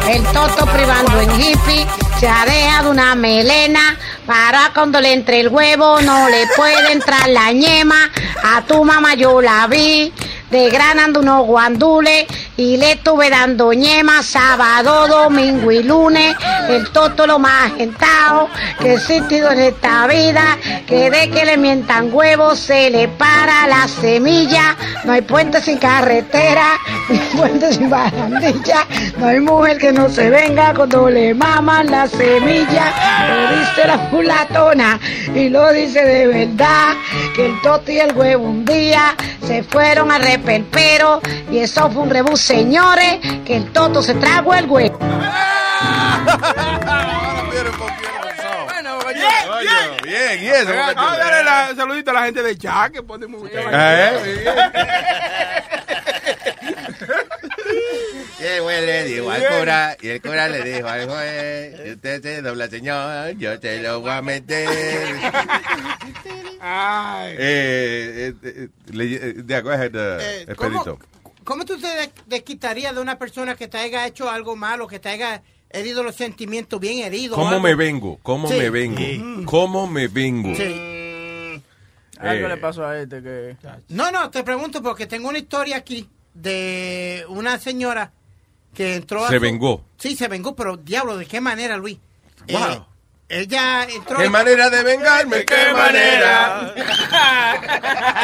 El 0.09 0.23
toto 0.33 0.65
privando 0.65 1.19
en 1.21 1.31
hippie 1.39 1.85
se 2.19 2.27
ha 2.27 2.45
dejado 2.45 2.91
una 2.91 3.15
melena 3.15 3.97
para 4.25 4.71
cuando 4.73 4.99
le 4.99 5.13
entre 5.13 5.39
el 5.39 5.47
huevo 5.49 6.01
no 6.01 6.29
le 6.29 6.47
puede 6.55 6.91
entrar 6.91 7.29
la 7.29 7.51
ñema. 7.51 8.09
A 8.43 8.61
tu 8.63 8.83
mamá 8.83 9.13
yo 9.15 9.41
la 9.41 9.67
vi 9.67 10.11
desgranando 10.49 11.19
unos 11.19 11.45
guandules 11.45 12.25
y 12.57 12.77
le 12.77 12.93
estuve 12.93 13.29
dando 13.29 13.71
ñema 13.73 14.23
sábado, 14.23 15.07
domingo 15.07 15.71
y 15.71 15.83
lunes. 15.83 16.35
El 16.67 16.89
toto 16.89 17.25
lo 17.25 17.39
más 17.39 17.73
gentao 17.77 18.49
que 18.79 18.89
he 18.89 18.93
existido 18.95 19.51
en 19.51 19.59
esta 19.59 20.07
vida, 20.07 20.57
que 20.85 21.09
de 21.09 21.29
que 21.29 21.45
le 21.45 21.57
mientan 21.57 22.09
huevos 22.13 22.59
se 22.59 22.89
le 22.89 23.07
para 23.07 23.67
la 23.67 23.87
semilla. 23.87 24.75
No 25.05 25.13
hay 25.13 25.21
puente 25.21 25.61
sin 25.61 25.77
carretera, 25.77 26.77
ni 27.09 27.17
puente 27.37 27.73
sin 27.73 27.89
barandilla. 27.89 28.85
No 29.17 29.27
hay 29.27 29.39
mujer 29.39 29.77
que 29.77 29.91
no 29.91 30.09
se 30.09 30.29
venga 30.29 30.73
cuando 30.73 31.09
le 31.09 31.33
maman 31.33 31.89
la 31.89 32.07
semilla. 32.07 32.93
Lo 33.29 33.57
dice 33.57 33.87
la 33.87 33.99
fulatona 34.09 34.99
y 35.33 35.49
lo 35.49 35.71
dice 35.71 36.03
de 36.03 36.27
verdad. 36.27 36.93
Que 37.35 37.45
el 37.47 37.61
toto 37.61 37.91
y 37.91 37.99
el 37.99 38.15
huevo 38.15 38.45
un 38.45 38.65
día 38.65 39.15
se 39.45 39.63
fueron 39.63 40.11
a 40.11 40.19
reperpero 40.39 41.21
y 41.51 41.59
eso 41.59 41.89
fue 41.91 42.03
un 42.03 42.09
rebus, 42.09 42.41
señores. 42.41 43.19
Que 43.45 43.57
el 43.57 43.71
toto 43.71 44.01
se 44.01 44.15
tragó 44.15 44.53
el 44.53 44.65
huevo. 44.65 44.97
Bien, 50.03 50.39
bien. 50.39 50.67
Ah, 50.67 50.93
porque- 50.95 51.19
dale 51.19 51.43
la- 51.43 51.75
saludito 51.75 52.11
a 52.11 52.13
la 52.13 52.23
gente 52.23 52.41
de 52.41 52.55
Jack 52.57 52.93
que 52.93 53.03
pone 53.03 53.25
¿Eh? 53.71 54.45
Y 58.41 58.43
el 58.45 58.61
güey 58.61 58.85
le 58.85 59.03
dijo 59.05 59.29
al 59.29 59.45
cura, 59.47 59.97
y 60.01 60.07
el 60.07 60.21
cura 60.21 60.47
le 60.47 60.63
dijo 60.63 60.87
al 60.87 61.09
juez, 61.09 61.75
si 61.83 61.91
usted 61.91 62.21
se 62.21 62.41
dobla, 62.41 62.67
señor, 62.69 63.31
yo 63.37 63.59
te 63.59 63.81
lo 63.81 63.99
voy 63.99 64.11
a 64.11 64.21
meter. 64.21 64.69
Eh, 66.61 67.35
eh, 67.39 68.33
eh, 68.43 68.69
eh, 68.93 69.43
yeah, 69.47 69.61
go 69.61 69.71
ahead, 69.71 69.91
Eh, 69.95 70.41
Expedito. 70.47 70.99
¿Cómo 71.43 71.65
tú 71.65 71.77
te 71.79 71.87
des- 71.87 72.11
desquitarías 72.27 72.93
de 72.95 73.01
una 73.01 73.17
persona 73.17 73.55
que 73.55 73.67
te 73.67 73.77
haya 73.77 74.05
hecho 74.07 74.29
algo 74.29 74.55
malo, 74.55 74.87
que 74.87 74.99
te 74.99 75.09
haya 75.09 75.41
herido 75.69 76.03
los 76.03 76.15
sentimientos 76.15 76.79
bien 76.79 76.99
heridos? 76.99 77.37
o 77.37 77.41
¿Cómo 77.41 77.49
algo? 77.51 77.61
me 77.61 77.75
vengo? 77.75 78.19
¿Cómo 78.21 78.47
Sí. 78.47 78.55
me 78.55 78.69
vengo? 78.69 78.97
Sí. 78.97 79.43
¿Cómo 79.45 79.87
me 79.87 80.07
vengo? 80.07 80.49
Algo 82.19 82.45
Eh. 82.45 82.49
le 82.49 82.57
pasó 82.57 82.85
a 82.85 82.99
este 82.99 83.21
que... 83.23 83.55
No, 83.89 84.11
no, 84.11 84.29
te 84.29 84.43
pregunto 84.43 84.81
porque 84.83 85.07
tengo 85.07 85.29
una 85.29 85.39
historia 85.39 85.77
aquí 85.77 86.07
de 86.33 87.25
una 87.29 87.57
señora 87.57 88.11
que 88.73 88.95
entró 88.95 89.25
a 89.25 89.29
Se 89.29 89.35
su- 89.35 89.41
vengó. 89.41 89.83
Sí, 89.97 90.15
se 90.15 90.27
vengó, 90.27 90.55
pero 90.55 90.77
diablo, 90.77 91.17
¿de 91.17 91.25
qué 91.25 91.41
manera, 91.41 91.77
Luis? 91.77 91.97
Eh, 92.47 92.53
Wow. 92.57 92.85
ella 93.27 93.83
entró... 93.83 94.17
¿Qué 94.17 94.29
manera 94.29 94.69
de 94.69 94.83
vengarme? 94.83 95.45
¿Qué 95.45 95.73
manera? 95.73 96.73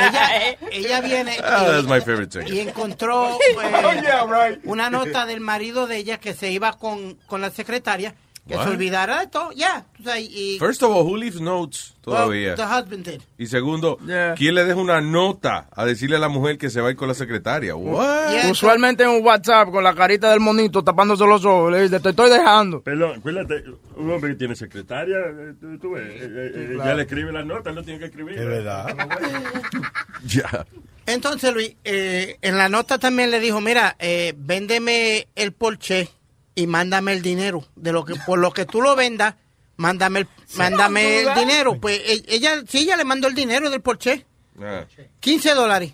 ella, 0.09 0.57
ella 0.71 1.01
viene 1.01 1.35
y- 1.35 1.41
that's 1.41 1.83
my 1.87 1.99
favorite 2.01 2.27
thing. 2.39 2.51
y 2.53 2.59
encontró 2.59 3.35
eh, 3.35 3.55
Oh, 3.57 3.93
yeah, 4.01 4.25
right. 4.25 4.59
una 4.63 4.89
nota 4.89 5.25
del 5.25 5.41
marido 5.41 5.87
de 5.87 5.97
ella 5.97 6.19
que 6.19 6.33
se 6.33 6.51
iba 6.51 6.73
con, 6.77 7.15
con 7.27 7.41
la 7.41 7.51
secretaria, 7.51 8.15
que 8.47 8.55
What? 8.55 8.63
se 8.65 8.69
olvidara 8.71 9.21
de 9.21 9.27
todo, 9.27 9.51
ya. 9.53 9.85
o 9.99 10.03
sea, 10.03 10.19
y- 10.19 10.57
First 10.59 10.83
of 10.83 10.91
all, 10.91 11.03
who 11.03 11.17
leaves 11.17 11.41
notes 11.41 11.95
todavía? 12.01 12.49
Well, 12.49 12.55
the 12.57 12.63
husband 12.63 13.03
did. 13.05 13.21
Y 13.39 13.47
segundo, 13.47 13.97
¿quién 14.35 14.53
le 14.53 14.63
deja 14.65 14.79
una 14.79 15.01
nota 15.01 15.67
a 15.71 15.83
decirle 15.85 16.17
a 16.17 16.19
la 16.19 16.29
mujer 16.29 16.57
que 16.59 16.69
se 16.69 16.79
va 16.79 16.89
a 16.89 16.91
ir 16.91 16.97
con 16.97 17.07
la 17.07 17.15
secretaria? 17.15 17.75
What? 17.75 18.49
Usualmente 18.51 19.03
en 19.03 19.09
un 19.09 19.25
WhatsApp 19.25 19.71
con 19.71 19.83
la 19.83 19.95
carita 19.95 20.29
del 20.29 20.39
monito 20.41 20.83
tapándose 20.83 21.25
los 21.25 21.43
ojos, 21.43 21.71
le 21.71 21.81
dice, 21.81 21.99
te 21.99 22.09
estoy 22.09 22.29
dejando. 22.29 22.81
Perdón, 22.83 23.17
acuérdate, 23.17 23.63
un 23.95 24.11
hombre 24.11 24.31
que 24.31 24.35
tiene 24.37 24.55
secretaria, 24.55 25.17
eh, 25.17 25.53
tú, 25.59 25.77
tú 25.79 25.91
ves, 25.93 26.03
eh, 26.07 26.19
eh, 26.21 26.51
eh, 26.53 26.69
claro. 26.75 26.89
ya 26.91 26.95
le 26.95 27.01
escribe 27.01 27.31
las 27.31 27.45
notas, 27.47 27.73
no 27.73 27.81
tiene 27.83 27.99
que 27.99 28.05
escribir. 28.05 28.37
Es 28.37 28.45
verdad. 28.45 28.95
Ya. 30.25 30.65
Entonces, 31.07 31.53
Luis, 31.53 31.75
eh, 31.83 32.37
en 32.41 32.57
la 32.57 32.67
nota 32.67 32.97
también 32.97 33.29
le 33.29 33.39
dijo, 33.39 33.61
mira, 33.61 33.95
eh, 33.99 34.33
véndeme 34.37 35.27
el 35.35 35.51
Porsche 35.51 36.09
y 36.55 36.67
mándame 36.67 37.13
el 37.13 37.21
dinero. 37.21 37.67
De 37.75 37.91
lo 37.91 38.03
que 38.05 38.15
por 38.15 38.39
lo 38.39 38.51
que 38.51 38.65
tú 38.65 38.81
lo 38.81 38.95
vendas, 38.95 39.35
mándame 39.77 40.21
el, 40.21 40.27
mándame 40.55 41.19
el 41.21 41.33
dinero. 41.35 41.79
Pues 41.79 41.99
e- 42.05 42.23
ella, 42.27 42.61
sí, 42.67 42.79
ella 42.79 42.97
le 42.97 43.03
mandó 43.03 43.27
el 43.27 43.35
dinero 43.35 43.69
del 43.69 43.81
Porsche. 43.81 44.25
Ah, 44.61 44.85
15 45.19 45.53
dólares. 45.53 45.93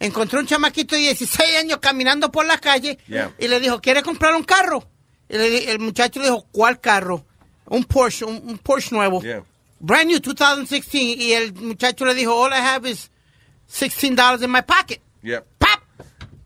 Encontró 0.00 0.38
un 0.40 0.46
chamaquito 0.46 0.94
de 0.94 1.02
16 1.02 1.56
años 1.58 1.78
caminando 1.80 2.30
por 2.30 2.46
la 2.46 2.58
calle 2.58 2.98
Yeah. 3.08 3.32
y 3.38 3.48
le 3.48 3.58
dijo, 3.60 3.80
¿quieres 3.80 4.02
comprar 4.04 4.34
un 4.34 4.44
carro? 4.44 4.88
Y 5.28 5.36
le 5.36 5.70
el 5.70 5.78
muchacho 5.80 6.20
le 6.20 6.26
dijo, 6.26 6.46
¿cuál 6.52 6.80
carro? 6.80 7.26
Un 7.66 7.84
Porsche, 7.84 8.24
un, 8.24 8.36
un 8.48 8.58
Porsche 8.58 8.94
nuevo. 8.94 9.20
Yeah. 9.20 9.42
Brand 9.80 10.06
new 10.08 10.20
2016. 10.20 11.18
Y 11.20 11.32
el 11.32 11.52
muchacho 11.54 12.04
le 12.06 12.14
dijo, 12.14 12.32
all 12.34 12.52
I 12.52 12.56
have 12.60 12.88
is 12.88 13.10
16 13.66 14.14
dollars 14.16 14.42
in 14.42 14.50
my 14.50 14.62
pocket. 14.62 15.00
yeah. 15.22 15.40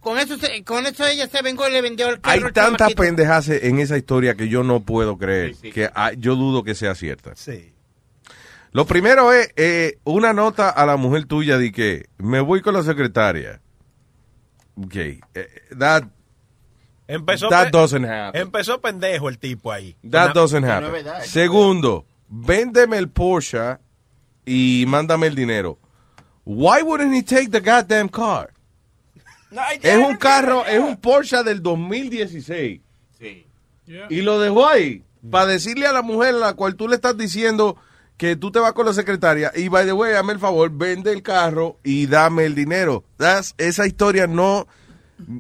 Con 0.03 0.19
eso, 0.19 0.37
se- 0.37 0.65
con 0.65 0.85
eso 0.87 1.07
ella 1.07 1.29
se 1.29 1.41
vengó 1.43 1.69
y 1.69 1.73
le 1.73 1.81
vendió 1.81 2.09
el 2.09 2.21
carro. 2.21 2.47
Hay 2.47 2.53
tantas 2.53 2.93
pendejas 2.95 3.49
en 3.49 3.79
esa 3.79 3.97
historia 3.97 4.35
que 4.35 4.49
yo 4.49 4.65
no 4.65 4.81
puedo 4.81 5.17
creer, 5.17 5.55
que 5.57 5.89
ah, 5.95 6.13
yo 6.13 6.35
dudo 6.37 6.65
que 6.65 6.75
sea 6.75 6.95
cierta. 6.95 7.33
Lo 8.73 8.85
primero 8.87 9.33
es 9.33 9.51
eh, 9.57 9.99
una 10.05 10.33
nota 10.33 10.71
a 10.71 10.87
la 10.87 10.97
mujer 10.97 11.27
tuya 11.27 11.57
de 11.59 11.71
que 11.73 12.07
me 12.19 12.41
voy 12.41 12.63
con 12.63 12.75
la 12.75 12.83
secretaria. 12.83 13.61
Ok, 14.77 14.97
eh, 14.97 15.21
that, 15.79 16.05
Empezó, 17.07 17.49
that 17.51 17.65
pe- 17.67 17.71
doesn't 17.71 18.05
happen. 18.07 18.41
empezó 18.41 18.81
pendejo 18.81 19.29
el 19.29 19.39
tipo 19.39 19.71
ahí. 19.71 19.95
That 20.11 20.31
Una- 20.31 20.33
doesn't 20.35 20.65
happen. 20.65 21.05
Segundo, 21.25 22.07
véndeme 22.29 22.97
el 22.97 23.09
Porsche 23.11 23.77
y 24.47 24.85
mándame 24.89 25.27
el 25.27 25.35
dinero. 25.35 25.79
Why 26.45 26.83
wouldn't 26.83 27.15
he 27.15 27.23
take 27.23 27.51
the 27.51 27.61
goddamn 27.61 28.09
car? 28.09 28.52
Es 29.83 29.97
un 29.99 30.17
carro, 30.17 30.65
es 30.67 30.79
un 30.79 30.97
Porsche 30.97 31.43
del 31.43 31.63
2016. 31.63 32.81
Y 34.09 34.23
lo 34.23 34.39
dejó 34.41 34.67
ahí 34.69 35.03
para 35.31 35.47
decirle 35.47 35.87
a 35.87 35.93
la 35.93 36.03
mujer 36.03 36.35
a 36.35 36.39
la 36.39 36.55
cual 36.55 36.77
tú 36.77 36.89
le 36.89 36.95
estás 36.97 37.17
diciendo 37.17 37.77
que 38.17 38.37
tú 38.37 38.51
te 38.51 38.59
vas 38.61 38.73
con 38.73 38.87
la 38.87 38.93
secretaria 38.93 39.53
y, 39.55 39.69
by 39.69 39.85
the 39.85 39.93
way, 39.93 40.13
dame 40.13 40.33
el 40.33 40.39
favor, 40.39 40.71
vende 40.71 41.13
el 41.13 41.23
carro 41.23 41.79
y 41.83 42.07
dame 42.07 42.45
el 42.45 42.55
dinero. 42.55 43.05
That's- 43.19 43.55
esa 43.59 43.87
historia 43.87 44.27
no, 44.27 44.67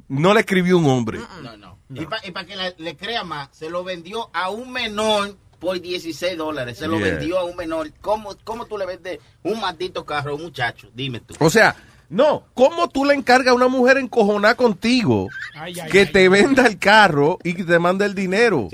no 0.08 0.34
la 0.34 0.41
escribió 0.41 0.78
un 0.78 0.86
hombre. 0.86 1.20
No, 1.42 1.57
no. 1.57 1.78
Y 1.94 2.07
para 2.32 2.47
que 2.47 2.57
la- 2.57 2.74
le 2.76 2.97
crea 2.97 3.23
más, 3.24 3.49
se 3.52 3.70
lo 3.70 3.84
vendió 3.84 4.31
a 4.32 4.50
un 4.50 4.73
menor 4.73 5.36
por 5.58 5.81
16 5.81 6.36
dólares. 6.36 6.78
Se 6.78 6.89
lo 6.89 6.99
Yeah. 6.99 7.07
vendió 7.10 7.39
a 7.39 7.44
un 7.44 7.55
menor. 7.57 7.92
¿Cómo, 8.00 8.34
¿Cómo 8.44 8.66
tú 8.66 8.76
le 8.78 8.86
vendes 8.86 9.20
un 9.44 9.60
maldito 9.60 10.05
carro 10.05 10.32
a 10.32 10.34
un 10.34 10.42
muchacho? 10.42 10.91
Dime 10.94 11.20
tú. 11.20 11.34
O 11.39 11.50
sea, 11.50 11.76
no, 12.12 12.44
¿cómo 12.52 12.91
tú 12.91 13.07
le 13.07 13.15
encargas 13.15 13.52
a 13.52 13.55
una 13.55 13.68
mujer 13.68 13.97
encojonada 13.97 14.55
contigo 14.55 15.28
Ay, 15.55 15.81
ay, 15.81 15.91
que 15.91 16.00
ay. 16.00 16.12
te 16.12 16.28
venda 16.28 16.66
el 16.66 16.78
carro 16.78 17.39
y 17.42 17.55
que 17.55 17.65
te 17.65 17.78
mande 17.78 18.05
el 18.05 18.15
dinero 18.15 18.68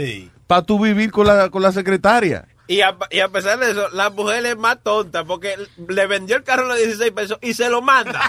para 0.48 0.62
tú 0.62 0.80
vivir 0.80 1.12
con 1.12 1.28
la, 1.28 1.48
con 1.48 1.62
la 1.62 1.70
secretaria? 1.70 2.48
Y 2.66 2.80
a, 2.80 2.96
y 3.10 3.20
a 3.20 3.28
pesar 3.28 3.60
de 3.60 3.70
eso, 3.70 3.90
la 3.90 4.10
mujer 4.10 4.44
es 4.44 4.58
más 4.58 4.78
tonta 4.82 5.24
porque 5.24 5.54
le 5.86 6.06
vendió 6.08 6.34
el 6.34 6.42
carro 6.42 6.64
a 6.64 6.68
los 6.70 6.78
16 6.78 7.12
pesos 7.12 7.38
y 7.40 7.54
se 7.54 7.70
lo 7.70 7.80
manda. 7.80 8.20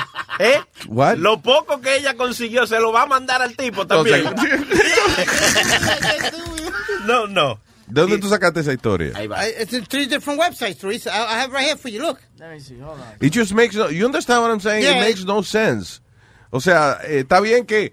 ¿Eh? 0.38 0.60
What? 0.86 1.16
Lo 1.16 1.40
poco 1.40 1.80
que 1.80 1.96
ella 1.96 2.16
consiguió 2.16 2.64
se 2.64 2.78
lo 2.78 2.92
va 2.92 3.02
a 3.02 3.06
mandar 3.06 3.42
al 3.42 3.56
tipo 3.56 3.84
también. 3.84 4.24
no, 7.04 7.26
no. 7.26 7.58
¿De 7.92 8.00
dónde 8.00 8.18
tú 8.18 8.28
sacaste 8.28 8.60
esa 8.60 8.72
historia? 8.72 9.12
I, 9.22 9.28
it's 9.62 9.72
in 9.72 9.84
three 9.84 10.06
different 10.06 10.40
websites, 10.40 10.82
Luis. 10.82 11.06
I, 11.06 11.10
I 11.10 11.40
have 11.42 11.52
right 11.52 11.66
here 11.66 11.76
for 11.76 11.90
you. 11.90 12.00
Look. 12.00 12.20
Let 12.38 12.50
me 12.52 12.60
see, 12.60 12.78
hold 12.80 12.98
on. 12.98 13.06
It 13.20 13.32
just 13.34 13.52
makes 13.54 13.74
no, 13.76 13.90
you 13.90 14.06
understand 14.06 14.40
what 14.42 14.50
I'm 14.50 14.60
saying? 14.60 14.82
Yeah. 14.84 14.96
It 14.96 15.00
makes 15.00 15.24
no 15.24 15.42
sense. 15.42 16.00
O 16.50 16.60
sea, 16.60 16.98
eh, 17.04 17.20
está 17.20 17.40
bien 17.40 17.66
que, 17.66 17.92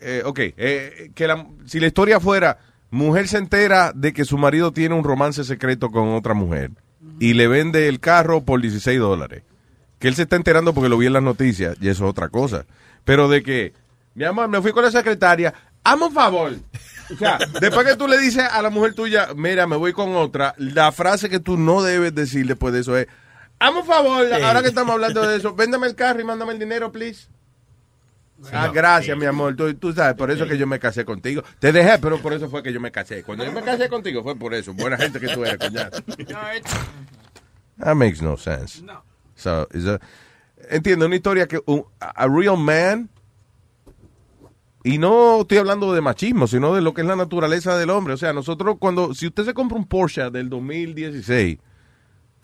eh, 0.00 0.22
ok, 0.24 0.38
eh, 0.56 1.10
que 1.14 1.26
la- 1.26 1.46
si 1.66 1.80
la 1.80 1.86
historia 1.86 2.18
fuera, 2.20 2.58
mujer 2.90 3.28
se 3.28 3.38
entera 3.38 3.92
de 3.94 4.12
que 4.12 4.24
su 4.24 4.36
marido 4.38 4.72
tiene 4.72 4.94
un 4.94 5.04
romance 5.04 5.44
secreto 5.44 5.90
con 5.90 6.14
otra 6.14 6.34
mujer 6.34 6.70
y 7.20 7.34
le 7.34 7.46
vende 7.48 7.88
el 7.88 8.00
carro 8.00 8.42
por 8.44 8.60
16 8.60 8.98
dólares. 8.98 9.42
Que 9.98 10.08
él 10.08 10.14
se 10.14 10.22
está 10.22 10.36
enterando 10.36 10.74
porque 10.74 10.88
lo 10.88 10.98
vi 10.98 11.06
en 11.06 11.12
las 11.14 11.22
noticias 11.22 11.76
y 11.80 11.88
eso 11.88 12.04
es 12.04 12.10
otra 12.10 12.28
cosa. 12.28 12.66
Pero 13.04 13.28
de 13.28 13.42
que, 13.42 13.72
mi 14.14 14.24
amor, 14.24 14.48
me 14.48 14.60
fui 14.60 14.72
con 14.72 14.84
la 14.84 14.90
secretaria, 14.90 15.52
hazme 15.82 16.06
un 16.06 16.12
favor. 16.12 16.52
O 17.12 17.16
sea, 17.16 17.38
después 17.60 17.86
que 17.86 17.96
tú 17.96 18.08
le 18.08 18.18
dices 18.18 18.44
a 18.50 18.62
la 18.62 18.70
mujer 18.70 18.94
tuya, 18.94 19.28
mira, 19.36 19.66
me 19.66 19.76
voy 19.76 19.92
con 19.92 20.14
otra, 20.16 20.54
la 20.58 20.90
frase 20.92 21.28
que 21.28 21.40
tú 21.40 21.56
no 21.56 21.82
debes 21.82 22.14
decir 22.14 22.46
después 22.46 22.72
de 22.72 22.80
eso 22.80 22.96
es, 22.96 23.06
hazme 23.58 23.80
un 23.80 23.86
favor, 23.86 24.26
Sí. 24.26 24.42
ahora 24.42 24.62
que 24.62 24.68
estamos 24.68 24.92
hablando 24.94 25.26
de 25.26 25.36
eso, 25.36 25.54
véndame 25.54 25.86
el 25.86 25.94
carro 25.94 26.20
y 26.20 26.24
mándame 26.24 26.52
el 26.52 26.58
dinero, 26.58 26.90
please. 26.90 27.28
Ah, 28.52 28.68
gracias, 28.72 29.16
mi 29.16 29.24
amor. 29.26 29.54
Tú, 29.56 29.72
tú 29.74 29.92
sabes, 29.92 30.16
por 30.16 30.30
eso 30.30 30.46
que 30.46 30.58
yo 30.58 30.66
me 30.66 30.78
casé 30.78 31.04
contigo. 31.04 31.42
Te 31.60 31.72
dejé, 31.72 31.98
pero 31.98 32.18
por 32.20 32.32
eso 32.32 32.50
fue 32.50 32.62
que 32.62 32.72
yo 32.72 32.80
me 32.80 32.90
casé. 32.90 33.22
Cuando 33.22 33.44
yo 33.44 33.52
me 33.52 33.62
casé 33.62 33.88
contigo 33.88 34.22
fue 34.22 34.36
por 34.36 34.52
eso. 34.52 34.74
Buena 34.74 34.96
gente 34.98 35.18
que 35.20 35.28
tú 35.28 35.44
eres, 35.44 35.56
coñazo. 35.56 36.02
That 37.78 37.94
makes 37.94 38.20
no 38.22 38.36
sense. 38.36 38.82
So, 39.36 39.66
is 39.72 39.86
a- 39.86 40.00
entiendo, 40.68 41.06
una 41.06 41.16
historia 41.16 41.46
que 41.46 41.60
un- 41.66 41.84
a 42.00 42.24
a 42.24 42.28
real 42.28 42.56
man, 42.58 43.08
y 44.84 44.98
no 44.98 45.40
estoy 45.40 45.56
hablando 45.56 45.94
de 45.94 46.02
machismo, 46.02 46.46
sino 46.46 46.74
de 46.74 46.82
lo 46.82 46.92
que 46.92 47.00
es 47.00 47.06
la 47.06 47.16
naturaleza 47.16 47.78
del 47.78 47.88
hombre. 47.88 48.12
O 48.12 48.16
sea, 48.18 48.34
nosotros 48.34 48.76
cuando, 48.78 49.14
si 49.14 49.26
usted 49.26 49.46
se 49.46 49.54
compra 49.54 49.78
un 49.78 49.86
Porsche 49.86 50.30
del 50.30 50.50
2016, 50.50 51.58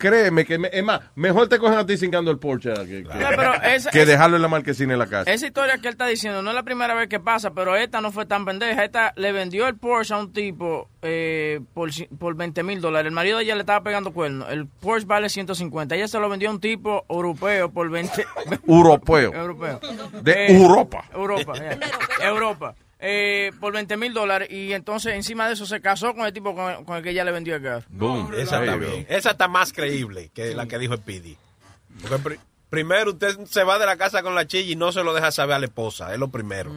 créeme 0.01 0.43
que, 0.45 0.57
me- 0.57 0.69
es 0.73 0.83
más, 0.83 0.99
mejor 1.15 1.47
te 1.47 1.59
cogen 1.59 1.77
a 1.77 1.85
ti 1.85 1.95
cingando 1.97 2.31
el 2.31 2.39
Porsche 2.39 2.73
que, 2.73 3.03
que- 3.03 3.03
No, 3.03 3.27
pero 3.29 3.53
esa- 3.63 3.91
que 3.91 4.01
esa- 4.01 4.05
dejarlo 4.11 4.35
en 4.35 4.41
la 4.41 4.47
marquesina 4.47 4.93
en 4.93 4.99
la 4.99 5.07
casa. 5.07 5.31
Esa 5.31 5.45
historia 5.45 5.77
que 5.77 5.87
él 5.87 5.93
está 5.93 6.07
diciendo 6.07 6.41
no 6.41 6.49
es 6.49 6.55
la 6.55 6.63
primera 6.63 6.93
vez 6.95 7.07
que 7.07 7.19
pasa, 7.19 7.51
pero 7.51 7.75
esta 7.75 8.01
no 8.01 8.11
fue 8.11 8.25
tan 8.25 8.43
pendeja. 8.45 8.83
Esta 8.83 9.13
le 9.15 9.31
vendió 9.31 9.67
el 9.67 9.77
Porsche 9.77 10.13
a 10.13 10.17
un 10.17 10.33
tipo 10.33 10.89
eh, 11.03 11.61
por, 11.73 11.89
por 12.17 12.35
20 12.35 12.63
mil 12.63 12.81
dólares. 12.81 13.07
El 13.09 13.13
marido 13.13 13.37
de 13.37 13.43
ella 13.43 13.55
le 13.55 13.61
estaba 13.61 13.83
pegando 13.83 14.11
cuernos. 14.11 14.49
El 14.49 14.65
Porsche 14.67 15.05
vale 15.05 15.29
150. 15.29 15.95
Ella 15.95 16.07
se 16.07 16.19
lo 16.19 16.27
vendió 16.29 16.49
a 16.49 16.51
un 16.53 16.59
tipo 16.59 17.05
europeo 17.07 17.71
por 17.71 17.89
20... 17.89 18.25
Europeo. 18.67 19.33
europeo. 19.35 19.79
De 20.21 20.31
Eh, 20.47 20.55
Europa. 20.61 21.03
Europa, 21.13 21.53
yeah. 21.53 21.77
Europa. 22.27 22.75
Eh, 23.03 23.51
por 23.59 23.73
20 23.73 23.97
mil 23.97 24.13
dólares. 24.13 24.47
Y 24.51 24.73
entonces 24.73 25.15
encima 25.15 25.47
de 25.47 25.53
eso 25.55 25.65
se 25.65 25.81
casó 25.81 26.13
con 26.13 26.25
el 26.25 26.33
tipo 26.33 26.53
con 26.55 26.71
el, 26.71 26.85
con 26.85 26.97
el 26.97 27.03
que 27.03 27.09
ella 27.09 27.23
le 27.25 27.31
vendió 27.31 27.55
el 27.55 27.63
carro. 27.63 27.83
Boom. 27.89 28.31
Esa 28.35 28.63
está 28.63 28.75
bien. 28.75 29.05
Esa 29.09 29.31
está 29.31 29.47
más 29.47 29.73
creíble 29.73 30.29
que 30.33 30.53
la 30.53 30.67
que 30.67 30.77
dijo 30.77 30.93
el 30.93 30.99
Pidi. 31.01 31.35
Porque 32.01 32.17
pri- 32.19 32.39
primero 32.69 33.11
usted 33.11 33.37
se 33.49 33.63
va 33.63 33.79
de 33.79 33.85
la 33.87 33.97
casa 33.97 34.21
con 34.21 34.35
la 34.35 34.45
chilla 34.45 34.71
y 34.71 34.75
no 34.75 34.91
se 34.91 35.03
lo 35.03 35.13
deja 35.15 35.31
saber 35.31 35.55
a 35.55 35.59
la 35.59 35.65
esposa. 35.65 36.13
Es 36.13 36.19
lo 36.19 36.29
primero. 36.29 36.71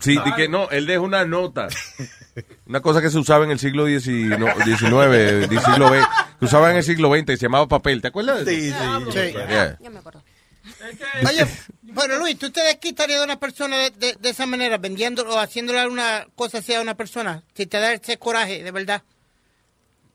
Sí, 0.00 0.18
y 0.24 0.32
que 0.34 0.48
no, 0.48 0.68
él 0.70 0.86
deja 0.86 1.00
una 1.00 1.24
nota. 1.26 1.68
Una 2.66 2.80
cosa 2.80 3.00
que 3.02 3.10
se 3.10 3.18
usaba 3.18 3.44
en 3.44 3.50
el 3.50 3.58
siglo 3.58 3.86
XIX, 3.86 4.00
siglo 4.78 5.88
XX, 5.88 6.08
que 6.40 6.44
usaba 6.46 6.70
en 6.70 6.78
el 6.78 6.82
siglo 6.82 7.10
XX 7.14 7.28
y 7.28 7.36
se 7.36 7.42
llamaba 7.42 7.68
papel. 7.68 8.00
¿Te 8.02 8.08
acuerdas 8.08 8.44
de 8.44 8.68
eso? 8.68 8.76
Sí, 8.78 9.12
sí. 9.12 9.12
Sí. 9.12 9.32
Yeah. 9.48 9.78
Oye, 11.28 11.46
bueno, 11.94 12.16
Luis, 12.18 12.38
¿tú 12.38 12.50
te 12.50 12.62
desquitarías 12.62 13.18
de 13.20 13.24
una 13.24 13.38
persona 13.40 13.76
de, 13.78 13.90
de- 13.90 14.16
de 14.20 14.30
esa 14.30 14.46
manera, 14.46 14.78
vendiendo 14.78 15.22
o 15.28 15.38
haciéndole 15.38 15.86
una 15.86 16.26
cosa 16.34 16.58
así 16.58 16.74
a 16.74 16.80
una 16.80 16.94
persona? 16.96 17.42
Si 17.54 17.66
te 17.66 17.78
da 17.78 17.92
ese 17.92 18.18
coraje, 18.18 18.62
de 18.62 18.70
verdad. 18.70 19.02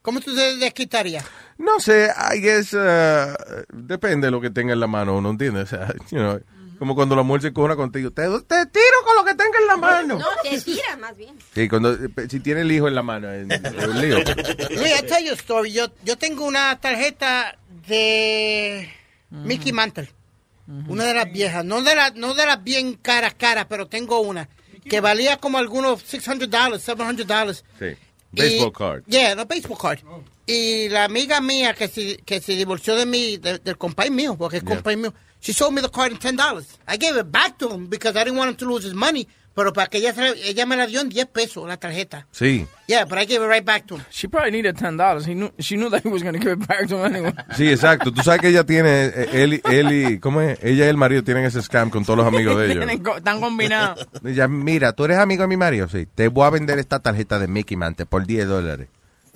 ¿Cómo 0.02 0.20
tú 0.20 0.34
te 0.34 0.56
desquitarías? 0.56 1.24
No 1.58 1.80
sé, 1.80 2.10
I 2.34 2.40
guess, 2.40 2.72
uh, 2.72 3.34
depende 3.72 4.28
de 4.28 4.30
lo 4.30 4.40
que 4.40 4.50
tenga 4.50 4.72
en 4.72 4.80
la 4.80 4.86
mano, 4.86 5.16
¿uno 5.16 5.30
entiende? 5.30 5.62
O 5.62 5.66
sea, 5.66 5.88
you 6.10 6.18
know, 6.18 6.40
como 6.78 6.94
cuando 6.94 7.16
la 7.16 7.22
mujer 7.24 7.42
se 7.42 7.52
cobra 7.52 7.74
contigo, 7.74 8.10
te, 8.12 8.22
te 8.22 8.66
tiro 8.66 8.96
con 9.04 9.16
lo 9.16 9.24
que 9.24 9.34
tenga 9.34 9.58
en 9.58 9.66
la 9.66 9.76
mano. 9.76 10.18
No, 10.18 10.26
te 10.42 10.60
tira 10.60 10.96
más 10.98 11.16
bien. 11.16 11.34
Sí, 11.52 11.68
cuando, 11.68 11.96
si 12.30 12.38
tiene 12.40 12.60
el 12.60 12.70
hijo 12.70 12.86
en 12.88 12.94
la 12.94 13.02
mano, 13.02 13.30
es 13.30 13.48
es 13.50 13.84
un 13.86 14.00
lío. 14.00 14.18
Luis, 14.70 15.00
I 15.00 15.06
tell 15.06 15.24
you 15.24 15.32
a 15.32 15.34
story. 15.34 15.72
Yo, 15.72 15.88
yo 16.04 16.16
tengo 16.16 16.44
una 16.46 16.78
tarjeta 16.80 17.58
de 17.88 18.88
Mickey 19.30 19.72
Mantle. 19.72 20.08
Una 20.86 21.04
de 21.04 21.14
las 21.14 21.32
viejas. 21.32 21.64
No 21.64 21.82
de, 21.82 21.94
las 21.96 22.14
no 22.14 22.34
de 22.34 22.44
las 22.46 22.62
bien 22.62 22.94
caras, 22.94 23.34
caras, 23.34 23.66
pero 23.68 23.86
tengo 23.86 24.20
una. 24.20 24.48
Que 24.88 25.00
valía 25.00 25.38
como 25.38 25.58
algunos 25.58 26.04
$600, 26.04 26.78
$700. 26.78 27.62
Sí. 27.78 27.84
Y- 28.32 28.40
Baseball 28.40 28.72
card. 28.72 29.02
Yeah, 29.06 29.34
no 29.34 29.46
baseball 29.46 29.78
card. 29.78 30.00
Y 30.46 30.88
la 30.90 31.04
amiga 31.04 31.40
mía 31.40 31.74
que 31.74 31.88
se, 31.88 32.18
que 32.18 32.40
se 32.40 32.52
divorció 32.54 32.94
de 32.96 33.06
mí, 33.06 33.38
de- 33.38 33.58
del 33.58 33.76
compay 33.78 34.10
mío, 34.10 34.36
porque 34.36 34.58
es 34.58 34.62
Yeah. 34.62 34.74
compay 34.76 34.96
mío, 34.96 35.14
she 35.40 35.52
sold 35.54 35.72
me 35.74 35.80
the 35.82 35.90
card 35.90 36.12
in 36.12 36.18
$10. 36.18 36.66
I 36.86 36.96
gave 36.98 37.18
it 37.18 37.30
back 37.30 37.56
to 37.58 37.70
him 37.74 37.88
because 37.88 38.18
I 38.18 38.24
didn't 38.24 38.38
want 38.38 38.50
him 38.50 38.56
to 38.56 38.66
lose 38.66 38.84
his 38.86 38.94
money. 38.94 39.26
Pero 39.58 39.72
para 39.72 39.88
que 39.88 39.98
ella, 39.98 40.14
se 40.14 40.20
la- 40.20 40.30
ella 40.44 40.66
me 40.66 40.76
la 40.76 40.86
dio 40.86 41.00
en 41.00 41.08
10 41.08 41.26
pesos 41.26 41.66
la 41.66 41.76
tarjeta. 41.78 42.28
Sí. 42.30 42.64
Yeah, 42.86 43.06
but 43.06 43.18
I 43.18 43.26
gave 43.26 43.44
it 43.44 43.50
right 43.50 43.64
back 43.64 43.86
to 43.86 43.96
him. 43.96 44.02
She 44.08 44.28
probably 44.28 44.52
needed 44.52 44.76
$10. 44.76 45.26
He 45.26 45.34
knew, 45.34 45.50
she 45.58 45.74
knew 45.74 45.90
that 45.90 46.02
he 46.04 46.08
was 46.08 46.22
going 46.22 46.34
to 46.34 46.38
give 46.38 46.52
it 46.52 46.64
back 46.68 46.86
to 46.86 46.94
him 47.04 47.12
anyway. 47.12 47.34
Sí, 47.56 47.68
exacto. 47.68 48.12
Tú 48.12 48.22
sabes 48.22 48.40
que 48.40 48.50
ella 48.50 48.62
tiene, 48.62 49.06
eh, 49.06 49.28
él, 49.32 49.54
y- 49.54 49.62
él 49.64 49.92
y, 50.12 50.18
¿cómo 50.20 50.40
es? 50.42 50.62
Ella 50.62 50.86
y 50.86 50.88
el 50.88 50.96
marido 50.96 51.24
tienen 51.24 51.44
ese 51.44 51.60
scam 51.60 51.90
con 51.90 52.04
todos 52.04 52.18
los 52.18 52.26
amigos 52.28 52.56
de 52.56 52.70
ellos. 52.70 52.86
Están 53.16 53.40
combinados. 53.40 54.06
Ella, 54.24 54.46
mira, 54.46 54.92
tú 54.92 55.04
eres 55.06 55.18
amigo 55.18 55.42
de 55.42 55.48
mi 55.48 55.56
marido, 55.56 55.88
sí. 55.88 56.06
Te 56.14 56.28
voy 56.28 56.46
a 56.46 56.50
vender 56.50 56.78
esta 56.78 57.00
tarjeta 57.00 57.40
de 57.40 57.48
Mickey 57.48 57.76
Mantle 57.76 58.06
por 58.06 58.24
10 58.26 58.46
dólares. 58.46 58.86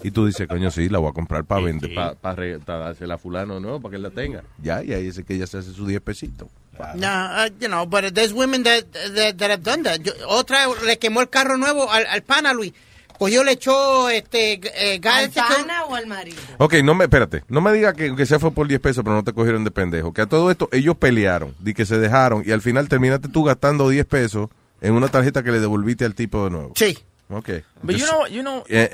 Y 0.04 0.12
tú 0.12 0.26
dices, 0.26 0.46
coño, 0.46 0.70
sí, 0.70 0.88
la 0.88 0.98
voy 1.00 1.10
a 1.10 1.12
comprar 1.12 1.44
para 1.44 1.62
vender, 1.62 1.92
para 2.22 2.78
dársela 2.78 3.14
a 3.14 3.18
fulano, 3.18 3.58
¿no? 3.58 3.80
Para 3.80 3.90
que 3.90 3.96
él 3.96 4.02
la 4.02 4.10
tenga. 4.10 4.44
Ya, 4.62 4.82
y 4.84 4.92
ahí 4.92 5.02
dice 5.04 5.24
que 5.24 5.34
ella 5.34 5.46
se 5.48 5.58
hace 5.58 5.72
sus 5.72 5.86
10 5.88 6.00
pesitos. 6.00 6.48
No, 6.94 7.08
uh, 7.08 7.48
you 7.60 7.68
know, 7.68 7.86
but 7.86 8.14
there's 8.14 8.32
women 8.32 8.62
that, 8.64 8.84
that, 8.92 9.36
that 9.38 9.50
have 9.50 9.62
done 9.62 9.82
that. 9.84 10.00
Yo- 10.00 10.12
otra 10.28 10.66
le 10.84 10.98
quemó 10.98 11.20
el 11.20 11.28
carro 11.28 11.56
nuevo 11.56 11.90
al, 11.90 12.06
al 12.06 12.22
pana, 12.22 12.52
Luis. 12.52 12.72
Cogió, 13.18 13.44
le 13.44 13.52
echó 13.52 14.08
este, 14.10 14.54
eh, 14.74 14.98
gas. 14.98 15.24
¿Al 15.24 15.30
que- 15.30 15.40
pana 15.40 15.84
o 15.84 15.94
al 15.94 16.06
marido? 16.06 16.38
Ok, 16.58 16.74
no 16.82 16.94
me, 16.94 17.04
espérate, 17.04 17.44
no 17.48 17.60
me 17.60 17.72
diga 17.72 17.92
que, 17.92 18.16
que 18.16 18.26
se 18.26 18.38
fue 18.38 18.50
por 18.50 18.66
10 18.66 18.80
pesos, 18.80 19.04
pero 19.04 19.14
no 19.14 19.22
te 19.22 19.32
cogieron 19.32 19.62
de 19.64 19.70
pendejo. 19.70 20.12
Que 20.12 20.22
a 20.22 20.26
todo 20.26 20.50
esto 20.50 20.68
ellos 20.72 20.96
pelearon, 20.96 21.54
di 21.60 21.72
que 21.74 21.86
se 21.86 21.98
dejaron, 21.98 22.42
y 22.44 22.50
al 22.50 22.62
final 22.62 22.88
terminaste 22.88 23.28
tú 23.28 23.44
gastando 23.44 23.88
10 23.88 24.06
pesos 24.06 24.48
en 24.80 24.94
una 24.94 25.08
tarjeta 25.08 25.42
que 25.44 25.52
le 25.52 25.60
devolviste 25.60 26.04
al 26.04 26.14
tipo 26.14 26.44
de 26.44 26.50
nuevo. 26.50 26.72
Sí. 26.74 26.98
Ok. 27.28 27.50
But 27.82 27.96
you 27.96 28.06
know? 28.06 28.26
You 28.26 28.40
know... 28.42 28.64
Eh, 28.68 28.88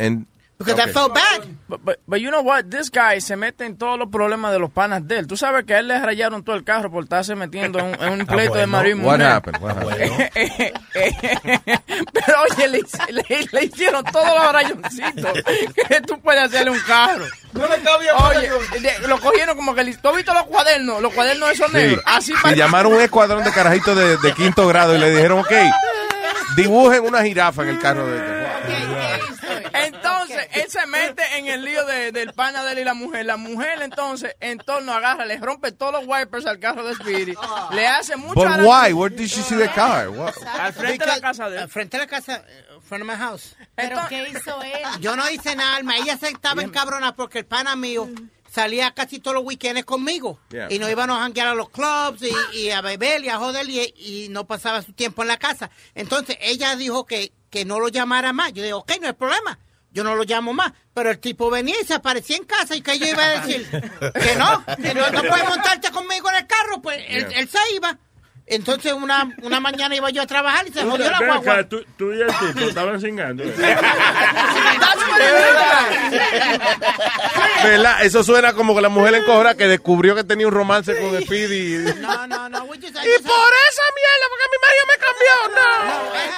Because 0.58 0.76
I 0.80 0.86
ok. 0.86 0.92
felt 0.92 1.14
bad. 1.14 1.46
But, 1.68 1.84
but, 1.84 1.98
but 2.08 2.20
you 2.20 2.30
know 2.30 2.40
what? 2.42 2.64
This 2.68 2.90
guy 2.90 3.20
se 3.20 3.36
mete 3.36 3.64
en 3.64 3.76
todos 3.76 3.96
los 3.96 4.08
problemas 4.08 4.50
de 4.52 4.58
los 4.58 4.70
panas 4.72 5.06
de 5.06 5.18
él. 5.20 5.26
Tú 5.28 5.36
sabes 5.36 5.64
que 5.64 5.74
a 5.74 5.78
él 5.78 5.86
le 5.86 6.00
rayaron 6.00 6.42
todo 6.42 6.56
el 6.56 6.64
carro 6.64 6.90
por 6.90 7.04
estarse 7.04 7.36
metiendo 7.36 7.78
en, 7.78 7.86
un- 7.86 7.94
en 8.02 8.12
un 8.20 8.26
pleito 8.26 8.54
de 8.54 8.66
bueno. 8.66 8.66
marido 8.66 8.96
y 8.98 9.00
What 9.04 9.20
happened? 9.20 9.62
What 9.62 9.76
happened? 9.78 10.30
Pero 12.12 12.36
oye, 12.50 12.68
le, 12.68 12.80
le- 13.10 13.48
le 13.52 13.64
hicieron 13.64 14.04
todos 14.04 14.26
los 14.26 14.52
rayoncitos 14.52 15.32
que 15.88 16.00
tú 16.00 16.20
puedes 16.20 16.42
hacerle 16.42 16.70
un 16.72 16.80
carro. 16.80 17.24
No 17.52 17.66
le 17.68 17.76
cabía 17.80 18.16
Oye, 18.16 18.50
de- 18.80 19.06
lo 19.08 19.18
cogieron 19.20 19.56
como 19.56 19.74
que... 19.74 19.84
le- 19.84 19.96
¿Tú 19.96 20.08
has 20.08 20.16
visto 20.16 20.32
los 20.34 20.44
cuadernos? 20.44 21.00
Los 21.00 21.12
cuadernos 21.14 21.50
esos 21.52 21.68
Sí. 21.70 21.76
negros. 21.76 22.02
Así 22.06 22.32
Y 22.32 22.36
parece- 22.42 22.58
llamaron 22.58 22.94
un 22.94 23.00
escuadrón 23.00 23.44
de 23.44 23.52
carajitos 23.52 23.96
de, 23.96 24.16
de 24.16 24.32
quinto 24.34 24.66
grado 24.66 24.94
y 24.94 24.98
le 24.98 25.10
dijeron, 25.10 25.38
ok, 25.40 25.52
dibujen 26.56 27.04
una 27.04 27.22
jirafa 27.22 27.62
en 27.62 27.68
el 27.68 27.78
carro 27.78 28.06
de 28.06 28.16
Entonces, 28.16 28.37
él 30.52 30.70
se 30.70 30.86
mete 30.86 31.22
en 31.36 31.46
el 31.46 31.64
lío 31.64 31.84
de- 31.86 32.12
del 32.12 32.32
pana 32.32 32.64
de 32.64 32.72
él 32.72 32.78
y 32.80 32.84
la 32.84 32.94
mujer. 32.94 33.26
La 33.26 33.36
mujer, 33.36 33.82
entonces, 33.82 34.34
en 34.40 34.58
torno 34.58 34.92
agarra, 34.92 35.24
le 35.26 35.36
rompe 35.38 35.72
todos 35.72 35.92
los 35.92 36.04
wipers 36.06 36.46
al 36.46 36.58
carro 36.58 36.84
de 36.84 36.92
Spirit. 36.92 37.38
Le 37.72 37.86
hace 37.86 38.16
mucho 38.16 38.34
But 38.34 38.44
daño. 38.48 38.64
why? 38.68 38.92
Where 38.92 39.14
did 39.14 39.28
she 39.28 39.42
see 39.42 39.56
the 39.56 39.68
car? 39.70 40.08
What? 40.10 40.34
Al 40.58 40.72
frente 40.72 41.04
de 41.04 41.10
la 41.10 41.20
casa 41.20 41.48
de 41.50 41.56
él. 41.56 41.62
Al 41.64 41.68
frente 41.68 41.96
de 41.96 42.02
la 42.04 42.08
casa, 42.08 42.44
eh, 42.46 42.64
front 42.86 43.02
of 43.02 43.08
my 43.08 43.16
house. 43.16 43.54
¿Pero 43.74 43.98
qué 44.08 44.28
hizo 44.30 44.62
él? 44.62 45.00
Yo 45.00 45.16
no 45.16 45.28
hice 45.30 45.54
nada, 45.56 45.76
alma. 45.76 45.96
Ella 45.96 46.16
se 46.16 46.28
estaba 46.28 46.62
encabronada 46.62 47.14
porque 47.14 47.38
el 47.40 47.46
pana 47.46 47.76
mío 47.76 48.08
salía 48.50 48.92
casi 48.94 49.18
todos 49.20 49.34
los 49.36 49.44
weekends 49.44 49.84
conmigo. 49.84 50.40
Yeah. 50.50 50.68
Y 50.70 50.78
nos 50.78 50.90
íbamos 50.90 51.16
a 51.18 51.20
janguear 51.20 51.48
a 51.48 51.54
los 51.54 51.68
clubs 51.68 52.22
y, 52.22 52.56
y 52.58 52.70
a 52.70 52.80
beber 52.80 53.22
y 53.22 53.28
a 53.28 53.36
joder 53.36 53.68
y, 53.68 53.94
y 53.96 54.28
no 54.30 54.46
pasaba 54.46 54.80
su 54.82 54.92
tiempo 54.94 55.22
en 55.22 55.28
la 55.28 55.36
casa. 55.36 55.70
Entonces 55.94 56.36
ella 56.40 56.74
dijo 56.74 57.04
que, 57.04 57.32
que 57.50 57.64
no 57.66 57.78
lo 57.78 57.88
llamara 57.88 58.32
más. 58.32 58.52
Yo 58.54 58.62
digo, 58.62 58.78
ok, 58.78 58.92
no 59.00 59.06
hay 59.08 59.12
problema. 59.12 59.58
Yo 59.90 60.04
no 60.04 60.14
lo 60.14 60.24
llamo 60.24 60.52
más. 60.52 60.72
Pero 60.94 61.10
el 61.10 61.18
tipo 61.18 61.50
venía 61.50 61.74
y 61.80 61.84
se 61.86 61.94
aparecía 61.94 62.36
en 62.36 62.44
casa 62.44 62.74
y 62.76 62.82
que 62.82 62.98
yo 62.98 63.06
iba 63.06 63.24
a 63.24 63.40
decir 63.40 63.66
que 63.70 64.36
no, 64.36 64.64
que 64.76 64.94
no, 64.94 65.10
no 65.10 65.22
puedes 65.22 65.48
montarte 65.48 65.90
conmigo 65.90 66.28
en 66.30 66.36
el 66.36 66.46
carro. 66.46 66.80
Pues 66.82 66.98
él, 67.08 67.26
Yeah. 67.28 67.38
él 67.40 67.48
se 67.48 67.58
iba. 67.74 67.96
Entonces 68.50 68.94
una, 68.94 69.30
una 69.42 69.60
mañana 69.60 69.94
iba 69.94 70.08
yo 70.08 70.22
a 70.22 70.26
trabajar 70.26 70.66
y 70.66 70.72
se 70.72 70.82
jodió 70.82 71.10
la 71.10 71.18
guagua. 71.18 71.52
acá, 71.52 71.68
tú, 71.68 71.84
tú 71.98 72.12
y 72.14 72.20
el 72.22 72.28
tipo 72.28 72.60
estaban 72.60 72.98
cingando. 72.98 73.44
¿Verdad? 77.64 78.04
Eso 78.04 78.22
suena 78.24 78.52
como 78.52 78.74
que 78.74 78.80
la 78.80 78.88
mujer 78.88 79.14
encojora 79.14 79.54
que 79.54 79.66
descubrió 79.66 80.14
que 80.14 80.24
tenía 80.24 80.46
un 80.46 80.54
romance 80.54 80.94
con 80.98 81.20
Speedy. 81.22 81.78
No, 82.00 82.26
no, 82.26 82.48
no. 82.48 82.60
just- 82.66 82.84
Y 82.84 83.22
por 83.22 83.52
esa 83.68 83.82
mierda, 83.94 84.26
porque 84.28 84.46
mi 84.52 84.58
marido 84.62 84.84
me 84.88 84.96
cambió. 85.04 85.34
No. 85.54 85.68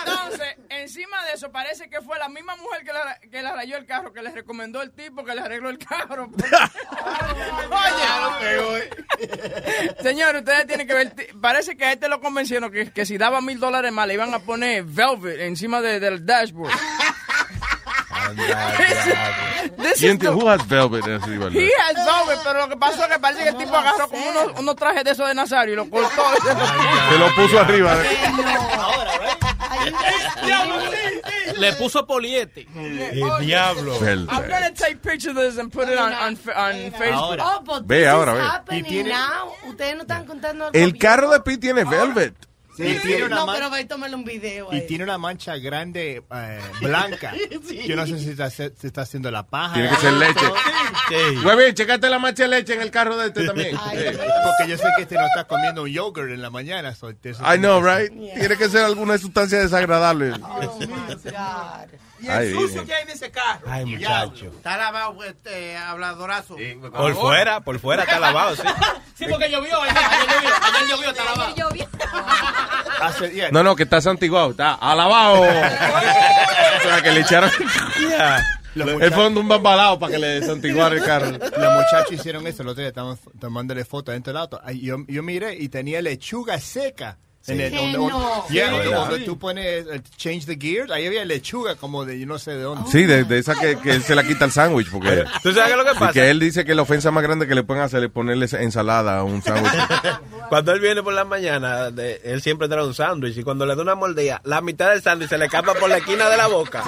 Entonces, 0.00 0.57
encima 0.70 1.25
de 1.26 1.33
eso, 1.34 1.50
parece 1.52 1.89
que 1.91 2.00
fue 2.00 2.18
la 2.18 2.28
misma 2.28 2.57
mujer 2.57 2.83
que 2.84 2.92
le, 2.92 3.31
que 3.31 3.42
le 3.42 3.52
rayó 3.52 3.76
el 3.76 3.86
carro, 3.86 4.12
que 4.12 4.23
le 4.23 4.31
recomendó 4.31 4.83
el 4.83 4.92
tipo 4.92 5.25
que 5.25 5.34
le 5.34 5.41
arregló 5.42 5.68
el 5.70 5.78
carro. 5.78 6.28
Oye, 7.70 8.91
señor, 10.02 10.36
ustedes 10.36 10.67
tienen 10.67 10.86
que 10.86 10.94
ver. 10.94 11.12
Parece 11.41 11.76
que 11.76 11.84
a 11.84 11.92
este 11.92 12.09
lo 12.09 12.20
convencieron 12.20 12.70
que, 12.73 12.91
que 12.92 13.05
si 13.07 13.18
daba 13.18 13.41
mil 13.41 13.59
dólares 13.60 13.92
más 13.92 14.07
le 14.07 14.15
iban 14.15 14.33
a 14.34 14.39
poner 14.41 14.84
Velvet 14.84 15.41
encima 15.41 15.81
de- 15.81 16.00
del 16.00 16.25
dashboard. 16.25 16.73
This 18.36 19.99
¿Quién 19.99 20.18
the- 20.18 20.28
who 20.28 20.49
has 20.49 20.67
velvet 20.68 21.05
así, 21.05 21.36
verdad? 21.36 21.52
He 21.52 21.70
has 21.75 21.94
velvet, 21.94 22.39
pero 22.44 22.60
lo 22.60 22.68
que 22.68 22.76
pasó 22.76 23.02
es 23.05 23.09
que 23.09 23.18
parece 23.18 23.42
que 23.42 23.49
el 23.50 23.57
tipo 23.57 23.76
agarró 23.76 24.09
como 24.09 24.28
unos, 24.28 24.60
unos 24.60 24.76
trajes 24.76 25.05
de 25.05 25.10
esos 25.10 25.28
de 25.28 25.34
Nazario 25.34 25.75
y 25.75 25.76
lo 25.76 25.89
cortó. 25.91 26.23
Se 27.10 27.18
lo 27.18 27.34
puso 27.34 27.60
arriba. 27.60 27.97
Le 31.59 31.73
puso 31.75 32.07
poliete. 32.07 32.67
El 32.75 33.39
diablo. 33.41 33.97
I'm 34.00 34.26
gonna 34.26 34.73
take 34.75 34.97
pictures 35.02 35.36
of 35.36 35.42
this 35.42 35.59
and 35.59 35.73
put 35.73 35.89
it 35.89 35.99
on, 35.99 36.12
on, 36.12 36.39
on 36.57 36.92
Facebook. 36.92 37.39
Oh, 37.41 37.62
but 37.65 37.86
Ve 37.86 38.09
ahora, 38.09 38.62
ve. 38.68 38.78
Y. 38.78 39.05
Ustedes 39.68 39.97
no 39.97 40.02
están 40.02 40.25
contando 40.26 40.70
El 40.73 40.97
carro 40.99 41.31
de 41.31 41.41
Pete 41.41 41.59
tiene 41.59 41.84
velvet. 41.84 42.34
Sí, 42.81 42.99
tiene 43.02 43.25
una 43.25 43.36
No, 43.36 43.47
man- 43.47 43.57
pero 43.57 43.70
va 43.70 43.81
y 43.81 43.84
tómale 43.84 44.15
un 44.15 44.25
video 44.25 44.68
Y 44.73 44.76
ahí. 44.76 44.86
tiene 44.86 45.05
una 45.05 45.18
mancha 45.18 45.57
grande 45.59 46.23
eh, 46.34 46.60
blanca. 46.81 47.33
Sí. 47.68 47.86
Yo 47.86 47.94
no 47.97 48.07
sé 48.07 48.18
si 48.18 48.31
está, 48.31 48.50
se 48.50 48.73
está 48.83 49.02
haciendo 49.02 49.31
la 49.31 49.47
paja. 49.47 49.75
Tiene 49.75 49.89
que 49.91 49.97
ser 49.97 50.12
leche. 50.15 50.47
Güey, 51.42 51.75
checate 51.75 52.09
la 52.10 52.18
mancha 52.18 52.44
de 52.44 52.49
leche 52.49 52.75
en 52.75 52.81
el 52.83 52.91
carro 52.91 53.17
de 53.17 53.28
este 53.28 53.47
también. 53.47 53.70
Sí. 53.76 53.97
Porque 54.44 54.70
yo 54.70 54.76
sé 54.78 54.84
que 54.97 55.02
este 55.02 55.15
no 55.17 55.26
está 55.26 55.44
comiendo 55.44 55.83
un 55.83 55.89
yogurt 55.91 56.31
en 56.31 56.42
la 56.42 56.50
mañana. 56.50 56.94
so 56.94 57.10
I 57.10 57.57
know, 57.59 57.81
right? 57.83 58.10
Tiene 58.12 58.57
que 58.57 58.68
ser 58.68 58.84
alguna 58.84 59.18
sustancia 59.18 59.59
desagradable. 59.60 60.33
Oh, 60.33 60.78
my 60.81 61.15
God. 61.31 62.09
Y 62.23 62.28
Ay, 62.28 62.49
el 62.49 62.52
sucio 62.55 62.68
Virgen. 62.68 62.86
que 62.86 62.94
hay 62.94 63.02
en 63.05 63.08
ese 63.10 63.31
carro. 63.31 63.60
Ay, 63.66 63.84
muchacho. 63.86 64.47
Está 64.47 64.76
lavado, 64.76 65.24
este, 65.24 65.76
habladorazo. 65.76 66.57
Por 66.92 67.15
fuera, 67.15 67.60
por 67.60 67.78
fuera 67.78 68.02
está 68.02 68.18
lavado, 68.20 68.57
sí. 68.57 68.62
Sí, 69.15 69.26
porque 69.28 69.50
llovió. 69.50 69.81
Ayer, 69.82 69.97
ayer 69.99 70.28
llovió. 70.34 70.50
Ayer 70.62 70.89
llovió, 70.89 71.10
está 71.10 71.24
lavado. 71.24 71.55
Hace- 73.02 73.31
yeah. 73.32 73.50
No, 73.50 73.62
no, 73.62 73.76
que 73.76 73.82
está 73.84 74.00
santiguado, 74.00 74.50
está 74.50 74.74
alabado. 74.74 75.40
o 75.42 76.82
sea, 76.82 77.02
que 77.02 77.10
le 77.12 77.20
echaron 77.20 77.50
el 78.74 79.12
fondo 79.12 79.40
un 79.40 79.49
bambalao 79.49 79.99
para 79.99 80.12
que 80.12 80.18
le 80.18 80.42
santiguara 80.42 80.94
el 80.94 81.02
carro. 81.05 81.31
Los 81.32 81.74
muchachos 81.74 82.12
hicieron 82.12 82.47
eso, 82.47 82.62
el 82.62 82.68
otro 82.68 82.81
día 82.81 82.89
estaban 82.89 83.18
tomándole 83.39 83.84
fotos 83.84 84.12
dentro 84.15 84.32
del 84.32 84.40
auto. 84.42 84.60
Ay, 84.65 84.81
Yo, 84.81 84.97
yo 85.08 85.23
miré 85.23 85.55
y 85.57 85.68
tenía 85.68 86.00
lechuga 86.02 86.58
seca. 86.60 87.18
En 87.47 87.59
el, 87.59 87.70
¿Qué 87.73 87.77
donde, 87.78 87.99
no? 87.99 88.47
Yeah, 88.51 88.69
Sí, 88.83 88.91
donde- 88.91 89.19
tú 89.20 89.39
pones 89.39 89.86
el 89.86 90.02
change 90.19 90.44
the 90.44 90.57
gears, 90.60 90.91
ahí 90.91 91.07
había 91.07 91.25
lechuga 91.25 91.75
como 91.75 92.05
de 92.05 92.20
yo 92.20 92.27
no 92.27 92.39
sé 92.39 92.51
de 92.52 92.62
dónde. 92.62 92.89
Sí, 92.93 93.05
de, 93.07 93.25
de 93.25 93.39
esa 93.39 93.55
que, 93.55 93.78
que 93.78 93.93
él 93.93 94.02
se 94.02 94.15
la 94.15 94.23
quita 94.25 94.44
el 94.44 94.52
sándwich. 94.52 94.91
Porque, 94.91 95.25
¿Tú 95.43 95.52
sabes 95.52 95.65
qué 95.65 95.70
es 95.73 95.77
lo 95.78 95.85
que 95.85 95.91
y 95.93 95.99
pasa? 95.99 96.12
que 96.12 96.31
él 96.31 96.39
dice 96.39 96.65
que 96.67 96.75
la 96.75 96.83
ofensa 96.83 97.10
más 97.10 97.23
grande 97.23 97.49
que 97.49 97.55
le 97.55 97.62
pueden 97.62 97.83
hacer 97.83 98.05
es 98.05 98.10
ponerle 98.10 98.47
ensalada 98.60 99.19
a 99.19 99.25
un 99.25 99.41
sándwich. 99.43 99.73
Cuando 100.51 100.73
él 100.73 100.81
viene 100.81 101.02
por 101.02 101.15
la 101.15 101.25
mañana, 101.25 101.91
de- 101.91 102.20
él 102.25 102.43
siempre 102.43 102.69
trae 102.69 102.85
un 102.85 102.93
sándwich 102.94 103.39
y 103.39 103.43
cuando 103.43 103.65
le 103.65 103.75
da 103.75 103.83
una 103.83 103.94
mordida, 103.94 104.41
la 104.44 104.60
mitad 104.60 104.91
del 104.91 105.01
sándwich 105.01 105.31
se 105.31 105.39
le 105.39 105.47
escapa 105.47 105.75
por 105.75 105.89
la 105.89 105.97
esquina 105.99 106.28
de 106.28 106.36
la 106.36 106.47
boca 106.49 106.85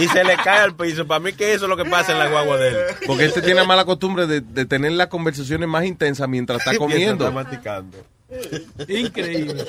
y 0.00 0.08
se 0.08 0.22
le 0.22 0.36
cae 0.36 0.58
al 0.60 0.74
piso. 0.76 1.06
Para 1.06 1.20
mí 1.20 1.32
que 1.32 1.54
eso 1.54 1.64
es 1.64 1.68
lo 1.70 1.76
que 1.76 1.84
pasa 1.86 2.12
en 2.12 2.18
la 2.18 2.28
guagua 2.28 2.58
de 2.58 2.68
él. 2.68 2.76
Porque 3.06 3.24
este 3.24 3.40
tiene 3.40 3.64
mala 3.64 3.84
costumbre 3.86 4.26
de, 4.26 4.42
de 4.42 4.66
tener 4.66 4.92
las 4.92 5.06
conversaciones 5.06 5.66
más 5.68 5.84
intensas 5.86 6.28
mientras 6.28 6.58
está 6.58 6.72
comiendo. 6.78 7.24
Mientras 7.24 7.28
está 7.30 7.42
masticando. 7.42 7.98
Increíble. 8.88 9.64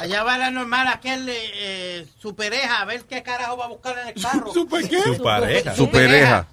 Allá 0.00 0.22
va 0.22 0.38
la 0.38 0.50
normal, 0.50 0.86
aquel 0.88 1.26
eh, 1.28 2.06
su 2.20 2.34
pareja, 2.34 2.80
a 2.80 2.84
ver 2.84 3.02
qué 3.04 3.22
carajo 3.22 3.56
va 3.56 3.64
a 3.64 3.68
buscar 3.68 3.98
en 3.98 4.08
el 4.08 4.22
carro. 4.22 4.52
¿Super 4.52 4.88
qué? 4.88 5.02
Su 5.02 5.22
pareja. 5.22 5.74
Su 5.74 5.90
pareja. 5.90 6.46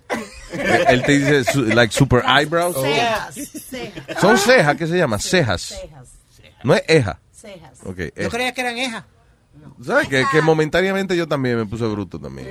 Él 0.88 1.04
te 1.04 1.12
dice, 1.20 1.44
su- 1.52 1.64
like, 1.66 1.94
super 1.94 2.24
eyebrows. 2.28 2.76
Cejas, 2.82 3.36
cejas. 3.70 4.22
Son 4.22 4.38
cejas, 4.38 4.76
¿qué 4.78 4.88
se 4.88 4.98
llama? 4.98 5.20
Cejas. 5.20 5.62
Cejas, 5.62 6.08
No 6.64 6.74
es 6.74 6.84
eja. 6.88 7.20
cejas. 7.32 7.80
Ok. 7.86 7.98
Yo 7.98 8.04
eh. 8.16 8.30
creía 8.30 8.52
que 8.54 8.62
eran 8.62 8.78
ejas. 8.78 9.04
¿Sabes? 9.86 10.08
Que, 10.08 10.26
que 10.32 10.42
momentáneamente 10.42 11.16
yo 11.16 11.28
también 11.28 11.58
me 11.58 11.66
puse 11.66 11.86
bruto 11.86 12.20
también. 12.20 12.48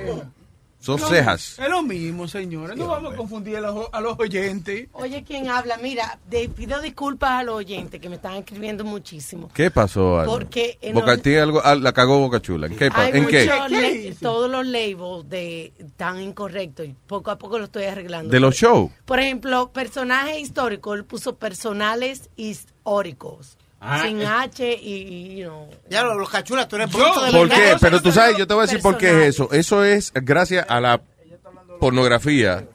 Son 0.79 0.97
cejas. 0.97 1.59
Es 1.59 1.69
lo 1.69 1.83
mismo, 1.83 2.25
señores. 2.27 2.77
No 2.77 2.87
vamos 2.87 3.13
a 3.13 3.17
confundir 3.17 3.57
a 3.57 3.59
los, 3.61 3.87
a 3.91 3.99
los 3.99 4.17
oyentes. 4.17 4.87
Oye, 4.93 5.23
¿quién 5.25 5.49
habla? 5.49 5.77
Mira, 5.77 6.17
de- 6.29 6.47
pido 6.47 6.79
disculpas 6.79 7.31
a 7.31 7.43
los 7.43 7.55
oyentes 7.55 7.99
que 7.99 8.07
me 8.07 8.15
están 8.15 8.35
escribiendo 8.35 8.85
muchísimo. 8.85 9.49
¿Qué 9.53 9.71
pasó? 9.71 10.19
Alma? 10.21 10.31
Porque 10.31 10.77
en 10.81 10.93
Boca, 10.93 11.13
los- 11.13 11.21
tiene 11.21 11.39
algo, 11.41 11.61
ah, 11.63 11.75
la 11.75 11.91
cagó 11.91 12.19
Boca 12.19 12.41
Chula. 12.41 12.67
¿En 12.67 12.77
qué? 12.77 12.89
Hay 12.93 13.11
¿En 13.13 13.27
qué? 13.27 14.15
todos 14.21 14.49
los 14.49 14.65
labels 14.65 15.27
de 15.29 15.73
tan 15.97 16.21
incorrectos 16.21 16.85
y 16.87 16.95
poco 17.07 17.29
a 17.31 17.37
poco 17.37 17.57
lo 17.59 17.65
estoy 17.65 17.83
arreglando. 17.83 18.31
De 18.31 18.39
los 18.39 18.55
shows. 18.55 18.89
Por 19.03 19.19
ejemplo, 19.19 19.71
personaje 19.73 20.39
histórico, 20.39 20.93
él 20.93 21.03
puso 21.03 21.35
personales 21.35 22.29
históricos. 22.37 23.57
Ah, 23.81 24.03
sin 24.05 24.21
H 24.21 24.77
y, 24.81 25.43
know. 25.43 25.69
Ya, 25.89 26.03
los, 26.03 26.17
los 26.17 26.29
cachulas, 26.29 26.67
tú 26.67 26.75
eres 26.75 26.91
bruto 26.91 27.23
de 27.23 27.31
¿Por 27.31 27.49
qué? 27.49 27.75
Pero 27.79 28.01
tú 28.01 28.11
sabes, 28.11 28.37
yo 28.37 28.45
te 28.45 28.53
voy 28.53 28.63
a 28.63 28.65
decir 28.65 28.81
por 28.81 28.97
qué 28.97 29.09
es 29.09 29.35
eso. 29.35 29.49
Eso 29.51 29.83
es 29.83 30.11
gracias 30.13 30.65
a 30.67 30.81
la 30.81 31.01
pornografía. 31.79 32.67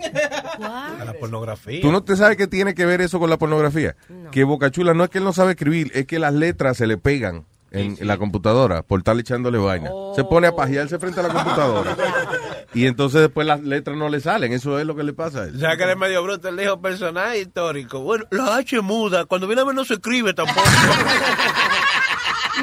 A 0.60 1.04
la 1.04 1.12
pornografía. 1.14 1.82
¿Tú 1.82 1.92
no 1.92 2.02
te 2.02 2.16
sabes 2.16 2.36
qué 2.36 2.46
tiene 2.46 2.74
que 2.74 2.86
ver 2.86 3.00
eso 3.00 3.18
con 3.18 3.28
la 3.28 3.36
pornografía? 3.36 3.96
Que 4.32 4.44
Boca 4.44 4.70
Chula 4.70 4.94
no 4.94 5.04
es 5.04 5.10
que 5.10 5.18
él 5.18 5.24
no 5.24 5.32
sabe 5.32 5.52
escribir, 5.52 5.90
es 5.94 6.06
que 6.06 6.18
las 6.18 6.32
letras 6.32 6.76
se 6.78 6.86
le 6.86 6.96
pegan 6.96 7.44
en, 7.74 7.96
la 8.00 8.16
computadora 8.16 8.82
por 8.82 9.00
estar 9.00 9.18
echándole 9.18 9.58
vaina. 9.58 9.90
Se 10.14 10.24
pone 10.24 10.46
a 10.46 10.52
pajearse 10.52 10.98
frente 10.98 11.20
a 11.20 11.24
la 11.24 11.28
computadora. 11.30 11.96
y 12.74 12.86
entonces 12.86 13.20
después 13.20 13.46
las 13.46 13.62
letras 13.62 13.96
no 13.96 14.08
le 14.08 14.20
salen. 14.20 14.52
Eso 14.52 14.78
es 14.78 14.86
lo 14.86 14.94
que 14.94 15.02
le 15.02 15.12
pasa 15.12 15.40
a 15.40 15.44
él. 15.44 15.56
O 15.56 15.58
sea, 15.58 15.76
que 15.76 15.82
eres 15.82 15.96
medio 15.96 16.22
bruto. 16.22 16.48
Él 16.48 16.56
dijo 16.56 16.80
personaje 16.80 17.40
histórico. 17.40 18.00
Bueno, 18.00 18.24
la 18.30 18.56
H 18.56 18.80
muda. 18.80 19.24
Cuando 19.26 19.46
viene 19.46 19.62
a 19.62 19.64
ver 19.64 19.74
no 19.74 19.84
se 19.84 19.94
escribe 19.94 20.32
tampoco. 20.34 20.62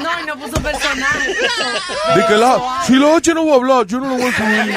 No, 0.00 0.08
y 0.20 0.26
no 0.26 0.36
puso 0.38 0.60
personaje. 0.62 1.34
Di 2.14 2.26
que 2.26 2.36
la, 2.36 2.82
si 2.86 2.94
la 2.94 3.14
H 3.14 3.34
no 3.34 3.46
va 3.46 3.52
a 3.52 3.56
hablar, 3.56 3.86
yo 3.86 4.00
no 4.00 4.08
lo 4.08 4.14
voy 4.14 4.22
a 4.22 4.28
escribir. 4.28 4.74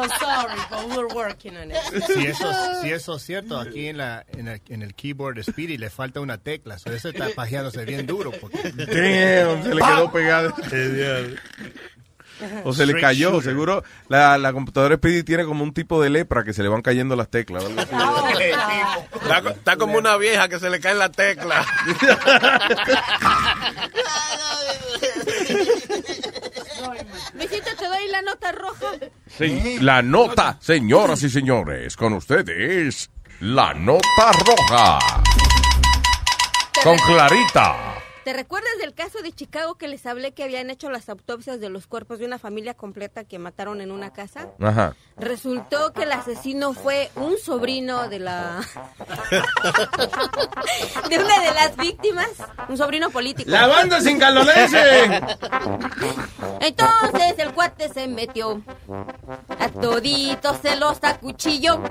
So 0.00 0.08
sorry, 0.18 0.56
but 0.70 0.88
we're 0.96 1.14
working 1.14 1.58
on 1.58 1.70
it. 1.70 1.76
Si 2.06 2.26
eso, 2.26 2.50
si 2.80 2.90
eso 2.90 3.16
es 3.16 3.22
cierto, 3.22 3.58
aquí 3.58 3.88
en, 3.88 3.98
la, 3.98 4.24
en, 4.32 4.48
el, 4.48 4.62
en 4.68 4.80
el 4.82 4.94
keyboard 4.94 5.34
de 5.36 5.42
Speedy 5.42 5.76
le 5.76 5.90
falta 5.90 6.20
una 6.20 6.38
tecla. 6.38 6.78
So 6.78 6.90
eso 6.90 7.10
está 7.10 7.28
pajeándose 7.34 7.84
bien 7.84 8.06
duro. 8.06 8.30
Porque... 8.32 8.72
Damn, 8.72 9.62
se 9.62 9.74
le 9.74 9.82
quedó 9.82 10.10
pegada. 10.10 10.54
O 12.64 12.72
se 12.72 12.86
le 12.86 12.98
cayó, 12.98 13.32
shooter. 13.32 13.50
seguro. 13.50 13.84
La, 14.08 14.38
la 14.38 14.54
computadora 14.54 14.96
Speedy 14.96 15.22
tiene 15.22 15.44
como 15.44 15.62
un 15.62 15.74
tipo 15.74 16.02
de 16.02 16.08
lepra 16.08 16.44
que 16.44 16.54
se 16.54 16.62
le 16.62 16.70
van 16.70 16.80
cayendo 16.80 17.14
las 17.14 17.28
teclas. 17.28 17.64
o 17.64 17.66
algo 17.66 17.82
así. 17.82 17.94
Está, 19.22 19.50
está 19.50 19.76
como 19.76 19.98
una 19.98 20.16
vieja 20.16 20.48
que 20.48 20.58
se 20.58 20.70
le 20.70 20.80
cae 20.80 20.94
la 20.94 21.10
tecla. 21.10 21.62
Luisito, 27.34 27.70
te 27.78 27.86
doy 27.86 28.08
la 28.08 28.22
nota 28.22 28.52
roja. 28.52 28.86
Sí, 29.26 29.78
la 29.80 30.02
nota, 30.02 30.58
señoras 30.60 31.22
y 31.22 31.30
señores, 31.30 31.96
con 31.96 32.12
ustedes, 32.14 33.10
la 33.40 33.74
nota 33.74 34.32
roja. 34.44 34.98
Con 36.82 36.96
Clarita. 36.98 37.89
¿Te 38.30 38.36
recuerdas 38.36 38.70
del 38.80 38.94
caso 38.94 39.22
de 39.22 39.32
Chicago 39.32 39.74
que 39.74 39.88
les 39.88 40.06
hablé 40.06 40.30
que 40.30 40.44
habían 40.44 40.70
hecho 40.70 40.88
las 40.88 41.08
autopsias 41.08 41.58
de 41.58 41.68
los 41.68 41.88
cuerpos 41.88 42.20
de 42.20 42.26
una 42.26 42.38
familia 42.38 42.74
completa 42.74 43.24
que 43.24 43.40
mataron 43.40 43.80
en 43.80 43.90
una 43.90 44.12
casa? 44.12 44.46
Ajá. 44.60 44.94
Resultó 45.16 45.92
que 45.92 46.04
el 46.04 46.12
asesino 46.12 46.72
fue 46.72 47.10
un 47.16 47.38
sobrino 47.38 48.08
de 48.08 48.20
la 48.20 48.60
de 51.10 51.18
una 51.18 51.40
de 51.40 51.54
las 51.54 51.76
víctimas, 51.76 52.28
un 52.68 52.76
sobrino 52.76 53.10
político. 53.10 53.50
La 53.50 53.66
banda 53.66 54.00
sin 54.00 54.20
calolense. 54.20 54.78
Entonces 56.60 57.34
el 57.38 57.52
cuate 57.52 57.88
se 57.88 58.06
metió. 58.06 58.62
A 59.58 59.68
toditos 59.70 60.56
se 60.62 60.76
los 60.76 61.02
acuchilló. 61.02 61.82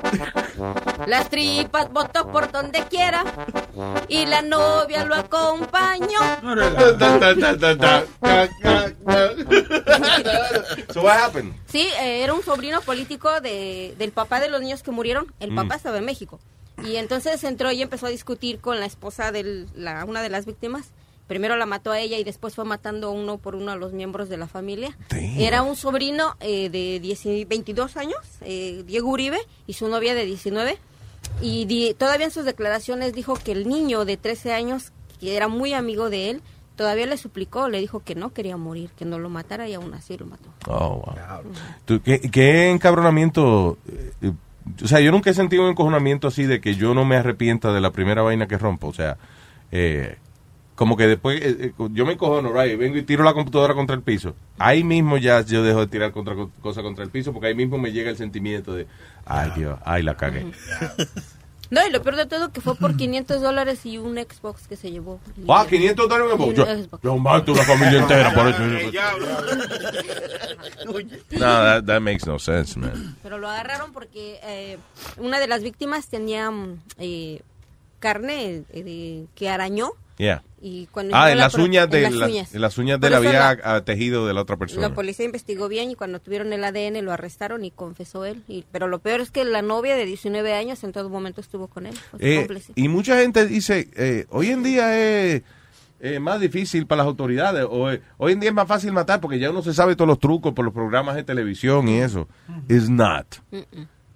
Las 1.06 1.30
tripas 1.30 1.92
botó 1.92 2.32
por 2.32 2.50
donde 2.50 2.80
quiera. 2.84 3.26
Y 4.08 4.26
la 4.26 4.42
novia 4.42 5.04
lo 5.04 5.16
acompañó. 5.16 6.29
so 10.94 11.02
what 11.02 11.18
happened? 11.18 11.54
Sí, 11.68 11.88
eh, 12.02 12.24
era 12.24 12.34
un 12.34 12.44
sobrino 12.44 12.82
político 12.82 13.42
de, 13.42 13.96
del 13.98 14.12
papá 14.12 14.40
de 14.40 14.50
los 14.50 14.62
niños 14.62 14.84
que 14.84 14.92
murieron. 14.92 15.34
El 15.40 15.50
papá 15.56 15.76
Mm. 15.76 15.78
estaba 15.78 15.98
en 15.98 16.06
México. 16.06 16.40
Y 16.86 16.96
entonces 16.96 17.44
entró 17.44 17.72
y 17.72 17.82
empezó 17.82 18.08
a 18.08 18.10
discutir 18.10 18.60
con 18.60 18.80
la 18.80 18.86
esposa 18.86 19.32
de 19.32 19.66
la, 19.76 20.06
una 20.06 20.22
de 20.22 20.30
las 20.30 20.46
víctimas. 20.46 20.92
Primero 21.28 21.58
la 21.58 21.66
mató 21.68 21.92
a 21.92 22.00
ella 22.00 22.18
y 22.18 22.24
después 22.24 22.56
fue 22.56 22.66
matando 22.66 23.12
uno 23.12 23.38
por 23.38 23.54
uno 23.56 23.72
a 23.72 23.76
los 23.76 23.94
miembros 23.94 24.30
de 24.30 24.38
la 24.38 24.48
familia. 24.48 24.98
Era 25.38 25.62
un 25.62 25.76
sobrino 25.76 26.36
eh, 26.40 26.70
de 26.70 27.00
10 27.00 27.48
22 27.48 27.98
años, 27.98 28.18
eh, 28.42 28.84
Diego 28.88 29.10
Uribe, 29.10 29.40
y 29.68 29.74
su 29.74 29.88
novia 29.90 30.16
de 30.16 30.26
19. 30.26 30.80
Y 31.42 31.66
di- 31.66 31.94
todavía 31.94 32.26
en 32.26 32.32
sus 32.32 32.46
declaraciones 32.46 33.14
dijo 33.14 33.36
que 33.36 33.52
el 33.52 33.68
niño 33.68 34.06
de 34.06 34.18
13 34.18 34.54
años, 34.54 34.92
que 35.20 35.36
era 35.36 35.48
muy 35.48 35.74
amigo 35.74 36.10
de 36.10 36.30
él, 36.30 36.42
todavía 36.76 37.06
le 37.06 37.18
suplicó, 37.18 37.68
le 37.70 37.80
dijo 37.80 38.02
que 38.02 38.16
no 38.16 38.34
quería 38.34 38.58
morir, 38.58 38.90
que 38.98 39.06
no 39.06 39.20
lo 39.20 39.30
matara 39.30 39.68
y 39.68 39.74
aún 39.74 39.94
así 39.94 40.18
lo 40.18 40.26
mató. 40.26 40.50
Oh, 40.68 41.04
wow. 41.06 41.54
Tú, 41.86 42.02
¿qué, 42.02 42.20
qué 42.20 42.70
encabronamiento? 42.70 43.78
eh, 43.88 44.14
eh, 44.22 44.32
o 44.84 44.88
sea, 44.88 45.00
yo 45.00 45.12
nunca 45.12 45.30
he 45.30 45.34
sentido 45.34 45.64
un 45.64 45.70
encojonamiento 45.70 46.28
así 46.28 46.44
de 46.44 46.62
que 46.62 46.76
yo 46.76 46.94
no 46.94 47.06
me 47.06 47.16
arrepienta 47.16 47.74
de 47.74 47.82
la 47.82 47.92
primera 47.92 48.22
vaina 48.22 48.48
que 48.48 48.58
rompo. 48.58 48.88
O 48.88 48.94
sea, 48.94 49.18
eh, 49.72 50.18
como 50.76 50.96
que 50.96 51.08
después 51.08 51.42
eh, 51.44 51.74
yo 51.92 52.06
me 52.06 52.14
encojono, 52.14 52.54
right, 52.54 52.78
vengo 52.78 52.98
y 52.98 53.04
tiro 53.04 53.24
la 53.24 53.34
computadora 53.34 53.74
contra 53.74 53.96
el 53.96 54.02
piso. 54.02 54.36
Ahí 54.58 54.84
mismo 54.84 55.18
ya 55.18 55.42
yo 55.42 55.64
dejo 55.64 55.82
de 55.82 55.88
tirar 55.88 56.12
contra, 56.12 56.36
cosas 56.62 56.84
contra 56.84 57.04
el 57.04 57.10
piso 57.10 57.34
porque 57.34 57.48
ahí 57.48 57.56
mismo 57.56 57.78
me 57.78 57.92
llega 57.92 58.10
el 58.10 58.18
sentimiento 58.18 58.74
de, 58.74 58.88
ay 59.26 59.52
Dios, 59.56 59.78
ay 59.84 60.04
la 60.04 60.16
cagué. 60.16 60.46
No, 61.70 61.86
y 61.86 61.92
lo 61.92 62.02
peor 62.02 62.16
de 62.16 62.26
todo 62.26 62.52
que 62.52 62.62
fue 62.62 62.76
por 62.76 62.98
500 62.98 63.42
dólares 63.42 63.86
y 63.86 63.98
un 63.98 64.16
Xbox 64.18 64.68
que 64.68 64.76
se 64.76 64.92
llevó. 64.92 65.20
Ah, 65.48 65.66
500 65.70 66.10
dólares 66.10 66.34
un 66.40 66.54
yo, 66.54 66.66
Xbox. 66.66 67.04
yo 67.04 67.18
mato 67.18 67.52
una 67.54 67.64
familia 67.64 68.00
entera 68.00 68.34
por 68.34 68.48
eso. 68.48 68.60
No, 71.32 71.40
that, 71.40 71.86
that 71.86 72.02
makes 72.02 72.26
no 72.26 72.40
sense, 72.40 72.78
man. 72.78 73.16
Pero 73.22 73.38
lo 73.38 73.50
agarraron 73.50 73.94
porque 73.94 74.40
eh, 74.44 74.78
una 75.18 75.40
de 75.40 75.48
las 75.48 75.62
víctimas 75.64 76.08
tenía 76.08 76.50
mm, 76.50 76.82
eh, 76.98 77.42
carne 78.00 78.64
eh, 78.72 78.84
de, 78.84 79.28
que 79.36 79.50
arañó. 79.50 79.92
Yeah. 80.18 80.44
Y 80.62 80.88
cuando 80.88 81.16
Ah, 81.16 81.32
en 81.32 81.38
la 81.38 81.46
las 81.46 81.56
uñas 81.56 81.86
en 81.86 81.90
de 81.92 82.02
las 82.02 82.14
la- 82.14 82.26
uñas. 82.28 82.54
en 82.56 82.62
las 82.62 82.78
uñas 82.78 83.00
de 83.00 83.10
la 83.10 83.18
había 83.18 83.56
la- 83.56 83.86
tejido 83.86 84.28
de 84.28 84.34
la 84.34 84.42
otra 84.42 84.58
persona. 84.58 84.88
La 84.90 84.94
policía 84.94 85.26
investigó 85.26 85.68
bien 85.68 85.92
y 85.92 85.96
cuando 85.96 86.20
tuvieron 86.20 86.52
el 86.54 86.64
ADN 86.64 87.02
lo 87.02 87.12
arrestaron 87.12 87.64
y 87.66 87.72
confesó 87.72 88.26
él. 88.26 88.44
Y, 88.48 88.66
pero 88.72 88.88
lo 88.88 89.00
peor 89.00 89.22
es 89.22 89.32
que 89.32 89.44
la 89.46 89.62
novia 89.62 89.96
de 89.96 90.06
19 90.06 90.54
años 90.54 90.84
en 90.84 90.92
todo 90.92 91.10
momento 91.10 91.42
estuvo 91.42 91.68
con 91.68 91.86
él. 91.86 91.96
Eh, 92.20 92.48
y 92.76 92.88
mucha 92.88 93.18
gente 93.20 93.46
dice, 93.46 93.90
eh, 93.96 94.26
hoy 94.30 94.48
en 94.48 94.64
día 94.64 94.98
es 94.98 95.44
eh, 96.02 96.20
más 96.20 96.40
difícil 96.40 96.88
para 96.88 97.00
las 97.00 97.08
autoridades, 97.08 97.66
o 97.70 97.92
eh, 97.92 98.02
hoy 98.18 98.32
en 98.32 98.40
día 98.40 98.50
es 98.52 98.56
más 98.56 98.68
fácil 98.70 98.94
matar 98.94 99.20
porque 99.20 99.38
ya 99.38 99.50
uno 99.50 99.62
se 99.62 99.74
sabe 99.74 99.96
todos 99.98 100.08
los 100.08 100.20
trucos 100.20 100.54
por 100.54 100.64
los 100.64 100.74
programas 100.74 101.16
de 101.16 101.24
televisión 101.24 101.88
y 101.90 102.00
eso. 102.00 102.28
It's 102.70 102.90
not. 102.90 103.26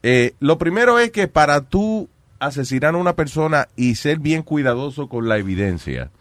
Eh, 0.02 0.34
lo 0.40 0.58
primero 0.58 1.00
es 1.00 1.12
que 1.12 1.28
para 1.28 1.62
tú 1.62 2.10
asesinar 2.40 2.94
a 2.96 2.98
una 2.98 3.16
persona 3.16 3.68
y 3.76 3.96
ser 3.96 4.20
bien 4.20 4.44
cuidadoso 4.44 5.08
con 5.08 5.30
la 5.30 5.38
evidencia, 5.38 6.12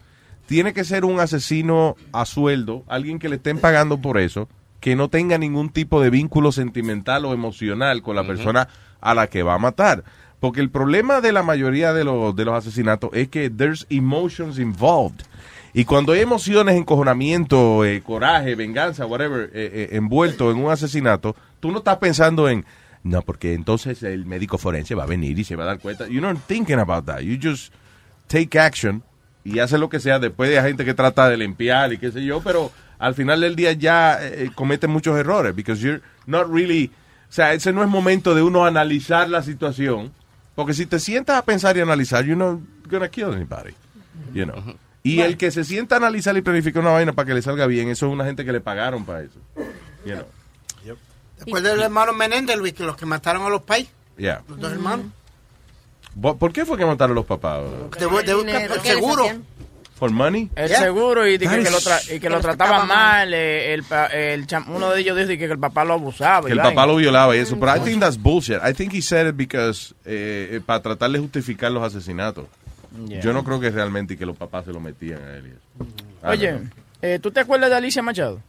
tiene 0.45 0.73
que 0.73 0.83
ser 0.83 1.05
un 1.05 1.19
asesino 1.19 1.95
a 2.11 2.25
sueldo, 2.25 2.83
alguien 2.87 3.19
que 3.19 3.29
le 3.29 3.37
estén 3.37 3.59
pagando 3.59 3.99
por 3.99 4.17
eso, 4.17 4.47
que 4.79 4.95
no 4.95 5.09
tenga 5.09 5.37
ningún 5.37 5.69
tipo 5.69 6.01
de 6.01 6.09
vínculo 6.09 6.51
sentimental 6.51 7.25
o 7.25 7.33
emocional 7.33 8.01
con 8.01 8.15
la 8.15 8.27
persona 8.27 8.67
a 8.99 9.13
la 9.13 9.27
que 9.27 9.43
va 9.43 9.55
a 9.55 9.59
matar. 9.59 10.03
Porque 10.39 10.59
el 10.59 10.69
problema 10.69 11.21
de 11.21 11.31
la 11.31 11.41
mayoría 11.41 11.93
de 11.93 12.03
los, 12.03 12.35
de 12.35 12.43
los 12.43 12.53
asesinatos 12.53 13.09
es 13.13 13.29
que 13.29 13.49
there's 13.49 13.87
emotions 13.89 14.59
involved. 14.59 15.23
Y 15.73 15.85
cuando 15.85 16.11
hay 16.11 16.19
emociones, 16.19 16.75
encojonamiento, 16.75 17.85
eh, 17.85 18.01
coraje, 18.01 18.53
venganza, 18.55 19.05
whatever, 19.05 19.49
eh, 19.53 19.71
eh, 19.73 19.89
envuelto 19.93 20.51
en 20.51 20.57
un 20.57 20.69
asesinato, 20.69 21.35
tú 21.59 21.71
no 21.71 21.77
estás 21.77 21.97
pensando 21.97 22.47
en, 22.49 22.65
no, 23.03 23.21
porque 23.21 23.53
entonces 23.53 24.03
el 24.03 24.25
médico 24.25 24.57
forense 24.57 24.93
va 24.95 25.03
a 25.03 25.07
venir 25.07 25.39
y 25.39 25.45
se 25.45 25.55
va 25.55 25.63
a 25.63 25.67
dar 25.67 25.79
cuenta. 25.79 26.07
You're 26.07 26.21
not 26.21 26.37
thinking 26.45 26.79
about 26.79 27.05
that. 27.05 27.21
You 27.21 27.39
just 27.41 27.73
take 28.27 28.59
action 28.59 29.01
y 29.43 29.59
hace 29.59 29.77
lo 29.77 29.89
que 29.89 29.99
sea. 29.99 30.19
Después 30.19 30.49
de 30.49 30.61
gente 30.61 30.85
que 30.85 30.93
trata 30.93 31.29
de 31.29 31.37
limpiar 31.37 31.93
y 31.93 31.97
qué 31.97 32.11
sé 32.11 32.23
yo, 32.23 32.41
pero 32.41 32.71
al 32.99 33.15
final 33.15 33.41
del 33.41 33.55
día 33.55 33.73
ya 33.73 34.17
eh, 34.21 34.49
cometen 34.55 34.89
muchos 34.91 35.17
errores 35.17 35.55
because 35.55 35.81
you're 35.81 36.01
not 36.25 36.47
really, 36.51 36.91
o 37.29 37.31
sea, 37.33 37.53
ese 37.53 37.73
no 37.73 37.83
es 37.83 37.89
momento 37.89 38.33
de 38.35 38.41
uno 38.41 38.65
analizar 38.65 39.29
la 39.29 39.41
situación, 39.43 40.11
porque 40.55 40.73
si 40.73 40.85
te 40.85 40.99
sientas 40.99 41.37
a 41.37 41.43
pensar 41.45 41.75
y 41.77 41.81
analizar, 41.81 42.23
you're 42.25 42.37
not 42.37 42.59
gonna 42.89 43.09
kill 43.09 43.33
anybody, 43.33 43.73
you 44.33 44.45
know. 44.45 44.75
Y 45.05 45.19
el 45.19 45.35
que 45.37 45.51
se 45.51 45.65
sienta 45.65 45.95
a 45.95 45.97
analizar 45.97 46.37
y 46.37 46.41
planificar 46.41 46.81
una 46.81 46.91
vaina 46.91 47.11
para 47.11 47.25
que 47.27 47.33
le 47.33 47.41
salga 47.41 47.67
bien, 47.67 47.89
eso 47.89 48.07
es 48.07 48.13
una 48.13 48.23
gente 48.23 48.45
que 48.45 48.53
le 48.53 48.61
pagaron 48.61 49.03
para 49.05 49.21
eso, 49.21 49.39
you 50.05 50.13
know. 50.13 50.25
Después 51.37 51.61
del 51.63 51.81
hermano 51.81 52.13
Menéndez, 52.13 52.55
Luis, 52.55 52.71
que 52.73 52.83
los 52.85 52.95
que 52.95 53.05
mataron 53.05 53.43
a 53.45 53.49
los 53.49 53.63
pais, 53.63 53.89
Yeah. 54.15 54.43
los 54.47 54.59
dos 54.59 54.71
hermanos. 54.71 55.07
¿Por 56.21 56.53
qué 56.53 56.65
fue 56.65 56.77
que 56.77 56.85
mataron 56.85 57.11
a 57.11 57.15
los 57.15 57.25
papás? 57.25 57.61
De, 57.99 58.79
seguro. 58.83 59.25
¿For 59.95 60.09
money? 60.11 60.49
El 60.55 60.67
Yeah. 60.69 60.79
seguro 60.79 61.27
y, 61.27 61.37
que, 61.37 61.45
lo 61.45 61.79
tra- 61.79 62.03
y 62.05 62.07
que 62.13 62.19
que 62.21 62.29
lo 62.29 62.35
los 62.37 62.41
trataba 62.41 62.79
trataba 62.79 62.85
mal. 62.85 63.33
eh, 63.33 63.73
el, 63.73 63.83
uno 64.67 64.89
de 64.91 64.99
ellos 64.99 65.15
dijo 65.15 65.29
que 65.39 65.45
el 65.45 65.59
papá 65.59 65.85
lo 65.85 65.93
abusaba. 65.93 66.47
Que 66.47 66.53
el 66.53 66.59
papá 66.59 66.85
lo 66.85 66.95
violaba 66.97 67.35
y 67.35 67.39
eso. 67.39 67.57
Pero 67.59 67.75
I 67.75 67.79
think 67.79 67.99
that's 68.01 68.17
bullshit. 68.21 68.57
I 68.67 68.73
think 68.73 68.91
he 68.93 69.01
said 69.01 69.27
it 69.27 69.35
because, 69.37 69.93
eh, 70.03 70.49
eh, 70.53 70.61
para 70.65 70.81
tratar 70.81 71.11
de 71.11 71.19
justificar 71.19 71.71
los 71.71 71.83
asesinatos. 71.83 72.45
Yeah. 73.07 73.21
Yo 73.21 73.33
no 73.33 73.43
creo 73.43 73.59
que 73.59 73.69
realmente 73.69 74.17
que 74.17 74.25
los 74.25 74.35
papás 74.35 74.65
se 74.65 74.73
lo 74.73 74.79
metían 74.79 75.21
a 75.23 75.37
él. 75.37 75.57
Oye, 76.23 76.59
eh, 77.01 77.19
¿tú 77.21 77.31
te 77.31 77.39
acuerdas 77.39 77.69
de 77.69 77.75
Alicia 77.77 78.01
Machado? 78.01 78.41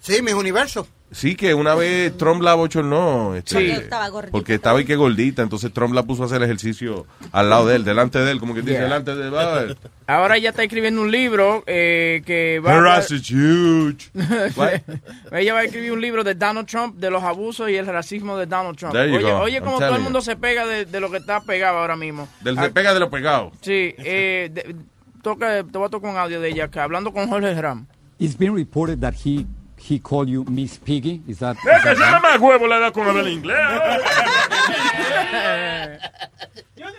Sí, 0.00 0.22
mis 0.22 0.34
universos. 0.34 0.86
Sí, 1.10 1.36
que 1.36 1.54
una 1.54 1.74
vez 1.74 2.14
Trump 2.18 2.42
la 2.42 2.52
bochornó. 2.54 3.34
Este, 3.34 3.58
Sí. 3.58 3.70
Estaba 3.70 4.08
gordita. 4.10 4.30
Porque 4.30 4.54
estaba 4.56 4.78
y 4.78 4.84
que 4.84 4.94
gordita, 4.94 5.40
entonces 5.42 5.72
Trump 5.72 5.94
la 5.94 6.02
puso 6.02 6.22
a 6.22 6.26
hacer 6.26 6.42
ejercicio 6.42 7.06
al 7.32 7.48
lado 7.48 7.66
de 7.66 7.76
él, 7.76 7.84
delante 7.84 8.18
de 8.18 8.30
él, 8.30 8.38
como 8.38 8.52
que 8.52 8.60
dice, 8.60 8.74
Yeah. 8.74 8.82
delante 8.82 9.14
de 9.14 9.28
él. 9.28 9.76
Ahora 10.06 10.36
ella 10.36 10.50
está 10.50 10.62
escribiendo 10.64 11.00
un 11.00 11.10
libro 11.10 11.64
eh, 11.66 12.22
que 12.26 12.60
va 12.60 12.74
Her 12.76 12.86
a... 12.88 12.96
ass 12.98 13.10
is 13.10 13.22
huge. 13.30 14.10
What? 14.54 14.80
ella 15.32 15.54
va 15.54 15.60
a 15.60 15.64
escribir 15.64 15.92
un 15.92 16.00
libro 16.02 16.22
de 16.24 16.34
Donald 16.34 16.66
Trump, 16.68 16.96
de 16.96 17.10
los 17.10 17.22
abusos 17.22 17.70
y 17.70 17.76
el 17.76 17.86
racismo 17.86 18.36
de 18.36 18.44
Donald 18.44 18.76
Trump. 18.76 18.92
There 18.92 19.08
you 19.10 19.16
Oye, 19.16 19.24
go. 19.32 19.38
oye 19.38 19.54
I'm 19.56 19.64
como 19.64 19.78
todo 19.78 19.96
el 19.96 20.02
mundo 20.02 20.18
you. 20.18 20.24
se 20.26 20.36
pega 20.36 20.66
de, 20.66 20.84
de 20.84 21.00
lo 21.00 21.10
que 21.10 21.16
está 21.16 21.40
pegado 21.40 21.78
ahora 21.78 21.96
mismo. 21.96 22.28
Del 22.42 22.58
Ah, 22.58 22.64
se 22.64 22.70
pega 22.70 22.92
de 22.92 23.00
lo 23.00 23.08
pegado. 23.08 23.50
Sí, 23.62 23.94
eh, 23.96 24.50
de- 24.52 24.76
toca, 25.22 25.64
te 25.64 25.78
voy 25.78 25.86
a 25.86 25.90
tocar 25.90 26.10
un 26.10 26.18
audio 26.18 26.38
de 26.38 26.50
ella 26.50 26.64
acá, 26.64 26.82
hablando 26.84 27.12
con 27.14 27.28
Jorge 27.28 27.54
Ram. 27.60 27.86
It's 28.18 28.36
been 28.36 28.54
reported 28.54 28.98
that 28.98 29.14
he 29.24 29.46
he 29.78 29.98
called 29.98 30.28
you 30.28 30.44
Miss 30.44 30.76
Piggy. 30.78 31.22
Is 31.26 31.38
that? 31.38 31.56
Es 31.56 31.64
is 31.64 31.64
que 31.64 31.70
that 31.70 31.96
se 31.96 32.02
right? 32.02 32.22
llama 32.22 32.38
huevo 32.38 32.66
la 32.68 32.76
edad 32.78 32.92
con 32.92 33.06
hablar 33.06 33.26
inglés. 33.28 33.58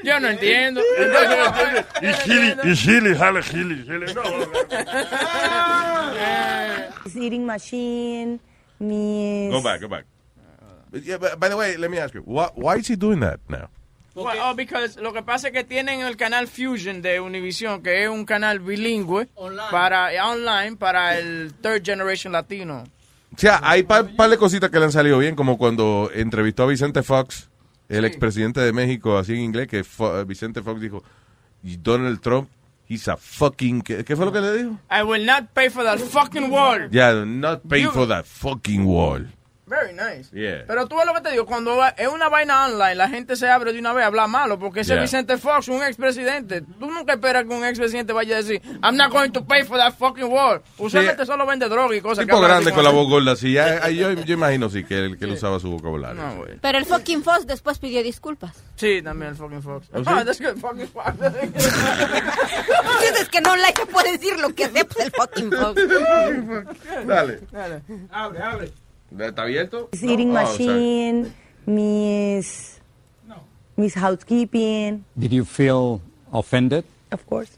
Yo 0.04 0.20
no 0.20 0.28
entiendo. 0.30 0.82
Y 2.02 2.14
Gili, 2.24 2.56
y 2.64 2.76
Gili, 2.76 3.16
jale 3.16 3.42
Gili, 3.44 3.84
Gili. 3.84 4.14
No, 4.14 4.24
His 7.04 7.18
eating 7.18 7.46
machine, 7.46 8.40
mis... 8.80 9.52
Go 9.52 9.62
back, 9.62 9.82
go 9.82 9.88
back. 9.88 10.06
Yeah, 10.94 11.18
but, 11.18 11.40
by 11.40 11.50
the 11.50 11.58
way, 11.58 11.78
let 11.78 11.92
me 11.92 11.98
ask 11.98 12.14
you, 12.14 12.22
why, 12.22 12.50
why 12.56 12.78
is 12.78 12.88
he 12.88 12.96
doing 12.96 13.20
that 13.20 13.40
now? 13.50 13.70
Well, 14.24 14.38
oh, 14.44 14.54
because 14.56 15.00
lo 15.02 15.14
que 15.14 15.22
pasa 15.22 15.48
es 15.48 15.54
que 15.54 15.64
tienen 15.64 16.02
el 16.02 16.16
canal 16.18 16.48
Fusion 16.48 17.02
de 17.02 17.20
Univision, 17.20 17.82
que 17.82 18.04
es 18.04 18.10
un 18.10 18.26
canal 18.26 18.60
bilingüe 18.60 19.28
para 19.72 20.14
eh, 20.14 20.22
online 20.22 20.76
para 20.78 21.18
el 21.18 21.54
third 21.62 21.84
generation 21.84 22.34
latino. 22.34 22.84
O 23.34 23.38
sea, 23.38 23.60
hay 23.64 23.84
par, 23.84 24.16
par 24.16 24.30
de 24.30 24.38
cositas 24.38 24.70
que 24.70 24.80
le 24.80 24.86
han 24.86 24.92
salido 24.92 25.18
bien, 25.20 25.36
como 25.36 25.58
cuando 25.58 26.10
entrevistó 26.14 26.64
a 26.64 26.68
Vicente 26.68 27.04
Fox, 27.04 27.50
el 27.88 28.04
expresidente 28.06 28.60
de 28.60 28.74
México, 28.74 29.18
así 29.18 29.34
en 29.34 29.40
inglés, 29.42 29.68
que 29.68 29.84
Fo- 29.84 30.26
Vicente 30.26 30.62
Fox 30.62 30.82
dijo, 30.82 31.04
"Y 31.64 31.78
Donald 31.78 32.20
Trump, 32.22 32.50
he's 32.88 33.08
a 33.08 33.16
fucking... 33.18 33.82
¿Qué, 33.82 34.04
qué 34.04 34.16
fue 34.16 34.26
lo 34.26 34.32
que 34.32 34.42
le 34.42 34.58
dijo? 34.58 34.80
I 34.92 35.04
will 35.04 35.26
not 35.26 35.46
pay 35.54 35.70
for 35.70 35.84
that 35.84 36.00
fucking 36.00 36.52
wall. 36.52 36.90
Yeah, 36.92 37.24
not 37.26 37.62
pay 37.70 37.84
You- 37.84 37.92
for 37.92 38.08
that 38.08 38.26
fucking 38.26 38.84
wall. 38.86 39.28
Very 39.70 39.94
nice. 39.94 40.30
Yeah. 40.34 40.64
Pero 40.68 40.88
tú 40.88 40.98
ves 40.98 41.06
lo 41.06 41.14
que 41.14 41.22
te 41.22 41.32
digo, 41.32 41.46
cuando 41.46 41.78
va- 41.78 41.90
es 41.90 42.08
una 42.08 42.28
vaina 42.28 42.66
online, 42.66 42.96
la 42.96 43.08
gente 43.08 43.36
se 43.36 43.48
abre 43.48 43.72
de 43.72 43.80
una 43.80 43.94
vez 43.94 44.04
a 44.04 44.08
hablar 44.08 44.28
malo, 44.28 44.58
porque 44.58 44.80
ese 44.80 44.94
Yeah. 44.94 45.02
Vicente 45.04 45.38
Fox, 45.38 45.68
un 45.68 45.84
expresidente, 45.84 46.62
tú 46.62 46.90
nunca 46.90 47.14
esperas 47.14 47.44
que 47.46 47.50
un 47.54 47.64
expresidente 47.64 48.12
vaya 48.12 48.36
a 48.36 48.42
decir, 48.42 48.62
I'm 48.84 48.98
not 48.98 49.12
going 49.12 49.30
to 49.32 49.46
pay 49.46 49.64
for 49.64 49.78
that 49.78 49.94
fucking 49.94 50.26
war. 50.32 50.64
Usualmente 50.80 51.26
solo 51.26 51.46
vende 51.46 51.70
droga 51.70 51.96
y 51.96 52.02
cosas 52.02 52.26
que 52.26 52.32
Tipo 52.32 52.38
hablan 52.38 52.50
grande 52.64 52.72
con 52.74 52.84
la 52.84 52.90
voz 52.90 53.08
gorda, 53.08 53.36
sí. 53.36 53.54
yo, 53.54 54.12
yo 54.14 54.34
imagino 54.34 54.70
sí 54.70 54.84
que 54.84 54.98
él, 55.06 55.18
que 55.20 55.26
él 55.26 55.32
usaba 55.34 55.60
su 55.60 55.70
vocabulario. 55.70 56.20
No. 56.22 56.44
Pero 56.62 56.78
el 56.80 56.86
fucking 56.86 57.24
Fox 57.24 57.46
después 57.46 57.78
pidió 57.78 58.02
disculpas. 58.02 58.56
Sí, 58.76 59.02
también 59.04 59.32
el 59.32 59.38
fucking 59.38 59.62
Fox. 59.62 59.88
¿Oh, 59.94 60.00
sí? 60.04 60.04
Ah, 60.08 60.24
that's 60.26 60.42
good, 60.42 60.58
fucking 60.60 60.88
Fox. 60.88 61.14
Dices 63.02 63.30
que 63.30 63.42
no 63.42 63.56
like 63.56 63.86
puede 63.86 64.14
decir 64.14 64.40
lo 64.40 64.54
que 64.56 64.68
sea, 64.70 64.84
pues 64.86 65.06
el 65.06 65.12
fucking 65.12 65.52
Fox. 65.52 65.82
Dale. 67.06 67.40
Dale. 67.52 67.82
Abre, 68.12 68.42
abre. 68.42 68.72
¿Está 69.18 69.44
abierto? 69.44 69.90
Miss 69.92 70.04
eating 70.04 70.32
Oh, 70.36 70.46
sorry. 70.46 70.58
machine, 70.68 71.34
Miss 71.66 72.80
Miss 73.78 73.94
housekeeping. 73.96 75.06
Did 75.18 75.32
you 75.32 75.46
feel 75.46 76.02
offended? 76.34 76.84
Of 77.12 77.26
course. 77.26 77.58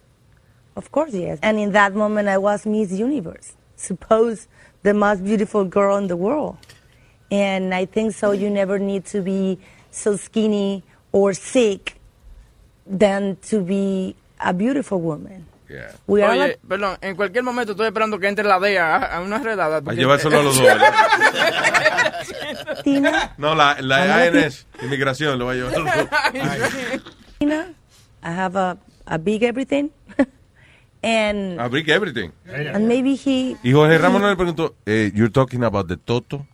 Of 0.75 0.91
course, 0.91 1.13
yes. 1.13 1.39
And 1.41 1.57
in 1.59 1.71
that 1.71 1.93
moment, 1.95 2.27
I 2.29 2.37
was 2.37 2.65
Miss 2.65 2.91
Universe. 2.91 3.53
Suppose 3.75 4.47
the 4.83 4.93
most 4.93 5.23
beautiful 5.23 5.65
girl 5.65 5.97
in 5.97 6.07
the 6.07 6.15
world. 6.15 6.57
And 7.31 7.73
I 7.73 7.85
think 7.85 8.13
so. 8.13 8.31
You 8.31 8.49
never 8.49 8.77
need 8.77 9.05
to 9.07 9.21
be 9.21 9.57
so 9.89 10.15
skinny 10.15 10.83
or 11.11 11.33
sick 11.33 11.97
than 12.85 13.37
to 13.49 13.61
be 13.61 14.15
a 14.39 14.53
beautiful 14.53 15.01
woman. 15.01 15.47
Yeah. 15.71 15.95
Oye, 16.05 16.59
perdón, 16.67 16.97
en 16.99 17.15
cualquier 17.15 17.45
momento 17.45 17.71
estoy 17.71 17.87
esperando 17.87 18.19
que 18.19 18.27
entre 18.27 18.43
la 18.43 18.59
DEA 18.59 18.93
a, 18.97 19.17
a 19.17 19.21
una 19.21 19.37
redada. 19.37 19.81
A 19.85 19.93
llevárselo 19.93 20.41
a 20.41 20.43
los 20.43 20.57
dos. 20.59 20.67
Tina, 22.83 23.33
No, 23.37 23.55
la, 23.55 23.77
la 23.79 24.27
INS, 24.27 24.67
inmigración, 24.81 25.39
lo 25.39 25.45
va 25.45 25.53
a 25.53 25.55
llevar 25.55 25.75
a 25.75 25.79
los 25.79 25.95
dos. 25.95 26.07
Tina, 27.39 27.69
I 28.21 28.27
have 28.27 28.57
a, 28.59 28.77
a 29.05 29.17
big 29.17 29.43
everything. 29.43 29.91
and, 31.03 31.57
A 31.61 31.69
break 31.69 31.87
everything. 31.87 32.33
and 32.45 32.85
maybe 32.89 33.15
he 33.15 33.55
Y 33.63 33.71
Jorge 33.71 33.97
Ramón 33.97 34.23
le 34.27 34.35
preguntó, 34.35 34.75
eh, 34.85 35.09
you're 35.15 35.31
talking 35.31 35.63
about 35.63 35.87
the 35.87 35.95
Toto? 35.95 36.45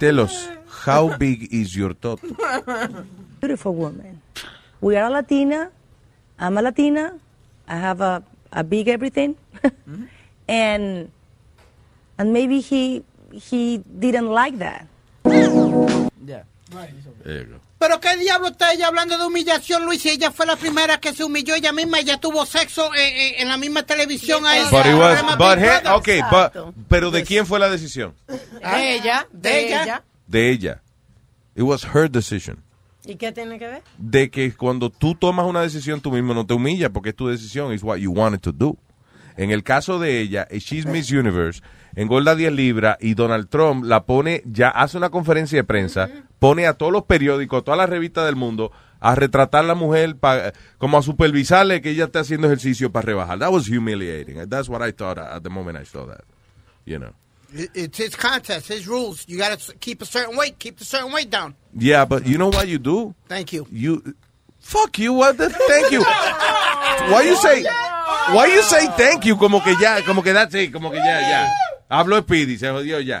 Tell 0.00 0.20
us, 0.20 0.48
how 0.86 1.14
big 1.18 1.48
is 1.52 1.76
your 1.76 1.92
Toto? 1.94 2.26
beautiful 3.40 3.74
woman. 3.74 4.21
We 4.82 4.96
are 4.98 5.06
a 5.06 5.10
Latina. 5.10 5.70
I'm 6.38 6.58
a 6.58 6.62
Latina. 6.62 7.14
I 7.68 7.76
have 7.76 8.00
a, 8.02 8.22
a 8.52 8.62
big 8.64 8.88
everything. 8.88 9.36
and 10.48 11.08
and 12.18 12.32
maybe 12.32 12.60
he 12.60 13.04
he 13.32 13.78
didn't 13.78 14.28
like 14.28 14.58
that. 14.58 14.86
Yeah. 16.26 16.42
Pero 17.78 18.00
qué 18.00 18.16
diablo 18.16 18.48
está 18.48 18.72
ella 18.72 18.88
hablando 18.88 19.18
de 19.18 19.24
humillación, 19.26 19.84
Luis, 19.84 20.02
si 20.02 20.10
ella 20.10 20.30
fue 20.30 20.46
la 20.46 20.56
primera 20.56 20.98
que 20.98 21.12
se 21.12 21.24
humilló 21.24 21.54
ella 21.54 21.72
misma, 21.72 21.98
ella 21.98 22.18
tuvo 22.18 22.46
sexo 22.46 22.92
eh, 22.94 22.98
eh, 23.28 23.34
en 23.42 23.48
la 23.48 23.56
misma 23.56 23.82
televisión 23.82 24.46
ahí. 24.46 24.62
But 24.70 24.86
it 24.86 24.94
was, 24.94 25.20
but 25.36 25.58
he- 25.58 25.88
okay, 25.90 26.22
but, 26.30 26.74
pero 26.88 27.10
¿de 27.10 27.24
quién 27.24 27.44
fue 27.46 27.58
la 27.58 27.68
decisión? 27.68 28.14
De 28.28 28.94
ella, 28.94 29.26
de 29.32 29.66
ella. 29.66 30.02
De 30.26 30.50
ella. 30.50 30.80
It 31.54 31.62
was 31.64 31.84
her 31.94 32.08
decision. 32.08 32.62
¿Y 33.04 33.16
qué 33.16 33.32
tiene 33.32 33.58
que 33.58 33.66
ver? 33.66 33.82
De 33.98 34.30
que 34.30 34.52
cuando 34.54 34.90
tú 34.90 35.14
tomas 35.14 35.46
una 35.46 35.60
decisión 35.62 36.00
tú 36.00 36.12
mismo 36.12 36.34
no 36.34 36.46
te 36.46 36.54
humillas 36.54 36.90
porque 36.90 37.10
es 37.10 37.16
tu 37.16 37.26
decisión, 37.28 37.72
it's 37.72 37.82
what 37.82 37.96
you 37.98 38.12
wanted 38.12 38.40
to 38.40 38.52
do. 38.52 38.76
En 39.36 39.50
el 39.50 39.62
caso 39.62 39.98
de 39.98 40.20
ella, 40.20 40.46
eh, 40.50 40.58
She's 40.58 40.84
Miss 40.86 41.10
Universe, 41.10 41.62
engorda 41.96 42.34
10 42.36 42.52
libras 42.52 42.98
y 43.00 43.14
Donald 43.14 43.48
Trump 43.48 43.84
la 43.84 44.04
pone, 44.04 44.42
ya 44.44 44.68
hace 44.68 44.98
una 44.98 45.08
conferencia 45.10 45.56
de 45.58 45.64
prensa, 45.64 46.08
pone 46.38 46.66
a 46.66 46.74
todos 46.74 46.92
los 46.92 47.04
periódicos, 47.04 47.60
a 47.60 47.64
todas 47.64 47.78
las 47.78 47.88
revistas 47.88 48.26
del 48.26 48.36
mundo 48.36 48.70
a 49.00 49.14
retratar 49.16 49.64
a 49.64 49.66
la 49.68 49.74
mujer, 49.74 50.16
pa- 50.16 50.52
como 50.78 50.96
a 50.98 51.02
supervisarle 51.02 51.80
que 51.80 51.90
ella 51.90 52.04
esté 52.04 52.20
haciendo 52.20 52.46
ejercicio 52.46 52.92
para 52.92 53.06
rebajar. 53.06 53.38
That 53.40 53.50
was 53.50 53.68
humiliating. 53.68 54.48
That's 54.48 54.68
what 54.68 54.86
I 54.86 54.92
thought 54.92 55.18
at 55.18 55.42
the 55.42 55.48
moment 55.50 55.76
I 55.80 55.84
saw 55.86 56.06
that. 56.06 56.20
You 56.84 56.98
know. 56.98 57.12
It- 57.54 57.70
It's 57.74 57.98
his 57.98 58.14
contest, 58.16 58.68
his 58.68 58.86
rules. 58.86 59.24
You 59.28 59.38
got 59.38 59.58
to 59.58 59.74
keep 59.78 60.02
a 60.02 60.06
certain 60.06 60.36
weight, 60.36 60.58
keep 60.58 60.78
the 60.78 60.84
certain 60.84 61.12
weight 61.12 61.30
down. 61.30 61.54
Yeah, 61.74 62.04
but 62.06 62.26
you 62.26 62.36
know 62.38 62.48
what 62.50 62.66
you 62.68 62.78
do? 62.78 63.14
Thank 63.28 63.52
you. 63.52 63.66
You 63.70 64.02
fuck 64.60 64.98
you. 64.98 65.12
What 65.14 65.36
the 65.38 65.50
thank 65.50 65.90
you? 65.92 66.02
Why 66.02 67.22
you 67.22 67.36
say 67.36 67.64
Why 68.32 68.46
you 68.46 68.62
say 68.62 68.86
thank 68.96 69.24
you 69.24 69.36
como 69.36 69.60
que 69.62 69.74
ya, 69.80 70.00
como 70.06 70.22
que 70.22 70.32
that's 70.32 70.54
it, 70.54 70.72
como 70.72 70.90
que 70.90 70.98
ya 70.98 71.20
ya. 71.20 71.50
Hablo 71.90 72.20
Speedy, 72.22 72.56
se 72.58 72.68
jodió 72.68 73.00
ya. 73.00 73.20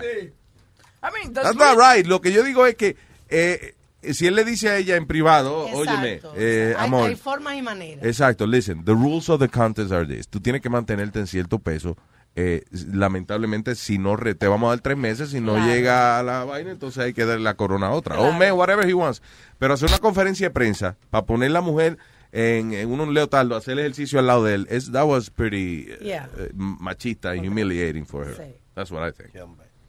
I 1.02 1.10
mean, 1.12 1.32
That's 1.32 1.56
not 1.56 1.76
right. 1.76 2.06
Lo 2.06 2.20
que 2.20 2.30
yo 2.32 2.42
digo 2.44 2.64
es 2.66 2.76
que 2.76 2.96
eh, 3.28 3.74
si 4.12 4.26
él 4.28 4.36
le 4.36 4.44
dice 4.44 4.68
a 4.70 4.76
ella 4.76 4.96
en 4.96 5.06
privado, 5.06 5.64
óyeme, 5.74 6.14
Exacto. 6.14 6.34
eh, 6.36 6.74
Hay- 6.78 6.86
amor. 6.86 7.08
Hay 7.08 7.16
formas 7.16 7.56
y 7.56 7.62
maneras. 7.62 8.04
Exacto, 8.04 8.46
listen, 8.46 8.84
the 8.84 8.94
rules 8.94 9.28
of 9.28 9.40
the 9.40 9.48
contest 9.48 9.90
are 9.92 10.06
this. 10.06 10.28
Tú 10.28 10.40
tienes 10.40 10.62
que 10.62 10.70
mantenerte 10.70 11.18
en 11.18 11.26
cierto 11.26 11.58
peso. 11.58 11.96
Eh, 12.34 12.64
lamentablemente, 12.72 13.74
si 13.74 13.98
no 13.98 14.16
re- 14.16 14.34
te 14.34 14.48
vamos 14.48 14.68
a 14.68 14.70
dar 14.70 14.80
tres 14.80 14.96
meses, 14.96 15.30
si 15.30 15.40
no 15.40 15.54
Claro. 15.54 15.66
llega 15.70 16.18
a 16.18 16.22
la 16.22 16.44
vaina, 16.44 16.70
entonces 16.70 17.02
hay 17.04 17.12
que 17.12 17.26
darle 17.26 17.44
la 17.44 17.54
corona 17.54 17.88
a 17.88 17.90
otra. 17.92 18.18
O 18.20 18.32
mes, 18.32 18.52
whatever 18.52 18.88
he 18.88 18.94
wants. 18.94 19.20
Pero 19.58 19.74
hacer 19.74 19.88
una 19.88 19.98
conferencia 19.98 20.46
de 20.46 20.50
prensa 20.50 20.96
para 21.10 21.26
poner 21.26 21.50
la 21.50 21.60
mujer 21.60 21.98
en, 22.32 22.72
en 22.72 22.90
un 22.90 23.12
leotardo, 23.12 23.54
hacer 23.54 23.72
el 23.74 23.80
ejercicio 23.80 24.18
al 24.18 24.26
lado 24.28 24.44
de 24.44 24.54
él, 24.54 24.66
es, 24.70 24.90
that 24.92 25.04
was 25.06 25.28
pretty 25.28 25.88
eh, 25.90 25.98
Yeah. 26.00 26.30
eh, 26.38 26.50
machista 26.54 27.32
and 27.32 27.46
humiliating 27.46 28.06
for 28.06 28.26
her. 28.26 28.34
Sí. 28.36 28.54
That's 28.74 28.90
what 28.90 29.06
I 29.06 29.12
think. 29.12 29.34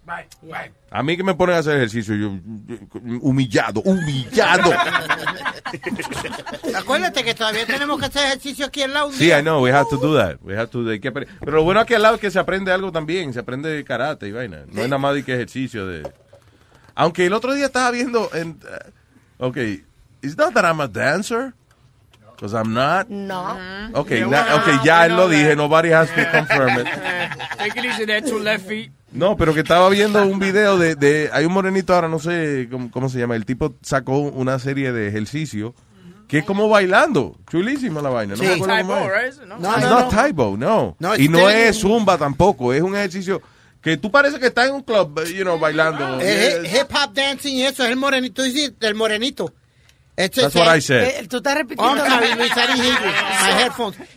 Bye, 0.06 0.28
bye. 0.42 0.72
A 0.92 1.02
mí 1.02 1.16
que 1.16 1.24
me 1.24 1.34
ponen 1.34 1.56
a 1.56 1.60
hacer 1.60 1.78
ejercicio, 1.78 2.14
yo, 2.16 2.38
yo- 2.68 2.78
humillado, 3.22 3.80
humillado. 3.82 4.72
Acuérdate 6.76 7.24
que 7.24 7.34
todavía 7.34 7.66
tenemos 7.66 8.00
que 8.00 8.06
hacer 8.08 8.26
ejercicio 8.28 8.66
aquí 8.66 8.82
al 8.84 8.94
lado. 8.94 9.12
Sí. 9.12 9.32
I 9.32 9.42
know, 9.42 9.64
we 9.64 9.72
have 9.72 9.90
to 9.90 9.98
do 9.98 10.16
that. 10.18 10.38
We 10.42 10.56
have 10.58 10.68
to, 10.72 10.84
que 11.00 11.12
Pero 11.12 11.52
lo 11.52 11.64
bueno 11.64 11.80
aquí 11.80 11.94
al 11.94 12.02
lado 12.02 12.16
es 12.16 12.22
que 12.22 12.32
se 12.32 12.40
aprende 12.40 12.72
algo 12.72 12.92
también, 12.92 13.34
se 13.34 13.40
aprende 13.40 13.84
karate 13.86 14.28
y 14.28 14.32
vaina. 14.32 14.64
No 14.68 14.82
es 14.82 14.90
nada 14.90 14.98
más 15.00 15.14
de 15.16 15.24
que 15.24 15.34
ejercicio 15.34 15.88
de... 15.88 16.10
Aunque 16.96 17.26
el 17.26 17.34
otro 17.34 17.54
día 17.54 17.66
estaba 17.68 17.90
viendo 17.92 18.30
en... 18.34 18.60
uh, 19.40 19.46
ok, 19.48 19.58
it's 20.22 20.38
not 20.38 20.54
that 20.54 20.66
I'm 20.66 20.82
a 20.82 20.88
dancer, 20.88 21.54
because 22.36 22.54
I'm 22.54 22.74
not. 22.74 23.08
No. 23.10 23.58
Ok, 23.94 24.10
Yeah, 24.12 24.26
na- 24.28 24.44
well, 24.44 24.60
ok, 24.78 24.84
ya 24.86 25.06
él 25.06 25.16
lo 25.16 25.28
dije, 25.30 25.56
nobody 25.56 25.90
has 25.92 26.10
to 26.10 26.22
confirm 26.32 26.80
it. 26.80 26.88
Take 27.58 27.80
it 27.80 27.86
easy 27.86 28.06
there, 28.06 28.22
two 28.22 28.40
left 28.40 28.68
feet. 28.68 28.92
No, 29.12 29.38
pero 29.38 29.54
que 29.54 29.60
estaba 29.62 29.88
viendo 29.90 30.24
un 30.26 30.40
video 30.40 30.78
de, 30.78 30.96
de 30.96 31.30
hay 31.32 31.46
un 31.46 31.54
morenito 31.54 31.94
ahora, 31.94 32.08
no 32.10 32.18
sé 32.20 32.68
cómo, 32.72 32.90
cómo 32.90 33.10
se 33.10 33.20
llama, 33.20 33.36
el 33.36 33.46
tipo 33.46 33.76
sacó 33.84 34.18
una 34.20 34.58
serie 34.60 34.92
de 34.92 35.08
ejercicios 35.08 35.74
que 36.28 36.40
es 36.40 36.46
como 36.46 36.68
bailando, 36.68 37.38
chulísima 37.52 38.02
la 38.02 38.10
vaina, 38.10 38.34
no 38.36 38.42
Sí. 38.42 38.48
me 38.48 38.54
acuerdo 38.56 38.76
Typo, 38.76 38.88
cómo 38.94 39.06
es. 39.06 39.36
right? 39.38 39.48
No. 39.48 39.60
No, 39.60 39.70
It's 39.74 39.84
no, 39.84 39.90
not 39.90 40.00
no. 40.06 40.08
Taibo, 40.18 40.58
no. 40.58 40.96
No, 41.00 41.16
y 41.16 41.22
it's 41.26 41.30
no 41.30 41.48
es 41.50 41.80
zumba 41.80 42.18
tampoco, 42.18 42.74
es 42.74 42.82
un 42.82 42.96
ejercicio 42.96 43.40
que 43.82 43.98
tú 43.98 44.10
parece 44.10 44.40
que 44.40 44.48
estás 44.48 44.68
en 44.70 44.76
un 44.76 44.82
club, 44.82 45.24
you 45.26 45.44
know, 45.44 45.60
bailando. 45.60 46.20
Eh, 46.22 46.62
Yes. 46.64 46.74
hip 46.74 46.88
hop 46.90 47.14
dancing 47.14 47.54
y 47.58 47.64
eso 47.66 47.84
es 47.84 47.92
el 47.92 47.98
morenito, 47.98 48.42
tú 48.42 48.44
dices, 48.44 48.74
el 48.80 48.96
morenito. 48.96 49.54
Este 50.16 50.42
That's 50.42 50.56
es 50.56 50.62
what 50.62 50.72
el- 50.74 50.78
I 50.78 50.82
said. 50.82 51.04
Eh, 51.04 51.28
Tú 51.28 51.38
estás 51.38 51.56
repitiendo. 51.56 52.04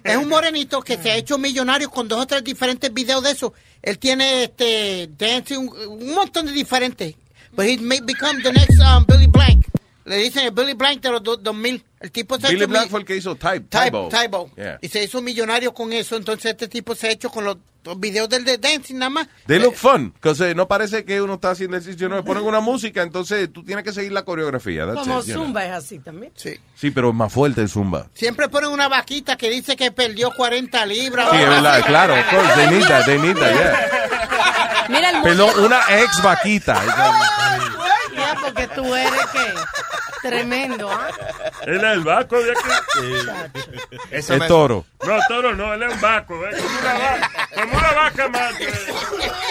Es 0.05 0.17
un 0.17 0.29
morenito 0.29 0.81
que 0.83 0.97
se 0.99 1.11
ha 1.11 1.17
hecho 1.17 1.39
millonario 1.39 1.91
con 1.91 2.09
dos 2.09 2.21
o 2.21 2.27
tres 2.27 2.45
diferentes 2.45 2.93
videos 2.93 3.23
de 3.23 3.31
eso. 3.33 3.53
Él 3.83 3.99
tiene 3.99 4.45
este 4.45 5.09
dancing, 5.17 5.69
un, 5.69 6.03
un 6.03 6.15
montón 6.15 6.47
de 6.47 6.53
diferentes. 6.53 7.15
But 7.53 7.67
he 7.67 7.79
may 7.79 8.01
become 8.01 8.43
the 8.43 8.53
next 8.53 8.79
um, 8.81 9.05
Billy 9.07 9.27
Blank. 9.27 9.67
Le 10.05 10.17
dicen 10.19 10.45
el 10.45 10.51
Billy 10.53 10.75
Blank 10.75 11.01
de 11.03 11.11
los 11.11 11.23
do- 11.23 11.37
2000. 11.37 11.83
El 12.01 12.11
tipo 12.13 12.39
se 12.39 12.49
Billy 12.49 12.65
hecho 12.65 12.69
mi- 12.69 12.89
fue 12.89 13.01
el 13.01 13.07
que 13.07 13.17
hizo 13.17 13.35
Type, 13.35 13.67
Tybo. 13.71 14.09
Tybo. 14.09 14.51
Yeah. 14.57 14.79
Y 14.83 14.89
se 14.89 15.03
hizo 15.03 15.23
millonario 15.23 15.73
con 15.73 15.93
eso. 15.93 16.17
Entonces 16.17 16.53
este 16.53 16.69
tipo 16.69 16.95
se 16.95 17.09
ha 17.09 17.11
hecho 17.11 17.31
con 17.31 17.45
los, 17.45 17.57
los 17.87 17.99
videos 17.99 18.29
del 18.29 18.45
de 18.45 18.59
dancing 18.59 18.97
nada 18.97 19.11
más. 19.11 19.29
They 19.47 19.59
look 19.59 19.75
fun, 19.75 20.13
because 20.13 20.55
no 20.55 20.69
parece 20.69 21.05
que 21.05 21.23
uno 21.23 21.35
está 21.35 21.51
haciendo 21.51 21.77
ejercicio, 21.77 22.09
no, 22.09 22.25
ponen 22.25 22.45
una 22.45 22.61
música, 22.61 23.03
entonces 23.03 23.53
tú 23.53 23.65
tienes 23.65 23.85
que 23.85 23.93
seguir 23.93 24.13
la 24.13 24.25
coreografía. 24.25 24.85
that's 24.87 24.99
Como 25.01 25.21
it, 25.21 25.27
you 25.27 25.35
know. 25.35 25.45
Zumba 25.45 25.65
es 25.65 25.73
así 25.73 25.99
también. 26.01 26.33
Sí. 26.35 26.57
Sí, 26.75 26.91
pero 26.91 27.13
más 27.13 27.33
fuerte 27.33 27.63
el 27.63 27.69
zumba. 27.69 28.09
Siempre 28.15 28.49
ponen 28.49 28.71
una 28.71 28.89
vaquita 28.89 29.37
que 29.37 29.49
dice 29.49 29.77
que 29.77 29.91
perdió 29.93 30.33
40 30.33 30.85
libras. 30.87 31.31
Sí, 31.31 31.37
es 31.37 31.49
verdad, 31.49 31.87
claro, 31.87 32.15
of 32.15 32.31
course, 32.31 32.55
they 32.55 32.67
need 32.69 32.87
that, 32.87 33.05
they 33.07 33.19
need 33.19 33.37
that, 33.37 33.53
yeah. 33.53 34.87
Mira 34.89 35.11
el 35.11 35.23
Perdón, 35.23 35.65
una 35.65 35.81
ex 36.01 36.23
vaquita. 36.23 36.83
Ya, 38.17 38.35
porque 38.41 38.67
tú 38.69 38.95
eres 38.95 39.27
que 39.33 40.29
tremendo, 40.29 40.91
¿ah? 40.91 41.09
Él 41.67 41.77
es 41.77 41.83
el 41.83 42.01
vaco 42.01 42.37
de 42.43 42.51
aquí. 42.53 42.69
Eso 44.11 44.35
Es 44.35 44.41
me- 44.41 44.49
toro. 44.49 44.85
No, 45.07 45.19
toro 45.29 45.55
no, 45.55 45.75
él 45.75 45.83
es 45.83 45.95
un 45.95 46.01
vaco, 46.01 46.35
¿eh? 46.47 46.51
Como 46.57 46.79
una 46.81 46.95
vaca, 46.95 47.49
como 47.55 47.79
una 47.79 47.93
vaca. 47.93 48.25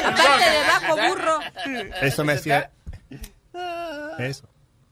Aparte 0.04 0.50
de 0.50 0.64
vaco, 0.64 0.96
burro. 1.16 1.40
Eso 2.02 2.24
me 2.26 2.34
hacía. 2.34 2.72
Eso. 4.20 4.48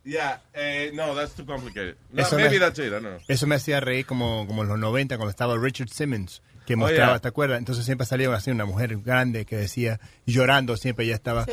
Yeah, 0.06 0.42
eh, 0.54 0.92
no, 0.94 1.16
that's 1.16 1.34
too 1.34 1.46
complicated. 1.46 1.96
No, 2.12 2.24
Eso 2.24 2.36
maybe 2.36 2.52
me- 2.52 2.60
that's 2.60 2.78
it, 2.80 2.88
I 2.88 2.90
don't 2.90 3.04
know. 3.06 3.20
Eso 3.28 3.48
me 3.48 3.56
hacía 3.56 3.80
reír 3.80 4.06
como, 4.06 4.46
como 4.48 4.64
en 4.64 4.68
los 4.70 4.78
90 4.78 5.16
cuando 5.16 5.30
estaba 5.30 5.56
Richard 5.58 5.88
Simmons 5.90 6.42
que 6.66 6.76
Oh, 6.76 6.78
mostraba, 6.78 7.14
yeah. 7.14 7.20
¿te 7.20 7.28
acuerdas? 7.28 7.60
Entonces 7.60 7.86
siempre 7.86 8.08
salía 8.08 8.34
así 8.34 8.52
una 8.52 8.66
mujer 8.66 8.96
grande 8.98 9.46
que 9.46 9.58
decía, 9.58 10.00
llorando 10.26 10.78
siempre, 10.78 11.06
ella 11.06 11.16
estaba, 11.16 11.46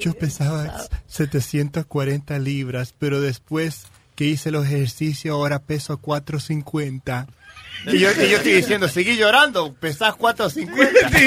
yo 0.00 0.14
pesaba 0.14 0.84
740 1.08 2.38
libras, 2.38 2.94
pero 2.98 3.20
después 3.20 3.84
que 4.14 4.24
hice 4.26 4.50
los 4.50 4.66
ejercicios 4.66 5.32
ahora 5.34 5.58
peso 5.60 5.96
450. 5.98 7.26
Y 7.86 7.98
yo, 7.98 8.10
y 8.12 8.28
yo 8.30 8.36
estoy 8.36 8.52
diciendo, 8.52 8.86
seguí 8.88 9.16
llorando, 9.16 9.74
pesás 9.74 10.14
450. 10.14 11.10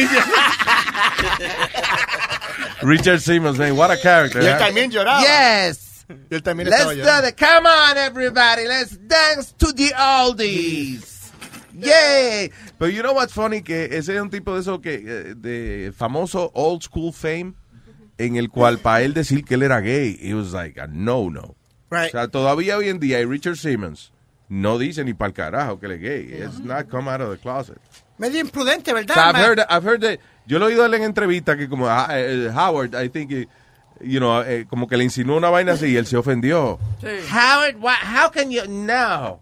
Richard 2.82 3.20
Simmons, 3.22 3.58
man, 3.58 3.74
what 3.76 3.92
a 3.92 3.98
character. 3.98 4.42
Y 4.42 4.46
él 4.46 4.58
también 4.58 4.92
lloraba. 4.92 5.22
Yes. 5.22 6.06
Y 6.30 6.36
él 6.36 6.44
también 6.44 6.70
Let's 6.70 6.82
estaba 6.82 6.94
do 6.94 7.00
llorando. 7.02 7.28
the, 7.28 7.36
come 7.36 7.68
on 7.68 7.98
everybody, 7.98 8.68
let's 8.68 8.96
dance 9.08 9.54
to 9.58 9.74
the 9.74 9.92
oldies. 9.98 11.15
Yay. 11.80 12.52
Pero 12.78 12.92
you 12.92 13.02
know 13.02 13.14
what's 13.14 13.34
funny? 13.34 13.62
Que 13.62 13.86
ese 13.98 14.16
es 14.16 14.22
un 14.22 14.30
tipo 14.30 14.54
de 14.54 14.62
eso 14.62 14.82
que, 14.82 14.96
eh, 15.06 15.34
de 15.36 15.92
famoso 15.96 16.52
old 16.54 16.82
school 16.84 17.12
fame, 17.14 17.54
en 18.18 18.36
el 18.38 18.50
cual 18.50 18.80
para 18.80 19.02
él 19.02 19.14
decir 19.14 19.44
que 19.44 19.56
él 19.56 19.64
era 19.64 19.80
gay, 19.82 20.18
it 20.22 20.34
was 20.34 20.54
like 20.54 20.80
a 20.80 20.88
no-no. 20.88 21.56
Right. 21.90 22.08
O 22.08 22.12
sea, 22.12 22.28
todavía 22.28 22.78
hoy 22.78 22.90
en 22.90 23.00
día, 23.00 23.20
y 23.22 23.26
Richard 23.26 23.58
Simmons 23.58 24.12
no 24.50 24.78
dice 24.78 25.04
ni 25.04 25.14
para 25.14 25.28
el 25.30 25.34
carajo 25.34 25.80
que 25.80 25.86
él 25.88 25.92
es 25.94 26.02
gay. 26.02 26.44
It's 26.44 26.60
not 26.60 26.88
come 26.90 27.10
out 27.10 27.22
of 27.22 27.32
the 27.32 27.38
closet. 27.38 27.78
Medio 28.18 28.40
imprudente, 28.40 28.94
¿verdad? 28.94 29.14
sea, 29.14 29.30
I've 29.32 29.40
heard, 29.40 29.60
I've 29.70 29.84
heard 29.86 30.02
that- 30.02 30.20
yo 30.48 30.60
lo 30.60 30.70
he 30.70 30.74
oído 30.74 30.86
en 30.86 31.04
entrevista 31.04 31.58
que 31.58 31.68
como 31.68 31.88
eh, 31.90 32.50
Howard, 32.56 32.94
I 32.96 33.10
think, 33.10 33.32
you 34.00 34.20
know, 34.20 34.42
eh, 34.44 34.66
como 34.70 34.88
que 34.88 34.96
le 34.96 35.04
insinuó 35.04 35.36
una 35.38 35.50
vaina 35.50 35.74
así 35.74 35.88
y 35.88 35.98
él 35.98 36.06
se 36.06 36.16
ofendió. 36.16 36.80
Howard, 37.32 37.76
why, 37.82 37.96
how 38.04 38.32
can 38.32 38.52
you 38.52 38.62
no? 38.68 39.42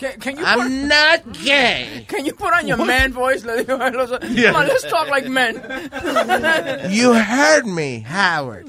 Can, 0.00 0.18
can 0.18 0.36
you 0.38 0.44
I'm 0.46 0.60
put, 0.60 0.70
not 0.88 1.44
gay. 1.44 2.06
Can 2.08 2.24
you 2.24 2.32
put 2.32 2.54
on 2.54 2.66
your 2.66 2.78
man 2.78 3.12
voice? 3.12 3.44
Le 3.44 3.64
digo 3.64 3.78
a 3.78 3.90
los- 3.90 4.10
Yeah. 4.30 4.52
Come 4.52 4.62
on, 4.62 4.68
let's 4.68 4.88
talk 4.88 5.10
like 5.10 5.28
men. 5.28 5.60
You 6.90 7.12
heard 7.12 7.66
me, 7.66 8.02
Howard. 8.08 8.64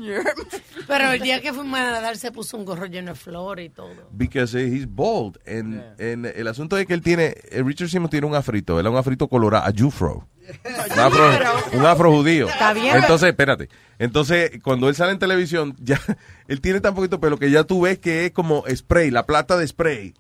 Pero 0.87 1.11
el 1.13 1.21
día 1.21 1.41
que 1.41 1.53
fuimos 1.53 1.79
a 1.79 1.83
nadar 1.91 2.17
se 2.17 2.33
puso 2.33 2.57
un 2.57 2.65
gorro 2.65 2.85
lleno 2.87 3.13
de 3.13 3.15
flores 3.17 3.67
y 3.67 3.69
todo. 3.69 3.93
Because 4.11 4.53
eh, 4.55 4.67
he's 4.67 4.85
bold. 4.85 5.37
And, 5.47 5.81
and 6.01 6.25
el 6.25 6.47
asunto 6.49 6.77
es 6.77 6.85
que 6.85 6.93
él 6.93 7.01
tiene, 7.01 7.35
eh, 7.49 7.63
Richard 7.63 7.87
Simmons 7.89 8.11
tiene 8.11 8.27
un 8.27 8.35
afrito, 8.35 8.77
él 8.79 8.85
es 8.85 8.91
un 8.91 8.97
afrito 8.97 9.29
colorado, 9.29 9.65
a 9.65 9.71
Jufro. 9.71 10.27
Un 10.93 10.99
afro, 10.99 11.29
un 11.73 11.85
afro 11.85 12.11
judío. 12.11 12.49
Está 12.49 12.73
bien. 12.73 12.97
Entonces, 12.97 13.29
espérate. 13.29 13.69
Entonces, 13.99 14.51
cuando 14.61 14.89
él 14.89 14.95
sale 14.95 15.13
en 15.13 15.19
televisión, 15.19 15.75
ya, 15.79 15.99
él 16.47 16.59
tiene 16.59 16.81
tan 16.81 16.93
poquito 16.93 17.21
pelo 17.21 17.37
que 17.37 17.49
ya 17.51 17.63
tú 17.63 17.81
ves 17.81 17.99
que 17.99 18.25
es 18.25 18.31
como 18.31 18.65
spray, 18.67 19.11
la 19.11 19.25
plata 19.25 19.55
de 19.55 19.67
spray. 19.67 20.13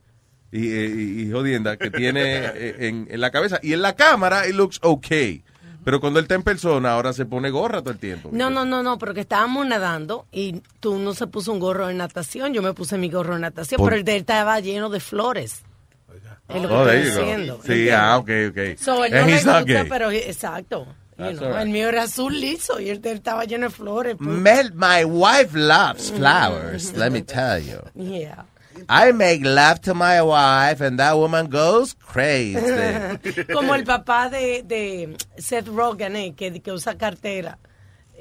Y, 0.51 0.69
eh, 0.71 0.93
y- 0.95 1.21
y 1.23 1.31
jodienda 1.31 1.77
que 1.77 1.89
tiene 1.91 2.21
eh, 2.45 2.75
en, 2.87 3.07
en 3.09 3.21
la 3.21 3.31
cabeza. 3.31 3.59
Y 3.63 3.73
en 3.73 3.81
la 3.81 3.95
cámara, 3.95 4.47
it 4.47 4.53
looks 4.55 4.79
okay. 4.81 5.43
Pero 5.83 5.99
cuando 5.99 6.19
él 6.19 6.25
está 6.25 6.35
en 6.35 6.43
persona, 6.43 6.91
ahora 6.91 7.11
se 7.13 7.25
pone 7.25 7.49
gorra 7.49 7.79
todo 7.81 7.91
el 7.91 7.97
tiempo. 7.99 8.29
No, 8.31 8.49
no, 8.51 8.65
no, 8.65 8.83
no, 8.83 8.97
porque 8.99 9.21
estábamos 9.21 9.65
nadando 9.65 10.27
y 10.31 10.61
tú 10.79 10.99
no 10.99 11.13
se 11.15 11.25
puso 11.27 11.51
un 11.53 11.59
gorro 11.59 11.87
de 11.87 11.93
natación, 11.95 12.53
yo 12.53 12.61
me 12.61 12.73
puse 12.73 12.97
mi 12.99 13.09
gorro 13.09 13.33
de 13.35 13.39
natación, 13.41 13.77
Por- 13.79 13.87
pero 13.89 13.97
el 13.99 14.03
de 14.05 14.11
él 14.11 14.19
estaba 14.21 14.59
lleno 14.59 14.89
de 14.89 14.99
flores. 14.99 15.63
Es 16.49 16.61
lo 16.61 16.67
que 16.67 16.73
Oh, 16.75 16.87
estoy 16.89 17.05
diciendo. 17.05 17.55
Sí, 17.63 17.71
¿entiendes? 17.71 17.95
ah, 17.97 18.17
ok, 18.17 18.29
ok. 18.49 18.77
So, 18.77 19.05
él 19.05 19.11
no 19.21 19.25
le 19.25 19.33
gusta, 19.33 19.63
gay. 19.63 19.85
pero 19.89 20.11
exacto. 20.11 20.85
you 21.17 21.23
That's 21.23 21.37
know, 21.39 21.47
all 21.47 21.53
right. 21.53 21.61
El 21.63 21.69
mío 21.69 21.87
era 21.89 22.03
azul 22.03 22.39
liso 22.39 22.79
y 22.81 22.89
el 22.89 22.99
de 23.01 23.11
él 23.11 23.17
estaba 23.17 23.45
lleno 23.45 23.67
de 23.67 23.73
flores. 23.73 24.15
pues. 24.17 24.29
Mel, 24.29 24.73
my 24.75 25.05
wife 25.05 25.57
loves 25.57 26.11
flowers, 26.11 26.93
let 26.97 27.09
me 27.09 27.21
tell 27.21 27.59
you. 27.63 27.77
Yeah. 27.95 28.45
I 28.89 29.11
make 29.11 29.43
love 29.43 29.81
to 29.81 29.93
my 29.93 30.21
wife 30.21 30.81
and 30.81 30.99
that 30.99 31.17
woman 31.17 31.47
goes 31.47 31.93
crazy. 31.93 32.59
Como 33.53 33.73
el 33.75 33.83
papá 33.83 34.29
de, 34.29 34.63
de 34.63 35.17
Seth 35.37 35.67
Rogen, 35.67 36.15
eh, 36.15 36.33
que, 36.35 36.61
que 36.61 36.71
usa 36.71 36.97
cartera. 36.97 37.57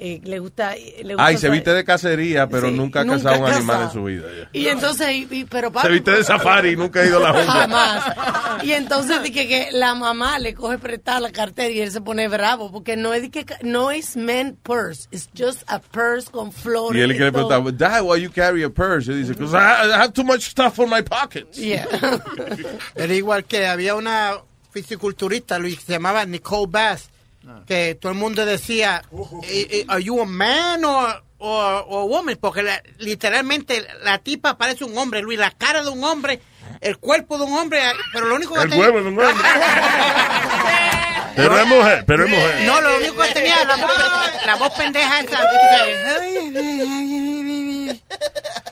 Eh, 0.03 0.19
le 0.23 0.39
gusta. 0.39 0.73
Le 0.75 1.13
gusta 1.13 1.23
Ay, 1.27 1.37
se 1.37 1.47
viste 1.47 1.71
de 1.75 1.83
cacería, 1.83 2.47
pero 2.47 2.69
Sí, 2.69 2.73
nunca 2.75 3.01
ha 3.01 3.03
nunca 3.03 3.17
cazado 3.29 3.45
un 3.45 3.51
animal 3.53 3.83
en 3.83 3.91
su 3.91 4.03
vida. 4.03 4.23
ya. 4.35 4.49
Y 4.51 4.65
entonces, 4.67 5.07
y- 5.11 5.27
y- 5.29 5.45
pero 5.45 5.67
Se 5.67 5.73
papi, 5.75 5.89
viste 5.89 6.09
de 6.11 6.23
safari 6.23 6.69
y 6.71 6.75
nunca 6.75 7.01
ha 7.01 7.05
ido 7.05 7.17
a 7.17 7.31
la 7.31 7.33
jungla. 7.33 7.53
Jamás. 7.53 8.63
Y 8.63 8.71
entonces 8.71 9.21
dije 9.21 9.47
que 9.47 9.67
la 9.73 9.93
mamá 9.93 10.39
le 10.39 10.55
coge 10.55 10.79
prestada 10.79 11.19
la 11.19 11.31
cartera 11.31 11.69
y 11.69 11.81
él 11.81 11.91
se 11.91 12.01
pone 12.01 12.27
bravo 12.29 12.71
porque 12.71 12.95
no 12.97 13.13
es 13.13 13.21
de 13.21 13.29
que 13.29 13.45
no 13.61 13.91
es 13.91 14.17
man 14.17 14.57
purse, 14.63 15.07
it's 15.11 15.29
just 15.37 15.61
a 15.67 15.77
purse 15.79 16.31
con 16.31 16.51
flores. 16.51 16.97
Y 16.99 17.03
él 17.03 17.13
que 17.15 17.23
le 17.25 17.31
preguntaba, 17.31 17.71
Dad, 17.71 18.01
why 18.01 18.19
you 18.19 18.31
carry 18.31 18.63
a 18.63 18.69
purse? 18.71 19.11
Y 19.11 19.15
dice, 19.17 19.33
because 19.33 19.53
I, 19.55 19.87
I 19.87 19.91
have 20.01 20.13
too 20.13 20.23
much 20.23 20.41
stuff 20.49 20.79
on 20.79 20.89
my 20.89 21.03
pockets. 21.03 21.57
Yeah. 21.59 21.85
Era 22.95 23.13
igual 23.13 23.45
que 23.45 23.67
había 23.67 23.93
una 23.93 24.33
fisiculturista, 24.71 25.59
Luis, 25.59 25.77
que 25.77 25.85
se 25.85 25.91
llamaba 25.93 26.25
Nicole 26.25 26.67
Bass, 26.71 27.09
que 27.65 27.95
todo 27.95 28.11
el 28.11 28.17
mundo 28.17 28.45
decía, 28.45 29.01
"Eh, 29.43 29.67
eh, 29.71 29.85
¿Are 29.87 30.03
you 30.03 30.21
a 30.21 30.25
man 30.25 30.83
or, 30.85 31.23
or, 31.39 31.85
or 31.87 32.01
a 32.03 32.05
woman? 32.05 32.37
Porque 32.39 32.61
la- 32.63 32.81
literalmente 32.99 33.85
la 34.03 34.19
tipa 34.19 34.57
parece 34.57 34.83
un 34.83 34.97
hombre, 34.97 35.21
Luis, 35.21 35.39
la 35.39 35.51
cara 35.51 35.81
de 35.83 35.89
un 35.89 36.03
hombre, 36.03 36.39
el 36.81 36.97
cuerpo 36.97 37.37
de 37.37 37.45
un 37.45 37.53
hombre, 37.53 37.81
pero 38.13 38.27
lo 38.27 38.35
único 38.35 38.53
que 38.53 38.61
El 38.61 38.69
tenía- 38.69 38.85
huevo 38.85 39.01
de 39.01 39.07
un 39.09 39.19
hombre. 39.19 39.47
Pero 41.33 41.57
es 41.57 41.65
mujer, 41.65 42.03
pero 42.05 42.25
es 42.25 42.29
mujer. 42.29 42.61
No, 42.65 42.81
lo 42.81 42.97
único 42.97 43.21
que 43.23 43.29
tenía 43.29 43.63
la 43.63 43.77
voz, 43.77 43.91
la 44.45 44.55
voz 44.57 44.69
pendeja 44.73 45.21
esa. 45.21 45.39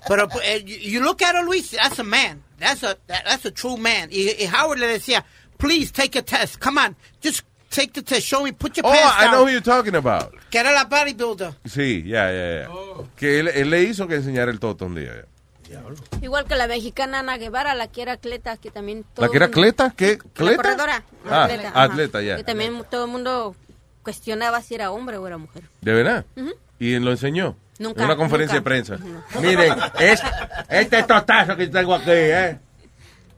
Pero 0.08 0.28
you 0.66 0.76
you 0.92 1.02
look 1.02 1.22
at 1.22 1.36
her, 1.36 1.44
Luis, 1.46 1.72
that's 1.72 2.00
a 2.00 2.04
man. 2.04 2.44
That's 2.60 2.84
a 2.84 2.98
that- 3.08 3.24
that's 3.26 3.46
a 3.46 3.52
true 3.52 3.78
man. 3.78 4.10
Y, 4.12 4.30
y 4.44 4.48
Howard 4.48 4.80
le 4.80 4.88
decía, 4.88 5.24
please 5.58 5.92
take 5.94 6.18
a 6.18 6.22
test. 6.22 6.60
Come 6.60 6.78
on, 6.80 6.96
just 7.22 7.44
take 7.70 7.92
the 7.94 8.02
test. 8.02 8.22
Show 8.28 8.44
me, 8.44 8.52
put 8.52 8.76
your 8.78 8.86
Oh, 8.86 8.92
pants 8.92 9.16
I 9.18 9.24
down. 9.26 9.32
know 9.34 9.44
who 9.46 9.50
you're 9.50 9.62
talking 9.64 9.96
about. 9.96 10.34
Que 10.50 10.60
era 10.60 10.72
la 10.72 10.86
bodybuilder. 10.86 11.54
Sí, 11.66 12.04
ya, 12.06 12.32
ya, 12.32 12.62
ya. 12.64 12.70
Que 13.16 13.40
él, 13.40 13.48
él 13.50 13.70
le 13.70 13.84
hizo 13.84 14.08
que 14.08 14.16
enseñara 14.16 14.52
el 14.52 14.60
toto 14.60 14.86
un 14.86 14.96
día. 14.96 15.26
ya. 15.70 15.82
Igual 16.22 16.46
que 16.46 16.56
la 16.56 16.68
mexicana 16.68 17.20
Ana 17.20 17.38
Guevara, 17.38 17.76
la 17.76 17.88
que 17.88 18.02
era 18.02 18.14
atleta, 18.14 18.58
que 18.58 18.72
también... 18.72 19.06
todo 19.14 19.26
¿La 19.26 19.32
que 19.32 19.38
era 19.38 19.46
el 19.46 19.52
mundo- 19.52 19.62
Cleta? 19.62 19.94
¿Qué? 19.96 20.18
La 20.38 20.56
corredora. 20.56 21.04
Ah, 21.30 21.44
atleta, 21.44 21.72
atleta, 21.76 22.22
ya. 22.24 22.36
Que 22.38 22.44
también 22.44 22.84
todo 22.90 23.06
el 23.06 23.12
mundo 23.12 23.56
cuestionaba 24.04 24.62
si 24.62 24.74
era 24.76 24.90
hombre 24.92 25.18
o 25.18 25.28
era 25.28 25.38
mujer. 25.38 25.64
¿De 25.82 25.94
verdad? 25.94 26.26
Ujú. 26.36 26.54
¿Y 26.80 26.94
él 26.96 27.06
lo 27.06 27.12
enseñó? 27.12 27.56
Nunca, 27.78 28.00
En 28.02 28.06
una 28.06 28.16
conferencia 28.18 28.58
nunca. 28.60 28.70
de 28.74 28.82
prensa. 28.84 28.96
Ujú. 28.96 29.42
Miren, 29.42 29.74
es- 30.00 30.22
este 30.70 31.04
totazo 31.04 31.56
que 31.56 31.68
tengo 31.68 31.94
aquí, 31.94 32.10
¿eh? 32.12 32.58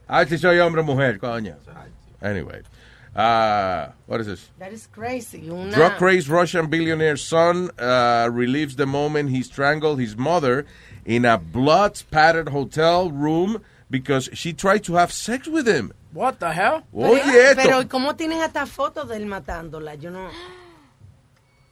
A 0.07 0.19
ver 0.19 0.29
si 0.29 0.37
soy 0.37 0.57
hombre 0.59 0.81
o 0.81 0.85
mujer, 0.85 1.19
coño. 1.19 1.55
Anyway. 2.21 2.61
Uh, 3.15 3.89
what 4.05 4.21
is 4.21 4.27
this? 4.27 4.49
That 4.57 4.71
is 4.71 4.87
crazy. 4.87 5.49
Una... 5.49 5.71
Drug 5.71 5.97
crazed 5.97 6.29
Russian 6.29 6.67
billionaire 6.67 7.17
son 7.17 7.69
uh, 7.77 8.29
relieves 8.31 8.77
the 8.77 8.85
moment 8.85 9.31
he 9.31 9.43
strangled 9.43 9.99
his 9.99 10.15
mother 10.15 10.65
in 11.05 11.25
a 11.25 11.37
blood 11.37 11.97
spattered 11.97 12.49
hotel 12.49 13.11
room 13.11 13.61
because 13.89 14.29
she 14.33 14.53
tried 14.53 14.83
to 14.85 14.95
have 14.95 15.11
sex 15.11 15.47
with 15.47 15.67
him. 15.67 15.91
What 16.13 16.39
the 16.39 16.51
hell? 16.53 16.83
Oye, 16.93 17.21
Pero 17.55 17.79
esto. 17.79 17.89
¿cómo 17.89 18.15
tienen 18.15 18.41
hasta 18.41 18.65
fotos 18.65 19.07
de 19.09 19.17
él 19.17 19.25
matándola? 19.25 19.95
Yo 19.95 20.09
no... 20.09 20.29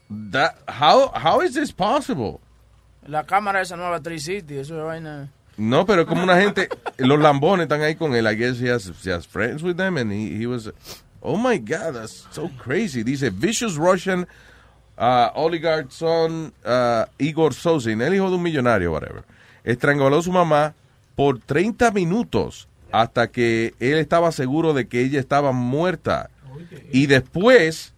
That, 0.09 0.57
how, 0.67 1.11
how 1.13 1.41
is 1.41 1.53
this 1.53 1.71
possible? 1.71 2.41
La 3.07 3.23
cámara 3.23 3.61
esa 3.61 3.77
nueva 3.77 4.01
360, 4.01 4.59
eso 4.59 4.77
es 4.77 4.83
vaina. 4.83 5.29
No, 5.57 5.85
pero 5.85 6.05
como 6.05 6.23
una 6.23 6.39
gente, 6.39 6.69
los 6.97 7.19
lambones 7.19 7.65
están 7.65 7.81
ahí 7.81 7.95
con 7.95 8.15
él. 8.15 8.27
I 8.27 8.35
guess 8.35 8.59
he 8.59 8.69
has, 8.69 8.89
he 9.03 9.11
has 9.11 9.25
friends 9.25 9.61
with 9.61 9.75
them 9.77 9.97
and 9.97 10.11
he, 10.11 10.35
he 10.37 10.47
was, 10.47 10.71
oh 11.21 11.37
my 11.37 11.57
God, 11.57 11.95
that's 11.95 12.27
so 12.31 12.49
crazy. 12.57 13.03
Dice, 13.03 13.29
vicious 13.29 13.75
Russian 13.75 14.27
uh, 14.97 15.29
oligarch 15.35 15.91
son 15.91 16.53
uh, 16.65 17.05
Igor 17.17 17.53
Sosin, 17.53 18.01
el 18.01 18.13
hijo 18.13 18.29
de 18.29 18.35
un 18.35 18.43
millonario, 18.43 18.91
whatever, 18.91 19.23
estranguló 19.63 20.19
a 20.19 20.23
su 20.23 20.31
mamá 20.31 20.73
por 21.15 21.39
30 21.39 21.91
minutos 21.91 22.67
hasta 22.91 23.27
que 23.27 23.73
él 23.79 23.97
estaba 23.97 24.31
seguro 24.31 24.73
de 24.73 24.87
que 24.87 25.01
ella 25.01 25.19
estaba 25.19 25.51
muerta. 25.51 26.29
Y 26.91 27.05
después 27.05 27.93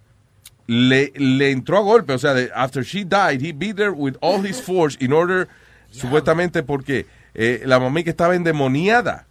le, 0.68 1.12
le 1.16 1.52
entró 1.52 1.78
a 1.78 1.82
golpe, 1.82 2.14
o 2.14 2.20
sea, 2.20 2.36
after 2.56 2.84
she 2.84 3.04
died, 3.04 3.42
he 3.42 3.52
beat 3.52 3.80
her 3.80 3.92
with 3.92 4.16
all 4.22 4.46
his 4.46 4.62
force 4.62 4.98
in 5.00 5.14
order, 5.14 5.48
supuestamente 5.90 6.64
porque 6.64 7.06
eh, 7.34 7.64
la 7.66 7.80
mamá 7.80 8.04
que 8.04 8.10
estaba 8.10 8.36
endemoniada. 8.36 9.28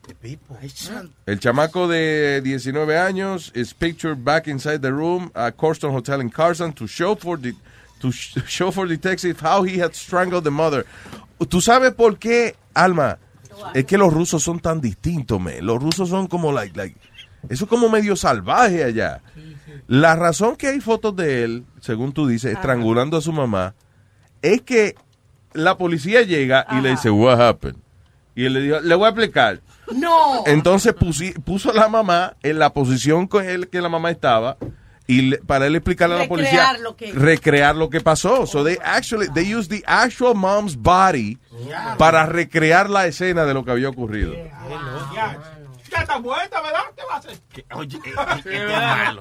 El 1.27 1.41
chamaco 1.41 1.89
de 1.89 2.41
19 2.43 2.99
años 2.99 3.53
is 3.55 3.75
pictured 3.75 4.25
back 4.25 4.47
inside 4.47 4.81
the 4.81 4.91
room 4.91 5.31
at 5.35 5.53
Corston 5.57 5.93
Hotel 5.93 6.21
in 6.21 6.31
Carson 6.31 6.73
to 6.73 6.87
show 6.87 7.17
for 7.17 7.39
the 7.41 7.55
to 8.01 8.11
sh- 8.11 8.39
show 8.47 8.71
for 8.73 8.87
detective 8.89 9.39
how 9.41 9.63
he 9.63 9.81
had 9.81 9.93
strangled 9.95 10.45
the 10.45 10.51
mother. 10.51 10.87
¿Tú 11.49 11.61
sabes 11.61 11.93
por 11.93 12.19
qué, 12.19 12.57
Alma? 12.75 13.19
Es 13.75 13.85
que 13.85 13.99
los 13.99 14.13
rusos 14.13 14.43
son 14.43 14.61
tan 14.61 14.81
distintos, 14.81 15.41
me. 15.41 15.61
Los 15.61 15.83
rusos 15.83 16.09
son 16.09 16.27
como 16.27 16.53
like 16.53 16.77
like 16.77 16.97
eso 17.49 17.65
es 17.65 17.71
como 17.71 17.89
medio 17.89 18.17
salvaje 18.17 18.85
allá. 18.85 19.23
La 19.87 20.15
razón 20.15 20.57
que 20.57 20.69
hay 20.69 20.81
fotos 20.81 21.17
de 21.17 21.45
él, 21.45 21.65
según 21.81 22.13
tú 22.13 22.27
dices, 22.27 22.53
estrangulando 22.53 23.17
a 23.17 23.23
su 23.23 23.33
mamá, 23.33 23.75
es 24.43 24.61
que 24.63 24.95
la 25.53 25.77
policía 25.79 26.23
llega 26.23 26.67
y 26.71 26.81
le 26.81 26.91
dice, 26.91 27.11
what 27.11 27.41
happened? 27.41 27.80
Y 28.41 28.47
él 28.47 28.53
le 28.55 28.61
dijo, 28.61 28.81
le 28.81 28.95
voy 28.95 29.07
a 29.07 29.09
explicar. 29.11 29.61
No. 29.93 30.45
Entonces 30.47 30.95
pusi- 30.95 31.35
puso 31.45 31.71
a 31.71 31.75
la 31.75 31.89
mamá 31.89 32.37
en 32.43 32.59
la 32.59 32.73
posición 32.73 33.27
con 33.27 33.45
él 33.49 33.69
que 33.69 33.81
la 33.81 33.89
mamá 33.89 34.11
estaba 34.11 34.57
y 35.07 35.23
le- 35.23 35.39
para 35.39 35.67
él 35.67 35.75
explicarle 35.75 36.15
a 36.15 36.19
la 36.21 36.29
policía 36.29 36.51
Recrear 36.73 36.81
lo 36.81 36.97
que- 36.97 37.13
recrear 37.13 37.77
lo 37.77 37.91
que 37.91 38.01
pasó. 38.01 38.47
So 38.47 38.63
they 38.65 38.79
actually 38.83 39.29
they 39.35 39.53
used 39.55 39.69
the 39.71 39.83
actual 39.87 40.35
mom's 40.37 40.77
body 40.77 41.37
para 41.99 42.25
recrear 42.27 42.89
la 42.89 43.07
escena 43.07 43.45
de 43.45 43.53
lo 43.53 43.65
que 43.65 43.73
había 43.73 43.89
ocurrido. 43.89 44.33
Ya 45.91 45.99
está 46.03 46.19
muerta, 46.21 46.61
¿verdad? 46.63 46.81
¿Qué 46.97 47.03
va 47.11 47.15
a 47.17 47.19
hacer? 47.19 47.39
Oye. 47.75 47.99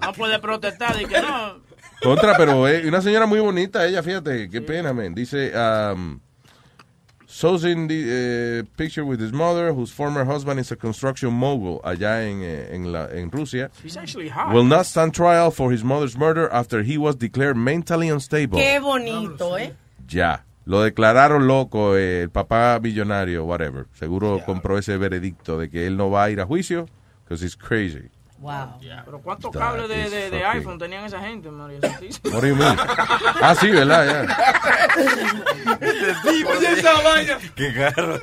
No 0.02 0.14
puede 0.14 0.38
protestar 0.40 1.02
y 1.02 1.06
que 1.06 1.20
no. 1.22 1.62
Contra, 2.04 2.38
pero 2.38 2.68
eh, 2.68 2.88
una 2.88 3.02
señora 3.02 3.26
muy 3.26 3.40
bonita, 3.40 3.86
ella, 3.86 4.02
fíjate, 4.04 4.50
qué 4.50 4.62
pena, 4.62 4.94
man. 4.94 5.14
Dice, 5.14 5.52
um, 5.58 6.20
shows 7.40 7.64
in 7.64 7.88
the 7.88 8.02
eh, 8.04 8.64
picture 8.76 9.06
with 9.06 9.22
his 9.22 9.32
mother, 9.32 9.72
whose 9.72 9.92
former 9.92 10.26
husband 10.26 10.60
is 10.60 10.72
a 10.72 10.76
construction 10.76 11.32
mogul 11.32 11.80
allá 11.86 12.28
en, 12.28 12.44
eh, 12.44 12.76
en, 12.76 12.92
la, 12.92 13.08
en 13.12 13.32
Rusia. 13.32 13.72
He's 13.82 13.96
actually 13.96 14.28
hot. 14.28 14.54
Will 14.54 14.66
not 14.66 14.86
stand 14.86 15.14
trial 15.14 15.50
for 15.50 15.72
his 15.72 15.82
mother's 15.82 16.18
murder 16.18 16.50
after 16.52 16.84
he 16.84 16.98
was 16.98 17.16
declared 17.16 17.56
mentally 17.56 18.10
unstable. 18.10 18.60
Qué 18.60 18.80
bonito, 18.82 19.58
¿eh? 19.58 19.74
Ya. 20.06 20.44
Lo 20.66 20.82
declararon 20.82 21.48
loco, 21.48 21.96
eh, 21.96 22.24
el 22.24 22.30
papá 22.30 22.78
billonario, 22.80 23.46
whatever. 23.46 23.88
Seguro 23.94 24.44
compró 24.46 24.78
ese 24.78 24.98
veredicto 24.98 25.58
de 25.58 25.70
que 25.70 25.88
él 25.88 25.96
no 25.96 26.12
va 26.12 26.26
a 26.26 26.30
ir 26.30 26.42
a 26.42 26.46
juicio, 26.46 26.88
because 27.24 27.42
he's 27.42 27.56
crazy. 27.56 28.10
Wow. 28.40 28.80
Pero 29.06 29.20
¿cuántos 29.22 29.52
That 29.52 29.60
cables 29.60 29.90
de, 29.90 30.10
de, 30.10 30.30
de 30.30 30.40
fucking- 30.40 30.56
iPhone 30.60 30.80
tenían 30.80 31.04
esa 31.04 31.20
gente, 31.20 31.52
María 31.52 31.82
Santísima? 31.82 32.34
What 32.34 32.42
do 32.42 32.48
you 32.48 32.56
mean? 32.56 32.78
Ah, 33.42 33.54
sí, 33.60 33.70
¿verdad? 33.70 34.28
Oye, 36.48 36.72
esa 36.74 36.94
vaina. 37.02 37.38
Qué 37.56 37.74
caro. 37.74 38.20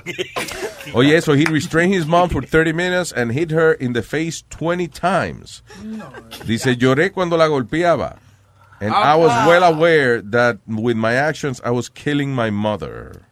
Oye, 0.95 1.21
so 1.21 1.35
he 1.35 1.45
restrained 1.47 1.93
his 1.95 2.07
mom 2.07 2.29
for 2.31 2.43
30 2.43 2.73
minutes 2.73 3.13
and 3.13 3.33
hit 3.33 3.51
her 3.51 3.73
in 3.75 3.93
the 3.93 4.03
face 4.03 4.43
20 4.51 4.89
times. 4.89 5.63
Dice, 6.47 6.77
lloré 6.77 7.13
cuando 7.13 7.37
la 7.37 7.47
golpeaba. 7.49 8.17
And 8.81 8.95
I 8.95 9.15
was 9.17 9.31
well 9.47 9.65
aware 9.65 10.21
that 10.23 10.59
with 10.67 10.97
my 10.97 11.15
actions 11.15 11.61
I 11.65 11.71
was 11.71 11.89
killing 11.89 12.35
my 12.35 12.51
mother. 12.51 13.23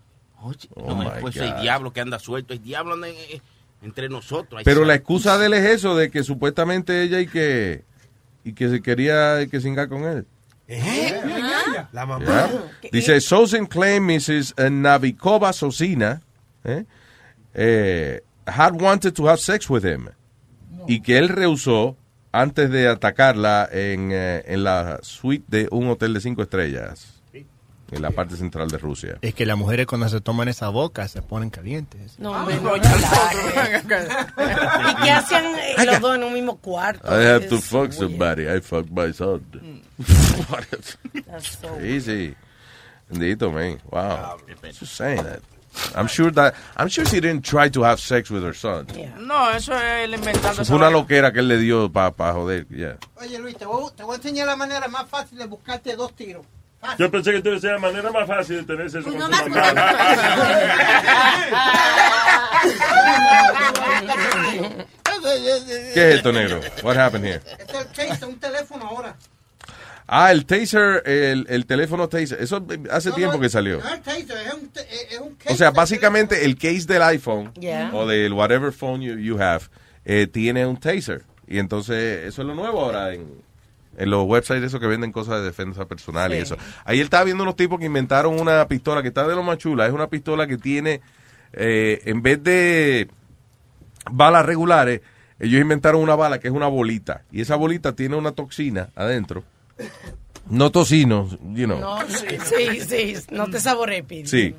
Oye, 0.45 0.55
Oh 0.77 0.89
no, 0.89 0.95
my 0.97 1.05
después 1.21 1.35
God. 1.35 1.43
el 1.57 1.63
diablo 1.63 1.91
que 1.93 2.01
anda 2.03 2.19
suelto, 2.19 2.53
el 2.53 2.63
diablo 2.63 2.95
anda 2.95 3.09
en- 3.09 3.15
en- 3.31 3.43
entre 3.85 4.09
nosotros. 4.09 4.63
Pero 4.65 4.85
la 4.85 4.95
excusa 4.95 5.39
de 5.39 5.47
él 5.47 5.55
es 5.55 5.65
eso, 5.65 5.97
de 5.97 6.11
que 6.11 6.25
supuestamente 6.25 7.03
ella 7.03 7.21
y 7.21 7.27
que, 7.27 7.85
y 8.43 8.55
que 8.55 8.69
se 8.69 8.83
quería 8.83 9.47
que 9.47 9.61
singa 9.61 9.89
con 9.89 10.05
él. 10.05 10.27
La 11.93 12.07
mamá. 12.07 12.25
Yeah. 12.25 12.91
Dice, 12.91 13.21
Sosin 13.21 13.67
claimed 13.67 14.21
Mrs. 14.21 14.55
Navikova 14.71 15.53
Sosina 15.53 16.23
eh, 16.65 16.85
eh, 17.53 18.21
had 18.47 18.81
wanted 18.81 19.15
to 19.15 19.29
have 19.29 19.41
sex 19.41 19.69
with 19.69 19.85
him. 19.85 20.09
Y 20.89 21.01
que 21.01 21.19
él 21.19 21.29
rehusó 21.29 21.97
antes 22.33 22.71
de 22.71 22.89
atacarla 22.89 23.69
en, 23.71 24.11
eh, 24.13 24.43
en 24.47 24.65
la 24.65 24.99
suite 25.03 25.45
de 25.49 25.69
un 25.71 25.89
hotel 25.89 26.15
de 26.15 26.21
cinco 26.21 26.43
estrellas. 26.43 27.14
En 27.95 28.03
la 28.03 28.11
parte 28.11 28.37
central 28.37 28.69
de 28.69 28.79
Rusia. 28.79 29.19
Es 29.23 29.35
que 29.35 29.47
las 29.47 29.57
mujeres 29.57 29.87
cuando 29.87 30.09
se 30.09 30.21
toman 30.21 30.49
esa 30.49 30.69
boca 30.69 31.07
se 31.09 31.23
ponen 31.23 31.51
calientes. 31.51 32.19
No, 32.19 32.33
hombre, 32.33 32.61
no, 32.61 32.77
¿Y 32.77 32.81
qué 32.81 32.89
hacían 35.11 35.45
eh, 35.45 35.87
los 35.87 36.01
dos 36.01 36.17
en 36.17 36.25
un 36.25 36.33
mismo 36.33 36.57
cuarto? 36.57 37.07
I 37.09 37.27
have 37.27 37.49
to 37.49 37.57
Es 37.57 37.65
fuck 37.65 37.93
somebody. 37.93 38.49
I 38.49 38.61
fuck 38.61 38.87
my 38.91 39.13
son. 39.13 39.43
That's 41.27 41.59
so 41.61 41.81
Easy. 41.81 42.35
Bendito, 43.09 43.53
man. 43.53 43.81
Wow. 43.91 44.39
Just 44.63 44.97
saying 44.97 45.23
that. 45.23 45.41
I'm 45.95 46.07
sure 46.07 46.31
that 46.33 46.55
I'm 46.77 46.89
sure 46.89 47.05
she 47.05 47.21
didn't 47.21 47.45
try 47.45 47.69
to 47.69 47.83
have 47.83 48.01
sex 48.01 48.31
with 48.31 48.45
her 48.45 48.55
son. 48.55 48.87
No, 49.19 49.51
eso 49.51 49.75
es 49.75 50.09
Eso 50.09 50.51
esa 50.51 50.65
fue 50.65 50.77
una 50.77 50.91
loquera 50.91 51.33
que 51.33 51.41
él 51.41 51.49
le 51.49 51.59
dio 51.59 51.91
para 51.91 52.33
joder. 52.33 52.67
Yeah. 52.69 52.97
Oye, 53.17 53.39
Luis, 53.39 53.57
te 53.57 53.67
voy, 53.67 53.91
te 53.97 54.03
voy 54.03 54.15
a 54.15 54.17
enseñar 54.17 54.47
la 54.47 54.57
manera 54.57 54.89
más 54.89 55.09
fácil 55.09 55.39
de 55.39 55.47
buscarte 55.47 55.97
dos 55.97 56.15
tiros. 56.15 56.47
Yo 56.99 57.11
pensé 57.11 57.33
que 57.33 57.41
tú 57.43 57.51
decías 57.51 57.73
la 57.73 57.79
manera 57.79 58.11
más 58.11 58.27
fácil 58.27 58.57
de 58.59 58.63
tener 58.65 58.91
sexo 58.91 59.11
con 59.11 59.19
No 59.19 59.29
tu 59.29 59.49
mamá. 59.51 59.75
¿Qué 65.95 66.09
es 66.11 66.15
esto, 66.17 66.33
negro? 66.33 66.61
What 66.83 66.97
happened 66.97 67.25
here? 67.27 67.41
Este 67.59 67.73
es 67.73 67.81
el 67.81 68.09
taser, 68.09 68.29
un 68.29 68.39
teléfono 68.39 68.87
ahora. 68.87 69.17
Ah, 70.07 70.31
el 70.33 70.45
taser, 70.45 71.03
el, 71.07 71.47
el 71.49 71.67
teléfono 71.67 72.09
taser. 72.09 72.41
Eso 72.43 72.65
hace 72.91 73.09
No, 73.11 73.15
tiempo 73.15 73.37
no, 73.37 73.41
que 73.41 73.49
salió. 73.49 73.79
No 73.81 73.89
es 73.89 73.95
el 73.95 74.03
taser, 74.03 74.47
es 74.47 74.55
un, 74.55 74.71
es 75.11 75.19
un 75.19 75.35
case. 75.37 75.55
O 75.55 75.57
sea, 75.57 75.71
básicamente 75.71 76.45
el 76.45 76.57
case 76.57 76.85
del 76.87 77.03
iPhone 77.03 77.53
Yeah. 77.55 77.91
o 77.95 78.07
del 78.07 78.33
whatever 78.33 78.73
phone 78.73 79.01
you, 79.01 79.17
you 79.17 79.41
have 79.41 79.65
eh, 80.05 80.27
tiene 80.27 80.67
un 80.67 80.77
taser. 80.79 81.23
Y 81.47 81.59
entonces 81.59 82.27
eso 82.27 82.43
es 82.43 82.49
lo 82.49 82.55
nuevo 82.55 82.81
ahora 82.85 83.15
en, 83.15 83.27
en 83.97 84.11
los 84.11 84.25
websites 84.27 84.65
esos 84.65 84.81
que 84.81 84.87
venden 84.87 85.13
cosas 85.13 85.41
de 85.41 85.47
defensa 85.47 85.87
personal 85.87 86.33
y 86.35 86.39
eso. 86.39 86.57
Ahí 86.85 86.99
él 86.99 87.05
estaba 87.05 87.25
viendo 87.25 87.43
unos 87.43 87.57
tipos 87.57 87.79
que 87.79 87.87
inventaron 87.87 88.39
una 88.39 88.67
pistola 88.69 89.03
que 89.03 89.09
está 89.09 89.27
de 89.27 89.35
lo 89.35 89.43
más 89.43 89.59
chula. 89.59 89.87
Es 89.87 89.93
una 89.93 90.09
pistola 90.09 90.47
que 90.47 90.59
tiene, 90.59 91.01
eh, 91.53 92.03
en 92.05 92.23
vez 92.23 92.43
de 92.43 93.09
balas 94.11 94.45
regulares, 94.47 95.01
ellos 95.39 95.61
inventaron 95.61 96.01
una 96.03 96.15
bala 96.15 96.39
que 96.39 96.49
es 96.49 96.55
una 96.55 96.69
bolita. 96.69 97.23
Y 97.33 97.41
esa 97.41 97.57
bolita 97.57 97.95
tiene 97.95 98.17
una 98.17 98.33
toxina 98.33 98.91
adentro. 98.95 99.45
No 100.49 100.71
tocino, 100.71 101.29
you 101.55 101.65
know. 101.65 101.81
No, 101.81 101.99
sí, 102.09 102.27
sí, 102.45 102.81
sí, 102.81 103.17
no 103.31 103.49
te 103.49 103.61
saborees. 103.61 104.05
Sí. 104.29 104.55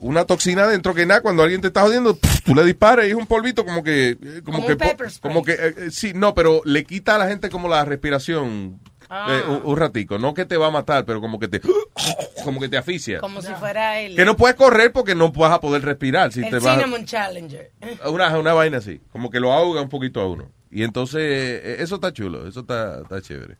Una 0.00 0.24
toxina 0.24 0.64
adentro 0.64 0.94
que 0.94 1.06
nada, 1.06 1.20
cuando 1.20 1.42
alguien 1.42 1.60
te 1.60 1.68
está 1.68 1.82
jodiendo, 1.82 2.16
pff, 2.16 2.42
tú 2.44 2.54
le 2.54 2.64
disparas 2.64 3.06
y 3.06 3.10
es 3.10 3.14
un 3.14 3.26
polvito 3.26 3.64
como 3.64 3.82
que... 3.82 4.10
eh, 4.10 4.42
Como, 4.44 4.58
Como 4.58 4.66
que, 4.66 4.72
un 4.72 4.78
pepper 4.78 5.10
spray. 5.10 5.32
como 5.32 5.44
que 5.44 5.52
eh, 5.52 5.74
eh, 5.76 5.90
sí, 5.90 6.12
no, 6.14 6.34
pero 6.34 6.60
le 6.64 6.84
quita 6.84 7.16
a 7.16 7.18
la 7.18 7.26
gente 7.28 7.50
como 7.50 7.68
la 7.68 7.84
respiración 7.84 8.80
Ah. 9.10 9.26
eh, 9.30 9.42
un, 9.48 9.62
un 9.64 9.76
ratico. 9.78 10.18
No 10.18 10.34
que 10.34 10.44
te 10.44 10.58
va 10.58 10.66
a 10.66 10.70
matar, 10.70 11.06
pero 11.06 11.20
como 11.22 11.38
que 11.38 11.48
te... 11.48 11.62
Como 12.44 12.60
que 12.60 12.68
te 12.68 12.76
asfixia. 12.78 13.20
Como 13.20 13.40
si 13.42 13.52
fuera 13.54 14.00
el, 14.00 14.14
Que 14.14 14.24
no 14.24 14.36
puedes 14.36 14.54
correr 14.56 14.92
porque 14.92 15.14
no 15.14 15.32
vas 15.32 15.50
a 15.52 15.60
poder 15.60 15.82
respirar. 15.82 16.30
Si 16.32 16.40
el 16.40 16.50
te 16.50 16.56
vas 16.56 16.66
a- 16.66 16.74
Cinnamon 16.74 17.04
Challenger. 17.04 17.72
una, 18.06 18.38
una 18.38 18.52
vaina 18.54 18.78
así, 18.78 19.00
como 19.10 19.28
que 19.30 19.40
lo 19.40 19.52
ahoga 19.52 19.80
un 19.82 19.88
poquito 19.88 20.20
a 20.20 20.28
uno. 20.28 20.50
Y 20.70 20.82
entonces, 20.82 21.62
eso 21.80 21.94
está 21.96 22.12
chulo, 22.12 22.46
eso 22.46 22.60
está, 22.60 23.00
está 23.02 23.20
chévere. 23.22 23.56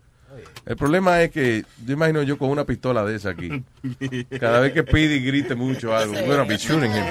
El 0.67 0.77
problema 0.77 1.23
es 1.23 1.31
que 1.31 1.65
yo 1.87 1.95
imagino 1.95 2.23
yo 2.23 2.37
con 2.39 2.51
una 2.51 2.65
pistola 2.67 3.05
de 3.05 3.17
esa 3.17 3.31
aquí. 3.31 3.65
Cada 4.41 4.61
vez 4.61 4.73
que 4.73 4.83
pide 4.85 5.17
y 5.17 5.25
grite 5.25 5.55
mucho 5.55 5.97
algo, 5.97 6.15
Sí. 6.15 6.23
bueno, 6.27 6.45
be 6.47 6.57
shooting 6.59 6.91
him. 6.95 7.05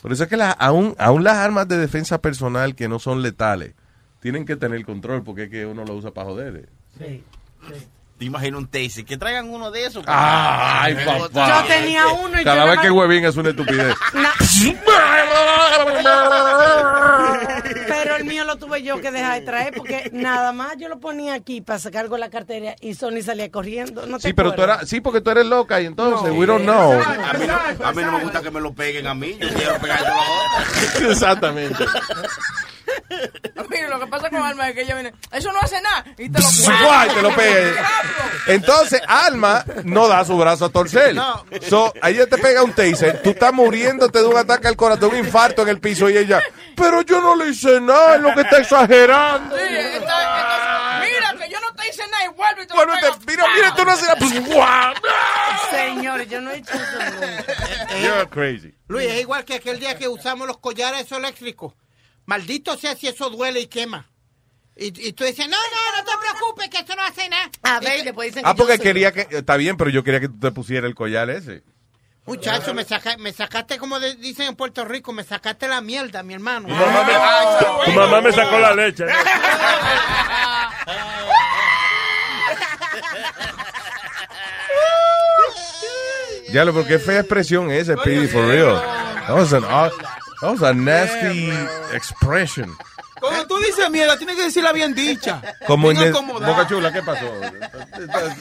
Por 0.00 0.12
eso 0.12 0.24
es 0.24 0.28
que 0.28 0.36
la- 0.36 0.50
aún, 0.52 0.94
aún 0.98 1.22
las 1.24 1.36
armas 1.36 1.68
de 1.68 1.76
defensa 1.76 2.20
personal 2.20 2.74
que 2.74 2.88
no 2.88 2.98
son 2.98 3.22
letales 3.22 3.74
tienen 4.20 4.44
que 4.44 4.56
tener 4.56 4.84
control 4.84 5.22
porque 5.22 5.44
es 5.44 5.50
que 5.50 5.66
uno 5.66 5.84
lo 5.84 5.94
usa 5.94 6.10
para 6.12 6.28
joder. 6.28 6.56
eh. 6.56 6.66
Sí, 6.98 7.24
Te 8.22 8.26
imagino 8.26 8.56
un 8.56 8.68
taser. 8.68 9.04
Que 9.04 9.16
traigan 9.16 9.50
uno 9.50 9.72
de 9.72 9.84
esos. 9.84 10.04
Ay, 10.06 10.94
papá. 10.94 11.62
Yo 11.62 11.66
tenía 11.66 12.06
uno 12.06 12.40
y 12.40 12.44
Cada 12.44 12.66
yo 12.66 12.70
vez 12.70 12.78
que 12.78 12.88
huevín 12.92 13.24
es 13.24 13.36
una 13.36 13.50
estupidez. 13.50 13.96
Pero 17.88 18.14
el 18.16 18.24
mío 18.24 18.44
lo 18.44 18.58
tuve 18.58 18.84
yo 18.84 19.00
que 19.00 19.10
dejar 19.10 19.40
de 19.40 19.46
traer 19.46 19.74
porque 19.74 20.08
nada 20.12 20.52
más 20.52 20.76
yo 20.78 20.88
lo 20.88 21.00
ponía 21.00 21.34
aquí 21.34 21.62
para 21.62 21.80
sacar 21.80 22.02
algo 22.02 22.14
de 22.14 22.20
la 22.20 22.30
cartera 22.30 22.76
y 22.80 22.94
Sony 22.94 23.22
salía 23.24 23.50
corriendo. 23.50 24.06
¿No 24.06 24.18
te 24.18 24.28
Sí, 24.28 24.34
pero 24.34 24.54
tú 24.54 24.62
eras, 24.62 24.88
sí, 24.88 25.00
porque 25.00 25.20
tú 25.20 25.30
eres 25.30 25.46
loca 25.46 25.80
y 25.80 25.86
entonces, 25.86 26.28
No. 26.32 26.38
we 26.38 26.46
don't 26.46 26.62
know. 26.62 26.92
A 26.92 27.32
mí, 27.32 27.44
no, 27.44 27.86
a 27.86 27.92
mí 27.92 28.02
no 28.04 28.12
me 28.12 28.22
gusta 28.22 28.40
que 28.40 28.52
me 28.52 28.60
lo 28.60 28.72
peguen 28.72 29.08
a 29.08 29.14
mí. 29.14 29.36
Yo 29.40 29.48
quiero 29.48 29.78
pegárselo 29.80 30.12
a 30.12 30.20
otro. 30.20 31.10
Exactamente. 31.10 31.84
Mira, 33.70 33.88
lo 33.88 34.00
que 34.00 34.06
pasa 34.06 34.28
con 34.30 34.42
Alma 34.42 34.68
es 34.68 34.74
que 34.74 34.82
ella 34.82 34.94
viene, 34.94 35.12
eso 35.30 35.52
no 35.52 35.60
hace 35.60 35.80
nada, 35.80 36.04
y 36.18 36.28
te 36.28 36.38
lo 36.40 36.46
Guay, 36.84 37.08
te 37.10 37.22
lo 37.22 37.34
pegue. 37.34 37.74
Entonces, 38.48 39.00
Alma 39.06 39.64
no 39.84 40.08
da 40.08 40.24
su 40.24 40.36
brazo 40.36 40.66
a 40.66 40.68
torcer. 40.70 41.14
No. 41.14 41.44
So, 41.68 41.92
ella 42.02 42.26
te 42.26 42.38
pega 42.38 42.62
un 42.62 42.72
taser, 42.72 43.22
tú 43.22 43.30
estás 43.30 43.52
muriéndote 43.52 44.18
de 44.18 44.26
un 44.26 44.36
ataque 44.36 44.68
al 44.68 44.76
corazón, 44.76 45.00
de 45.10 45.16
un 45.18 45.24
infarto 45.24 45.62
en 45.62 45.68
el 45.68 45.80
piso 45.80 46.08
y 46.10 46.16
ella, 46.18 46.40
pero 46.76 47.02
yo 47.02 47.20
no 47.20 47.36
le 47.36 47.48
hice 47.50 47.80
nada, 47.80 48.16
es 48.16 48.20
lo 48.22 48.34
que 48.34 48.40
está 48.42 48.58
exagerando. 48.58 49.56
Sí, 49.56 49.62
está- 49.64 49.98
está- 49.98 51.00
mira 51.02 51.34
que 51.44 51.50
yo 51.52 51.60
no 51.60 51.74
te 51.74 51.88
hice 51.88 52.02
nada 52.08 52.24
y 52.24 52.28
vuelvo 52.28 52.62
y 52.62 52.66
te 52.66 52.74
Bueno, 52.74 52.94
lo 52.94 53.00
te- 53.00 53.06
pego. 53.06 53.18
mira, 53.26 53.44
mira, 53.54 53.74
tú 53.74 53.84
no 53.84 53.92
haces 53.92 54.08
nada. 54.08 54.18
Pues, 54.18 54.46
guau. 54.54 54.94
Señores, 55.70 56.28
yo 56.28 56.40
no 56.40 56.50
he 56.50 56.56
hecho 56.58 56.72
eso. 56.74 57.98
You're 58.02 58.28
crazy. 58.28 58.74
Luis, 58.88 59.06
es 59.10 59.20
igual 59.20 59.44
que 59.44 59.54
aquel 59.54 59.78
día 59.78 59.96
que 59.96 60.08
usamos 60.08 60.46
los 60.46 60.58
collares 60.58 61.10
eléctricos. 61.12 61.74
Maldito 62.26 62.76
sea 62.76 62.94
si 62.96 63.08
eso 63.08 63.30
duele 63.30 63.60
y 63.60 63.66
quema. 63.66 64.08
Y, 64.76 64.86
y 65.08 65.12
tú 65.12 65.24
dices, 65.24 65.46
no, 65.48 65.56
no, 65.56 65.96
no 65.98 66.04
te 66.04 66.12
preocupes, 66.18 66.68
que 66.70 66.78
eso 66.78 66.96
no 66.96 67.02
hace 67.02 67.28
nada. 67.28 67.50
A 67.62 67.78
ver, 67.80 68.04
después 68.04 68.28
dicen 68.28 68.42
Ah, 68.46 68.52
que 68.54 68.58
porque 68.58 68.72
yo 68.72 68.76
soy- 68.78 68.84
quería 68.84 69.12
que, 69.12 69.26
está 69.30 69.56
bien, 69.56 69.76
pero 69.76 69.90
yo 69.90 70.02
quería 70.02 70.20
que 70.20 70.28
tú 70.28 70.38
te 70.38 70.50
pusieras 70.50 70.88
el 70.88 70.94
collar 70.94 71.28
ese. 71.30 71.62
Muchacho, 72.24 72.72
me, 72.72 72.84
saca- 72.84 73.16
me 73.18 73.32
sacaste, 73.32 73.78
como 73.78 73.98
de- 74.00 74.14
dicen 74.14 74.46
en 74.46 74.54
Puerto 74.56 74.84
Rico, 74.84 75.12
me 75.12 75.24
sacaste 75.24 75.66
la 75.68 75.80
mierda, 75.80 76.22
mi 76.22 76.34
hermano. 76.34 76.68
Tu 76.68 76.74
mamá 76.74 77.04
me, 77.04 77.84
tu 77.84 77.92
mamá 77.92 78.20
me 78.20 78.32
sacó 78.32 78.58
la 78.60 78.74
leche. 78.74 79.04
Ya 86.52 86.64
lo, 86.64 86.72
pero 86.74 86.86
qué 86.86 86.98
fea 86.98 87.20
expresión 87.20 87.70
esa, 87.70 87.96
Speedy, 87.96 88.26
for 88.26 88.44
real. 88.46 88.74
That 89.26 89.34
was, 89.34 89.52
an, 89.52 89.64
odd- 89.64 89.92
that 90.42 90.50
was 90.50 90.62
a 90.62 90.74
nasty 90.74 91.50
expression. 91.94 92.70
Cuando 93.20 93.46
tú 93.46 93.56
dices 93.58 93.88
mierda, 93.90 94.16
tienes 94.18 94.34
que 94.36 94.42
decirla 94.42 94.72
bien 94.72 94.94
dicha. 94.94 95.40
Como 95.66 95.90
en. 95.92 96.12
Boca 96.12 96.66
Chula, 96.68 96.92
¿qué 96.92 97.02
pasó? 97.02 97.24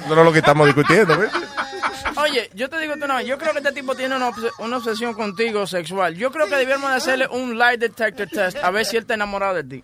No 0.07 0.19
es 0.19 0.25
lo 0.25 0.33
que 0.33 0.39
estamos 0.39 0.65
discutiendo. 0.67 1.17
¿ves? 1.17 1.29
Oye, 2.17 2.49
yo 2.55 2.67
te 2.69 2.79
digo 2.79 2.95
tú 2.99 3.07
no, 3.07 3.21
yo 3.21 3.37
creo 3.37 3.51
que 3.53 3.59
este 3.59 3.71
tipo 3.71 3.95
tiene 3.95 4.15
una, 4.15 4.29
obs- 4.31 4.51
una 4.59 4.77
obsesión 4.77 5.13
contigo 5.13 5.65
sexual. 5.67 6.15
Yo 6.15 6.31
creo 6.31 6.47
que 6.47 6.55
debiéramos 6.55 6.89
de 6.89 6.95
hacerle 6.97 7.27
un 7.27 7.57
lie 7.57 7.77
detector 7.77 8.27
test 8.27 8.57
a 8.57 8.71
ver 8.71 8.85
si 8.85 8.97
él 8.97 9.03
está 9.03 9.13
enamorado 9.13 9.55
de 9.55 9.63
ti. 9.63 9.83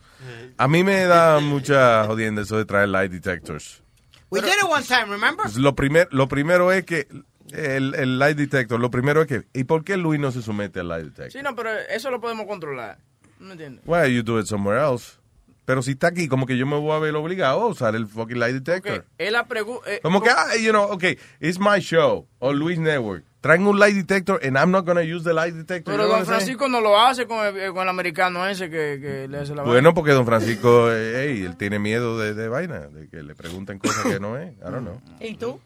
A 0.58 0.68
mí 0.68 0.84
me 0.84 1.06
da 1.06 1.40
mucha 1.40 2.06
jodienda 2.06 2.42
eso 2.42 2.58
de 2.58 2.66
traer 2.66 2.90
light 2.90 3.12
detectors. 3.12 3.82
We 4.30 4.42
did 4.42 4.50
it 4.50 4.64
one 4.68 4.84
time, 4.84 5.06
remember? 5.06 5.44
Pues 5.44 5.56
lo, 5.58 5.74
primer, 5.76 6.08
lo 6.12 6.28
primero 6.28 6.72
es 6.72 6.84
que 6.86 7.08
el, 7.54 7.96
el 7.96 8.20
light 8.20 8.38
detector, 8.38 8.80
lo 8.80 8.92
primero 8.92 9.22
es 9.22 9.28
que, 9.28 9.44
¿y 9.54 9.64
por 9.64 9.84
qué 9.84 9.98
Luis 9.98 10.20
no 10.20 10.32
se 10.32 10.42
somete 10.42 10.80
al 10.80 10.90
light 10.90 11.06
detector? 11.06 11.32
Sí, 11.32 11.40
no, 11.44 11.56
pero 11.56 11.72
eso 11.72 12.12
lo 12.12 12.20
podemos 12.20 12.46
controlar. 12.46 12.98
¿No 13.40 13.48
me 13.48 13.52
entiendes? 13.54 13.84
Why 13.86 14.14
you 14.14 14.24
do 14.24 14.40
it 14.40 14.46
somewhere 14.46 14.82
else? 14.82 15.18
Pero 15.66 15.82
si 15.82 15.92
está 15.92 16.08
aquí, 16.08 16.30
como 16.30 16.46
que 16.46 16.58
yo 16.58 16.66
me 16.66 16.78
voy 16.78 16.92
a 16.92 17.00
ver 17.00 17.14
obligado 17.16 17.62
a 17.62 17.68
usar 17.68 17.94
el 17.96 18.08
fucking 18.08 18.40
light 18.40 18.54
detector. 18.54 19.06
Él 19.18 19.34
la 19.34 19.48
pregunta... 19.48 19.86
Como 20.02 20.22
que, 20.22 20.30
ah, 20.30 20.56
you 20.56 20.72
know, 20.72 20.90
okay, 20.92 21.18
it's 21.42 21.60
my 21.60 21.80
show, 21.80 22.26
o 22.40 22.54
Luis 22.54 22.80
Network. 22.80 23.26
Traen 23.42 23.68
un 23.68 23.78
light 23.78 23.94
detector 23.94 24.40
and 24.44 24.58
I'm 24.58 24.72
not 24.72 24.86
gonna 24.86 25.04
use 25.04 25.24
the 25.24 25.34
light 25.34 25.54
detector. 25.54 25.94
Pero 25.94 26.08
don? 26.08 26.26
Francisco 26.26 26.68
no 26.68 26.82
lo 26.82 27.00
hace 27.00 27.28
con 27.28 27.46
el, 27.46 27.72
con 27.72 27.84
el 27.84 27.90
americano 27.90 28.48
ese 28.48 28.70
que, 28.70 29.00
que 29.02 29.28
le 29.28 29.40
hace 29.40 29.54
la 29.56 29.64
Bueno, 29.64 29.94
porque 29.94 30.12
don 30.12 30.26
Francisco, 30.26 30.92
eh, 30.92 31.28
hey, 31.28 31.44
él 31.46 31.56
tiene 31.56 31.80
miedo 31.80 32.18
de, 32.18 32.34
de 32.34 32.48
vaina, 32.50 32.88
de 32.88 33.10
que 33.10 33.22
le 33.22 33.36
pregunten 33.36 33.78
cosas 33.78 34.06
que 34.06 34.20
no 34.20 34.38
es. 34.38 34.54
I 34.54 34.62
don't 34.62 34.80
know. 34.80 35.02
¿Y 35.20 35.36
tú? 35.36 35.60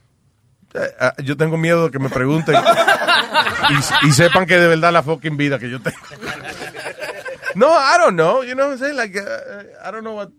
Eh, 0.73 0.95
ah, 0.99 1.13
yo 1.23 1.35
tengo 1.35 1.57
miedo 1.57 1.85
de 1.85 1.91
que 1.91 1.99
me 1.99 2.09
pregunten 2.09 2.55
y, 3.69 4.07
y 4.07 4.11
sepan 4.11 4.45
que 4.45 4.57
de 4.57 4.67
verdad 4.67 4.93
la 4.93 5.03
fucking 5.03 5.35
vida 5.35 5.59
que 5.59 5.69
yo 5.69 5.81
tengo. 5.81 5.97
No, 7.55 7.67
I 7.67 7.97
don't 7.97 8.15
know. 8.15 8.43
You 8.43 8.53
know 8.53 8.67
what 8.67 8.73
I'm 8.73 8.79
saying? 8.79 8.95
Like, 8.95 9.19
uh, 9.19 9.87
I 9.87 9.91
don't 9.91 10.01
know 10.01 10.15
what. 10.15 10.29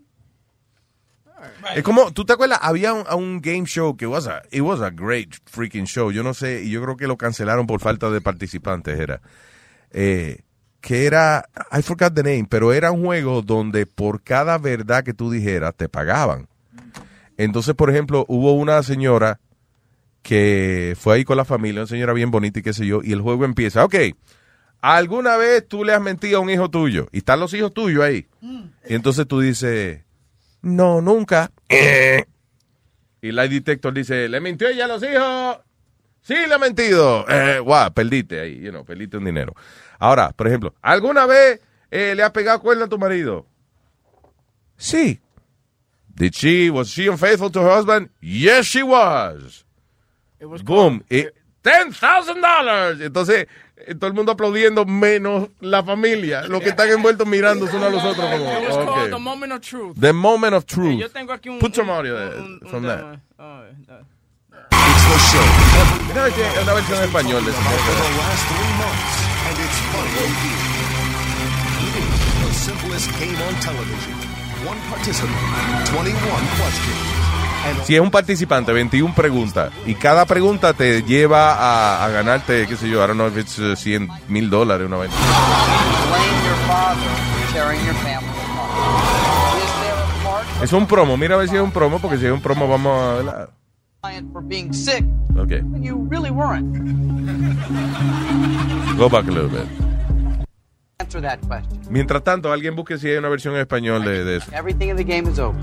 Es 1.75 1.83
como, 1.83 2.12
¿tú 2.12 2.25
te 2.25 2.33
acuerdas? 2.33 2.61
Había 2.62 2.93
un, 2.93 3.05
un 3.12 3.41
game 3.41 3.65
show 3.67 3.97
que 3.97 4.07
was 4.07 4.27
a, 4.28 4.43
it 4.51 4.62
was 4.62 4.81
a 4.81 4.91
great 4.91 5.35
freaking 5.44 5.86
show. 5.86 6.11
Yo 6.12 6.23
no 6.23 6.35
sé, 6.35 6.62
y 6.62 6.70
yo 6.70 6.81
creo 6.83 6.97
que 6.97 7.07
lo 7.07 7.17
cancelaron 7.17 7.67
por 7.67 7.81
falta 7.81 8.11
de 8.11 8.20
participantes, 8.20 8.99
era. 8.99 9.20
Eh, 9.91 10.43
que 10.81 11.07
era, 11.07 11.49
I 11.70 11.83
forgot 11.83 12.15
the 12.15 12.23
name, 12.23 12.47
pero 12.49 12.73
era 12.73 12.91
un 12.91 13.05
juego 13.05 13.43
donde 13.43 13.86
por 13.86 14.23
cada 14.23 14.59
verdad 14.59 15.05
que 15.05 15.15
tú 15.15 15.31
dijeras 15.31 15.75
te 15.77 15.89
pagaban. 15.89 16.49
Entonces, 17.36 17.75
por 17.75 17.91
ejemplo, 17.91 18.25
hubo 18.28 18.52
una 18.52 18.83
señora 18.83 19.39
que 20.23 20.97
fue 20.99 21.17
ahí 21.17 21.25
con 21.25 21.36
la 21.36 21.44
familia, 21.44 21.83
una 21.83 21.89
señora 21.89 22.12
bien 22.12 22.31
bonita 22.31 22.60
y 22.60 22.62
qué 22.62 22.73
sé 22.73 22.86
yo, 22.86 23.01
y 23.02 23.12
el 23.12 23.20
juego 23.20 23.44
empieza, 23.44 23.84
ok, 23.84 23.94
¿alguna 24.81 25.36
vez 25.36 25.67
tú 25.67 25.84
le 25.84 25.92
has 25.92 26.01
mentido 26.01 26.39
a 26.39 26.41
un 26.41 26.51
hijo 26.51 26.70
tuyo? 26.70 27.09
Y 27.12 27.18
están 27.18 27.41
los 27.41 27.52
hijos 27.55 27.75
tuyos 27.75 28.02
ahí. 28.02 28.26
Y 28.89 28.94
entonces 28.94 29.26
tú 29.26 29.41
dices, 29.41 30.02
no, 30.62 31.01
nunca. 31.01 31.51
Eh. 31.68 32.25
Y 33.20 33.33
lie 33.33 33.49
detector 33.49 33.92
dice, 33.92 34.28
¿le 34.28 34.41
mintió 34.41 34.68
ella 34.68 34.86
a 34.86 34.89
los 34.89 35.02
hijos? 35.02 35.59
Sí, 36.23 36.34
le 36.34 36.55
ha 36.55 36.59
mentido. 36.59 37.25
Eh, 37.28 37.59
guau, 37.59 37.92
perdiste 37.92 38.41
ahí, 38.41 38.60
you 38.60 38.70
know, 38.70 38.84
perdiste 38.84 39.17
un 39.17 39.25
dinero. 39.25 39.55
Ahora, 39.99 40.31
por 40.31 40.47
ejemplo, 40.47 40.75
¿alguna 40.83 41.26
vez 41.26 41.60
eh, 41.91 42.15
le 42.15 42.23
has 42.23 42.31
pegado 42.31 42.60
cuerno 42.60 42.84
a 42.84 42.89
tu 42.89 42.99
marido? 42.99 43.47
Sí. 44.76 45.20
Did 46.15 46.33
she, 46.33 46.70
was 46.70 46.89
she 46.89 47.09
unfaithful 47.09 47.51
to 47.51 47.60
her 47.60 47.78
husband? 47.78 48.10
Yes, 48.20 48.67
she 48.67 48.83
was. 48.83 49.65
Boom. 50.65 51.03
Y 51.11 51.27
$10,000. 51.62 53.01
Entonces, 53.03 53.47
eh, 53.77 53.95
todo 53.95 54.09
el 54.09 54.15
mundo 54.15 54.33
aplaudiendo, 54.33 54.85
menos 54.85 55.49
la 55.61 55.83
familia. 55.83 56.43
Los 56.49 56.61
que 56.62 56.71
están 56.71 56.89
envueltos 56.91 57.27
mirando 57.27 57.65
unos 57.67 57.83
a 57.83 57.89
los 57.91 58.03
otros 58.05 58.27
como, 58.31 58.45
It 58.45 58.69
was 58.69 58.77
called 58.77 58.89
okay. 58.89 59.11
The 59.11 59.19
Moment 59.19 59.53
of 59.53 59.61
Truth. 59.61 59.97
The 60.01 60.12
moment 60.12 60.55
of 60.55 60.65
truth. 60.67 60.99
Yo 61.01 61.09
tengo 61.11 61.33
aquí 61.33 61.49
un... 61.49 61.59
Put 61.59 61.75
some 61.75 61.91
un- 61.91 61.97
audio 61.99 62.17
un- 62.17 62.59
un 62.62 62.69
from 62.69 62.83
tema. 62.83 62.97
that. 62.97 63.21
Oh, 63.39 63.62
It's 64.73 65.05
the 65.07 65.19
show. 65.31 65.47
Mira, 66.09 66.31
que 66.31 66.43
es 66.47 66.62
una 66.62 66.75
versión 66.75 66.99
en 66.99 67.05
español 67.05 67.45
de 67.45 67.51
esa 67.51 67.61
For 67.61 67.73
cosa. 67.73 68.03
the 68.03 68.17
last 68.19 68.45
three 68.49 68.75
months, 68.83 69.15
and 69.47 69.57
it's 69.62 69.79
finally 69.93 70.33
here. 70.43 70.62
The 72.43 72.53
simplest 72.55 73.09
game 73.21 73.39
on 73.47 73.55
television. 73.61 74.15
One 74.67 74.79
participant, 74.91 75.35
21 75.91 76.15
questions. 76.59 77.42
Si 77.84 77.94
es 77.94 78.00
un 78.00 78.10
participante, 78.10 78.73
21 78.73 79.15
preguntas. 79.15 79.73
Y 79.86 79.94
cada 79.94 80.24
pregunta 80.26 80.73
te 80.73 81.02
lleva 81.02 81.55
a, 81.55 82.05
a 82.05 82.08
ganarte, 82.10 82.66
qué 82.66 82.76
sé 82.76 82.89
yo, 82.89 83.02
I 83.02 83.07
don't 83.08 83.15
know 83.15 83.28
if 83.28 83.36
it's 83.36 83.58
uh, 83.58 83.76
100 83.76 84.08
mil 84.28 84.50
dólares, 84.50 84.86
una 84.86 84.97
part 84.99 85.10
Es 90.62 90.73
un 90.73 90.86
promo, 90.86 91.16
mira 91.16 91.34
a 91.34 91.39
ver 91.39 91.49
si 91.49 91.57
es 91.57 91.62
un 91.62 91.73
promo, 91.73 91.99
porque 91.99 92.18
si 92.18 92.26
es 92.26 92.32
un 92.32 92.41
promo 92.41 92.68
vamos 92.68 93.02
a... 93.02 93.15
¿verdad? 93.15 93.49
client 94.02 94.32
for 94.32 94.42
being 94.42 94.73
sick 94.73 95.05
Ok, 95.39 95.62
when 95.70 95.82
you 95.82 96.07
really 96.10 96.31
weren't? 96.31 96.76
go 98.99 99.08
back 99.08 99.26
a 99.26 99.31
little 99.31 99.49
bit. 99.49 99.66
Answer 100.99 101.23
that 101.23 101.39
question. 101.49 101.81
Mientras 101.89 102.23
tanto, 102.23 102.52
alguien 102.52 102.76
busque 102.76 102.99
si 102.99 103.08
hay 103.08 103.16
una 103.16 103.28
versión 103.28 103.55
en 103.55 103.60
español 103.60 104.05
de, 104.05 104.24
de 104.24 104.36
eso. 104.36 104.50
Everything 104.52 104.89
in 104.89 104.97
the 104.97 105.05
game 105.05 105.28
is 105.31 105.39
over. 105.39 105.58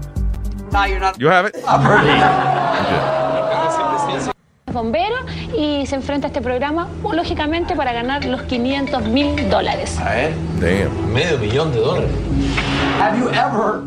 Now 0.71 0.85
you're 0.85 0.99
not. 0.99 1.19
You 1.19 1.27
have 1.27 1.45
it? 1.45 1.55
bombero 4.71 5.15
y 5.57 5.85
se 5.87 5.95
enfrenta 5.95 6.27
a 6.27 6.29
este 6.29 6.41
programa 6.41 6.87
lógicamente 7.03 7.75
para 7.75 7.91
ganar 7.91 8.23
los 8.25 8.43
500 8.43 9.03
mil 9.07 9.49
dólares. 9.49 9.97
Damn. 10.59 11.13
Medio 11.13 11.37
millón 11.39 11.71
de 11.71 11.79
dólares. 11.79 12.11
Have 12.99 13.17
you 13.17 13.29
ever 13.29 13.81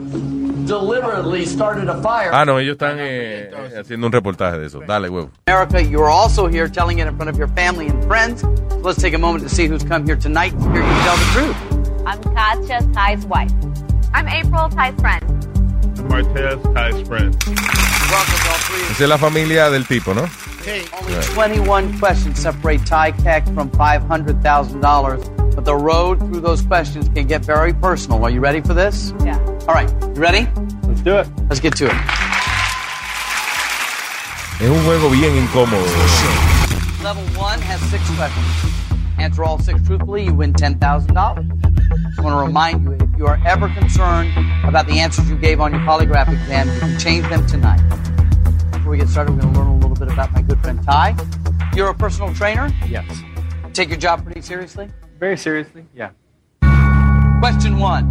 deliberately 0.67 1.47
started 1.47 1.89
a 1.89 2.01
fire? 2.03 2.31
Ah, 2.33 2.45
no, 2.45 2.59
ellos 2.59 2.73
están 2.73 2.99
eh, 2.99 3.51
eh, 3.53 3.81
haciendo 3.81 4.07
un 4.07 4.13
reportaje 4.13 4.59
de 4.59 4.67
eso. 4.67 4.81
Dale, 4.81 5.09
huevo. 5.09 5.31
America, 5.47 5.81
you're 5.81 6.11
also 6.11 6.47
here 6.47 6.69
telling 6.69 6.99
it 6.99 7.07
in 7.07 7.17
front 7.17 7.31
of 7.31 7.39
your 7.39 7.49
family 7.55 7.89
and 7.89 8.05
friends. 8.07 8.41
So 8.43 8.81
let's 8.83 9.01
take 9.01 9.15
a 9.15 9.19
moment 9.19 9.45
to 9.45 9.49
see 9.49 9.67
who's 9.67 9.85
come 9.85 10.05
here 10.05 10.17
tonight 10.17 10.51
to 10.51 10.71
hear 10.73 10.83
you 10.83 11.03
tell 11.05 11.17
the 11.17 11.31
truth. 11.33 11.57
I'm 12.07 12.21
Katya, 12.35 12.81
Ty's 12.93 13.25
wife. 13.27 13.53
I'm 14.13 14.29
April, 14.29 14.69
Ty's 14.69 14.99
friend. 15.01 15.52
Martez, 16.09 16.59
Ty's 16.75 17.03
friend. 17.07 17.37
Esa 18.91 19.05
es 19.05 19.09
la 19.09 19.19
familia 19.19 19.71
del 19.71 19.87
tipo, 19.87 20.15
¿no? 20.15 20.29
Only 21.01 21.25
21 21.35 21.99
questions 21.99 22.39
separate 22.39 22.85
Ty 22.85 23.13
Keck 23.23 23.45
from 23.55 23.69
$500,000, 23.71 25.55
but 25.57 25.65
the 25.65 25.75
road 25.75 26.19
through 26.21 26.41
those 26.41 26.63
questions 26.63 27.09
can 27.15 27.27
get 27.27 27.45
very 27.45 27.73
personal. 27.73 28.23
Are 28.25 28.31
you 28.31 28.41
ready 28.41 28.61
for 28.61 28.75
this? 28.75 29.13
Yeah. 29.25 29.39
All 29.67 29.75
right, 29.75 29.91
you 30.15 30.23
ready? 30.23 30.47
Let's 30.87 31.01
do 31.03 31.17
it. 31.19 31.27
Let's 31.49 31.61
get 31.61 31.75
to 31.77 31.87
it. 31.87 31.97
Es 34.61 34.69
un 34.71 34.85
juego 34.85 35.11
bien 35.11 35.35
incómodo. 35.37 35.85
Level 37.03 37.25
one 37.37 37.61
has 37.63 37.81
six 37.91 38.03
questions. 38.17 39.02
Answer 39.19 39.45
all 39.45 39.59
six 39.59 39.81
truthfully, 39.87 40.25
you 40.25 40.35
win 40.35 40.53
$10,000. 40.53 41.17
I 41.17 42.23
want 42.23 42.35
to 42.35 42.47
remind 42.47 42.85
you 42.85 42.93
if 42.93 43.19
you 43.19 43.27
are 43.27 43.41
ever 43.47 43.69
concerned 43.69 44.33
about 44.65 44.87
the 44.87 44.99
answers 44.99 45.29
you 45.29 45.37
gave 45.37 45.61
on 45.61 45.73
your 45.73 45.81
polygraph 45.83 46.33
exam, 46.33 46.69
you 46.69 46.81
can 46.81 46.99
change 46.99 47.29
them 47.29 47.47
tonight. 47.47 47.81
Before 48.73 48.93
we 48.93 48.99
get 48.99 49.09
started, 49.09 49.35
we're 49.35 49.43
going 49.43 49.55
to 49.55 49.61
learn 49.61 49.69
a 49.69 49.77
little 49.77 49.97
bit 49.97 50.13
about 50.13 50.33
my 50.33 50.43
good 50.43 50.61
friend 50.61 50.83
Ty. 50.83 51.17
You're 51.75 51.89
a 51.89 51.95
personal 51.95 52.35
trainer? 52.35 52.71
Yes. 52.89 53.23
Take 53.73 53.89
your 53.89 53.99
job 53.99 54.25
pretty 54.25 54.43
seriously? 54.43 54.89
Very 55.19 55.37
seriously, 55.37 55.87
yeah. 55.95 56.11
Question 57.41 57.79
one 57.79 58.05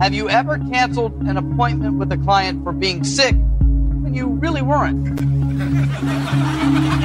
Have 0.00 0.14
you 0.14 0.28
ever 0.28 0.58
canceled 0.58 1.12
an 1.22 1.36
appointment 1.36 1.98
with 1.98 2.10
a 2.12 2.16
client 2.18 2.64
for 2.64 2.72
being 2.72 3.04
sick 3.04 3.36
you 4.10 4.38
really 4.40 4.62
weren't? 4.62 5.20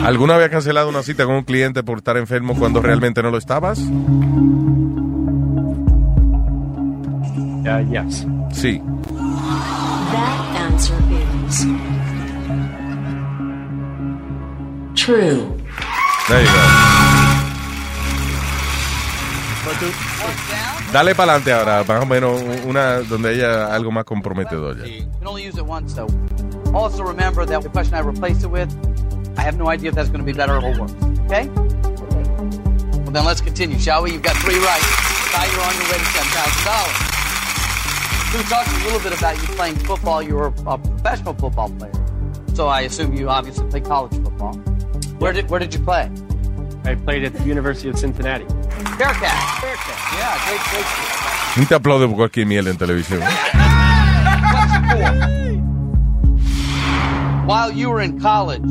¿Alguna 0.04 0.38
has 0.38 0.50
cancelado 0.50 0.90
una 0.90 1.04
cita 1.04 1.26
con 1.26 1.36
un 1.36 1.44
cliente 1.44 1.84
por 1.84 1.98
estar 2.00 2.18
enfermo 2.18 2.56
cuando 2.56 2.82
realmente 2.82 3.22
no 3.22 3.30
lo 3.30 3.38
estabas? 3.38 3.80
Uh, 7.68 7.84
yes. 7.92 8.26
Sí. 8.54 8.82
That 10.12 10.56
answer 10.56 10.98
is 11.48 11.66
true. 14.96 15.54
There 16.28 16.44
you 16.44 16.52
go. 16.52 16.98
Dale 20.94 21.14
para 21.16 21.34
adelante 21.34 21.52
ahora, 21.52 21.84
más 21.84 22.02
o 22.02 22.06
menos 22.06 22.42
una 22.66 23.02
donde 23.02 23.30
haya 23.30 23.74
algo 23.74 23.92
más 23.92 24.06
comprometedor. 24.06 24.78
ya. 24.78 25.06
You 26.68 26.74
can 26.74 26.84
only 26.84 26.94
use 26.94 27.00
it 27.00 27.00
once, 27.00 27.00
though. 27.00 27.00
Also, 27.00 27.04
remember 27.04 27.46
that 27.46 27.62
the 27.64 27.70
question 27.70 27.94
I 27.94 28.00
replaced 28.00 28.44
it 28.44 28.48
with, 28.48 28.70
I 29.38 29.42
have 29.42 29.58
no 29.58 29.68
idea 29.70 29.90
if 29.90 29.96
that's 29.96 30.10
going 30.10 30.20
to 30.20 30.26
be 30.26 30.34
better 30.34 30.56
or 30.56 30.80
worse. 30.80 30.94
Okay? 31.26 31.48
Well, 31.48 33.12
then 33.12 33.26
let's 33.26 33.42
continue, 33.42 33.80
shall 33.80 34.04
we? 34.04 34.12
You've 34.14 34.24
got 34.24 34.36
three 34.38 34.58
right. 34.60 34.82
Now 35.34 35.46
you're 35.46 35.62
on 35.62 35.74
your 35.76 35.84
way 35.92 35.98
to 35.98 36.06
$10,000. 36.06 37.18
We 38.38 38.44
talked 38.44 38.68
a 38.70 38.84
little 38.84 39.00
bit 39.00 39.18
about 39.18 39.38
you 39.42 39.48
playing 39.56 39.76
football. 39.78 40.22
You 40.22 40.36
were 40.36 40.48
a 40.66 40.78
professional 40.78 41.34
football 41.34 41.70
player. 41.70 41.94
So 42.54 42.68
I 42.68 42.82
assume 42.82 43.14
you 43.14 43.30
obviously 43.30 43.68
play 43.70 43.82
college 43.82 44.14
football. 44.14 44.54
Where 45.20 45.34
did, 45.34 45.50
where 45.50 45.60
did 45.60 45.74
you 45.74 45.80
play? 45.80 46.12
I 46.84 46.96
played 46.96 47.24
at 47.24 47.34
the 47.34 47.44
University 47.44 47.90
of 47.90 47.98
Cincinnati. 47.98 48.46
Bearcat. 48.98 49.62
Bearcat. 49.62 49.98
Yeah, 50.18 50.38
great, 50.48 50.62
great. 50.72 50.86
school. 50.86 51.62
No 51.62 51.66
te 51.68 51.76
aplaude 51.76 52.08
por 52.08 52.16
cualquier 52.18 52.46
mierda 52.46 52.70
en 52.70 52.78
televisión. 52.78 53.22
While 57.48 57.72
you 57.72 57.90
were 57.90 58.02
in 58.02 58.20
college, 58.20 58.68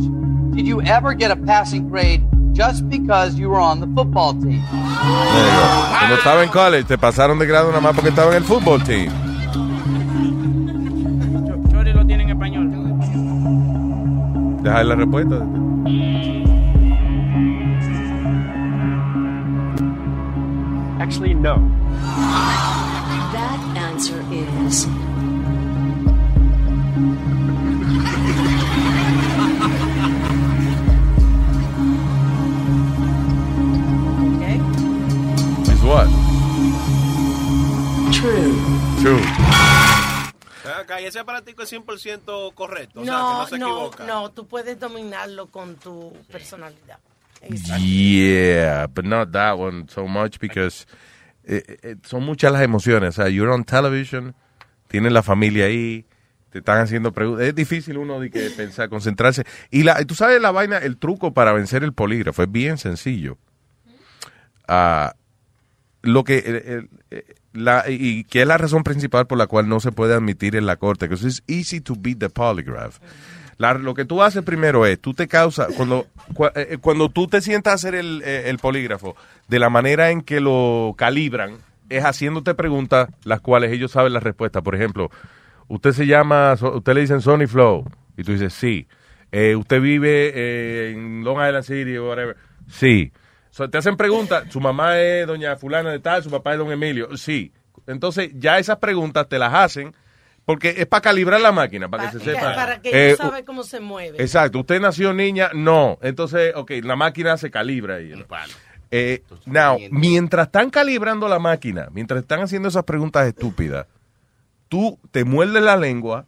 did 0.55 0.67
you 0.67 0.83
ever 0.83 1.15
get 1.15 1.31
a 1.31 1.37
passing 1.37 1.89
grade 1.89 2.23
just 2.53 2.87
because 2.91 3.37
you 3.37 3.49
were 3.49 3.59
on 3.59 3.81
the 3.81 3.87
football 3.87 4.35
team? 4.35 4.43
There 4.43 4.53
you 4.53 4.61
go. 4.61 5.97
Cuando 5.99 6.17
estaba 6.17 6.43
en 6.43 6.51
college, 6.51 6.85
te 6.85 6.99
pasaron 6.99 7.39
de 7.39 7.47
grado 7.47 7.69
nada 7.69 7.81
más 7.81 7.95
porque 7.95 8.11
estaba 8.11 8.33
en 8.33 8.37
el 8.37 8.45
fútbol 8.45 8.83
team. 8.85 9.11
Chori 11.71 11.95
lo 11.95 12.05
tiene 12.05 12.25
en 12.25 12.29
español. 12.29 12.69
Deja 14.63 14.85
la 14.85 14.95
respuesta. 14.95 15.37
Actually, 21.01 21.33
no. 21.33 21.57
That 23.33 23.59
answer 23.75 24.23
is 24.31 24.87
what? 35.87 36.07
true. 38.13 38.55
True. 39.03 39.21
Ven 40.65 40.75
Acá, 40.81 41.01
y 41.01 41.05
ese 41.05 41.19
aparatico 41.21 41.63
es 41.63 41.73
100% 41.73 42.55
correcto. 42.55 43.01
O 43.01 43.05
sea, 43.05 43.13
que 43.15 43.19
No, 43.21 43.39
no 43.41 43.47
se 43.47 43.59
no, 43.59 43.67
equivoca. 43.67 44.05
no, 44.07 44.31
tú 44.33 44.47
puedes 44.47 44.79
dominarlo 44.81 45.47
con 45.47 45.77
tu 45.77 46.13
personalidad. 46.31 46.99
Yeah, 47.79 48.87
but 48.89 49.05
not 49.05 49.31
that 49.33 49.57
one 49.57 49.87
so 49.89 50.07
much 50.09 50.39
because 50.41 50.87
eh, 51.45 51.63
eh, 51.83 51.97
son 52.05 52.25
muchas 52.25 52.51
las 52.53 52.63
emociones. 52.63 53.11
O 53.19 53.23
sea, 53.23 53.29
you're 53.31 53.53
on 53.53 53.63
television, 53.65 54.35
tienes 54.89 55.13
la 55.13 55.23
familia 55.23 55.67
ahí, 55.67 56.05
te 56.51 56.59
están 56.59 56.79
haciendo 56.81 57.13
preguntas. 57.13 57.47
Es 57.47 57.55
difícil 57.55 57.99
uno 57.99 58.19
de 58.19 58.31
que 58.31 58.51
pensar, 58.57 58.89
concentrarse. 58.89 59.45
Y 59.71 59.85
la, 59.85 60.05
tú 60.05 60.15
sabes 60.17 60.41
la 60.41 60.51
vaina, 60.51 60.79
el 60.79 60.97
truco 60.97 61.33
para 61.33 61.53
vencer 61.53 61.85
el 61.85 61.93
polígrafo 61.93 62.43
es 62.43 62.51
bien 62.51 62.79
sencillo. 62.79 63.39
Ah, 64.67 65.15
lo 66.07 66.25
que 66.25 66.39
el- 66.39 66.55
el- 66.57 66.89
eh, 67.11 67.35
la, 67.53 67.85
y 67.89 68.25
que 68.25 68.43
es 68.43 68.47
la 68.49 68.59
razón 68.59 68.83
principal 68.85 69.27
por 69.27 69.39
la 69.39 69.47
cual 69.47 69.69
no 69.69 69.81
se 69.81 69.93
puede 69.93 70.15
admitir 70.15 70.57
en 70.57 70.67
la 70.67 70.77
corte, 70.77 71.09
que 71.09 71.15
es 71.15 71.43
easy 71.47 71.81
to 71.81 71.95
beat 71.99 72.19
the 72.19 72.29
polygraph. 72.31 72.99
Lo 73.59 73.95
que 73.95 74.05
tú 74.05 74.23
haces 74.23 74.43
primero 74.43 74.85
es, 74.85 75.01
tú 75.01 75.15
te 75.15 75.27
causas, 75.29 75.69
cuando, 75.77 76.07
cua- 76.35 76.53
eh, 76.55 76.69
eh, 76.73 76.79
cuando 76.79 77.09
tú 77.09 77.27
te 77.27 77.41
sientas 77.41 77.73
a 77.73 77.75
hacer 77.77 77.95
el, 77.95 78.23
eh, 78.25 78.51
el 78.51 78.59
polígrafo, 78.59 79.17
de 79.49 79.59
la 79.59 79.71
manera 79.71 80.11
en 80.11 80.21
que 80.21 80.41
lo 80.41 80.95
calibran, 80.99 81.57
es 81.89 82.05
haciéndote 82.05 82.55
preguntas 82.55 83.09
las 83.25 83.41
cuales 83.41 83.73
ellos 83.73 83.93
saben 83.93 84.13
la 84.13 84.21
respuesta. 84.21 84.61
Por 84.61 84.75
ejemplo, 84.75 85.11
usted 85.69 85.93
se 85.93 86.07
llama, 86.07 86.53
usted 86.61 86.93
le 86.95 87.01
dicen 87.01 87.23
Sony 87.23 87.47
Flow, 87.47 87.85
y 88.19 88.25
tú 88.25 88.33
dices 88.33 88.53
sí. 88.53 88.87
Eh, 89.33 89.57
usted 89.57 89.81
vive 89.81 90.33
eh, 90.35 90.93
en 90.93 91.25
Long 91.25 91.39
Island 91.39 91.63
City 91.65 91.97
o 91.97 92.09
whatever. 92.09 92.37
Sí. 92.69 93.11
So, 93.57 93.71
te 93.71 93.79
hacen 93.79 93.97
preguntas, 93.97 94.45
su 94.51 94.61
mamá 94.61 95.01
es 95.01 95.27
doña 95.27 95.57
fulana 95.57 95.91
de 95.91 95.99
tal, 95.99 96.23
su 96.23 96.29
papá 96.31 96.53
es 96.53 96.59
don 96.59 96.71
Emilio. 96.71 97.17
Sí. 97.17 97.53
Entonces, 97.87 98.31
ya 98.35 98.59
esas 98.59 98.77
preguntas 98.77 99.27
te 99.31 99.39
las 99.39 99.55
hacen 99.55 99.95
porque 100.45 100.75
es 100.77 100.85
para 100.85 101.01
calibrar 101.01 101.41
la 101.41 101.53
máquina, 101.53 101.89
para 101.89 102.11
que 102.11 102.19
se 102.19 102.25
sepa. 102.27 102.55
Para 102.55 102.83
que 102.83 103.13
Eh, 103.13 103.17
saben 103.17 103.47
cómo 103.47 103.63
se 103.63 103.81
mueve. 103.81 104.21
Exacto, 104.23 104.59
usted 104.59 104.79
nació 104.79 105.15
niña, 105.15 105.53
no. 105.55 105.99
Entonces, 106.03 106.53
ok, 106.55 106.71
la 106.83 106.97
máquina 106.97 107.39
se 107.39 107.51
calibra 107.51 107.95
ahí. 107.95 108.11
¿no? 108.11 108.27
Eh, 108.91 109.23
now, 109.47 109.79
mientras 109.91 110.49
están 110.49 110.69
calibrando 110.69 111.27
la 111.27 111.39
máquina, 111.39 111.89
mientras 111.93 112.21
están 112.21 112.41
haciendo 112.41 112.69
esas 112.69 112.85
preguntas 112.85 113.27
estúpidas, 113.27 113.87
tú 114.69 114.99
te 115.13 115.25
muerdes 115.25 115.63
la 115.63 115.79
lengua 115.79 116.27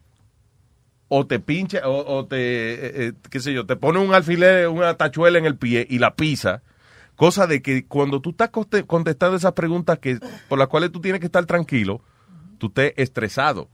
o 1.08 1.26
te 1.26 1.40
pincha 1.40 1.86
o, 1.86 2.16
o 2.16 2.24
te, 2.26 2.36
eh, 2.39 2.78
eh, 3.08 3.12
qué 3.31 3.39
sé 3.39 3.52
yo, 3.52 3.66
te 3.66 3.76
pone 3.76 3.98
un 3.98 4.15
alfiler, 4.15 4.68
una 4.68 4.94
tachuela 4.94 5.39
en 5.39 5.44
el 5.44 5.58
pie 5.58 5.86
y 5.90 5.98
la 5.98 6.15
pisa. 6.15 6.62
Cosa 7.18 7.48
de 7.48 7.60
que 7.60 7.84
cuando 7.84 8.20
tú 8.20 8.30
estás 8.30 8.48
conte- 8.50 8.86
contestando 8.86 9.36
esas 9.36 9.52
preguntas 9.52 9.98
que 9.98 10.20
por 10.48 10.56
las 10.56 10.68
cuales 10.68 10.92
tú 10.92 11.00
tienes 11.00 11.18
que 11.20 11.26
estar 11.26 11.44
tranquilo, 11.47 12.00
tú 12.58 12.68
estés 12.68 12.92
estresado. 12.97 13.68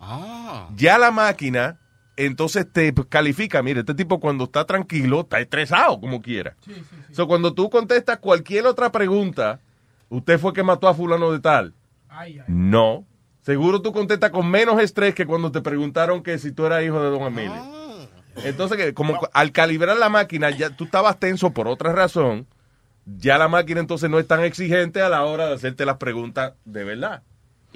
Ya 0.77 0.97
la 0.97 1.11
máquina, 1.11 1.79
entonces 2.17 2.67
te 2.73 2.95
califica. 3.11 3.63
Mire, 3.63 3.81
este 3.81 3.95
tipo 3.95 4.19
cuando 4.19 4.45
está 4.45 4.65
tranquilo, 4.65 5.21
está 5.21 5.41
estresado 5.41 6.01
como 6.01 6.23
quiera. 6.23 6.57
So, 7.13 7.27
cuando 7.29 7.53
tú 7.53 7.69
contestas 7.69 8.17
cualquier 8.17 8.65
otra 8.67 8.91
pregunta, 8.91 9.61
usted 10.09 10.41
fue 10.41 10.55
que 10.55 10.63
mató 10.63 10.89
a 10.89 10.95
fulano 10.95 11.31
de 11.31 11.41
tal. 11.41 11.75
No. 12.49 13.05
Seguro 13.43 13.83
tú 13.83 13.93
contestas 13.93 14.31
con 14.31 14.51
menos 14.51 14.81
estrés 14.81 15.15
que 15.15 15.27
cuando 15.27 15.53
te 15.53 15.61
preguntaron 15.61 16.23
que 16.23 16.39
si 16.39 16.51
tú 16.51 16.65
eras 16.65 16.83
hijo 16.83 16.99
de 17.03 17.11
Don 17.11 17.21
Emilio. 17.25 17.63
Entonces, 18.45 18.79
que 18.79 18.95
como 18.95 19.21
al 19.35 19.53
calibrar 19.53 19.99
la 19.99 20.09
máquina, 20.09 20.49
ya 20.49 20.71
tú 20.71 20.85
estabas 20.85 21.21
tenso 21.21 21.51
por 21.53 21.69
otra 21.69 21.93
razón, 21.93 22.47
ya 23.07 23.39
la 23.39 23.49
máquina 23.49 23.81
entonces 23.81 24.09
no 24.11 24.19
es 24.19 24.27
tan 24.27 24.43
exigente 24.45 25.03
a 25.03 25.09
la 25.09 25.25
hora 25.25 25.47
de 25.49 25.55
hacerte 25.55 25.85
las 25.85 25.97
preguntas 25.99 26.55
de 26.65 26.85
verdad. 26.85 27.23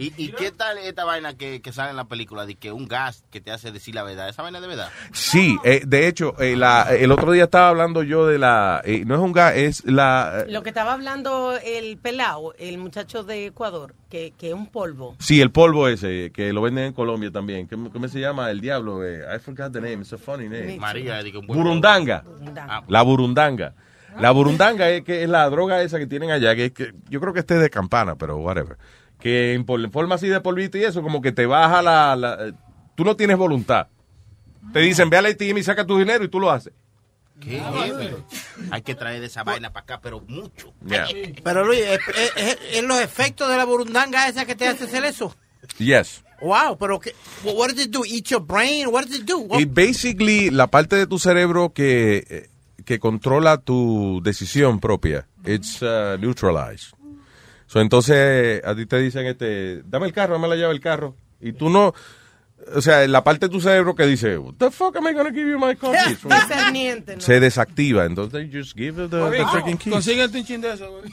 ¿Y, 0.00 0.12
y 0.16 0.28
qué 0.28 0.52
tal 0.52 0.78
esta 0.78 1.04
vaina 1.04 1.34
que, 1.36 1.60
que 1.60 1.72
sale 1.72 1.90
en 1.90 1.96
la 1.96 2.04
película 2.04 2.46
de 2.46 2.54
que 2.54 2.70
un 2.70 2.86
gas 2.86 3.24
que 3.32 3.40
te 3.40 3.50
hace 3.50 3.72
decir 3.72 3.96
la 3.96 4.04
verdad? 4.04 4.28
¿Esa 4.28 4.42
vaina 4.44 4.58
es 4.58 4.62
de 4.62 4.68
verdad? 4.68 4.90
Sí, 5.12 5.58
eh, 5.64 5.82
de 5.84 6.06
hecho, 6.06 6.38
eh, 6.40 6.54
la- 6.54 6.86
el 6.96 7.10
otro 7.10 7.32
día 7.32 7.42
estaba 7.44 7.68
hablando 7.68 8.04
yo 8.04 8.24
de 8.24 8.38
la, 8.38 8.80
eh, 8.84 9.02
no 9.04 9.16
es 9.16 9.20
un 9.20 9.32
gas, 9.32 9.56
es 9.56 9.84
la, 9.84 10.44
Lo 10.48 10.62
que 10.62 10.68
estaba 10.68 10.92
hablando 10.92 11.58
el 11.64 11.98
pelao, 11.98 12.54
el 12.60 12.78
muchacho 12.78 13.24
de 13.24 13.46
Ecuador, 13.46 13.92
que, 14.08 14.32
que 14.38 14.50
es 14.50 14.54
un 14.54 14.68
polvo. 14.68 15.16
sí, 15.18 15.40
el 15.40 15.50
polvo 15.50 15.88
ese, 15.88 16.30
que 16.32 16.52
lo 16.52 16.62
venden 16.62 16.84
en 16.84 16.92
Colombia 16.92 17.32
también. 17.32 17.66
¿Cómo, 17.66 17.90
cómo 17.90 18.06
se 18.06 18.20
llama? 18.20 18.52
El 18.52 18.60
diablo, 18.60 19.04
eh, 19.04 19.24
I 19.34 19.40
forgot 19.40 19.72
the 19.72 19.80
name, 19.80 19.94
it's 20.02 20.12
a 20.12 20.16
funny 20.18 20.48
name. 20.48 20.78
María, 20.78 21.20
Burundanga. 21.44 22.22
Ah, 22.68 22.84
La 22.86 23.02
burundanga. 23.02 23.74
La 24.20 24.30
burundanga 24.30 24.88
es 24.90 25.02
que 25.04 25.22
es 25.22 25.28
la 25.28 25.48
droga 25.50 25.82
esa 25.82 25.98
que 25.98 26.06
tienen 26.06 26.30
allá, 26.30 26.54
que, 26.56 26.66
es 26.66 26.72
que 26.72 26.92
yo 27.08 27.20
creo 27.20 27.32
que 27.32 27.40
este 27.40 27.54
es 27.54 27.60
de 27.60 27.70
campana, 27.70 28.16
pero 28.16 28.36
whatever. 28.38 28.76
Que 29.20 29.54
en, 29.54 29.66
forma 29.90 30.14
así 30.14 30.28
de 30.28 30.40
polvito 30.40 30.78
y 30.78 30.84
eso, 30.84 31.02
como 31.02 31.20
que 31.20 31.32
te 31.32 31.46
baja 31.46 31.82
la... 31.82 32.14
la- 32.16 32.46
eh, 32.48 32.52
tú 32.94 33.04
no 33.04 33.16
tienes 33.16 33.36
voluntad. 33.36 33.88
Te 34.72 34.80
dicen, 34.80 35.08
ve 35.10 35.16
al 35.16 35.26
ATM 35.26 35.58
y 35.58 35.62
saca 35.62 35.86
tu 35.86 35.98
dinero 35.98 36.22
y 36.24 36.28
tú 36.28 36.40
lo 36.40 36.50
haces. 36.50 36.72
¿Qué 37.40 37.60
jefe? 37.60 38.16
Hay 38.72 38.82
que 38.82 38.94
traer 38.96 39.22
esa 39.22 39.44
vaina 39.44 39.72
para 39.72 39.84
acá, 39.84 40.00
pero 40.02 40.20
mucho. 40.26 40.72
Yeah. 40.84 41.06
Pero 41.44 41.64
Luis, 41.64 41.80
¿es, 41.80 42.00
es- 42.08 42.32
es- 42.36 42.58
es 42.74 42.82
los 42.84 43.00
efectos 43.00 43.48
de 43.48 43.56
la 43.56 43.64
burundanga 43.64 44.26
esa 44.28 44.44
que 44.44 44.54
te 44.56 44.66
hace 44.66 44.84
hacer 44.84 45.04
eso? 45.04 45.34
Yes. 45.78 46.24
Wow, 46.40 46.76
pero 46.78 47.00
¿qué, 47.00 47.14
what 47.44 47.68
does 47.70 47.84
it 47.86 47.90
do? 47.90 48.04
Eat 48.04 48.24
your 48.26 48.40
brain? 48.44 48.88
What 48.88 49.04
does 49.06 49.18
it 49.20 49.24
do? 49.24 49.38
What- 49.38 49.64
basically, 49.68 50.50
la 50.50 50.66
parte 50.68 50.96
de 50.96 51.06
tu 51.06 51.18
cerebro 51.18 51.72
que, 51.72 52.24
eh, 52.28 52.48
que 52.88 52.98
controla 52.98 53.58
tu 53.58 54.22
decisión 54.24 54.80
propia, 54.80 55.26
it's 55.44 55.82
uh, 55.82 56.16
neutralized. 56.18 56.94
So, 57.66 57.82
entonces, 57.82 58.64
a 58.64 58.74
ti 58.74 58.86
te 58.86 58.96
dicen, 58.98 59.26
este, 59.26 59.82
dame 59.84 60.06
el 60.06 60.14
carro, 60.14 60.32
dame 60.36 60.48
la 60.48 60.56
llave 60.56 60.72
del 60.72 60.80
carro. 60.80 61.14
Y 61.38 61.52
tú 61.52 61.68
no, 61.68 61.92
o 62.74 62.80
sea, 62.80 63.06
la 63.06 63.22
parte 63.22 63.44
de 63.46 63.52
tu 63.52 63.60
cerebro 63.60 63.94
que 63.94 64.06
dice, 64.06 64.38
what 64.38 64.54
the 64.56 64.70
fuck 64.70 64.96
am 64.96 65.06
I 65.06 65.12
gonna 65.12 65.28
give 65.30 65.50
you 65.50 65.58
my 65.58 65.76
car 65.76 65.94
keys 66.06 66.18
for?" 66.18 66.32
Discerniente, 66.48 67.16
¿no? 67.16 67.20
se 67.20 67.40
desactiva. 67.40 68.06
Entonces, 68.06 68.48
just 68.50 68.74
give 68.74 69.04
it 69.04 69.10
the, 69.10 69.18
the 69.18 69.44
freaking 69.52 69.76
keys. 69.76 69.92
Consíguete 69.92 70.38
un 70.38 70.44
chin 70.46 70.62
de 70.62 70.72
eso, 70.72 70.90
güey. 70.90 71.12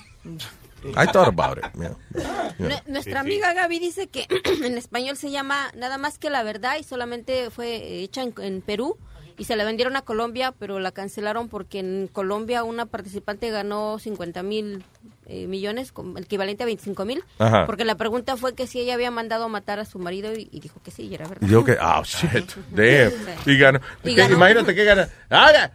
I 0.96 1.08
thought 1.12 1.28
about 1.28 1.58
it. 1.58 1.66
yeah. 1.78 1.94
Yeah. 2.58 2.70
Nue- 2.70 2.84
Nuestra 2.88 3.20
amiga 3.20 3.54
Gaby 3.54 3.80
dice 3.80 4.08
que 4.08 4.26
en 4.64 4.78
español 4.78 5.18
se 5.18 5.30
llama 5.30 5.72
Nada 5.76 5.98
más 5.98 6.18
que 6.20 6.30
la 6.30 6.42
verdad 6.44 6.78
y 6.80 6.84
solamente 6.84 7.50
fue 7.50 8.00
hecha 8.02 8.22
en, 8.24 8.34
en 8.38 8.62
Perú 8.62 8.98
y 9.38 9.46
se 9.46 9.56
la 9.56 9.64
vendieron 9.64 9.96
a 9.96 10.02
Colombia, 10.02 10.54
pero 10.58 10.80
la 10.80 10.92
cancelaron 10.92 11.50
porque 11.50 11.80
en 11.80 12.10
Colombia 12.12 12.64
una 12.64 12.86
participante 12.86 13.50
ganó 13.50 14.00
50 14.00 14.44
mil 14.44 14.84
eh, 15.28 15.48
millones, 15.48 15.94
equivalente 16.18 16.64
a 16.64 16.66
25 16.66 17.06
mil, 17.06 17.24
porque 17.66 17.86
la 17.86 17.96
pregunta 17.96 18.38
fue 18.38 18.54
que 18.54 18.68
si 18.68 18.80
ella 18.80 18.94
había 18.94 19.12
mandado 19.12 19.46
a 19.46 19.48
matar 19.48 19.80
a 19.80 19.86
su 19.86 20.00
marido 20.00 20.34
y, 20.34 20.48
y 20.52 20.60
dijo 20.60 20.80
que 20.84 20.92
sí, 20.92 21.04
y 21.04 21.16
era 21.16 21.28
verdad. 21.28 21.48
Yo 21.48 21.64
que, 21.64 21.78
oh 21.82 22.04
shit, 22.04 22.52
damn. 22.72 23.12
Y 23.46 23.58
ganó. 23.58 23.80
Y 24.04 24.16
Que 24.16 24.22
ganó. 24.22 24.36
Imagínate 24.36 24.76
que 24.76 24.84
gana. 24.84 25.10
Ahora, 25.30 25.72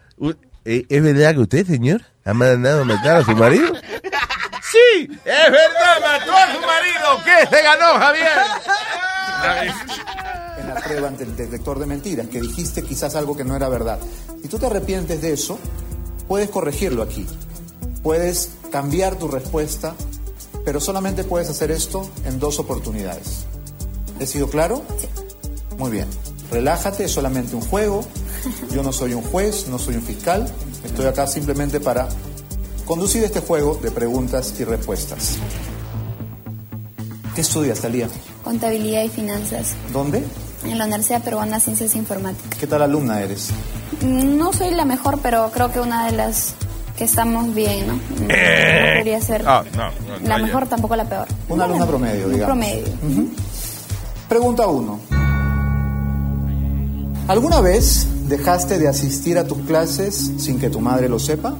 eh, 0.64 0.86
¿es 0.88 1.02
verdad 1.02 1.34
que 1.34 1.40
usted, 1.40 1.66
señor, 1.66 2.02
ha 2.24 2.34
mandado 2.34 2.82
a 2.82 2.84
matar 2.84 3.16
a 3.16 3.24
su 3.24 3.32
marido? 3.32 3.74
Sí, 4.70 5.08
es 5.24 5.50
verdad, 5.50 6.00
mató 6.00 6.32
a 6.32 6.54
su 6.54 6.60
marido. 6.60 7.24
¿Qué 7.24 7.56
se 7.56 7.62
ganó, 7.62 7.98
Javier? 7.98 8.28
La 10.74 10.80
prueba 10.80 11.08
ante 11.08 11.24
el 11.24 11.36
detector 11.36 11.78
de 11.78 11.86
mentiras, 11.86 12.28
que 12.28 12.40
dijiste 12.40 12.82
quizás 12.82 13.14
algo 13.14 13.36
que 13.36 13.44
no 13.44 13.56
era 13.56 13.68
verdad. 13.68 13.98
Si 14.42 14.48
tú 14.48 14.58
te 14.58 14.66
arrepientes 14.66 15.20
de 15.20 15.32
eso, 15.32 15.58
puedes 16.28 16.50
corregirlo 16.50 17.02
aquí. 17.02 17.26
Puedes 18.02 18.50
cambiar 18.70 19.16
tu 19.16 19.28
respuesta, 19.28 19.94
pero 20.64 20.80
solamente 20.80 21.24
puedes 21.24 21.48
hacer 21.48 21.70
esto 21.70 22.08
en 22.24 22.38
dos 22.38 22.58
oportunidades. 22.58 23.44
¿He 24.18 24.26
sido 24.26 24.48
claro? 24.48 24.82
Muy 25.78 25.90
bien. 25.90 26.06
Relájate, 26.50 27.04
es 27.04 27.12
solamente 27.12 27.54
un 27.54 27.62
juego. 27.62 28.04
Yo 28.70 28.82
no 28.82 28.92
soy 28.92 29.14
un 29.14 29.22
juez, 29.22 29.68
no 29.68 29.78
soy 29.78 29.96
un 29.96 30.02
fiscal. 30.02 30.50
Estoy 30.84 31.06
acá 31.06 31.26
simplemente 31.26 31.80
para 31.80 32.08
conducir 32.86 33.22
este 33.24 33.40
juego 33.40 33.78
de 33.82 33.90
preguntas 33.90 34.54
y 34.58 34.64
respuestas. 34.64 35.36
¿Qué 37.34 37.42
estudias, 37.42 37.80
Talía? 37.80 38.08
Contabilidad 38.42 39.04
y 39.04 39.08
finanzas 39.08 39.74
¿Dónde? 39.92 40.24
En 40.64 40.78
la 40.78 40.84
Universidad 40.84 41.22
Peruana 41.22 41.56
de 41.56 41.62
Ciencias 41.62 41.94
Informáticas. 41.96 42.58
¿Qué 42.58 42.66
tal 42.66 42.82
alumna 42.82 43.20
eres? 43.22 43.50
No 44.02 44.52
soy 44.52 44.70
la 44.74 44.84
mejor, 44.84 45.18
pero 45.22 45.50
creo 45.52 45.72
que 45.72 45.80
una 45.80 46.06
de 46.06 46.12
las 46.12 46.54
que 46.96 47.04
estamos 47.04 47.54
bien, 47.54 47.86
¿no? 47.86 47.94
No 47.94 48.00
Eh. 48.28 48.94
podría 48.98 49.20
ser 49.22 49.42
Ah, 49.46 49.64
no, 49.74 49.84
no, 49.84 50.28
la 50.28 50.38
no, 50.38 50.44
mejor, 50.46 50.66
tampoco 50.66 50.96
la 50.96 51.04
peor. 51.04 51.26
Una 51.48 51.64
alumna 51.64 51.86
promedio, 51.86 52.26
Un 52.26 52.32
digamos. 52.34 52.46
promedio. 52.46 52.84
Pregunta 54.28 54.66
1. 54.66 55.00
¿Alguna 57.28 57.60
vez 57.60 58.06
dejaste 58.28 58.78
de 58.78 58.88
asistir 58.88 59.38
a 59.38 59.44
tus 59.46 59.58
clases 59.66 60.32
sin 60.38 60.58
que 60.58 60.68
tu 60.68 60.80
madre 60.80 61.08
lo 61.08 61.18
sepa? 61.18 61.54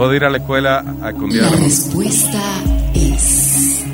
Dejó 0.00 0.10
de 0.10 0.16
ir 0.16 0.24
a 0.24 0.30
la 0.30 0.38
escuela 0.38 0.84
a 1.02 1.10
escondida. 1.10 1.50
La 1.50 1.56
respuesta 1.56 2.42
es 2.94 3.84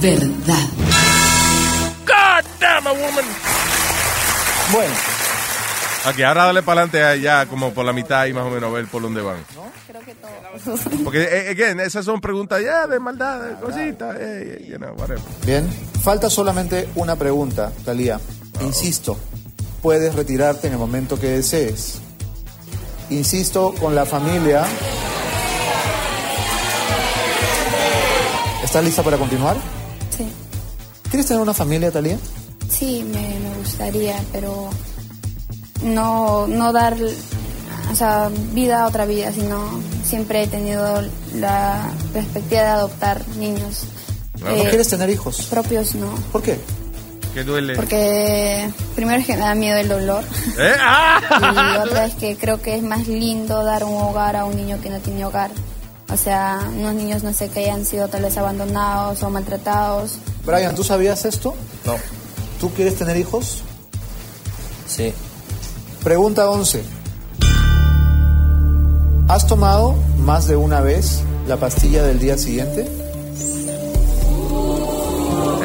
verdad. 0.00 0.68
God 2.06 2.44
damn 2.58 2.86
a 2.88 2.92
woman. 2.92 3.24
Bueno. 4.72 4.94
Ok, 6.04 6.20
ahora 6.22 6.46
dale 6.46 6.62
para 6.64 6.82
adelante 6.82 7.04
allá, 7.04 7.46
como 7.46 7.72
por 7.72 7.84
la 7.84 7.92
mitad 7.92 8.26
y 8.26 8.32
más 8.32 8.44
o 8.44 8.50
menos 8.50 8.68
a 8.68 8.72
ver 8.72 8.86
por 8.88 9.00
dónde 9.00 9.22
van. 9.22 9.36
Porque, 11.04 11.22
eh, 11.22 11.50
again, 11.50 11.78
esas 11.78 12.04
son 12.04 12.20
preguntas 12.20 12.60
ya 12.60 12.88
de 12.88 12.98
maldad, 12.98 13.42
de 13.42 13.54
cositas, 13.54 14.16
eh, 14.18 14.66
you 14.68 14.76
know, 14.78 14.92
whatever. 14.96 15.22
Bien. 15.46 15.68
Falta 16.02 16.28
solamente 16.28 16.88
una 16.96 17.14
pregunta, 17.14 17.70
Talía. 17.84 18.18
Insisto, 18.60 19.16
puedes 19.82 20.14
retirarte 20.14 20.66
en 20.68 20.74
el 20.74 20.78
momento 20.78 21.18
que 21.18 21.28
desees. 21.28 21.94
Insisto 23.10 23.74
con 23.80 23.94
la 23.94 24.06
familia. 24.06 24.64
¿Estás 28.62 28.84
lista 28.84 29.02
para 29.02 29.18
continuar? 29.18 29.56
Sí. 30.16 30.26
¿Quieres 31.10 31.26
tener 31.26 31.42
una 31.42 31.52
familia, 31.54 31.90
Talía? 31.90 32.18
Sí, 32.70 33.04
me, 33.12 33.38
me 33.40 33.54
gustaría, 33.58 34.22
pero 34.32 34.70
no, 35.82 36.46
no 36.46 36.72
dar 36.72 36.96
o 37.90 37.94
sea, 37.96 38.30
vida 38.52 38.84
a 38.84 38.88
otra 38.88 39.04
vida, 39.04 39.32
sino 39.32 39.58
siempre 40.04 40.44
he 40.44 40.46
tenido 40.46 41.02
la 41.34 41.92
perspectiva 42.14 42.62
de 42.62 42.68
adoptar 42.68 43.26
niños. 43.38 43.82
¿No 44.40 44.48
Eh, 44.48 44.66
quieres 44.70 44.88
tener 44.88 45.10
hijos? 45.10 45.42
Propios 45.50 45.94
no, 45.94 46.10
¿Por 46.32 46.42
qué? 46.42 46.58
Que 47.34 47.44
duele. 47.44 47.74
porque 47.76 48.70
primero 48.94 49.20
es 49.20 49.26
que 49.26 49.32
me 49.34 49.40
da 49.40 49.54
miedo 49.54 49.78
el 49.78 49.88
dolor 49.88 50.22
¿Eh? 50.58 50.72
¡Ah! 50.80 51.20
y 51.74 51.78
otra 51.88 52.04
es 52.04 52.14
que 52.14 52.36
creo 52.36 52.60
que 52.60 52.76
es 52.76 52.82
más 52.82 53.08
lindo 53.08 53.64
dar 53.64 53.84
un 53.84 53.94
hogar 54.02 54.36
a 54.36 54.44
un 54.44 54.54
niño 54.56 54.78
que 54.82 54.90
no 54.90 54.98
tiene 54.98 55.24
hogar. 55.24 55.50
O 56.12 56.16
sea, 56.18 56.60
unos 56.76 56.92
niños 56.94 57.22
no 57.22 57.32
sé 57.32 57.48
que 57.48 57.60
hayan 57.60 57.86
sido 57.86 58.08
tal 58.08 58.22
vez 58.22 58.36
abandonados 58.36 59.22
o 59.22 59.30
maltratados. 59.30 60.18
Brian, 60.44 60.74
¿tú 60.74 60.84
sabías 60.84 61.24
esto? 61.24 61.54
No. 61.86 61.94
¿Tú 62.60 62.70
quieres 62.74 62.96
tener 62.96 63.16
hijos? 63.16 63.62
Sí. 64.86 65.14
Pregunta 66.04 66.50
11. 66.50 66.82
¿Has 69.28 69.46
tomado 69.46 69.94
más 70.18 70.46
de 70.46 70.56
una 70.56 70.82
vez 70.82 71.22
la 71.48 71.56
pastilla 71.56 72.02
del 72.02 72.18
día 72.18 72.36
siguiente? 72.36 72.86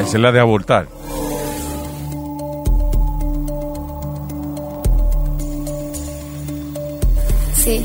Esa 0.00 0.16
es 0.16 0.22
la 0.22 0.32
de 0.32 0.40
abortar. 0.40 0.88
Sí. 7.68 7.84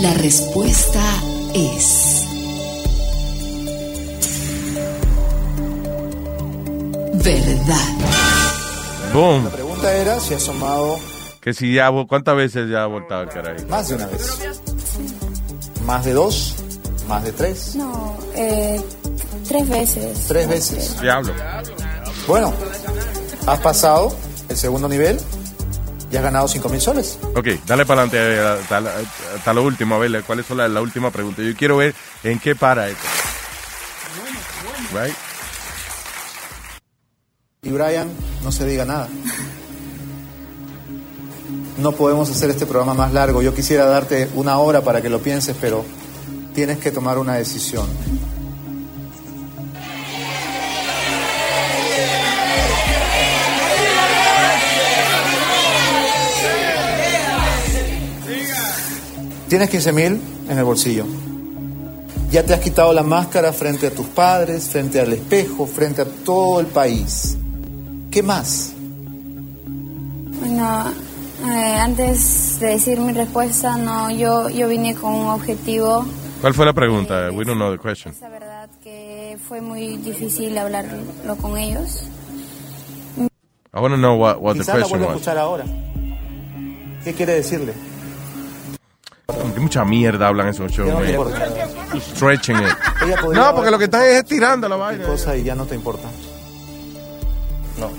La 0.00 0.14
respuesta 0.14 1.02
es 1.52 2.24
verdad. 7.24 7.74
Boom. 9.12 9.44
La 9.46 9.50
pregunta 9.50 9.92
era 9.92 10.20
si 10.20 10.34
has 10.34 10.44
tomado 10.44 11.00
Que 11.40 11.52
si 11.52 11.74
ya, 11.74 11.90
¿cuántas 12.08 12.36
veces 12.36 12.70
ya 12.70 12.82
ha 12.82 12.84
abortado 12.84 13.22
el 13.22 13.28
carajo? 13.30 13.66
más 13.68 13.88
de 13.88 13.96
una 13.96 14.06
vez. 14.06 14.38
¿Más 15.84 16.04
de 16.04 16.12
dos? 16.12 16.54
¿Más 17.08 17.24
de 17.24 17.32
tres? 17.32 17.74
no, 17.74 18.16
eh, 18.36 18.80
tres 19.48 19.68
veces. 19.68 20.24
Tres 20.28 20.48
veces. 20.48 21.00
Diablo. 21.00 21.32
Bueno, 22.28 22.52
has 23.44 23.58
pasado 23.58 24.27
el 24.48 24.56
segundo 24.56 24.88
nivel 24.88 25.20
y 26.10 26.16
has 26.16 26.22
ganado 26.22 26.48
cinco 26.48 26.68
mil 26.68 26.80
soles. 26.80 27.18
Ok, 27.34 27.48
dale 27.66 27.84
para 27.84 28.02
adelante 28.02 28.18
eh, 28.18 29.36
hasta, 29.36 29.52
lo 29.52 29.62
último, 29.62 29.94
a 29.94 29.98
ver 29.98 30.22
cuál 30.24 30.40
es 30.40 30.50
la, 30.50 30.68
la 30.68 30.80
última 30.80 31.10
pregunta. 31.10 31.42
Yo 31.42 31.54
quiero 31.54 31.76
ver 31.76 31.94
en 32.22 32.38
qué 32.38 32.54
para 32.54 32.88
esto. 32.88 33.06
Right? 34.92 35.14
Y 37.62 37.70
Brian, 37.70 38.08
no 38.42 38.52
se 38.52 38.64
diga 38.66 38.84
nada. 38.84 39.08
No 41.78 41.92
podemos 41.92 42.30
hacer 42.30 42.50
este 42.50 42.66
programa 42.66 42.94
más 42.94 43.12
largo. 43.12 43.42
Yo 43.42 43.54
quisiera 43.54 43.84
darte 43.84 44.28
una 44.34 44.58
hora 44.58 44.82
para 44.82 45.02
que 45.02 45.08
lo 45.08 45.20
pienses, 45.20 45.56
pero 45.60 45.84
tienes 46.54 46.78
que 46.78 46.90
tomar 46.90 47.18
una 47.18 47.34
decisión. 47.34 47.86
Tienes 59.48 59.70
15 59.70 59.92
mil 59.92 60.20
en 60.48 60.58
el 60.58 60.64
bolsillo. 60.64 61.06
Ya 62.30 62.42
te 62.44 62.52
has 62.52 62.60
quitado 62.60 62.92
la 62.92 63.02
máscara 63.02 63.52
frente 63.52 63.86
a 63.86 63.90
tus 63.90 64.06
padres, 64.06 64.68
frente 64.68 65.00
al 65.00 65.12
espejo, 65.12 65.66
frente 65.66 66.02
a 66.02 66.04
todo 66.04 66.60
el 66.60 66.66
país. 66.66 67.38
¿Qué 68.10 68.22
más? 68.22 68.74
Bueno, 70.40 70.92
eh, 71.46 71.76
antes 71.80 72.60
de 72.60 72.66
decir 72.68 73.00
mi 73.00 73.12
respuesta, 73.14 73.78
no, 73.78 74.10
yo, 74.10 74.50
yo 74.50 74.68
vine 74.68 74.94
con 74.94 75.14
un 75.14 75.28
objetivo. 75.28 76.04
¿Cuál 76.42 76.52
fue 76.52 76.66
la 76.66 76.74
pregunta? 76.74 77.30
We 77.32 77.44
don't 77.44 77.56
know 77.56 77.72
the 77.72 77.78
question. 77.78 78.12
Esa 78.14 78.28
verdad 78.28 78.68
que 78.82 79.38
fue 79.48 79.62
muy 79.62 79.96
difícil 79.96 80.56
hablarlo 80.58 81.36
con 81.40 81.56
ellos. 81.56 82.04
I 83.74 83.80
want 83.80 83.94
to 83.94 83.98
know 83.98 84.16
what, 84.16 84.40
what 84.40 84.54
the 84.54 84.60
Quizás 84.60 84.74
la 84.74 84.80
question 84.82 85.00
was. 85.00 85.10
escuchar 85.12 85.38
ahora. 85.38 85.64
¿Qué 87.04 87.14
quiere 87.14 87.34
decirle? 87.34 87.72
Mucha 89.58 89.84
mierda 89.84 90.28
hablan 90.28 90.48
esos 90.48 90.72
shows, 90.72 90.88
no 90.88 91.00
man. 91.00 91.10
importa. 91.10 91.46
Stretching 92.14 92.56
it. 92.56 92.70
No, 93.34 93.54
porque 93.54 93.70
lo 93.70 93.78
que 93.78 93.84
están 93.84 94.02
es 94.04 94.14
estirando 94.20 94.66
la 94.70 94.76
vaina. 94.76 95.04
cosa 95.04 95.36
y 95.36 95.42
ya 95.44 95.54
no 95.54 95.66
te 95.66 95.74
importa. 95.74 96.08
No. 97.78 97.90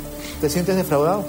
¿Te 0.42 0.50
sientes 0.50 0.76
defraudado? 0.76 1.28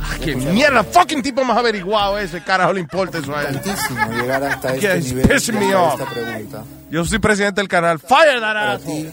Ah, 0.00 0.16
¡Qué 0.20 0.34
mierda! 0.34 0.82
Fucking 0.82 1.22
tipo 1.22 1.44
más 1.44 1.56
averiguado 1.56 2.18
ese. 2.18 2.42
Carajo 2.42 2.72
le 2.72 2.80
importa 2.80 3.18
eso 3.18 3.36
a 3.36 3.42
él. 3.44 3.60
Tantísimo 3.60 4.10
llegar 4.10 4.42
hasta 4.42 4.74
este 4.74 4.80
Yeah, 4.80 4.96
nivel 4.96 5.52
me 5.54 5.74
off. 5.76 6.00
esta 6.00 6.12
pregunta. 6.12 6.64
Yo 6.90 7.04
soy 7.04 7.18
presidente 7.20 7.60
del 7.60 7.68
canal. 7.68 8.00
Fire 8.00 8.40
that 8.40 8.52
Para 8.54 8.78
ti, 8.80 9.08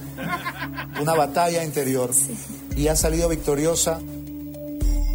una 0.99 1.13
batalla 1.13 1.63
interior 1.63 2.09
y 2.75 2.87
has 2.87 2.99
salido 2.99 3.29
victoriosa 3.29 3.99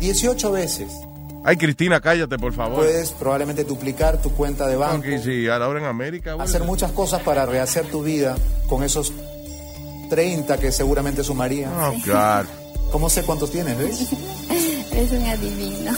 18 0.01 0.53
veces. 0.53 0.93
Ay, 1.45 1.57
Cristina, 1.57 2.01
cállate, 2.01 2.37
por 2.39 2.53
favor. 2.53 2.77
Puedes 2.77 3.13
probablemente 3.13 3.65
duplicar 3.65 4.21
tu 4.21 4.33
cuenta 4.33 4.67
de 4.67 4.77
banco, 4.77 5.07
Ok, 5.09 5.23
sí, 5.23 5.49
ahora 5.49 5.79
en 5.79 5.87
América, 5.87 6.35
güey. 6.35 6.45
hacer 6.47 6.65
muchas 6.65 6.93
cosas 6.93 7.23
para 7.23 7.47
rehacer 7.47 7.87
tu 7.87 8.03
vida 8.03 8.37
con 8.69 8.83
esos 8.83 9.13
30 10.11 10.59
que 10.59 10.73
seguramente 10.73 11.23
sumarían. 11.25 11.73
Oh, 11.75 11.93
God. 12.05 12.47
¿Cómo 12.91 13.09
sé 13.09 13.23
cuántos 13.23 13.51
tienes, 13.51 13.77
ves? 13.79 14.13
Eres 14.93 15.13
un 15.13 15.25
adivino. 15.27 15.93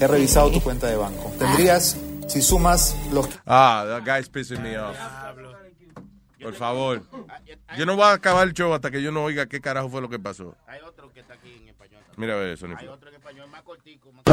He 0.00 0.06
revisado 0.06 0.50
tu 0.50 0.60
cuenta 0.60 0.86
de 0.86 0.96
banco. 0.96 1.32
Tendrías, 1.38 1.96
si 2.26 2.42
sumas 2.42 2.96
los... 3.12 3.28
Ah, 3.46 3.84
that 3.86 4.02
guy's 4.04 4.28
pissing 4.28 4.62
me 4.62 4.78
off. 4.78 4.96
Por 6.42 6.54
favor. 6.54 7.02
Yo 7.76 7.84
no 7.84 7.96
voy 7.96 8.04
a 8.04 8.12
acabar 8.12 8.46
el 8.46 8.54
show 8.54 8.72
hasta 8.72 8.90
que 8.90 9.02
yo 9.02 9.10
no 9.12 9.24
oiga 9.24 9.46
qué 9.46 9.60
carajo 9.60 9.88
fue 9.88 10.00
lo 10.00 10.08
que 10.08 10.18
pasó. 10.18 10.54
Hay 10.66 10.80
otro 10.86 11.12
que 11.12 11.20
está 11.20 11.34
aquí. 11.34 11.67
Mira 12.18 12.34
a 12.34 12.36
ver 12.36 12.48
eso. 12.50 12.66
Hay 12.76 12.86
otro 12.88 13.08
en 13.08 13.14
español 13.14 13.48
más 13.48 13.62
cortico. 13.62 14.10
más- 14.12 14.24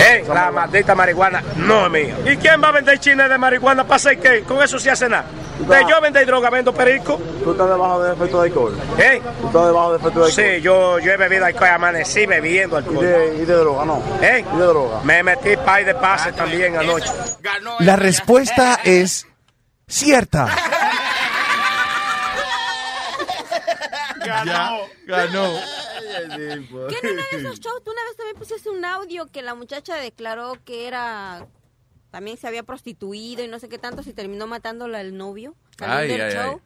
Eh, 0.00 0.24
la 0.26 0.50
maldita 0.50 0.94
marihuana 0.96 1.42
no 1.56 1.86
es 1.86 1.92
mía. 1.92 2.16
¿Y 2.32 2.36
quién 2.36 2.60
va 2.62 2.68
a 2.68 2.72
vender 2.72 2.98
chines 2.98 3.28
de 3.28 3.38
marihuana 3.38 3.84
para 3.84 3.96
hacer 3.96 4.18
qué? 4.18 4.42
Con 4.42 4.60
eso 4.62 4.78
sí 4.80 4.88
hace 4.88 5.08
nada. 5.08 5.24
De 5.60 5.86
yo 5.88 6.00
vender 6.00 6.26
droga, 6.26 6.50
vendo 6.50 6.74
perico. 6.74 7.16
¿Tú 7.44 7.52
estás 7.52 7.68
debajo 7.68 8.02
del 8.02 8.12
efecto 8.14 8.42
de 8.42 8.48
alcohol? 8.48 8.76
¿Eh? 8.98 9.22
¿Tú 9.40 9.46
estás 9.46 9.66
debajo 9.66 9.92
del 9.92 10.00
efecto 10.00 10.18
de 10.20 10.26
alcohol? 10.26 10.44
Sí, 10.56 10.60
yo, 10.60 10.98
yo 10.98 11.12
he 11.12 11.16
bebido 11.16 11.44
alcohol, 11.46 11.68
amanecí 11.68 12.26
bebiendo 12.26 12.76
¿Y 12.76 12.78
alcohol. 12.80 13.06
de, 13.06 13.34
y 13.36 13.44
de 13.44 13.54
droga, 13.54 13.84
no? 13.84 14.02
¿Eh? 14.20 14.44
¿Y 14.52 14.56
de 14.58 14.64
droga? 14.66 15.00
Me 15.04 15.22
metí 15.22 15.56
pay 15.56 15.84
de 15.84 15.94
pase 15.94 16.32
también 16.32 16.76
anoche. 16.76 17.08
La 17.78 17.94
respuesta 17.94 18.80
es 18.84 19.24
cierta. 19.86 20.48
Ganó. 24.26 24.78
Ganó. 25.06 25.50
¿Qué 26.18 26.98
en 27.06 27.12
uno 27.12 27.22
de 27.32 27.38
esos 27.38 27.60
shows? 27.60 27.82
Tú 27.84 27.90
una 27.90 28.04
vez 28.04 28.16
también 28.16 28.36
pusiste 28.38 28.70
un 28.70 28.84
audio 28.84 29.26
que 29.26 29.42
la 29.42 29.54
muchacha 29.54 29.96
declaró 29.96 30.58
que 30.64 30.86
era. 30.86 31.46
También 32.10 32.36
se 32.36 32.46
había 32.46 32.62
prostituido 32.62 33.42
y 33.42 33.48
no 33.48 33.58
sé 33.58 33.68
qué 33.68 33.78
tanto, 33.78 34.02
si 34.02 34.12
terminó 34.12 34.46
matándola 34.46 35.00
el 35.00 35.16
novio. 35.16 35.54
Ay, 35.78 36.08
del 36.08 36.20
ay, 36.20 36.32
show. 36.32 36.52
ay. 36.54 36.58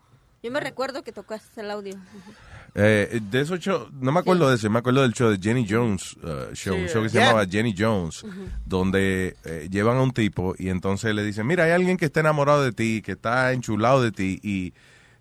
Yo 0.42 0.50
me 0.50 0.60
recuerdo 0.60 1.02
que 1.02 1.10
tocaste 1.12 1.62
el 1.62 1.70
audio. 1.70 1.94
Eh, 2.74 3.18
de 3.22 3.40
esos 3.40 3.58
shows, 3.58 3.90
no 3.94 4.12
me 4.12 4.20
acuerdo 4.20 4.48
de 4.50 4.56
ese, 4.56 4.68
me 4.68 4.78
acuerdo 4.78 5.00
del 5.02 5.12
show 5.14 5.30
de 5.30 5.38
Jenny 5.38 5.66
Jones, 5.68 6.12
uh, 6.18 6.52
show, 6.54 6.76
un 6.76 6.86
show 6.86 7.02
que 7.02 7.08
se 7.08 7.16
Yeah. 7.18 7.28
llamaba 7.28 7.46
Jenny 7.46 7.74
Jones, 7.76 8.24
donde 8.66 9.36
eh, 9.44 9.68
llevan 9.70 9.96
a 9.96 10.02
un 10.02 10.12
tipo 10.12 10.54
y 10.58 10.68
entonces 10.68 11.14
le 11.14 11.24
dicen, 11.24 11.46
mira, 11.46 11.64
hay 11.64 11.70
alguien 11.72 11.96
que 11.96 12.04
está 12.04 12.20
enamorado 12.20 12.62
de 12.62 12.72
ti, 12.72 13.00
que 13.02 13.12
está 13.12 13.52
enchulado 13.52 14.02
de 14.02 14.12
ti 14.12 14.38
y 14.42 14.74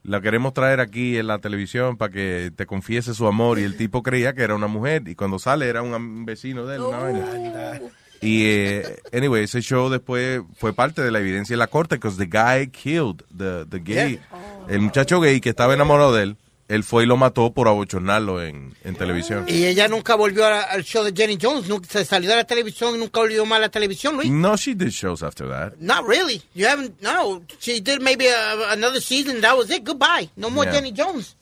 la 0.04 0.22
queremos 0.22 0.54
traer 0.54 0.80
aquí 0.80 1.18
en 1.18 1.28
la 1.28 1.40
televisión 1.40 1.98
para 1.98 2.12
que 2.12 2.52
te 2.56 2.66
confiese 2.66 3.14
su 3.14 3.28
amor 3.28 3.60
y 3.60 3.64
el 3.64 3.76
tipo 3.78 4.04
creía 4.04 4.34
que 4.34 4.44
era 4.44 4.56
una 4.56 4.68
mujer 4.68 5.04
y 5.08 5.16
cuando 5.16 5.40
sale 5.40 5.68
era 5.68 5.82
un 5.82 6.26
vecino 6.26 6.66
de 6.66 6.76
él. 6.76 6.82
una 6.82 6.98
vaina. 6.98 7.82
Y, 8.22 8.46
eh, 8.46 9.00
anyway, 9.14 9.44
ese 9.44 9.62
show 9.62 9.90
después 9.90 10.42
fue 10.56 10.74
parte 10.74 11.04
de 11.04 11.12
la 11.12 11.20
evidencia 11.20 11.54
de 11.54 11.60
la 11.60 11.68
corte, 11.68 11.96
because 11.96 12.18
the 12.18 12.26
guy 12.26 12.68
killed 12.68 13.24
the, 13.38 13.66
the 13.70 13.80
gay. 13.80 14.20
El 14.68 14.82
muchacho 14.82 15.20
gay 15.20 15.40
que 15.40 15.50
estaba 15.50 15.74
enamorado 15.74 16.16
de 16.16 16.24
él, 16.24 16.38
él 16.68 16.84
fue 16.84 17.04
y 17.04 17.06
lo 17.06 17.16
mató 17.18 17.52
por 17.54 17.68
abochornarlo 17.68 18.44
en, 18.44 18.76
en 18.84 18.96
televisión. 18.96 19.46
Y 19.48 19.66
ella 19.66 19.88
nunca 19.88 20.16
volvió 20.16 20.46
a- 20.46 20.64
al 20.64 20.84
show 20.84 21.04
de 21.04 21.14
Jenny 21.16 21.38
Jones. 21.42 21.68
Nunca, 21.70 21.88
se 21.90 22.04
salió 22.04 22.30
de 22.30 22.36
la 22.36 22.44
televisión 22.44 22.96
y 22.96 22.98
nunca 22.98 23.22
volvió 23.22 23.46
más 23.46 23.58
a 23.58 23.62
la 23.62 23.70
televisión, 23.70 24.16
Luis. 24.18 24.30
No, 24.30 24.58
she 24.58 24.74
did 24.76 24.90
shows 24.90 25.24
after 25.24 25.48
that. 25.48 25.74
Not 25.80 26.06
really. 26.08 26.42
You 26.56 26.68
haven't. 26.68 27.00
No, 27.02 27.42
she 27.60 27.80
did 27.80 28.02
maybe 28.02 28.28
a- 28.30 28.72
another 28.74 29.02
season. 29.02 29.40
That 29.42 29.56
was 29.58 29.70
it. 29.70 29.84
Goodbye. 29.86 30.30
No 30.36 30.50
more 30.50 30.70
Yeah. 30.70 30.82
Jenny 30.82 30.94
Jones. 30.96 31.36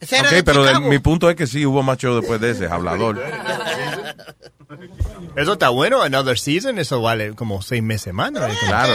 Ese 0.00 0.20
Ok, 0.20 0.28
de 0.30 0.44
pero 0.44 0.64
de- 0.64 0.80
mi 0.80 0.98
punto 0.98 1.30
es 1.30 1.36
que 1.36 1.46
sí 1.46 1.64
hubo 1.64 1.82
más 1.82 1.96
show 1.98 2.14
después 2.20 2.40
de 2.40 2.50
ese, 2.50 2.66
hablador. 2.66 3.22
Eso 5.36 5.54
está 5.54 5.68
bueno, 5.70 6.02
another 6.02 6.38
season, 6.38 6.78
eso 6.78 7.00
vale 7.00 7.34
como 7.34 7.60
seis 7.62 7.82
meses 7.82 8.12
más, 8.14 8.30
¿no? 8.32 8.40
Claro, 8.68 8.92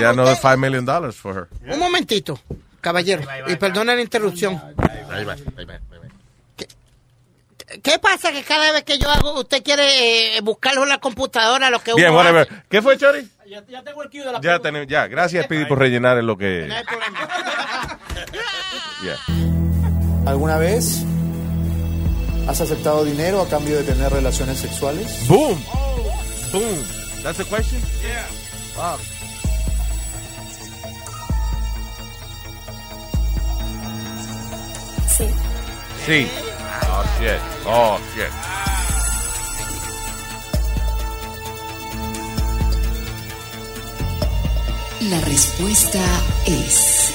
ya 0.00 0.10
another 0.10 0.36
five 0.36 0.56
million 0.56 0.84
dollars 0.84 1.16
for 1.16 1.36
her. 1.36 1.48
Un 1.72 1.78
momentito, 1.78 2.38
caballero. 2.82 3.22
y 3.46 3.56
perdona 3.56 3.94
la 3.94 4.02
interrupción. 4.02 4.60
Ahí 4.76 5.04
va, 5.08 5.14
ahí 5.14 5.24
va, 5.24 5.32
ahí 5.56 5.64
va. 5.64 5.78
¿Qué 7.82 7.98
pasa 7.98 8.30
que 8.32 8.42
cada 8.42 8.70
vez 8.72 8.82
que 8.84 8.98
yo 8.98 9.08
hago, 9.08 9.40
usted 9.40 9.62
quiere 9.62 10.36
eh, 10.36 10.40
buscarlo 10.42 10.82
en 10.82 10.90
la 10.90 10.98
computadora, 10.98 11.70
lo 11.70 11.80
que 11.80 11.94
Bien, 11.94 12.10
uno 12.10 12.18
whatever. 12.18 12.42
hace? 12.50 12.62
¿Qué 12.68 12.82
fue, 12.82 12.98
Chori? 12.98 13.26
Ya, 13.48 13.64
ya 13.66 13.82
tengo 13.82 14.02
el 14.02 14.10
cue 14.10 14.22
de 14.22 14.30
la 14.32 14.40
Ya 14.42 14.58
tenemos, 14.58 14.86
ya. 14.88 15.06
Gracias, 15.06 15.46
Speedy, 15.46 15.64
por 15.64 15.78
rellenar 15.78 16.18
en 16.18 16.26
lo 16.26 16.36
que. 16.36 16.66
No 16.68 16.74
hay 16.74 16.84
problema. 16.84 17.18
Yeah. 19.02 19.16
¿Alguna 20.26 20.58
vez 20.58 21.02
has 22.46 22.60
aceptado 22.60 23.04
dinero 23.04 23.40
a 23.42 23.48
cambio 23.48 23.76
de 23.78 23.82
tener 23.82 24.12
relaciones 24.12 24.58
sexuales? 24.58 25.26
Boom. 25.26 25.60
Boom. 26.52 26.78
That's 27.24 27.38
the 27.38 27.44
question? 27.44 27.80
Yeah. 28.00 28.26
Wow. 28.76 28.98
Sí. 35.26 36.26
Sí. 36.26 36.28
Oh, 36.88 37.04
shit. 37.18 37.40
Oh, 37.66 37.98
shit. 38.14 38.28
La 45.10 45.20
respuesta 45.20 45.98
es... 46.46 47.12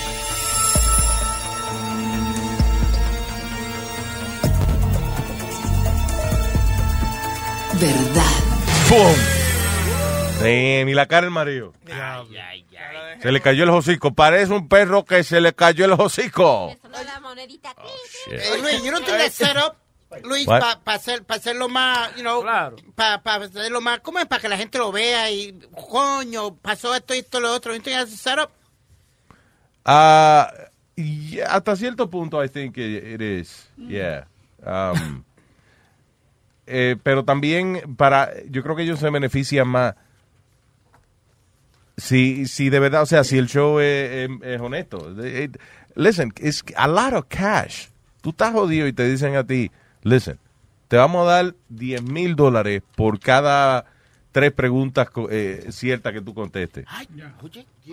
Verdad. 7.79 8.23
¡Boom! 8.89 9.46
Damn, 10.39 10.87
y 10.87 10.93
la 10.93 11.07
cara 11.07 11.23
del 11.23 11.31
marido. 11.31 11.73
Se 13.21 13.31
le 13.31 13.41
cayó 13.41 13.63
el 13.63 13.69
hocico. 13.71 14.13
Parece 14.13 14.53
un 14.53 14.67
perro 14.67 15.03
que 15.03 15.23
se 15.23 15.41
le 15.41 15.53
cayó 15.53 15.85
el 15.85 15.93
hocico. 15.93 16.75
Eh, 18.29 18.57
Luis, 18.61 18.83
you 18.83 18.91
don't 18.91 19.03
think 19.05 19.17
that 19.17 19.31
set 19.31 19.57
up, 19.57 19.75
Luis, 20.23 20.45
para 20.45 20.79
hacer, 20.85 21.23
pa 21.23 21.35
hacerlo 21.35 21.67
más, 21.69 22.15
you 22.15 22.21
know, 22.21 22.43
para 22.95 23.21
pa 23.21 23.35
hacerlo 23.35 23.81
más, 23.81 23.99
¿cómo 23.99 24.19
es? 24.19 24.25
Para 24.25 24.41
que 24.41 24.49
la 24.49 24.57
gente 24.57 24.77
lo 24.77 24.91
vea 24.91 25.31
y, 25.31 25.57
coño, 25.89 26.55
pasó 26.55 26.93
esto 26.95 27.15
y 27.15 27.19
esto, 27.19 27.39
lo 27.39 27.51
otro. 27.53 27.73
You 27.73 27.81
think 27.81 27.97
that's 27.97 28.13
a 28.13 28.17
setup? 28.17 28.51
Ah, 29.85 30.51
yeah, 30.95 31.47
hasta 31.55 31.75
cierto 31.75 32.09
punto, 32.09 32.43
I 32.43 32.49
think 32.49 32.77
it, 32.77 33.03
it 33.03 33.21
is. 33.21 33.69
Yeah. 33.77 34.27
Um, 34.65 35.23
eh, 36.67 36.95
pero 37.01 37.23
también 37.23 37.95
para, 37.95 38.31
yo 38.49 38.61
creo 38.63 38.75
que 38.75 38.83
ellos 38.83 38.99
se 38.99 39.09
benefician 39.09 39.67
más. 39.67 39.95
Si, 41.97 42.45
si 42.45 42.69
de 42.69 42.79
verdad, 42.79 43.01
o 43.01 43.05
sea, 43.07 43.23
si 43.23 43.37
el 43.37 43.47
show 43.47 43.79
es, 43.79 44.29
es- 44.29 44.43
es 44.43 44.61
honesto. 44.61 45.13
Eh, 45.19 45.49
Listen, 45.95 46.31
it's 46.39 46.63
a 46.75 46.87
lot 46.87 47.13
of 47.13 47.25
cash. 47.27 47.87
Tú 48.21 48.29
estás 48.29 48.53
jodido 48.53 48.85
y 48.87 48.93
te 48.93 49.09
dicen 49.09 49.35
a 49.35 49.43
ti, 49.43 49.71
listen, 50.03 50.37
te 50.87 50.95
vamos 50.97 51.27
a 51.27 51.31
dar 51.31 51.55
10 51.69 52.03
mil 52.03 52.35
dólares 52.35 52.83
por 52.95 53.19
cada 53.19 53.85
tres 54.37 54.51
preguntas 54.51 55.07
eh, 55.31 55.65
ciertas 55.71 56.13
que 56.13 56.21
tú 56.21 56.35
contestes. 56.35 56.85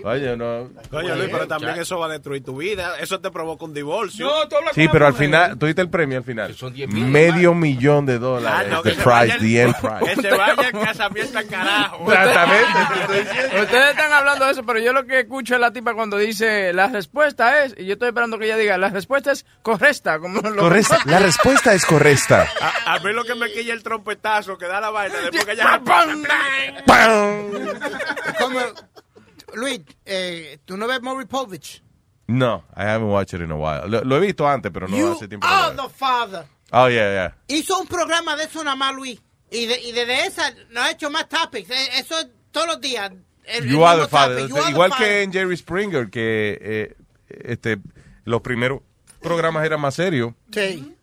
Oye, 0.04 0.36
no. 0.36 0.68
Coño, 0.90 1.14
Luis, 1.14 1.30
pero 1.32 1.48
también 1.48 1.76
eso 1.80 1.98
va 1.98 2.04
a 2.06 2.08
destruir 2.10 2.44
tu 2.44 2.58
vida. 2.58 2.98
Eso 2.98 3.18
te 3.20 3.30
provoca 3.30 3.64
un 3.64 3.72
divorcio. 3.72 4.28
Sí, 4.74 4.86
pero 4.92 5.06
al 5.06 5.14
final, 5.14 5.56
tú 5.58 5.64
diste 5.64 5.80
el 5.80 5.88
premio 5.88 6.18
al 6.18 6.24
final. 6.24 6.54
mil, 6.88 7.06
Medio 7.06 7.54
millón 7.54 8.04
de 8.04 8.18
dólares. 8.18 8.66
Ah, 8.66 8.70
no, 8.70 8.82
the 8.82 8.90
prize, 8.90 9.04
vaya- 9.06 9.38
the 9.38 9.62
end 9.62 9.74
prize. 9.76 10.14
Que 10.16 10.20
se 10.20 10.30
vaya 10.36 10.68
el 10.68 10.72
casamiento 10.72 11.38
al 11.38 11.46
carajo. 11.46 12.04
Ustedes 13.62 13.90
están 13.90 14.12
hablando 14.12 14.44
de 14.44 14.52
eso, 14.52 14.66
pero 14.66 14.80
yo 14.80 14.92
lo 14.92 15.06
que 15.06 15.20
escucho 15.20 15.54
es 15.54 15.60
la 15.60 15.72
tipa 15.72 15.94
cuando 15.94 16.18
dice 16.18 16.72
la 16.74 16.88
respuesta 16.88 17.64
es, 17.64 17.74
y 17.78 17.86
yo 17.86 17.94
estoy 17.94 18.08
esperando 18.08 18.38
que 18.38 18.44
ella 18.44 18.56
diga, 18.58 18.76
la 18.76 18.90
respuesta 18.90 19.32
es 19.32 19.46
correcta. 19.62 20.18
Como 20.18 20.42
lo 20.42 20.56
Correcta. 20.56 20.98
La 21.06 21.18
respuesta 21.20 21.72
es 21.72 21.86
correcta. 21.86 22.46
A, 22.60 22.94
a 22.94 22.98
mí 22.98 23.12
lo 23.12 23.24
que 23.24 23.34
me 23.34 23.50
quilla 23.52 23.72
el 23.72 23.82
trompetazo 23.82 24.58
que 24.58 24.66
da 24.66 24.80
la 24.80 24.90
vaina 24.90 25.14
después 25.20 25.44
que 25.46 25.56
ya... 25.56 25.80
Como, 28.38 28.60
Luis, 29.54 29.80
eh, 30.04 30.58
¿tú 30.64 30.76
no 30.76 30.86
ves 30.86 31.00
Maury 31.02 31.26
Povich? 31.26 31.82
No, 32.26 32.64
I 32.76 32.84
haven't 32.84 33.08
watched 33.10 33.34
it 33.34 33.42
in 33.44 33.50
a 33.52 33.56
while. 33.56 33.86
Lo, 33.88 34.02
lo 34.02 34.16
he 34.16 34.20
visto 34.20 34.48
antes, 34.48 34.72
pero 34.72 34.88
no 34.88 34.96
you 34.96 35.12
hace 35.12 35.28
tiempo. 35.28 35.46
veo. 35.46 35.72
the 35.76 35.88
father. 35.94 36.46
Oh, 36.72 36.88
yeah, 36.88 37.12
yeah. 37.12 37.34
Hizo 37.48 37.78
un 37.78 37.86
programa 37.86 38.34
de 38.36 38.44
eso 38.44 38.64
nada 38.64 38.76
más, 38.76 38.94
Luis. 38.94 39.20
Y, 39.50 39.66
de, 39.66 39.80
y 39.80 39.92
desde 39.92 40.26
esa 40.26 40.52
no 40.70 40.80
ha 40.80 40.90
hecho 40.90 41.10
más 41.10 41.28
topics. 41.28 41.70
Eh, 41.70 41.88
Eso 41.98 42.18
es 42.18 42.28
todos 42.50 42.66
los 42.66 42.80
días. 42.80 43.12
El- 43.44 43.64
el 43.64 43.70
You 43.70 43.84
are 43.86 44.00
the 44.00 44.08
father. 44.08 44.36
topic. 44.38 44.48
You 44.50 44.56
are 44.56 44.64
the 44.64 44.70
Igual 44.72 44.90
father. 44.90 45.06
que 45.06 45.22
en 45.22 45.32
Jerry 45.32 45.56
Springer, 45.56 46.10
que 46.10 46.58
eh, 46.60 46.96
este, 47.28 47.78
los 48.24 48.40
primeros 48.40 48.80
programas 49.20 49.64
eran 49.66 49.80
más 49.80 49.94
serios. 49.94 50.32
Sí. 50.50 50.93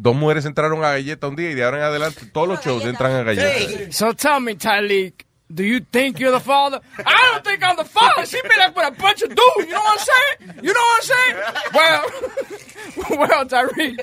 Dos 0.00 0.14
mujeres 0.14 0.44
entraron 0.44 0.84
a 0.84 0.92
galleta 0.92 1.26
un 1.26 1.36
día 1.36 1.50
y 1.50 1.54
de 1.54 1.64
ahora 1.64 1.78
en 1.78 1.82
adelante 1.84 2.26
todos 2.32 2.46
los 2.46 2.64
shows 2.64 2.84
entran 2.84 3.12
a 3.12 3.22
galleta. 3.24 3.92
So 3.92 4.14
tell 4.14 4.40
me, 4.40 4.54
Tyleek, 4.54 5.26
do 5.52 5.64
you 5.64 5.80
think 5.80 6.18
you're 6.20 6.30
the 6.30 6.40
father? 6.40 6.80
I 6.98 7.30
don't 7.32 7.44
think 7.44 7.62
I'm 7.64 7.76
the 7.76 7.84
father. 7.84 8.26
She 8.26 8.40
been 8.42 8.60
up 8.60 8.76
with 8.76 8.86
a 8.86 8.90
bunch 8.90 9.22
of 9.22 9.28
dudes. 9.30 9.40
You 9.58 9.72
know 9.72 9.80
what 9.80 9.98
I'm 10.00 10.06
saying? 10.06 10.60
You 10.62 10.72
know 10.74 10.80
what 10.80 10.96
I'm 10.96 11.02
saying? 11.02 11.36
Well, 11.74 13.18
well, 13.18 13.44
Tyreek. 13.46 13.96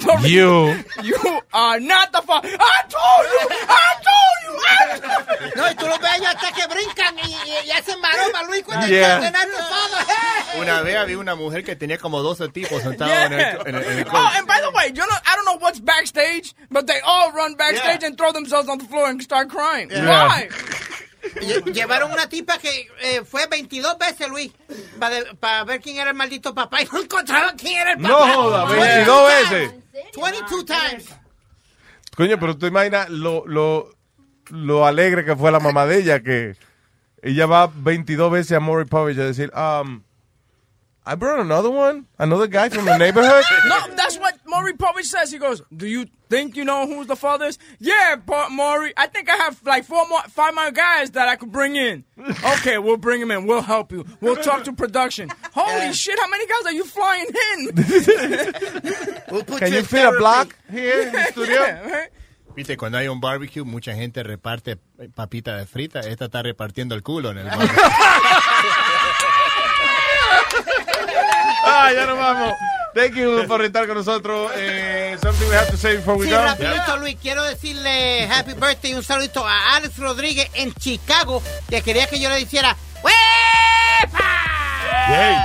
Tyreek, 0.00 0.28
You. 0.28 0.84
You 1.02 1.40
are 1.52 1.80
not 1.80 2.12
the 2.12 2.22
father. 2.22 2.48
I 2.48 2.82
told 2.88 3.26
you. 3.32 3.56
I 3.68 3.94
told 4.08 4.36
you. 4.44 4.56
I 4.68 5.52
No, 5.56 5.66
y 5.70 5.74
tú 5.74 5.86
los 5.86 5.98
ves 6.00 6.10
ellos 6.16 6.28
hasta 6.34 6.52
que 6.52 6.66
brincan 6.66 7.18
y, 7.18 7.34
y- 7.46 7.66
y 7.66 7.70
hacen 7.70 8.00
maroma, 8.00 8.42
Luis. 8.48 8.62
Cuando 8.64 8.86
Yeah. 8.86 9.20
yeah. 9.20 9.30
the 9.30 9.62
father. 9.62 10.04
Hey. 10.06 10.60
Una 10.60 10.80
vez 10.82 10.96
había 10.96 11.18
una 11.18 11.34
mujer 11.34 11.62
que 11.64 11.76
tenía 11.76 11.98
como 11.98 12.22
12 12.22 12.48
tipos 12.48 12.82
sentados 12.82 13.12
en 13.12 13.32
el, 13.32 13.40
en 13.66 13.74
el, 13.74 13.84
en 13.84 13.98
el 14.00 14.06
Oh, 14.10 14.30
and 14.36 14.46
by 14.46 14.60
the 14.60 14.70
way, 14.70 14.88
you 14.88 14.94
know, 15.06 15.16
I 15.26 15.34
don't 15.36 15.44
know 15.44 15.58
what's 15.58 15.80
backstage, 15.80 16.54
but 16.70 16.86
they 16.86 17.00
all 17.04 17.32
run 17.32 17.54
backstage 17.56 18.02
and 18.02 18.16
throw 18.16 18.32
themselves 18.32 18.68
on 18.68 18.78
the 18.78 18.84
floor 18.86 19.08
and 19.08 19.22
start 19.22 19.48
crying. 19.50 19.90
Yeah. 19.90 20.06
Why? 20.08 20.48
Lle- 21.34 21.72
llevaron 21.72 22.10
una 22.12 22.28
tipa 22.28 22.58
que 22.58 22.88
eh, 23.02 23.22
fue 23.24 23.46
22 23.46 23.98
veces, 23.98 24.28
Luis, 24.28 24.52
para 25.40 25.64
ver 25.64 25.80
quién 25.80 25.96
era 25.98 26.10
el 26.10 26.16
maldito 26.16 26.54
papá 26.54 26.82
y 26.82 26.88
no 26.92 27.00
encontraban 27.00 27.56
quién 27.56 27.78
era 27.80 27.92
el 27.92 27.98
papá. 27.98 28.08
No 28.08 28.34
joda, 28.34 28.64
22 28.66 29.28
veces. 29.28 29.74
22 29.92 30.64
times. 30.64 31.06
Coño, 32.16 32.38
pero 32.40 32.56
tú 32.56 32.66
imaginas 32.66 33.10
lo, 33.10 33.44
lo, 33.46 33.90
lo 34.50 34.86
alegre 34.86 35.24
que 35.24 35.36
fue 35.36 35.50
la 35.52 35.60
mamá 35.60 35.84
de 35.86 35.98
ella, 35.98 36.20
que 36.22 36.56
ella 37.22 37.46
va 37.46 37.70
22 37.74 38.30
veces 38.30 38.56
a 38.56 38.60
Maury 38.60 38.84
Povich 38.86 39.18
a 39.18 39.24
decir, 39.24 39.50
um, 39.54 40.02
I 41.08 41.14
brought 41.14 41.40
another 41.40 41.70
one, 41.70 42.06
another 42.18 42.48
guy 42.48 42.68
from 42.68 42.84
the 42.86 42.96
neighborhood. 42.98 43.44
No, 43.68 43.76
that's 43.94 44.18
what 44.18 44.34
Maury 44.48 44.72
Povich 44.74 45.04
says. 45.04 45.30
He 45.32 45.38
goes, 45.38 45.62
"Do 45.74 45.86
you 45.86 46.06
think 46.28 46.56
you 46.56 46.64
know 46.64 46.86
who's 46.86 47.06
the 47.06 47.16
father 47.16 47.46
is?" 47.46 47.58
Yeah, 47.78 48.16
but 48.16 48.50
Maury, 48.50 48.92
I 48.96 49.06
think 49.06 49.28
I 49.28 49.36
have 49.36 49.60
like 49.64 49.84
four 49.84 50.06
more, 50.08 50.22
five 50.28 50.54
more 50.54 50.70
guys 50.70 51.10
that 51.12 51.28
I 51.28 51.36
could 51.36 51.52
bring 51.52 51.76
in. 51.76 52.04
Okay, 52.56 52.78
we'll 52.78 52.96
bring 52.96 53.20
him 53.20 53.30
in. 53.30 53.46
We'll 53.46 53.62
help 53.62 53.92
you. 53.92 54.04
We'll 54.20 54.36
talk 54.36 54.64
to 54.64 54.72
production. 54.72 55.30
Holy 55.52 55.92
shit, 55.92 56.18
how 56.18 56.28
many 56.28 56.46
guys 56.46 56.64
are 56.66 56.72
you 56.72 56.84
flying 56.84 57.26
in? 57.26 57.74
we'll 59.30 59.42
Can 59.58 59.72
you 59.72 59.82
fit 59.82 60.04
a 60.04 60.12
block 60.12 60.54
here 60.70 61.02
in 61.02 61.12
the 61.12 61.22
studio? 61.32 61.60
Viste, 62.56 62.76
cuando 62.76 62.96
hay 62.98 63.08
un 63.08 63.20
barbecue, 63.20 63.64
mucha 63.64 63.94
gente 63.94 64.22
reparte 64.22 64.78
papita 65.14 65.56
de 65.56 65.66
frita. 65.66 66.00
Esta 66.00 66.26
está 66.26 66.42
repartiendo 66.42 66.94
el 66.94 67.02
culo 67.02 67.30
en 67.30 67.38
el 67.38 67.46
barbecue. 67.46 67.82
Ah, 71.68 71.92
ya 71.92 72.06
nos 72.06 72.16
vamos. 72.16 72.52
Thank 72.96 73.14
you 73.14 73.44
por 73.46 73.62
estar 73.62 73.86
con 73.86 73.96
nosotros. 73.96 74.50
Eh, 74.56 75.16
something 75.22 75.46
we 75.48 75.54
have 75.54 75.70
to 75.70 75.76
say 75.76 75.96
before 75.96 76.16
we 76.16 76.24
Sí, 76.26 76.30
go. 76.32 76.42
rapidito, 76.42 76.96
Luis, 76.96 77.16
quiero 77.20 77.42
decirle 77.44 78.26
happy 78.26 78.54
birthday 78.54 78.92
y 78.92 78.94
un 78.94 79.02
saludito 79.04 79.46
a 79.46 79.76
Alex 79.76 79.98
Rodríguez 79.98 80.48
en 80.54 80.72
Chicago, 80.74 81.42
que 81.68 81.82
quería 81.82 82.06
que 82.06 82.18
yo 82.18 82.30
le 82.30 82.40
hiciera 82.40 82.74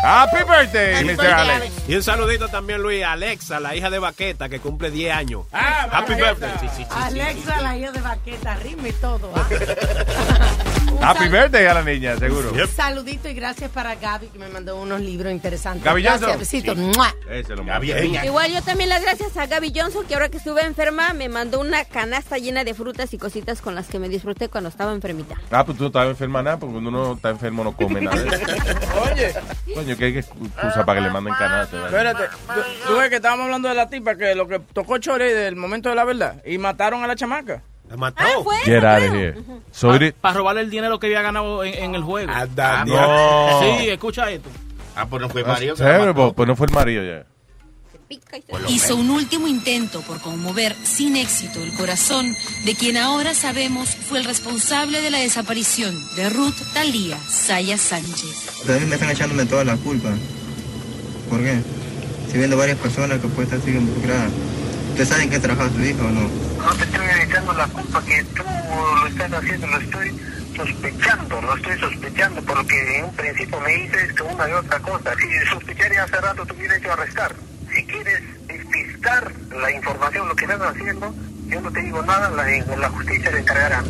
Happy 0.04 0.38
birthday, 0.44 0.96
Happy 0.96 1.06
Mr. 1.06 1.18
birthday, 1.18 1.32
Alex. 1.34 1.62
Alex. 1.62 1.74
Y 1.90 1.96
un 1.96 2.04
saludito 2.04 2.48
también, 2.50 2.82
Luis, 2.82 3.04
a 3.04 3.12
Alexa, 3.14 3.60
la 3.60 3.76
hija 3.76 3.90
de 3.90 4.00
Baqueta, 4.00 4.50
que 4.50 4.60
cumple 4.60 4.90
10 4.92 5.14
años. 5.14 5.46
Ah, 5.52 5.88
Happy 5.92 6.16
birthday. 6.16 6.52
Sí, 6.60 6.68
sí, 6.68 6.76
sí, 6.78 6.84
sí. 6.84 6.88
Alexa, 6.90 7.62
la 7.62 7.78
hija 7.78 7.92
de 7.92 8.02
Baqueta, 8.02 8.56
rime 8.56 8.90
y 8.90 8.94
todo. 8.94 9.32
ah. 9.36 9.48
Happy 11.02 11.28
birthday 11.30 11.66
a 11.66 11.74
la 11.74 11.84
niña, 11.84 12.16
seguro. 12.18 12.52
Un 12.52 12.68
saludito 12.68 13.28
y 13.28 13.34
gracias 13.34 13.72
para 13.72 13.96
Gaby 13.96 14.28
que 14.28 14.40
me 14.40 14.50
mandó 14.50 14.80
unos 14.80 15.02
libros 15.02 15.32
interesantes. 15.32 15.84
Gaby 15.84 16.06
Johnson. 16.06 16.46
Sí. 16.46 16.64
Igual 18.24 18.52
yo 18.52 18.62
también 18.62 18.90
las 18.90 19.02
gracias 19.02 19.36
a 19.38 19.48
Gaby 19.48 19.74
Johnson, 19.76 20.06
que 20.06 20.14
ahora 20.14 20.30
que 20.30 20.38
estuve 20.38 20.62
enferma 20.62 21.14
me 21.14 21.28
mandó 21.30 21.60
una 21.60 21.86
canasta 21.86 22.38
llena 22.38 22.64
de 22.64 22.74
frutas 22.74 23.14
y 23.14 23.18
cositas 23.18 23.62
con 23.62 23.74
las 23.74 23.88
que 23.88 24.00
me 24.00 24.10
disfruté 24.10 24.48
cuando 24.50 24.70
estaba 24.70 24.94
enfermita. 24.94 25.36
Ah, 25.50 25.66
pues 25.66 25.78
tú 25.78 25.84
no 25.84 25.88
estabas 25.88 26.10
enferma 26.10 26.44
nada, 26.44 26.58
porque 26.58 26.74
cuando 26.74 26.90
uno 26.90 27.14
está 27.14 27.30
enfermo 27.30 27.64
no 27.64 27.76
come 27.76 28.02
nada. 28.02 28.18
Oye, 29.12 29.34
Coño, 29.74 29.98
que 29.98 30.06
hay 30.06 30.14
que 30.14 30.20
excusa 30.20 30.86
para 30.86 31.00
que 31.00 31.08
le 31.08 31.12
manden 31.12 31.34
canasta. 31.34 31.78
¿verdad? 31.78 32.12
espérate. 32.12 32.38
Tú, 32.54 32.88
tú 32.88 32.98
ves 32.98 33.10
que 33.10 33.16
estábamos 33.16 33.46
hablando 33.46 33.70
de 33.70 33.76
la 33.76 33.90
tipa 33.90 34.16
que 34.16 34.36
lo 34.36 34.48
que 34.48 34.60
tocó 34.60 34.98
Chore 35.00 35.34
del 35.34 35.56
momento 35.56 35.90
de 35.90 35.96
la 35.96 36.04
verdad 36.04 36.42
y 36.46 36.58
mataron 36.58 37.04
a 37.04 37.08
la 37.08 37.16
chamaca. 37.16 37.64
La 37.92 37.98
mató. 37.98 38.24
Get 38.66 38.84
out 38.84 39.04
of 39.04 39.14
here. 39.14 39.36
So 39.72 39.94
it- 39.96 40.16
Para 40.16 40.36
robarle 40.38 40.62
el 40.62 40.70
dinero 40.70 40.98
que 41.00 41.08
había 41.08 41.22
ganado 41.22 41.64
en, 41.64 41.74
en 41.76 41.96
el 41.96 42.02
juego. 42.04 42.32
Ah, 42.34 42.84
no. 42.88 43.60
Sí, 43.80 43.90
escucha 43.90 44.32
esto. 44.32 44.50
Ah, 44.96 45.06
pues 45.08 45.22
no 45.22 45.30
fue 45.30 45.44
That's 45.44 45.54
Mario. 45.54 45.76
que 45.76 45.84
la 45.84 45.90
terrible, 45.90 46.14
mató. 46.14 46.34
pues 46.34 46.48
no 46.48 46.56
fue 46.56 46.68
el 46.68 46.74
marido 46.74 47.04
ya. 47.04 47.26
Hizo 48.68 48.98
un 48.98 49.10
último 49.10 49.48
intento 49.48 50.02
por 50.02 50.20
conmover 50.20 50.76
sin 50.84 51.16
éxito 51.16 51.64
el 51.64 51.74
corazón 51.76 52.36
de 52.66 52.76
quien 52.76 52.98
ahora 52.98 53.34
sabemos 53.34 53.88
fue 53.96 54.20
el 54.20 54.26
responsable 54.26 55.00
de 55.02 55.10
la 55.12 55.20
desaparición 55.20 55.96
de 56.18 56.30
Ruth 56.30 56.56
Talía 56.74 57.18
Saya 57.18 57.78
Sánchez. 57.78 58.60
Ustedes 58.60 58.86
me 58.88 58.96
están 58.96 59.12
echándome 59.12 59.46
toda 59.46 59.64
la 59.64 59.78
culpa. 59.78 60.10
¿Por 61.30 61.40
qué? 61.42 61.62
Si 62.30 62.38
viendo 62.38 62.58
varias 62.58 62.78
personas 62.80 63.20
que 63.22 63.28
pueden 63.30 63.54
estar 63.54 63.70
involucradas. 63.74 64.32
¿Ustedes 64.92 65.08
saben 65.08 65.30
que 65.30 65.40
trabaja 65.40 65.70
su 65.70 65.82
hija 65.82 66.04
o 66.04 66.10
no? 66.10 66.22
No 66.22 66.74
te 66.76 66.84
estoy 66.84 67.08
echando 67.24 67.54
la 67.54 67.66
culpa 67.68 68.04
que 68.04 68.24
tú 68.36 68.44
lo 68.44 69.08
estás 69.08 69.34
haciendo, 69.34 69.68
lo 69.68 69.78
estoy 69.78 70.20
sospechando, 70.56 71.42
lo 71.42 71.56
estoy 71.56 71.80
sospechando 71.80 72.42
porque 72.42 72.98
en 72.98 73.06
un 73.06 73.16
principio 73.16 73.60
me 73.62 73.72
dices 73.72 74.14
que 74.14 74.24
una 74.24 74.50
y 74.50 74.52
otra 74.52 74.80
cosa. 74.80 75.12
Si 75.16 75.50
sospecharía 75.50 76.04
hace 76.04 76.18
rato 76.18 76.46
te 76.46 76.54
hubiera 76.54 76.76
hecho 76.76 76.92
arrestar. 76.92 77.36
Si 77.74 77.86
quieres 77.86 78.22
despistar 78.48 79.32
la 79.62 79.72
información, 79.72 80.28
lo 80.28 80.36
que 80.36 80.44
estás 80.44 80.62
haciendo, 80.62 81.16
yo 81.48 81.62
no 81.62 81.72
te 81.72 81.82
digo 81.82 82.04
nada, 82.04 82.30
la, 82.30 82.76
la 82.76 82.90
justicia 82.90 83.32
se 83.32 83.40
encargará. 83.40 83.84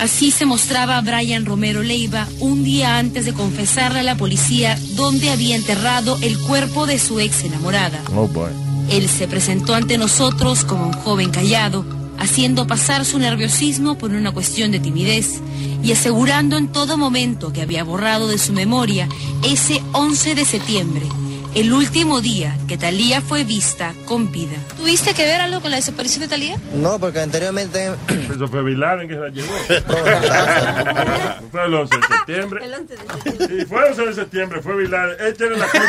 Así 0.00 0.32
se 0.32 0.44
mostraba 0.44 1.00
Brian 1.00 1.46
Romero 1.46 1.82
Leiva 1.82 2.26
un 2.40 2.64
día 2.64 2.98
antes 2.98 3.24
de 3.24 3.32
confesarle 3.32 4.00
a 4.00 4.04
la 4.04 4.16
policía 4.16 4.76
dónde 4.96 5.30
había 5.30 5.56
enterrado 5.56 6.18
el 6.20 6.38
cuerpo 6.38 6.86
de 6.86 6.98
su 6.98 7.20
ex 7.20 7.44
enamorada. 7.44 8.00
Oh, 8.14 8.26
boy. 8.28 8.67
Él 8.90 9.08
se 9.08 9.28
presentó 9.28 9.74
ante 9.74 9.98
nosotros 9.98 10.64
como 10.64 10.86
un 10.86 10.92
joven 10.92 11.30
callado, 11.30 11.84
haciendo 12.18 12.66
pasar 12.66 13.04
su 13.04 13.18
nerviosismo 13.18 13.96
por 13.96 14.10
una 14.10 14.32
cuestión 14.32 14.70
de 14.70 14.80
timidez 14.80 15.40
y 15.82 15.92
asegurando 15.92 16.56
en 16.56 16.68
todo 16.68 16.96
momento 16.96 17.52
que 17.52 17.62
había 17.62 17.84
borrado 17.84 18.28
de 18.28 18.38
su 18.38 18.52
memoria 18.52 19.08
ese 19.44 19.82
11 19.92 20.34
de 20.34 20.44
septiembre, 20.44 21.06
el 21.54 21.72
último 21.72 22.20
día 22.20 22.56
que 22.68 22.76
Talía 22.76 23.20
fue 23.20 23.44
vista 23.44 23.94
con 24.04 24.30
vida. 24.30 24.56
¿Tuviste 24.76 25.14
que 25.14 25.24
ver 25.24 25.40
algo 25.40 25.60
con 25.60 25.70
la 25.70 25.76
desaparición 25.78 26.20
de 26.22 26.28
Talía? 26.28 26.56
No, 26.74 26.98
porque 26.98 27.20
anteriormente... 27.20 27.92
Eso 28.34 28.46
fue 28.48 28.62
Laden 28.70 29.08
que 29.08 29.14
se 29.14 29.20
la 29.20 29.28
llevó. 29.28 29.52
fue 31.50 31.64
el 31.64 31.74
11 31.74 31.96
de 31.96 32.02
septiembre. 32.06 32.64
El 32.64 32.74
11 32.74 32.96
de 32.96 32.98
septiembre. 33.00 33.46
Sí, 33.48 33.66
fue 33.66 33.78
el 33.80 33.88
11 33.90 34.06
de 34.06 34.14
septiembre, 34.14 34.62
fue 34.62 34.88
Laden. 34.88 35.16
Él 35.20 35.34
tiene 35.34 35.56
la 35.56 35.66
culpa. 35.68 35.86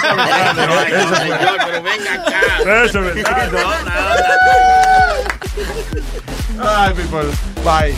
Pero, 0.56 0.68
¿no? 0.68 0.80
ay, 0.80 0.94
Eso 0.94 1.10
no, 1.10 1.16
fue. 1.16 1.18
señor, 1.18 1.58
pero 1.66 1.84
venga 1.84 2.14
acá. 2.14 2.42
Eso 2.86 3.00
es 3.00 3.16
verdad. 3.16 3.50
Bye, 6.58 6.94
people. 6.96 7.32
Bye. 7.64 7.96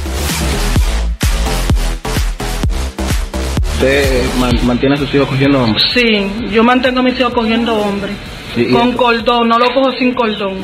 Usted 3.81 4.35
man- 4.35 4.59
mantiene 4.67 4.93
a 4.93 4.97
sus 4.99 5.11
hijos 5.15 5.27
cogiendo 5.27 5.63
hombres. 5.63 5.83
Sí, 5.91 6.31
yo 6.51 6.63
mantengo 6.63 6.99
a 6.99 7.01
mis 7.01 7.19
hijos 7.19 7.33
cogiendo 7.33 7.75
hombres. 7.75 8.15
Sí, 8.53 8.67
con 8.71 8.89
esto- 8.89 8.97
cordón, 9.03 9.47
no 9.49 9.57
lo 9.57 9.73
cojo 9.73 9.91
sin 9.93 10.13
cordón. 10.13 10.63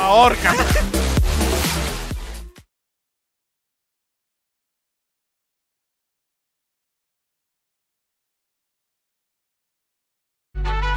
Ahorca. 0.00 0.54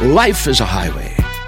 Life 0.02 0.48
is 0.48 0.62
a 0.62 0.66
highway, 0.66 1.14